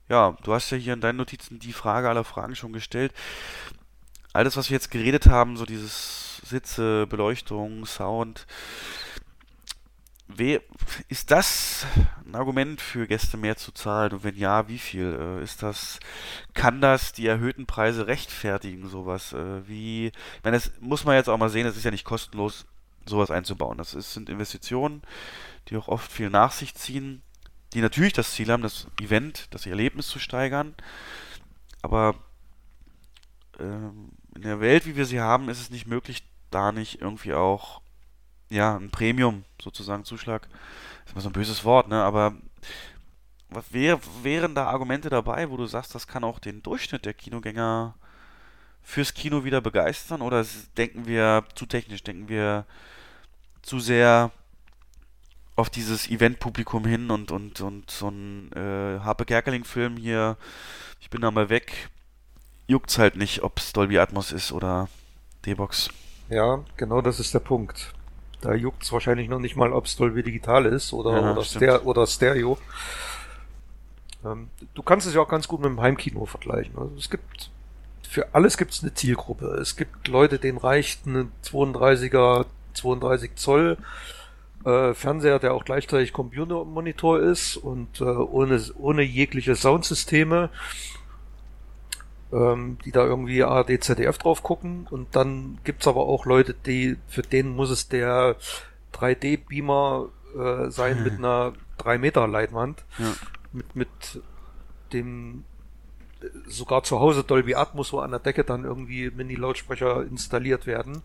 ja, 0.09 0.37
du 0.43 0.53
hast 0.53 0.71
ja 0.71 0.77
hier 0.77 0.93
in 0.93 1.01
deinen 1.01 1.17
Notizen 1.17 1.59
die 1.59 1.73
Frage 1.73 2.09
aller 2.09 2.25
Fragen 2.25 2.55
schon 2.55 2.73
gestellt. 2.73 3.13
Alles, 4.33 4.57
was 4.57 4.71
wir 4.71 4.75
jetzt 4.75 4.91
geredet 4.91 5.27
haben, 5.27 5.57
so 5.57 5.65
dieses 5.65 6.39
Sitze, 6.45 7.07
Beleuchtung, 7.07 7.87
Sound, 7.87 8.47
ist 11.09 11.31
das 11.31 11.87
ein 12.27 12.35
Argument 12.35 12.81
für 12.81 13.07
Gäste 13.07 13.37
mehr 13.37 13.57
zu 13.57 13.73
zahlen? 13.73 14.13
Und 14.13 14.25
wenn 14.25 14.37
ja, 14.37 14.69
wie 14.69 14.79
viel? 14.79 15.39
Äh, 15.41 15.43
ist 15.43 15.63
das, 15.63 16.01
kann 16.55 16.81
das 16.81 17.13
die 17.13 17.27
erhöhten 17.27 17.67
Preise 17.67 18.07
rechtfertigen, 18.07 18.89
sowas? 18.89 19.33
Äh, 19.33 19.69
wie, 19.69 20.07
ich 20.07 20.43
meine, 20.43 20.57
das 20.57 20.73
muss 20.81 21.05
man 21.05 21.17
jetzt 21.17 21.29
auch 21.29 21.39
mal 21.39 21.51
sehen, 21.51 21.67
es 21.67 21.77
ist 21.77 21.85
ja 21.85 21.91
nicht 21.91 22.05
kostenlos, 22.05 22.67
sowas 23.07 23.31
einzubauen. 23.31 23.79
Das 23.79 23.95
ist, 23.95 24.15
sind 24.15 24.31
Investitionen, 24.31 25.03
die 25.69 25.77
auch 25.77 25.89
oft 25.89 26.11
viel 26.11 26.31
nach 26.31 26.53
sich 26.53 26.75
ziehen, 26.75 27.23
die 27.75 27.81
natürlich 27.81 28.13
das 28.15 28.33
Ziel 28.33 28.51
haben, 28.51 28.63
das 28.63 28.87
Event, 29.01 29.49
das 29.51 29.67
Erlebnis 29.67 30.09
zu 30.09 30.19
steigern. 30.19 30.75
Aber 31.83 32.15
ähm, 33.61 34.13
in 34.35 34.43
der 34.43 34.61
Welt, 34.61 34.87
wie 34.87 34.97
wir 34.97 35.07
sie 35.07 35.21
haben, 35.21 35.49
ist 35.49 35.61
es 35.61 35.71
nicht 35.71 35.87
möglich, 35.87 36.25
da 36.51 36.73
nicht 36.73 37.01
irgendwie 37.01 37.35
auch 37.35 37.83
ja, 38.51 38.77
ein 38.77 38.91
Premium 38.91 39.45
sozusagen 39.61 40.05
Zuschlag. 40.05 40.49
ist 41.07 41.13
immer 41.13 41.21
so 41.21 41.29
ein 41.29 41.33
böses 41.33 41.65
Wort, 41.65 41.89
ne? 41.89 42.03
Aber 42.03 42.35
was 43.51 43.73
wär, 43.73 44.01
wären 44.23 44.55
da 44.55 44.67
Argumente 44.67 45.11
dabei, 45.11 45.51
wo 45.51 45.57
du 45.57 45.67
sagst, 45.67 45.95
das 45.95 46.07
kann 46.07 46.25
auch 46.25 46.39
den 46.39 46.63
Durchschnitt 46.63 47.05
der 47.05 47.15
Kinogänger 47.15 47.95
fürs 48.83 49.15
Kino 49.15 49.45
wieder 49.45 49.61
begeistern? 49.61 50.23
Oder 50.23 50.45
denken 50.77 51.07
wir 51.07 51.45
zu 51.55 51.67
technisch, 51.67 52.03
denken 52.03 52.29
wir 52.29 52.65
zu 53.63 53.81
sehr 53.81 54.31
auf 55.57 55.71
dieses 55.71 56.09
Event-Publikum 56.11 56.85
hin 56.85 57.11
und, 57.11 57.31
und, 57.31 57.61
und 57.61 57.91
so 57.91 58.09
ein 58.09 58.51
äh, 58.53 59.01
Harpe 59.01 59.25
Kerkeling-Film 59.25 59.97
hier, 59.97 60.37
ich 61.01 61.11
bin 61.11 61.21
da 61.21 61.31
mal 61.31 61.49
weg, 61.49 61.91
juckt's 62.67 62.99
halt 62.99 63.17
nicht, 63.17 63.43
ob 63.43 63.59
es 63.59 63.73
Dolby 63.73 63.99
Atmos 63.99 64.33
ist 64.33 64.53
oder 64.53 64.89
D-Box. 65.47 65.91
Ja, 66.29 66.65
genau 66.77 67.01
das 67.01 67.21
ist 67.21 67.35
der 67.35 67.41
Punkt. 67.41 67.93
Da 68.45 68.55
juckt 68.55 68.83
es 68.83 68.93
wahrscheinlich 68.93 69.29
noch 69.29 69.39
nicht 69.39 69.57
mal, 69.57 69.73
ob 69.73 69.87
es 69.87 69.97
Dolby 69.97 70.23
Digital 70.23 70.67
ist 70.67 70.93
oder, 70.93 71.13
ja, 71.13 71.33
oder, 71.33 71.45
Ster 71.45 71.87
oder 71.87 72.07
Stereo. 72.07 72.59
Ähm, 74.25 74.51
du 74.75 74.83
kannst 74.83 75.07
es 75.07 75.15
ja 75.15 75.23
auch 75.23 75.29
ganz 75.29 75.49
gut 75.49 75.61
mit 75.61 75.71
dem 75.71 75.81
Heimkino 75.81 76.27
vergleichen. 76.27 76.77
Also 76.77 76.93
es 76.99 77.09
gibt 77.09 77.51
für 78.15 78.35
alles 78.35 78.57
gibt 78.59 78.73
es 78.73 78.83
eine 78.83 78.95
Zielgruppe. 78.95 79.47
Es 79.61 79.77
gibt 79.77 80.07
Leute, 80.07 80.39
denen 80.39 80.59
reicht 80.59 81.07
ein 81.07 81.33
32er, 81.43 82.47
32 82.75 83.35
Zoll 83.35 83.77
äh, 84.65 84.95
Fernseher, 84.95 85.39
der 85.39 85.55
auch 85.55 85.65
gleichzeitig 85.65 86.13
Computermonitor 86.13 87.21
ist 87.21 87.57
und 87.57 88.01
äh, 88.01 88.05
ohne, 88.05 88.63
ohne 88.77 89.03
jegliche 89.03 89.57
Soundsysteme 89.57 90.51
ähm, 92.35 92.79
die 92.85 92.91
da 92.91 93.05
irgendwie 93.05 93.45
ARD, 93.45 93.83
ZDF 93.83 94.19
drauf 94.19 94.43
gucken. 94.43 94.87
Und 94.91 95.15
dann 95.15 95.59
gibt's 95.65 95.87
aber 95.87 96.03
auch 96.03 96.27
Leute, 96.27 96.55
die, 96.55 96.97
für 97.07 97.23
denen 97.23 97.55
muss 97.55 97.71
es 97.71 97.89
der 97.89 98.37
3D-Beamer 98.93 100.09
äh, 100.37 100.71
sein 100.71 100.97
hm. 100.97 101.05
mit 101.05 101.19
einer 101.19 101.53
3 101.79 101.99
Meter 101.99 102.27
Leinwand. 102.27 102.85
Ja. 102.99 103.13
Mit, 103.53 103.77
mit 103.77 103.89
dem 104.93 105.45
sogar 106.47 106.83
zu 106.83 107.01
Hause 107.01 107.23
Dolby 107.23 107.55
Atmos, 107.55 107.93
wo 107.93 107.99
an 107.99 108.11
der 108.11 108.19
Decke 108.19 108.45
dann 108.45 108.65
irgendwie 108.65 109.11
Mini-Lautsprecher 109.11 110.03
installiert 110.03 110.67
werden. 110.67 111.03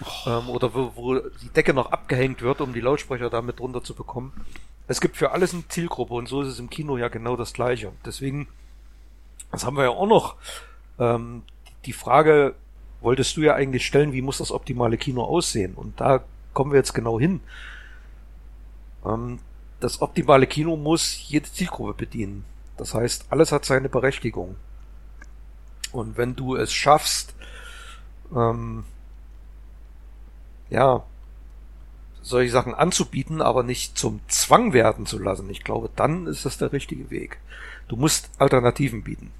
Oh. 0.00 0.30
Ähm, 0.30 0.50
oder 0.50 0.74
wo, 0.74 0.92
wo 0.96 1.18
die 1.18 1.48
Decke 1.50 1.72
noch 1.72 1.92
abgehängt 1.92 2.42
wird, 2.42 2.60
um 2.60 2.72
die 2.72 2.80
Lautsprecher 2.80 3.30
damit 3.30 3.60
drunter 3.60 3.82
zu 3.82 3.94
bekommen. 3.94 4.32
Es 4.88 5.00
gibt 5.00 5.16
für 5.16 5.30
alles 5.30 5.54
eine 5.54 5.66
Zielgruppe 5.68 6.14
und 6.14 6.28
so 6.28 6.42
ist 6.42 6.48
es 6.48 6.58
im 6.58 6.68
Kino 6.68 6.98
ja 6.98 7.08
genau 7.08 7.36
das 7.36 7.52
gleiche. 7.52 7.92
Deswegen 8.04 8.48
das 9.52 9.64
haben 9.64 9.76
wir 9.76 9.84
ja 9.84 9.90
auch 9.90 10.06
noch. 10.06 10.36
Ähm, 10.98 11.42
die 11.84 11.92
Frage 11.92 12.54
wolltest 13.00 13.36
du 13.36 13.42
ja 13.42 13.54
eigentlich 13.54 13.86
stellen, 13.86 14.12
wie 14.12 14.22
muss 14.22 14.38
das 14.38 14.50
optimale 14.50 14.96
Kino 14.96 15.22
aussehen? 15.22 15.74
Und 15.74 16.00
da 16.00 16.24
kommen 16.54 16.72
wir 16.72 16.78
jetzt 16.78 16.94
genau 16.94 17.20
hin. 17.20 17.40
Ähm, 19.04 19.38
das 19.80 20.00
optimale 20.00 20.46
Kino 20.46 20.76
muss 20.76 21.28
jede 21.28 21.50
Zielgruppe 21.50 21.94
bedienen. 21.94 22.44
Das 22.76 22.94
heißt, 22.94 23.26
alles 23.30 23.52
hat 23.52 23.64
seine 23.64 23.88
Berechtigung. 23.88 24.56
Und 25.92 26.16
wenn 26.16 26.34
du 26.34 26.56
es 26.56 26.72
schaffst, 26.72 27.34
ähm, 28.34 28.84
ja, 30.68 31.04
solche 32.22 32.50
Sachen 32.50 32.74
anzubieten, 32.74 33.40
aber 33.40 33.62
nicht 33.62 33.96
zum 33.96 34.20
Zwang 34.26 34.72
werden 34.72 35.06
zu 35.06 35.18
lassen. 35.18 35.48
Ich 35.48 35.62
glaube, 35.62 35.90
dann 35.94 36.26
ist 36.26 36.44
das 36.44 36.58
der 36.58 36.72
richtige 36.72 37.10
Weg. 37.10 37.38
Du 37.86 37.96
musst 37.96 38.30
Alternativen 38.38 39.04
bieten. 39.04 39.30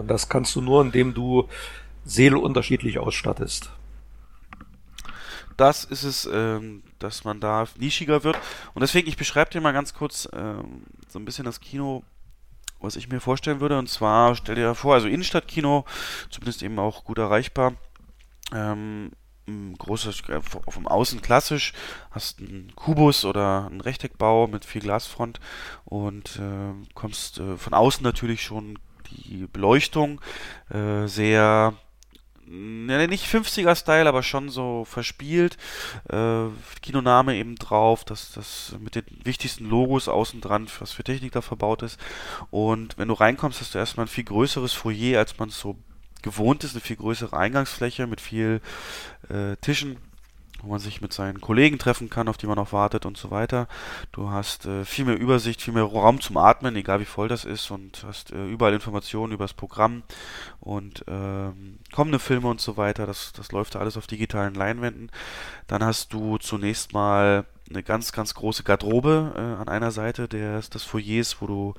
Und 0.00 0.08
das 0.08 0.28
kannst 0.28 0.56
du 0.56 0.60
nur, 0.60 0.82
indem 0.82 1.14
du 1.14 1.48
Seele 2.04 2.38
unterschiedlich 2.38 2.98
ausstattest. 2.98 3.70
Das 5.56 5.84
ist 5.84 6.04
es, 6.04 6.28
ähm, 6.32 6.82
dass 6.98 7.24
man 7.24 7.38
da 7.38 7.66
nischiger 7.76 8.24
wird. 8.24 8.38
Und 8.72 8.80
deswegen, 8.80 9.08
ich 9.08 9.18
beschreibe 9.18 9.50
dir 9.50 9.60
mal 9.60 9.72
ganz 9.72 9.92
kurz 9.92 10.26
ähm, 10.32 10.84
so 11.08 11.18
ein 11.18 11.26
bisschen 11.26 11.44
das 11.44 11.60
Kino, 11.60 12.02
was 12.80 12.96
ich 12.96 13.10
mir 13.10 13.20
vorstellen 13.20 13.60
würde. 13.60 13.78
Und 13.78 13.88
zwar, 13.88 14.34
stell 14.36 14.54
dir 14.54 14.74
vor, 14.74 14.94
also 14.94 15.06
Innenstadtkino, 15.06 15.84
zumindest 16.30 16.62
eben 16.62 16.78
auch 16.78 17.04
gut 17.04 17.18
erreichbar. 17.18 17.74
Ähm, 18.54 19.10
großes, 19.76 20.28
äh, 20.30 20.40
vom 20.40 20.86
Außen 20.86 21.20
klassisch, 21.20 21.74
hast 22.10 22.38
einen 22.38 22.72
Kubus 22.74 23.26
oder 23.26 23.66
einen 23.66 23.82
Rechteckbau 23.82 24.46
mit 24.46 24.64
viel 24.64 24.80
Glasfront 24.80 25.40
und 25.84 26.36
äh, 26.36 26.72
kommst 26.94 27.38
äh, 27.38 27.58
von 27.58 27.74
außen 27.74 28.02
natürlich 28.02 28.42
schon 28.42 28.78
die 29.10 29.46
Beleuchtung 29.52 30.20
äh, 30.70 31.06
sehr 31.06 31.74
nicht 32.50 33.26
50er-Style, 33.26 34.08
aber 34.08 34.24
schon 34.24 34.48
so 34.48 34.84
verspielt. 34.84 35.56
Äh, 36.08 36.46
Kinoname 36.82 37.36
eben 37.36 37.54
drauf, 37.54 38.04
dass 38.04 38.32
das 38.32 38.74
mit 38.80 38.96
den 38.96 39.04
wichtigsten 39.22 39.68
Logos 39.68 40.08
außen 40.08 40.40
dran, 40.40 40.66
was 40.80 40.90
für 40.90 41.04
Technik 41.04 41.32
da 41.32 41.42
verbaut 41.42 41.82
ist. 41.82 42.00
Und 42.50 42.98
wenn 42.98 43.06
du 43.08 43.14
reinkommst, 43.14 43.60
hast 43.60 43.74
du 43.74 43.78
erstmal 43.78 44.06
ein 44.06 44.10
viel 44.10 44.24
größeres 44.24 44.72
Foyer, 44.72 45.20
als 45.20 45.38
man 45.38 45.50
es 45.50 45.60
so 45.60 45.76
gewohnt 46.22 46.64
ist, 46.64 46.72
eine 46.72 46.80
viel 46.80 46.96
größere 46.96 47.36
Eingangsfläche 47.36 48.06
mit 48.08 48.20
viel 48.20 48.60
äh, 49.28 49.56
Tischen 49.60 49.98
wo 50.62 50.68
man 50.68 50.78
sich 50.78 51.00
mit 51.00 51.12
seinen 51.12 51.40
Kollegen 51.40 51.78
treffen 51.78 52.10
kann, 52.10 52.28
auf 52.28 52.36
die 52.36 52.46
man 52.46 52.56
noch 52.56 52.72
wartet 52.72 53.06
und 53.06 53.16
so 53.16 53.30
weiter. 53.30 53.68
Du 54.12 54.30
hast 54.30 54.66
äh, 54.66 54.84
viel 54.84 55.04
mehr 55.04 55.18
Übersicht, 55.18 55.62
viel 55.62 55.74
mehr 55.74 55.84
Raum 55.84 56.20
zum 56.20 56.36
Atmen, 56.36 56.76
egal 56.76 57.00
wie 57.00 57.04
voll 57.04 57.28
das 57.28 57.44
ist 57.44 57.70
und 57.70 58.04
hast 58.06 58.32
äh, 58.32 58.46
überall 58.46 58.74
Informationen 58.74 59.32
über 59.32 59.44
das 59.44 59.54
Programm 59.54 60.02
und 60.60 61.04
ähm, 61.08 61.78
kommende 61.92 62.18
Filme 62.18 62.48
und 62.48 62.60
so 62.60 62.76
weiter. 62.76 63.06
Das, 63.06 63.32
das 63.32 63.52
läuft 63.52 63.76
alles 63.76 63.96
auf 63.96 64.06
digitalen 64.06 64.54
Leinwänden. 64.54 65.10
Dann 65.66 65.84
hast 65.84 66.12
du 66.12 66.38
zunächst 66.38 66.92
mal 66.92 67.44
eine 67.70 67.82
ganz, 67.82 68.12
ganz 68.12 68.34
große 68.34 68.64
Garderobe 68.64 69.32
äh, 69.36 69.60
an 69.60 69.68
einer 69.68 69.90
Seite 69.92 70.28
des, 70.28 70.70
des 70.70 70.82
Foyers, 70.82 71.40
wo 71.40 71.46
du 71.46 71.74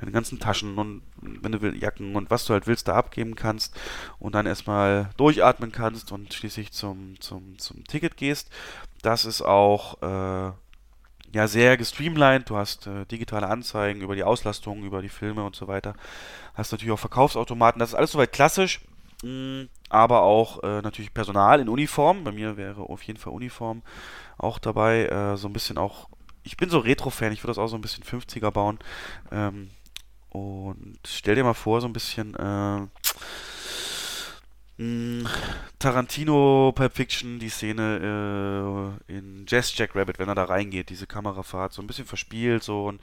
deine 0.00 0.12
ganzen 0.12 0.38
Taschen 0.38 0.76
und 0.76 1.02
wenn 1.22 1.52
du 1.52 1.62
willst, 1.62 1.80
Jacken 1.80 2.16
und 2.16 2.30
was 2.30 2.44
du 2.44 2.52
halt 2.52 2.66
willst, 2.66 2.88
da 2.88 2.94
abgeben 2.94 3.36
kannst 3.36 3.74
und 4.18 4.34
dann 4.34 4.46
erstmal 4.46 5.10
durchatmen 5.16 5.72
kannst 5.72 6.12
und 6.12 6.34
schließlich 6.34 6.72
zum, 6.72 7.20
zum, 7.20 7.58
zum 7.58 7.84
Ticket 7.84 8.16
gehst. 8.16 8.50
Das 9.02 9.24
ist 9.24 9.42
auch 9.42 10.02
äh, 10.02 10.52
ja 11.32 11.48
sehr 11.48 11.76
gestreamlined. 11.76 12.50
Du 12.50 12.56
hast 12.56 12.86
äh, 12.86 13.04
digitale 13.06 13.48
Anzeigen 13.48 14.00
über 14.00 14.14
die 14.14 14.24
Auslastung, 14.24 14.82
über 14.82 15.02
die 15.02 15.08
Filme 15.08 15.44
und 15.44 15.54
so 15.54 15.68
weiter. 15.68 15.94
Hast 16.54 16.72
natürlich 16.72 16.92
auch 16.92 16.98
Verkaufsautomaten. 16.98 17.78
Das 17.78 17.90
ist 17.90 17.94
alles 17.94 18.12
soweit 18.12 18.32
klassisch, 18.32 18.80
aber 19.88 20.22
auch 20.22 20.62
äh, 20.62 20.82
natürlich 20.82 21.14
Personal 21.14 21.60
in 21.60 21.68
Uniform. 21.68 22.24
Bei 22.24 22.32
mir 22.32 22.56
wäre 22.56 22.82
auf 22.82 23.02
jeden 23.02 23.18
Fall 23.18 23.32
Uniform 23.32 23.82
auch 24.38 24.58
dabei. 24.58 25.06
Äh, 25.06 25.36
so 25.36 25.48
ein 25.48 25.52
bisschen 25.52 25.78
auch. 25.78 26.08
Ich 26.42 26.56
bin 26.56 26.70
so 26.70 26.78
Retro-Fan, 26.78 27.32
ich 27.32 27.42
würde 27.42 27.50
das 27.50 27.58
auch 27.58 27.68
so 27.68 27.76
ein 27.76 27.80
bisschen 27.80 28.04
50er 28.04 28.50
bauen. 28.50 28.78
Ähm, 29.32 29.70
und 30.30 30.98
stell 31.06 31.34
dir 31.34 31.44
mal 31.44 31.54
vor, 31.54 31.80
so 31.80 31.86
ein 31.86 31.92
bisschen. 31.92 32.34
Äh, 32.34 32.86
Tarantino 35.78 36.72
Pulp 36.74 36.92
Fiction, 36.94 37.38
die 37.38 37.48
Szene 37.48 38.98
äh, 39.08 39.12
in 39.16 39.46
Jazz 39.48 39.76
Jack 39.76 39.96
Rabbit, 39.96 40.18
wenn 40.18 40.28
er 40.28 40.34
da 40.34 40.44
reingeht, 40.44 40.90
diese 40.90 41.06
Kamerafahrt, 41.06 41.72
so 41.72 41.80
ein 41.80 41.86
bisschen 41.86 42.04
verspielt, 42.04 42.62
so 42.62 42.92
ein 42.92 43.00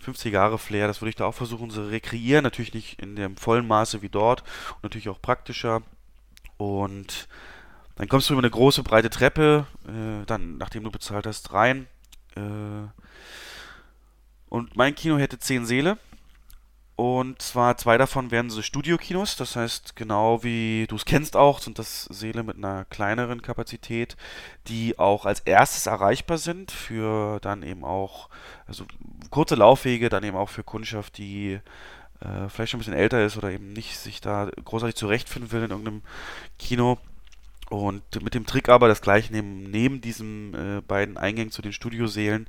50 0.00 0.32
Jahre 0.32 0.58
Flair, 0.58 0.88
das 0.88 1.00
würde 1.00 1.10
ich 1.10 1.16
da 1.16 1.24
auch 1.24 1.34
versuchen 1.34 1.70
zu 1.70 1.88
rekreieren, 1.88 2.42
natürlich 2.42 2.74
nicht 2.74 3.00
in 3.00 3.16
dem 3.16 3.38
vollen 3.38 3.66
Maße 3.66 4.02
wie 4.02 4.10
dort 4.10 4.42
und 4.76 4.82
natürlich 4.82 5.08
auch 5.08 5.22
praktischer. 5.22 5.82
Und 6.58 7.28
dann 7.94 8.08
kommst 8.08 8.28
du 8.28 8.34
über 8.34 8.42
eine 8.42 8.50
große, 8.50 8.82
breite 8.82 9.08
Treppe, 9.08 9.66
äh, 9.88 10.26
dann, 10.26 10.58
nachdem 10.58 10.84
du 10.84 10.90
bezahlt 10.90 11.26
hast, 11.26 11.54
rein. 11.54 11.86
Äh, 12.36 12.88
und 14.50 14.76
mein 14.76 14.94
Kino 14.94 15.16
hätte 15.16 15.38
10 15.38 15.64
Säle. 15.64 15.96
Und 17.00 17.40
zwar 17.40 17.78
zwei 17.78 17.96
davon 17.96 18.30
wären 18.30 18.50
so 18.50 18.60
Studiokinos, 18.60 19.34
das 19.34 19.56
heißt, 19.56 19.96
genau 19.96 20.42
wie 20.42 20.84
du 20.86 20.96
es 20.96 21.06
kennst 21.06 21.34
auch, 21.34 21.58
sind 21.58 21.78
das 21.78 22.04
Säle 22.04 22.42
mit 22.42 22.58
einer 22.58 22.84
kleineren 22.84 23.40
Kapazität, 23.40 24.18
die 24.68 24.98
auch 24.98 25.24
als 25.24 25.40
erstes 25.40 25.86
erreichbar 25.86 26.36
sind 26.36 26.70
für 26.70 27.40
dann 27.40 27.62
eben 27.62 27.84
auch, 27.84 28.28
also 28.66 28.84
kurze 29.30 29.54
Laufwege, 29.54 30.10
dann 30.10 30.24
eben 30.24 30.36
auch 30.36 30.50
für 30.50 30.62
Kundschaft, 30.62 31.16
die 31.16 31.60
äh, 32.20 32.50
vielleicht 32.50 32.72
schon 32.72 32.76
ein 32.76 32.82
bisschen 32.84 32.92
älter 32.92 33.24
ist 33.24 33.38
oder 33.38 33.50
eben 33.50 33.72
nicht 33.72 33.96
sich 33.96 34.20
da 34.20 34.50
großartig 34.62 34.94
zurechtfinden 34.94 35.52
will 35.52 35.62
in 35.62 35.70
irgendeinem 35.70 36.02
Kino. 36.58 36.98
Und 37.70 38.02
mit 38.22 38.34
dem 38.34 38.46
Trick 38.46 38.68
aber 38.68 38.88
das 38.88 39.00
gleiche 39.00 39.32
neben, 39.32 39.70
neben 39.70 40.00
diesen 40.00 40.54
äh, 40.54 40.82
beiden 40.82 41.16
Eingängen 41.16 41.52
zu 41.52 41.62
den 41.62 41.72
Studiosälen 41.72 42.48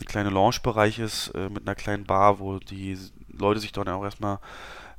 ein 0.00 0.04
kleiner 0.06 0.30
Lounge-Bereich 0.30 0.98
ist 0.98 1.28
äh, 1.34 1.50
mit 1.50 1.68
einer 1.68 1.74
kleinen 1.74 2.04
Bar, 2.04 2.40
wo 2.40 2.58
die 2.58 2.96
Leute 3.38 3.60
sich 3.60 3.72
dann 3.72 3.88
auch 3.88 4.04
erstmal 4.04 4.38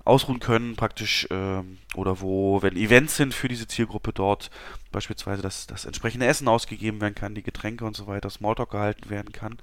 ausruhen 0.05 0.39
können, 0.39 0.75
praktisch, 0.75 1.27
ähm, 1.31 1.77
oder 1.95 2.19
wo, 2.19 2.61
wenn 2.61 2.75
Events 2.75 3.15
sind 3.15 3.33
für 3.33 3.47
diese 3.47 3.67
Zielgruppe 3.67 4.11
dort, 4.11 4.51
beispielsweise 4.91 5.41
das, 5.41 5.65
das 5.65 5.85
entsprechende 5.85 6.25
Essen 6.25 6.47
ausgegeben 6.47 6.99
werden 6.99 7.15
kann, 7.15 7.35
die 7.35 7.43
Getränke 7.43 7.85
und 7.85 7.95
so 7.95 8.07
weiter, 8.07 8.29
Smalltalk 8.29 8.71
gehalten 8.71 9.09
werden 9.09 9.31
kann. 9.31 9.57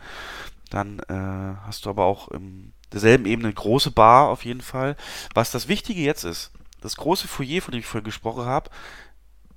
Dann 0.71 1.01
äh, 1.09 1.57
hast 1.67 1.85
du 1.85 1.91
aber 1.91 2.05
auch 2.05 2.29
in 2.29 2.73
derselben 2.93 3.27
Ebene 3.27 3.49
eine 3.49 3.55
große 3.55 3.91
Bar 3.91 4.29
auf 4.29 4.45
jeden 4.45 4.63
Fall. 4.63 4.97
Was 5.35 5.51
das 5.51 5.69
Wichtige 5.69 6.01
jetzt 6.01 6.25
ist, 6.25 6.53
das 6.81 6.97
große 6.97 7.29
Foyer, 7.29 7.61
von 7.61 7.73
dem 7.73 7.81
ich 7.81 7.87
vorhin 7.87 8.05
gesprochen 8.05 8.47
habe, 8.47 8.71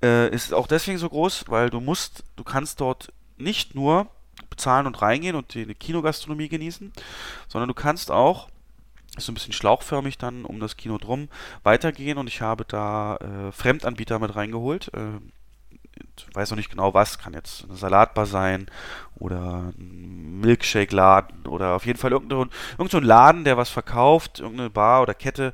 äh, 0.02 0.28
ist 0.34 0.52
auch 0.52 0.66
deswegen 0.66 0.98
so 0.98 1.08
groß, 1.08 1.46
weil 1.48 1.70
du 1.70 1.80
musst, 1.80 2.24
du 2.36 2.44
kannst 2.44 2.80
dort 2.80 3.12
nicht 3.38 3.74
nur 3.74 4.08
bezahlen 4.50 4.86
und 4.86 5.00
reingehen 5.00 5.36
und 5.36 5.54
die 5.54 5.74
Kinogastronomie 5.74 6.48
genießen, 6.48 6.92
sondern 7.48 7.68
du 7.68 7.74
kannst 7.74 8.10
auch 8.10 8.48
ist 9.16 9.26
so 9.26 9.32
ein 9.32 9.34
bisschen 9.34 9.52
schlauchförmig 9.52 10.18
dann 10.18 10.44
um 10.44 10.60
das 10.60 10.76
Kino 10.76 10.98
drum 10.98 11.28
weitergehen 11.62 12.18
und 12.18 12.26
ich 12.26 12.40
habe 12.40 12.64
da 12.64 13.16
äh, 13.16 13.52
Fremdanbieter 13.52 14.18
mit 14.18 14.34
reingeholt. 14.34 14.90
Äh, 14.94 15.20
weiß 16.32 16.50
noch 16.50 16.56
nicht 16.56 16.70
genau 16.70 16.94
was, 16.94 17.18
kann 17.18 17.34
jetzt 17.34 17.64
eine 17.64 17.76
Salatbar 17.76 18.26
sein 18.26 18.66
oder 19.16 19.72
ein 19.78 20.40
Milkshake-Laden 20.40 21.46
oder 21.46 21.74
auf 21.74 21.86
jeden 21.86 21.98
Fall 21.98 22.12
irgendein, 22.12 22.50
irgendein 22.78 23.04
Laden, 23.04 23.44
der 23.44 23.56
was 23.56 23.70
verkauft, 23.70 24.40
irgendeine 24.40 24.70
Bar 24.70 25.02
oder 25.02 25.14
Kette, 25.14 25.52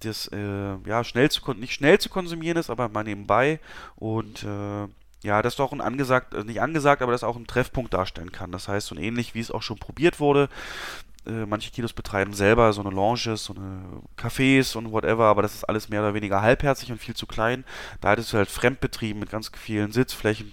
das 0.00 0.28
äh, 0.28 0.76
ja 0.86 1.04
schnell 1.04 1.30
zu 1.30 1.52
nicht 1.54 1.74
schnell 1.74 1.98
zu 1.98 2.08
konsumieren 2.08 2.56
ist, 2.56 2.70
aber 2.70 2.88
mal 2.88 3.04
nebenbei 3.04 3.60
und 3.96 4.42
äh, 4.42 4.88
ja, 5.22 5.40
das 5.40 5.54
doch 5.56 5.72
ein 5.72 5.80
angesagt, 5.80 6.34
äh, 6.34 6.44
nicht 6.44 6.60
angesagt, 6.60 7.02
aber 7.02 7.12
das 7.12 7.22
auch 7.24 7.36
ein 7.36 7.46
Treffpunkt 7.46 7.94
darstellen 7.94 8.32
kann. 8.32 8.50
Das 8.50 8.68
heißt, 8.68 8.88
so 8.88 8.96
ähnlich 8.96 9.34
wie 9.34 9.40
es 9.40 9.52
auch 9.52 9.62
schon 9.62 9.78
probiert 9.78 10.18
wurde, 10.18 10.48
äh, 11.26 11.46
manche 11.46 11.70
Kinos 11.70 11.92
betreiben 11.92 12.34
selber 12.34 12.72
so 12.72 12.80
eine 12.80 12.90
Lounges, 12.90 13.44
so 13.44 13.54
eine 13.54 13.82
Cafés 14.16 14.76
und 14.76 14.90
whatever, 14.92 15.24
aber 15.26 15.42
das 15.42 15.54
ist 15.54 15.64
alles 15.64 15.88
mehr 15.88 16.00
oder 16.00 16.14
weniger 16.14 16.42
halbherzig 16.42 16.90
und 16.90 16.98
viel 16.98 17.14
zu 17.14 17.26
klein. 17.26 17.64
Da 18.00 18.10
hattest 18.10 18.32
du 18.32 18.38
halt 18.38 18.48
Fremdbetrieben 18.48 19.20
mit 19.20 19.30
ganz 19.30 19.50
vielen 19.56 19.92
Sitzflächen, 19.92 20.52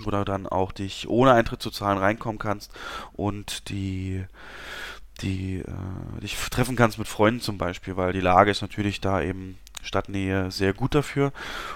wo 0.00 0.10
du 0.10 0.24
dann 0.24 0.46
auch 0.46 0.72
dich 0.72 1.08
ohne 1.08 1.32
Eintritt 1.32 1.62
zu 1.62 1.70
zahlen 1.70 1.98
reinkommen 1.98 2.38
kannst 2.38 2.72
und 3.14 3.68
die 3.68 4.24
die 5.20 5.58
äh, 5.58 6.20
dich 6.20 6.36
treffen 6.50 6.76
kannst 6.76 6.98
mit 6.98 7.08
Freunden 7.08 7.40
zum 7.40 7.58
Beispiel, 7.58 7.96
weil 7.96 8.12
die 8.12 8.20
Lage 8.20 8.50
ist 8.50 8.62
natürlich 8.62 9.00
da 9.00 9.22
eben 9.22 9.58
Stadtnähe 9.82 10.50
sehr 10.50 10.74
gut 10.74 10.94
dafür. 10.94 11.32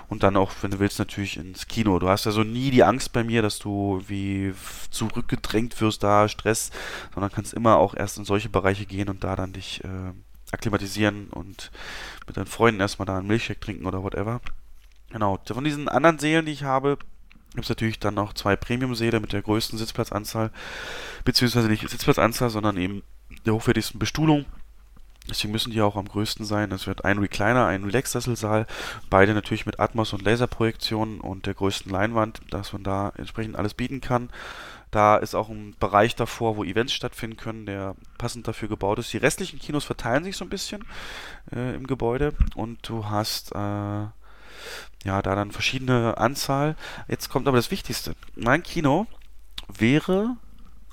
Und 0.08 0.22
dann 0.22 0.36
auch, 0.36 0.52
wenn 0.60 0.70
du 0.70 0.78
willst, 0.78 0.98
natürlich 0.98 1.36
ins 1.36 1.66
Kino. 1.66 1.98
Du 1.98 2.08
hast 2.08 2.26
also 2.26 2.42
nie 2.42 2.70
die 2.70 2.84
Angst 2.84 3.12
bei 3.12 3.24
mir, 3.24 3.42
dass 3.42 3.58
du 3.58 4.02
wie 4.06 4.54
zurückgedrängt 4.90 5.80
wirst, 5.80 6.02
da 6.02 6.28
Stress, 6.28 6.70
sondern 7.14 7.32
kannst 7.32 7.54
immer 7.54 7.76
auch 7.76 7.94
erst 7.94 8.18
in 8.18 8.24
solche 8.24 8.48
Bereiche 8.48 8.86
gehen 8.86 9.08
und 9.08 9.24
da 9.24 9.36
dann 9.36 9.52
dich 9.52 9.82
äh, 9.84 10.12
akklimatisieren 10.52 11.28
und 11.28 11.70
mit 12.26 12.36
deinen 12.36 12.46
Freunden 12.46 12.80
erstmal 12.80 13.06
da 13.06 13.18
einen 13.18 13.26
Milchshake 13.26 13.60
trinken 13.60 13.86
oder 13.86 14.02
whatever. 14.02 14.40
Genau. 15.10 15.38
Von 15.46 15.64
diesen 15.64 15.88
anderen 15.88 16.18
Seelen, 16.18 16.46
die 16.46 16.52
ich 16.52 16.64
habe, 16.64 16.98
gibt 17.54 17.64
es 17.64 17.68
natürlich 17.68 17.98
dann 17.98 18.14
noch 18.14 18.32
zwei 18.32 18.56
Premium-Säle 18.56 19.20
mit 19.20 19.32
der 19.32 19.42
größten 19.42 19.78
Sitzplatzanzahl, 19.78 20.50
beziehungsweise 21.24 21.68
nicht 21.68 21.88
Sitzplatzanzahl, 21.88 22.50
sondern 22.50 22.76
eben 22.78 23.02
der 23.44 23.54
hochwertigsten 23.54 23.98
Bestuhlung 23.98 24.46
Deswegen 25.28 25.52
müssen 25.52 25.70
die 25.70 25.80
auch 25.80 25.96
am 25.96 26.08
größten 26.08 26.44
sein. 26.44 26.72
Es 26.72 26.86
wird 26.86 27.04
ein 27.04 27.18
Recliner, 27.18 27.66
ein 27.66 27.84
Relax-Sesselsaal, 27.84 28.66
beide 29.08 29.34
natürlich 29.34 29.66
mit 29.66 29.78
Atmos 29.78 30.12
und 30.12 30.22
Laserprojektionen 30.22 31.20
und 31.20 31.46
der 31.46 31.54
größten 31.54 31.92
Leinwand, 31.92 32.40
dass 32.50 32.72
man 32.72 32.82
da 32.82 33.12
entsprechend 33.16 33.56
alles 33.56 33.74
bieten 33.74 34.00
kann. 34.00 34.30
Da 34.90 35.16
ist 35.16 35.34
auch 35.34 35.48
ein 35.48 35.74
Bereich 35.78 36.16
davor, 36.16 36.56
wo 36.56 36.64
Events 36.64 36.92
stattfinden 36.92 37.36
können, 37.36 37.66
der 37.66 37.94
passend 38.18 38.48
dafür 38.48 38.68
gebaut 38.68 38.98
ist. 38.98 39.12
Die 39.12 39.18
restlichen 39.18 39.58
Kinos 39.58 39.84
verteilen 39.84 40.24
sich 40.24 40.36
so 40.36 40.44
ein 40.44 40.50
bisschen 40.50 40.84
äh, 41.54 41.74
im 41.74 41.86
Gebäude 41.86 42.34
und 42.56 42.86
du 42.86 43.06
hast 43.08 43.52
äh, 43.52 43.58
ja, 43.58 44.12
da 45.22 45.34
dann 45.34 45.52
verschiedene 45.52 46.18
Anzahl. 46.18 46.76
Jetzt 47.08 47.30
kommt 47.30 47.48
aber 47.48 47.56
das 47.56 47.70
Wichtigste. 47.70 48.14
Mein 48.34 48.62
Kino 48.62 49.06
wäre 49.68 50.36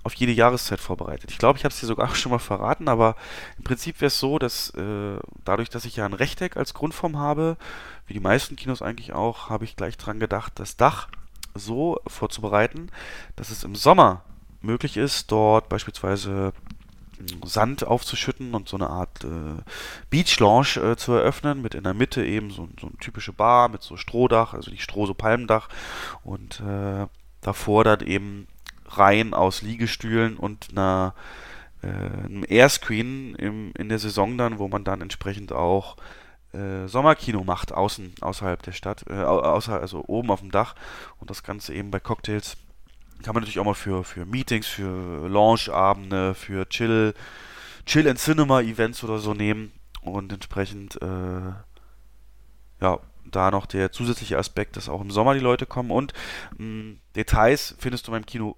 auf 0.04 0.14
jede 0.16 0.32
Jahreszeit 0.32 0.80
vorbereitet. 0.80 1.32
Ich 1.32 1.38
glaube, 1.38 1.58
ich 1.58 1.66
habe 1.66 1.74
es 1.74 1.80
dir 1.80 1.88
sogar 1.88 2.14
schon 2.16 2.32
mal 2.32 2.40
verraten, 2.40 2.88
aber 2.88 3.16
im 3.58 3.64
Prinzip 3.64 4.02
wäre 4.02 4.08
es 4.08 4.20
so, 4.20 4.40
dass 4.40 4.72
äh, 4.72 5.18
dadurch, 5.46 5.70
dass 5.70 5.86
ich 5.86 5.96
ja 5.96 6.06
ein 6.06 6.14
Rechteck 6.14 6.58
als 6.58 6.74
Grundform 6.74 7.18
habe, 7.18 7.58
wie 8.08 8.14
die 8.14 8.20
meisten 8.20 8.56
Kinos 8.56 8.82
eigentlich 8.82 9.14
auch, 9.14 9.50
habe 9.50 9.66
ich 9.66 9.76
gleich 9.76 9.98
dran 9.98 10.20
gedacht, 10.20 10.54
das 10.56 10.78
Dach 10.78 11.08
so 11.56 12.00
vorzubereiten, 12.08 12.92
dass 13.36 13.50
es 13.50 13.64
im 13.64 13.76
Sommer 13.76 14.24
möglich 14.62 14.98
ist, 14.98 15.32
dort 15.32 15.70
beispielsweise 15.70 16.54
Sand 17.44 17.86
aufzuschütten 17.86 18.54
und 18.54 18.70
so 18.70 18.78
eine 18.78 18.90
Art 18.90 19.24
äh, 19.24 19.62
Beach 20.10 20.40
Lounge 20.40 20.78
äh, 20.78 20.96
zu 20.96 21.14
eröffnen, 21.14 21.62
mit 21.62 21.76
in 21.76 21.84
der 21.84 21.94
Mitte 21.94 22.26
eben 22.26 22.52
so, 22.52 22.70
so 22.80 22.88
eine 22.88 22.98
typische 22.98 23.34
Bar 23.34 23.70
mit 23.70 23.82
so 23.82 23.98
Strohdach, 23.98 24.54
also 24.54 24.72
nicht 24.72 24.84
Stroh, 24.84 25.06
so 25.06 25.14
Palmendach 25.14 25.68
und 26.24 26.62
äh, 26.62 27.08
davor 27.42 27.84
dann 27.84 28.02
eben 28.02 28.48
Reihen 28.90 29.34
aus 29.34 29.62
Liegestühlen 29.62 30.38
und 30.38 30.70
einer 30.72 31.14
äh, 31.82 31.88
einem 31.88 32.46
Airscreen 32.48 33.36
im, 33.36 33.72
in 33.78 33.90
der 33.90 34.00
Saison 34.00 34.38
dann, 34.38 34.60
wo 34.60 34.68
man 34.68 34.84
dann 34.84 35.02
entsprechend 35.02 35.54
auch 35.54 35.96
äh, 36.54 36.88
Sommerkino 36.88 37.44
macht, 37.44 37.72
außen, 37.72 38.16
außerhalb 38.22 38.62
der 38.64 38.72
Stadt, 38.74 39.06
äh, 39.10 39.14
außer, 39.14 39.80
also 39.80 40.04
oben 40.08 40.32
auf 40.32 40.42
dem 40.42 40.52
Dach 40.52 40.76
und 41.20 41.30
das 41.30 41.44
Ganze 41.44 41.74
eben 41.74 41.92
bei 41.92 42.00
Cocktails 42.00 42.58
kann 43.24 43.34
man 43.34 43.42
natürlich 43.42 43.60
auch 43.60 43.66
mal 43.66 43.74
für, 43.74 44.04
für 44.04 44.26
Meetings, 44.26 44.68
für 44.68 45.28
Launch-Abende, 45.28 46.34
für 46.34 46.68
Chill, 46.70 47.14
Chill 47.86 48.08
and 48.08 48.20
Cinema 48.20 48.62
Events 48.62 49.04
oder 49.04 49.20
so 49.20 49.34
nehmen. 49.34 49.72
Und 50.02 50.32
entsprechend, 50.32 51.02
äh, 51.02 51.52
ja, 52.82 53.00
da 53.26 53.52
noch 53.52 53.66
der 53.66 53.92
zusätzliche 53.92 54.38
Aspekt, 54.38 54.78
dass 54.78 54.90
auch 54.90 55.02
im 55.02 55.12
Sommer 55.12 55.34
die 55.34 55.42
Leute 55.42 55.66
kommen. 55.66 55.92
Und 55.92 56.14
mh, 56.58 56.66
mm, 56.66 57.00
Details 57.16 57.76
findest 57.80 58.08
du 58.08 58.12
beim 58.12 58.26
Kino 58.26 58.56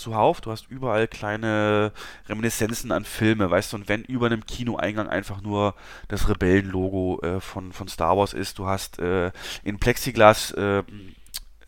zuhauf. 0.00 0.40
Du 0.40 0.50
hast 0.50 0.70
überall 0.70 1.06
kleine 1.06 1.92
Reminiszenzen 2.28 2.90
an 2.92 3.04
Filme, 3.04 3.50
weißt 3.50 3.72
du, 3.72 3.76
und 3.76 3.88
wenn 3.88 4.02
über 4.02 4.26
einem 4.26 4.44
Kinoeingang 4.44 5.08
einfach 5.08 5.40
nur 5.42 5.74
das 6.08 6.28
Rebellenlogo 6.28 7.20
äh, 7.22 7.40
von, 7.40 7.72
von 7.72 7.88
Star 7.88 8.16
Wars 8.16 8.32
ist, 8.32 8.58
du 8.58 8.66
hast 8.66 8.98
äh, 8.98 9.30
in 9.62 9.78
Plexiglas 9.78 10.52
äh, 10.52 10.82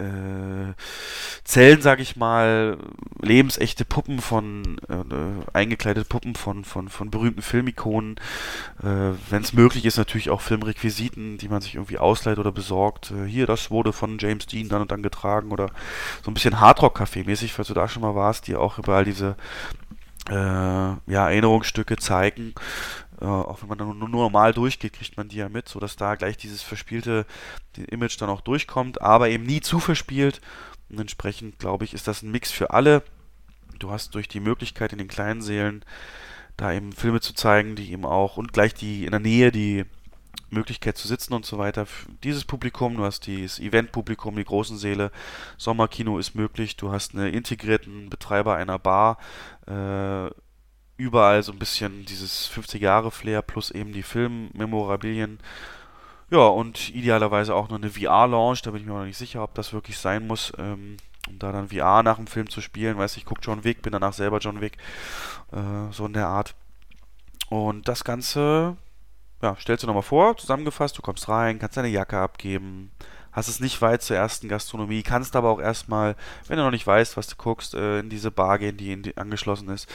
äh, 0.02 0.74
Zellen, 1.44 1.80
sag 1.80 2.00
ich 2.00 2.16
mal, 2.16 2.76
lebensechte 3.20 3.84
Puppen 3.84 4.20
von, 4.20 4.78
äh, 4.88 5.56
eingekleidete 5.56 6.06
Puppen 6.06 6.34
von, 6.34 6.64
von, 6.64 6.88
von 6.88 7.10
berühmten 7.10 7.42
Filmikonen. 7.42 8.16
Äh, 8.82 9.12
Wenn 9.30 9.42
es 9.42 9.52
möglich 9.52 9.84
ist, 9.84 9.96
natürlich 9.96 10.30
auch 10.30 10.40
Filmrequisiten, 10.40 11.38
die 11.38 11.48
man 11.48 11.60
sich 11.60 11.76
irgendwie 11.76 11.98
ausleiht 11.98 12.38
oder 12.38 12.52
besorgt. 12.52 13.12
Äh, 13.12 13.26
hier, 13.26 13.46
das 13.46 13.70
wurde 13.70 13.92
von 13.92 14.18
James 14.18 14.46
Dean 14.46 14.68
dann 14.68 14.82
und 14.82 14.92
dann 14.92 15.02
getragen 15.02 15.52
oder 15.52 15.70
so 16.22 16.30
ein 16.30 16.34
bisschen 16.34 16.60
Hardrock-Café-mäßig, 16.60 17.52
falls 17.52 17.68
du 17.68 17.74
da 17.74 17.88
schon 17.88 18.02
mal 18.02 18.14
warst, 18.14 18.48
die 18.48 18.56
auch 18.56 18.78
überall 18.78 19.04
diese 19.04 19.36
äh, 20.28 20.34
ja, 20.34 20.98
Erinnerungsstücke 21.06 21.96
zeigen. 21.96 22.54
Äh, 23.22 23.26
auch 23.26 23.62
wenn 23.62 23.68
man 23.68 23.78
dann 23.78 23.98
nur, 23.98 24.08
nur, 24.08 24.20
normal 24.22 24.52
durchgeht, 24.52 24.94
kriegt 24.94 25.16
man 25.16 25.28
die 25.28 25.36
ja 25.36 25.48
mit, 25.48 25.68
sodass 25.68 25.94
da 25.94 26.16
gleich 26.16 26.36
dieses 26.36 26.62
verspielte 26.62 27.24
Image 27.88 28.20
dann 28.20 28.28
auch 28.28 28.40
durchkommt, 28.40 29.00
aber 29.00 29.28
eben 29.28 29.44
nie 29.44 29.60
zu 29.60 29.78
verspielt. 29.78 30.40
Und 30.90 30.98
entsprechend, 30.98 31.60
glaube 31.60 31.84
ich, 31.84 31.94
ist 31.94 32.08
das 32.08 32.22
ein 32.22 32.32
Mix 32.32 32.50
für 32.50 32.70
alle. 32.70 33.02
Du 33.78 33.92
hast 33.92 34.16
durch 34.16 34.26
die 34.26 34.40
Möglichkeit 34.40 34.92
in 34.92 34.98
den 34.98 35.08
kleinen 35.08 35.40
Seelen 35.40 35.84
da 36.56 36.72
eben 36.72 36.92
Filme 36.92 37.20
zu 37.20 37.32
zeigen, 37.32 37.76
die 37.76 37.92
eben 37.92 38.04
auch 38.04 38.36
und 38.36 38.52
gleich 38.52 38.74
die 38.74 39.04
in 39.04 39.12
der 39.12 39.20
Nähe 39.20 39.52
die 39.52 39.84
Möglichkeit 40.50 40.98
zu 40.98 41.06
sitzen 41.06 41.32
und 41.32 41.46
so 41.46 41.58
weiter. 41.58 41.86
Dieses 42.24 42.44
Publikum, 42.44 42.96
du 42.96 43.04
hast 43.04 43.28
das 43.28 43.58
Event-Publikum, 43.58 44.36
die 44.36 44.44
großen 44.44 44.76
Säle, 44.76 45.12
Sommerkino 45.56 46.18
ist 46.18 46.34
möglich, 46.34 46.76
du 46.76 46.90
hast 46.90 47.14
einen 47.14 47.32
integrierten 47.32 48.10
Betreiber 48.10 48.56
einer 48.56 48.78
Bar, 48.78 49.18
äh, 49.66 50.28
überall 51.02 51.42
so 51.42 51.52
ein 51.52 51.58
bisschen 51.58 52.04
dieses 52.06 52.48
50-Jahre-Flair 52.50 53.42
plus 53.42 53.70
eben 53.72 53.92
die 53.92 54.04
Filmmemorabilien. 54.04 55.40
Ja, 56.30 56.46
und 56.46 56.94
idealerweise 56.94 57.54
auch 57.54 57.68
noch 57.68 57.76
eine 57.76 57.90
VR-Launch, 57.90 58.62
da 58.62 58.70
bin 58.70 58.80
ich 58.80 58.86
mir 58.86 58.94
noch 58.94 59.04
nicht 59.04 59.18
sicher, 59.18 59.42
ob 59.42 59.54
das 59.54 59.72
wirklich 59.72 59.98
sein 59.98 60.26
muss, 60.26 60.52
ähm, 60.58 60.96
um 61.28 61.38
da 61.38 61.52
dann 61.52 61.68
VR 61.68 62.02
nach 62.02 62.16
dem 62.16 62.26
Film 62.26 62.48
zu 62.48 62.60
spielen. 62.60 62.96
Weiß 62.96 63.16
ich, 63.16 63.26
gucke 63.26 63.42
John 63.42 63.64
Wick, 63.64 63.82
bin 63.82 63.92
danach 63.92 64.14
selber 64.14 64.38
John 64.38 64.60
Wick, 64.60 64.78
äh, 65.50 65.92
so 65.92 66.06
in 66.06 66.14
der 66.14 66.28
Art. 66.28 66.54
Und 67.50 67.88
das 67.88 68.04
Ganze, 68.04 68.76
ja, 69.42 69.56
stellst 69.60 69.82
du 69.82 69.88
nochmal 69.88 70.02
vor, 70.02 70.36
zusammengefasst, 70.36 70.96
du 70.96 71.02
kommst 71.02 71.28
rein, 71.28 71.58
kannst 71.58 71.76
deine 71.76 71.88
Jacke 71.88 72.18
abgeben, 72.18 72.92
hast 73.32 73.48
es 73.48 73.60
nicht 73.60 73.82
weit 73.82 74.02
zur 74.02 74.16
ersten 74.16 74.48
Gastronomie, 74.48 75.02
kannst 75.02 75.36
aber 75.36 75.50
auch 75.50 75.60
erstmal, 75.60 76.16
wenn 76.46 76.56
du 76.56 76.62
noch 76.62 76.70
nicht 76.70 76.86
weißt, 76.86 77.16
was 77.16 77.26
du 77.26 77.36
guckst, 77.36 77.74
äh, 77.74 77.98
in 77.98 78.08
diese 78.08 78.30
Bar 78.30 78.58
gehen, 78.58 78.76
die, 78.76 78.92
in 78.92 79.02
die 79.02 79.16
angeschlossen 79.16 79.68
ist 79.68 79.88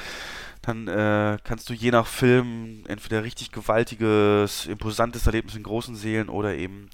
dann 0.68 0.88
äh, 0.88 1.38
kannst 1.44 1.70
du 1.70 1.74
je 1.74 1.92
nach 1.92 2.06
Film 2.06 2.84
entweder 2.88 3.24
richtig 3.24 3.52
gewaltiges, 3.52 4.66
imposantes 4.66 5.26
Erlebnis 5.26 5.56
in 5.56 5.64
großen 5.64 5.96
Seelen 5.96 6.28
oder 6.28 6.56
eben 6.56 6.90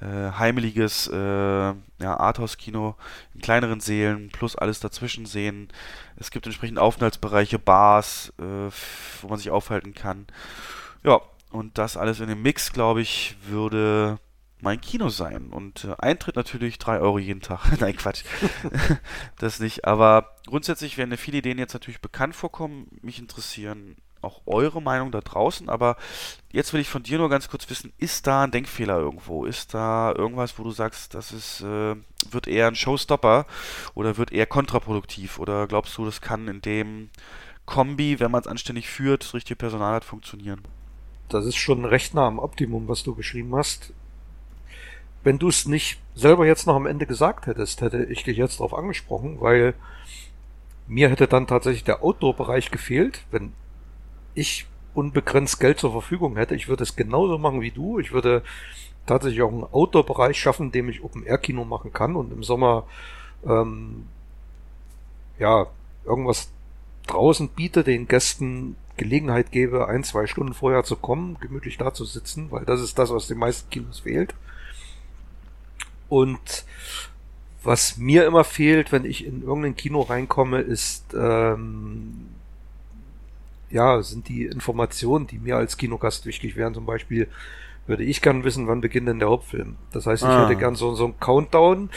äh, 0.00 0.30
heimeliges 0.38 1.08
äh, 1.08 1.16
ja, 1.16 1.74
Arthouse-Kino 2.00 2.94
in 3.34 3.40
kleineren 3.40 3.80
Seelen 3.80 4.30
plus 4.30 4.54
alles 4.54 4.78
dazwischen 4.78 5.26
sehen. 5.26 5.68
Es 6.16 6.30
gibt 6.30 6.46
entsprechend 6.46 6.78
Aufenthaltsbereiche, 6.78 7.58
Bars, 7.58 8.32
äh, 8.38 8.70
wo 9.20 9.28
man 9.28 9.38
sich 9.38 9.50
aufhalten 9.50 9.94
kann. 9.94 10.26
Ja, 11.02 11.20
und 11.50 11.78
das 11.78 11.96
alles 11.96 12.20
in 12.20 12.28
dem 12.28 12.42
Mix, 12.42 12.72
glaube 12.72 13.02
ich, 13.02 13.36
würde 13.48 14.18
mein 14.62 14.80
Kino 14.80 15.08
sein. 15.08 15.48
Und 15.50 15.84
äh, 15.84 15.94
Eintritt 15.98 16.36
natürlich 16.36 16.78
3 16.78 17.00
Euro 17.00 17.18
jeden 17.18 17.42
Tag. 17.42 17.60
Nein, 17.80 17.96
Quatsch. 17.96 18.24
das 19.38 19.60
nicht. 19.60 19.84
Aber 19.84 20.36
grundsätzlich 20.46 20.96
werden 20.96 21.16
viele 21.16 21.38
Ideen 21.38 21.58
jetzt 21.58 21.74
natürlich 21.74 22.00
bekannt 22.00 22.34
vorkommen. 22.34 22.86
Mich 23.02 23.18
interessieren 23.18 23.96
auch 24.22 24.42
eure 24.46 24.80
Meinung 24.80 25.10
da 25.10 25.20
draußen. 25.20 25.68
Aber 25.68 25.96
jetzt 26.52 26.72
will 26.72 26.80
ich 26.80 26.88
von 26.88 27.02
dir 27.02 27.18
nur 27.18 27.28
ganz 27.28 27.48
kurz 27.48 27.68
wissen, 27.68 27.92
ist 27.98 28.28
da 28.28 28.44
ein 28.44 28.52
Denkfehler 28.52 28.98
irgendwo? 28.98 29.44
Ist 29.44 29.74
da 29.74 30.14
irgendwas, 30.16 30.58
wo 30.58 30.62
du 30.62 30.70
sagst, 30.70 31.14
das 31.14 31.32
ist, 31.32 31.60
äh, 31.62 31.96
wird 32.30 32.46
eher 32.46 32.68
ein 32.68 32.76
Showstopper 32.76 33.46
oder 33.94 34.16
wird 34.16 34.30
eher 34.30 34.46
kontraproduktiv? 34.46 35.40
Oder 35.40 35.66
glaubst 35.66 35.98
du, 35.98 36.04
das 36.04 36.20
kann 36.20 36.46
in 36.46 36.62
dem 36.62 37.10
Kombi, 37.66 38.20
wenn 38.20 38.30
man 38.30 38.42
es 38.42 38.46
anständig 38.46 38.88
führt, 38.88 39.24
das 39.24 39.34
richtige 39.34 39.56
Personal 39.56 39.94
hat, 39.94 40.04
funktionieren? 40.04 40.62
Das 41.28 41.46
ist 41.46 41.56
schon 41.56 41.84
recht 41.84 42.14
nah 42.14 42.28
am 42.28 42.38
Optimum, 42.38 42.86
was 42.86 43.02
du 43.02 43.14
beschrieben 43.14 43.56
hast 43.56 43.92
wenn 45.24 45.38
du 45.38 45.48
es 45.48 45.66
nicht 45.66 46.00
selber 46.14 46.46
jetzt 46.46 46.66
noch 46.66 46.76
am 46.76 46.86
Ende 46.86 47.06
gesagt 47.06 47.46
hättest, 47.46 47.80
hätte 47.80 48.04
ich 48.04 48.24
dich 48.24 48.36
jetzt 48.36 48.60
darauf 48.60 48.74
angesprochen, 48.74 49.40
weil 49.40 49.74
mir 50.86 51.08
hätte 51.08 51.26
dann 51.26 51.46
tatsächlich 51.46 51.84
der 51.84 52.02
Outdoor-Bereich 52.02 52.70
gefehlt, 52.70 53.24
wenn 53.30 53.52
ich 54.34 54.66
unbegrenzt 54.94 55.60
Geld 55.60 55.78
zur 55.78 55.92
Verfügung 55.92 56.36
hätte. 56.36 56.54
Ich 56.54 56.68
würde 56.68 56.82
es 56.82 56.96
genauso 56.96 57.38
machen 57.38 57.60
wie 57.60 57.70
du. 57.70 57.98
Ich 57.98 58.12
würde 58.12 58.42
tatsächlich 59.06 59.42
auch 59.42 59.52
einen 59.52 59.64
Outdoor-Bereich 59.64 60.38
schaffen, 60.38 60.66
in 60.66 60.72
dem 60.72 60.88
ich 60.88 61.02
Open-Air-Kino 61.02 61.64
machen 61.64 61.92
kann 61.92 62.16
und 62.16 62.32
im 62.32 62.42
Sommer 62.42 62.84
ähm, 63.46 64.06
ja 65.38 65.66
irgendwas 66.04 66.50
draußen 67.06 67.48
biete, 67.48 67.84
den 67.84 68.06
Gästen 68.06 68.76
Gelegenheit 68.96 69.50
gebe, 69.50 69.88
ein, 69.88 70.04
zwei 70.04 70.26
Stunden 70.26 70.54
vorher 70.54 70.84
zu 70.84 70.96
kommen, 70.96 71.38
gemütlich 71.40 71.78
da 71.78 71.94
zu 71.94 72.04
sitzen, 72.04 72.50
weil 72.50 72.64
das 72.64 72.80
ist 72.80 72.98
das, 72.98 73.10
was 73.10 73.26
den 73.26 73.38
meisten 73.38 73.70
Kinos 73.70 74.00
fehlt. 74.00 74.34
Und 76.12 76.66
was 77.62 77.96
mir 77.96 78.26
immer 78.26 78.44
fehlt, 78.44 78.92
wenn 78.92 79.06
ich 79.06 79.24
in 79.24 79.42
irgendein 79.42 79.76
Kino 79.76 80.02
reinkomme, 80.02 80.60
ist 80.60 81.14
ähm, 81.14 82.28
ja, 83.70 84.02
sind 84.02 84.28
die 84.28 84.44
Informationen, 84.44 85.26
die 85.26 85.38
mir 85.38 85.56
als 85.56 85.78
Kinogast 85.78 86.26
wichtig 86.26 86.54
wären. 86.54 86.74
Zum 86.74 86.84
Beispiel 86.84 87.28
würde 87.86 88.04
ich 88.04 88.20
gern 88.20 88.44
wissen, 88.44 88.68
wann 88.68 88.82
beginnt 88.82 89.08
denn 89.08 89.20
der 89.20 89.30
Hauptfilm. 89.30 89.76
Das 89.90 90.04
heißt, 90.04 90.22
ich 90.22 90.28
ah. 90.28 90.44
hätte 90.44 90.58
gern 90.58 90.74
so, 90.74 90.94
so 90.94 91.06
einen 91.06 91.18
Countdown, 91.18 91.88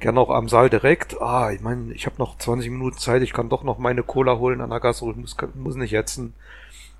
gern 0.00 0.18
auch 0.18 0.30
am 0.30 0.48
Saal 0.48 0.68
direkt. 0.68 1.22
Ah, 1.22 1.52
ich 1.52 1.60
meine, 1.60 1.92
ich 1.92 2.06
habe 2.06 2.16
noch 2.18 2.38
20 2.38 2.68
Minuten 2.68 2.98
Zeit, 2.98 3.22
ich 3.22 3.32
kann 3.32 3.48
doch 3.48 3.62
noch 3.62 3.78
meine 3.78 4.02
Cola 4.02 4.38
holen 4.38 4.60
an 4.60 4.70
der 4.70 4.80
Gasse 4.80 5.04
und 5.04 5.18
muss, 5.18 5.36
muss 5.54 5.76
nicht 5.76 5.92
hetzen. 5.92 6.34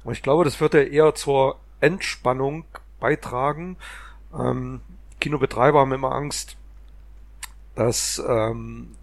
Und 0.05 0.13
ich 0.13 0.23
glaube, 0.23 0.45
das 0.45 0.61
würde 0.61 0.85
eher 0.85 1.13
zur 1.17 1.57
Entspannung 1.81 2.67
beitragen. 3.01 3.77
Ähm, 4.33 4.81
Kinobetreiber 5.23 5.79
haben 5.79 5.93
immer 5.93 6.13
Angst, 6.13 6.57
dass, 7.77 8.21
ähm, 8.27 8.97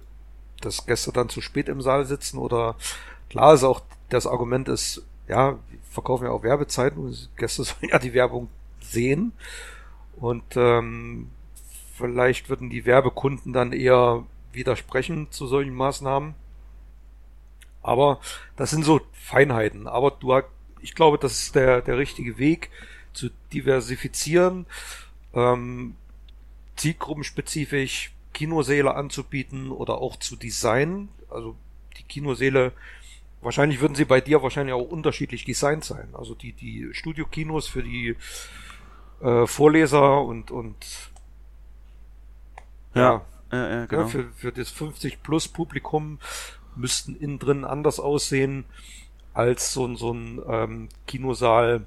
dass 0.60 0.86
Gäste 0.86 1.14
dann 1.14 1.30
zu 1.30 1.40
spät 1.40 1.70
im 1.70 1.82
Saal 1.82 2.06
sitzen 2.06 2.38
oder 2.38 2.76
klar 3.30 3.54
ist 3.54 3.64
auch 3.64 3.82
das 4.10 4.28
Argument 4.28 4.68
ist, 4.68 5.02
ja, 5.30 5.54
wir 5.54 5.80
verkaufen 5.90 6.26
ja 6.26 6.32
auch 6.32 6.44
Werbezeiten 6.44 7.02
und 7.02 7.30
Gäste 7.38 7.64
sollen 7.64 7.90
ja 7.90 8.00
die 8.00 8.14
Werbung 8.14 8.50
sehen 8.82 9.32
und 10.18 10.58
ähm, 10.58 11.30
vielleicht 11.96 12.50
würden 12.50 12.70
die 12.70 12.86
Werbekunden 12.86 13.54
dann 13.54 13.72
eher 13.72 14.26
widersprechen 14.52 15.32
zu 15.32 15.48
solchen 15.48 15.74
Maßnahmen. 15.74 16.36
Aber 17.82 18.20
das 18.58 18.72
sind 18.72 18.84
so 18.84 19.00
Feinheiten. 19.14 19.88
Aber 19.88 20.12
du, 20.12 20.38
ich 20.82 20.96
glaube, 20.96 21.18
das 21.18 21.44
ist 21.44 21.56
der, 21.56 21.82
der 21.82 21.98
richtige 21.98 22.38
Weg 22.38 22.70
zu 23.14 23.30
diversifizieren. 23.54 24.66
Ähm, 25.34 25.96
zielgruppenspezifisch 26.80 28.12
Kinosäle 28.34 28.96
anzubieten 28.96 29.72
oder 29.72 30.00
auch 30.00 30.16
zu 30.18 30.36
designen. 30.36 31.10
Also 31.30 31.56
die 31.98 32.04
Kinosäle, 32.04 32.72
wahrscheinlich 33.42 33.82
würden 33.82 33.96
sie 33.96 34.06
bei 34.06 34.22
dir 34.22 34.42
wahrscheinlich 34.42 34.74
auch 34.74 34.90
unterschiedlich 34.90 35.46
designt 35.46 35.84
sein. 35.84 36.10
Also 36.14 36.36
die, 36.36 36.54
die 36.54 36.90
Studiokinos 36.94 37.68
für 37.68 37.84
die 37.84 38.16
äh, 39.22 39.46
Vorleser 39.46 40.22
und, 40.22 40.52
und 40.52 40.76
ja, 42.94 43.22
ja, 43.52 43.70
ja 43.70 43.86
genau. 43.86 44.02
Ja, 44.04 44.08
für, 44.08 44.32
für 44.36 44.52
das 44.52 44.70
50 44.70 45.22
plus 45.22 45.48
Publikum 45.48 46.20
müssten 46.76 47.16
innen 47.16 47.40
drin 47.40 47.66
anders 47.66 48.00
aussehen 48.00 48.66
als 49.34 49.74
so, 49.74 49.86
ein 49.86 49.96
so 49.98 50.14
ein 50.14 50.42
ähm, 50.48 50.90
Kinosaal 51.08 51.86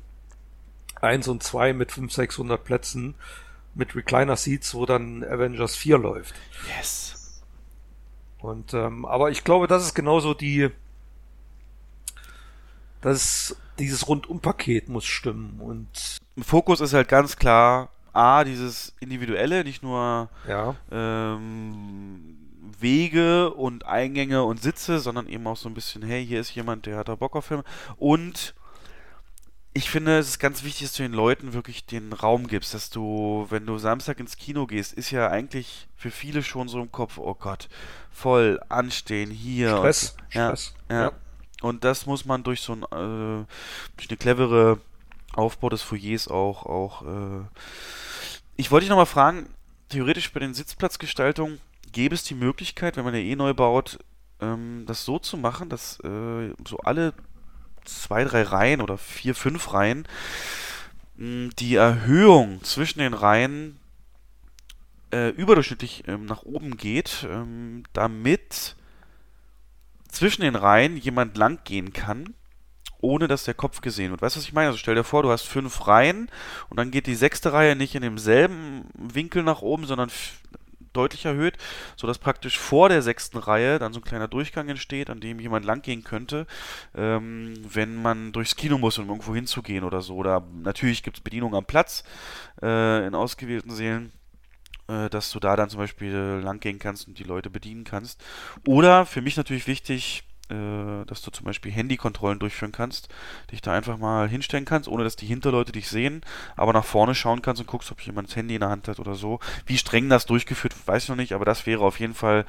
1 1.01 1.29
und 1.29 1.43
2 1.43 1.73
mit 1.73 1.91
500, 1.91 2.13
600 2.13 2.65
Plätzen 2.65 3.15
mit 3.75 3.95
Recliner 3.95 4.37
Seats, 4.37 4.75
wo 4.75 4.87
dann 4.87 5.25
Avengers 5.25 5.77
4 5.77 5.99
läuft. 5.99 6.35
Yes. 6.77 7.43
Und 8.39 8.75
ähm, 8.75 9.05
aber 9.05 9.31
ich 9.31 9.45
glaube, 9.45 9.67
das 9.67 9.85
ist 9.85 9.95
genauso 9.95 10.35
die 10.35 10.71
das 13.01 13.57
dieses 13.79 14.07
Rundumpaket 14.07 14.89
muss 14.89 15.05
stimmen 15.05 15.61
und 15.61 16.19
Fokus 16.41 16.81
ist 16.81 16.93
halt 16.93 17.09
ganz 17.09 17.37
klar 17.37 17.91
A, 18.13 18.45
dieses 18.45 18.95
individuelle, 19.01 19.65
nicht 19.65 19.83
nur 19.83 20.29
ja. 20.47 20.75
ähm, 20.91 22.37
Wege 22.79 23.53
und 23.55 23.87
Eingänge 23.87 24.45
und 24.45 24.61
Sitze, 24.63 24.99
sondern 24.99 25.29
eben 25.29 25.47
auch 25.47 25.57
so 25.57 25.69
ein 25.69 25.75
bisschen, 25.75 26.03
hey, 26.03 26.25
hier 26.25 26.41
ist 26.41 26.55
jemand, 26.55 26.87
der 26.87 26.99
hat 26.99 27.09
da 27.09 27.15
Bock 27.15 27.35
auf 27.37 27.47
Filme. 27.47 27.65
Und 27.97 28.55
ich 29.75 29.89
finde, 29.89 30.19
es 30.19 30.29
ist 30.29 30.39
ganz 30.39 30.65
wichtig, 30.65 30.89
dass 30.89 30.97
du 30.97 31.03
den 31.03 31.15
Leuten 31.15 31.55
wirklich 31.55 31.87
den 31.87 32.13
Raum 32.13 32.47
gibst, 32.47 32.75
dass 32.75 32.91
du, 32.91 33.47
wenn 33.49 33.65
du 33.65 33.79
Samstag 33.79 34.21
ins 34.21 34.37
Kino 34.37 34.67
gehst, 34.67 34.93
ist 34.93 35.11
ja 35.11 35.29
eigentlich 35.29 35.89
für 35.97 36.11
viele 36.11 36.43
schon 36.43 36.69
so 36.69 36.81
im 36.83 36.93
Kopf, 36.93 37.17
oh 37.17 37.35
Gott, 37.35 37.69
voll 38.11 38.61
anstehen 38.69 39.31
hier. 39.31 39.77
Stress, 39.79 40.11
und, 40.11 40.35
ja, 40.35 40.47
Stress. 40.49 40.75
Ja. 40.91 41.03
ja. 41.03 41.13
Und 41.63 41.85
das 41.85 42.07
muss 42.07 42.25
man 42.25 42.43
durch 42.43 42.61
so 42.61 42.75
ein, 42.75 42.83
äh, 42.83 43.47
durch 43.97 44.11
eine 44.11 44.17
clevere 44.19 44.79
Aufbau 45.33 45.71
des 45.71 45.81
Foyers 45.81 46.29
auch, 46.29 46.67
auch, 46.67 47.03
äh 47.03 47.45
ich 48.57 48.71
wollte 48.71 48.85
dich 48.85 48.91
nochmal 48.91 49.07
fragen, 49.07 49.49
theoretisch 49.89 50.33
bei 50.33 50.41
den 50.41 50.53
Sitzplatzgestaltungen, 50.53 51.61
gäbe 51.91 52.15
es 52.15 52.25
die 52.25 52.35
Möglichkeit, 52.35 52.97
wenn 52.97 53.05
man 53.05 53.15
ja 53.15 53.21
eh 53.21 53.37
neu 53.37 53.55
baut, 53.55 53.99
ähm, 54.41 54.85
das 54.87 55.05
so 55.07 55.19
zu 55.19 55.39
machen, 55.39 55.71
dass 55.71 55.99
äh, 56.01 56.53
so 56.67 56.79
alle 56.79 57.15
zwei, 57.85 58.25
drei 58.25 58.43
Reihen 58.43 58.81
oder 58.81 58.99
vier, 58.99 59.35
fünf 59.35 59.73
Reihen 59.73 60.07
mh, 61.17 61.51
die 61.59 61.77
Erhöhung 61.77 62.63
zwischen 62.65 62.99
den 62.99 63.15
Reihen 63.15 63.79
äh, 65.13 65.29
überdurchschnittlich 65.31 66.05
ähm, 66.09 66.27
nach 66.27 66.43
oben 66.43 66.77
geht, 66.77 67.27
ähm, 67.31 67.85
damit 67.93 68.77
zwischen 70.09 70.43
den 70.43 70.57
Reihen 70.57 70.97
jemand 70.97 71.37
lang 71.37 71.61
gehen 71.65 71.93
kann, 71.93 72.35
ohne 73.01 73.29
dass 73.29 73.45
der 73.45 73.55
Kopf 73.55 73.81
gesehen 73.81 74.11
wird. 74.11 74.23
Weißt 74.23 74.37
du, 74.37 74.41
was 74.41 74.47
ich 74.47 74.53
meine? 74.53 74.69
Also 74.69 74.79
stell 74.79 74.95
dir 74.95 75.05
vor, 75.05 75.23
du 75.23 75.31
hast 75.31 75.49
fünf 75.49 75.87
Reihen 75.87 76.31
und 76.69 76.77
dann 76.77 76.91
geht 76.91 77.07
die 77.07 77.15
sechste 77.15 77.53
Reihe 77.53 77.77
nicht 77.77 77.95
in 77.95 78.03
demselben 78.03 78.85
Winkel 78.95 79.43
nach 79.43 79.63
oben, 79.63 79.87
sondern 79.87 80.11
deutlich 80.93 81.25
erhöht, 81.25 81.57
sodass 81.97 82.19
praktisch 82.19 82.59
vor 82.59 82.89
der 82.89 83.03
sechsten 83.03 83.39
Reihe 83.39 83.79
dann 83.79 83.93
so 83.93 84.01
ein 84.01 84.05
kleiner 84.05 84.29
Durchgang 84.29 84.69
entsteht, 84.69 85.11
an 85.11 85.21
dem 85.21 85.41
jemand 85.41 85.65
langgehen 85.65 86.05
könnte, 86.05 86.47
ähm, 86.95 87.55
wenn 87.69 88.01
man 88.01 88.33
durchs 88.33 88.57
Kino 88.57 88.79
muss, 88.79 88.99
um 88.99 89.09
irgendwo 89.09 89.35
hinzugehen 89.35 89.85
oder 89.85 90.03
so. 90.03 90.17
Oder 90.17 90.47
natürlich 90.63 91.03
gibt 91.03 91.19
es 91.19 91.23
Bedienung 91.23 91.55
am 91.55 91.65
Platz 91.65 92.05
äh, 92.63 93.07
in 93.07 93.15
ausgewählten 93.15 93.71
Sälen 93.71 94.13
äh, 94.89 95.09
dass 95.09 95.31
du 95.31 95.41
da 95.41 95.57
dann 95.57 95.71
zum 95.71 95.79
Beispiel 95.79 96.41
langgehen 96.43 96.79
kannst 96.79 97.07
und 97.07 97.19
die 97.19 97.25
Leute 97.25 97.51
bedienen 97.51 97.85
kannst. 97.85 98.23
Oder 98.67 99.07
für 99.07 99.23
mich 99.23 99.37
natürlich 99.37 99.67
wichtig, 99.67 100.25
äh, 100.53 101.05
dass 101.07 101.23
du 101.23 101.31
zum 101.31 101.47
Beispiel 101.47 101.73
Handykontrollen 101.73 102.39
durchführen 102.39 102.73
kannst, 102.73 103.09
dich 103.51 103.63
da 103.63 103.73
einfach 103.73 103.99
mal 103.99 104.29
hinstellen 104.29 104.65
kannst, 104.65 104.89
ohne 104.89 105.05
dass 105.05 105.17
die 105.17 105.27
Hinterleute 105.27 105.73
dich 105.73 105.89
sehen, 105.89 106.21
aber 106.57 106.73
nach 106.73 106.85
vorne 106.85 107.15
schauen 107.15 107.43
kannst 107.43 107.61
und 107.61 107.67
guckst, 107.67 107.91
ob 107.91 108.01
jemand 108.03 108.29
das 108.29 108.37
Handy 108.37 108.55
in 108.55 108.61
der 108.61 108.71
Hand 108.71 108.89
hat 108.89 109.01
oder 109.01 109.15
so. 109.15 109.41
Wie 109.67 109.79
streng 109.79 110.09
das 110.09 110.27
durchgeführt, 110.27 110.75
weiß 110.87 111.05
ich 111.05 111.09
noch 111.09 111.17
nicht, 111.17 111.33
aber 111.33 111.45
das 111.45 111.67
wäre 111.67 111.85
auf 111.85 111.99
jeden 112.01 112.15
Fall 112.15 112.45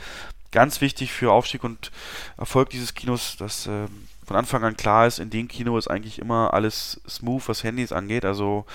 ganz 0.52 0.82
wichtig 0.82 1.12
für 1.12 1.32
Aufstieg 1.32 1.64
und 1.64 1.92
Erfolg 2.38 2.70
dieses 2.70 2.94
Kinos, 2.94 3.38
dass 3.38 3.68
äh, 3.68 3.88
von 4.26 4.38
Anfang 4.38 4.64
an 4.64 4.78
klar 4.78 5.08
ist, 5.08 5.20
in 5.20 5.30
dem 5.30 5.48
Kino 5.48 5.78
ist 5.78 5.88
eigentlich 5.90 6.20
immer 6.20 6.54
alles 6.54 7.02
smooth, 7.08 7.48
was 7.48 7.64
Handys 7.64 7.92
angeht. 7.92 8.26
Also 8.26 8.66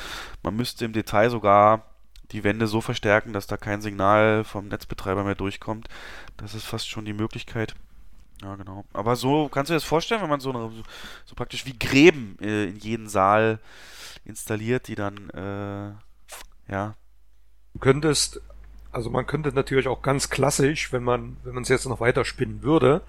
man 0.42 0.56
müsste 0.56 0.84
im 0.84 0.92
Detail 0.92 1.30
sogar 1.30 1.84
die 2.32 2.44
Wände 2.44 2.66
so 2.66 2.80
verstärken, 2.80 3.32
dass 3.32 3.46
da 3.46 3.56
kein 3.56 3.80
Signal 3.80 4.44
vom 4.44 4.68
Netzbetreiber 4.68 5.24
mehr 5.24 5.34
durchkommt. 5.34 5.88
Das 6.36 6.54
ist 6.54 6.64
fast 6.64 6.88
schon 6.88 7.04
die 7.04 7.14
Möglichkeit. 7.14 7.74
Ja, 8.42 8.54
genau. 8.56 8.84
Aber 8.92 9.16
so 9.16 9.48
kannst 9.48 9.70
du 9.70 9.72
dir 9.72 9.76
das 9.76 9.84
vorstellen, 9.84 10.22
wenn 10.22 10.30
man 10.30 10.40
so, 10.40 10.50
eine, 10.50 10.70
so 11.24 11.34
praktisch 11.34 11.66
wie 11.66 11.78
Gräben 11.78 12.36
äh, 12.40 12.66
in 12.66 12.76
jeden 12.76 13.08
Saal 13.08 13.58
installiert, 14.24 14.88
die 14.88 14.94
dann, 14.94 15.30
äh, 15.30 16.72
ja. 16.72 16.94
Du 17.72 17.80
könntest, 17.80 18.40
also 18.92 19.10
man 19.10 19.26
könnte 19.26 19.52
natürlich 19.52 19.88
auch 19.88 20.02
ganz 20.02 20.30
klassisch, 20.30 20.92
wenn 20.92 21.02
man, 21.02 21.36
wenn 21.42 21.54
man 21.54 21.62
es 21.62 21.68
jetzt 21.68 21.86
noch 21.86 22.00
weiter 22.00 22.24
spinnen 22.24 22.62
würde, 22.62 23.02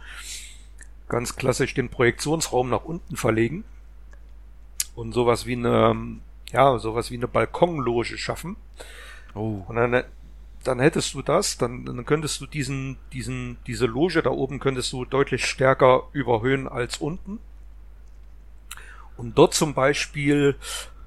ganz 1.08 1.36
klassisch 1.36 1.74
den 1.74 1.90
Projektionsraum 1.90 2.70
nach 2.70 2.84
unten 2.84 3.18
verlegen 3.18 3.64
und 4.96 5.14
sowas 5.14 5.46
wie 5.46 5.56
eine, 5.56 6.20
ja, 6.52 6.78
sowas 6.80 7.12
wie 7.12 7.18
eine 7.18 7.28
Balkonloge 7.28 8.18
schaffen. 8.18 8.58
Oh. 9.34 9.64
Und 9.68 9.76
dann 9.76 10.04
dann 10.64 10.80
hättest 10.80 11.14
du 11.14 11.22
das, 11.22 11.58
dann, 11.58 11.86
dann 11.86 12.06
könntest 12.06 12.42
du 12.42 12.46
diesen, 12.46 12.98
diesen, 13.14 13.58
diese 13.66 13.86
Loge 13.86 14.22
da 14.22 14.30
oben 14.30 14.60
könntest 14.60 14.92
du 14.92 15.06
deutlich 15.06 15.46
stärker 15.46 16.04
überhöhen 16.12 16.68
als 16.68 16.98
unten. 16.98 17.40
Und 19.16 19.38
dort 19.38 19.54
zum 19.54 19.74
Beispiel 19.74 20.56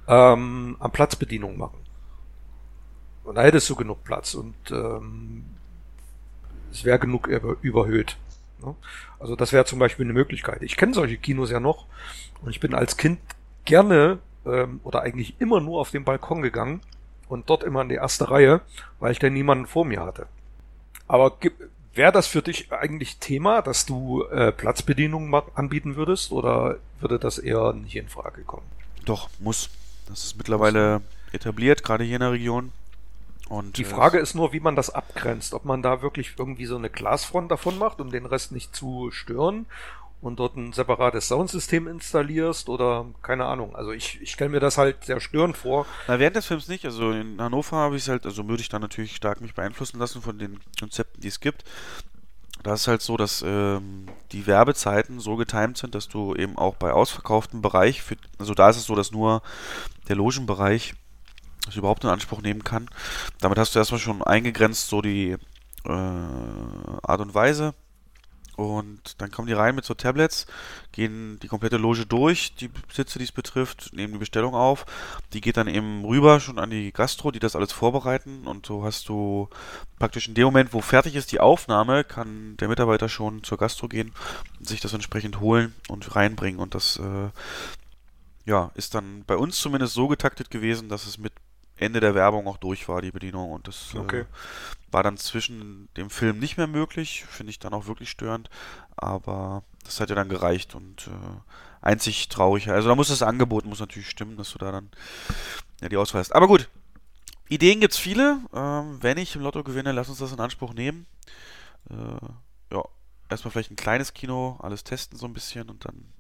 ähm, 0.09 0.77
am 0.79 0.91
Platzbedienung 0.91 1.57
machen. 1.57 1.79
Und 3.25 3.37
da 3.37 3.43
hättest 3.43 3.69
du 3.71 3.77
genug 3.77 4.05
Platz 4.05 4.35
und 4.35 4.55
ähm, 4.71 5.45
es 6.73 6.85
wäre 6.85 6.99
genug 6.99 7.29
über, 7.29 7.57
überhöht. 7.63 8.17
Ne? 8.61 8.75
Also 9.21 9.37
das 9.37 9.53
wäre 9.53 9.65
zum 9.65 9.79
Beispiel 9.79 10.07
eine 10.07 10.13
Möglichkeit. 10.13 10.63
Ich 10.63 10.77
kenne 10.77 10.95
solche 10.95 11.19
Kinos 11.19 11.51
ja 11.51 11.61
noch 11.61 11.87
und 12.43 12.51
ich 12.51 12.61
bin 12.61 12.75
als 12.75 12.97
Kind 12.97 13.21
gerne 13.65 14.19
ähm, 14.45 14.81
oder 14.83 15.03
eigentlich 15.03 15.41
immer 15.41 15.61
nur 15.61 15.81
auf 15.81 15.91
den 15.91 16.05
Balkon 16.05 16.43
gegangen 16.43 16.81
und 17.33 17.49
dort 17.49 17.65
immer 17.65 17.81
in 17.81 17.89
die 17.89 17.95
erste 17.95 18.31
Reihe, 18.31 18.61
weil 19.01 19.13
ich 19.13 19.19
dann 19.19 19.33
niemanden 19.33 19.67
vor 19.67 19.87
mir 19.87 20.03
hatte. 20.03 20.27
Aber 21.09 21.39
wäre 21.95 22.13
das 22.13 22.27
für 22.27 22.43
dich 22.43 22.71
eigentlich 22.73 23.19
Thema, 23.19 23.63
dass 23.63 23.87
du 23.87 24.25
äh, 24.25 24.53
Platzbedienungen 24.53 25.35
anbieten 25.55 25.97
würdest 25.97 26.31
oder 26.31 26.77
würde 27.01 27.19
das 27.19 27.39
eher 27.39 27.73
nicht 27.73 27.97
in 27.97 28.09
Frage 28.09 28.43
kommen? 28.43 28.67
Doch, 29.05 29.31
muss. 29.39 29.71
Das 30.09 30.25
ist 30.25 30.37
mittlerweile 30.37 31.01
etabliert, 31.33 31.83
gerade 31.83 32.05
hier 32.05 32.17
in 32.17 32.21
der 32.21 32.33
Region. 32.33 32.73
Und, 33.49 33.79
die 33.79 33.83
äh, 33.83 33.87
Frage 33.87 34.19
ist 34.19 34.35
nur, 34.35 34.53
wie 34.53 34.61
man 34.61 34.77
das 34.77 34.91
abgrenzt. 34.91 35.55
Ob 35.55 35.65
man 35.65 35.81
da 35.83 36.03
wirklich 36.03 36.35
irgendwie 36.39 36.67
so 36.67 36.77
eine 36.77 36.91
Glasfront 36.91 37.51
davon 37.51 37.79
macht, 37.79 38.01
um 38.01 38.11
den 38.11 38.27
Rest 38.27 38.53
nicht 38.53 38.77
zu 38.77 39.11
stören, 39.11 39.67
und 40.23 40.39
dort 40.39 40.57
ein 40.57 40.73
separates 40.73 41.27
Soundsystem 41.29 41.89
installierst 41.89 42.69
oder 42.69 43.07
keine 43.23 43.45
Ahnung. 43.45 43.75
Also 43.75 43.91
ich, 43.91 44.21
ich 44.23 44.31
stelle 44.31 44.51
mir 44.51 44.61
das 44.61 44.79
halt 44.79 45.05
sehr 45.05 45.21
störend 45.21 45.57
vor. 45.57 45.85
Na, 46.07 46.21
während 46.21 46.37
des 46.37 46.47
Films 46.47 46.69
nicht. 46.69 46.85
Also 46.85 47.11
in 47.11 47.41
Hannover 47.43 47.77
habe 47.77 47.97
ich 47.97 48.03
es 48.03 48.09
halt, 48.09 48.25
also 48.25 48.49
würde 48.49 48.63
ich 48.63 48.69
da 48.69 48.79
natürlich 48.79 49.17
stark 49.17 49.41
mich 49.41 49.55
beeinflussen 49.55 49.99
lassen 49.99 50.23
von 50.23 50.39
den 50.39 50.61
Konzepten, 50.79 51.21
die 51.21 51.29
es 51.29 51.41
gibt. 51.41 51.65
Da 52.63 52.75
ist 52.75 52.87
halt 52.87 53.03
so, 53.03 53.17
dass 53.17 53.43
ähm, 53.45 54.07
die 54.31 54.47
Werbezeiten 54.47 55.19
so 55.19 55.35
getimt 55.35 55.77
sind, 55.79 55.97
dass 55.97 56.09
du 56.09 56.37
eben 56.37 56.57
auch 56.57 56.77
bei 56.77 56.93
ausverkauftem 56.93 57.61
Bereich, 57.61 58.03
für, 58.03 58.17
also 58.39 58.55
da 58.55 58.71
ist 58.71 58.77
es 58.77 58.85
so, 58.85 58.95
dass 58.95 59.11
nur 59.11 59.43
der 60.09 60.15
Logenbereich 60.15 60.95
das 61.67 61.75
überhaupt 61.75 62.05
in 62.05 62.11
Anspruch 62.11 62.43
nehmen 62.43 62.63
kann. 62.63 62.89
Damit 63.41 63.59
hast 63.59 63.75
du 63.75 63.81
erstmal 63.81 64.01
schon 64.01 64.23
eingegrenzt, 64.23 64.89
so 64.89 65.03
die 65.03 65.37
äh, 65.85 65.89
Art 65.89 67.21
und 67.21 67.35
Weise, 67.35 67.75
und 68.57 69.21
dann 69.21 69.31
kommen 69.31 69.49
die 69.49 69.55
rein 69.55 69.75
mit 69.75 69.85
so 69.85 69.95
Tablets, 69.95 70.47
gehen 70.93 71.39
die 71.43 71.49
komplette 71.49 71.79
Loge 71.79 72.05
durch, 72.05 72.55
die 72.55 72.71
Sitze, 72.93 73.19
die 73.19 73.25
es 73.25 73.33
betrifft, 73.33 73.93
nehmen 73.95 74.13
die 74.13 74.19
Bestellung 74.19 74.55
auf. 74.55 74.85
Die 75.33 75.41
geht 75.41 75.57
dann 75.57 75.69
eben 75.69 76.05
rüber 76.05 76.39
schon 76.39 76.59
an 76.59 76.71
die 76.71 76.93
Gastro, 76.93 77.31
die 77.31 77.39
das 77.39 77.57
alles 77.57 77.73
vorbereiten. 77.73 78.47
Und 78.47 78.67
so 78.67 78.85
hast 78.85 79.09
du 79.09 79.49
praktisch 79.99 80.29
in 80.29 80.35
dem 80.35 80.45
Moment, 80.45 80.75
wo 80.75 80.83
fertig 80.83 81.15
ist 81.17 81.33
die 81.33 81.41
Aufnahme, 81.41 82.05
kann 82.05 82.57
der 82.59 82.69
Mitarbeiter 82.69 83.09
schon 83.09 83.43
zur 83.43 83.57
Gastro 83.57 83.89
gehen, 83.89 84.13
sich 84.61 84.81
das 84.81 84.93
entsprechend 84.93 85.41
holen 85.41 85.75
und 85.89 86.15
reinbringen. 86.15 86.61
Und 86.61 86.75
das 86.75 86.99
äh, 86.99 87.31
ja, 88.45 88.71
ist 88.75 88.95
dann 88.95 89.25
bei 89.27 89.37
uns 89.37 89.59
zumindest 89.59 89.95
so 89.95 90.09
getaktet 90.09 90.51
gewesen, 90.51 90.91
dass 90.91 91.07
es 91.07 91.17
mit 91.17 91.33
Ende 91.83 92.01
der 92.01 92.15
Werbung 92.15 92.47
auch 92.47 92.57
durch 92.57 92.89
war, 92.89 93.03
die 93.03 93.11
Bedienung. 93.11 93.53
Und 93.53 93.69
das 93.69 93.95
okay. 93.95 94.21
äh, 94.21 94.25
war 94.91 95.03
dann 95.03 95.17
zwischen 95.17 95.89
dem 95.97 96.11
Film 96.11 96.39
nicht 96.39 96.57
mehr 96.57 96.67
möglich. 96.67 97.25
Finde 97.29 97.51
ich 97.51 97.59
dann 97.59 97.75
auch 97.75 97.87
wirklich 97.87 98.11
störend. 98.11 98.49
Aber 98.97 99.63
das 99.85 100.01
hat 100.01 100.09
ja 100.09 100.17
dann 100.17 100.29
gereicht 100.29 100.75
und 100.75 101.09
äh, 101.09 101.41
einzig 101.81 102.29
traurig. 102.29 102.71
Also 102.71 102.89
da 102.89 102.95
muss 102.95 103.09
das 103.09 103.23
Angebot 103.23 103.67
muss 103.67 103.81
natürlich 103.81 104.09
stimmen, 104.09 104.37
dass 104.37 104.53
du 104.53 104.59
da 104.59 104.73
dann 104.73 104.91
ja, 105.81 105.89
die 105.89 105.97
Auswahl 105.97 106.21
hast. 106.21 106.35
Aber 106.35 106.47
gut, 106.47 106.69
Ideen 107.49 107.81
gibt's 107.81 107.99
viele. 107.99 108.39
Ähm, 108.55 108.99
wenn 109.03 109.19
ich 109.19 109.37
im 109.37 109.43
Lotto 109.43 109.63
gewinne, 109.63 109.93
lass 109.93 110.09
uns 110.09 110.19
das 110.19 110.33
in 110.33 110.41
Anspruch 110.41 110.73
nehmen. 110.73 111.07
Äh, 111.91 112.75
ja, 112.75 112.85
erstmal 113.29 113.53
vielleicht 113.53 113.71
ein 113.71 113.77
kleines 113.77 114.15
Kino, 114.15 114.59
alles 114.63 114.85
testen 114.85 115.19
so 115.19 115.27
ein 115.27 115.35
bisschen 115.35 115.69
und 115.69 115.85
dann 115.85 116.13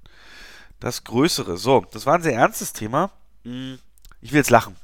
das 0.81 1.05
Größere. 1.05 1.57
So, 1.57 1.86
das 1.92 2.07
war 2.07 2.15
ein 2.15 2.23
sehr 2.23 2.34
ernstes 2.34 2.73
Thema. 2.73 3.10
Hm, 3.44 3.78
ich 4.20 4.32
will 4.32 4.39
jetzt 4.39 4.50
lachen. 4.50 4.76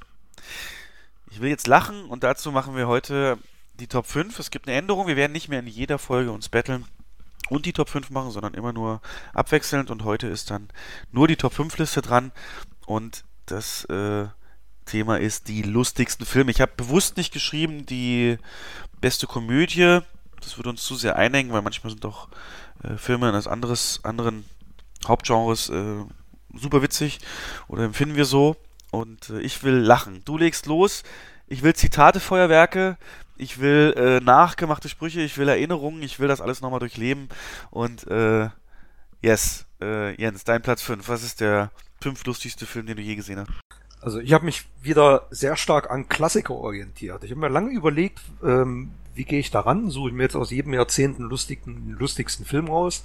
Ich 1.30 1.40
will 1.40 1.50
jetzt 1.50 1.66
lachen 1.66 2.04
und 2.06 2.24
dazu 2.24 2.52
machen 2.52 2.76
wir 2.76 2.88
heute 2.88 3.38
die 3.78 3.86
Top 3.86 4.06
5. 4.06 4.38
Es 4.38 4.50
gibt 4.50 4.66
eine 4.66 4.76
Änderung. 4.76 5.06
Wir 5.06 5.16
werden 5.16 5.32
nicht 5.32 5.48
mehr 5.48 5.60
in 5.60 5.66
jeder 5.66 5.98
Folge 5.98 6.32
uns 6.32 6.48
betteln 6.48 6.86
und 7.48 7.66
die 7.66 7.72
Top 7.72 7.88
5 7.88 8.10
machen, 8.10 8.30
sondern 8.30 8.54
immer 8.54 8.72
nur 8.72 9.00
abwechselnd. 9.34 9.90
Und 9.90 10.04
heute 10.04 10.26
ist 10.26 10.50
dann 10.50 10.68
nur 11.12 11.28
die 11.28 11.36
Top 11.36 11.52
5 11.52 11.76
Liste 11.78 12.02
dran. 12.02 12.32
Und 12.86 13.24
das 13.46 13.84
äh, 13.86 14.26
Thema 14.84 15.18
ist 15.18 15.48
die 15.48 15.62
lustigsten 15.62 16.26
Filme. 16.26 16.50
Ich 16.50 16.60
habe 16.60 16.72
bewusst 16.76 17.16
nicht 17.16 17.32
geschrieben 17.32 17.86
die 17.86 18.38
beste 19.00 19.26
Komödie. 19.26 20.00
Das 20.40 20.56
würde 20.56 20.70
uns 20.70 20.84
zu 20.84 20.94
sehr 20.96 21.16
einhängen, 21.16 21.52
weil 21.52 21.62
manchmal 21.62 21.90
sind 21.90 22.04
doch 22.04 22.28
äh, 22.82 22.96
Filme 22.96 23.28
eines 23.28 23.46
anderes, 23.46 24.00
anderen 24.04 24.44
Hauptgenres 25.06 25.68
äh, 25.68 26.04
super 26.54 26.82
witzig 26.82 27.18
oder 27.68 27.84
empfinden 27.84 28.16
wir 28.16 28.24
so. 28.24 28.56
Und 28.90 29.30
äh, 29.30 29.40
ich 29.40 29.62
will 29.62 29.74
lachen. 29.74 30.22
Du 30.24 30.38
legst 30.38 30.66
los. 30.66 31.02
Ich 31.46 31.62
will 31.62 31.74
Zitate, 31.74 32.20
Feuerwerke. 32.20 32.96
Ich 33.36 33.60
will 33.60 33.94
äh, 33.96 34.20
nachgemachte 34.20 34.88
Sprüche. 34.88 35.20
Ich 35.20 35.38
will 35.38 35.48
Erinnerungen. 35.48 36.02
Ich 36.02 36.18
will 36.18 36.28
das 36.28 36.40
alles 36.40 36.60
nochmal 36.60 36.80
durchleben. 36.80 37.28
Und 37.70 38.06
äh, 38.08 38.48
yes, 39.22 39.66
äh, 39.80 40.14
Jens, 40.20 40.44
dein 40.44 40.62
Platz 40.62 40.82
5. 40.82 41.08
Was 41.08 41.22
ist 41.22 41.40
der 41.40 41.70
fünf 42.00 42.24
lustigste 42.24 42.66
Film, 42.66 42.86
den 42.86 42.96
du 42.96 43.02
je 43.02 43.16
gesehen 43.16 43.40
hast? 43.40 43.50
Also 44.00 44.20
ich 44.20 44.32
habe 44.32 44.44
mich 44.44 44.66
wieder 44.80 45.26
sehr 45.30 45.56
stark 45.56 45.90
an 45.90 46.08
Klassiker 46.08 46.54
orientiert. 46.54 47.24
Ich 47.24 47.30
habe 47.30 47.40
mir 47.40 47.48
lange 47.48 47.70
überlegt, 47.70 48.20
ähm, 48.44 48.92
wie 49.14 49.24
gehe 49.24 49.40
ich 49.40 49.50
daran? 49.50 49.90
Suche 49.90 50.10
ich 50.10 50.14
mir 50.14 50.22
jetzt 50.22 50.36
aus 50.36 50.50
jedem 50.50 50.74
Jahrzehnt 50.74 51.18
einen 51.18 51.28
lustigen, 51.28 51.96
lustigsten 51.98 52.46
Film 52.46 52.68
raus. 52.68 53.02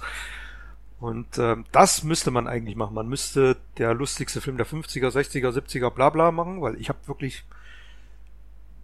Und 1.04 1.36
ähm, 1.36 1.66
das 1.70 2.02
müsste 2.02 2.30
man 2.30 2.46
eigentlich 2.46 2.76
machen. 2.76 2.94
Man 2.94 3.08
müsste 3.08 3.58
der 3.76 3.92
lustigste 3.92 4.40
Film 4.40 4.56
der 4.56 4.66
50er, 4.66 5.10
60er, 5.10 5.50
70er, 5.50 5.90
bla 5.90 6.08
bla 6.08 6.32
machen, 6.32 6.62
weil 6.62 6.80
ich 6.80 6.88
habe 6.88 6.98
wirklich, 7.04 7.44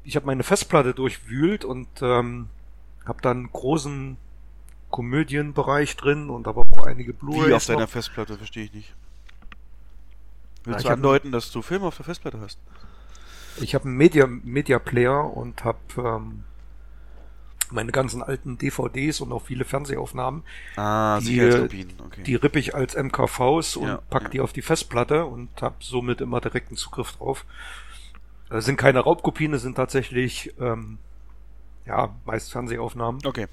ich 0.04 0.16
habe 0.16 0.26
meine 0.26 0.42
Festplatte 0.42 0.92
durchwühlt 0.92 1.64
und 1.64 1.88
ähm, 2.02 2.48
habe 3.06 3.22
dann 3.22 3.38
einen 3.38 3.52
großen 3.52 4.18
Komödienbereich 4.90 5.96
drin 5.96 6.28
und 6.28 6.46
aber 6.46 6.60
auch 6.70 6.84
einige 6.86 7.14
Blu-rays. 7.14 7.48
Wie 7.48 7.54
auf 7.54 7.64
deiner 7.64 7.88
Festplatte, 7.88 8.36
verstehe 8.36 8.64
ich 8.64 8.74
nicht. 8.74 8.94
Willst 10.64 10.84
Ja, 10.84 10.90
du 10.90 10.94
andeuten, 10.96 11.32
dass 11.32 11.50
du 11.50 11.62
Filme 11.62 11.86
auf 11.86 11.96
der 11.96 12.04
Festplatte 12.04 12.38
hast? 12.38 12.58
Ich 13.62 13.74
habe 13.74 13.86
einen 13.86 13.96
Media, 13.96 14.26
Media 14.26 14.78
Player 14.78 15.24
und 15.24 15.64
habe 15.64 15.78
ähm, 15.96 16.44
meine 17.70 17.92
ganzen 17.92 18.22
alten 18.22 18.58
DVDs 18.58 19.20
und 19.20 19.32
auch 19.32 19.42
viele 19.42 19.64
Fernsehaufnahmen. 19.64 20.42
Ah, 20.76 21.20
Die, 21.20 21.40
okay. 21.40 22.22
Die 22.24 22.34
rippe 22.34 22.58
ich 22.58 22.74
als 22.74 22.94
MKVs 22.96 23.76
und 23.76 23.88
Ja, 23.88 24.02
pack 24.10 24.24
ja. 24.24 24.28
die 24.30 24.40
auf 24.40 24.52
die 24.52 24.62
Festplatte 24.62 25.24
und 25.24 25.48
habe 25.62 25.76
somit 25.80 26.20
immer 26.20 26.40
direkten 26.40 26.76
Zugriff 26.76 27.12
drauf. 27.12 27.44
Das 28.48 28.64
sind 28.64 28.76
keine 28.76 29.00
Raubkopien, 29.00 29.52
das 29.52 29.62
sind 29.62 29.76
tatsächlich 29.76 30.52
ähm, 30.60 30.98
ja 31.86 32.14
meist 32.24 32.50
Fernsehaufnahmen. 32.52 33.24
okay. 33.24 33.46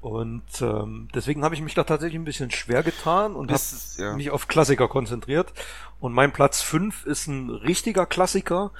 Und 0.00 0.60
ähm, 0.60 1.08
deswegen 1.14 1.44
habe 1.44 1.54
ich 1.54 1.62
mich 1.62 1.72
da 1.72 1.82
tatsächlich 1.84 2.20
ein 2.20 2.26
bisschen 2.26 2.50
schwer 2.50 2.82
getan 2.82 3.34
und 3.34 3.50
habe 3.50 3.62
ja. 3.96 4.14
mich 4.14 4.30
auf 4.30 4.48
Klassiker 4.48 4.86
konzentriert. 4.86 5.54
Und 5.98 6.12
mein 6.12 6.30
Platz 6.30 6.60
5 6.60 7.06
ist 7.06 7.26
ein 7.26 7.48
richtiger 7.48 8.04
Klassiker 8.04 8.70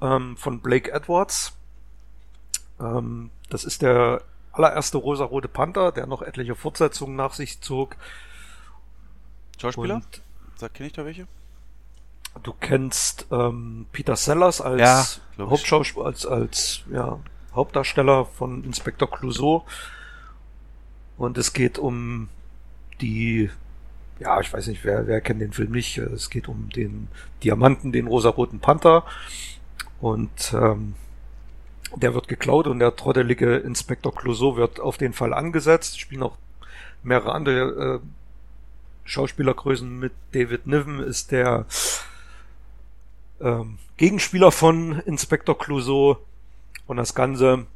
ähm, 0.00 0.36
von 0.36 0.60
Blake 0.60 0.92
Edwards. 0.92 1.57
Ähm, 2.80 3.30
das 3.50 3.64
ist 3.64 3.82
der 3.82 4.22
allererste 4.52 4.98
rosarote 4.98 5.48
Panther, 5.48 5.92
der 5.92 6.06
noch 6.06 6.22
etliche 6.22 6.54
Fortsetzungen 6.54 7.16
nach 7.16 7.34
sich 7.34 7.60
zog. 7.60 7.96
Schauspieler? 9.60 9.96
Und 9.96 10.22
Sag, 10.56 10.74
kenne 10.74 10.88
ich 10.88 10.92
da 10.92 11.04
welche? 11.04 11.26
du 12.42 12.52
kennst 12.52 13.26
ähm, 13.30 13.86
Peter 13.92 14.16
Sellers 14.16 14.60
als 14.60 15.20
Ja. 15.36 15.46
Hauptschauspieler, 15.46 16.06
als, 16.06 16.26
als 16.26 16.82
ja, 16.90 17.18
Hauptdarsteller 17.54 18.26
von 18.26 18.64
Inspektor 18.64 19.10
Clouseau. 19.10 19.64
Und 21.16 21.36
es 21.38 21.52
geht 21.52 21.78
um 21.78 22.28
die, 23.00 23.50
ja, 24.20 24.40
ich 24.40 24.52
weiß 24.52 24.68
nicht, 24.68 24.84
wer, 24.84 25.06
wer 25.06 25.20
kennt 25.20 25.40
den 25.40 25.52
Film 25.52 25.72
nicht. 25.72 25.98
Es 25.98 26.30
geht 26.30 26.48
um 26.48 26.68
den 26.70 27.08
Diamanten, 27.42 27.92
den 27.92 28.06
rosaroten 28.06 28.60
Panther. 28.60 29.04
Und 30.00 30.54
ähm, 30.54 30.94
der 31.96 32.14
wird 32.14 32.28
geklaut 32.28 32.66
und 32.66 32.78
der 32.78 32.96
trottelige 32.96 33.56
Inspektor 33.56 34.14
Clouseau 34.14 34.56
wird 34.56 34.80
auf 34.80 34.98
den 34.98 35.12
Fall 35.12 35.32
angesetzt. 35.32 36.00
Spielen 36.00 36.22
auch 36.22 36.36
mehrere 37.02 37.32
andere 37.32 38.00
äh, 38.00 38.00
Schauspielergrößen 39.04 39.98
mit. 39.98 40.12
David 40.32 40.66
Niven 40.66 41.00
ist 41.00 41.32
der 41.32 41.66
ähm, 43.40 43.78
Gegenspieler 43.96 44.52
von 44.52 45.00
Inspektor 45.00 45.58
Clouseau. 45.58 46.18
Und 46.86 46.96
das 46.96 47.14
Ganze, 47.14 47.66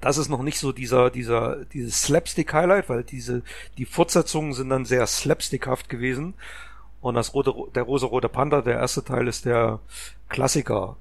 das 0.00 0.18
ist 0.18 0.28
noch 0.28 0.42
nicht 0.42 0.58
so 0.58 0.72
dieser, 0.72 1.10
dieser, 1.10 1.64
dieses 1.66 2.02
Slapstick-Highlight, 2.02 2.88
weil 2.88 3.04
diese, 3.04 3.42
die 3.78 3.86
Fortsetzungen 3.86 4.52
sind 4.52 4.70
dann 4.70 4.84
sehr 4.84 5.06
slapstickhaft 5.06 5.88
gewesen. 5.88 6.34
Und 7.00 7.14
das 7.14 7.34
rote, 7.34 7.52
der 7.74 7.82
rosa-rote 7.82 8.28
Panther, 8.28 8.62
der 8.62 8.78
erste 8.78 9.04
Teil 9.04 9.28
ist 9.28 9.44
der 9.44 9.80
Klassiker 10.28 10.96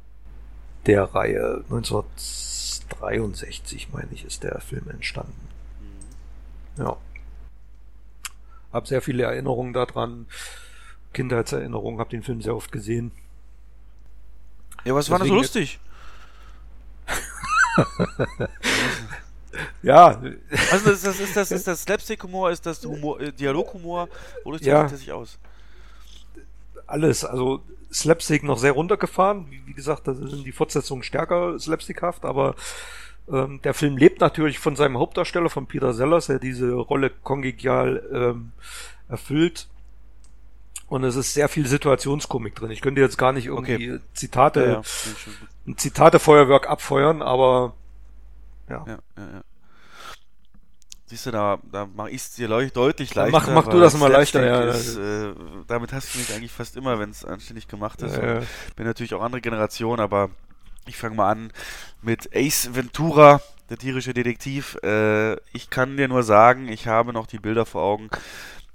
der 0.86 1.04
Reihe. 1.14 1.64
1963, 1.70 3.90
meine 3.92 4.08
ich, 4.12 4.26
ist 4.26 4.44
der 4.44 4.60
Film 4.62 4.90
entstanden. 4.90 5.48
Ja. 6.78 6.98
Hab 8.74 8.88
sehr 8.88 9.02
viele 9.02 9.24
Erinnerungen 9.24 9.74
daran. 9.74 10.28
Kindheitserinnerungen, 11.14 12.00
hab 12.00 12.10
den 12.10 12.24
Film 12.24 12.42
sehr 12.42 12.56
oft 12.56 12.72
gesehen. 12.72 13.12
Ja, 14.86 14.96
was 14.96 15.10
war 15.10 15.20
denn 15.20 15.28
so 15.28 15.36
Deswegen 15.36 15.68
lustig? 15.68 15.80
Ja, 19.84 20.22
Also 20.72 20.90
das, 20.92 21.02
das 21.02 21.20
ist 21.20 21.36
das 21.36 21.52
ist 21.52 21.68
das 21.68 21.82
Slapstick-Humor, 21.84 22.52
ist 22.52 22.66
das 22.66 22.82
Humor, 22.86 23.20
äh, 23.20 23.34
Dialog-Humor, 23.34 24.08
wodurch 24.46 24.62
Ja. 24.62 24.88
sich 24.88 25.12
aus? 25.12 25.38
Alles. 26.92 27.26
Also 27.26 27.62
Slapstick 27.92 28.44
noch 28.44 28.58
sehr 28.58 28.74
runtergefahren. 28.74 29.48
Wie, 29.50 29.62
wie 29.66 29.74
gesagt, 29.74 30.08
da 30.08 30.14
sind 30.14 30.46
die 30.46 30.52
Fortsetzungen 30.52 31.04
stärker 31.04 31.60
slapstickhaft, 31.60 32.26
aber 32.26 32.56
ähm, 33.32 33.62
der 33.64 33.74
Film 33.74 33.98
lebt 33.98 34.22
natürlich 34.22 34.60
von 34.60 34.76
seinem 34.76 34.98
Hauptdarsteller, 34.98 35.50
von 35.50 35.68
Peter 35.68 35.94
Sellers, 35.94 36.28
der 36.28 36.40
diese 36.40 36.72
Rolle 36.74 37.10
kongigial 37.10 38.04
ähm, 38.14 38.52
erfüllt. 39.10 39.68
Und 40.88 41.04
es 41.04 41.16
ist 41.16 41.34
sehr 41.34 41.48
viel 41.48 41.68
Situationskomik 41.68 42.56
drin. 42.56 42.72
Ich 42.72 42.82
könnte 42.82 43.00
jetzt 43.00 43.18
gar 43.18 43.32
nicht 43.32 43.46
irgendwie 43.46 44.00
Zitate, 44.14 44.62
Ja, 44.62 44.72
ja, 44.72 44.82
ein 45.68 45.78
Zitate-Feuerwerk 45.78 46.70
abfeuern, 46.70 47.22
aber 47.22 47.74
ja, 48.70 48.86
ja. 48.88 49.00
Siehst 51.12 51.26
du, 51.26 51.32
da, 51.32 51.60
da 51.70 51.86
mache 51.94 52.10
ich 52.12 52.22
es 52.22 52.32
dir 52.36 52.48
deutlich 52.48 53.14
leichter. 53.16 53.32
mach- 53.32 53.48
mach 53.66 53.68
du 53.68 53.80
das 53.82 53.98
mal 53.98 54.10
leichter, 54.10 54.46
ja. 54.46 54.64
Ist, 54.64 54.96
äh, 54.96 55.34
damit 55.68 55.92
hast 55.92 56.14
du 56.16 56.20
mich 56.20 56.34
eigentlich 56.34 56.52
fast 56.54 56.78
immer, 56.78 57.00
wenn 57.00 57.10
es 57.10 57.26
anständig 57.26 57.68
gemacht 57.68 58.02
ist. 58.02 58.18
Äh, 58.18 58.38
Und 58.38 58.76
bin 58.78 58.86
natürlich 58.86 59.14
auch 59.14 59.22
andere 59.22 59.42
Generation, 59.42 60.00
aber 60.00 60.30
ich 60.88 60.96
fange 60.96 61.16
mal 61.16 61.30
an 61.30 61.52
mit 62.02 62.30
Ace 62.34 62.70
Ventura, 62.74 63.42
der 63.70 63.78
tierische 63.78 64.14
Detektiv. 64.14 64.78
Äh, 64.84 65.34
ich 65.52 65.70
kann 65.70 65.98
dir 65.98 66.08
nur 66.08 66.24
sagen, 66.24 66.70
ich 66.70 66.88
habe 66.88 67.12
noch 67.12 67.28
die 67.28 67.40
Bilder 67.40 67.66
vor 67.66 67.82
Augen. 67.84 68.10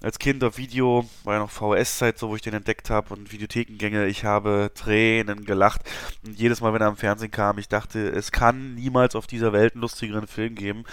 Als 0.03 0.19
Kind 0.19 0.45
auf 0.45 0.59
Video, 0.59 1.09
war 1.25 1.35
ja 1.35 1.41
noch 1.41 1.51
VHS-Zeit, 1.51 2.19
so 2.19 2.29
wo 2.29 2.37
ich 2.37 2.43
den 2.43 2.53
entdeckt 2.53 2.91
habe 2.91 3.15
und 3.15 3.33
Videothekengänge, 3.33 4.07
ich 4.07 4.25
habe 4.25 4.71
Tränen 4.75 5.47
gelacht. 5.47 5.81
Und 6.25 6.39
jedes 6.39 6.61
Mal, 6.61 6.75
wenn 6.75 6.83
er 6.83 6.89
am 6.89 6.99
Fernsehen 6.99 7.31
kam, 7.31 7.59
ich 7.59 7.69
dachte, 7.69 8.11
es 8.11 8.31
kann 8.31 8.75
niemals 8.75 9.17
auf 9.17 9.27
dieser 9.27 9.55
Welt 9.55 9.75
einen 9.75 9.81
lustigeren 9.81 10.27
Film 10.27 10.55
geben. 10.55 10.85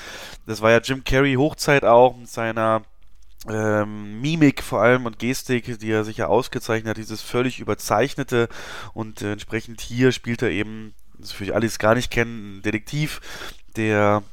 Das 0.45 0.61
war 0.61 0.72
ja 0.72 0.80
Jim 0.80 1.03
Carrey 1.03 1.33
Hochzeit 1.33 1.83
auch 1.83 2.15
mit 2.15 2.30
seiner 2.30 2.83
ähm, 3.49 4.22
Mimik 4.22 4.64
vor 4.64 4.82
allem 4.82 5.06
und 5.06 5.19
Gestik, 5.19 5.80
die 5.80 5.91
er 5.91 6.06
sicher 6.06 6.30
ausgezeichnet 6.30 6.91
hat, 6.91 6.98
dieses 6.98 7.22
völlig 7.22 7.59
überzeichnete 7.59 8.48
und 8.93 9.22
äh, 9.22 9.33
entsprechend 9.33 9.82
hier 9.82 10.11
spielt 10.14 10.41
er 10.41 10.49
eben, 10.49 10.93
das 11.17 11.32
für 11.33 11.53
alle, 11.53 11.61
die 11.61 11.67
es 11.67 11.80
gar 11.80 11.95
nicht 11.95 12.09
kennen, 12.09 12.53
einen 12.53 12.61
Detektiv, 12.61 13.19
der 13.75 14.23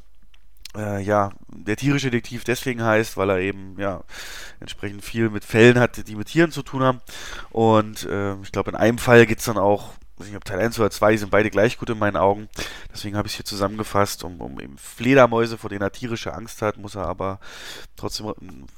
äh, 0.76 1.02
ja, 1.02 1.30
der 1.48 1.76
tierische 1.76 2.10
Detektiv 2.10 2.44
deswegen 2.44 2.82
heißt, 2.82 3.16
weil 3.16 3.30
er 3.30 3.38
eben 3.38 3.76
ja 3.78 4.02
entsprechend 4.60 5.04
viel 5.04 5.30
mit 5.30 5.44
Fällen 5.44 5.78
hat, 5.78 6.06
die 6.06 6.14
mit 6.14 6.28
Tieren 6.28 6.52
zu 6.52 6.62
tun 6.62 6.82
haben. 6.82 7.00
Und 7.50 8.04
äh, 8.04 8.34
ich 8.42 8.52
glaube, 8.52 8.70
in 8.70 8.76
einem 8.76 8.98
Fall 8.98 9.26
geht 9.26 9.40
es 9.40 9.46
dann 9.46 9.58
auch, 9.58 9.94
weiß 10.16 10.28
nicht, 10.28 10.36
ob 10.36 10.44
Teil 10.44 10.60
1 10.60 10.78
oder 10.78 10.90
2 10.90 11.12
die 11.12 11.18
sind 11.18 11.30
beide 11.30 11.50
gleich 11.50 11.78
gut 11.78 11.90
in 11.90 11.98
meinen 11.98 12.16
Augen. 12.16 12.48
Deswegen 12.92 13.16
habe 13.16 13.26
ich 13.26 13.32
es 13.32 13.36
hier 13.36 13.44
zusammengefasst, 13.44 14.22
um, 14.22 14.40
um 14.40 14.60
eben 14.60 14.78
Fledermäuse, 14.78 15.58
vor 15.58 15.70
denen 15.70 15.82
er 15.82 15.92
tierische 15.92 16.34
Angst 16.34 16.62
hat, 16.62 16.76
muss 16.76 16.94
er 16.94 17.06
aber 17.06 17.40
trotzdem 17.96 18.32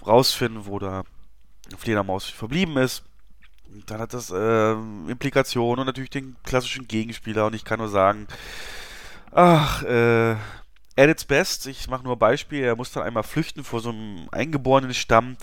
rausfinden, 0.06 0.64
wo 0.64 0.78
eine 0.78 1.04
Fledermaus 1.76 2.24
verblieben 2.26 2.76
ist. 2.78 3.02
dann 3.86 4.00
hat 4.00 4.14
das 4.14 4.30
äh, 4.30 4.72
Implikationen 4.72 5.80
und 5.80 5.86
natürlich 5.86 6.10
den 6.10 6.36
klassischen 6.44 6.88
Gegenspieler. 6.88 7.46
Und 7.46 7.54
ich 7.54 7.64
kann 7.64 7.80
nur 7.80 7.88
sagen, 7.88 8.28
ach, 9.30 9.82
äh, 9.82 10.36
at 10.96 11.08
its 11.08 11.24
best, 11.24 11.66
ich 11.66 11.88
mache 11.88 12.02
nur 12.04 12.16
ein 12.16 12.18
Beispiel, 12.18 12.62
er 12.62 12.76
muss 12.76 12.92
dann 12.92 13.02
einmal 13.02 13.22
flüchten 13.22 13.64
vor 13.64 13.80
so 13.80 13.90
einem 13.90 14.28
eingeborenen 14.30 14.94
Stamm, 14.94 15.36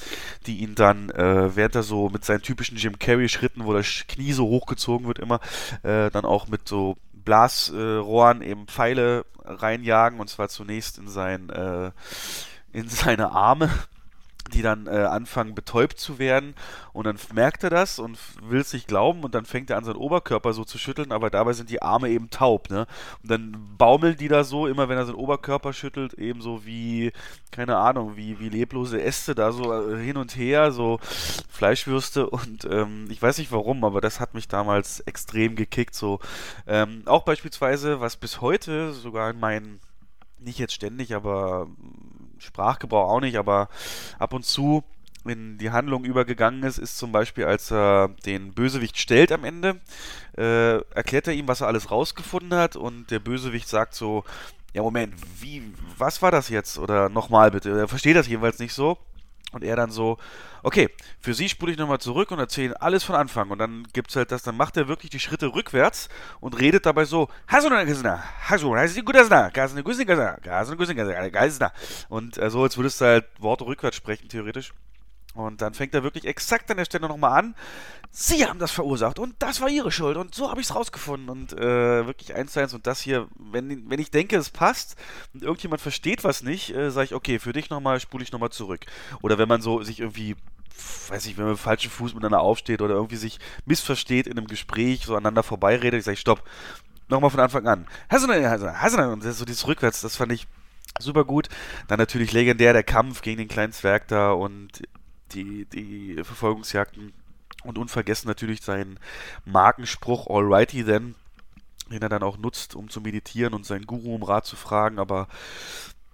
die 0.45 0.57
ihn 0.59 0.75
dann, 0.75 1.09
äh, 1.09 1.55
während 1.55 1.75
er 1.75 1.83
so 1.83 2.09
mit 2.09 2.23
seinen 2.23 2.41
typischen 2.41 2.77
Jim 2.77 2.99
Carrey-Schritten, 2.99 3.65
wo 3.65 3.73
das 3.73 4.05
Knie 4.07 4.33
so 4.33 4.45
hochgezogen 4.45 5.07
wird 5.07 5.19
immer, 5.19 5.39
äh, 5.83 6.11
dann 6.11 6.25
auch 6.25 6.47
mit 6.47 6.67
so 6.67 6.97
Blasrohren 7.13 8.41
eben 8.41 8.67
Pfeile 8.67 9.25
reinjagen 9.43 10.19
und 10.19 10.29
zwar 10.29 10.49
zunächst 10.49 10.97
in 10.97 11.07
sein 11.07 11.49
äh, 11.49 11.91
in 12.71 12.87
seine 12.87 13.31
Arme 13.31 13.69
die 14.49 14.61
dann 14.61 14.87
äh, 14.87 14.91
anfangen 14.91 15.55
betäubt 15.55 15.99
zu 15.99 16.19
werden 16.19 16.55
und 16.93 17.05
dann 17.05 17.17
merkt 17.33 17.63
er 17.63 17.69
das 17.69 17.99
und 17.99 18.17
will 18.41 18.59
es 18.59 18.73
nicht 18.73 18.87
glauben 18.87 19.23
und 19.23 19.35
dann 19.35 19.45
fängt 19.45 19.69
er 19.69 19.77
an 19.77 19.83
seinen 19.83 19.97
Oberkörper 19.97 20.53
so 20.53 20.63
zu 20.63 20.77
schütteln, 20.77 21.11
aber 21.11 21.29
dabei 21.29 21.53
sind 21.53 21.69
die 21.69 21.81
Arme 21.81 22.09
eben 22.09 22.29
taub, 22.29 22.69
ne? 22.69 22.87
Und 23.23 23.31
dann 23.31 23.57
baumeln 23.77 24.17
die 24.17 24.27
da 24.27 24.43
so, 24.43 24.67
immer 24.67 24.89
wenn 24.89 24.97
er 24.97 25.05
seinen 25.05 25.15
Oberkörper 25.15 25.73
schüttelt, 25.73 26.13
ebenso 26.13 26.65
wie, 26.65 27.11
keine 27.51 27.77
Ahnung, 27.77 28.15
wie, 28.15 28.39
wie 28.39 28.49
leblose 28.49 29.01
Äste 29.01 29.35
da 29.35 29.51
so 29.51 29.73
äh, 29.73 30.03
hin 30.03 30.17
und 30.17 30.35
her, 30.35 30.71
so 30.71 30.99
Fleischwürste 31.49 32.29
und 32.29 32.65
ähm, 32.65 33.07
ich 33.09 33.21
weiß 33.21 33.37
nicht 33.37 33.51
warum, 33.51 33.83
aber 33.83 34.01
das 34.01 34.19
hat 34.19 34.33
mich 34.33 34.47
damals 34.47 34.99
extrem 35.01 35.55
gekickt, 35.55 35.95
so. 35.95 36.19
Ähm, 36.67 37.03
auch 37.05 37.23
beispielsweise, 37.23 38.01
was 38.01 38.17
bis 38.17 38.41
heute 38.41 38.93
sogar 38.93 39.29
in 39.29 39.39
meinen 39.39 39.79
nicht 40.39 40.59
jetzt 40.59 40.73
ständig, 40.73 41.15
aber 41.15 41.67
Sprachgebrauch 42.41 43.09
auch 43.09 43.21
nicht, 43.21 43.37
aber 43.37 43.69
ab 44.17 44.33
und 44.33 44.45
zu 44.45 44.83
in 45.25 45.57
die 45.57 45.71
Handlung 45.71 46.05
übergegangen 46.05 46.63
ist, 46.63 46.77
ist 46.77 46.97
zum 46.97 47.11
Beispiel, 47.11 47.45
als 47.45 47.71
er 47.71 48.09
den 48.25 48.53
Bösewicht 48.53 48.97
stellt 48.97 49.31
am 49.31 49.43
Ende, 49.43 49.79
äh, 50.37 50.77
erklärt 50.93 51.27
er 51.27 51.33
ihm, 51.33 51.47
was 51.47 51.61
er 51.61 51.67
alles 51.67 51.91
rausgefunden 51.91 52.57
hat 52.57 52.75
und 52.75 53.11
der 53.11 53.19
Bösewicht 53.19 53.67
sagt 53.67 53.93
so, 53.93 54.23
ja 54.73 54.81
Moment, 54.81 55.13
wie, 55.39 55.73
was 55.97 56.21
war 56.21 56.31
das 56.31 56.49
jetzt? 56.49 56.77
Oder 56.77 57.09
nochmal 57.09 57.51
bitte. 57.51 57.77
Er 57.77 57.87
versteht 57.87 58.15
das 58.15 58.27
jedenfalls 58.27 58.59
nicht 58.59 58.73
so. 58.73 58.97
Und 59.51 59.63
er 59.63 59.75
dann 59.75 59.89
so, 59.89 60.17
okay, 60.63 60.89
für 61.19 61.33
sie 61.33 61.49
spule 61.49 61.71
ich 61.71 61.77
nochmal 61.77 61.99
zurück 61.99 62.31
und 62.31 62.39
erzähle 62.39 62.81
alles 62.81 63.03
von 63.03 63.15
Anfang. 63.15 63.49
Und 63.49 63.59
dann 63.59 63.87
gibt's 63.93 64.15
halt 64.15 64.31
das, 64.31 64.43
dann 64.43 64.57
macht 64.57 64.77
er 64.77 64.87
wirklich 64.87 65.09
die 65.09 65.19
Schritte 65.19 65.53
rückwärts 65.53 66.09
und 66.39 66.59
redet 66.59 66.85
dabei 66.85 67.05
so, 67.05 67.29
und 72.09 72.37
äh, 72.37 72.49
so, 72.49 72.63
als 72.63 72.77
würdest 72.77 73.01
du 73.01 73.05
halt 73.05 73.25
Worte 73.39 73.65
rückwärts 73.65 73.97
sprechen, 73.97 74.29
theoretisch. 74.29 74.73
Und 75.35 75.61
dann 75.61 75.73
fängt 75.73 75.93
er 75.93 76.03
wirklich 76.03 76.25
exakt 76.25 76.71
an 76.71 76.77
der 76.77 76.85
Stelle 76.85 77.07
nochmal 77.07 77.37
an. 77.37 77.55
Sie 78.11 78.45
haben 78.45 78.57
das 78.57 78.71
verursacht 78.71 79.19
und 79.19 79.35
das 79.37 79.61
war 79.61 79.69
ihre 79.69 79.91
Schuld 79.91 80.17
und 80.17 80.33
so 80.33 80.49
habe 80.49 80.59
ich 80.59 80.67
es 80.67 80.75
rausgefunden 80.75 81.29
und 81.29 81.53
äh, 81.53 82.07
wirklich 82.07 82.33
eins 82.33 82.53
zu 82.53 82.59
eins 82.59 82.73
und 82.73 82.87
das 82.87 83.01
hier, 83.01 83.27
wenn, 83.37 83.87
wenn 83.87 83.99
ich 83.99 84.09
denke, 84.09 84.35
es 84.35 84.49
passt 84.49 84.95
und 85.35 85.43
irgendjemand 85.43 85.79
versteht 85.79 86.23
was 86.23 86.41
nicht, 86.41 86.75
äh, 86.75 86.89
sage 86.89 87.05
ich, 87.05 87.13
okay, 87.13 87.37
für 87.37 87.53
dich 87.53 87.69
nochmal, 87.69 87.99
spule 87.99 88.23
ich 88.23 88.31
nochmal 88.31 88.49
zurück. 88.49 88.87
Oder 89.21 89.37
wenn 89.37 89.47
man 89.47 89.61
so 89.61 89.83
sich 89.83 89.99
irgendwie, 89.99 90.35
weiß 91.09 91.27
ich, 91.27 91.37
wenn 91.37 91.43
man 91.43 91.53
mit 91.53 91.61
falschen 91.61 91.91
Fuß 91.91 92.15
miteinander 92.15 92.41
aufsteht 92.41 92.81
oder 92.81 92.95
irgendwie 92.95 93.17
sich 93.17 93.39
missversteht 93.65 94.25
in 94.25 94.39
einem 94.39 94.47
Gespräch, 94.47 95.05
so 95.05 95.13
aneinander 95.13 95.43
vorbeiredet, 95.43 95.99
ich 95.99 96.05
sage, 96.05 96.17
stopp, 96.17 96.43
nochmal 97.09 97.29
von 97.29 97.41
Anfang 97.41 97.67
an. 97.67 97.85
Und 98.09 99.23
das 99.23 99.33
ist 99.33 99.39
so 99.39 99.45
dieses 99.45 99.67
Rückwärts, 99.67 100.01
das 100.01 100.15
fand 100.15 100.31
ich 100.31 100.47
super 100.97 101.25
gut. 101.25 101.47
Dann 101.87 101.99
natürlich 101.99 102.31
legendär 102.31 102.73
der 102.73 102.83
Kampf 102.83 103.21
gegen 103.21 103.37
den 103.37 103.47
kleinen 103.47 103.71
Zwerg 103.71 104.07
da 104.07 104.31
und 104.31 104.81
die, 105.29 105.65
die 105.65 106.23
Verfolgungsjagden 106.23 107.13
und 107.63 107.77
unvergessen 107.77 108.27
natürlich 108.27 108.61
seinen 108.61 108.99
Markenspruch 109.45 110.27
Alrighty 110.27 110.83
then, 110.83 111.15
den 111.91 112.01
er 112.01 112.09
dann 112.09 112.23
auch 112.23 112.37
nutzt, 112.37 112.75
um 112.75 112.89
zu 112.89 113.01
meditieren 113.01 113.53
und 113.53 113.65
seinen 113.65 113.85
Guru 113.85 114.15
um 114.15 114.23
Rat 114.23 114.45
zu 114.45 114.55
fragen, 114.55 114.99
aber 114.99 115.27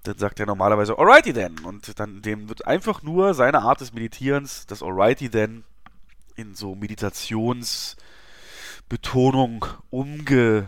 dann 0.03 0.17
sagt 0.17 0.39
er 0.39 0.45
normalerweise 0.45 0.97
Alrighty 0.97 1.33
then 1.33 1.59
und 1.59 1.99
dann 1.99 2.21
dem 2.21 2.49
wird 2.49 2.67
einfach 2.67 3.03
nur 3.03 3.33
seine 3.33 3.61
Art 3.61 3.81
des 3.81 3.93
Meditierens, 3.93 4.65
das 4.67 4.83
Alrighty 4.83 5.29
then 5.29 5.63
in 6.35 6.55
so 6.55 6.75
Meditationsbetonung 6.75 9.65
umge, 9.89 10.67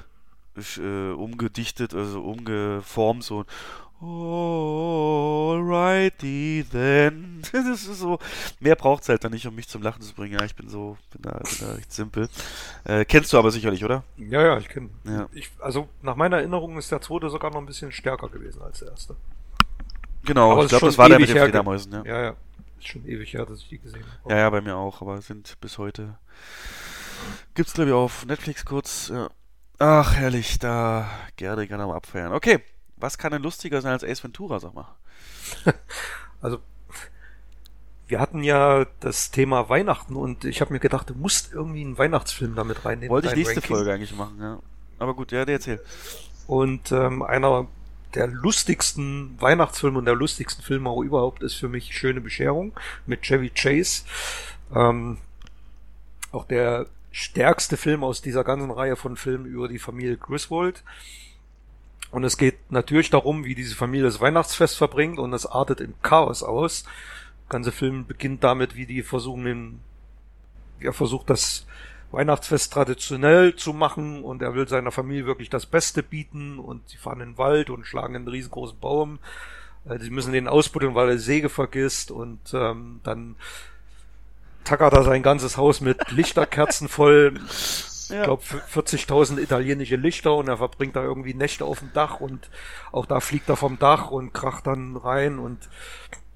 äh, 0.78 1.12
umgedichtet, 1.12 1.94
also 1.94 2.22
umgeformt, 2.22 3.24
so 3.24 3.46
Alrighty 5.60 6.66
then. 6.72 7.42
Das 7.52 7.66
ist 7.66 8.00
so. 8.00 8.20
Mehr 8.60 8.76
braucht 8.76 9.04
es 9.04 9.10
halt 9.10 9.24
dann 9.24 9.32
nicht, 9.32 9.48
um 9.48 9.56
mich 9.56 9.68
zum 9.68 9.82
Lachen 9.82 10.02
zu 10.02 10.14
bringen. 10.14 10.34
Ja, 10.34 10.44
ich 10.46 10.56
bin 10.56 10.70
so, 10.70 10.98
bin 11.12 11.22
da, 11.22 11.32
bin 11.32 11.58
da 11.62 11.74
recht 11.74 11.92
simpel. 11.92 12.30
Äh, 12.84 13.06
kennst 13.06 13.32
du 13.34 13.38
aber 13.38 13.52
sicherlich, 13.52 13.84
oder? 13.86 14.04
Ja, 14.18 14.42
ja, 14.42 14.58
ich 14.58 14.68
kenne. 14.70 14.90
Ja. 15.06 15.28
also 15.60 15.88
nach 16.02 16.16
meiner 16.16 16.38
Erinnerung 16.38 16.78
ist 16.78 16.92
der 16.92 17.02
zweite 17.02 17.30
sogar 17.30 17.52
noch 17.52 17.60
ein 17.60 17.66
bisschen 17.66 17.92
stärker 17.92 18.30
gewesen 18.30 18.62
als 18.62 18.80
der 18.80 18.90
erste. 18.90 19.16
Genau, 20.24 20.52
aber 20.52 20.64
ich 20.64 20.70
glaube, 20.70 20.88
das 20.88 20.98
war 20.98 21.08
der 21.10 21.20
mit 21.20 21.30
den 21.30 21.38
Fledermäusen, 21.38 21.94
ja. 21.94 22.04
Ja, 22.06 22.22
ja. 22.22 22.36
Ist 22.80 22.88
schon 22.90 23.06
ewig 23.06 23.34
her, 23.34 23.46
dass 23.46 23.60
ich 23.60 23.70
die 23.70 23.80
gesehen 23.80 24.04
habe. 24.24 24.34
Ja, 24.34 24.40
ja, 24.40 24.50
bei 24.50 24.62
mir 24.62 24.76
auch, 24.76 25.02
aber 25.02 25.22
sind 25.22 25.58
bis 25.62 25.78
heute. 25.78 26.18
Gibt's, 27.56 27.74
glaube 27.74 27.90
ich, 27.90 27.96
auf 27.96 28.26
Netflix 28.26 28.66
kurz. 28.66 29.10
Ja. 29.10 29.30
Ach, 29.80 30.16
herrlich, 30.16 30.60
da 30.60 31.10
gerne 31.38 31.68
gerne 31.68 31.88
mal 31.88 31.96
abfeiern. 31.96 32.34
Okay, 32.34 32.60
was 32.98 33.18
kann 33.18 33.32
denn 33.32 33.44
lustiger 33.44 33.82
sein 33.82 33.94
als 33.94 34.04
Ace 34.04 34.24
Ventura, 34.24 34.60
sag 34.60 34.74
mal? 34.74 34.96
also, 36.42 36.60
wir 38.08 38.20
hatten 38.20 38.44
ja 38.44 38.86
das 39.00 39.32
Thema 39.32 39.70
Weihnachten 39.70 40.16
und 40.16 40.46
ich 40.46 40.62
habe 40.62 40.74
mir 40.74 40.80
gedacht, 40.80 41.10
du 41.10 41.14
musst 41.14 41.54
irgendwie 41.54 41.82
einen 41.82 41.98
Weihnachtsfilm 41.98 42.56
damit 42.56 42.86
reinnehmen. 42.86 43.10
Wollte 43.10 43.28
ich 43.30 43.36
nächste 43.36 43.56
Ranking. 43.56 43.76
Folge 43.76 43.94
eigentlich 43.94 44.16
machen, 44.16 44.38
ja. 44.40 44.60
Aber 45.00 45.14
gut, 45.14 45.32
ja, 45.32 45.46
der 45.46 45.56
erzähl. 45.56 45.82
Und 46.48 46.92
ähm, 46.92 47.22
einer 47.22 47.68
der 48.16 48.28
lustigsten 48.28 49.40
Weihnachtsfilme 49.40 50.00
und 50.00 50.06
der 50.06 50.16
lustigsten 50.16 50.64
Filme 50.64 50.90
auch 50.90 51.02
überhaupt 51.02 51.44
ist 51.44 51.56
für 51.56 51.68
mich 51.68 51.96
Schöne 51.96 52.22
Bescherung 52.22 52.74
mit 53.06 53.22
Chevy 53.22 53.50
Chase. 53.50 54.04
Ähm, 54.74 55.18
auch 56.32 56.46
der 56.46 56.88
stärkste 57.12 57.78
Film 57.78 58.04
aus 58.04 58.22
dieser 58.22 58.44
ganzen 58.44 58.72
Reihe 58.72 58.96
von 58.96 59.18
Filmen 59.18 59.46
über 59.46 59.68
die 59.68 59.80
Familie 59.80 60.18
Griswold. 60.18 60.84
Und 62.12 62.24
es 62.24 62.38
geht 62.38 62.72
natürlich 62.72 63.10
darum, 63.10 63.46
wie 63.46 63.56
diese 63.56 63.76
Familie 63.76 64.06
das 64.06 64.22
Weihnachtsfest 64.22 64.78
verbringt 64.78 65.20
und 65.20 65.34
es 65.34 65.46
artet 65.46 65.82
im 65.82 65.94
Chaos 66.02 66.44
aus. 66.44 66.84
Der 66.84 67.50
ganze 67.50 67.72
Film 67.72 68.06
beginnt 68.06 68.44
damit, 68.44 68.76
wie 68.76 68.86
die 68.86 69.04
versuchen, 69.04 69.46
den, 69.46 69.80
er 70.80 70.94
versucht 70.94 71.30
das 71.30 71.66
Weihnachtsfest 72.12 72.72
traditionell 72.72 73.56
zu 73.56 73.74
machen 73.74 74.24
und 74.24 74.42
er 74.42 74.56
will 74.56 74.68
seiner 74.68 74.92
Familie 74.92 75.26
wirklich 75.26 75.50
das 75.50 75.66
Beste 75.66 76.04
bieten 76.04 76.60
und 76.60 76.88
sie 76.88 76.98
fahren 76.98 77.20
in 77.20 77.32
den 77.32 77.38
Wald 77.38 77.70
und 77.70 77.86
schlagen 77.86 78.16
einen 78.16 78.28
riesengroßen 78.28 78.80
Baum. 78.80 79.20
Äh, 79.86 80.00
sie 80.00 80.10
müssen 80.10 80.32
den 80.32 80.48
ausbuddeln, 80.48 80.96
weil 80.96 81.10
er 81.10 81.18
Säge 81.18 81.50
vergisst 81.50 82.12
und 82.12 82.40
ähm, 82.54 83.02
dann 83.04 83.36
tackert 84.64 84.94
er 84.94 85.04
sein 85.04 85.24
ganzes 85.24 85.58
Haus 85.58 85.82
mit 85.82 86.12
Lichterkerzen 86.12 86.88
voll. 86.88 87.34
Ja. 88.10 88.20
Ich 88.20 88.24
glaube 88.24 88.44
40.000 88.74 89.40
italienische 89.40 89.96
Lichter 89.96 90.36
und 90.36 90.48
er 90.48 90.58
verbringt 90.58 90.96
da 90.96 91.04
irgendwie 91.04 91.34
Nächte 91.34 91.66
auf 91.66 91.80
dem 91.80 91.92
Dach 91.94 92.20
und 92.20 92.50
auch 92.92 93.06
da 93.06 93.20
fliegt 93.20 93.50
er 93.50 93.56
vom 93.56 93.80
Dach 93.80 94.12
und 94.12 94.34
kracht 94.34 94.68
dann 94.68 94.96
rein 94.96 95.40
und 95.40 95.66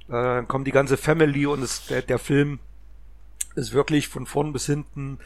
äh, 0.08 0.12
dann 0.12 0.48
kommt 0.48 0.68
die 0.68 0.72
ganze 0.72 0.98
Family 0.98 1.46
und 1.46 1.64
es, 1.64 1.86
der, 1.88 2.02
der 2.02 2.20
Film 2.20 2.60
ist 3.56 3.74
wirklich 3.74 4.08
von 4.08 4.26
vorn 4.26 4.54
bis 4.54 4.66
hinten 4.66 5.20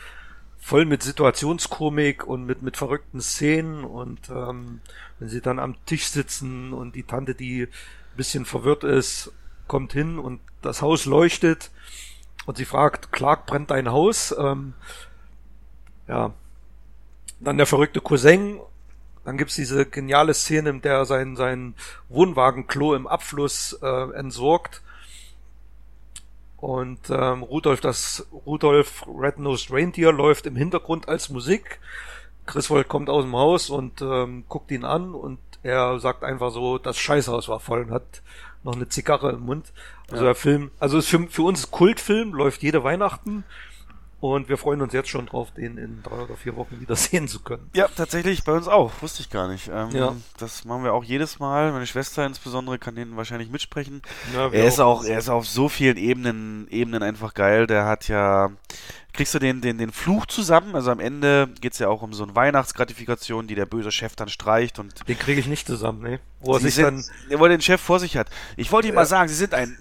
voll 0.58 0.86
mit 0.86 1.04
Situationskomik 1.04 2.26
und 2.26 2.46
mit, 2.46 2.64
mit 2.64 2.76
verrückten 2.76 3.22
Szenen 3.22 3.84
und 3.84 4.30
ähm, 4.30 4.82
wenn 5.20 5.30
sie 5.30 5.42
dann 5.42 5.60
am 5.60 5.76
Tisch 5.86 6.08
sitzen 6.08 6.74
und 6.74 6.96
die 6.96 7.04
Tante, 7.04 7.36
die 7.36 7.64
ein 7.64 8.18
bisschen 8.18 8.46
verwirrt 8.46 8.84
ist, 8.84 9.32
kommt 9.68 9.94
hin 9.94 10.18
und 10.18 10.42
das 10.64 10.82
Haus 10.82 11.06
leuchtet 11.06 11.70
und 12.48 12.58
sie 12.58 12.66
fragt, 12.66 13.12
Clark 13.12 13.46
brennt 13.46 13.72
dein 13.72 13.92
Haus? 13.92 14.34
Ähm, 14.38 14.74
ja. 16.08 16.34
Dann 17.40 17.58
der 17.58 17.66
verrückte 17.66 18.02
Cousin. 18.02 18.60
Dann 19.24 19.38
gibt's 19.38 19.56
diese 19.56 19.86
geniale 19.86 20.34
Szene, 20.34 20.70
in 20.70 20.82
der 20.82 20.94
er 20.94 21.06
sein, 21.06 21.36
sein 21.36 21.74
Wohnwagenklo 22.10 22.94
im 22.94 23.08
Abfluss 23.08 23.74
äh, 23.82 24.12
entsorgt. 24.14 24.82
Und 26.58 27.10
ähm, 27.10 27.44
Rudolf, 27.44 27.82
das 27.82 28.28
Rudolf 28.46 29.06
Red-Nosed 29.08 29.72
Reindeer 29.72 30.12
läuft 30.12 30.46
im 30.46 30.56
Hintergrund 30.56 31.08
als 31.08 31.30
Musik. 31.30 31.80
Griswold 32.46 32.88
kommt 32.88 33.10
aus 33.10 33.24
dem 33.24 33.36
Haus 33.36 33.70
und 33.70 34.02
ähm, 34.02 34.46
guckt 34.48 34.72
ihn 34.72 34.86
an 34.86 35.14
und 35.14 35.40
er 35.64 36.00
sagt 36.00 36.24
einfach 36.24 36.52
so, 36.52 36.78
das 36.78 36.98
Scheißhaus 36.98 37.50
war 37.50 37.60
voll 37.60 37.82
und 37.82 37.92
hat 37.92 38.22
noch 38.64 38.76
eine 38.76 38.88
Zigarre 38.88 39.32
im 39.32 39.42
Mund. 39.42 39.74
Also 40.10 40.24
ja. 40.24 40.30
der 40.30 40.36
Film, 40.36 40.72
also 40.80 40.98
ist 40.98 41.08
für, 41.08 41.28
für 41.28 41.42
uns 41.42 41.72
Kultfilm, 41.72 42.34
läuft 42.34 42.62
jede 42.62 42.84
Weihnachten. 42.84 43.44
Und 44.20 44.50
wir 44.50 44.58
freuen 44.58 44.82
uns 44.82 44.94
jetzt 44.94 45.10
schon 45.10 45.28
drauf, 45.28 45.52
den 45.52 45.78
in 45.78 46.02
drei 46.02 46.18
oder 46.18 46.36
vier 46.36 46.56
Wochen 46.56 46.80
wieder 46.80 46.96
sehen 46.96 47.28
zu 47.28 47.42
können. 47.42 47.70
Ja, 47.76 47.88
tatsächlich 47.88 48.44
bei 48.44 48.54
uns 48.54 48.68
auch. 48.68 48.92
Wusste 49.02 49.22
ich 49.22 49.30
gar 49.30 49.48
nicht. 49.48 49.70
Ähm, 49.72 49.90
ja. 49.92 50.16
Das 50.38 50.66
machen 50.66 50.84
wir 50.84 50.94
auch 50.94 51.04
jedes 51.04 51.40
Mal. 51.40 51.72
Meine 51.72 51.86
Schwester 51.86 52.26
insbesondere 52.26 52.80
kann 52.80 52.96
den 52.96 53.18
wahrscheinlich 53.18 53.50
mitsprechen. 53.50 54.02
Ja, 54.34 54.50
er 54.50 54.66
ist 54.66 54.80
auch, 54.80 55.04
er 55.04 55.20
ist 55.20 55.30
auf 55.30 55.48
so 55.48 55.70
vielen 55.70 55.98
Ebenen, 55.98 56.68
Ebenen 56.70 57.04
einfach 57.04 57.34
geil. 57.34 57.68
Der 57.68 57.86
hat 57.86 58.08
ja 58.08 58.52
kriegst 59.16 59.34
du 59.34 59.40
den, 59.40 59.62
den, 59.62 59.78
den 59.78 59.92
Fluch 59.92 60.26
zusammen. 60.26 60.76
Also 60.76 60.92
am 60.92 61.00
Ende 61.00 61.50
geht 61.62 61.74
es 61.74 61.80
ja 61.80 61.88
auch 61.88 62.02
um 62.02 62.14
so 62.14 62.24
eine 62.24 62.36
Weihnachtsgratifikation, 62.36 63.48
die 63.48 63.56
der 63.56 63.66
böse 63.66 63.92
Chef 63.92 64.16
dann 64.16 64.30
streicht. 64.30 64.78
Und 64.78 65.08
den 65.08 65.18
kriege 65.18 65.40
ich 65.40 65.48
nicht 65.48 65.68
zusammen, 65.68 66.02
ne? 66.02 66.20
Wo 66.46 66.54
er 66.54 66.60
sich 66.60 66.76
sind, 66.76 66.86
dann. 67.30 67.40
Wo 67.40 67.46
er 67.46 67.50
den 67.50 67.62
Chef 67.62 67.82
vor 67.82 68.00
sich 68.00 68.16
hat. 68.16 68.28
Ich 68.56 68.72
wollte 68.72 68.88
ihm 68.90 68.96
mal 68.96 69.06
sagen, 69.06 69.28
sie 69.28 69.36
sind 69.36 69.54
ein. 69.54 69.78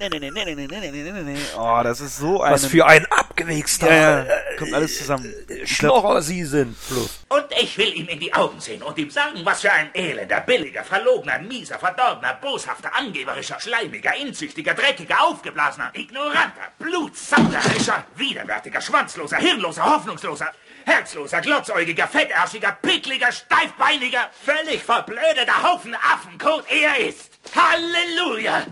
Oh, 1.59 1.81
das 1.85 2.01
ist 2.01 2.17
so 2.17 2.41
ein. 2.41 2.53
Was 2.53 2.67
für 2.67 2.87
ein 2.87 3.05
abgewichster. 3.07 3.95
Ja. 3.95 4.27
Kommt 4.59 4.73
alles 4.73 4.97
zusammen. 4.99 5.33
Äh, 5.49 5.67
Schnorrer 5.67 6.23
sie 6.23 6.45
sind. 6.45 6.77
Plus. 6.89 7.21
Und 7.29 7.45
ich 7.61 7.77
will 7.77 7.93
ihm 7.95 8.09
in 8.09 8.19
die 8.19 8.33
Augen 8.33 8.59
sehen 8.61 8.83
und 8.83 8.97
ihm 8.97 9.11
sagen, 9.11 9.41
was 9.45 9.61
für 9.61 9.73
ein 9.73 9.95
elender, 9.95 10.41
billiger, 10.41 10.85
verlogener, 10.85 11.39
mieser, 11.41 11.79
verdorbener, 11.79 12.39
boshafter, 12.41 12.95
angeberischer, 12.95 13.61
schleimiger, 13.61 14.17
inzüchtiger, 14.17 14.73
dreckiger, 14.75 15.23
aufgeblasener, 15.23 15.91
ignoranter, 15.93 16.73
blutsaugerischer, 16.79 18.05
widerwärtiger, 18.17 18.81
schwanzloser, 18.81 19.37
hirnloser, 19.37 19.85
hoffnungsloser 19.85 20.51
herzloser, 20.85 21.41
glotzäugiger, 21.41 22.07
fettärschiger, 22.07 22.77
pickliger, 22.83 23.33
steifbeiniger, 23.33 24.31
völlig 24.33 24.83
verblödeter 24.83 25.63
Haufen 25.63 25.95
Affenkot 25.95 26.65
er 26.71 27.09
ist. 27.09 27.31
Halleluja! 27.55 28.63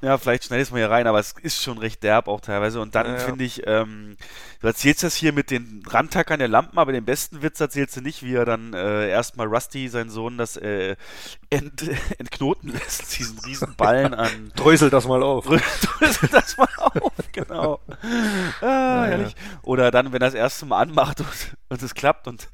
Ja, 0.00 0.16
vielleicht 0.16 0.44
schneide 0.44 0.62
ich 0.62 0.68
es 0.68 0.72
mal 0.72 0.78
hier 0.78 0.90
rein, 0.90 1.08
aber 1.08 1.18
es 1.18 1.34
ist 1.42 1.60
schon 1.60 1.78
recht 1.78 2.04
derb 2.04 2.28
auch 2.28 2.40
teilweise. 2.40 2.80
Und 2.80 2.94
dann 2.94 3.06
Ja, 3.06 3.12
ja. 3.14 3.18
finde 3.18 3.44
ich, 3.44 3.66
ähm, 3.66 4.16
du 4.60 4.68
erzählst 4.68 5.02
das 5.02 5.16
hier 5.16 5.32
mit 5.32 5.50
den 5.50 5.82
Randtackern 5.88 6.38
der 6.38 6.46
Lampen, 6.46 6.78
aber 6.78 6.92
den 6.92 7.04
besten 7.04 7.42
Witz 7.42 7.58
erzählst 7.58 7.96
du 7.96 8.00
nicht, 8.00 8.22
wie 8.22 8.34
er 8.34 8.44
dann 8.44 8.74
äh, 8.74 9.08
erstmal 9.08 9.48
Rusty, 9.48 9.88
sein 9.88 10.08
Sohn, 10.08 10.38
das 10.38 10.56
äh, 10.56 10.94
ent, 11.50 11.82
entknoten 12.18 12.72
lässt, 12.72 13.18
diesen 13.18 13.40
riesen 13.40 13.74
Ballen 13.74 14.14
an. 14.14 14.52
Drösel 14.54 14.88
das 14.88 15.04
mal 15.08 15.20
auf. 15.20 15.46
Drösel 15.82 16.28
das 16.30 16.56
mal 16.56 16.68
auf, 16.76 17.12
genau. 17.32 17.80
Ah, 18.60 19.04
herrlich. 19.06 19.34
Oder 19.62 19.90
dann, 19.90 20.12
wenn 20.12 20.20
er 20.20 20.28
das 20.28 20.34
erste 20.34 20.66
Mal 20.66 20.80
anmacht 20.80 21.20
und, 21.20 21.56
und 21.68 21.82
es 21.82 21.94
klappt 21.94 22.26
und 22.26 22.48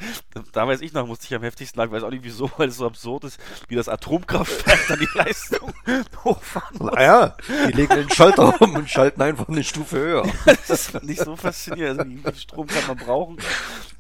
da 0.53 0.67
weiß 0.67 0.81
ich 0.81 0.93
noch, 0.93 1.07
musste 1.07 1.27
ich 1.27 1.35
am 1.35 1.43
heftigsten 1.43 1.81
lachen, 1.81 1.93
weiß 1.93 2.03
auch 2.03 2.11
nicht 2.11 2.25
wieso, 2.25 2.51
weil 2.57 2.69
es 2.69 2.77
so 2.77 2.87
absurd 2.87 3.25
ist, 3.25 3.41
wie 3.69 3.75
das 3.75 3.89
Atomkraftwerk 3.89 4.81
dann 4.89 4.99
die 4.99 5.19
Leistung 5.19 5.73
hochfahren 6.25 6.79
muss. 6.79 6.93
Naja, 6.93 7.37
die 7.69 7.73
legen 7.73 7.95
den 7.95 8.11
Schalter 8.11 8.61
um 8.61 8.75
und 8.75 8.91
schalten 8.91 9.23
einfach 9.23 9.49
eine 9.49 9.65
Stufe 9.65 9.99
höher. 9.99 10.27
Das 10.45 10.71
ist 10.71 11.03
nicht 11.03 11.21
so 11.21 11.37
faszinierend. 11.37 12.01
Also, 12.01 12.11
wie 12.11 12.19
viel 12.19 12.37
Strom 12.37 12.67
kann 12.67 12.87
man 12.87 12.97
brauchen? 12.97 13.39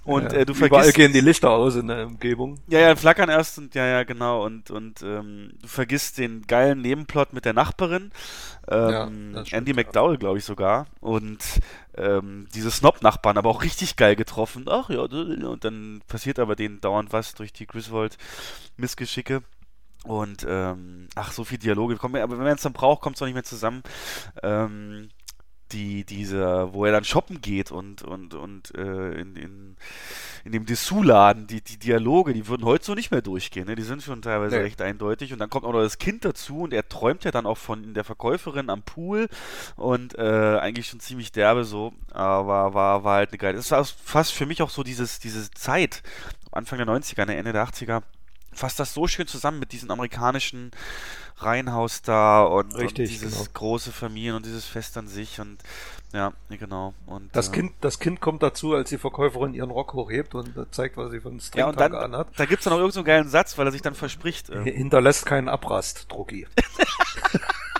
Und 0.05 0.33
Ja, 0.33 0.41
äh, 0.41 0.44
du 0.47 0.52
Überall 0.52 0.68
vergisst. 0.70 0.94
gehen 0.97 1.12
die 1.15 1.20
Lichter 1.20 1.50
aus 1.50 1.76
in 1.76 1.89
der 1.89 2.07
Umgebung. 2.07 2.60
Ja, 2.68 2.78
ja, 2.81 2.94
flackern 2.97 3.31
erst 3.31 3.57
und 3.58 3.74
ja, 3.74 3.86
ja, 3.86 4.02
genau. 4.05 4.44
Und, 4.44 4.70
und 4.70 5.02
ähm, 5.02 5.52
du 5.62 5.66
vergisst 5.66 6.18
den 6.18 6.42
geilen 6.47 6.83
Nebenplot 6.83 7.33
mit 7.33 7.47
der 7.47 7.55
Nachbarin. 7.55 8.12
Ähm, 8.68 8.91
Ja, 9.34 9.44
stimmt, 9.47 9.52
Andy. 9.52 9.73
McDowell, 9.73 10.18
glaube 10.18 10.39
ich 10.39 10.44
sogar. 10.44 10.86
Und 11.00 11.39
ähm, 11.97 12.49
diese 12.55 12.70
Snob-Nachbarn, 12.70 13.39
aber 13.39 13.49
auch 13.49 13.62
richtig 13.62 13.97
geil 13.97 14.15
getroffen. 14.15 14.66
Ach 14.68 14.91
ja, 14.91 15.00
und 15.00 15.65
dann 15.65 16.02
passiert 16.07 16.39
aber 16.39 16.55
denen 16.55 16.81
dauernd 16.83 17.12
was 17.15 17.34
durch 17.34 17.52
die 17.55 17.66
Griswold-Missgeschicke. 17.66 19.42
Und 20.05 20.44
ähm, 20.47 21.08
ach, 21.15 21.33
so 21.33 21.44
viel 21.44 21.57
Dialoge. 21.57 21.97
Aber 21.99 22.12
wenn 22.12 22.36
man 22.39 22.47
es 22.49 22.60
dann 22.62 22.74
braucht, 22.74 23.00
kommt 23.00 23.16
es 23.16 23.23
auch 23.23 23.26
nicht 23.26 23.34
mehr 23.34 23.42
zusammen. 23.44 23.83
Ähm, 24.42 25.08
die, 25.75 26.05
diese, 26.05 26.73
wo 26.73 26.85
er 26.85 26.93
dann 26.93 27.05
shoppen 27.05 27.41
geht 27.41 27.70
und, 27.70 28.03
und, 28.03 28.35
und 28.35 28.75
äh, 28.75 29.12
in, 29.20 29.36
in, 29.36 29.77
in 30.44 30.53
dem 30.53 30.65
Dessous-Laden, 30.67 31.47
die, 31.47 31.61
die 31.61 31.78
Dialoge, 31.78 32.33
die 32.33 32.47
würden 32.47 32.65
heute 32.65 32.85
so 32.85 32.94
nicht 32.94 33.11
mehr 33.11 33.23
durchgehen, 33.23 33.67
ne? 33.67 33.75
Die 33.75 33.83
sind 33.83 34.03
schon 34.03 34.23
teilweise 34.23 34.57
Nee. 34.57 34.62
recht 34.62 34.81
eindeutig. 34.81 35.33
Und 35.33 35.39
dann 35.41 35.51
kommt 35.51 35.65
auch 35.67 35.73
noch 35.73 35.83
das 35.83 35.99
Kind 35.99 36.25
dazu 36.25 36.61
und 36.61 36.73
er 36.73 36.89
träumt 36.89 37.25
ja 37.25 37.31
dann 37.31 37.47
auch 37.47 37.59
von 37.59 37.93
der 37.94 38.05
Verkäuferin 38.05 38.70
am 38.70 38.83
Pool 38.83 39.28
und 39.77 40.17
äh, 40.19 40.59
eigentlich 40.61 40.86
schon 40.86 41.01
ziemlich 41.01 41.33
derbe 41.33 41.65
so, 41.65 41.93
aber 42.12 42.75
war, 42.75 43.05
war 43.05 43.17
halt 43.17 43.31
eine 43.31 43.39
geile. 43.39 43.57
Das 43.57 43.70
war 43.70 43.85
fast 43.85 44.33
für 44.33 44.47
mich 44.47 44.62
auch 44.62 44.70
so 44.70 44.83
dieses, 44.83 45.19
diese 45.19 45.51
Zeit, 45.51 46.03
Anfang 46.53 46.78
der 46.78 46.86
90er, 46.86 47.27
ne, 47.27 47.36
Ende 47.36 47.53
der 47.53 47.67
80er, 47.67 48.03
fasst 48.55 48.81
das 48.81 48.94
so 48.94 49.07
schön 49.07 49.26
zusammen 49.26 49.58
mit 49.58 49.73
diesem 49.73 49.91
amerikanischen 49.91 50.70
Reihenhaus 51.39 52.02
da 52.02 52.42
und, 52.42 52.74
Richtig, 52.74 52.89
und 52.89 52.97
dieses 52.99 53.39
genau. 53.39 53.50
große 53.55 53.92
Familien 53.92 54.36
und 54.36 54.47
dieses 54.47 54.65
Fest 54.65 54.97
an 54.97 55.08
sich 55.08 55.41
und 55.41 55.58
ja, 56.12 56.33
genau. 56.49 56.94
Und, 57.07 57.34
Das 57.34 57.49
äh, 57.49 57.52
Kind, 57.52 57.73
das 57.81 57.99
Kind 57.99 58.20
kommt 58.20 58.42
dazu, 58.42 58.74
als 58.74 58.89
die 58.91 58.99
Verkäuferin 58.99 59.52
ihren 59.52 59.70
Rock 59.70 59.94
hochhebt 59.94 60.36
und 60.36 60.57
äh, 60.57 60.70
zeigt, 60.70 60.97
was 60.97 61.10
sie 61.10 61.20
von 61.20 61.41
ja, 61.55 61.66
und 61.66 61.81
dann, 61.81 61.91
Stringtag 61.91 62.02
anhat. 62.05 62.28
da 62.36 62.44
gibt's 62.47 62.65
dann 62.65 62.73
auch 62.73 62.78
irgendeinen 62.78 62.92
so 62.92 63.00
einen 63.00 63.07
geilen 63.07 63.28
Satz, 63.28 63.58
weil 63.58 63.66
er 63.66 63.73
sich 63.73 63.83
dann 63.83 63.97
verspricht. 63.97 64.49
Äh, 64.49 64.62
Hinterlässt 64.62 65.26
keinen 65.26 65.49
Abrast, 65.49 66.07
Drucki. 66.12 66.47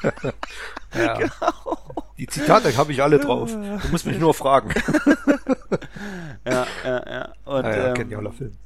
ja. 0.95 1.15
Genau. 1.15 2.05
Die 2.19 2.27
Zitate 2.27 2.77
habe 2.77 2.93
ich 2.93 3.03
alle 3.03 3.19
drauf. 3.19 3.51
Du 3.51 3.89
musst 3.91 4.07
mich 4.07 4.19
nur 4.19 4.35
fragen. 4.35 4.71
ja, 6.47 6.67
ja, 6.85 7.11
ja. 7.11 7.33
Und, 7.45 7.65
Ja, 7.65 7.77
ja, 7.77 7.89
ähm, 7.89 7.95
genialer 7.95 8.33
Film. 8.33 8.57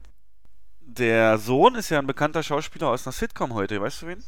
Der 0.99 1.39
Sohn 1.39 1.75
ist 1.75 1.91
ja 1.91 1.99
ein 1.99 2.07
bekannter 2.07 2.43
Schauspieler 2.43 2.89
aus 2.89 3.07
einer 3.07 3.13
Sitcom 3.13 3.55
heute, 3.55 3.81
weißt 3.81 4.03
du 4.03 4.07
wen? 4.09 4.25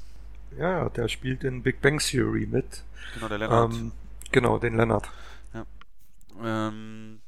Ja, 0.58 0.70
ja, 0.70 0.88
der 0.88 1.08
spielt 1.08 1.44
in 1.44 1.62
Big 1.62 1.80
Bang 1.80 1.98
Theory 1.98 2.46
mit. 2.46 2.82
Genau, 3.14 3.28
der 3.28 3.38
Lennart. 3.38 3.72
Ähm, 3.72 3.92
genau, 4.32 4.58
den 4.58 4.76
Lennart. 4.76 5.08
Ähm, 6.42 7.20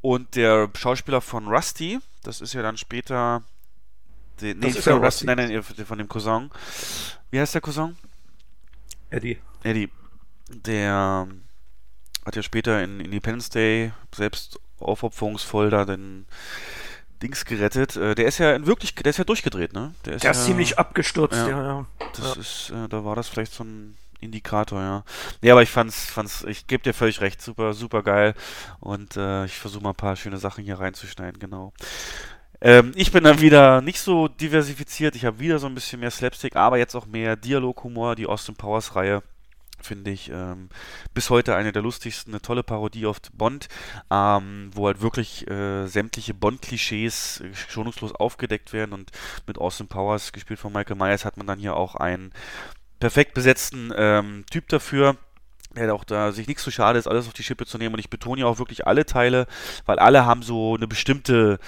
und 0.00 0.34
der 0.36 0.70
Schauspieler 0.76 1.20
von 1.20 1.48
Rusty, 1.48 1.98
das 2.22 2.40
ist 2.40 2.52
ja 2.52 2.62
dann 2.62 2.76
später. 2.76 3.42
Den, 4.40 4.58
nee, 4.58 4.68
Das 4.68 4.76
ist 4.76 4.84
ja 4.86 4.94
Rusty, 4.94 5.04
Rusty. 5.06 5.26
nein, 5.26 5.36
nein, 5.36 5.62
von 5.62 5.98
dem 5.98 6.08
Cousin. 6.08 6.50
Wie 7.30 7.40
heißt 7.40 7.54
der 7.54 7.60
Cousin? 7.60 7.96
Eddie. 9.10 9.38
Eddie. 9.62 9.90
Der 10.48 11.26
hat 12.24 12.36
ja 12.36 12.42
später 12.42 12.82
in 12.82 13.00
Independence 13.00 13.50
Day 13.50 13.92
selbst 14.14 14.58
aufopferungsvoll 14.78 15.70
da 15.70 15.84
den 15.84 16.26
Dings 17.22 17.44
gerettet. 17.44 17.96
Äh, 17.96 18.14
Der 18.14 18.26
ist 18.26 18.38
ja 18.38 18.54
in 18.54 18.66
wirklich, 18.66 18.94
der 18.94 19.10
ist 19.10 19.18
ja 19.18 19.24
durchgedreht, 19.24 19.72
ne? 19.72 19.94
Der 20.04 20.14
ist 20.14 20.24
ja, 20.24 20.32
ziemlich 20.32 20.78
abgestürzt, 20.78 21.36
ja. 21.36 21.48
ja, 21.48 21.62
ja. 21.62 21.86
Das 22.16 22.36
ist, 22.36 22.70
äh, 22.70 22.88
da 22.88 23.04
war 23.04 23.16
das 23.16 23.28
vielleicht 23.28 23.52
so 23.52 23.64
ein 23.64 23.96
Indikator, 24.20 24.80
ja. 24.80 25.04
Ja, 25.40 25.54
aber 25.54 25.62
ich 25.62 25.70
fand's, 25.70 26.06
fand's, 26.06 26.44
ich 26.44 26.66
gebe 26.66 26.82
dir 26.82 26.94
völlig 26.94 27.20
recht, 27.20 27.42
super, 27.42 27.74
super 27.74 28.02
geil. 28.02 28.34
Und 28.80 29.16
äh, 29.16 29.44
ich 29.44 29.58
versuche 29.58 29.82
mal 29.82 29.90
ein 29.90 29.96
paar 29.96 30.16
schöne 30.16 30.38
Sachen 30.38 30.64
hier 30.64 30.78
reinzuschneiden, 30.78 31.38
genau. 31.40 31.72
Ähm, 32.60 32.92
ich 32.94 33.10
bin 33.10 33.24
dann 33.24 33.40
wieder 33.40 33.80
nicht 33.80 33.98
so 33.98 34.28
diversifiziert, 34.28 35.16
ich 35.16 35.24
habe 35.24 35.40
wieder 35.40 35.58
so 35.58 35.66
ein 35.66 35.74
bisschen 35.74 35.98
mehr 35.98 36.12
Slapstick, 36.12 36.54
aber 36.54 36.78
jetzt 36.78 36.94
auch 36.94 37.06
mehr 37.06 37.34
Dialoghumor, 37.34 38.14
die 38.14 38.26
Austin 38.26 38.54
Powers 38.54 38.94
Reihe. 38.94 39.22
Finde 39.82 40.10
ich 40.10 40.30
ähm, 40.30 40.68
bis 41.14 41.30
heute 41.30 41.54
eine 41.54 41.72
der 41.72 41.82
lustigsten, 41.82 42.32
eine 42.32 42.42
tolle 42.42 42.62
Parodie 42.62 43.06
auf 43.06 43.20
Bond, 43.32 43.68
ähm, 44.10 44.70
wo 44.74 44.86
halt 44.86 45.00
wirklich 45.00 45.48
äh, 45.50 45.86
sämtliche 45.86 46.34
Bond-Klischees 46.34 47.40
äh, 47.40 47.54
schonungslos 47.54 48.14
aufgedeckt 48.14 48.72
werden 48.72 48.92
und 48.92 49.10
mit 49.46 49.58
Austin 49.58 49.88
Powers, 49.88 50.32
gespielt 50.32 50.60
von 50.60 50.72
Michael 50.72 50.96
Myers, 50.96 51.24
hat 51.24 51.36
man 51.36 51.46
dann 51.46 51.58
hier 51.58 51.76
auch 51.76 51.94
einen 51.96 52.32
perfekt 53.00 53.34
besetzten 53.34 53.92
ähm, 53.96 54.44
Typ 54.50 54.68
dafür, 54.68 55.16
der 55.74 55.94
auch 55.94 56.04
da 56.04 56.32
sich 56.32 56.46
nichts 56.46 56.62
zu 56.62 56.70
schade 56.70 56.98
ist, 56.98 57.08
alles 57.08 57.26
auf 57.26 57.32
die 57.32 57.42
Schippe 57.42 57.66
zu 57.66 57.78
nehmen. 57.78 57.94
Und 57.94 58.00
ich 58.00 58.10
betone 58.10 58.42
ja 58.42 58.46
auch 58.46 58.58
wirklich 58.58 58.86
alle 58.86 59.06
Teile, 59.06 59.46
weil 59.86 59.98
alle 59.98 60.24
haben 60.26 60.42
so 60.42 60.76
eine 60.76 60.86
bestimmte 60.86 61.58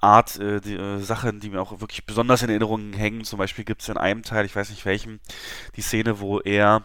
Art, 0.00 0.38
äh, 0.38 0.60
die, 0.60 0.74
äh, 0.74 0.98
Sachen, 0.98 1.40
die 1.40 1.50
mir 1.50 1.60
auch 1.60 1.80
wirklich 1.80 2.04
besonders 2.04 2.42
in 2.42 2.50
Erinnerung 2.50 2.92
hängen. 2.92 3.24
Zum 3.24 3.38
Beispiel 3.38 3.64
gibt 3.64 3.82
es 3.82 3.88
in 3.88 3.96
einem 3.96 4.22
Teil, 4.22 4.44
ich 4.44 4.54
weiß 4.54 4.70
nicht 4.70 4.84
welchem, 4.84 5.18
die 5.76 5.82
Szene, 5.82 6.20
wo 6.20 6.40
er 6.40 6.84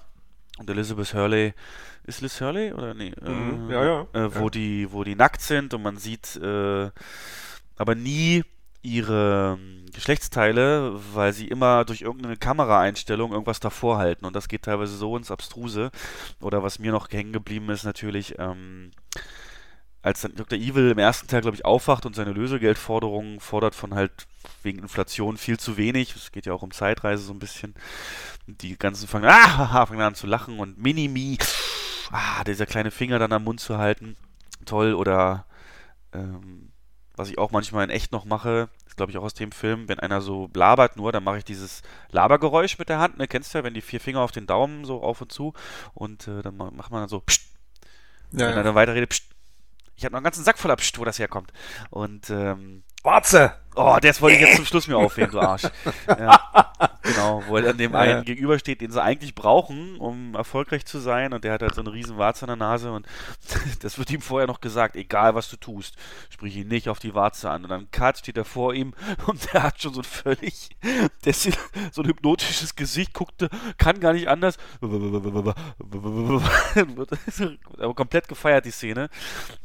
und 0.60 0.70
Elizabeth 0.70 1.14
Hurley 1.14 1.54
ist 2.06 2.22
Liz 2.22 2.40
Hurley 2.42 2.72
oder 2.74 2.94
nee? 2.94 3.14
Mhm, 3.22 3.70
äh, 3.70 3.74
ja, 3.74 3.84
ja. 3.86 4.02
Äh, 4.14 4.36
wo 4.36 4.44
Ja. 4.46 4.50
die, 4.50 4.92
wo 4.92 5.04
die 5.04 5.16
nackt 5.16 5.42
sind 5.42 5.74
und 5.74 5.82
man 5.82 5.98
sieht 5.98 6.36
äh, 6.38 6.90
aber 7.78 7.96
nie 7.96 8.44
ihre 8.82 9.58
ähm, 9.60 9.86
Geschlechtsteile, 9.94 10.94
weil 11.14 11.34
sie 11.34 11.48
immer 11.48 11.84
durch 11.84 12.02
irgendeine 12.02 12.38
Kameraeinstellung 12.38 13.32
irgendwas 13.34 13.60
davor 13.60 13.98
halten 13.98 14.26
und 14.26 14.36
das 14.36 14.48
geht 14.48 14.64
teilweise 14.64 14.96
so 14.96 15.18
ins 15.18 15.32
Abstruse. 15.32 15.92
Oder 16.42 16.64
was 16.64 16.80
mir 16.80 16.92
noch 16.92 17.10
hängen 17.12 17.34
geblieben 17.34 17.70
ist, 17.70 17.84
natürlich, 17.84 18.36
ähm, 18.40 18.92
als 20.02 20.22
dann 20.22 20.36
Dr. 20.36 20.58
Evil 20.58 20.92
im 20.92 20.98
ersten 20.98 21.28
Teil, 21.28 21.42
glaube 21.42 21.56
ich, 21.56 21.66
aufwacht 21.66 22.06
und 22.06 22.16
seine 22.16 22.32
Lösegeldforderungen 22.34 23.40
fordert 23.40 23.76
von 23.76 23.94
halt 23.96 24.28
wegen 24.64 24.80
Inflation 24.80 25.38
viel 25.38 25.60
zu 25.60 25.78
wenig. 25.78 26.16
Es 26.16 26.32
geht 26.32 26.46
ja 26.46 26.54
auch 26.54 26.62
um 26.62 26.72
Zeitreise 26.72 27.24
so 27.24 27.34
ein 27.34 27.40
bisschen. 27.40 27.76
Die 28.48 28.78
ganzen 28.78 29.08
fangen, 29.08 29.30
ah, 29.30 29.86
fangen 29.86 30.02
an 30.02 30.16
zu 30.16 30.28
lachen 30.28 30.60
und 30.60 30.78
Mini-Me, 30.78 31.38
ah, 32.12 32.44
dieser 32.44 32.66
kleine 32.66 32.92
Finger 32.92 33.20
dann 33.20 33.34
am 33.34 33.44
Mund 33.44 33.60
zu 33.60 33.78
halten. 33.78 34.16
Toll. 34.66 34.94
Oder 34.94 35.46
ähm, 36.14 36.72
was 37.16 37.30
ich 37.30 37.38
auch 37.38 37.52
manchmal 37.52 37.84
in 37.84 37.90
echt 37.90 38.12
noch 38.12 38.26
mache, 38.26 38.70
ist 38.88 38.96
glaube 38.98 39.12
ich 39.12 39.18
auch 39.18 39.24
aus 39.24 39.34
dem 39.34 39.52
Film, 39.52 39.90
wenn 39.90 40.00
einer 40.00 40.22
so 40.22 40.50
labert 40.54 40.96
nur, 40.98 41.12
dann 41.12 41.24
mache 41.24 41.40
ich 41.40 41.46
dieses 41.46 41.82
Labergeräusch 42.12 42.78
mit 42.80 42.90
der 42.90 43.00
Hand, 43.00 43.18
ne, 43.18 43.28
kennst 43.28 43.54
du 43.54 43.58
ja, 43.60 43.64
wenn 43.64 43.74
die 43.74 43.82
vier 43.82 44.00
Finger 44.00 44.22
auf 44.22 44.32
den 44.32 44.48
Daumen 44.48 44.86
so 44.86 45.02
auf 45.04 45.22
und 45.22 45.32
zu 45.32 45.54
und 45.94 46.28
äh, 46.28 46.42
dann 46.42 46.56
ma- 46.58 46.72
macht 46.72 46.92
man 46.92 47.02
dann 47.02 47.10
so, 47.10 47.20
pst, 47.22 47.42
Ja, 48.32 48.48
wenn 48.48 48.58
er 48.58 48.58
ja. 48.58 48.64
dann 48.64 48.76
weiterredet, 48.76 49.10
pst, 49.10 49.24
ich 50.00 50.06
habe 50.06 50.14
noch 50.14 50.20
einen 50.20 50.24
ganzen 50.24 50.46
Sack 50.46 50.58
voller 50.58 50.78
Pst, 50.78 50.98
wo 50.98 51.04
das 51.04 51.20
herkommt. 51.20 51.52
Und 51.90 52.30
ähm, 52.30 52.84
Warze! 53.10 53.54
Oh, 53.76 53.98
das 54.02 54.22
wollte 54.22 54.36
ich 54.36 54.42
jetzt 54.42 54.58
zum 54.58 54.66
Schluss 54.66 54.88
mir 54.88 54.98
aufheben, 55.06 55.32
du 55.32 55.40
Arsch. 55.40 55.64
Ja, 56.08 56.74
genau, 57.02 57.42
wo 57.48 57.56
er 57.56 57.64
dann 57.64 57.78
dem 57.78 57.96
einen 57.96 58.26
gegenübersteht, 58.26 58.82
den 58.82 58.92
sie 58.92 59.02
eigentlich 59.02 59.36
brauchen, 59.36 59.96
um 59.98 60.36
erfolgreich 60.36 60.86
zu 60.86 61.00
sein. 61.00 61.34
Und 61.34 61.44
der 61.44 61.54
hat 61.54 61.62
halt 61.62 61.76
so 61.76 61.82
eine 61.82 61.94
riesen 61.94 62.18
Warze 62.18 62.44
an 62.44 62.50
der 62.50 62.56
Nase. 62.58 62.92
Und 62.92 63.08
das 63.82 63.98
wird 63.98 64.12
ihm 64.12 64.22
vorher 64.22 64.48
noch 64.48 64.60
gesagt, 64.60 64.96
egal 64.96 65.34
was 65.34 65.50
du 65.50 65.56
tust, 65.56 65.96
sprich 66.30 66.58
ihn 66.58 66.68
nicht 66.68 66.90
auf 66.90 67.00
die 67.00 67.16
Warze 67.16 67.50
an. 67.50 67.64
Und 67.64 67.70
dann 67.70 67.90
Cut 67.92 68.18
steht 68.18 68.38
er 68.38 68.46
vor 68.46 68.74
ihm 68.74 68.94
und 69.28 69.54
der 69.54 69.64
hat 69.64 69.82
schon 69.82 69.94
so 69.94 70.02
ein 70.02 70.06
völlig, 70.06 70.76
ist 71.24 71.50
so 71.92 72.02
ein 72.02 72.08
hypnotisches 72.08 72.76
Gesicht, 72.76 73.14
guckte, 73.14 73.50
kann 73.78 74.00
gar 74.00 74.14
nicht 74.14 74.28
anders. 74.28 74.58
Wird 74.82 75.54
aber 77.80 77.94
komplett 77.94 78.28
gefeiert, 78.28 78.66
die 78.66 78.72
Szene. 78.72 79.10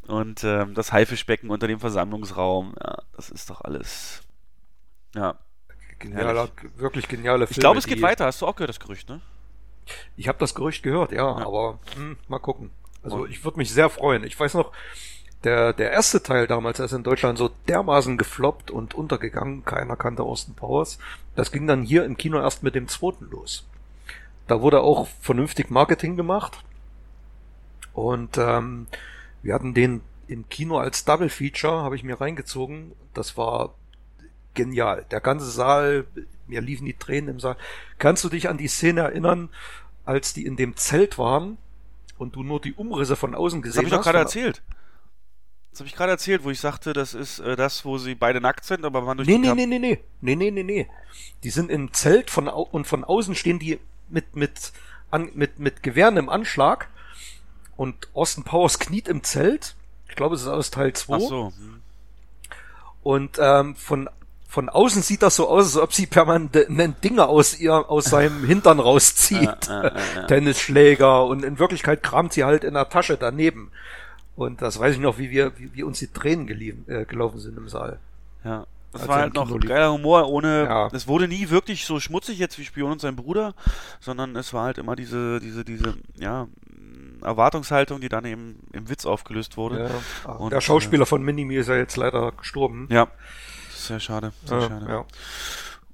Und 0.07 0.45
ähm, 0.45 0.75
das 0.75 0.93
Haifischbecken 0.93 1.51
unter 1.51 1.67
dem 1.67 1.81
Versammlungsraum, 1.81 2.75
ja, 2.79 2.99
das 3.17 3.31
ist 3.35 3.51
doch 3.51 3.61
alles. 3.63 4.23
Ja. 5.15 5.37
Genialer, 5.99 6.49
wirklich 6.77 7.09
geniale 7.09 7.47
Filme. 7.47 7.53
Ich 7.57 7.61
glaube, 7.61 7.79
es 7.79 7.87
geht 7.87 8.03
weiter. 8.03 8.27
Hast 8.27 8.43
du 8.43 8.47
auch 8.47 8.57
gehört, 8.57 8.69
das 8.71 8.81
Gerücht, 8.81 9.09
ne? 9.09 9.21
Ich 10.17 10.29
habe 10.29 10.39
das 10.39 10.55
Gerücht 10.55 10.83
gehört, 10.83 11.13
ja, 11.13 11.19
Ja. 11.19 11.47
aber 11.47 11.79
hm, 11.95 12.17
mal 12.29 12.39
gucken. 12.39 12.71
Also 13.03 13.27
ich 13.27 13.45
würde 13.45 13.59
mich 13.59 13.71
sehr 13.71 13.91
freuen. 13.91 14.25
Ich 14.25 14.39
weiß 14.39 14.55
noch, 14.55 14.73
der, 15.45 15.73
der 15.75 15.91
erste 15.93 16.23
Teil 16.23 16.47
damals, 16.47 16.79
der 16.79 16.87
ist 16.87 16.93
in 16.93 17.03
Deutschland 17.05 17.37
so 17.39 17.51
dermaßen 17.69 18.17
gefloppt 18.17 18.71
und 18.71 18.95
untergegangen, 18.95 19.65
keiner 19.65 19.97
kannte 19.97 20.23
Austin 20.23 20.55
Powers. 20.55 20.99
Das 21.37 21.53
ging 21.53 21.67
dann 21.67 21.83
hier 21.83 22.05
im 22.05 22.17
Kino 22.17 22.39
erst 22.39 22.63
mit 22.63 22.75
dem 22.75 22.89
zweiten 22.89 23.29
los. 23.31 23.67
Da 24.47 24.61
wurde 24.63 24.81
auch 24.81 25.07
vernünftig 25.21 25.71
Marketing 25.71 26.17
gemacht. 26.17 26.59
Und 27.93 28.39
ähm, 28.39 28.87
wir 29.43 29.55
hatten 29.55 29.75
den 29.75 30.01
im 30.29 30.49
Kino 30.49 30.79
als 30.79 31.05
Double 31.05 31.29
Feature, 31.29 31.83
habe 31.83 31.97
ich 31.97 32.03
mir 32.05 32.21
reingezogen. 32.21 32.93
Das 33.13 33.37
war 33.37 33.75
genial. 34.55 35.05
Der 35.11 35.21
ganze 35.21 35.51
Saal, 35.51 36.07
mir 36.47 36.61
liefen 36.61 36.85
die 36.87 36.95
Tränen 36.95 37.31
im 37.31 37.41
Saal. 37.41 37.57
Kannst 37.99 38.25
du 38.25 38.29
dich 38.29 38.49
an 38.49 38.59
die 38.59 38.69
Szene 38.69 39.03
erinnern, 39.03 39.49
als 40.05 40.33
die 40.35 40.45
in 40.47 40.57
dem 40.57 40.77
Zelt 40.77 41.19
waren 41.19 41.59
und 42.19 42.37
du 42.37 42.43
nur 42.43 42.61
die 42.61 42.75
Umrisse 42.75 43.17
von 43.17 43.35
außen 43.35 43.63
Das 43.63 43.71
gesehen 43.71 43.79
habe 43.79 43.87
ich 43.87 43.91
doch 43.93 43.99
hast? 43.99 44.05
gerade 44.05 44.19
erzählt. 44.19 44.63
Das 45.71 45.81
habe 45.81 45.89
ich 45.89 45.97
gerade 45.97 46.13
erzählt, 46.13 46.45
wo 46.45 46.51
ich 46.51 46.61
sagte, 46.61 46.93
das 46.93 47.15
ist 47.15 47.41
äh, 47.41 47.57
das, 47.57 47.85
wo 47.85 47.99
sie 47.99 48.15
beide 48.15 48.41
nackt 48.41 48.65
sind, 48.65 48.85
aber 48.85 49.01
man 49.03 49.17
durch 49.17 49.29
Nee, 49.29 49.35
die 49.39 49.41
nee, 49.41 49.55
nee, 49.55 49.67
nee, 49.67 49.79
nee. 49.81 49.99
Nee, 50.21 50.37
nee, 50.37 50.51
nee, 50.53 50.63
nee. 50.63 50.89
Die 51.43 51.51
sind 51.51 51.69
im 51.69 51.93
Zelt 51.93 52.31
von 52.31 52.49
au 52.49 52.63
und 52.63 52.87
von 52.87 53.03
außen 53.03 53.35
stehen 53.35 53.59
die 53.59 53.81
mit 54.09 54.37
mit 54.37 54.73
an, 55.11 55.31
mit 55.35 55.59
mit 55.59 55.83
Gewehren 55.83 56.17
im 56.17 56.29
Anschlag 56.29 56.89
und 57.77 58.09
Austin 58.15 58.45
Powers 58.45 58.79
kniet 58.79 59.09
im 59.09 59.25
Zelt. 59.25 59.75
Ich 60.15 60.17
glaube, 60.17 60.37
es 60.37 60.43
ist 60.43 60.49
aus 60.49 60.71
Teil 60.71 60.93
2. 60.93 61.15
Ach 61.17 61.21
so. 61.21 61.53
hm. 61.57 61.81
Und 63.03 63.37
ähm, 63.41 63.75
von 63.75 64.09
von 64.47 64.69
außen 64.69 65.03
sieht 65.03 65.23
das 65.23 65.35
so 65.35 65.49
aus, 65.49 65.75
als 65.75 65.83
ob 65.83 65.93
sie 65.93 66.07
permanent 66.07 67.03
Dinge 67.03 67.27
aus 67.27 67.59
ihr 67.59 67.91
aus 67.91 68.05
seinem 68.05 68.45
Hintern 68.45 68.79
rauszieht. 68.79 69.69
Äh, 69.69 69.73
äh, 69.73 69.87
äh, 69.89 70.21
äh. 70.21 70.27
Tennisschläger 70.29 71.25
und 71.25 71.45
in 71.45 71.59
Wirklichkeit 71.59 72.05
kramt 72.05 72.33
sie 72.33 72.45
halt 72.45 72.63
in 72.63 72.75
der 72.75 72.89
Tasche 72.89 73.17
daneben. 73.17 73.73
Und 74.37 74.63
das 74.63 74.79
weiß 74.79 74.95
ich 74.95 75.01
noch, 75.01 75.19
wie 75.19 75.31
wir, 75.31 75.59
wie, 75.59 75.75
wie 75.75 75.83
uns 75.83 75.99
die 75.99 76.07
Tränen 76.07 76.47
geliefen, 76.47 76.85
äh, 76.87 77.05
gelaufen 77.07 77.41
sind 77.41 77.59
im 77.59 77.69
Saal. 77.69 77.99
Ja. 78.45 78.69
Das 78.93 79.09
war 79.09 79.17
halt 79.17 79.35
noch 79.35 79.51
lief. 79.51 79.69
geiler 79.69 79.93
Humor, 79.93 80.29
ohne. 80.29 80.67
Ja. 80.67 80.89
Es 80.93 81.09
wurde 81.09 81.27
nie 81.27 81.51
wirklich 81.51 81.85
so 81.85 81.99
schmutzig 81.99 82.39
jetzt 82.39 82.57
wie 82.61 82.65
Spion 82.65 82.93
und 82.93 83.01
sein 83.01 83.17
Bruder, 83.17 83.55
sondern 83.99 84.37
es 84.37 84.53
war 84.53 84.67
halt 84.67 84.79
immer 84.79 84.95
diese, 84.95 85.41
diese, 85.41 85.65
diese, 85.65 85.97
ja, 86.15 86.47
Erwartungshaltung, 87.25 88.01
die 88.01 88.09
dann 88.09 88.25
eben 88.25 88.61
im 88.73 88.89
Witz 88.89 89.07
aufgelöst 89.07 89.57
wurde. 89.57 89.91
Ja. 90.27 90.33
Und, 90.33 90.51
der 90.53 90.61
Schauspieler 90.61 91.07
von 91.07 91.23
Minimi 91.23 91.57
ist 91.57 91.69
ja 91.69 91.77
jetzt 91.77 91.97
leider 91.97 92.33
gestorben. 92.33 92.87
Ja. 92.91 93.09
Sehr 93.75 94.01
schade. 94.01 94.33
Sehr 94.45 94.59
Äh, 94.59 94.69
schade. 94.69 94.87
ja. 94.89 95.05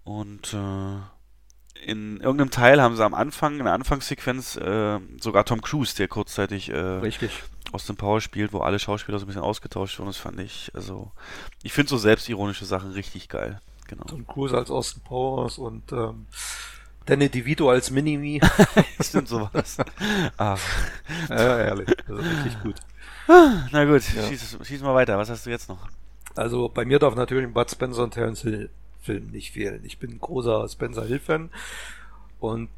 Und 0.05 0.55
äh, 0.55 1.86
in 1.86 2.18
irgendeinem 2.18 2.50
Teil 2.50 2.81
haben 2.83 2.97
sie 2.97 3.05
am 3.05 3.15
Anfang, 3.15 3.59
in 3.59 3.65
der 3.65 3.75
Anfangssequenz, 3.75 4.57
äh, 4.57 4.99
sogar 5.20 5.44
Tom 5.44 5.60
Cruise, 5.62 5.97
der 5.97 6.09
kurzzeitig 6.09 6.68
äh, 6.70 6.76
Richtig. 6.78 7.42
aus 7.73 7.86
dem 7.86 7.97
Power 7.97 8.20
spielt, 8.20 8.52
wo 8.52 8.59
alle 8.60 8.78
Schauspieler 8.78 9.18
so 9.18 9.25
ein 9.25 9.28
bisschen 9.28 9.42
ausgetauscht 9.42 9.99
wurden. 9.99 10.09
Das 10.09 10.17
fand 10.18 10.39
ich, 10.41 10.70
also, 10.75 11.12
ich 11.62 11.73
finde 11.73 11.91
so 11.91 11.97
selbstironische 11.99 12.65
Sachen 12.65 12.92
richtig 12.92 13.28
geil. 13.28 13.60
Genau. 13.89 14.05
Tom 14.05 14.26
Cruise 14.26 14.57
als 14.57 14.70
Austin 14.70 15.02
Powers 15.02 15.59
und 15.59 15.91
ähm, 15.92 16.26
Danny 17.10 17.28
DeVito 17.28 17.68
als 17.68 17.90
Minimi. 17.90 18.40
Stimmt 19.00 19.26
sowas. 19.26 19.78
ah, 20.39 20.56
ja, 21.28 21.58
ehrlich. 21.58 21.89
Also 22.08 22.22
richtig 22.22 22.62
gut. 22.62 22.76
na 23.26 23.84
gut, 23.84 24.02
Ja. 24.14 24.28
schieß, 24.28 24.58
schieß 24.62 24.80
mal 24.82 24.94
weiter. 24.94 25.18
Was 25.18 25.28
hast 25.28 25.44
du 25.44 25.50
jetzt 25.50 25.68
noch? 25.68 25.89
Also 26.36 26.68
bei 26.68 26.84
mir 26.84 27.00
darf 27.00 27.16
natürlich 27.16 27.44
ein 27.44 27.52
Bud 27.52 27.68
Spencer 27.68 28.05
und 28.05 28.14
Terence 28.14 28.42
Hill 28.42 28.70
Film 29.02 29.26
nicht 29.32 29.52
fehlen. 29.55 29.84
Ich 29.84 29.98
bin 29.98 30.12
ein 30.12 30.20
großer 30.20 30.68
Spencer 30.68 31.05
Hill 31.05 31.18
Fan 31.18 31.50
und 32.39 32.68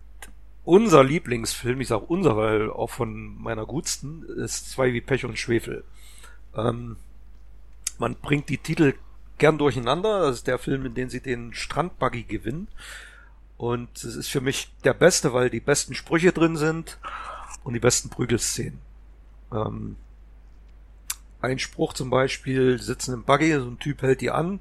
unser 0.64 1.04
Lieblingsfilm, 1.04 1.82
ich 1.82 1.88
sage 1.88 2.04
unser, 2.06 2.34
weil 2.36 2.70
auch 2.70 2.88
von 2.88 3.36
meiner 3.42 3.66
Gutsten, 3.66 4.22
ist 4.38 4.70
Zwei 4.70 4.94
wie 4.94 5.02
Pech 5.02 5.26
und 5.26 5.38
Schwefel. 5.38 5.84
Ähm, 6.56 6.96
man 7.98 8.14
bringt 8.14 8.48
die 8.48 8.56
Titel 8.58 8.94
gern 9.36 9.58
durcheinander. 9.58 10.20
Das 10.20 10.36
ist 10.36 10.46
der 10.46 10.58
Film, 10.58 10.86
in 10.86 10.94
dem 10.94 11.10
sie 11.10 11.20
den 11.20 11.52
Strandbuggy 11.52 12.22
gewinnen. 12.22 12.68
Und 13.56 13.96
es 13.96 14.16
ist 14.16 14.28
für 14.28 14.40
mich 14.40 14.72
der 14.84 14.94
beste, 14.94 15.32
weil 15.32 15.50
die 15.50 15.60
besten 15.60 15.94
Sprüche 15.94 16.32
drin 16.32 16.56
sind 16.56 16.98
und 17.64 17.74
die 17.74 17.80
besten 17.80 18.08
Prügelszenen. 18.10 18.80
Ähm, 19.52 19.96
ein 21.40 21.58
Spruch 21.58 21.92
zum 21.92 22.10
Beispiel, 22.10 22.80
sitzen 22.80 23.14
im 23.14 23.24
Buggy, 23.24 23.52
so 23.54 23.66
ein 23.66 23.78
Typ 23.78 24.02
hält 24.02 24.20
die 24.20 24.30
an 24.30 24.60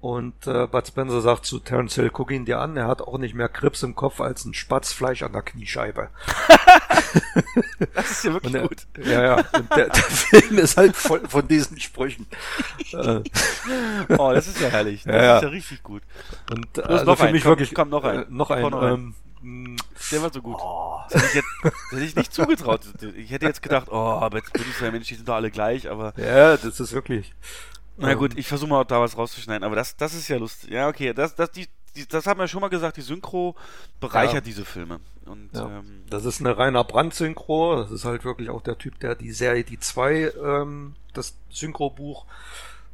und 0.00 0.46
äh, 0.46 0.66
Bud 0.66 0.86
Spencer 0.86 1.20
sagt 1.20 1.46
zu 1.46 1.58
Terence 1.58 1.94
Hill, 1.94 2.10
guck 2.10 2.30
ihn 2.30 2.44
dir 2.44 2.60
an, 2.60 2.76
er 2.76 2.86
hat 2.86 3.00
auch 3.02 3.18
nicht 3.18 3.34
mehr 3.34 3.48
Krebs 3.48 3.82
im 3.82 3.94
Kopf 3.94 4.20
als 4.20 4.44
ein 4.44 4.54
Spatzfleisch 4.54 5.22
an 5.22 5.32
der 5.32 5.42
Kniescheibe. 5.42 6.08
Das 7.94 8.10
ist 8.10 8.24
ja 8.24 8.32
wirklich 8.34 8.52
der, 8.52 8.62
gut. 8.62 8.86
Ja, 8.98 9.22
ja, 9.22 9.34
und 9.54 9.70
der, 9.74 9.88
der 9.88 10.02
Film 10.02 10.58
ist 10.58 10.76
halt 10.76 10.94
voll 10.96 11.22
von 11.28 11.46
diesen 11.48 11.78
Sprüchen. 11.80 12.26
Äh, 12.92 13.20
Oh, 14.18 14.32
das 14.32 14.46
ist 14.48 14.60
ja 14.60 14.68
herrlich. 14.68 15.04
Das 15.04 15.14
Ja, 15.14 15.22
ja. 15.22 15.36
ist 15.36 15.42
ja 15.44 15.48
richtig 15.48 15.82
gut. 15.82 16.02
und 16.50 16.66
hast 16.76 16.84
also 16.86 17.04
noch 17.04 17.16
für 17.16 17.24
einen, 17.24 17.32
mich 17.32 17.42
komm, 17.42 17.50
wirklich 17.52 17.74
komm, 17.74 17.88
noch 17.88 18.04
einen. 18.04 18.22
Äh, 18.24 18.26
noch 18.28 18.50
ein, 18.50 18.62
noch 18.62 18.82
ähm, 18.82 19.14
mh, 19.42 19.76
Der 20.12 20.22
war 20.22 20.32
so 20.32 20.42
gut. 20.42 20.56
oh, 20.60 20.98
Das 21.10 21.22
hätte 21.22 21.28
ich, 21.28 21.34
jetzt, 21.34 21.46
das 21.64 21.92
hätte 21.92 22.04
ich 22.04 22.16
nicht 22.16 22.34
zugetraut. 22.34 22.80
Ich 23.16 23.30
hätte 23.30 23.46
jetzt 23.46 23.62
gedacht, 23.62 23.88
oh, 23.90 23.94
aber 23.96 24.38
jetzt 24.38 24.52
bin 24.52 24.62
ich 24.68 24.76
so 24.76 24.84
ein 24.84 24.92
Mensch, 24.92 25.08
die 25.08 25.14
sind 25.14 25.28
doch 25.28 25.34
alle 25.36 25.50
gleich, 25.50 25.88
aber 25.90 26.12
ja, 26.16 26.56
das 26.56 26.80
ist 26.80 26.92
wirklich. 26.92 27.32
Na 27.96 28.12
ähm, 28.12 28.18
gut, 28.18 28.36
ich 28.36 28.46
versuche 28.46 28.70
mal 28.70 28.84
da 28.84 29.00
was 29.00 29.16
rauszuschneiden, 29.16 29.64
aber 29.64 29.76
das, 29.76 29.96
das 29.96 30.14
ist 30.14 30.28
ja 30.28 30.36
lustig. 30.36 30.70
Ja, 30.70 30.88
okay, 30.88 31.12
das, 31.14 31.34
das, 31.34 31.50
die, 31.50 31.66
die, 31.94 32.06
das 32.06 32.26
haben 32.26 32.38
wir 32.40 32.48
schon 32.48 32.60
mal 32.60 32.68
gesagt, 32.68 32.96
die 32.96 33.02
Synchro 33.02 33.54
bereichert 34.00 34.34
Ja. 34.34 34.40
diese 34.42 34.64
Filme. 34.64 35.00
Und 35.24 35.50
Ja. 35.54 35.78
ähm, 35.78 36.04
Das 36.10 36.24
ist 36.24 36.40
eine 36.40 36.56
reiner 36.56 36.84
Brandsynchro. 36.84 37.76
Das 37.76 37.90
ist 37.90 38.04
halt 38.04 38.24
wirklich 38.24 38.50
auch 38.50 38.62
der 38.62 38.78
Typ, 38.78 38.98
der 39.00 39.14
die 39.14 39.32
Serie 39.32 39.64
Die 39.64 39.78
2, 39.80 40.32
ähm, 40.42 40.94
das 41.14 41.34
Synchrobuch 41.50 42.26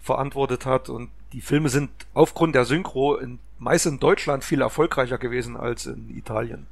verantwortet 0.00 0.66
hat. 0.66 0.89
Und 0.89 1.10
die 1.32 1.40
Filme 1.40 1.68
sind 1.68 1.90
aufgrund 2.14 2.55
der 2.55 2.64
Synchro 2.64 3.16
in, 3.16 3.39
meist 3.58 3.86
in 3.86 3.98
Deutschland 3.98 4.44
viel 4.44 4.60
erfolgreicher 4.60 5.18
gewesen 5.18 5.56
als 5.56 5.86
in 5.86 6.16
Italien. 6.16 6.66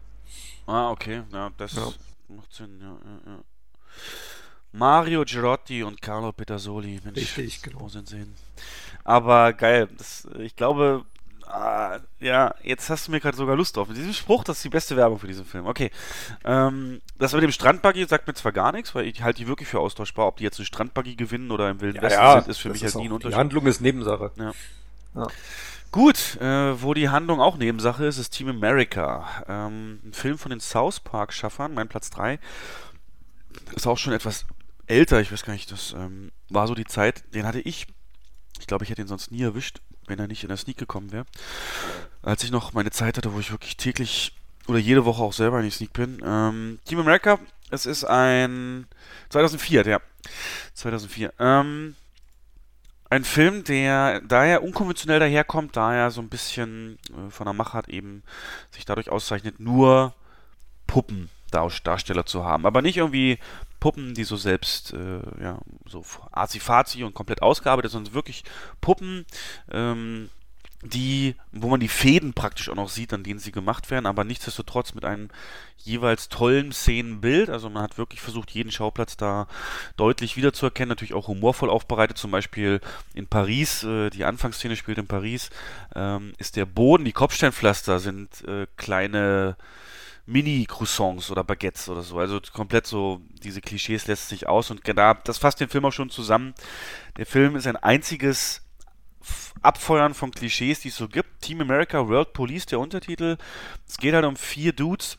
ah, 0.66 0.90
okay, 0.90 1.22
ja, 1.32 1.50
das 1.56 1.74
macht 2.28 2.52
Sinn, 2.52 2.78
ja, 2.80 2.86
ja, 3.04 3.32
ja. 3.32 3.38
Mario 4.72 5.24
Girotti 5.24 5.82
und 5.82 6.00
Carlo 6.00 6.32
Petersoli, 6.32 7.00
Mensch, 7.04 7.18
Richtig, 7.18 7.62
genau. 7.62 7.80
wo 7.80 7.88
sind 7.88 8.08
sie 8.08 8.18
hin? 8.18 8.34
Aber 9.04 9.52
geil, 9.52 9.88
das, 9.98 10.28
ich 10.38 10.54
glaube, 10.54 11.04
ah, 11.46 11.98
ja, 12.20 12.54
jetzt 12.62 12.88
hast 12.90 13.08
du 13.08 13.10
mir 13.10 13.20
gerade 13.20 13.36
sogar 13.36 13.56
Lust 13.56 13.76
drauf. 13.76 13.88
Mit 13.88 13.96
diesem 13.96 14.12
Spruch, 14.12 14.44
das 14.44 14.58
ist 14.58 14.64
die 14.64 14.68
beste 14.68 14.96
Werbung 14.96 15.18
für 15.18 15.26
diesen 15.26 15.44
Film. 15.44 15.66
Okay, 15.66 15.90
ähm, 16.44 17.00
das 17.18 17.32
mit 17.32 17.42
dem 17.42 17.52
Strandbuggy 17.52 18.06
sagt 18.06 18.26
mir 18.26 18.34
zwar 18.34 18.52
gar 18.52 18.72
nichts, 18.72 18.94
weil 18.94 19.06
ich 19.06 19.22
halte 19.22 19.38
die 19.38 19.48
wirklich 19.48 19.68
für 19.68 19.80
austauschbar. 19.80 20.26
Ob 20.28 20.36
die 20.36 20.44
jetzt 20.44 20.58
einen 20.58 20.66
Strandbuggy 20.66 21.16
gewinnen 21.16 21.50
oder 21.50 21.68
im 21.70 21.80
Wilden 21.80 22.00
Westen 22.00 22.32
sind, 22.32 22.48
ist 22.48 22.58
für 22.58 22.70
mich 22.70 22.84
halt 22.84 22.94
nie 22.94 23.08
ein 23.08 23.12
Unterschied. 23.12 23.34
Die 23.34 23.40
Handlung 23.40 23.66
ist 23.66 23.80
Nebensache. 23.80 24.30
Ja. 24.36 24.52
Ja. 25.16 25.26
Gut, 25.92 26.40
äh, 26.40 26.80
wo 26.80 26.94
die 26.94 27.08
Handlung 27.08 27.40
auch 27.40 27.56
Nebensache 27.56 28.06
ist, 28.06 28.18
ist 28.18 28.30
Team 28.30 28.48
America. 28.48 29.26
Ähm, 29.48 29.98
ein 30.04 30.12
Film 30.12 30.38
von 30.38 30.50
den 30.50 30.60
South 30.60 31.00
Park-Schaffern, 31.00 31.74
mein 31.74 31.88
Platz 31.88 32.10
3. 32.10 32.38
Ist 33.74 33.88
auch 33.88 33.98
schon 33.98 34.12
etwas 34.12 34.46
älter, 34.90 35.20
ich 35.20 35.32
weiß 35.32 35.44
gar 35.44 35.52
nicht, 35.52 35.70
das 35.70 35.92
ähm, 35.92 36.32
war 36.48 36.66
so 36.66 36.74
die 36.74 36.84
Zeit, 36.84 37.22
den 37.34 37.46
hatte 37.46 37.60
ich, 37.60 37.86
ich 38.58 38.66
glaube, 38.66 38.84
ich 38.84 38.90
hätte 38.90 39.02
ihn 39.02 39.08
sonst 39.08 39.30
nie 39.30 39.42
erwischt, 39.42 39.80
wenn 40.06 40.18
er 40.18 40.26
nicht 40.26 40.42
in 40.42 40.48
der 40.48 40.56
Sneak 40.56 40.76
gekommen 40.76 41.12
wäre. 41.12 41.24
Als 42.22 42.42
ich 42.42 42.50
noch 42.50 42.72
meine 42.72 42.90
Zeit 42.90 43.16
hatte, 43.16 43.32
wo 43.32 43.40
ich 43.40 43.52
wirklich 43.52 43.76
täglich 43.76 44.32
oder 44.66 44.78
jede 44.78 45.04
Woche 45.04 45.22
auch 45.22 45.32
selber 45.32 45.58
in 45.58 45.64
die 45.64 45.70
Sneak 45.70 45.92
bin. 45.92 46.20
Ähm, 46.24 46.78
Team 46.84 47.00
America, 47.00 47.38
es 47.70 47.86
ist 47.86 48.04
ein 48.04 48.86
2004, 49.30 49.86
ja. 49.86 50.00
2004. 50.74 51.32
Ähm, 51.38 51.94
ein 53.08 53.24
Film, 53.24 53.64
der 53.64 54.20
daher 54.20 54.62
unkonventionell 54.62 55.18
daherkommt, 55.18 55.76
da 55.76 55.94
er 55.94 56.10
so 56.10 56.20
ein 56.20 56.28
bisschen 56.28 56.98
äh, 57.08 57.30
von 57.30 57.46
der 57.46 57.54
Machart 57.54 57.88
eben 57.88 58.22
sich 58.70 58.84
dadurch 58.84 59.10
auszeichnet, 59.10 59.58
nur 59.58 60.14
Puppen 60.86 61.30
Darsteller 61.50 62.26
zu 62.26 62.44
haben. 62.44 62.66
Aber 62.66 62.82
nicht 62.82 62.96
irgendwie 62.96 63.38
Puppen, 63.80 64.14
die 64.14 64.24
so 64.24 64.36
selbst, 64.36 64.92
äh, 64.92 65.20
ja, 65.42 65.58
so 65.86 66.04
azi 66.32 67.02
und 67.02 67.14
komplett 67.14 67.42
ausgearbeitet, 67.42 67.90
sondern 67.90 68.14
wirklich 68.14 68.44
Puppen, 68.80 69.24
ähm, 69.70 70.28
die, 70.82 71.34
wo 71.52 71.68
man 71.68 71.80
die 71.80 71.88
Fäden 71.88 72.32
praktisch 72.32 72.70
auch 72.70 72.74
noch 72.74 72.88
sieht, 72.88 73.12
an 73.12 73.22
denen 73.22 73.38
sie 73.38 73.52
gemacht 73.52 73.90
werden, 73.90 74.06
aber 74.06 74.24
nichtsdestotrotz 74.24 74.94
mit 74.94 75.04
einem 75.04 75.28
jeweils 75.76 76.30
tollen 76.30 76.72
Szenenbild. 76.72 77.50
Also 77.50 77.68
man 77.68 77.82
hat 77.82 77.98
wirklich 77.98 78.20
versucht, 78.20 78.50
jeden 78.50 78.72
Schauplatz 78.72 79.16
da 79.16 79.46
deutlich 79.96 80.36
wiederzuerkennen, 80.36 80.88
natürlich 80.88 81.12
auch 81.12 81.28
humorvoll 81.28 81.68
aufbereitet. 81.68 82.16
Zum 82.16 82.30
Beispiel 82.30 82.80
in 83.14 83.26
Paris, 83.26 83.82
äh, 83.82 84.08
die 84.08 84.24
Anfangsszene 84.24 84.76
spielt 84.76 84.98
in 84.98 85.06
Paris, 85.06 85.50
ähm, 85.94 86.32
ist 86.38 86.56
der 86.56 86.66
Boden, 86.66 87.04
die 87.04 87.12
Kopfsteinpflaster 87.12 87.98
sind 87.98 88.42
äh, 88.46 88.66
kleine 88.76 89.56
Mini-Croissants 90.26 91.30
oder 91.30 91.44
Baguettes 91.44 91.88
oder 91.88 92.02
so. 92.02 92.18
Also 92.18 92.40
komplett 92.52 92.86
so, 92.86 93.20
diese 93.42 93.60
Klischees 93.60 94.06
lässt 94.06 94.28
sich 94.28 94.46
aus 94.46 94.70
und 94.70 94.80
da, 94.86 95.14
das 95.14 95.38
fasst 95.38 95.60
den 95.60 95.68
Film 95.68 95.84
auch 95.84 95.92
schon 95.92 96.10
zusammen. 96.10 96.54
Der 97.16 97.26
Film 97.26 97.56
ist 97.56 97.66
ein 97.66 97.76
einziges 97.76 98.62
Abfeuern 99.62 100.14
von 100.14 100.30
Klischees, 100.30 100.80
die 100.80 100.88
es 100.88 100.96
so 100.96 101.08
gibt. 101.08 101.42
Team 101.42 101.60
America 101.60 102.08
World 102.08 102.32
Police, 102.32 102.66
der 102.66 102.80
Untertitel. 102.80 103.36
Es 103.86 103.98
geht 103.98 104.14
halt 104.14 104.24
um 104.24 104.36
vier 104.36 104.72
Dudes, 104.72 105.18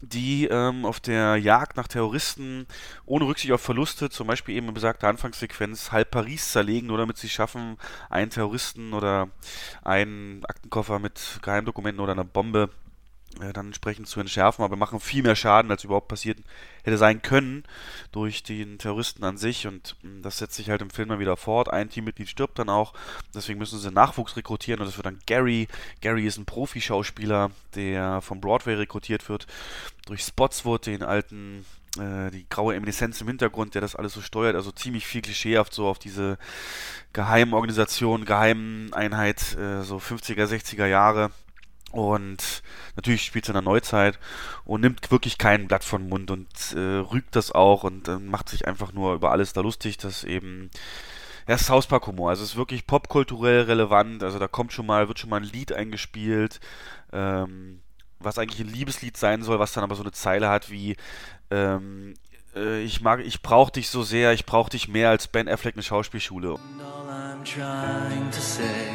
die 0.00 0.46
ähm, 0.46 0.84
auf 0.84 1.00
der 1.00 1.36
Jagd 1.36 1.76
nach 1.76 1.88
Terroristen 1.88 2.66
ohne 3.06 3.26
Rücksicht 3.26 3.52
auf 3.52 3.60
Verluste, 3.60 4.10
zum 4.10 4.26
Beispiel 4.26 4.56
eben 4.56 4.68
in 4.68 4.74
besagter 4.74 5.08
Anfangssequenz, 5.08 5.92
halb 5.92 6.10
Paris 6.10 6.52
zerlegen, 6.52 6.88
nur 6.88 6.98
damit 6.98 7.16
sie 7.16 7.28
schaffen, 7.28 7.78
einen 8.10 8.30
Terroristen 8.30 8.92
oder 8.92 9.28
einen 9.82 10.44
Aktenkoffer 10.44 10.98
mit 10.98 11.38
Geheimdokumenten 11.42 12.02
oder 12.02 12.12
einer 12.12 12.24
Bombe 12.24 12.70
äh, 13.40 13.52
dann 13.52 13.66
entsprechend 13.66 14.08
zu 14.08 14.20
entschärfen, 14.20 14.64
aber 14.64 14.76
machen 14.76 15.00
viel 15.00 15.22
mehr 15.22 15.36
Schaden, 15.36 15.70
als 15.70 15.84
überhaupt 15.84 16.08
passiert 16.08 16.38
hätte 16.82 16.98
sein 16.98 17.20
können 17.20 17.64
durch 18.12 18.42
den 18.42 18.78
Terroristen 18.78 19.24
an 19.24 19.36
sich. 19.36 19.66
Und 19.66 19.96
hm, 20.02 20.22
das 20.22 20.38
setzt 20.38 20.54
sich 20.54 20.70
halt 20.70 20.82
im 20.82 20.90
Film 20.90 21.08
dann 21.08 21.18
wieder 21.18 21.36
fort. 21.36 21.70
Ein 21.70 21.90
Teammitglied 21.90 22.28
stirbt 22.28 22.58
dann 22.58 22.68
auch, 22.68 22.94
deswegen 23.34 23.58
müssen 23.58 23.78
sie 23.78 23.90
Nachwuchs 23.90 24.36
rekrutieren 24.36 24.80
und 24.80 24.86
das 24.86 24.96
wird 24.96 25.06
dann 25.06 25.18
Gary. 25.26 25.68
Gary 26.00 26.26
ist 26.26 26.38
ein 26.38 26.46
Profi-Schauspieler, 26.46 27.50
der 27.74 28.20
vom 28.20 28.40
Broadway 28.40 28.74
rekrutiert 28.74 29.28
wird. 29.28 29.46
Durch 30.06 30.22
Spotswood, 30.22 30.86
den 30.86 31.02
alten 31.02 31.64
äh, 31.98 32.30
die 32.30 32.46
graue 32.48 32.74
Emineszenz 32.74 33.20
im 33.20 33.28
Hintergrund, 33.28 33.74
der 33.74 33.80
das 33.80 33.96
alles 33.96 34.12
so 34.12 34.20
steuert, 34.20 34.54
also 34.54 34.70
ziemlich 34.70 35.06
viel 35.06 35.22
klischeehaft 35.22 35.72
so 35.72 35.88
auf 35.88 35.98
diese 35.98 36.38
Geheimorganisation, 37.12 38.24
Geheimeinheit, 38.24 39.56
äh, 39.56 39.82
so 39.82 39.96
50er, 39.96 40.46
60er 40.46 40.86
Jahre 40.86 41.30
und 41.96 42.62
natürlich 42.94 43.24
spielt 43.24 43.44
es 43.44 43.48
in 43.48 43.54
der 43.54 43.62
Neuzeit 43.62 44.18
und 44.64 44.80
nimmt 44.80 45.10
wirklich 45.10 45.38
kein 45.38 45.68
Blatt 45.68 45.84
von 45.84 46.08
Mund 46.08 46.30
und 46.30 46.48
äh, 46.74 46.78
rügt 46.78 47.36
das 47.36 47.52
auch 47.52 47.84
und 47.84 48.08
äh, 48.08 48.18
macht 48.18 48.48
sich 48.48 48.66
einfach 48.66 48.92
nur 48.92 49.14
über 49.14 49.32
alles 49.32 49.52
da 49.52 49.60
lustig, 49.60 49.98
dass 49.98 50.24
eben 50.24 50.70
ja, 51.48 51.58
South 51.58 51.86
Park 51.86 52.06
Humor. 52.06 52.30
Also 52.30 52.42
es 52.42 52.50
ist 52.50 52.56
wirklich 52.56 52.86
popkulturell 52.86 53.62
relevant. 53.62 54.22
Also 54.22 54.38
da 54.38 54.48
kommt 54.48 54.72
schon 54.72 54.86
mal, 54.86 55.08
wird 55.08 55.18
schon 55.18 55.30
mal 55.30 55.36
ein 55.36 55.44
Lied 55.44 55.72
eingespielt, 55.72 56.60
ähm, 57.12 57.80
was 58.18 58.38
eigentlich 58.38 58.60
ein 58.60 58.72
Liebeslied 58.72 59.16
sein 59.16 59.42
soll, 59.42 59.58
was 59.58 59.72
dann 59.72 59.84
aber 59.84 59.94
so 59.94 60.02
eine 60.02 60.12
Zeile 60.12 60.48
hat 60.48 60.70
wie 60.70 60.96
ähm, 61.50 62.14
äh, 62.56 62.82
ich 62.82 63.00
mag, 63.00 63.20
ich 63.20 63.42
brauch 63.42 63.70
dich 63.70 63.88
so 63.88 64.02
sehr, 64.02 64.32
ich 64.32 64.46
brauch 64.46 64.68
dich 64.68 64.88
mehr 64.88 65.10
als 65.10 65.28
Ben 65.28 65.48
Affleck 65.48 65.74
eine 65.74 65.82
Schauspielschule. 65.82 66.56
all 66.80 67.08
I'm 67.08 67.44
trying 67.44 68.30
to 68.30 68.40
say 68.40 68.90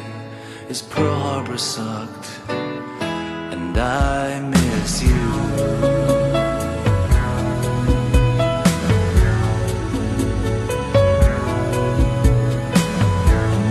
is 0.68 0.82
Pearl 0.82 1.56
sucked 1.56 2.71
I 3.76 4.40
miss 4.40 5.02
you. 5.02 5.24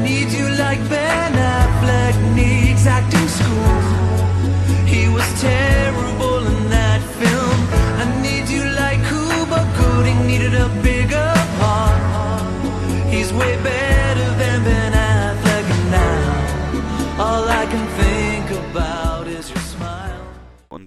Need 0.03 0.31
you 0.31 0.47
like 0.63 0.81
Ben 0.89 1.33
Affleck 1.33 2.15
needs 2.35 2.85
acting 2.87 3.27
school. 3.27 3.81
He 4.85 5.07
was 5.07 5.27
terrible 5.41 5.90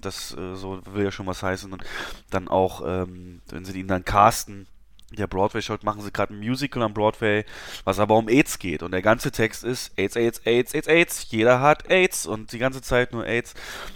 das 0.05 0.35
äh, 0.37 0.55
so 0.55 0.81
will 0.85 1.05
ja 1.05 1.11
schon 1.11 1.27
was 1.27 1.43
heißen. 1.43 1.71
Und 1.71 1.83
dann 2.29 2.47
auch, 2.47 2.81
ähm, 2.85 3.41
wenn 3.49 3.65
sie 3.65 3.79
ihn 3.79 3.87
dann 3.87 4.05
casten, 4.05 4.67
der 5.11 5.27
Broadway 5.27 5.61
schaut, 5.61 5.83
machen 5.83 6.01
sie 6.01 6.11
gerade 6.11 6.33
ein 6.33 6.39
Musical 6.39 6.83
am 6.83 6.93
Broadway, 6.93 7.45
was 7.83 7.99
aber 7.99 8.15
um 8.15 8.27
AIDS 8.27 8.59
geht. 8.59 8.83
Und 8.83 8.91
der 8.91 9.01
ganze 9.01 9.31
Text 9.31 9.63
ist 9.63 9.97
AIDS, 9.97 10.15
AIDS, 10.15 10.39
AIDS, 10.45 10.73
AIDS, 10.73 10.87
AIDS. 10.87 11.27
Jeder 11.29 11.61
hat 11.61 11.89
AIDS 11.89 12.25
und 12.25 12.51
die 12.51 12.59
ganze 12.59 12.81
Zeit 12.81 13.13
nur 13.13 13.25
AIDS. 13.25 13.53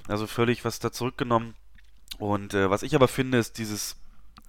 Also 0.07 0.27
völlig 0.27 0.65
was 0.65 0.79
da 0.79 0.91
zurückgenommen. 0.91 1.55
Und 2.19 2.53
äh, 2.53 2.69
was 2.69 2.83
ich 2.83 2.95
aber 2.95 3.07
finde, 3.07 3.37
ist 3.37 3.57
dieses 3.57 3.95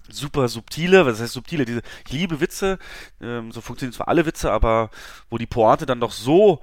super 0.09 0.47
subtile, 0.49 1.05
was 1.05 1.21
heißt 1.21 1.33
subtile, 1.33 1.65
diese, 1.65 1.81
ich 2.05 2.11
liebe 2.11 2.41
Witze, 2.41 2.79
ähm, 3.21 3.51
so 3.51 3.61
funktionieren 3.61 3.93
zwar 3.93 4.09
alle 4.09 4.25
Witze, 4.25 4.51
aber 4.51 4.89
wo 5.29 5.37
die 5.37 5.45
Pointe 5.45 5.85
dann 5.85 6.01
doch 6.01 6.11
so 6.11 6.61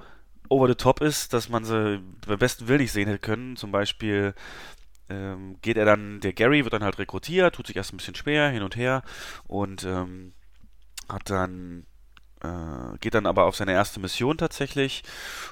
over 0.50 0.68
the 0.68 0.74
top 0.74 1.00
ist, 1.00 1.32
dass 1.32 1.48
man 1.48 1.64
sie 1.64 2.00
beim 2.26 2.38
besten 2.38 2.68
Willen 2.68 2.80
nicht 2.80 2.92
sehen 2.92 3.08
hätte 3.08 3.18
können. 3.18 3.56
Zum 3.56 3.72
Beispiel 3.72 4.34
ähm, 5.10 5.56
geht 5.62 5.76
er 5.76 5.84
dann, 5.84 6.20
der 6.20 6.32
Gary 6.32 6.64
wird 6.64 6.74
dann 6.74 6.84
halt 6.84 6.98
rekrutiert, 6.98 7.54
tut 7.54 7.66
sich 7.66 7.76
erst 7.76 7.92
ein 7.92 7.96
bisschen 7.98 8.14
schwer, 8.14 8.50
hin 8.50 8.62
und 8.62 8.76
her 8.76 9.02
und 9.46 9.84
ähm, 9.84 10.32
hat 11.08 11.30
dann 11.30 11.86
äh, 12.42 12.98
geht 13.00 13.14
dann 13.14 13.26
aber 13.26 13.44
auf 13.44 13.56
seine 13.56 13.72
erste 13.72 14.00
Mission 14.00 14.38
tatsächlich 14.38 15.02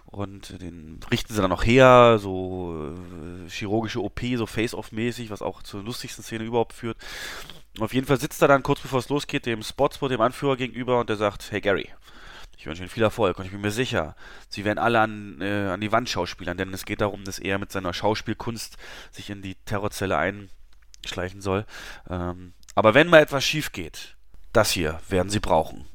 und 0.05 0.61
den 0.61 1.01
richten 1.11 1.33
sie 1.33 1.41
dann 1.41 1.51
noch 1.51 1.65
her, 1.65 2.19
so 2.21 2.95
äh, 2.95 3.51
chirurgische 3.51 4.03
OP, 4.03 4.21
so 4.37 4.47
Face-Off-mäßig, 4.47 5.31
was 5.31 5.43
auch 5.43 5.63
zur 5.63 5.83
lustigsten 5.83 6.23
Szene 6.23 6.45
überhaupt 6.45 6.73
führt. 6.73 6.97
Auf 7.81 7.93
jeden 7.93 8.07
Fall 8.07 8.21
sitzt 8.21 8.41
er 8.41 8.49
dann 8.49 8.63
kurz 8.63 8.81
bevor 8.81 9.01
es 9.01 9.09
losgeht 9.09 9.47
dem 9.47 9.63
Spotspot, 9.63 10.11
dem 10.11 10.21
Anführer 10.21 10.57
gegenüber 10.57 11.01
und 11.01 11.09
der 11.09 11.17
sagt, 11.17 11.51
hey 11.51 11.61
Gary, 11.61 11.91
ich 12.57 12.67
wünsche 12.67 12.83
Ihnen 12.83 12.89
viel 12.89 13.03
Erfolg 13.03 13.39
und 13.39 13.45
ich 13.45 13.53
bin 13.53 13.61
mir 13.61 13.71
sicher, 13.71 14.17
Sie 14.49 14.65
werden 14.65 14.79
alle 14.79 15.01
an, 15.01 15.41
äh, 15.41 15.69
an 15.69 15.81
die 15.81 15.93
Wand 15.93 16.09
schauspielern, 16.09 16.57
denn 16.57 16.73
es 16.73 16.85
geht 16.85 17.01
darum, 17.01 17.25
dass 17.25 17.39
er 17.39 17.59
mit 17.59 17.71
seiner 17.71 17.93
Schauspielkunst 17.93 18.77
sich 19.11 19.31
in 19.31 19.43
die 19.43 19.57
Terrorzelle 19.67 20.17
einschleichen 20.17 21.41
soll. 21.41 21.67
Ähm, 22.09 22.55
aber 22.75 22.95
wenn 22.95 23.09
mal 23.09 23.21
etwas 23.21 23.45
schief 23.45 23.73
geht, 23.73 24.17
das 24.53 24.71
hier 24.71 25.01
werden 25.09 25.31
Sie 25.31 25.41
brauchen. 25.41 25.87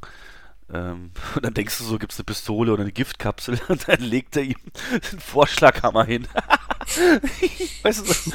Ähm, 0.72 1.12
und 1.36 1.46
dann 1.46 1.54
denkst 1.54 1.78
du 1.80 1.84
so, 1.84 1.98
gibt 1.98 2.14
es 2.14 2.20
eine 2.20 2.26
Pistole 2.26 2.72
oder 2.72 2.84
eine 2.84 2.92
Giftkapsel 2.92 3.60
und 3.68 3.88
dann 3.88 4.02
legt 4.02 4.36
er 4.38 4.44
ihm 4.44 4.60
einen 4.92 5.20
Vorschlaghammer 5.20 6.06
hin. 6.06 6.28
weißt 7.84 8.08
du, 8.08 8.32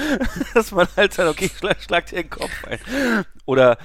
dass 0.55 0.73
man 0.73 0.89
halt 0.97 1.15
sagt, 1.15 1.29
okay, 1.29 1.51
schlag, 1.57 1.83
schlag 1.83 2.07
dir 2.07 2.23
den 2.23 2.31
Kopf 2.31 2.65
ein. 2.65 3.25
Oder 3.45 3.79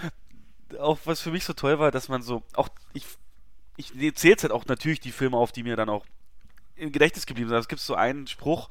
auch 0.80 1.00
was 1.06 1.22
für 1.22 1.32
mich 1.32 1.44
so 1.44 1.54
toll 1.54 1.80
war, 1.80 1.92
dass 1.92 2.10
man 2.10 2.22
so, 2.22 2.44
auch 2.54 2.70
ich 2.94 3.06
ich 3.78 3.94
zähle 4.16 4.32
jetzt 4.32 4.44
halt 4.44 4.54
auch 4.54 4.66
natürlich 4.66 5.00
die 5.00 5.12
Filme 5.12 5.38
auf, 5.38 5.52
die 5.52 5.64
mir 5.64 5.76
dann 5.76 5.90
auch 5.90 6.06
im 6.76 6.92
Gedächtnis 6.92 7.26
geblieben 7.26 7.50
sind. 7.50 7.58
Es 7.58 7.68
gibt 7.68 7.82
so 7.82 7.96
einen 7.96 8.28
Spruch, 8.28 8.70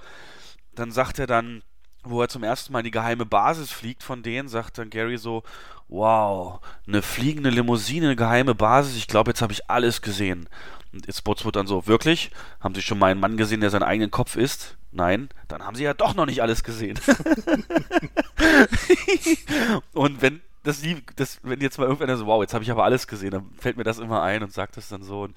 dann 0.74 0.90
sagt 0.90 1.18
er 1.18 1.26
dann, 1.26 1.62
wo 2.02 2.22
er 2.22 2.28
zum 2.28 2.42
ersten 2.42 2.72
Mal 2.72 2.80
in 2.80 2.86
die 2.86 2.90
geheime 2.90 3.26
Basis 3.26 3.70
fliegt 3.70 4.02
von 4.02 4.22
denen, 4.22 4.48
sagt 4.48 4.78
dann 4.78 4.90
Gary 4.90 5.18
so, 5.18 5.42
wow, 5.88 6.60
eine 6.86 7.02
fliegende 7.02 7.50
Limousine, 7.50 8.06
eine 8.06 8.16
geheime 8.16 8.54
Basis, 8.54 8.96
ich 8.96 9.06
glaube, 9.06 9.30
jetzt 9.30 9.42
habe 9.42 9.52
ich 9.52 9.68
alles 9.68 10.00
gesehen. 10.00 10.48
Und 10.92 11.06
wird 11.06 11.56
dann 11.56 11.66
so, 11.66 11.86
wirklich? 11.86 12.30
Haben 12.60 12.74
Sie 12.74 12.82
schon 12.82 12.98
mal 12.98 13.12
einen 13.12 13.20
Mann 13.20 13.36
gesehen, 13.36 13.60
der 13.60 13.70
seinen 13.70 13.84
eigenen 13.84 14.10
Kopf 14.10 14.36
isst? 14.36 14.76
Nein, 14.92 15.28
dann 15.46 15.62
haben 15.62 15.76
Sie 15.76 15.84
ja 15.84 15.94
doch 15.94 16.16
noch 16.16 16.26
nicht 16.26 16.42
alles 16.42 16.64
gesehen. 16.64 16.98
und 19.92 20.20
wenn 20.20 20.40
das, 20.70 20.82
das, 21.16 21.40
wenn 21.42 21.60
jetzt 21.60 21.78
mal 21.78 21.86
irgendwann 21.88 22.16
so, 22.16 22.26
wow, 22.26 22.42
jetzt 22.42 22.54
habe 22.54 22.64
ich 22.64 22.70
aber 22.70 22.84
alles 22.84 23.06
gesehen, 23.06 23.30
dann 23.32 23.50
fällt 23.58 23.76
mir 23.76 23.84
das 23.84 23.98
immer 23.98 24.22
ein 24.22 24.42
und 24.42 24.52
sagt 24.52 24.76
das 24.76 24.88
dann 24.88 25.02
so. 25.02 25.22
Und, 25.22 25.36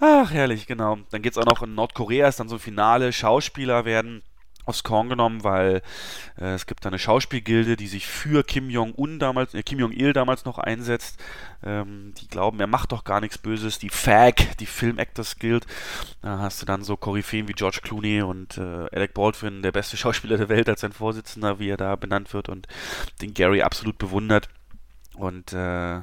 ach, 0.00 0.30
herrlich, 0.30 0.66
genau. 0.66 0.98
Dann 1.10 1.22
geht 1.22 1.32
es 1.32 1.38
auch 1.38 1.44
noch 1.44 1.62
in 1.62 1.74
Nordkorea, 1.74 2.28
ist 2.28 2.40
dann 2.40 2.48
so 2.48 2.56
ein 2.56 2.60
Finale, 2.60 3.12
Schauspieler 3.12 3.84
werden 3.84 4.22
aufs 4.66 4.82
Korn 4.82 5.08
genommen, 5.08 5.44
weil 5.44 5.80
äh, 6.38 6.54
es 6.54 6.66
gibt 6.66 6.84
eine 6.86 6.98
Schauspielgilde, 6.98 7.76
die 7.76 7.86
sich 7.86 8.06
für 8.06 8.44
Kim 8.44 8.68
Jong-un 8.68 9.18
damals, 9.18 9.54
äh, 9.54 9.62
Kim 9.62 9.78
Jong-il 9.78 10.12
damals 10.12 10.44
noch 10.44 10.58
einsetzt. 10.58 11.18
Ähm, 11.64 12.12
die 12.20 12.28
glauben, 12.28 12.60
er 12.60 12.66
macht 12.66 12.92
doch 12.92 13.04
gar 13.04 13.20
nichts 13.20 13.38
Böses. 13.38 13.78
Die 13.78 13.88
FAG, 13.88 14.56
die 14.58 14.66
Film 14.66 14.98
Actors 14.98 15.38
Guild, 15.38 15.66
da 16.20 16.40
hast 16.40 16.60
du 16.60 16.66
dann 16.66 16.82
so 16.82 16.96
Koryphäen 16.96 17.48
wie 17.48 17.52
George 17.52 17.80
Clooney 17.82 18.22
und 18.22 18.58
äh, 18.58 18.88
Alec 18.92 19.14
Baldwin, 19.14 19.62
der 19.62 19.72
beste 19.72 19.96
Schauspieler 19.96 20.36
der 20.36 20.48
Welt, 20.48 20.68
als 20.68 20.80
sein 20.80 20.92
Vorsitzender, 20.92 21.58
wie 21.60 21.70
er 21.70 21.76
da 21.76 21.94
benannt 21.96 22.34
wird 22.34 22.48
und 22.48 22.66
den 23.22 23.34
Gary 23.34 23.62
absolut 23.62 23.98
bewundert. 23.98 24.48
Und 25.14 25.52
äh, 25.52 26.00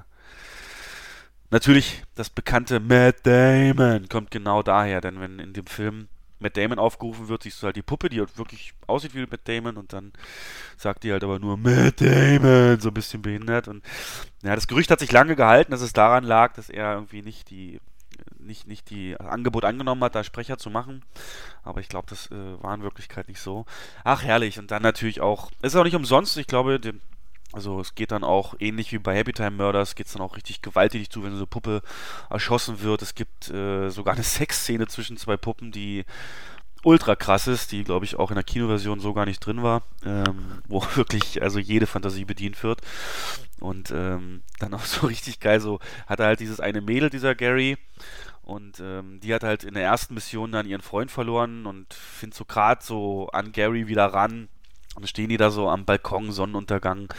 natürlich 1.51 2.01
das 2.15 2.29
bekannte 2.29 2.79
Matt 2.79 3.27
Damon 3.27 4.07
kommt 4.07 4.31
genau 4.31 4.63
daher, 4.63 5.01
denn 5.01 5.19
wenn 5.19 5.39
in 5.39 5.53
dem 5.53 5.67
Film 5.67 6.07
Matt 6.43 6.57
Damon 6.57 6.77
aufgerufen 6.77 7.27
wird, 7.27 7.43
siehst 7.43 7.61
du 7.61 7.65
halt 7.65 7.75
die 7.75 7.81
Puppe, 7.81 8.09
die 8.09 8.19
halt 8.19 8.37
wirklich 8.37 8.73
aussieht 8.85 9.15
wie 9.15 9.25
Matt 9.25 9.47
Damon 9.47 9.77
und 9.77 9.93
dann 9.93 10.13
sagt 10.77 11.03
die 11.03 11.11
halt 11.11 11.23
aber 11.23 11.39
nur 11.39 11.57
Matt 11.57 12.01
Damon, 12.01 12.79
so 12.79 12.89
ein 12.89 12.93
bisschen 12.93 13.21
behindert. 13.21 13.67
Und 13.67 13.83
ja, 14.43 14.53
das 14.53 14.67
Gerücht 14.67 14.91
hat 14.91 14.99
sich 14.99 15.11
lange 15.11 15.35
gehalten, 15.35 15.71
dass 15.71 15.81
es 15.81 15.93
daran 15.93 16.23
lag, 16.23 16.53
dass 16.53 16.69
er 16.69 16.93
irgendwie 16.93 17.23
nicht 17.23 17.49
die 17.49 17.79
nicht, 18.39 18.67
nicht 18.67 18.89
die 18.89 19.19
Angebot 19.19 19.65
angenommen 19.65 20.03
hat, 20.03 20.15
da 20.15 20.23
Sprecher 20.23 20.57
zu 20.57 20.69
machen. 20.69 21.03
Aber 21.63 21.79
ich 21.79 21.89
glaube, 21.89 22.07
das 22.09 22.29
äh, 22.31 22.61
war 22.61 22.75
in 22.75 22.83
Wirklichkeit 22.83 23.27
nicht 23.27 23.39
so. 23.39 23.65
Ach, 24.03 24.23
herrlich. 24.23 24.59
Und 24.59 24.71
dann 24.71 24.83
natürlich 24.83 25.21
auch, 25.21 25.49
ist 25.61 25.75
auch 25.75 25.83
nicht 25.83 25.95
umsonst, 25.95 26.37
ich 26.37 26.47
glaube, 26.47 26.79
dem, 26.79 26.99
also 27.53 27.79
es 27.79 27.95
geht 27.95 28.11
dann 28.11 28.23
auch 28.23 28.55
ähnlich 28.59 28.91
wie 28.91 28.97
bei 28.97 29.15
Happy 29.15 29.31
Time 29.31 29.51
Murders, 29.51 29.95
geht 29.95 30.07
es 30.07 30.13
dann 30.13 30.21
auch 30.21 30.35
richtig 30.35 30.61
gewalttätig 30.61 31.09
zu, 31.09 31.23
wenn 31.23 31.31
so 31.31 31.37
eine 31.37 31.47
Puppe 31.47 31.81
erschossen 32.29 32.81
wird. 32.81 33.01
Es 33.01 33.15
gibt 33.15 33.49
äh, 33.49 33.89
sogar 33.89 34.15
eine 34.15 34.23
Sexszene 34.23 34.87
zwischen 34.87 35.17
zwei 35.17 35.37
Puppen, 35.37 35.71
die 35.71 36.03
ultra 36.83 37.15
krass 37.15 37.47
ist, 37.47 37.71
die 37.71 37.85
glaube 37.85 38.05
ich 38.05 38.17
auch 38.17 38.29
in 38.29 38.35
der 38.35 38.43
Kinoversion 38.43 38.99
so 38.99 39.13
gar 39.13 39.25
nicht 39.25 39.39
drin 39.39 39.63
war, 39.63 39.83
ähm, 40.05 40.61
wo 40.67 40.83
wirklich 40.95 41.41
also 41.41 41.59
jede 41.59 41.87
Fantasie 41.87 42.25
bedient 42.25 42.61
wird. 42.63 42.81
Und 43.59 43.91
ähm, 43.91 44.41
dann 44.59 44.73
auch 44.73 44.83
so 44.83 45.07
richtig 45.07 45.39
geil, 45.39 45.61
so 45.61 45.79
hat 46.07 46.19
er 46.19 46.25
halt 46.25 46.41
dieses 46.41 46.59
eine 46.59 46.81
Mädel, 46.81 47.09
dieser 47.09 47.35
Gary, 47.35 47.77
und 48.43 48.81
ähm, 48.81 49.21
die 49.21 49.33
hat 49.33 49.43
halt 49.43 49.63
in 49.63 49.73
der 49.73 49.83
ersten 49.83 50.13
Mission 50.13 50.51
dann 50.51 50.67
ihren 50.67 50.81
Freund 50.81 51.09
verloren 51.09 51.65
und 51.65 51.93
findet 51.93 52.35
so 52.35 52.43
gerade 52.43 52.83
so 52.83 53.29
an 53.31 53.53
Gary 53.53 53.87
wieder 53.87 54.07
ran. 54.07 54.49
Und 54.95 55.07
stehen 55.07 55.29
die 55.29 55.37
da 55.37 55.49
so 55.49 55.69
am 55.69 55.85
Balkon, 55.85 56.31
Sonnenuntergang. 56.31 57.13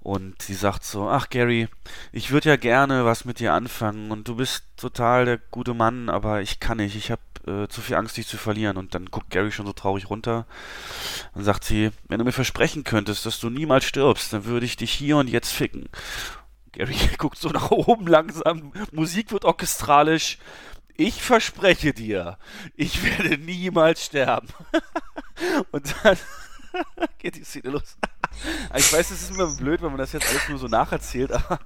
Und 0.00 0.40
sie 0.42 0.54
sagt 0.54 0.84
so, 0.84 1.08
ach 1.08 1.28
Gary, 1.28 1.68
ich 2.12 2.30
würde 2.30 2.50
ja 2.50 2.56
gerne 2.56 3.04
was 3.04 3.24
mit 3.24 3.40
dir 3.40 3.52
anfangen 3.52 4.10
und 4.10 4.28
du 4.28 4.36
bist 4.36 4.64
total 4.76 5.24
der 5.24 5.38
gute 5.38 5.74
Mann, 5.74 6.08
aber 6.08 6.40
ich 6.40 6.60
kann 6.60 6.76
nicht, 6.76 6.94
ich 6.94 7.10
habe 7.10 7.20
äh, 7.48 7.68
zu 7.68 7.80
viel 7.80 7.96
Angst, 7.96 8.16
dich 8.16 8.26
zu 8.26 8.36
verlieren. 8.36 8.76
Und 8.76 8.94
dann 8.94 9.06
guckt 9.06 9.30
Gary 9.30 9.50
schon 9.50 9.66
so 9.66 9.72
traurig 9.72 10.10
runter 10.10 10.46
und 11.34 11.44
sagt 11.44 11.64
sie, 11.64 11.90
wenn 12.06 12.18
du 12.18 12.24
mir 12.24 12.32
versprechen 12.32 12.84
könntest, 12.84 13.26
dass 13.26 13.40
du 13.40 13.50
niemals 13.50 13.84
stirbst, 13.84 14.32
dann 14.32 14.44
würde 14.44 14.66
ich 14.66 14.76
dich 14.76 14.92
hier 14.92 15.16
und 15.16 15.28
jetzt 15.28 15.52
ficken. 15.52 15.88
Gary 16.72 16.96
guckt 17.18 17.38
so 17.38 17.48
nach 17.48 17.70
oben 17.70 18.06
langsam, 18.06 18.72
Musik 18.92 19.32
wird 19.32 19.44
orchestralisch. 19.44 20.38
Ich 20.94 21.22
verspreche 21.22 21.92
dir, 21.92 22.38
ich 22.74 23.04
werde 23.04 23.38
niemals 23.38 24.04
sterben. 24.04 24.48
und 25.70 25.94
dann 26.02 26.18
geht 27.18 27.36
die 27.36 27.44
Szene 27.44 27.70
los. 27.70 27.96
ich 28.76 28.92
weiß, 28.92 29.10
es 29.10 29.22
ist 29.22 29.30
immer 29.30 29.48
blöd, 29.56 29.82
wenn 29.82 29.90
man 29.90 29.98
das 29.98 30.12
jetzt 30.12 30.28
alles 30.28 30.48
nur 30.48 30.58
so 30.58 30.66
nacherzählt, 30.66 31.32
aber 31.32 31.58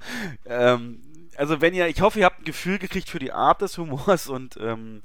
ähm, 0.46 1.00
also 1.36 1.60
wenn 1.60 1.74
ihr, 1.74 1.86
ich 1.88 2.00
hoffe, 2.00 2.20
ihr 2.20 2.24
habt 2.26 2.40
ein 2.40 2.44
Gefühl 2.44 2.78
gekriegt 2.78 3.08
für 3.08 3.18
die 3.18 3.32
Art 3.32 3.62
des 3.62 3.78
Humors 3.78 4.28
und 4.28 4.56
ähm, 4.60 5.02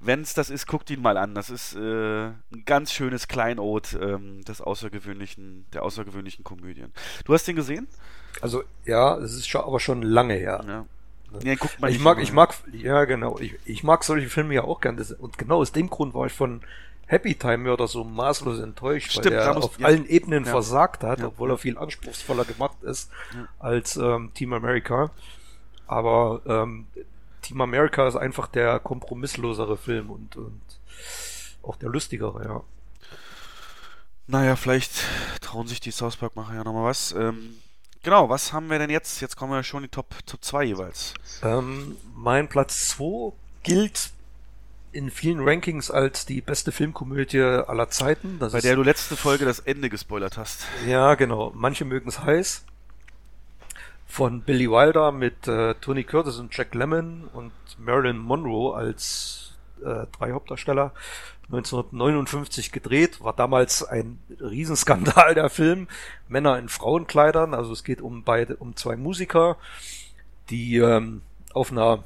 wenn 0.00 0.20
es 0.20 0.34
das 0.34 0.50
ist, 0.50 0.66
guckt 0.66 0.90
ihn 0.90 1.02
mal 1.02 1.16
an. 1.16 1.34
Das 1.34 1.50
ist 1.50 1.74
äh, 1.74 2.26
ein 2.26 2.64
ganz 2.64 2.92
schönes 2.92 3.28
Kleinod 3.28 3.96
ähm, 4.00 4.44
des 4.44 4.60
außergewöhnlichen, 4.60 5.66
der 5.72 5.82
außergewöhnlichen 5.82 6.44
Komödien. 6.44 6.92
Du 7.24 7.34
hast 7.34 7.46
den 7.46 7.56
gesehen? 7.56 7.88
Also 8.40 8.62
ja, 8.84 9.16
es 9.18 9.34
ist 9.34 9.48
schon, 9.48 9.62
aber 9.62 9.80
schon 9.80 10.02
lange 10.02 10.34
her. 10.34 10.64
Ja. 10.66 10.86
Nee, 11.42 11.56
guckt 11.56 11.78
mal 11.78 11.90
ich 11.90 12.00
mag, 12.00 12.18
ich 12.20 12.32
mag, 12.32 12.54
ja 12.72 13.04
genau, 13.04 13.38
ich, 13.38 13.54
ich 13.66 13.84
mag 13.84 14.02
solche 14.02 14.30
Filme 14.30 14.54
ja 14.54 14.64
auch 14.64 14.80
gern. 14.80 14.98
und 15.18 15.36
genau 15.36 15.58
aus 15.58 15.72
dem 15.72 15.90
Grund 15.90 16.14
war 16.14 16.26
ich 16.26 16.32
von 16.32 16.62
Happy 17.08 17.34
Time 17.34 17.58
Murder 17.58 17.88
so 17.88 18.04
maßlos 18.04 18.60
enttäuscht, 18.60 19.10
Stimmt, 19.10 19.26
weil 19.26 19.32
er 19.34 19.56
auf 19.56 19.78
ja. 19.80 19.86
allen 19.86 20.06
Ebenen 20.06 20.44
Ja. 20.44 20.50
versagt 20.52 21.02
hat, 21.02 21.18
Ja. 21.20 21.26
obwohl 21.26 21.50
er 21.50 21.58
viel 21.58 21.76
anspruchsvoller 21.76 22.44
gemacht 22.44 22.82
ist 22.82 23.10
als 23.58 23.96
ähm, 23.96 24.30
Team 24.34 24.52
America. 24.52 25.10
Aber 25.86 26.42
ähm, 26.46 26.86
Team 27.42 27.60
America 27.62 28.06
ist 28.06 28.16
einfach 28.16 28.46
der 28.46 28.78
kompromisslosere 28.78 29.76
Film 29.78 30.10
und, 30.10 30.36
und 30.36 30.60
auch 31.62 31.76
der 31.76 31.88
lustigere, 31.88 32.44
ja. 32.44 32.62
Naja, 34.26 34.56
vielleicht 34.56 34.92
trauen 35.40 35.66
sich 35.66 35.80
die 35.80 35.90
South 35.90 36.16
Park-Macher 36.16 36.54
ja 36.56 36.64
nochmal 36.64 36.84
was. 36.84 37.12
Ähm, 37.12 37.56
genau, 38.02 38.28
was 38.28 38.52
haben 38.52 38.68
wir 38.68 38.78
denn 38.78 38.90
jetzt? 38.90 39.22
Jetzt 39.22 39.36
kommen 39.36 39.52
wir 39.52 39.62
schon 39.62 39.82
in 39.82 39.88
die 39.88 39.94
Top, 39.94 40.14
Top 40.26 40.44
2 40.44 40.64
jeweils. 40.64 41.14
Ähm, 41.42 41.96
mein 42.14 42.48
Platz 42.48 42.90
2 42.90 43.32
gilt 43.62 44.10
in 44.92 45.10
vielen 45.10 45.40
Rankings 45.40 45.90
als 45.90 46.26
die 46.26 46.40
beste 46.40 46.72
Filmkomödie 46.72 47.40
aller 47.40 47.90
Zeiten. 47.90 48.38
Das 48.38 48.52
Bei 48.52 48.60
der 48.60 48.76
du 48.76 48.82
letzte 48.82 49.16
Folge 49.16 49.44
das 49.44 49.60
Ende 49.60 49.88
gespoilert 49.90 50.38
hast. 50.38 50.66
Ja, 50.86 51.14
genau. 51.14 51.52
Manche 51.54 51.84
mögen 51.84 52.08
es 52.08 52.20
heiß. 52.20 52.64
Von 54.06 54.42
Billy 54.42 54.70
Wilder 54.70 55.12
mit 55.12 55.46
äh, 55.46 55.74
Tony 55.74 56.04
Curtis 56.04 56.38
und 56.38 56.56
Jack 56.56 56.74
Lemmon 56.74 57.28
und 57.32 57.52
Marilyn 57.78 58.18
Monroe 58.18 58.74
als 58.74 59.56
äh, 59.82 60.06
drei 60.18 60.32
Hauptdarsteller. 60.32 60.92
1959 61.50 62.72
gedreht, 62.72 63.22
war 63.22 63.32
damals 63.32 63.82
ein 63.82 64.18
Riesenskandal 64.40 65.34
der 65.34 65.48
Film. 65.48 65.88
Männer 66.28 66.58
in 66.58 66.68
Frauenkleidern, 66.68 67.54
also 67.54 67.72
es 67.72 67.84
geht 67.84 68.02
um 68.02 68.22
beide, 68.22 68.56
um 68.56 68.76
zwei 68.76 68.96
Musiker, 68.96 69.56
die 70.50 70.76
ähm, 70.76 71.22
auf 71.54 71.72
einer, 71.72 72.04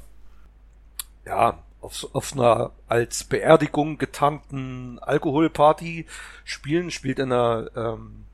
ja, 1.25 1.57
auf, 1.83 2.07
auf 2.13 2.33
einer 2.33 2.71
als 2.87 3.25
Beerdigung 3.25 3.97
getarnten 3.97 4.99
Alkoholparty 4.99 6.05
spielen, 6.45 6.91
spielt 6.91 7.19
in 7.19 7.31
einer 7.31 7.69
ähm, 7.75 8.25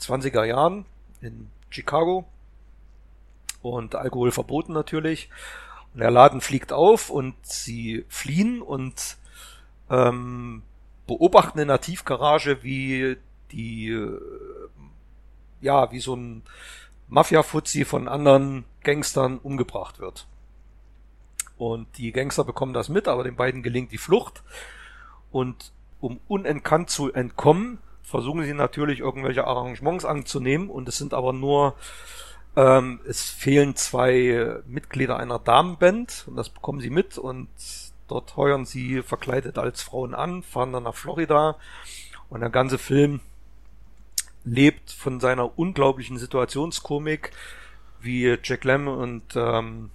20er 0.00 0.44
Jahren 0.44 0.84
in 1.20 1.50
Chicago 1.68 2.26
und 3.62 3.96
Alkohol 3.96 4.30
verboten 4.30 4.72
natürlich. 4.72 5.28
Und 5.92 6.00
der 6.00 6.10
Laden 6.10 6.40
fliegt 6.40 6.72
auf 6.72 7.10
und 7.10 7.34
sie 7.42 8.04
fliehen 8.08 8.62
und 8.62 9.16
ähm, 9.90 10.62
beobachten 11.06 11.58
in 11.58 11.68
der 11.68 11.80
Tiefgarage, 11.80 12.62
wie 12.62 13.16
die, 13.50 13.88
äh, 13.88 14.20
ja, 15.60 15.90
wie 15.90 16.00
so 16.00 16.14
ein 16.14 16.42
Mafia-Fuzzi 17.08 17.84
von 17.84 18.08
anderen 18.08 18.64
Gangstern 18.82 19.38
umgebracht 19.38 19.98
wird. 19.98 20.26
Und 21.58 21.86
die 21.98 22.12
Gangster 22.12 22.44
bekommen 22.44 22.74
das 22.74 22.88
mit, 22.88 23.08
aber 23.08 23.24
den 23.24 23.36
beiden 23.36 23.62
gelingt 23.62 23.92
die 23.92 23.98
Flucht. 23.98 24.42
Und 25.30 25.72
um 26.00 26.20
unentkannt 26.28 26.90
zu 26.90 27.12
entkommen, 27.12 27.78
versuchen 28.02 28.44
sie 28.44 28.54
natürlich 28.54 29.00
irgendwelche 29.00 29.46
Arrangements 29.46 30.04
anzunehmen. 30.04 30.68
Und 30.68 30.88
es 30.88 30.98
sind 30.98 31.14
aber 31.14 31.32
nur, 31.32 31.74
ähm, 32.56 33.00
es 33.06 33.22
fehlen 33.22 33.74
zwei 33.76 34.60
Mitglieder 34.66 35.18
einer 35.18 35.38
Damenband. 35.38 36.24
Und 36.26 36.36
das 36.36 36.50
bekommen 36.50 36.80
sie 36.80 36.90
mit. 36.90 37.16
Und 37.18 37.48
dort 38.08 38.36
heuern 38.36 38.66
sie 38.66 39.02
verkleidet 39.02 39.58
als 39.58 39.82
Frauen 39.82 40.14
an, 40.14 40.42
fahren 40.42 40.72
dann 40.72 40.84
nach 40.84 40.94
Florida. 40.94 41.56
Und 42.28 42.40
der 42.40 42.50
ganze 42.50 42.78
Film 42.78 43.20
lebt 44.44 44.92
von 44.92 45.20
seiner 45.20 45.58
unglaublichen 45.58 46.18
Situationskomik, 46.18 47.32
wie 48.00 48.36
Jack 48.42 48.64
Lemmon 48.64 48.98
und 48.98 49.34
ähm, 49.34 49.90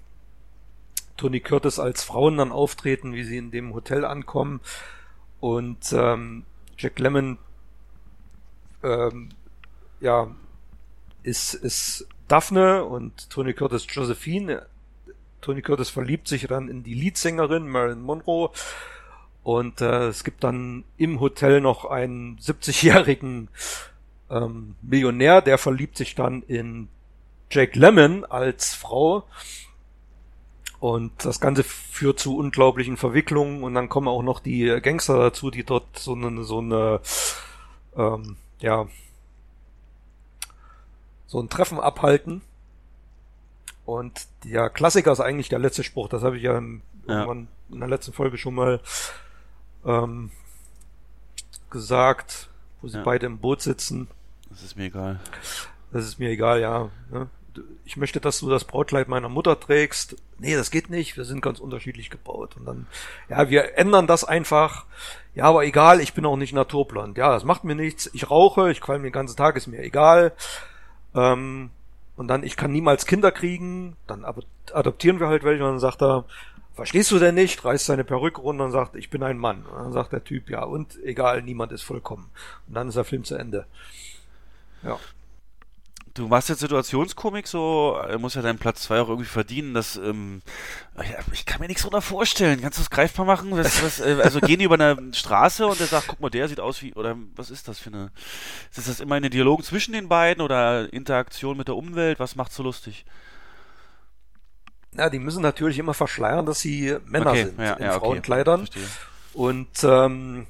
Tony 1.21 1.39
Curtis 1.39 1.77
als 1.77 2.03
Frauen 2.03 2.37
dann 2.37 2.51
auftreten, 2.51 3.13
wie 3.13 3.23
sie 3.23 3.37
in 3.37 3.51
dem 3.51 3.75
Hotel 3.75 4.05
ankommen. 4.05 4.59
Und 5.39 5.93
ähm, 5.93 6.45
Jack 6.79 6.97
Lemmon 6.97 7.37
ähm, 8.81 9.29
ja, 9.99 10.31
ist, 11.21 11.53
ist 11.53 12.07
Daphne 12.27 12.85
und 12.85 13.29
Tony 13.29 13.53
Curtis 13.53 13.85
Josephine. 13.87 14.65
Tony 15.41 15.61
Curtis 15.61 15.91
verliebt 15.91 16.27
sich 16.27 16.47
dann 16.47 16.69
in 16.69 16.81
die 16.81 16.95
Leadsängerin 16.95 17.67
Marilyn 17.67 18.01
Monroe. 18.01 18.49
Und 19.43 19.79
äh, 19.81 20.07
es 20.07 20.23
gibt 20.23 20.43
dann 20.43 20.85
im 20.97 21.19
Hotel 21.19 21.61
noch 21.61 21.85
einen 21.85 22.39
70-jährigen 22.39 23.49
ähm, 24.31 24.73
Millionär, 24.81 25.43
der 25.43 25.59
verliebt 25.59 25.97
sich 25.97 26.15
dann 26.15 26.41
in 26.41 26.87
Jake 27.51 27.77
Lemmon 27.77 28.25
als 28.25 28.73
Frau. 28.73 29.27
Und 30.81 31.25
das 31.25 31.39
Ganze 31.39 31.63
führt 31.63 32.19
zu 32.19 32.35
unglaublichen 32.37 32.97
Verwicklungen 32.97 33.61
und 33.63 33.75
dann 33.75 33.87
kommen 33.87 34.07
auch 34.07 34.23
noch 34.23 34.39
die 34.39 34.79
Gangster 34.81 35.17
dazu, 35.19 35.51
die 35.51 35.63
dort 35.63 35.99
so 35.99 36.13
eine, 36.15 36.43
so 36.43 36.57
eine, 36.57 36.99
ähm, 37.95 38.35
ja, 38.59 38.87
so 41.27 41.39
ein 41.39 41.49
Treffen 41.49 41.79
abhalten. 41.79 42.41
Und 43.85 44.25
der 44.43 44.69
Klassiker 44.71 45.11
ist 45.11 45.19
eigentlich 45.19 45.49
der 45.49 45.59
letzte 45.59 45.83
Spruch, 45.83 46.09
das 46.09 46.23
habe 46.23 46.37
ich 46.37 46.43
ja, 46.43 46.57
im, 46.57 46.81
Ja. 47.07 47.31
in 47.31 47.47
der 47.69 47.87
letzten 47.87 48.11
Folge 48.13 48.39
schon 48.39 48.55
mal 48.55 48.79
ähm, 49.85 50.31
gesagt, 51.69 52.49
wo 52.81 52.87
sie 52.87 52.97
Ja. 52.97 53.03
beide 53.03 53.27
im 53.27 53.37
Boot 53.37 53.61
sitzen. 53.61 54.07
Das 54.49 54.63
ist 54.63 54.75
mir 54.75 54.85
egal. 54.85 55.19
Das 55.91 56.05
ist 56.05 56.17
mir 56.19 56.29
egal, 56.29 56.59
ja. 56.59 56.89
ne? 57.11 57.29
Ich 57.85 57.97
möchte, 57.97 58.19
dass 58.21 58.39
du 58.39 58.49
das 58.49 58.63
Brautkleid 58.63 59.07
meiner 59.07 59.29
Mutter 59.29 59.59
trägst. 59.59 60.15
Nee, 60.39 60.55
das 60.55 60.71
geht 60.71 60.89
nicht. 60.89 61.17
Wir 61.17 61.25
sind 61.25 61.41
ganz 61.41 61.59
unterschiedlich 61.59 62.09
gebaut. 62.09 62.55
Und 62.57 62.65
dann, 62.65 62.87
ja, 63.29 63.49
wir 63.49 63.77
ändern 63.77 64.07
das 64.07 64.23
einfach. 64.23 64.85
Ja, 65.35 65.45
aber 65.45 65.65
egal, 65.65 66.01
ich 66.01 66.13
bin 66.13 66.25
auch 66.25 66.37
nicht 66.37 66.53
naturblond. 66.53 67.17
Ja, 67.17 67.31
das 67.31 67.43
macht 67.43 67.63
mir 67.63 67.75
nichts. 67.75 68.09
Ich 68.13 68.29
rauche, 68.29 68.71
ich 68.71 68.81
qualm 68.81 69.03
den 69.03 69.11
ganzen 69.11 69.37
Tag, 69.37 69.55
ist 69.55 69.67
mir 69.67 69.81
egal. 69.81 70.33
Ähm, 71.15 71.69
und 72.15 72.27
dann, 72.27 72.43
ich 72.43 72.57
kann 72.57 72.71
niemals 72.71 73.05
Kinder 73.05 73.31
kriegen. 73.31 73.95
Dann 74.07 74.25
adoptieren 74.73 75.19
wir 75.19 75.27
halt 75.27 75.43
welche. 75.43 75.63
Und 75.63 75.71
dann 75.71 75.79
sagt 75.79 76.01
er, 76.01 76.25
verstehst 76.73 77.11
du 77.11 77.19
denn 77.19 77.35
nicht? 77.35 77.63
Reißt 77.63 77.85
seine 77.85 78.03
Perücke 78.03 78.41
runter 78.41 78.65
und 78.65 78.71
sagt, 78.71 78.95
ich 78.95 79.09
bin 79.09 79.23
ein 79.23 79.37
Mann. 79.37 79.65
Und 79.65 79.77
dann 79.77 79.93
sagt 79.93 80.13
der 80.13 80.23
Typ, 80.23 80.49
ja, 80.49 80.63
und 80.63 80.97
egal, 81.03 81.41
niemand 81.41 81.71
ist 81.71 81.83
vollkommen. 81.83 82.29
Und 82.67 82.75
dann 82.75 82.87
ist 82.87 82.95
der 82.95 83.03
Film 83.03 83.23
zu 83.23 83.35
Ende. 83.35 83.65
Ja. 84.83 84.99
Du 86.13 86.27
machst 86.27 86.49
jetzt 86.49 86.59
Situationskomik 86.59 87.47
so, 87.47 87.97
er 88.05 88.19
muss 88.19 88.33
ja 88.33 88.41
deinen 88.41 88.59
Platz 88.59 88.83
2 88.83 88.99
auch 88.99 89.07
irgendwie 89.07 89.29
verdienen. 89.29 89.73
Das, 89.73 89.95
ähm, 89.95 90.41
ich 91.31 91.45
kann 91.45 91.61
mir 91.61 91.67
nichts 91.67 91.83
drunter 91.83 92.01
vorstellen. 92.01 92.59
Kannst 92.61 92.77
du 92.77 92.81
das 92.81 92.89
greifbar 92.89 93.25
machen? 93.25 93.51
Was, 93.51 93.81
was, 93.81 93.99
äh, 94.01 94.19
also 94.21 94.41
gehen 94.41 94.59
die 94.59 94.65
über 94.65 94.75
eine 94.75 95.13
Straße 95.13 95.65
und 95.65 95.79
er 95.79 95.87
sagt, 95.87 96.07
guck 96.07 96.19
mal, 96.19 96.29
der 96.29 96.49
sieht 96.49 96.59
aus 96.59 96.81
wie, 96.81 96.93
oder 96.95 97.17
was 97.35 97.49
ist 97.49 97.69
das 97.69 97.79
für 97.79 97.91
eine, 97.91 98.11
ist 98.75 98.89
das 98.89 98.99
immer 98.99 99.15
eine 99.15 99.29
Dialog 99.29 99.63
zwischen 99.63 99.93
den 99.93 100.09
beiden 100.09 100.43
oder 100.43 100.91
Interaktion 100.91 101.55
mit 101.55 101.69
der 101.69 101.77
Umwelt? 101.77 102.19
Was 102.19 102.35
macht's 102.35 102.55
so 102.55 102.63
lustig? 102.63 103.05
Ja, 104.93 105.09
die 105.09 105.19
müssen 105.19 105.41
natürlich 105.41 105.79
immer 105.79 105.93
verschleiern, 105.93 106.45
dass 106.45 106.59
sie 106.59 106.97
Männer 107.05 107.31
Okay, 107.31 107.45
sind 107.45 107.59
ja, 107.59 107.73
in 107.73 107.83
ja, 107.85 107.91
okay. 107.91 107.99
Frauenkleidern. 107.99 108.67
Verstehe. 108.67 108.83
Und 109.33 109.83
ähm, 109.83 110.47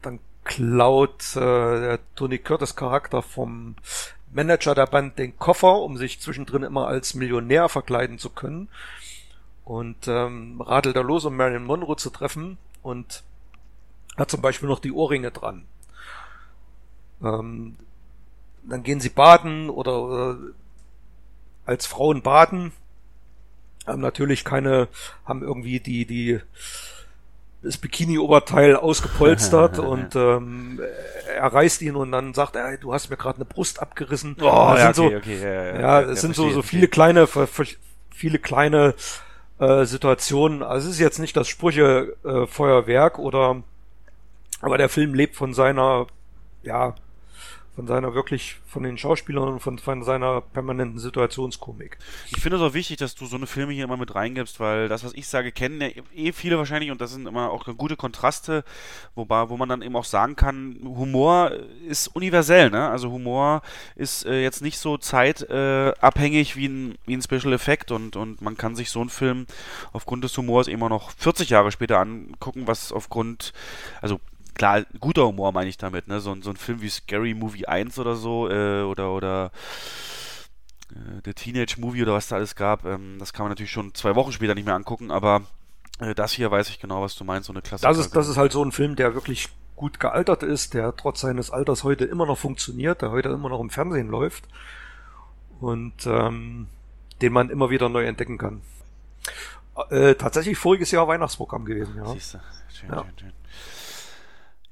dann 0.00 0.20
klaut 0.44 1.36
äh, 1.36 1.40
der 1.40 1.98
Tony 2.14 2.38
Curtis 2.38 2.74
Charakter 2.74 3.22
vom 3.22 3.76
Manager 4.32 4.74
der 4.74 4.86
Band 4.86 5.18
den 5.18 5.38
Koffer, 5.38 5.80
um 5.80 5.96
sich 5.96 6.20
zwischendrin 6.20 6.62
immer 6.62 6.86
als 6.86 7.14
Millionär 7.14 7.68
verkleiden 7.68 8.18
zu 8.18 8.30
können. 8.30 8.68
Und 9.64 10.08
ähm, 10.08 10.60
radelt 10.60 10.96
er 10.96 11.04
los, 11.04 11.24
um 11.24 11.36
Marilyn 11.36 11.64
Monroe 11.64 11.96
zu 11.96 12.10
treffen 12.10 12.58
und 12.82 13.22
hat 14.16 14.30
zum 14.30 14.42
Beispiel 14.42 14.68
noch 14.68 14.80
die 14.80 14.92
Ohrringe 14.92 15.30
dran. 15.30 15.64
Ähm, 17.22 17.76
dann 18.64 18.82
gehen 18.82 19.00
sie 19.00 19.08
baden 19.08 19.70
oder, 19.70 20.02
oder 20.02 20.38
als 21.64 21.86
Frauen 21.86 22.22
baden, 22.22 22.72
haben 23.86 24.00
natürlich 24.00 24.44
keine, 24.44 24.88
haben 25.24 25.42
irgendwie 25.42 25.80
die, 25.80 26.06
die, 26.06 26.40
das 27.62 27.78
Bikini-Oberteil 27.78 28.76
ausgepolstert 28.76 29.78
und 29.78 30.16
ähm, 30.16 30.80
er 31.36 31.52
reißt 31.52 31.82
ihn 31.82 31.96
und 31.96 32.12
dann 32.12 32.34
sagt 32.34 32.56
er, 32.56 32.66
"Ey, 32.68 32.78
du 32.78 32.92
hast 32.92 33.10
mir 33.10 33.16
gerade 33.16 33.36
eine 33.36 33.44
Brust 33.44 33.80
abgerissen. 33.80 34.36
Oh, 34.40 34.44
das 34.44 34.78
ja, 34.78 34.94
sind 34.94 35.04
okay, 35.06 35.14
so, 35.14 35.16
okay, 35.16 35.42
ja, 35.42 35.52
ja, 35.52 35.80
ja, 35.80 36.00
es 36.02 36.08
ja, 36.08 36.16
sind 36.16 36.34
so, 36.34 36.50
so 36.50 36.62
viele 36.62 36.88
kleine, 36.88 37.28
viele 38.10 38.38
kleine 38.38 38.94
äh, 39.58 39.84
Situationen. 39.84 40.62
Also 40.62 40.88
es 40.88 40.94
ist 40.94 41.00
jetzt 41.00 41.18
nicht 41.18 41.36
das 41.36 41.48
Sprüche-Feuerwerk 41.48 42.44
äh, 42.44 42.46
Feuerwerk 42.46 43.18
oder, 43.18 43.62
aber 44.60 44.78
der 44.78 44.88
Film 44.88 45.14
lebt 45.14 45.36
von 45.36 45.54
seiner, 45.54 46.06
ja, 46.62 46.94
von 47.74 47.86
seiner 47.86 48.14
wirklich, 48.14 48.56
von 48.66 48.82
den 48.82 48.98
Schauspielern 48.98 49.48
und 49.48 49.60
von, 49.60 49.78
von 49.78 50.02
seiner 50.02 50.42
permanenten 50.42 50.98
Situationskomik. 50.98 51.96
Ich 52.30 52.42
finde 52.42 52.58
es 52.58 52.62
auch 52.62 52.74
wichtig, 52.74 52.98
dass 52.98 53.14
du 53.14 53.24
so 53.24 53.36
eine 53.36 53.46
Filme 53.46 53.72
hier 53.72 53.84
immer 53.84 53.96
mit 53.96 54.14
reingibst, 54.14 54.60
weil 54.60 54.88
das, 54.88 55.04
was 55.04 55.14
ich 55.14 55.26
sage, 55.26 55.52
kennen 55.52 55.80
ja 55.80 55.88
eh 56.14 56.32
viele 56.32 56.58
wahrscheinlich 56.58 56.90
und 56.90 57.00
das 57.00 57.12
sind 57.12 57.26
immer 57.26 57.50
auch 57.50 57.64
gute 57.78 57.96
Kontraste, 57.96 58.62
wobei, 59.14 59.48
wo 59.48 59.56
man 59.56 59.70
dann 59.70 59.80
eben 59.80 59.96
auch 59.96 60.04
sagen 60.04 60.36
kann, 60.36 60.80
Humor 60.84 61.52
ist 61.88 62.08
universell, 62.08 62.70
ne? 62.70 62.90
Also 62.90 63.10
Humor 63.10 63.62
ist 63.96 64.26
äh, 64.26 64.42
jetzt 64.42 64.60
nicht 64.60 64.78
so 64.78 64.98
zeitabhängig 64.98 66.52
äh, 66.52 66.56
wie 66.56 66.68
ein, 66.68 66.98
wie 67.06 67.16
ein 67.16 67.22
Special 67.22 67.54
Effekt 67.54 67.90
und, 67.90 68.16
und 68.16 68.42
man 68.42 68.58
kann 68.58 68.76
sich 68.76 68.90
so 68.90 69.00
einen 69.00 69.10
Film 69.10 69.46
aufgrund 69.92 70.24
des 70.24 70.36
Humors 70.36 70.68
immer 70.68 70.90
noch 70.90 71.10
40 71.12 71.48
Jahre 71.48 71.72
später 71.72 72.00
angucken, 72.00 72.66
was 72.66 72.92
aufgrund, 72.92 73.54
also 74.02 74.20
klar, 74.62 74.84
guter 75.00 75.26
Humor 75.26 75.50
meine 75.50 75.68
ich 75.68 75.76
damit, 75.76 76.06
ne? 76.06 76.20
So, 76.20 76.30
ein- 76.32 76.42
so 76.42 76.50
ein 76.50 76.56
Film 76.56 76.80
wie 76.82 76.88
Scary 76.88 77.34
Movie 77.34 77.66
1 77.66 77.98
oder 77.98 78.14
so, 78.14 78.48
äh, 78.48 78.82
oder, 78.82 79.12
oder 79.12 79.50
äh, 80.92 81.20
der 81.22 81.34
Teenage 81.34 81.80
Movie 81.80 82.02
oder 82.02 82.12
was 82.14 82.28
da 82.28 82.36
alles 82.36 82.54
gab, 82.54 82.84
ähm, 82.84 83.16
das 83.18 83.32
kann 83.32 83.42
man 83.44 83.50
natürlich 83.50 83.72
schon 83.72 83.92
zwei 83.94 84.14
Wochen 84.14 84.30
später 84.30 84.54
nicht 84.54 84.64
mehr 84.64 84.76
angucken, 84.76 85.10
aber 85.10 85.42
äh, 85.98 86.14
das 86.14 86.32
hier 86.32 86.50
weiß 86.52 86.68
ich 86.68 86.78
genau, 86.80 87.02
was 87.02 87.16
du 87.16 87.24
meinst, 87.24 87.48
so 87.48 87.52
eine 87.52 87.60
Klasse. 87.62 87.82
Das 87.82 87.98
ist, 87.98 88.14
das 88.14 88.28
ist 88.28 88.36
halt 88.36 88.52
so 88.52 88.64
ein 88.64 88.70
Film, 88.70 88.94
der 88.94 89.14
wirklich 89.14 89.48
gut 89.74 89.98
gealtert 89.98 90.44
ist, 90.44 90.74
der 90.74 90.94
trotz 90.94 91.22
seines 91.22 91.50
Alters 91.50 91.82
heute 91.82 92.04
immer 92.04 92.26
noch 92.26 92.38
funktioniert, 92.38 93.02
der 93.02 93.10
heute 93.10 93.30
immer 93.30 93.48
noch 93.48 93.58
im 93.60 93.70
Fernsehen 93.70 94.08
läuft 94.08 94.44
und 95.60 96.06
ähm, 96.06 96.68
den 97.20 97.32
man 97.32 97.50
immer 97.50 97.70
wieder 97.70 97.88
neu 97.88 98.04
entdecken 98.04 98.38
kann. 98.38 98.60
Äh, 99.90 100.14
tatsächlich 100.14 100.56
voriges 100.56 100.92
Jahr 100.92 101.08
Weihnachtsprogramm 101.08 101.64
gewesen, 101.64 101.96
ja. 101.96 102.06
Siehst 102.12 102.34
du, 102.34 102.38
schön, 102.72 102.90
Ja. 102.90 103.02
schön, 103.02 103.18
schön. 103.18 103.32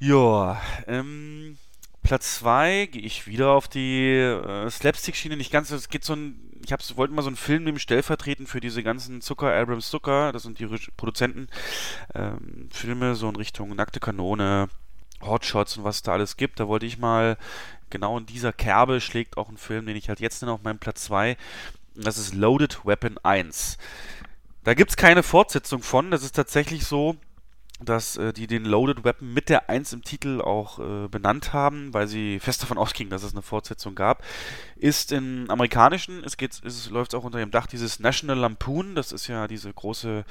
Ja, 0.03 0.59
ähm, 0.87 1.59
Platz 2.03 2.37
2 2.37 2.87
gehe 2.87 3.03
ich 3.03 3.27
wieder 3.27 3.51
auf 3.51 3.69
die 3.69 4.09
äh, 4.09 4.70
Slapstick-Schiene. 4.70 5.37
Nicht 5.37 5.53
ganz, 5.53 5.70
es 5.70 5.91
geht 5.91 6.05
so 6.05 6.15
ein, 6.15 6.41
ich 6.65 6.73
hab's, 6.73 6.97
wollte 6.97 7.12
mal 7.12 7.20
so 7.20 7.29
einen 7.29 7.37
Film 7.37 7.65
nehmen, 7.65 7.79
stellvertretend 7.79 8.49
für 8.49 8.61
diese 8.61 8.83
ganzen 8.83 9.20
Zucker, 9.20 9.55
Abrams 9.55 9.91
Zucker, 9.91 10.33
das 10.33 10.45
sind 10.45 10.59
die 10.59 10.67
Produzenten, 10.97 11.49
ähm, 12.15 12.70
Filme 12.73 13.15
so 13.15 13.29
in 13.29 13.37
Richtung 13.37 13.77
Nackte 13.77 14.01
Kanone, 14.01 14.70
Hotshots 15.20 15.77
und 15.77 15.85
was 15.85 15.97
es 15.97 16.03
da 16.03 16.12
alles 16.12 16.39
gibt. 16.39 16.61
Da 16.61 16.69
wollte 16.69 16.87
ich 16.87 16.97
mal, 16.97 17.37
genau 17.91 18.17
in 18.17 18.25
dieser 18.25 18.55
Kerbe 18.55 19.03
schlägt 19.03 19.37
auch 19.37 19.51
ein 19.51 19.59
Film, 19.59 19.85
den 19.85 19.97
ich 19.97 20.09
halt 20.09 20.20
jetzt 20.20 20.41
nenne 20.41 20.53
auf 20.53 20.62
meinem 20.62 20.79
Platz 20.79 21.05
2. 21.05 21.37
Das 21.95 22.17
ist 22.17 22.33
Loaded 22.33 22.87
Weapon 22.87 23.19
1. 23.23 23.77
Da 24.65 24.73
gibt's 24.73 24.97
keine 24.97 25.23
Fortsetzung 25.23 25.83
von. 25.83 26.11
Das 26.11 26.23
ist 26.23 26.37
tatsächlich 26.37 26.87
so, 26.87 27.17
dass 27.84 28.17
äh, 28.17 28.33
die 28.33 28.47
den 28.47 28.65
Loaded 28.65 29.05
Weapon 29.05 29.33
mit 29.33 29.49
der 29.49 29.70
1 29.70 29.92
im 29.92 30.02
Titel 30.02 30.41
auch 30.41 30.78
äh, 30.78 31.09
benannt 31.09 31.52
haben, 31.52 31.92
weil 31.94 32.09
sie 32.09 32.39
fest 32.41 32.62
davon 32.62 32.78
ausgingen, 32.78 33.10
dass 33.10 33.23
es 33.23 33.33
eine 33.33 33.42
Fortsetzung 33.42 33.94
gab. 33.94 34.23
Ist 34.76 35.12
im 35.12 35.50
amerikanischen, 35.50 36.23
es 36.25 36.36
geht, 36.36 36.60
es 36.65 36.91
läuft 36.91 37.15
auch 37.15 37.25
unter 37.25 37.39
dem 37.39 37.50
Dach 37.50 37.67
dieses 37.67 38.00
National 38.00 38.39
Lampoon, 38.39 38.94
das 38.94 39.12
ist 39.12 39.26
ja 39.26 39.47
diese 39.49 39.73
große 39.73 40.25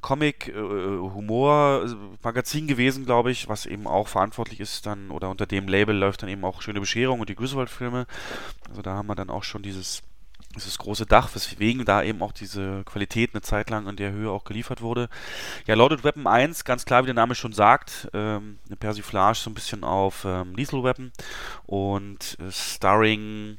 Comic 0.00 0.48
äh, 0.48 0.52
Humor 0.54 1.86
Magazin 2.22 2.66
gewesen, 2.66 3.04
glaube 3.04 3.30
ich, 3.30 3.48
was 3.48 3.66
eben 3.66 3.86
auch 3.86 4.08
verantwortlich 4.08 4.60
ist 4.60 4.86
dann 4.86 5.10
oder 5.10 5.30
unter 5.30 5.46
dem 5.46 5.68
Label 5.68 5.96
läuft 5.96 6.22
dann 6.22 6.28
eben 6.28 6.44
auch 6.44 6.62
Schöne 6.62 6.80
Bescherung 6.80 7.20
und 7.20 7.28
die 7.28 7.36
Griswold 7.36 7.70
Filme. 7.70 8.06
Also 8.68 8.82
da 8.82 8.94
haben 8.94 9.06
wir 9.06 9.14
dann 9.14 9.30
auch 9.30 9.44
schon 9.44 9.62
dieses 9.62 10.02
dieses 10.54 10.78
große 10.78 11.06
Dach, 11.06 11.34
weswegen 11.34 11.84
da 11.84 12.02
eben 12.02 12.22
auch 12.22 12.32
diese 12.32 12.82
Qualität 12.84 13.34
eine 13.34 13.42
Zeit 13.42 13.70
lang 13.70 13.86
in 13.86 13.96
der 13.96 14.10
Höhe 14.10 14.30
auch 14.30 14.44
geliefert 14.44 14.82
wurde. 14.82 15.08
Ja, 15.66 15.74
Loaded 15.74 16.02
Weapon 16.02 16.26
1, 16.26 16.64
ganz 16.64 16.84
klar, 16.84 17.02
wie 17.02 17.06
der 17.06 17.14
Name 17.14 17.34
schon 17.34 17.52
sagt, 17.52 18.08
ähm, 18.12 18.58
eine 18.66 18.76
Persiflage 18.76 19.38
so 19.38 19.50
ein 19.50 19.54
bisschen 19.54 19.84
auf 19.84 20.24
ähm, 20.24 20.54
Lethal 20.54 20.82
Weapon 20.82 21.12
und 21.66 22.36
äh, 22.40 22.50
starring 22.50 23.58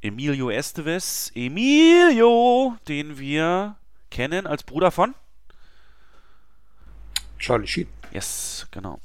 Emilio 0.00 0.50
Estevez. 0.50 1.30
Emilio, 1.34 2.76
den 2.88 3.18
wir 3.18 3.76
kennen 4.10 4.46
als 4.46 4.62
Bruder 4.62 4.90
von 4.90 5.14
Charlie 7.38 7.66
Sheen. 7.66 7.88
Yes, 8.12 8.66
genau. 8.70 9.00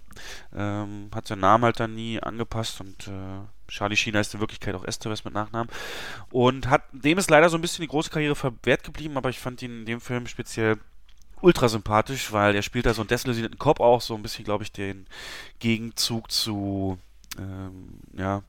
Ähm, 0.56 1.09
hat 1.14 1.27
seinen 1.27 1.41
Namen 1.41 1.64
halt 1.64 1.80
dann 1.80 1.95
nie 1.95 2.19
angepasst 2.19 2.81
und 2.81 3.07
äh, 3.07 3.39
Charlie 3.68 3.96
Sheen 3.96 4.16
heißt 4.16 4.34
in 4.34 4.40
Wirklichkeit 4.40 4.76
auch 4.76 4.86
Estevez 4.86 5.24
mit 5.24 5.34
Nachnamen. 5.34 5.70
Und 6.32 6.70
hat, 6.70 6.84
dem 6.92 7.18
ist 7.18 7.30
leider 7.30 7.50
so 7.50 7.58
ein 7.58 7.62
bisschen 7.62 7.84
die 7.84 7.90
große 7.90 8.10
Karriere 8.10 8.36
verwehrt 8.36 8.84
geblieben, 8.84 9.18
aber 9.18 9.30
ich 9.30 9.40
fand 9.40 9.62
ihn 9.62 9.80
in 9.80 9.86
dem 9.86 10.02
Film 10.02 10.28
speziell 10.28 10.78
ultra 11.42 11.68
sympathisch, 11.70 12.32
weil 12.32 12.56
er 12.56 12.64
spielt 12.64 12.86
da 12.86 12.94
so 12.94 13.02
einen 13.02 13.10
desillusionierten 13.10 13.60
Cop 13.60 13.80
auch, 13.80 14.02
so 14.02 14.16
ein 14.16 14.24
bisschen, 14.24 14.46
glaube 14.46 14.64
ich, 14.64 14.72
den 14.72 15.06
Gegenzug 15.60 16.32
zu 16.32 16.98
ähm, 17.38 18.00
ja, 18.14 18.42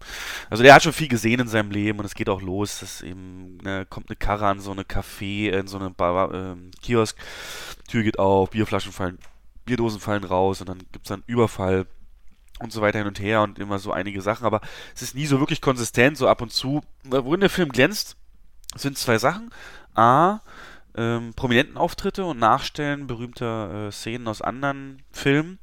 also 0.48 0.62
der 0.62 0.74
hat 0.74 0.82
schon 0.82 0.92
viel 0.92 1.08
gesehen 1.08 1.40
in 1.40 1.48
seinem 1.48 1.70
Leben 1.70 1.98
und 1.98 2.04
es 2.04 2.14
geht 2.14 2.28
auch 2.28 2.40
los, 2.40 2.80
dass 2.80 3.02
eben 3.02 3.58
ne, 3.58 3.86
kommt 3.88 4.08
eine 4.08 4.16
Karre 4.16 4.46
an 4.46 4.60
so 4.60 4.70
eine 4.70 4.82
Café, 4.82 5.50
in 5.50 5.66
so 5.66 5.78
eine 5.78 5.90
Bar, 5.90 6.32
ähm, 6.32 6.70
Kiosk, 6.80 7.16
Tür 7.88 8.02
geht 8.02 8.18
auf, 8.18 8.50
Bierflaschen 8.50 8.92
fallen, 8.92 9.18
Bierdosen 9.64 10.00
fallen 10.00 10.24
raus 10.24 10.60
und 10.60 10.68
dann 10.68 10.78
gibt's 10.92 11.08
dann 11.08 11.22
Überfall 11.26 11.86
und 12.60 12.72
so 12.72 12.80
weiter 12.80 12.98
hin 12.98 13.08
und 13.08 13.20
her 13.20 13.42
und 13.42 13.58
immer 13.58 13.78
so 13.78 13.92
einige 13.92 14.22
Sachen, 14.22 14.46
aber 14.46 14.60
es 14.94 15.02
ist 15.02 15.14
nie 15.14 15.26
so 15.26 15.40
wirklich 15.40 15.60
konsistent, 15.60 16.16
so 16.16 16.28
ab 16.28 16.42
und 16.42 16.52
zu. 16.52 16.82
Worin 17.04 17.40
der 17.40 17.50
Film 17.50 17.70
glänzt, 17.70 18.16
sind 18.74 18.98
zwei 18.98 19.18
Sachen. 19.18 19.50
A, 19.94 20.40
ähm, 20.96 21.32
prominenten 21.34 21.76
Auftritte 21.76 22.24
und 22.24 22.38
Nachstellen 22.38 23.06
berühmter 23.06 23.88
äh, 23.88 23.92
Szenen 23.92 24.26
aus 24.26 24.42
anderen 24.42 25.02
Filmen. 25.12 25.58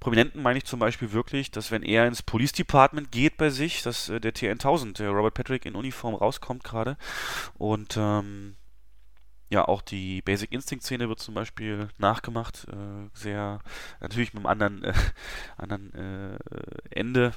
Prominenten 0.00 0.42
meine 0.42 0.58
ich 0.58 0.64
zum 0.64 0.78
Beispiel 0.78 1.12
wirklich, 1.12 1.50
dass 1.50 1.70
wenn 1.70 1.82
er 1.82 2.06
ins 2.06 2.22
Police 2.22 2.52
Department 2.52 3.10
geht 3.10 3.36
bei 3.36 3.50
sich, 3.50 3.82
dass 3.82 4.08
äh, 4.08 4.20
der 4.20 4.34
T1000, 4.34 4.98
der 4.98 5.10
Robert 5.10 5.34
Patrick 5.34 5.66
in 5.66 5.74
Uniform 5.74 6.14
rauskommt 6.14 6.62
gerade 6.62 6.96
und 7.58 7.96
ähm, 7.98 8.55
ja, 9.50 9.66
auch 9.66 9.82
die 9.82 10.22
Basic 10.22 10.52
Instinct 10.52 10.84
Szene 10.84 11.08
wird 11.08 11.20
zum 11.20 11.34
Beispiel 11.34 11.88
nachgemacht, 11.98 12.66
äh, 12.68 13.08
sehr, 13.14 13.60
natürlich 14.00 14.34
mit 14.34 14.44
einem 14.44 14.46
anderen, 14.46 14.84
äh, 14.84 14.94
anderen 15.56 15.94
äh, 15.94 16.38
Ende 16.90 17.32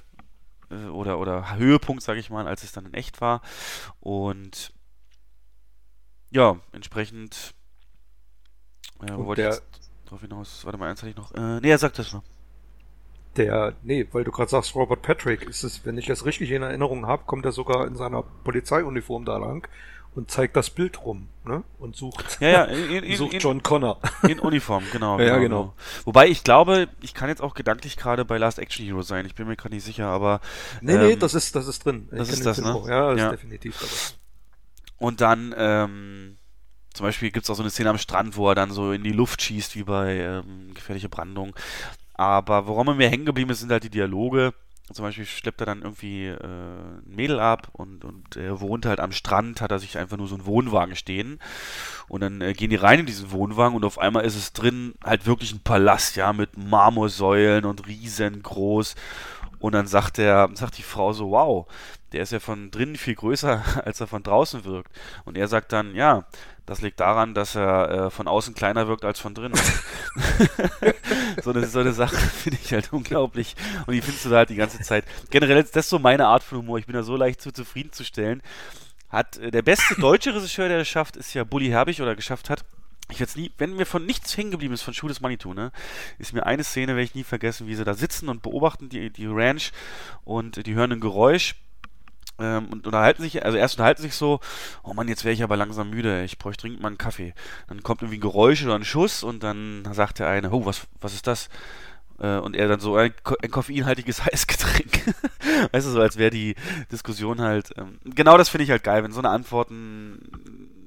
äh, 0.72 0.86
oder, 0.88 1.20
oder 1.20 1.58
Höhepunkt, 1.58 2.04
sage 2.04 2.20
ich 2.20 2.30
mal, 2.30 2.48
als 2.48 2.64
es 2.64 2.72
dann 2.74 2.88
in 2.88 2.94
echt 2.96 3.22
war. 3.22 3.42
Und 4.00 4.74
ja, 6.32 6.60
entsprechend, 6.72 7.54
äh, 9.02 9.12
Und 9.12 9.26
wollte 9.26 9.42
ich 9.42 9.48
der- 9.48 9.54
jetzt 9.56 9.92
drauf 10.06 10.22
hinaus, 10.22 10.66
warte 10.66 10.78
mal, 10.78 10.90
eins 10.90 11.02
hatte 11.02 11.10
ich 11.12 11.16
noch, 11.18 11.32
äh, 11.34 11.60
nee, 11.62 11.70
er 11.70 11.78
sagt 11.78 12.00
das 12.00 12.14
noch. 12.14 12.24
Der, 13.38 13.76
nee, 13.84 14.08
weil 14.12 14.24
du 14.24 14.32
gerade 14.32 14.50
sagst, 14.50 14.76
Robert 14.76 15.02
Patrick, 15.02 15.44
ist 15.44 15.64
es, 15.64 15.86
wenn 15.86 15.98
ich 15.98 16.08
das 16.08 16.26
richtig 16.26 16.52
in 16.52 16.64
Erinnerung 16.64 17.06
habe, 17.06 17.24
kommt 17.26 17.46
er 17.46 17.52
sogar 17.52 17.88
in 17.88 17.96
seiner 17.96 18.24
Polizeiuniform 18.24 19.24
da 19.24 19.38
lang 19.38 19.68
und 20.16 20.32
zeigt 20.32 20.56
das 20.56 20.70
Bild 20.70 21.06
rum 21.06 21.28
ne? 21.46 21.64
und 21.80 21.96
sucht, 21.96 22.40
Ja, 22.42 22.50
ja, 22.50 22.64
in, 22.66 23.04
in, 23.04 23.18
sucht 23.18 23.42
John 23.42 23.64
Connor. 23.64 24.00
in 24.28 24.40
Uniform, 24.40 24.84
genau. 24.92 25.20
Ja, 25.20 25.38
genau. 25.38 25.74
Wobei 26.06 26.28
ich 26.28 26.44
glaube, 26.44 26.88
ich 27.02 27.14
kann 27.14 27.30
jetzt 27.30 27.42
auch 27.42 27.54
gedanklich 27.54 27.96
gerade 27.98 28.26
bei 28.26 28.38
Last 28.38 28.60
Action 28.60 28.86
Hero 28.86 29.02
sein. 29.02 29.26
Ich 29.26 29.36
bin 29.36 29.48
mir 29.48 29.56
gerade 29.56 29.76
nicht 29.76 29.84
sicher, 29.86 30.08
aber 30.08 30.42
Nee, 30.82 30.98
nee, 30.98 31.12
ähm, 31.14 31.20
das 31.20 31.34
ist, 31.36 31.56
das 31.56 31.68
ist 31.68 31.86
drin. 31.86 32.10
Ich 32.12 32.18
das 32.18 32.30
ist 32.30 32.46
das, 32.46 32.60
ne? 32.60 32.74
auch. 32.74 32.88
Ja, 32.88 33.12
das 33.12 33.20
Ja. 33.20 33.26
ist 33.28 33.34
definitiv 33.34 33.78
dabei. 33.80 33.92
Und 34.98 35.22
dann, 35.22 35.54
ähm, 35.58 36.36
zum 36.94 37.06
Beispiel 37.06 37.32
gibt's 37.32 37.50
auch 37.50 37.56
so 37.56 37.64
eine 37.64 37.70
Szene 37.70 37.92
am 37.92 37.98
Strand, 37.98 38.36
wo 38.36 38.50
er 38.50 38.56
dann 38.56 38.72
so 38.72 38.92
in 38.92 39.04
die 39.04 39.12
Luft 39.14 39.42
schießt, 39.42 39.76
wie 39.76 39.84
bei 39.84 40.18
ähm, 40.18 40.74
Gefährliche 40.74 41.08
Brandung. 41.08 41.56
Aber 42.16 42.68
woran 42.68 42.86
mir 42.88 42.96
mehr 42.96 43.10
hängen 43.10 43.26
geblieben 43.26 43.50
ist, 43.52 43.62
sind 43.62 43.72
halt 43.72 43.84
die 43.84 43.90
Dialoge. 43.90 44.54
Zum 44.92 45.06
Beispiel 45.06 45.26
schleppt 45.26 45.61
er 45.61 45.68
dann 45.68 45.82
irgendwie 45.82 46.27
äh, 46.27 46.38
ein 46.43 47.03
Mädel 47.06 47.40
ab 47.40 47.69
und, 47.74 48.03
und 48.03 48.35
er 48.35 48.59
wohnt 48.59 48.85
halt 48.85 49.00
am 49.00 49.11
Strand, 49.11 49.61
hat 49.61 49.72
er 49.72 49.80
sich 49.80 49.98
einfach 49.98 50.18
nur 50.18 50.27
so 50.27 50.35
einen 50.35 50.45
Wohnwagen 50.45 50.95
stehen. 50.95 51.40
Und 52.08 52.22
dann 52.22 52.42
äh, 52.42 52.53
gehen 52.53 52.72
die 52.72 52.76
rein 52.76 53.00
in 53.00 53.06
diesen 53.06 53.32
Wohnwagen 53.32 53.76
und 53.76 53.85
auf 53.85 54.00
einmal 54.00 54.26
ist 54.26 54.35
es 54.35 54.53
drin 54.53 54.95
halt 55.03 55.26
wirklich 55.26 55.53
ein 55.53 55.59
Palast, 55.59 56.16
ja, 56.16 56.34
mit 56.34 56.58
Marmorsäulen 56.58 57.66
und 57.66 57.88
riesengroß. 57.88 58.95
Und 59.59 59.74
dann 59.74 59.88
sagt 59.88 60.18
der, 60.18 60.50
sagt 60.53 60.77
die 60.77 60.84
Frau 60.84 61.14
so, 61.14 61.32
wow, 61.32 61.68
der 62.11 62.24
ist 62.24 62.32
ja 62.32 62.40
von 62.40 62.72
drinnen 62.72 62.95
viel 62.95 63.16
größer, 63.16 63.61
als 63.85 64.01
er 64.01 64.08
von 64.08 64.24
draußen 64.24 64.66
wirkt. 64.66 64.92
Und 65.26 65.38
er 65.38 65.48
sagt 65.48 65.72
dann, 65.74 65.95
ja, 65.95 66.26
das 66.70 66.82
liegt 66.82 67.00
daran, 67.00 67.34
dass 67.34 67.56
er 67.56 67.90
äh, 67.90 68.10
von 68.12 68.28
außen 68.28 68.54
kleiner 68.54 68.88
wirkt 68.88 69.04
als 69.04 69.20
von 69.20 69.34
drinnen. 69.34 69.60
so, 71.44 71.50
eine, 71.50 71.66
so 71.66 71.80
eine 71.80 71.94
Sache 71.94 72.16
finde 72.44 72.60
ich 72.64 72.72
halt 72.72 72.94
unglaublich. 72.94 73.56
Und 73.88 73.96
die 73.96 74.02
findest 74.02 74.26
du 74.26 74.30
da 74.30 74.38
halt 74.38 74.52
die 74.52 74.56
ganze 74.56 74.80
Zeit. 74.80 75.04
Generell 75.32 75.58
ist 75.58 75.76
das 75.76 75.90
so 75.90 75.98
meine 75.98 76.28
Art 76.28 76.44
von 76.44 76.60
Humor. 76.60 76.78
Ich 76.78 76.86
bin 76.86 76.94
da 76.94 77.02
so 77.02 77.16
leicht 77.16 77.42
zu 77.42 77.52
zufriedenzustellen. 77.52 78.44
Hat 79.10 79.38
äh, 79.38 79.50
der 79.50 79.64
beste 79.64 79.96
deutsche 80.00 80.36
Regisseur, 80.36 80.68
der 80.68 80.78
das 80.78 80.88
schafft, 80.88 81.18
ist 81.18 81.34
ja 81.34 81.44
Bully 81.44 81.70
Herbig 81.70 82.04
oder 82.04 82.16
geschafft 82.16 82.52
hat. 82.52 82.64
Ich 83.12 83.20
werde 83.20 83.40
nie, 83.40 83.52
wenn 83.58 83.76
mir 83.76 83.88
von 83.88 84.06
nichts 84.06 84.38
hängen 84.38 84.52
geblieben 84.52 84.76
ist 84.76 84.84
von 84.84 84.94
Schuh 84.94 85.08
des 85.08 85.22
Manitou, 85.22 85.56
ne, 85.56 85.72
ist 86.20 86.34
mir 86.34 86.46
eine 86.46 86.64
Szene, 86.64 86.90
werde 86.90 87.02
ich 87.02 87.16
nie 87.16 87.24
vergessen, 87.24 87.66
wie 87.66 87.74
sie 87.74 87.84
da 87.84 87.96
sitzen 87.96 88.30
und 88.30 88.44
beobachten 88.44 88.90
die, 88.90 89.10
die 89.10 89.26
Ranch 89.26 89.72
und 90.24 90.68
die 90.68 90.76
hören 90.76 90.92
ein 90.92 91.00
Geräusch 91.00 91.56
ähm, 92.40 92.68
und 92.72 92.85
unterhalten 92.85 93.22
sich, 93.24 93.43
also 93.45 93.58
erst 93.58 93.76
unterhalten 93.76 94.01
sich 94.01 94.16
so, 94.16 94.40
oh 94.84 94.93
Mann, 94.93 95.08
jetzt 95.08 95.24
wäre 95.26 95.34
ich 95.34 95.43
aber 95.43 95.58
langsam 95.58 95.90
müde, 95.90 96.24
ich 96.24 96.38
bräuchte 96.38 96.61
dringend 96.64 96.82
mal 96.82 96.88
einen 96.90 96.98
Kaffee. 96.98 97.34
Dann 97.68 97.84
kommt 97.84 98.01
irgendwie 98.01 98.18
ein 98.18 98.22
Geräusch 98.22 98.64
oder 98.64 98.76
ein 98.76 98.85
Schuss 98.85 99.24
und 99.24 99.43
dann 99.43 99.88
sagt 99.93 100.19
der 100.19 100.27
eine, 100.30 100.51
oh, 100.51 100.66
was, 100.66 100.82
was 101.01 101.14
ist 101.14 101.27
das? 101.27 101.50
Äh, 102.19 102.38
Und 102.38 102.56
er 102.56 102.68
dann 102.68 102.80
so, 102.80 102.95
ein, 102.95 103.14
ein 103.43 103.51
koffeinhaltiges 103.51 104.26
Heißgetränk. 104.26 105.14
weißt 105.72 105.88
du, 105.88 105.92
so 105.92 106.01
als 106.01 106.18
wäre 106.18 106.32
die 106.32 106.56
Diskussion 106.92 107.42
halt, 107.42 107.72
ähm, 107.77 108.00
genau 108.03 108.38
das 108.38 108.50
finde 108.50 108.64
ich 108.66 108.72
halt 108.72 108.84
geil, 108.84 109.03
wenn 109.03 109.11
so 109.11 109.19
eine 109.19 109.30
Antworten 109.30 110.19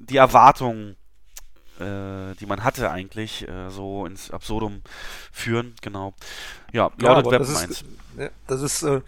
die 0.08 0.16
Erwartung 0.16 0.97
äh, 1.81 2.34
die 2.36 2.47
man 2.47 2.64
hatte 2.64 2.90
eigentlich, 2.90 3.48
äh, 3.48 3.70
so 3.70 4.06
ins 4.06 4.31
Absurdum 4.31 4.82
führen, 5.32 5.74
genau. 5.81 6.14
Ja, 6.72 6.90
Ja, 7.00 7.16
aber 7.16 7.31
Weapon 7.31 7.47
das 7.48 7.56
1. 7.56 7.70
ist, 7.70 7.84
ja, 8.18 8.28
das 8.47 8.62
ist 8.62 8.82
äh, 8.82 9.00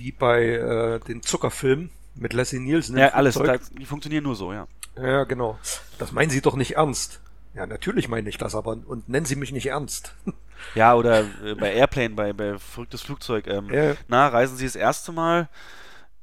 wie 0.00 0.12
bei 0.12 0.44
äh, 0.46 1.00
den 1.00 1.22
Zuckerfilmen 1.22 1.90
mit 2.14 2.32
Leslie 2.32 2.58
Nielsen. 2.58 2.96
Ja, 2.96 3.08
alles, 3.10 3.34
da, 3.34 3.58
die 3.58 3.84
funktionieren 3.86 4.24
nur 4.24 4.34
so, 4.34 4.52
ja. 4.52 4.66
Ja, 4.96 5.24
genau. 5.24 5.58
Das 5.98 6.10
meinen 6.12 6.30
Sie 6.30 6.40
doch 6.40 6.56
nicht 6.56 6.76
ernst. 6.76 7.20
Ja, 7.54 7.66
natürlich 7.66 8.08
meine 8.08 8.28
ich 8.28 8.38
das, 8.38 8.54
aber 8.54 8.70
und 8.86 9.08
nennen 9.08 9.26
Sie 9.26 9.36
mich 9.36 9.52
nicht 9.52 9.66
ernst. 9.66 10.14
Ja, 10.74 10.94
oder 10.94 11.20
äh, 11.42 11.54
bei 11.54 11.72
Airplane, 11.72 12.10
bei, 12.10 12.34
bei 12.34 12.58
verrücktes 12.58 13.00
Flugzeug. 13.00 13.46
Ähm, 13.46 13.72
Ja. 13.72 13.94
Na, 14.08 14.28
reisen 14.28 14.58
Sie 14.58 14.66
das 14.66 14.76
erste 14.76 15.10
Mal? 15.10 15.48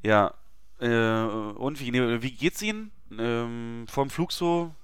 Ja. 0.04 0.32
Äh, 0.80 0.88
und 0.88 1.80
wie, 1.80 1.92
wie 2.22 2.32
geht's 2.32 2.62
Ihnen? 2.62 2.92
Ähm, 3.18 3.88
vorm 3.90 4.12
Flug 4.12 4.32
so? 4.32 4.76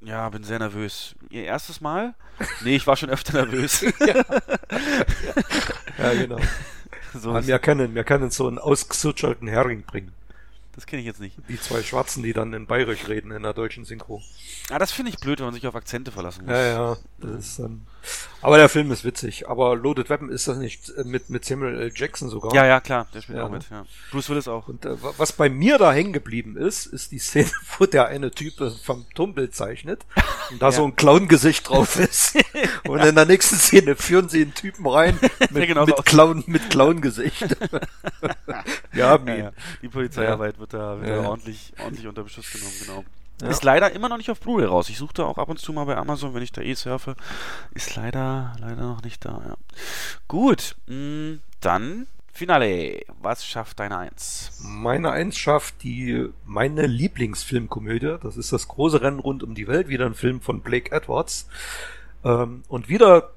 Ja, 0.00 0.28
bin 0.30 0.42
sehr 0.42 0.58
nervös. 0.58 1.14
Ihr 1.30 1.44
erstes 1.44 1.80
Mal? 1.80 2.16
Nee, 2.64 2.74
ich 2.74 2.88
war 2.88 2.96
schon 2.96 3.08
öfter 3.08 3.34
nervös. 3.34 3.84
Ja, 5.98 6.12
genau. 6.12 6.38
so 7.20 7.36
ist, 7.36 7.46
wir 7.46 7.58
können, 7.58 7.94
wir 7.94 8.04
können 8.04 8.30
so 8.30 8.46
einen 8.48 8.58
ausgesutscherten 8.58 9.48
Hering 9.48 9.82
bringen. 9.82 10.12
das 10.74 10.86
kenne 10.86 11.00
ich 11.00 11.06
jetzt 11.06 11.20
nicht. 11.20 11.36
Die 11.48 11.60
zwei 11.60 11.82
Schwarzen, 11.82 12.22
die 12.22 12.32
dann 12.32 12.52
in 12.52 12.66
Bayerisch 12.66 13.08
reden 13.08 13.30
in 13.30 13.42
der 13.42 13.54
deutschen 13.54 13.84
Synchro. 13.84 14.22
Ah, 14.70 14.78
das 14.78 14.92
finde 14.92 15.10
ich 15.10 15.18
blöd, 15.18 15.38
wenn 15.38 15.46
man 15.46 15.54
sich 15.54 15.66
auf 15.66 15.74
Akzente 15.74 16.10
verlassen 16.12 16.44
muss. 16.44 16.52
Ja, 16.52 16.66
ja. 16.66 16.96
Das 17.18 17.30
ist 17.46 17.58
dann. 17.58 17.86
Aber 18.42 18.58
der 18.58 18.68
Film 18.68 18.92
ist 18.92 19.02
witzig. 19.04 19.48
Aber 19.48 19.74
Loaded 19.74 20.08
Weapon 20.08 20.28
ist 20.30 20.46
das 20.46 20.56
nicht 20.58 20.90
äh, 20.90 21.02
mit, 21.04 21.30
mit 21.30 21.44
Samuel 21.44 21.80
L. 21.80 21.92
Jackson 21.94 22.28
sogar. 22.28 22.54
Ja, 22.54 22.64
ja, 22.64 22.80
klar, 22.80 23.08
der 23.12 23.22
spielt 23.22 23.38
Ja, 23.38 23.44
auch 23.44 23.48
ne? 23.50 23.56
mit. 23.56 23.70
Ja. 23.70 23.84
Bruce 24.12 24.28
Willis 24.30 24.46
auch. 24.46 24.68
Und 24.68 24.84
äh, 24.84 25.02
wa- 25.02 25.14
was 25.16 25.32
bei 25.32 25.48
mir 25.48 25.78
da 25.78 25.92
hängen 25.92 26.12
geblieben 26.12 26.56
ist, 26.56 26.86
ist 26.86 27.10
die 27.10 27.18
Szene, 27.18 27.50
wo 27.78 27.86
der 27.86 28.06
eine 28.06 28.30
Typ 28.30 28.54
vom 28.84 29.06
Turmbild 29.14 29.54
zeichnet 29.54 30.04
und 30.50 30.62
da 30.62 30.70
so 30.70 30.84
ein 30.84 30.94
Clown-Gesicht 30.94 31.68
drauf 31.68 31.96
ist. 31.98 32.36
und 32.86 33.00
in 33.04 33.14
der 33.16 33.24
nächsten 33.26 33.56
Szene 33.56 33.96
führen 33.96 34.28
sie 34.28 34.42
einen 34.42 34.54
Typen 34.54 34.86
rein 34.86 35.18
mit, 35.50 35.50
Ja, 35.56 35.66
genau 35.66 35.86
mit 35.86 36.04
Clown, 36.04 36.44
mit 36.46 36.70
Clown-Gesicht. 36.70 37.56
Ja, 38.92 39.16
ja. 39.26 39.52
Die 39.82 39.88
Polizeiarbeit 39.88 40.58
wird 40.58 40.72
da, 40.74 40.98
wird 40.98 41.08
Ja, 41.08 41.16
da 41.16 41.22
ja. 41.22 41.28
ordentlich, 41.28 41.72
ordentlich 41.82 42.06
unter 42.06 42.22
Beschuss 42.22 42.50
genommen, 42.52 42.72
genau. 42.80 43.04
Ja. 43.42 43.48
Ist 43.48 43.64
leider 43.64 43.92
immer 43.92 44.08
noch 44.08 44.16
nicht 44.16 44.30
auf 44.30 44.40
Blu-ray 44.40 44.66
raus. 44.66 44.88
Ich 44.88 44.96
suchte 44.96 45.26
auch 45.26 45.36
ab 45.38 45.48
und 45.48 45.58
zu 45.58 45.72
mal 45.72 45.84
bei 45.84 45.96
Amazon, 45.96 46.32
wenn 46.34 46.42
ich 46.42 46.52
da 46.52 46.62
eh 46.62 46.74
surfe. 46.74 47.16
Ist 47.74 47.94
leider, 47.96 48.56
leider 48.60 48.82
noch 48.82 49.02
nicht 49.02 49.24
da, 49.24 49.42
ja. 49.46 49.56
Gut, 50.26 50.76
mh, 50.86 51.38
dann 51.60 52.06
Finale. 52.32 53.00
Was 53.20 53.46
schafft 53.46 53.80
deine 53.80 53.98
Eins? 53.98 54.58
Meine 54.62 55.10
Eins 55.10 55.36
schafft 55.36 55.82
die, 55.82 56.28
meine 56.44 56.86
Lieblingsfilmkomödie. 56.86 58.18
Das 58.22 58.36
ist 58.36 58.52
das 58.52 58.68
große 58.68 59.00
Rennen 59.00 59.18
rund 59.18 59.42
um 59.42 59.54
die 59.54 59.68
Welt. 59.68 59.88
Wieder 59.88 60.06
ein 60.06 60.14
Film 60.14 60.40
von 60.40 60.60
Blake 60.60 60.92
Edwards. 60.92 61.48
Ähm, 62.24 62.62
und 62.68 62.88
wieder 62.88 63.30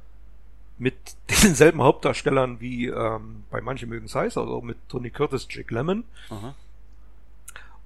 mit 0.78 0.96
denselben 1.44 1.82
Hauptdarstellern 1.82 2.60
wie 2.60 2.88
ähm, 2.88 3.44
bei 3.50 3.62
manchen 3.62 3.90
mögen 3.90 4.06
es 4.06 4.16
heiß, 4.16 4.38
also 4.38 4.62
mit 4.62 4.78
Tony 4.90 5.10
Curtis, 5.10 5.48
Jack 5.50 5.72
Lemmon. 5.72 6.04
Aha. 6.30 6.56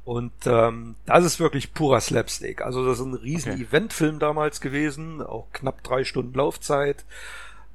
Und 0.05 0.33
ähm, 0.45 0.95
das 1.05 1.23
ist 1.23 1.39
wirklich 1.39 1.73
purer 1.73 2.01
Slapstick. 2.01 2.61
Also 2.61 2.85
das 2.85 2.99
ist 2.99 3.05
ein 3.05 3.13
riesen 3.13 3.53
Okay. 3.53 3.63
Eventfilm 3.63 4.19
damals 4.19 4.59
gewesen, 4.59 5.21
auch 5.21 5.47
knapp 5.53 5.81
drei 5.83 6.03
Stunden 6.03 6.37
Laufzeit. 6.37 7.05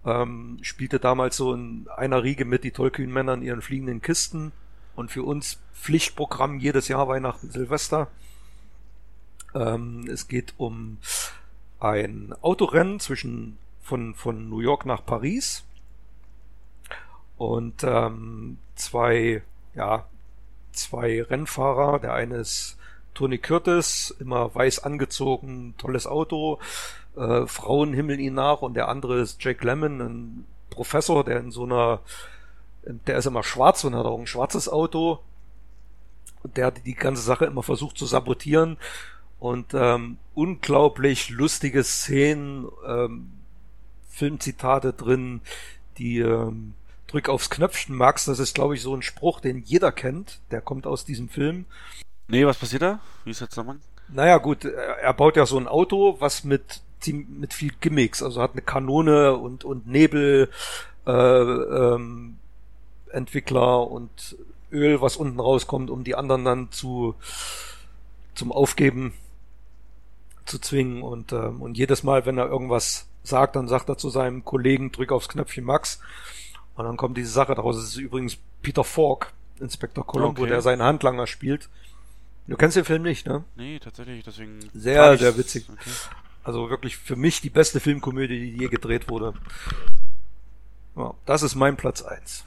Ähm, 0.04 0.58
spielte 0.62 1.00
damals 1.00 1.36
so 1.36 1.54
in 1.54 1.88
einer 1.96 2.22
Riege 2.22 2.44
mit 2.44 2.64
die 2.64 2.70
tollkühnen 2.70 3.12
Männer 3.12 3.34
in 3.34 3.42
ihren 3.42 3.62
fliegenden 3.62 4.02
Kisten. 4.02 4.52
Und 4.94 5.10
für 5.10 5.22
uns 5.22 5.58
Pflichtprogramm 5.74 6.58
jedes 6.58 6.88
Jahr 6.88 7.08
Weihnachten, 7.08 7.50
Silvester. 7.50 8.08
Ähm, 9.54 10.06
es 10.10 10.28
geht 10.28 10.54
um 10.58 10.98
ein 11.80 12.34
Autorennen 12.42 13.00
zwischen 13.00 13.56
von, 13.82 14.14
von 14.14 14.50
New 14.50 14.60
York 14.60 14.84
nach 14.84 15.04
Paris. 15.04 15.64
Und 17.38 17.84
ähm, 17.84 18.58
zwei, 18.74 19.42
ja, 19.74 20.06
zwei 20.78 21.22
Rennfahrer. 21.22 21.98
Der 21.98 22.14
eine 22.14 22.36
ist 22.36 22.76
Tony 23.14 23.38
Curtis, 23.38 24.14
immer 24.20 24.54
weiß 24.54 24.84
angezogen, 24.84 25.74
tolles 25.78 26.06
Auto. 26.06 26.58
Äh, 27.16 27.46
Frauen 27.46 27.92
himmeln 27.92 28.20
ihn 28.20 28.34
nach 28.34 28.62
und 28.62 28.74
der 28.74 28.88
andere 28.88 29.20
ist 29.20 29.42
Jake 29.42 29.64
Lemmon, 29.64 30.00
ein 30.00 30.46
Professor, 30.70 31.24
der 31.24 31.40
in 31.40 31.50
so 31.50 31.64
einer, 31.64 32.00
der 32.84 33.18
ist 33.18 33.26
immer 33.26 33.42
schwarz 33.42 33.82
und 33.84 33.96
hat 33.96 34.06
auch 34.06 34.18
ein 34.18 34.26
schwarzes 34.26 34.68
Auto. 34.68 35.20
Und 36.42 36.56
der 36.56 36.66
hat 36.66 36.86
die 36.86 36.94
ganze 36.94 37.22
Sache 37.22 37.46
immer 37.46 37.64
versucht 37.64 37.98
zu 37.98 38.06
sabotieren. 38.06 38.76
Und 39.40 39.74
ähm, 39.74 40.18
unglaublich 40.34 41.30
lustige 41.30 41.82
Szenen, 41.82 42.68
ähm, 42.86 43.32
Filmzitate 44.08 44.92
drin, 44.92 45.40
die 45.98 46.18
ähm, 46.18 46.74
drück 47.08 47.28
aufs 47.28 47.50
Knöpfchen, 47.50 47.96
Max, 47.96 48.26
das 48.26 48.38
ist, 48.38 48.54
glaube 48.54 48.74
ich, 48.74 48.82
so 48.82 48.94
ein 48.94 49.02
Spruch, 49.02 49.40
den 49.40 49.62
jeder 49.64 49.90
kennt. 49.90 50.40
Der 50.50 50.60
kommt 50.60 50.86
aus 50.86 51.04
diesem 51.04 51.28
Film. 51.28 51.64
Nee, 52.28 52.46
was 52.46 52.58
passiert 52.58 52.82
da? 52.82 53.00
Wie 53.24 53.30
ist 53.30 53.40
der 53.40 53.48
Zusammenhang? 53.48 53.80
Naja, 54.08 54.38
gut, 54.38 54.64
er 54.64 54.98
er 54.98 55.14
baut 55.14 55.36
ja 55.36 55.46
so 55.46 55.58
ein 55.58 55.66
Auto, 55.66 56.16
was 56.20 56.44
mit 56.44 56.82
mit 57.06 57.54
viel 57.54 57.72
Gimmicks, 57.80 58.22
also 58.22 58.42
hat 58.42 58.52
eine 58.52 58.62
Kanone 58.62 59.36
und 59.36 59.64
und 59.64 59.86
Nebel 59.86 60.50
äh, 61.06 61.12
ähm, 61.12 62.38
Entwickler 63.10 63.88
und 63.88 64.36
Öl, 64.72 65.00
was 65.00 65.16
unten 65.16 65.40
rauskommt, 65.40 65.90
um 65.90 66.04
die 66.04 66.14
anderen 66.14 66.44
dann 66.44 66.72
zu 66.72 67.14
zum 68.34 68.52
Aufgeben 68.52 69.14
zu 70.44 70.58
zwingen 70.58 71.02
und 71.02 71.32
ähm, 71.32 71.62
und 71.62 71.78
jedes 71.78 72.02
Mal, 72.02 72.26
wenn 72.26 72.38
er 72.38 72.48
irgendwas 72.48 73.06
sagt, 73.22 73.56
dann 73.56 73.68
sagt 73.68 73.88
er 73.88 73.96
zu 73.96 74.10
seinem 74.10 74.44
Kollegen, 74.44 74.90
drück 74.90 75.12
aufs 75.12 75.28
Knöpfchen 75.28 75.64
Max 75.64 76.00
und 76.78 76.84
dann 76.84 76.96
kommt 76.96 77.16
diese 77.16 77.30
Sache 77.30 77.54
daraus. 77.54 77.76
Es 77.76 77.84
ist 77.90 77.96
übrigens 77.96 78.38
Peter 78.62 78.84
Falk, 78.84 79.32
Inspektor 79.60 80.06
Columbo, 80.06 80.42
Okay. 80.42 80.50
der 80.50 80.62
seinen 80.62 80.82
Handlanger 80.82 81.26
spielt. 81.26 81.68
Du 82.46 82.56
kennst 82.56 82.76
den 82.76 82.84
Film 82.84 83.02
nicht, 83.02 83.26
ne? 83.26 83.44
Nee, 83.56 83.78
tatsächlich, 83.78 84.24
deswegen. 84.24 84.60
Sehr, 84.72 85.18
sehr 85.18 85.36
witzig. 85.36 85.66
Okay. 85.68 85.90
Also 86.44 86.70
wirklich 86.70 86.96
für 86.96 87.16
mich 87.16 87.40
die 87.40 87.50
beste 87.50 87.80
Filmkomödie, 87.80 88.38
die 88.38 88.56
je 88.56 88.68
gedreht 88.68 89.10
wurde. 89.10 89.34
Ja, 90.96 91.14
das 91.26 91.42
ist 91.42 91.54
mein 91.56 91.76
Platz 91.76 92.02
eins. 92.02 92.44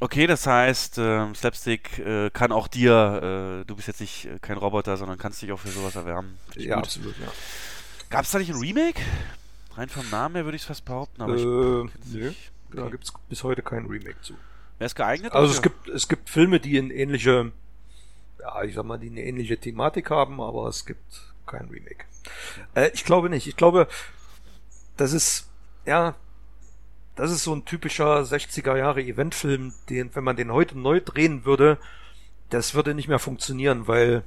Okay, 0.00 0.26
das 0.26 0.46
heißt, 0.46 0.98
äh, 0.98 1.32
Slapstick 1.34 1.98
äh, 1.98 2.30
kann 2.30 2.52
auch 2.52 2.66
dir, 2.68 3.60
äh, 3.62 3.64
du 3.66 3.76
bist 3.76 3.88
jetzt 3.88 4.00
nicht 4.00 4.26
äh, 4.26 4.38
kein 4.40 4.58
Roboter, 4.58 4.96
sondern 4.96 5.16
kannst 5.18 5.40
dich 5.42 5.52
auch 5.52 5.60
für 5.60 5.68
sowas 5.68 5.96
erwärmen. 5.96 6.38
Ja, 6.56 6.76
gut. 6.76 6.84
absolut, 6.84 7.14
ja. 7.18 7.28
Gab 8.10 8.24
es 8.24 8.30
da 8.32 8.38
nicht 8.38 8.50
ein 8.52 8.58
Remake? 8.60 9.00
Rein 9.76 9.88
vom 9.88 10.08
Namen 10.10 10.34
her 10.34 10.44
würde 10.44 10.56
ich 10.56 10.62
es 10.62 10.68
fast 10.68 10.84
behaupten, 10.84 11.22
aber 11.22 11.34
äh, 11.34 11.38
ich. 11.38 11.44
Nö, 12.12 12.32
okay. 12.72 12.82
da 12.82 12.88
gibt 12.90 13.04
es 13.04 13.12
bis 13.28 13.44
heute 13.44 13.62
keinen 13.62 13.86
Remake 13.86 14.20
zu. 14.22 14.34
Wäre 14.78 14.86
es 14.86 14.94
geeignet? 14.94 15.32
Also 15.32 15.52
es 15.52 15.62
gibt, 15.62 15.88
es 15.88 16.08
gibt 16.08 16.28
Filme, 16.28 16.60
die 16.60 16.78
eine 16.78 16.92
ähnliche, 16.92 17.52
ja, 18.40 18.62
ich 18.64 18.74
sag 18.74 18.84
mal, 18.84 18.98
die 18.98 19.10
eine 19.10 19.22
ähnliche 19.22 19.56
Thematik 19.56 20.10
haben, 20.10 20.40
aber 20.40 20.68
es 20.68 20.86
gibt 20.86 21.22
kein 21.46 21.68
Remake. 21.68 22.04
Äh, 22.74 22.90
ich 22.94 23.04
glaube 23.04 23.30
nicht. 23.30 23.46
Ich 23.46 23.56
glaube, 23.56 23.88
das 24.96 25.12
ist, 25.12 25.48
ja, 25.86 26.14
das 27.16 27.30
ist 27.30 27.44
so 27.44 27.54
ein 27.54 27.64
typischer 27.64 28.22
60er 28.22 28.76
Jahre 28.76 29.02
Eventfilm, 29.02 29.74
den, 29.88 30.14
wenn 30.14 30.24
man 30.24 30.36
den 30.36 30.52
heute 30.52 30.78
neu 30.78 31.00
drehen 31.00 31.44
würde, 31.44 31.78
das 32.50 32.74
würde 32.74 32.94
nicht 32.94 33.08
mehr 33.08 33.18
funktionieren, 33.18 33.86
weil. 33.88 34.24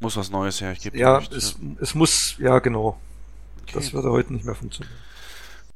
Muss 0.00 0.16
was 0.16 0.30
Neues 0.30 0.60
her, 0.60 0.72
ich 0.72 0.80
gebe 0.80 0.98
Ja, 0.98 1.20
nicht, 1.20 1.32
es, 1.32 1.58
ja. 1.60 1.68
es 1.80 1.94
muss, 1.94 2.36
ja, 2.38 2.58
genau. 2.58 3.00
Okay. 3.62 3.72
Das 3.74 3.92
würde 3.92 4.10
heute 4.10 4.32
nicht 4.32 4.44
mehr 4.44 4.54
funktionieren. 4.54 4.96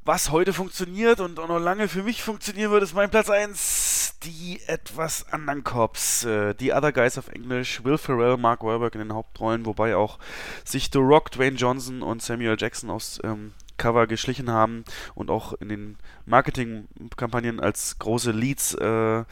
Was 0.07 0.31
heute 0.31 0.53
funktioniert 0.53 1.19
und 1.19 1.37
auch 1.37 1.49
noch 1.49 1.59
lange 1.59 1.89
für 1.89 2.01
mich 2.01 2.23
funktionieren 2.23 2.71
wird, 2.71 2.81
ist 2.81 2.95
mein 2.95 3.09
Platz 3.09 3.29
1. 3.29 4.15
Die 4.23 4.61
etwas 4.65 5.33
anderen 5.33 5.65
Cops. 5.65 6.23
Äh, 6.23 6.55
The 6.57 6.71
Other 6.71 6.93
Guys 6.93 7.17
auf 7.17 7.27
Englisch. 7.27 7.83
Will 7.83 7.97
Ferrell, 7.97 8.37
Mark 8.37 8.63
Wahlberg 8.63 8.95
in 8.95 9.01
den 9.01 9.13
Hauptrollen, 9.13 9.65
wobei 9.65 9.97
auch 9.97 10.17
sich 10.63 10.91
The 10.93 10.99
Rock, 10.99 11.31
Dwayne 11.31 11.57
Johnson 11.57 12.03
und 12.03 12.21
Samuel 12.21 12.55
Jackson 12.57 12.89
aus 12.89 13.19
ähm, 13.25 13.51
Cover 13.75 14.07
geschlichen 14.07 14.49
haben 14.49 14.85
und 15.13 15.29
auch 15.29 15.51
in 15.59 15.67
den 15.67 15.97
Marketingkampagnen 16.25 17.59
als 17.59 17.99
große 17.99 18.31
Leads, 18.31 18.75
äh, 18.75 19.25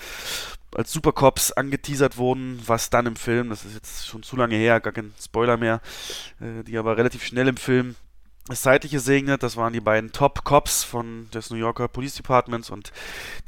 als 0.75 0.91
Supercops 0.91 1.53
angeteasert 1.53 2.17
wurden, 2.17 2.61
was 2.65 2.89
dann 2.89 3.05
im 3.05 3.15
Film, 3.15 3.49
das 3.49 3.63
ist 3.63 3.75
jetzt 3.75 4.07
schon 4.07 4.23
zu 4.23 4.35
lange 4.35 4.57
her, 4.57 4.81
gar 4.81 4.91
kein 4.91 5.13
Spoiler 5.23 5.55
mehr, 5.55 5.79
äh, 6.41 6.65
die 6.65 6.77
aber 6.77 6.97
relativ 6.97 7.23
schnell 7.23 7.47
im 7.47 7.55
Film 7.55 7.95
das 8.47 8.61
Zeitliche 8.61 8.99
segnet, 8.99 9.41
das 9.41 9.57
waren 9.57 9.73
die 9.73 9.81
beiden 9.81 10.11
Top 10.11 10.43
Cops 10.43 10.83
von 10.83 11.27
des 11.31 11.49
New 11.49 11.57
Yorker 11.57 11.87
Police 11.87 12.15
Departments 12.15 12.69
und 12.69 12.91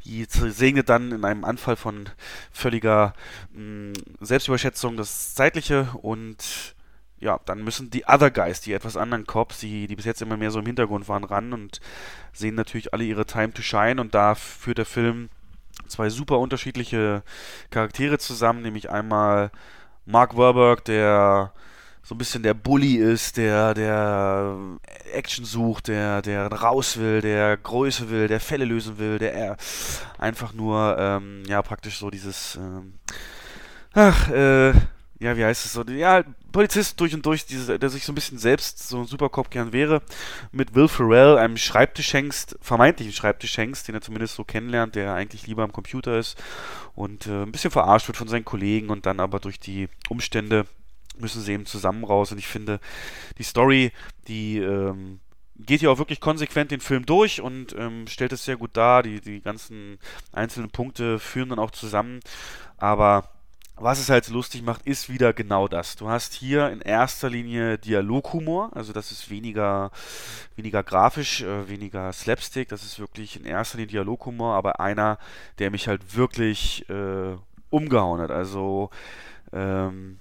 die 0.04 0.26
segnet 0.28 0.88
dann 0.88 1.12
in 1.12 1.24
einem 1.24 1.44
Anfall 1.44 1.76
von 1.76 2.08
völliger 2.50 3.14
mh, 3.52 3.92
Selbstüberschätzung 4.20 4.96
das 4.96 5.34
Zeitliche 5.34 5.88
und 6.02 6.74
ja, 7.20 7.38
dann 7.46 7.62
müssen 7.62 7.90
die 7.90 8.04
Other 8.06 8.30
Guys, 8.30 8.60
die 8.60 8.72
etwas 8.72 8.96
anderen 8.96 9.26
Cops, 9.26 9.58
die, 9.60 9.86
die 9.86 9.96
bis 9.96 10.04
jetzt 10.04 10.22
immer 10.22 10.36
mehr 10.36 10.50
so 10.50 10.60
im 10.60 10.66
Hintergrund 10.66 11.08
waren, 11.08 11.24
ran 11.24 11.52
und 11.52 11.80
sehen 12.32 12.54
natürlich 12.54 12.92
alle 12.92 13.04
ihre 13.04 13.26
Time 13.26 13.52
to 13.52 13.62
Shine 13.62 14.00
und 14.00 14.14
da 14.14 14.34
führt 14.34 14.78
der 14.78 14.86
Film 14.86 15.28
zwei 15.86 16.10
super 16.10 16.38
unterschiedliche 16.38 17.22
Charaktere 17.70 18.18
zusammen, 18.18 18.62
nämlich 18.62 18.90
einmal 18.90 19.50
Mark 20.06 20.36
Warburg, 20.36 20.84
der 20.84 21.52
so 22.08 22.14
ein 22.14 22.18
bisschen 22.18 22.42
der 22.42 22.54
Bully 22.54 22.94
ist, 22.94 23.36
der, 23.36 23.74
der 23.74 24.56
Action 25.12 25.44
sucht, 25.44 25.88
der, 25.88 26.22
der 26.22 26.50
raus 26.50 26.96
will, 26.96 27.20
der 27.20 27.58
Größe 27.58 28.08
will, 28.08 28.28
der 28.28 28.40
Fälle 28.40 28.64
lösen 28.64 28.96
will, 28.96 29.18
der 29.18 29.58
einfach 30.16 30.54
nur, 30.54 30.96
ähm, 30.98 31.42
ja, 31.46 31.60
praktisch 31.60 31.98
so 31.98 32.08
dieses, 32.08 32.56
ähm, 32.56 32.94
ach, 33.92 34.30
äh, 34.30 34.70
ja, 35.20 35.36
wie 35.36 35.44
heißt 35.44 35.66
es 35.66 35.74
so, 35.74 35.82
ja, 35.82 36.24
Polizist 36.50 36.98
durch 36.98 37.12
und 37.12 37.26
durch, 37.26 37.44
diese, 37.44 37.78
der 37.78 37.90
sich 37.90 38.06
so 38.06 38.12
ein 38.12 38.14
bisschen 38.14 38.38
selbst 38.38 38.88
so 38.88 39.00
ein 39.00 39.06
Supercop 39.06 39.50
gern 39.50 39.74
wäre, 39.74 40.00
mit 40.50 40.74
Will 40.74 40.88
Ferrell, 40.88 41.36
einem 41.36 41.58
Schreibtischhengst, 41.58 42.56
vermeintlichen 42.62 43.12
Schreibtischhengst, 43.12 43.86
den 43.86 43.96
er 43.96 44.00
zumindest 44.00 44.34
so 44.34 44.44
kennenlernt, 44.44 44.94
der 44.94 45.12
eigentlich 45.12 45.46
lieber 45.46 45.62
am 45.62 45.72
Computer 45.72 46.18
ist 46.18 46.42
und 46.94 47.26
äh, 47.26 47.42
ein 47.42 47.52
bisschen 47.52 47.70
verarscht 47.70 48.08
wird 48.08 48.16
von 48.16 48.28
seinen 48.28 48.46
Kollegen 48.46 48.88
und 48.88 49.04
dann 49.04 49.20
aber 49.20 49.40
durch 49.40 49.60
die 49.60 49.90
Umstände 50.08 50.64
müssen 51.20 51.42
sie 51.42 51.52
eben 51.52 51.66
zusammen 51.66 52.04
raus 52.04 52.32
und 52.32 52.38
ich 52.38 52.46
finde, 52.46 52.80
die 53.38 53.42
Story, 53.42 53.92
die, 54.26 54.58
ähm, 54.58 55.20
geht 55.58 55.82
ja 55.82 55.90
auch 55.90 55.98
wirklich 55.98 56.20
konsequent 56.20 56.70
den 56.70 56.80
Film 56.80 57.04
durch 57.04 57.40
und 57.40 57.74
ähm, 57.76 58.06
stellt 58.06 58.32
es 58.32 58.44
sehr 58.44 58.56
gut 58.56 58.76
dar. 58.76 59.02
Die, 59.02 59.20
die 59.20 59.40
ganzen 59.40 59.98
einzelnen 60.32 60.70
Punkte 60.70 61.18
führen 61.18 61.48
dann 61.48 61.58
auch 61.58 61.72
zusammen. 61.72 62.20
Aber 62.76 63.30
was 63.80 64.00
es 64.00 64.08
halt 64.08 64.28
lustig 64.28 64.62
macht, 64.62 64.86
ist 64.86 65.08
wieder 65.08 65.32
genau 65.32 65.68
das. 65.68 65.96
Du 65.96 66.08
hast 66.08 66.34
hier 66.34 66.70
in 66.70 66.80
erster 66.80 67.30
Linie 67.30 67.78
Dialoghumor, 67.78 68.70
also 68.74 68.92
das 68.92 69.12
ist 69.12 69.30
weniger, 69.30 69.90
weniger 70.56 70.82
grafisch, 70.82 71.42
äh, 71.42 71.68
weniger 71.68 72.12
Slapstick, 72.12 72.68
das 72.68 72.84
ist 72.84 72.98
wirklich 72.98 73.36
in 73.36 73.44
erster 73.44 73.78
Linie 73.78 73.92
Dialoghumor, 73.92 74.54
aber 74.54 74.80
einer, 74.80 75.18
der 75.58 75.70
mich 75.70 75.86
halt 75.86 76.16
wirklich 76.16 76.88
äh, 76.88 77.36
umgehauen 77.70 78.20
hat. 78.20 78.30
Also 78.30 78.90
ähm, 79.52 80.18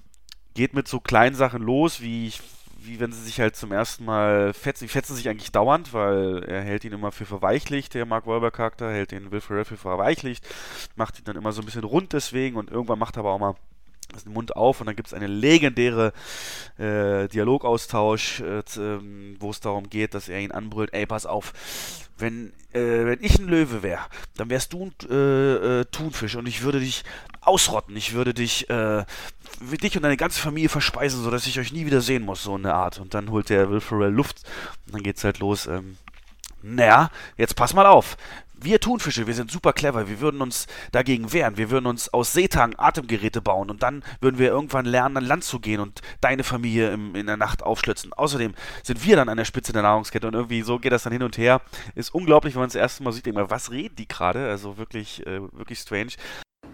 geht 0.57 0.73
mit 0.73 0.87
so 0.87 0.99
kleinen 0.99 1.35
Sachen 1.35 1.61
los, 1.61 2.01
wie 2.01 2.27
ich 2.27 2.41
wie 2.79 2.99
wenn 2.99 3.11
sie 3.11 3.21
sich 3.21 3.39
halt 3.39 3.55
zum 3.55 3.71
ersten 3.71 4.05
Mal 4.05 4.53
fetzen. 4.53 4.85
Die 4.85 4.89
fetzen 4.89 5.15
sich 5.15 5.27
eigentlich 5.27 5.51
dauernd, 5.51 5.93
weil 5.93 6.43
er 6.43 6.61
hält 6.61 6.85
ihn 6.85 6.93
immer 6.93 7.11
für 7.11 7.25
verweichlicht, 7.25 7.93
der 7.93 8.05
Mark 8.05 8.25
Wahlberg 8.27 8.53
Charakter, 8.53 8.89
hält 8.89 9.11
den 9.11 9.31
Will 9.31 9.41
Ferrell 9.41 9.65
für 9.65 9.77
verweichlicht, 9.77 10.47
macht 10.95 11.19
ihn 11.19 11.25
dann 11.25 11.35
immer 11.35 11.51
so 11.51 11.61
ein 11.61 11.65
bisschen 11.65 11.83
rund 11.83 12.13
deswegen 12.13 12.55
und 12.55 12.71
irgendwann 12.71 12.99
macht 12.99 13.17
er 13.17 13.21
aber 13.21 13.33
auch 13.33 13.39
mal 13.39 13.55
den 14.25 14.33
Mund 14.33 14.55
auf 14.55 14.79
und 14.79 14.87
dann 14.87 14.95
gibt 14.95 15.09
es 15.09 15.13
eine 15.13 15.27
legendäre 15.27 16.13
äh, 16.77 17.27
Dialogaustausch, 17.27 18.39
äh, 18.39 18.63
ähm, 18.77 19.35
wo 19.39 19.49
es 19.49 19.59
darum 19.59 19.89
geht, 19.89 20.13
dass 20.13 20.29
er 20.29 20.39
ihn 20.39 20.53
anbrüllt, 20.53 20.93
ey, 20.93 21.05
pass 21.05 21.25
auf, 21.25 21.53
wenn, 22.17 22.53
äh, 22.73 23.05
wenn 23.05 23.21
ich 23.21 23.37
ein 23.37 23.47
Löwe 23.47 23.83
wäre, 23.83 24.05
dann 24.37 24.49
wärst 24.49 24.73
du 24.73 24.85
ein 24.85 25.09
äh, 25.09 25.81
äh, 25.81 25.85
Thunfisch 25.85 26.35
und 26.35 26.47
ich 26.47 26.63
würde 26.63 26.79
dich 26.79 27.03
ausrotten, 27.47 27.95
ich 27.95 28.13
würde 28.13 28.33
dich, 28.33 28.69
äh, 28.69 29.05
dich 29.61 29.95
und 29.95 30.03
deine 30.03 30.17
ganze 30.17 30.39
Familie 30.39 30.69
verspeisen, 30.69 31.23
sodass 31.23 31.47
ich 31.47 31.59
euch 31.59 31.71
nie 31.71 31.85
wieder 31.85 32.01
sehen 32.01 32.23
muss, 32.23 32.43
so 32.43 32.55
eine 32.55 32.73
Art. 32.73 32.99
Und 32.99 33.13
dann 33.13 33.31
holt 33.31 33.49
der 33.49 33.69
Will 33.69 33.81
Ferrell 33.81 34.11
Luft 34.11 34.41
und 34.85 34.95
dann 34.95 35.03
geht's 35.03 35.23
halt 35.23 35.39
los, 35.39 35.67
ähm, 35.67 35.97
naja, 36.61 37.09
jetzt 37.37 37.55
pass 37.55 37.73
mal 37.73 37.85
auf. 37.85 38.17
Wir 38.59 38.79
Thunfische, 38.79 39.27
wir 39.27 39.35
sind 39.35 39.51
super 39.51 39.71
clever. 39.71 40.09
Wir 40.09 40.19
würden 40.19 40.41
uns 40.41 40.65
dagegen 40.91 41.31
wehren. 41.31 41.57
Wir 41.57 41.69
würden 41.69 41.85
uns 41.85 42.09
aus 42.11 42.33
Seetang 42.33 42.73
Atemgeräte 42.75 43.39
bauen 43.39 43.69
und 43.69 43.83
dann 43.83 44.03
würden 44.19 44.39
wir 44.39 44.47
irgendwann 44.47 44.85
lernen, 44.85 45.17
an 45.17 45.25
Land 45.25 45.43
zu 45.43 45.59
gehen 45.59 45.79
und 45.79 46.01
deine 46.21 46.43
Familie 46.43 46.89
im, 46.89 47.15
in 47.15 47.27
der 47.27 47.37
Nacht 47.37 47.61
aufschlitzen. 47.61 48.13
Außerdem 48.13 48.55
sind 48.81 49.05
wir 49.05 49.15
dann 49.15 49.29
an 49.29 49.37
der 49.37 49.45
Spitze 49.45 49.73
der 49.73 49.83
Nahrungskette 49.83 50.27
und 50.27 50.33
irgendwie 50.33 50.63
so 50.63 50.79
geht 50.79 50.91
das 50.91 51.03
dann 51.03 51.13
hin 51.13 51.21
und 51.21 51.37
her. 51.37 51.61
Ist 51.93 52.15
unglaublich, 52.15 52.55
wenn 52.55 52.61
man 52.61 52.69
das 52.69 52.75
erste 52.75 53.03
Mal 53.03 53.13
sieht, 53.13 53.27
denkt 53.27 53.37
man, 53.37 53.51
was 53.51 53.69
reden 53.69 53.95
die 53.95 54.07
gerade? 54.07 54.49
Also 54.49 54.79
wirklich, 54.79 55.25
äh, 55.27 55.39
wirklich 55.53 55.77
strange. 55.77 56.13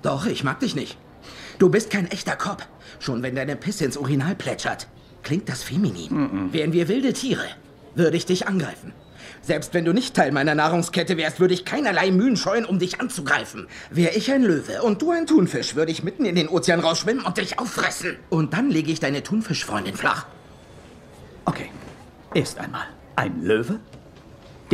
Doch, 0.04 0.26
ich 0.28 0.44
mag 0.44 0.60
dich 0.60 0.76
nicht. 0.76 0.98
Du 1.58 1.70
bist 1.70 1.90
kein 1.90 2.12
echter 2.12 2.36
Cop. 2.36 2.68
Schon 3.00 3.24
wenn 3.24 3.36
deine 3.36 3.56
Pisse 3.56 3.86
ins 3.86 3.98
Urinal 3.98 4.36
plätschert. 4.36 4.88
Klingt 5.24 5.50
das 5.50 5.64
feminin? 5.64 6.14
Mm 6.14 6.26
-mm. 6.26 6.54
Wären 6.54 6.74
wir 6.74 6.88
wilde 6.90 7.14
Tiere, 7.14 7.48
würde 7.96 8.18
ich 8.18 8.26
dich 8.26 8.46
angreifen. 8.46 8.94
Selbst 9.42 9.74
wenn 9.74 9.86
du 9.86 9.94
nicht 9.94 10.14
Teil 10.14 10.32
meiner 10.32 10.56
Nahrungskette 10.56 11.18
wärst, 11.18 11.40
würde 11.40 11.54
ich 11.54 11.66
keinerlei 11.66 12.12
Mühen 12.12 12.38
scheuen, 12.38 12.66
um 12.66 12.80
dich 12.80 13.00
anzugreifen. 13.00 13.68
Wär 13.90 14.16
ich 14.16 14.32
ein 14.32 14.44
Löwe 14.44 14.82
und 14.82 15.02
du 15.02 15.12
ein 15.12 15.26
Thunfisch, 15.26 15.76
würde 15.76 15.92
ich 15.92 16.04
mitten 16.04 16.26
in 16.26 16.36
den 16.36 16.50
Ozean 16.50 16.82
rausschwimmen 16.82 17.26
und 17.26 17.38
dich 17.38 17.60
auffressen. 17.60 18.18
Und 18.30 18.54
dann 18.54 18.70
lege 18.70 18.92
ich 18.92 19.00
deine 19.00 19.24
Thunfischfreundin 19.24 19.96
flach. 19.96 20.26
Okay. 21.46 21.70
Erst 22.34 22.58
einmal. 22.60 22.88
Ein 23.16 23.44
Löwe 23.44 23.80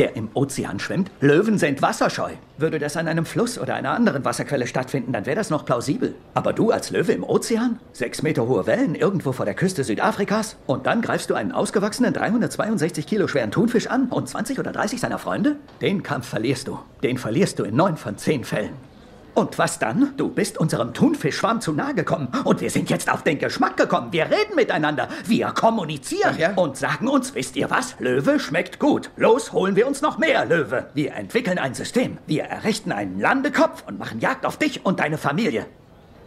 der 0.00 0.16
im 0.16 0.30
Ozean 0.32 0.80
schwimmt? 0.80 1.10
Löwen 1.20 1.58
sind 1.58 1.82
wasserscheu. 1.82 2.30
Würde 2.56 2.78
das 2.78 2.96
an 2.96 3.06
einem 3.06 3.26
Fluss 3.26 3.58
oder 3.58 3.74
einer 3.74 3.90
anderen 3.90 4.24
Wasserquelle 4.24 4.66
stattfinden, 4.66 5.12
dann 5.12 5.26
wäre 5.26 5.36
das 5.36 5.50
noch 5.50 5.66
plausibel. 5.66 6.14
Aber 6.32 6.54
du 6.54 6.70
als 6.70 6.90
Löwe 6.90 7.12
im 7.12 7.22
Ozean? 7.22 7.78
Sechs 7.92 8.22
Meter 8.22 8.48
hohe 8.48 8.66
Wellen 8.66 8.94
irgendwo 8.94 9.32
vor 9.32 9.44
der 9.44 9.52
Küste 9.52 9.84
Südafrikas? 9.84 10.56
Und 10.66 10.86
dann 10.86 11.02
greifst 11.02 11.28
du 11.28 11.34
einen 11.34 11.52
ausgewachsenen 11.52 12.14
362 12.14 13.06
Kilo 13.06 13.28
schweren 13.28 13.50
Thunfisch 13.50 13.88
an 13.88 14.06
und 14.06 14.26
20 14.26 14.58
oder 14.58 14.72
30 14.72 15.00
seiner 15.00 15.18
Freunde? 15.18 15.56
Den 15.82 16.02
Kampf 16.02 16.28
verlierst 16.28 16.68
du. 16.68 16.78
Den 17.02 17.18
verlierst 17.18 17.58
du 17.58 17.64
in 17.64 17.76
neun 17.76 17.98
von 17.98 18.16
zehn 18.16 18.44
Fällen. 18.44 18.89
Und 19.34 19.58
was 19.58 19.78
dann? 19.78 20.12
Du 20.16 20.28
bist 20.28 20.58
unserem 20.58 20.92
Thunfischschwarm 20.92 21.60
zu 21.60 21.72
nahe 21.72 21.94
gekommen. 21.94 22.28
Und 22.44 22.60
wir 22.60 22.70
sind 22.70 22.90
jetzt 22.90 23.10
auf 23.10 23.22
den 23.22 23.38
Geschmack 23.38 23.76
gekommen. 23.76 24.12
Wir 24.12 24.24
reden 24.24 24.54
miteinander. 24.56 25.08
Wir 25.26 25.48
kommunizieren. 25.48 26.36
Ja? 26.38 26.52
Und 26.54 26.76
sagen 26.76 27.08
uns, 27.08 27.34
wisst 27.34 27.56
ihr 27.56 27.70
was? 27.70 27.96
Löwe 27.98 28.40
schmeckt 28.40 28.78
gut. 28.78 29.10
Los, 29.16 29.52
holen 29.52 29.76
wir 29.76 29.86
uns 29.86 30.02
noch 30.02 30.18
mehr 30.18 30.44
Löwe. 30.44 30.86
Wir 30.94 31.14
entwickeln 31.14 31.58
ein 31.58 31.74
System. 31.74 32.18
Wir 32.26 32.44
errichten 32.44 32.92
einen 32.92 33.20
Landekopf 33.20 33.84
und 33.86 33.98
machen 33.98 34.20
Jagd 34.20 34.46
auf 34.46 34.56
dich 34.56 34.84
und 34.84 35.00
deine 35.00 35.18
Familie. 35.18 35.66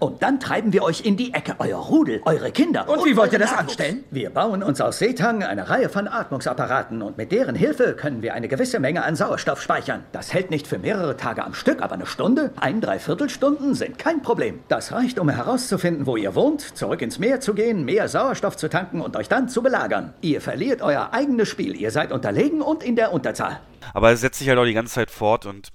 Und 0.04 0.22
dann 0.22 0.38
treiben 0.38 0.74
wir 0.74 0.84
euch 0.84 1.06
in 1.06 1.16
die 1.16 1.34
Ecke, 1.34 1.56
euer 1.60 1.78
Rudel, 1.78 2.22
eure 2.26 2.52
Kinder. 2.52 2.90
Und, 2.90 3.00
und 3.00 3.06
wie 3.06 3.16
wollt 3.16 3.32
ihr 3.32 3.40
das 3.40 3.52
Nachwuchs. 3.52 3.70
anstellen? 3.70 4.04
Wir 4.12 4.32
bauen 4.32 4.62
uns 4.62 4.82
aus 4.82 5.00
Seetang 5.00 5.44
eine 5.44 5.70
Reihe 5.70 5.88
von 5.88 6.10
Atmungsapparaten 6.10 7.02
und 7.02 7.18
mit 7.18 7.32
deren 7.32 7.56
Hilfe 7.56 7.94
können 7.94 8.22
wir 8.22 8.34
eine 8.34 8.50
gewisse 8.50 8.82
Menge 8.82 9.06
an 9.06 9.16
Sauerstoff 9.16 9.62
speichern. 9.62 10.04
Das 10.12 10.34
hält 10.34 10.52
nicht 10.52 10.68
für 10.68 10.78
mehrere 10.78 11.16
Tage 11.16 11.46
am 11.46 11.54
Stück, 11.54 11.82
aber 11.82 11.94
eine 11.94 12.06
Stunde, 12.06 12.52
ein 12.58 12.82
Dreiviertelstunden 12.82 13.76
sind 13.76 13.98
kein 13.98 14.22
Problem. 14.22 14.60
Das 14.68 14.92
reicht, 14.92 15.20
um 15.20 15.30
herauszufinden, 15.30 16.06
wo 16.06 16.18
ihr 16.18 16.36
wohnt, 16.36 16.60
zurück 16.78 17.02
ins 17.02 17.18
Meer 17.18 17.40
zu 17.40 17.54
gehen, 17.54 17.86
mehr 17.86 18.10
Sauerstoff 18.10 18.58
zu 18.58 18.68
tanken 18.68 19.00
und 19.00 19.16
euch 19.16 19.30
dann 19.30 19.48
zu 19.48 19.64
belagern. 19.64 20.14
Ihr 20.20 20.42
verliert 20.42 20.82
euer 20.82 21.14
eigenes 21.14 21.48
Spiel. 21.48 21.78
Ihr 21.78 21.92
seid 21.92 22.12
unterlegen 22.12 22.62
und 22.62 22.84
in 22.84 22.98
der 22.98 23.14
Unterzahl. 23.14 23.62
Aber 23.94 24.12
es 24.12 24.20
setzt 24.20 24.40
sich 24.40 24.50
halt 24.50 24.60
auch 24.60 24.66
die 24.66 24.74
ganze 24.74 24.96
Zeit 24.96 25.12
fort 25.12 25.46
und 25.46 25.70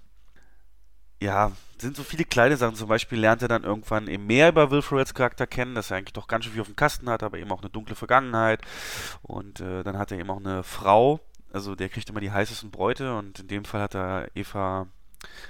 ja, 1.18 1.52
sind 1.80 1.96
so 1.96 2.02
viele 2.02 2.24
kleine 2.24 2.56
Sachen. 2.56 2.74
Zum 2.74 2.88
Beispiel 2.88 3.18
lernt 3.18 3.42
er 3.42 3.48
dann 3.48 3.64
irgendwann 3.64 4.08
eben 4.08 4.26
mehr 4.26 4.48
über 4.48 4.70
Will 4.70 4.82
Ferrells 4.82 5.14
Charakter 5.14 5.46
kennen, 5.46 5.74
dass 5.74 5.90
er 5.90 5.98
eigentlich 5.98 6.12
doch 6.12 6.28
ganz 6.28 6.44
schön 6.44 6.52
viel 6.52 6.62
auf 6.62 6.68
dem 6.68 6.76
Kasten 6.76 7.08
hat, 7.08 7.22
aber 7.22 7.38
eben 7.38 7.50
auch 7.50 7.60
eine 7.60 7.70
dunkle 7.70 7.94
Vergangenheit. 7.94 8.60
Und 9.22 9.60
äh, 9.60 9.82
dann 9.82 9.98
hat 9.98 10.12
er 10.12 10.18
eben 10.18 10.30
auch 10.30 10.40
eine 10.40 10.62
Frau, 10.62 11.20
also 11.52 11.74
der 11.74 11.88
kriegt 11.88 12.10
immer 12.10 12.20
die 12.20 12.30
heißesten 12.30 12.70
Bräute 12.70 13.16
und 13.16 13.40
in 13.40 13.48
dem 13.48 13.64
Fall 13.64 13.80
hat 13.82 13.94
er 13.94 14.28
Eva 14.34 14.86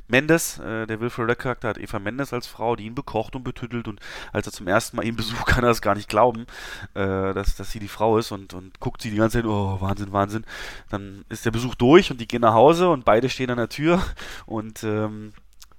Mendes, 0.06 0.58
äh, 0.58 0.86
der 0.86 1.00
Will 1.00 1.10
Ferrell 1.10 1.36
Charakter 1.36 1.68
hat 1.68 1.78
Eva 1.78 1.98
Mendes 1.98 2.32
als 2.32 2.46
Frau, 2.46 2.76
die 2.76 2.84
ihn 2.84 2.94
bekocht 2.94 3.36
und 3.36 3.44
betüttelt 3.44 3.88
und 3.88 4.00
als 4.32 4.46
er 4.46 4.52
zum 4.52 4.66
ersten 4.66 4.96
Mal 4.96 5.04
ihn 5.04 5.16
besucht, 5.16 5.46
kann 5.46 5.64
er 5.64 5.70
es 5.70 5.82
gar 5.82 5.94
nicht 5.94 6.08
glauben, 6.08 6.46
äh, 6.94 7.34
dass, 7.34 7.56
dass 7.56 7.70
sie 7.70 7.78
die 7.78 7.88
Frau 7.88 8.18
ist 8.18 8.32
und, 8.32 8.54
und 8.54 8.80
guckt 8.80 9.02
sie 9.02 9.10
die 9.10 9.16
ganze 9.16 9.38
Zeit, 9.38 9.46
oh 9.46 9.80
Wahnsinn, 9.80 10.12
Wahnsinn. 10.12 10.44
Dann 10.88 11.24
ist 11.28 11.44
der 11.44 11.50
Besuch 11.50 11.74
durch 11.74 12.10
und 12.10 12.20
die 12.20 12.28
gehen 12.28 12.40
nach 12.40 12.54
Hause 12.54 12.88
und 12.88 13.04
beide 13.04 13.28
stehen 13.28 13.50
an 13.50 13.58
der 13.58 13.68
Tür 13.68 14.02
und 14.46 14.82
ähm, 14.84 15.32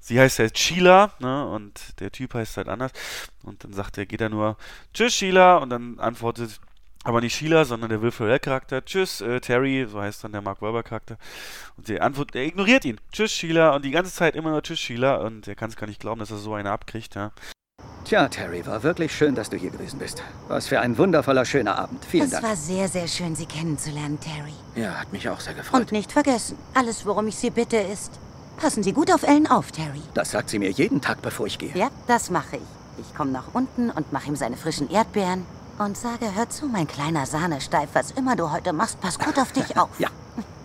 sie 0.10 0.20
heißt 0.20 0.40
halt 0.40 0.58
Sheila, 0.58 1.12
ne, 1.20 1.48
und 1.48 2.00
der 2.02 2.12
Typ 2.12 2.34
heißt 2.34 2.58
halt 2.58 2.68
anders. 2.68 2.92
Und 3.44 3.64
dann 3.64 3.72
sagt 3.74 3.98
er, 3.98 4.06
geht 4.06 4.20
er 4.22 4.30
nur, 4.30 4.58
tschüss 4.94 5.14
Sheila, 5.14 5.58
und 5.58 5.70
dann 5.70 6.00
antwortet 6.00 6.60
aber 7.06 7.22
nicht 7.22 7.34
Sheila, 7.36 7.64
sondern 7.64 7.90
der 7.90 8.02
Will 8.02 8.12
Ferrell-Charakter. 8.12 8.84
Tschüss, 8.84 9.22
äh, 9.22 9.40
Terry, 9.40 9.88
so 9.90 10.02
heißt 10.02 10.22
dann 10.24 10.34
der 10.34 10.42
Mark 10.42 10.62
Webber-Charakter. 10.62 11.18
Und 11.78 11.88
der 11.88 12.04
antwortet, 12.04 12.36
er 12.36 12.44
ignoriert 12.44 12.84
ihn. 12.84 13.00
Tschüss, 13.14 13.32
Sheila. 13.32 13.74
Und 13.74 13.86
die 13.86 13.92
ganze 13.92 14.12
Zeit 14.12 14.36
immer 14.36 14.50
nur 14.50 14.62
Tschüss, 14.62 14.80
Sheila. 14.80 15.16
Und 15.18 15.48
er 15.48 15.56
kann 15.56 15.70
es 15.70 15.78
gar 15.78 15.88
nicht 15.88 16.02
glauben, 16.02 16.20
dass 16.20 16.30
er 16.30 16.38
so 16.38 16.54
eine 16.56 16.72
abkriegt, 16.72 17.16
ja. 17.16 17.32
Tja, 18.04 18.28
Terry, 18.28 18.66
war 18.66 18.84
wirklich 18.84 19.16
schön, 19.16 19.34
dass 19.34 19.50
du 19.50 19.56
hier 19.56 19.70
gewesen 19.70 19.98
bist. 20.00 20.22
Was 20.50 20.68
für 20.68 20.82
ein 20.82 20.98
wundervoller, 20.98 21.46
schöner 21.46 21.78
Abend. 21.78 22.04
Vielen 22.04 22.26
Es 22.26 22.32
Dank. 22.32 22.44
war 22.44 22.56
sehr, 22.58 22.90
sehr 22.90 23.08
schön, 23.08 23.34
Sie 23.36 23.46
kennenzulernen, 23.46 24.20
Terry. 24.20 24.54
Ja, 24.76 24.96
hat 25.00 25.14
mich 25.14 25.30
auch 25.30 25.40
sehr 25.40 25.54
gefreut. 25.54 25.80
Und 25.80 25.92
nicht 25.94 26.12
vergessen, 26.12 26.58
alles, 26.74 27.06
worum 27.06 27.28
ich 27.28 27.36
Sie 27.38 27.50
bitte, 27.50 27.78
ist, 27.78 28.20
passen 28.60 28.84
Sie 28.84 28.94
gut 28.94 29.12
auf 29.14 29.24
Ellen 29.24 29.48
auf, 29.48 29.72
Terry. 29.72 30.02
Das 30.14 30.32
sagt 30.32 30.50
sie 30.50 30.60
mir 30.60 30.70
jeden 30.72 31.02
Tag, 31.02 31.22
bevor 31.22 31.48
ich 31.48 31.58
gehe. 31.58 31.76
Ja, 31.76 31.90
das 32.08 32.30
mache 32.30 32.58
ich. 32.58 32.62
Ich 33.06 33.16
komme 33.16 33.32
nach 33.32 33.46
unten 33.54 33.90
und 33.90 34.12
mache 34.12 34.28
ihm 34.28 34.36
seine 34.36 34.58
frischen 34.58 34.90
Erdbeeren 34.92 35.46
und 35.78 35.98
sage, 35.98 36.36
hör 36.36 36.50
zu, 36.50 36.66
mein 36.66 36.88
kleiner 36.88 37.26
Sahnesteif, 37.26 37.90
was 37.94 38.12
immer 38.12 38.36
du 38.36 38.52
heute 38.52 38.74
machst, 38.74 39.00
pass 39.00 39.18
gut 39.18 39.38
auf 39.40 39.54
dich 39.54 39.78
auf. 39.78 39.90
Ja, 40.00 40.10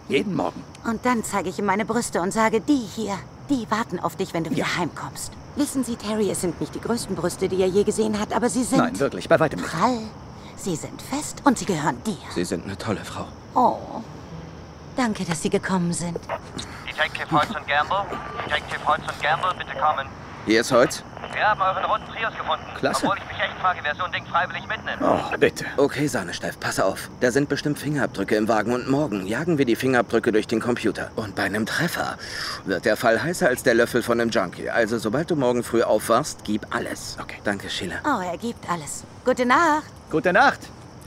jeden 0.09 0.35
Morgen. 0.35 0.63
Und 0.85 1.07
dann 1.07 1.23
zeige 1.25 1.49
ich 1.49 1.59
ihm 1.59 1.67
meine 1.67 1.85
Brüste 1.85 2.21
und 2.21 2.33
sage, 2.33 2.61
die 2.61 2.77
hier, 2.95 3.17
die 3.49 3.67
warten 3.71 4.01
auf 4.01 4.17
dich, 4.17 4.35
wenn 4.35 4.43
du 4.45 4.51
wieder 4.51 4.77
heimkommst. 4.77 5.33
Wissen 5.57 5.85
Sie, 5.85 5.95
Terry, 5.95 6.31
es 6.31 6.41
sind 6.41 6.61
nicht 6.61 6.75
die 6.75 6.81
größten 6.81 7.15
Brüste, 7.15 7.49
die 7.49 7.61
er 7.61 7.69
je 7.69 7.85
gesehen 7.85 8.19
hat, 8.19 8.33
aber 8.33 8.51
sie 8.51 8.65
sind 8.65 8.79
Nein, 8.79 8.99
wirklich, 8.99 9.29
bei 9.29 9.39
weitem 9.39 9.61
nicht. 9.61 9.71
prall. 9.73 9.99
Sie 10.57 10.75
sind 10.75 11.01
fest 11.01 11.43
und 11.45 11.59
sie 11.59 11.65
gehören 11.65 12.03
dir. 12.05 12.17
Sie 12.35 12.45
sind 12.45 12.65
eine 12.65 12.77
tolle 12.77 13.05
Frau. 13.05 13.27
Oh, 13.55 13.77
danke, 14.97 15.25
dass 15.25 15.43
Sie 15.43 15.51
gekommen 15.51 15.93
sind. 15.93 16.19
Detective 16.95 17.31
Holz 17.31 17.49
und 17.49 17.67
Gamble? 17.67 18.05
Detective 18.45 18.87
Holz 18.87 19.01
und 19.01 19.21
Gamble, 19.21 19.51
bitte 19.59 19.77
kommen. 19.79 20.09
Hier 20.47 20.61
ist 20.61 20.71
Holz. 20.71 21.03
Wir 21.33 21.43
haben 21.49 21.61
euren 21.61 21.85
roten 21.85 22.05
Prius 22.05 22.37
gefunden. 22.37 22.65
Klasse. 22.79 23.07
Obwohl 23.07 23.19
ich 23.19 23.27
mich 23.27 23.41
echt 23.41 23.59
frage, 23.61 23.81
wer 23.83 23.95
so 23.97 24.05
ein 24.05 24.13
Ding 24.13 24.25
freiwillig 24.27 24.69
mitnimmt. 24.69 24.99
Oh, 25.01 25.37
bitte. 25.39 25.65
Okay, 25.77 26.07
Sahnesteif, 26.07 26.61
pass 26.61 26.79
auf. 26.79 27.11
Da 27.21 27.33
sind 27.33 27.49
bestimmt 27.49 27.81
Fingerabdrücke 27.81 28.37
im 28.37 28.47
Wagen 28.47 28.73
und 28.73 28.89
morgen 28.89 29.27
jagen 29.27 29.59
wir 29.59 29.65
die 29.65 29.75
Fingerabdrücke 29.75 30.31
durch 30.31 30.47
den 30.47 30.61
Computer. 30.61 31.11
Und 31.17 31.35
bei 31.35 31.43
einem 31.45 31.67
Treffer 31.67 32.17
wird 32.65 32.85
der 32.85 32.97
Fall 32.97 33.21
heißer 33.21 33.49
als 33.49 33.65
der 33.65 33.75
Löffel 33.75 34.03
von 34.05 34.21
einem 34.21 34.31
Junkie. 34.31 34.71
Also 34.71 34.99
sobald 34.99 35.31
du 35.31 35.35
morgen 35.35 35.65
früh 35.65 35.83
aufwachst, 35.83 36.41
gib 36.45 36.73
alles. 36.73 37.17
Okay. 37.21 37.41
Danke, 37.43 37.69
Sheila. 37.69 37.97
Oh, 38.05 38.21
er 38.21 38.39
gibt 38.39 38.71
alles. 38.71 39.03
Gute 39.25 39.47
Nacht. 39.47 39.85
Gute 40.11 40.33
Nacht. 40.33 40.61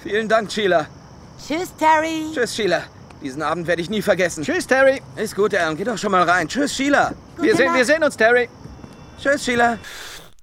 Vielen 0.03 0.27
Dank, 0.27 0.51
Sheila. 0.51 0.87
Tschüss, 1.39 1.73
Terry. 1.77 2.31
Tschüss, 2.33 2.55
Sheila. 2.55 2.83
Diesen 3.21 3.41
Abend 3.41 3.67
werde 3.67 3.81
ich 3.81 3.89
nie 3.89 4.01
vergessen. 4.01 4.43
Tschüss, 4.43 4.67
Terry. 4.67 5.01
Ist 5.15 5.35
gut, 5.35 5.53
Alan. 5.55 5.75
Geh 5.75 5.83
doch 5.83 5.97
schon 5.97 6.11
mal 6.11 6.23
rein. 6.23 6.47
Tschüss, 6.47 6.75
Sheila. 6.75 7.13
Wir 7.39 7.55
sehen, 7.55 7.73
wir 7.73 7.85
sehen 7.85 8.03
uns, 8.03 8.15
Terry. 8.15 8.49
Tschüss, 9.19 9.43
Sheila. 9.43 9.79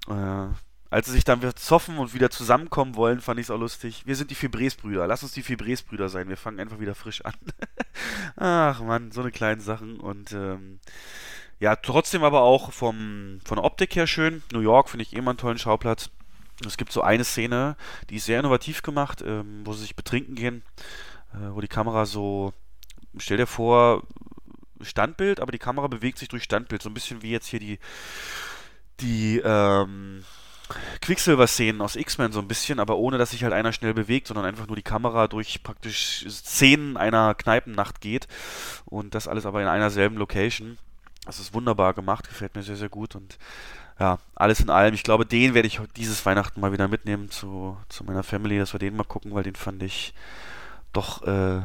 Äh, 0.09 0.49
als 0.91 1.07
sie 1.07 1.13
sich 1.13 1.25
dann 1.25 1.41
wieder 1.41 1.57
zoffen 1.57 1.99
und 1.99 2.15
wieder 2.15 2.31
zusammenkommen 2.31 2.97
wollen, 2.97 3.21
fand 3.21 3.41
ich 3.41 3.47
es 3.47 3.51
auch 3.51 3.59
lustig. 3.59 4.03
Wir 4.07 4.17
sind 4.17 4.31
die 4.31 4.35
Fibres-Brüder. 4.35 5.07
Lass 5.07 5.23
uns 5.23 5.33
die 5.33 5.43
Fibres-Brüder 5.43 6.09
sein. 6.09 6.29
Wir 6.29 6.37
fangen 6.37 6.61
einfach 6.61 6.81
wieder 6.81 6.95
frisch 6.95 7.25
an. 7.25 7.35
Ach 8.37 8.81
man, 8.81 9.13
so 9.13 9.21
eine 9.21 9.31
kleine 9.31 9.61
Sachen. 9.61 9.99
Und 10.01 10.33
ähm, 10.33 10.81
ja, 11.61 11.77
trotzdem 11.77 12.25
aber 12.25 12.43
auch 12.43 12.73
vom, 12.73 13.41
von 13.45 13.57
der 13.57 13.65
Optik 13.65 13.97
her 13.97 14.07
schön. 14.07 14.43
New 14.53 14.61
York 14.61 14.89
finde 14.89 15.05
ich 15.05 15.15
eh 15.15 15.19
immer 15.19 15.31
einen 15.31 15.39
tollen 15.39 15.59
Schauplatz. 15.59 16.11
Es 16.67 16.77
gibt 16.77 16.93
so 16.93 17.03
eine 17.03 17.25
Szene, 17.25 17.77
die 18.11 18.17
ist 18.17 18.27
sehr 18.27 18.39
innovativ 18.39 18.83
gemacht, 18.83 19.23
ähm, 19.27 19.63
wo 19.65 19.73
sie 19.73 19.83
sich 19.83 19.97
betrinken 19.97 20.35
gehen, 20.35 20.63
äh, 21.33 21.51
wo 21.51 21.61
die 21.61 21.69
Kamera 21.69 22.07
so, 22.07 22.53
stell 23.19 23.37
dir 23.37 23.47
vor, 23.47 24.03
Standbild, 24.81 25.41
aber 25.41 25.53
die 25.53 25.59
Kamera 25.59 25.87
bewegt 25.87 26.19
sich 26.19 26.29
durch 26.29 26.45
Standbild. 26.45 26.83
So 26.83 26.91
ein 26.91 26.95
bisschen 26.95 27.23
wie 27.23 27.31
jetzt 27.31 27.47
hier 27.47 27.61
die, 27.61 27.79
die 29.01 29.41
ähm, 29.45 30.25
Quicksilver-Szenen 31.01 31.81
aus 31.81 31.97
X-Men 31.97 32.33
so 32.33 32.41
ein 32.41 32.49
bisschen, 32.49 32.81
aber 32.81 32.97
ohne 32.97 33.19
dass 33.19 33.31
sich 33.31 33.45
halt 33.45 33.53
einer 33.53 33.73
schnell 33.73 33.95
bewegt, 33.95 34.27
sondern 34.27 34.47
einfach 34.47 34.67
nur 34.67 34.77
die 34.77 34.83
Kamera 34.83 35.29
durch 35.29 35.63
praktisch 35.63 36.25
Szenen 36.29 36.97
einer 36.97 37.35
Kneipennacht 37.35 38.01
geht 38.01 38.29
und 38.85 39.15
das 39.15 39.29
alles 39.29 39.47
aber 39.47 39.63
in 39.63 39.69
einer 39.69 39.91
selben 39.91 40.17
Location. 40.17 40.79
Das 41.27 41.39
ist 41.39 41.55
wunderbar 41.55 41.95
gemacht, 41.95 42.29
gefällt 42.29 42.55
mir 42.55 42.63
sehr, 42.63 42.77
sehr 42.77 42.89
gut 42.89 43.15
und 43.15 43.39
ja, 43.99 44.19
alles 44.35 44.61
in 44.61 44.71
allem. 44.71 44.95
Ich 44.95 45.05
glaube, 45.05 45.25
den 45.25 45.55
werde 45.55 45.69
ich 45.69 45.81
dieses 45.97 46.25
Weihnachten 46.27 46.61
mal 46.61 46.73
wieder 46.73 46.89
mitnehmen 46.89 47.31
zu, 47.31 47.79
zu 47.89 48.03
meiner 48.05 48.25
Family, 48.25 48.59
dass 48.59 48.73
wir 48.73 48.81
den 48.81 48.97
mal 48.97 49.05
gucken, 49.05 49.35
weil 49.35 49.45
den 49.45 49.55
fand 49.55 49.83
ich 49.83 50.15
doch 50.93 51.23
äh, 51.23 51.63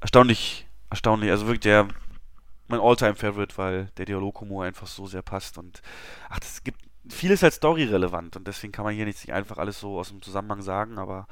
erstaunlich, 0.00 0.66
erstaunlich. 0.90 1.30
Also 1.30 1.46
wirklich 1.46 1.60
der 1.60 1.88
mein 2.68 2.80
All-Time-Favorite, 2.80 3.56
weil 3.56 3.90
der 3.96 4.04
Dialoghumor 4.04 4.64
einfach 4.64 4.86
so 4.86 5.06
sehr 5.06 5.22
passt 5.22 5.58
und 5.58 5.80
ach, 6.28 6.38
das 6.38 6.62
gibt 6.62 6.78
vieles 7.08 7.42
als 7.42 7.56
Story 7.56 7.84
relevant 7.84 8.36
und 8.36 8.46
deswegen 8.46 8.72
kann 8.72 8.84
man 8.84 8.94
hier 8.94 9.06
nicht 9.06 9.32
einfach 9.32 9.56
alles 9.56 9.80
so 9.80 9.98
aus 9.98 10.10
dem 10.10 10.20
Zusammenhang 10.20 10.60
sagen, 10.60 10.98
aber 10.98 11.26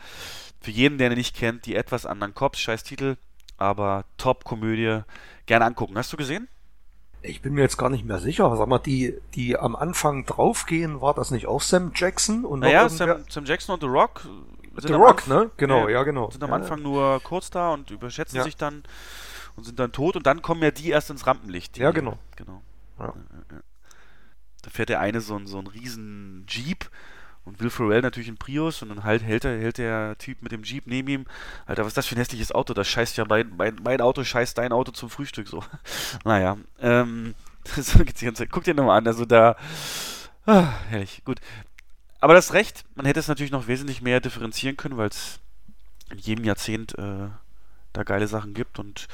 für 0.61 0.71
jeden, 0.71 0.97
der 0.97 1.11
ihn 1.11 1.19
nicht 1.19 1.37
kennt, 1.37 1.67
die 1.67 1.75
etwas 1.75 2.07
anderen 2.07 2.35
Cops, 2.35 2.59
scheiß 2.59 2.83
Titel, 2.83 3.17
aber 3.59 4.05
Top-Komödie, 4.17 5.03
gerne 5.45 5.65
angucken. 5.67 5.97
Hast 5.97 6.13
du 6.13 6.17
gesehen? 6.17 6.49
Ich 7.23 7.43
bin 7.43 7.55
mir 7.55 7.63
jetzt 7.63 7.77
gar 7.77 7.91
nicht 7.91 8.05
mehr 8.05 8.19
sicher. 8.19 8.55
Sag 8.57 8.69
mal, 8.69 8.79
die, 8.79 9.19
die 9.35 9.59
am 9.59 9.75
Anfang 9.75 10.27
draufgehen, 10.27 11.01
war 11.01 11.15
das 11.15 11.31
nicht 11.31 11.47
auch 11.47 11.61
Sam 11.61 11.93
Jackson? 11.95 12.45
Und 12.45 12.61
Naja? 12.61 12.89
Sam, 12.89 13.25
Sam 13.29 13.45
Jackson 13.45 13.75
und 13.75 13.81
The 13.81 13.89
Rock 13.89 14.29
The 14.83 14.93
Rock, 14.95 15.23
Anf- 15.23 15.29
ne? 15.29 15.51
Genau, 15.57 15.89
ja, 15.89 16.03
genau. 16.03 16.31
Sind 16.31 16.43
am 16.45 16.53
Anfang 16.53 16.83
nur 16.83 17.21
kurz 17.23 17.51
da 17.51 17.73
und 17.73 17.91
überschätzen 17.91 18.37
sich 18.45 18.57
dann 18.57 18.83
und 19.57 19.65
sind 19.65 19.79
dann 19.79 19.93
tot 19.93 20.17
und 20.17 20.27
dann 20.27 20.43
kommen 20.43 20.63
ja 20.63 20.71
die 20.71 20.91
erst 20.91 21.11
ins 21.11 21.27
Rampenlicht. 21.27 21.79
Ja, 21.79 21.91
genau. 21.91 22.19
genau. 22.37 22.63
Ja. 22.99 23.13
Da 24.63 24.71
fährt 24.71 24.89
der 24.89 25.01
eine 25.01 25.21
so, 25.21 25.37
ein- 25.37 25.47
so 25.47 25.59
einen 25.59 25.67
riesen 25.69 26.45
Jeep 26.49 26.91
und 27.45 27.61
Will 27.61 27.71
Ferrell 27.71 28.03
natürlich 28.03 28.29
einen 28.29 28.39
Prius 28.39 28.83
und 28.83 28.89
dann 28.89 29.05
halt 29.05 29.23
hält, 29.23 29.45
der, 29.45 29.59
hält 29.59 29.79
der 29.79 30.19
Typ 30.19 30.43
mit 30.43 30.51
dem 30.53 30.65
Jeep 30.65 30.87
neben 30.87 31.09
ihm. 31.09 31.27
Alter, 31.67 31.83
was 31.83 31.89
ist 31.89 31.97
das 31.97 32.07
für 32.07 32.17
ein 32.17 32.19
hässliches 32.19 32.51
Auto? 32.53 32.75
Das 32.75 32.89
scheißt 32.89 33.17
ja 33.17 33.25
mein, 33.29 33.53
mein, 33.57 33.77
mein 33.85 34.01
Auto, 34.01 34.25
scheißt 34.25 34.59
dein 34.59 34.73
Auto 34.73 34.91
zum 34.93 35.09
Frühstück 35.11 35.47
so. 35.47 35.63
naja, 36.25 36.57
ähm, 36.81 37.35
so 37.77 38.01
geht's 38.05 38.19
die 38.21 38.25
ganze 38.27 38.43
Zeit. 38.43 38.51
Guck 38.51 38.65
dir 38.65 38.75
nochmal 38.75 38.99
an, 38.99 39.07
also 39.07 39.25
da, 39.25 39.57
ah, 40.47 40.71
herrlich, 40.89 41.23
gut. 41.25 41.41
Aber 42.21 42.35
das 42.35 42.53
Recht, 42.53 42.85
man 42.95 43.07
hätte 43.07 43.21
es 43.21 43.29
natürlich 43.29 43.53
noch 43.53 43.67
wesentlich 43.67 44.03
mehr 44.03 44.21
differenzieren 44.21 44.77
können, 44.77 44.97
weil 44.97 45.09
es 45.09 45.41
in 46.11 46.19
jedem 46.19 46.45
Jahrzehnt 46.45 46.99
äh, 46.99 47.29
da 47.93 48.03
geile 48.05 48.29
Sachen 48.29 48.55
gibt. 48.55 48.79
Und 48.79 49.07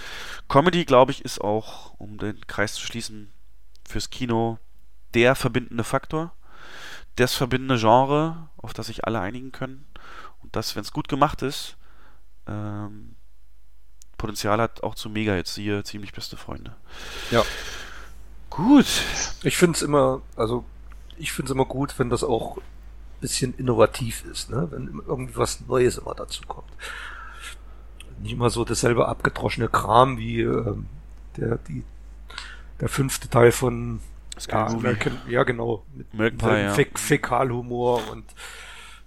Comedy, 0.49 0.85
glaube 0.85 1.13
ich, 1.13 1.25
ist 1.25 1.41
auch, 1.41 1.95
um 1.99 2.19
den 2.19 2.47
Kreis 2.47 2.75
zu 2.75 2.87
schließen, 2.87 3.33
fürs 3.89 4.11
Kino 4.11 4.59
der 5.15 5.35
verbindende 5.35 5.85
Faktor. 5.85 6.33
Das 7.17 7.35
verbindende 7.35 7.79
Genre, 7.79 8.49
auf 8.57 8.73
das 8.73 8.87
sich 8.87 9.05
alle 9.05 9.21
einigen 9.21 9.53
können. 9.53 9.87
Und 10.41 10.57
das, 10.57 10.75
wenn 10.77 10.83
es 10.83 10.93
gut 10.93 11.09
gemacht 11.09 11.43
ist, 11.43 11.77
ähm, 12.47 13.17
Potenzial 14.17 14.61
hat 14.61 14.83
auch 14.83 14.95
zu 14.95 15.11
Mega-Hits. 15.11 15.55
Siehe 15.55 15.83
ziemlich 15.85 16.13
beste 16.13 16.37
Freunde. 16.37 16.77
Ja. 17.31 17.43
Gut. 18.51 18.87
Ich 19.43 19.57
finde 19.57 19.77
es 19.77 19.83
immer, 19.83 20.23
also 20.37 20.65
ich 21.19 21.33
finde 21.33 21.51
es 21.51 21.55
immer 21.55 21.65
gut, 21.65 21.99
wenn 21.99 22.11
das 22.11 22.23
auch 22.25 22.59
bisschen 23.23 23.55
innovativ 23.55 24.25
ist, 24.27 24.51
ne? 24.51 24.69
Wenn 24.71 25.01
irgendwie 25.07 25.37
was 25.37 25.67
Neues 25.67 25.97
immer 25.97 26.15
dazu 26.15 26.43
kommt. 26.47 26.69
Nicht 28.21 28.33
immer 28.33 28.51
so 28.51 28.65
dasselbe 28.65 29.09
abgedroschene 29.09 29.69
Kram 29.69 30.19
wie 30.19 30.43
ähm, 30.43 30.87
der, 31.39 31.57
die, 31.57 31.83
der 32.81 32.91
fünfte 32.91 33.31
Teil 33.31 33.53
von 33.53 34.01
ja. 34.49 34.67
American, 34.67 35.19
ja 35.29 35.45
genau, 35.45 35.85
mit 35.95 36.13
American 36.13 36.57
ja. 36.59 36.75
Fäk 36.75 36.99
Fäkalhumor 36.99 38.03
und 38.11 38.25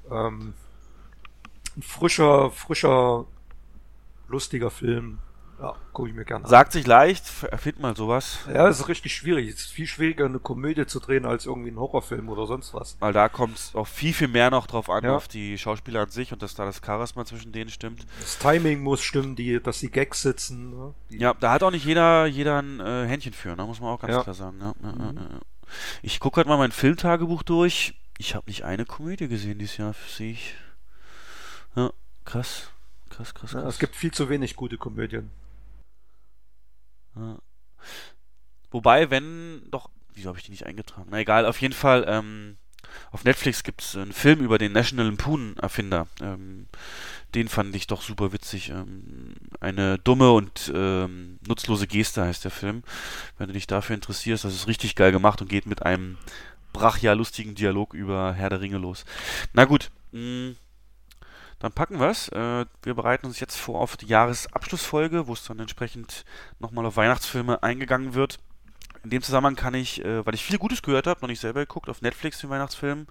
ähm, 0.10 0.53
ein 1.77 1.82
frischer, 1.82 2.52
frischer, 2.52 3.26
lustiger 4.27 4.72
Film. 4.72 5.19
Ja, 5.58 5.74
gucke 5.93 6.09
ich 6.09 6.16
mir 6.16 6.25
gerne 6.25 6.43
an. 6.43 6.50
Sagt 6.50 6.74
sich 6.74 6.85
leicht, 6.85 7.24
erfindet 7.50 7.82
mal 7.82 7.95
sowas. 7.95 8.40
Ja, 8.53 8.67
es 8.67 8.82
ist 8.82 8.88
richtig 8.90 9.16
schwierig. 9.16 9.48
Es 9.48 9.61
ist 9.61 9.72
viel 9.72 9.88
schwieriger, 9.88 10.25
eine 10.25 10.40
Komödie 10.40 10.85
zu 10.85 11.00
drehen, 11.00 11.25
als 11.25 11.45
irgendwie 11.45 11.69
einen 11.69 11.80
Horrorfilm 11.80 12.27
oder 12.27 12.45
sonst 12.45 12.74
was. 12.74 12.98
Weil 13.00 13.14
da 13.14 13.30
kommt 13.30 13.56
es 13.58 13.74
auch 13.74 13.88
viel, 13.88 14.14
viel 14.14 14.27
mehr 14.27 14.50
noch 14.51 14.67
drauf 14.67 14.90
an, 14.90 15.06
Ja. 15.06 15.16
auf 15.16 15.30
die 15.30 15.58
Schauspieler 15.58 16.01
an 16.01 16.09
sich 16.09 16.34
und 16.34 16.42
dass 16.42 16.56
da 16.56 16.66
das 16.66 16.82
Charisma 16.85 17.24
zwischen 17.25 17.53
denen 17.53 17.69
stimmt. 17.69 18.06
Das 18.19 18.38
Timing 18.38 18.84
muss 18.84 19.01
stimmen, 19.01 19.38
die, 19.38 19.61
dass 19.64 19.80
die 19.80 19.90
Gags 19.90 20.22
sitzen. 20.24 20.72
Ne? 20.72 20.93
Die, 21.09 21.19
Ja, 21.19 21.34
da 21.34 21.51
hat 21.53 21.64
auch 21.64 21.72
nicht 21.72 21.85
jeder, 21.85 22.25
jeder 22.25 22.61
ein 22.61 22.82
äh, 22.82 23.06
Händchen 23.08 23.32
für, 23.32 23.56
ne? 23.56 23.64
muss 23.66 23.80
man 23.80 23.92
auch 23.92 24.01
ganz 24.01 24.14
Ja. 24.14 24.24
klar 24.24 24.34
sagen. 24.35 24.58
Ja, 24.59 24.74
ja, 24.84 25.14
Ich 26.01 26.19
gucke 26.19 26.38
halt 26.38 26.48
mal 26.48 26.58
mein 26.58 26.74
Filmtagebuch 26.74 27.43
durch. 27.43 27.93
Ich 28.17 28.35
habe 28.35 28.45
nicht 28.48 28.64
eine 28.66 28.85
Komödie 28.85 29.30
gesehen 29.30 29.58
dieses 29.59 29.77
Jahr, 29.77 29.95
sehe 30.09 30.32
ich. 30.34 30.56
Ja, 31.75 31.92
krass. 32.25 32.69
Krass, 33.09 33.34
krass, 33.34 33.51
krass. 33.51 33.64
Ja, 33.64 33.69
es 33.69 33.80
gibt 33.80 33.95
viel 33.95 34.11
zu 34.11 34.27
wenig 34.27 34.58
gute 34.58 34.77
Komödien. 34.77 35.32
Wobei, 38.72 39.10
wenn 39.10 39.61
doch. 39.72 39.90
Wieso 40.14 40.30
habe 40.30 40.38
ich 40.38 40.45
die 40.45 40.52
nicht 40.52 40.66
eingetragen? 40.66 41.08
Na 41.11 41.19
egal, 41.19 41.45
auf 41.45 41.60
jeden 41.61 41.74
Fall. 41.74 42.06
Ähm, 42.08 42.58
auf 43.11 43.24
Netflix 43.24 43.64
gibt 43.64 43.82
es 43.82 43.95
einen 43.95 44.14
Film 44.14 44.40
über 44.40 44.58
den 44.58 44.72
National 44.72 45.08
Lampoon-Erfinder. 45.08 46.08
Ähm, 46.22 46.68
den 47.34 47.50
fand 47.50 47.76
ich 47.76 47.88
doch 47.88 48.02
super 48.02 48.32
witzig. 48.32 48.69
Ähm, 48.69 49.35
eine 49.60 50.00
dumme 50.00 50.32
und 50.32 50.72
ähm, 50.74 51.40
nutzlose 51.45 51.88
Geste 51.88 52.24
heißt 52.24 52.44
der 52.44 52.52
Film. 52.52 52.84
Wenn 53.38 53.48
du 53.48 53.53
dich 53.53 53.68
dafür 53.68 53.95
interessierst, 53.95 54.45
das 54.45 54.53
ist 54.53 54.68
richtig 54.68 54.95
geil 54.95 55.11
gemacht 55.11 55.42
und 55.42 55.50
geht 55.50 55.66
mit 55.66 55.84
einem 55.84 56.18
brachial 56.74 57.18
lustigen 57.18 57.56
Dialog 57.56 57.94
über 57.94 58.34
Herr 58.34 58.50
der 58.50 58.61
Ringe 58.61 58.77
los. 58.77 59.06
Na 59.53 59.66
gut, 59.66 59.92
mh, 60.11 60.56
dann 61.66 61.72
packen 61.72 62.00
wir 62.00 62.10
es. 62.10 62.30
Äh, 62.30 62.66
wir 62.84 62.94
bereiten 62.94 63.26
uns 63.26 63.40
jetzt 63.40 63.58
vor 63.58 63.82
auf 63.82 63.98
die 63.98 64.06
Jahresabschlussfolge, 64.06 65.26
wo 65.26 65.34
es 65.34 65.44
dann 65.45 65.60
entsprechend 65.60 66.24
nochmal 66.60 66.85
auf 66.85 66.95
Weihnachtsfilme 66.95 67.64
eingegangen 67.64 68.14
wird. 68.14 68.38
In 69.03 69.10
dem 69.10 69.24
Zusammenhang 69.24 69.56
kann 69.56 69.74
ich, 69.74 70.06
äh, 70.06 70.24
weil 70.24 70.35
ich 70.35 70.45
viel 70.45 70.60
Gutes 70.60 70.84
gehört 70.84 71.08
habe, 71.08 71.22
noch 71.22 71.27
nicht 71.27 71.40
selber 71.40 71.61
geguckt, 71.61 71.90
auf 71.90 72.03
Netflix 72.03 72.40
den 72.40 72.52
Weihnachtsfilm 72.52 73.08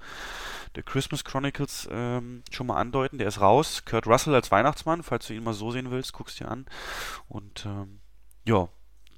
The 0.76 0.82
Christmas 0.82 1.24
Chronicles 1.24 1.88
ähm, 1.90 2.44
schon 2.52 2.68
mal 2.68 2.76
andeuten. 2.76 3.18
Der 3.18 3.26
ist 3.26 3.40
raus. 3.40 3.82
Kurt 3.84 4.06
Russell 4.06 4.36
als 4.36 4.52
Weihnachtsmann, 4.52 5.02
falls 5.02 5.26
du 5.26 5.34
ihn 5.34 5.42
mal 5.42 5.52
so 5.52 5.72
sehen 5.72 5.90
willst, 5.90 6.12
guckst 6.12 6.38
dir 6.38 6.48
an. 6.48 6.66
Und 7.28 7.66
ähm, 7.66 7.98
ja, 8.44 8.68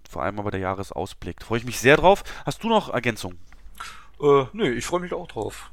vor 0.08 0.22
allem 0.22 0.38
aber 0.38 0.50
der 0.50 0.60
Jahresausblick. 0.60 1.42
Freue 1.42 1.58
ich 1.58 1.66
mich 1.66 1.78
sehr 1.78 1.98
drauf. 1.98 2.24
Hast 2.46 2.64
du 2.64 2.70
noch 2.70 2.88
Ergänzungen? 2.88 3.38
Äh, 4.18 4.46
nö, 4.54 4.72
ich 4.72 4.86
freue 4.86 5.00
mich 5.00 5.12
auch 5.12 5.28
drauf. 5.28 5.70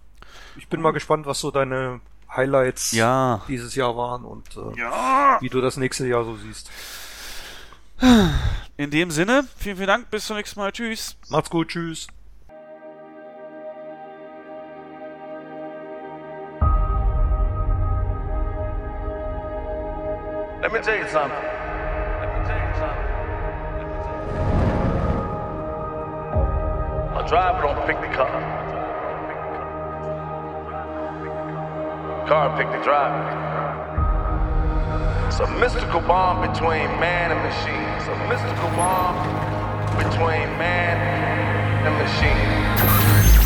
Ich 0.58 0.68
bin 0.68 0.82
mal 0.82 0.92
gespannt, 0.92 1.26
was 1.26 1.40
so 1.40 1.50
deine 1.50 2.02
Highlights 2.36 2.92
Ja. 2.94 3.42
dieses 3.48 3.76
Jahr 3.76 3.96
waren 3.96 4.26
und 4.26 4.48
äh, 4.58 4.80
Ja. 4.80 5.38
wie 5.42 5.50
du 5.50 5.62
das 5.62 5.78
nächste 5.78 6.08
Jahr 6.08 6.24
so 6.24 6.36
siehst. 6.36 6.70
In 8.76 8.90
dem 8.92 9.12
Sinne, 9.12 9.46
vielen, 9.58 9.78
vielen 9.78 9.88
Dank. 9.88 10.10
Bis 10.10 10.26
zum 10.28 10.36
nächsten 10.36 10.60
Mal. 10.60 10.72
Tschüss. 10.72 11.16
Macht's 11.30 11.50
gut, 11.50 11.70
tschüss. 11.70 12.08
Let 20.62 20.72
me 20.72 20.82
tell 20.82 20.98
you 20.98 21.08
something. 21.10 21.38
Let 22.22 22.30
me 22.32 22.48
tell 22.48 22.58
you 22.58 22.74
something. 22.80 23.10
A 27.20 27.28
driver 27.28 27.62
don't 27.64 27.86
pick 27.86 28.00
the 28.00 28.08
car. 28.16 28.63
Car 32.28 32.56
picked 32.58 32.72
the 32.72 32.82
driver. 32.82 33.20
It's 35.28 35.40
a 35.42 35.48
mystical 35.60 36.00
bond 36.00 36.54
between 36.54 36.88
man 36.98 37.32
and 37.32 37.42
machine. 37.44 37.84
It's 37.98 38.08
a 38.08 38.16
mystical 38.30 38.70
bond 38.78 39.18
between 39.98 40.48
man 40.58 40.98
and 41.86 41.94
machine. 41.98 43.43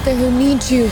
Out 0.00 0.06
there 0.06 0.16
who 0.16 0.30
need 0.30 0.62
you. 0.70 0.84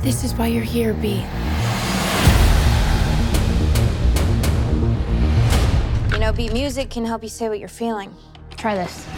This 0.00 0.24
is 0.24 0.34
why 0.34 0.46
you're 0.46 0.62
here, 0.64 0.94
B. 0.94 1.24
You 6.12 6.18
know, 6.18 6.32
beat 6.32 6.52
music 6.52 6.90
can 6.90 7.04
help 7.04 7.22
you 7.22 7.28
say 7.28 7.48
what 7.48 7.58
you're 7.58 7.68
feeling. 7.68 8.14
Try 8.56 8.74
this. 8.76 9.11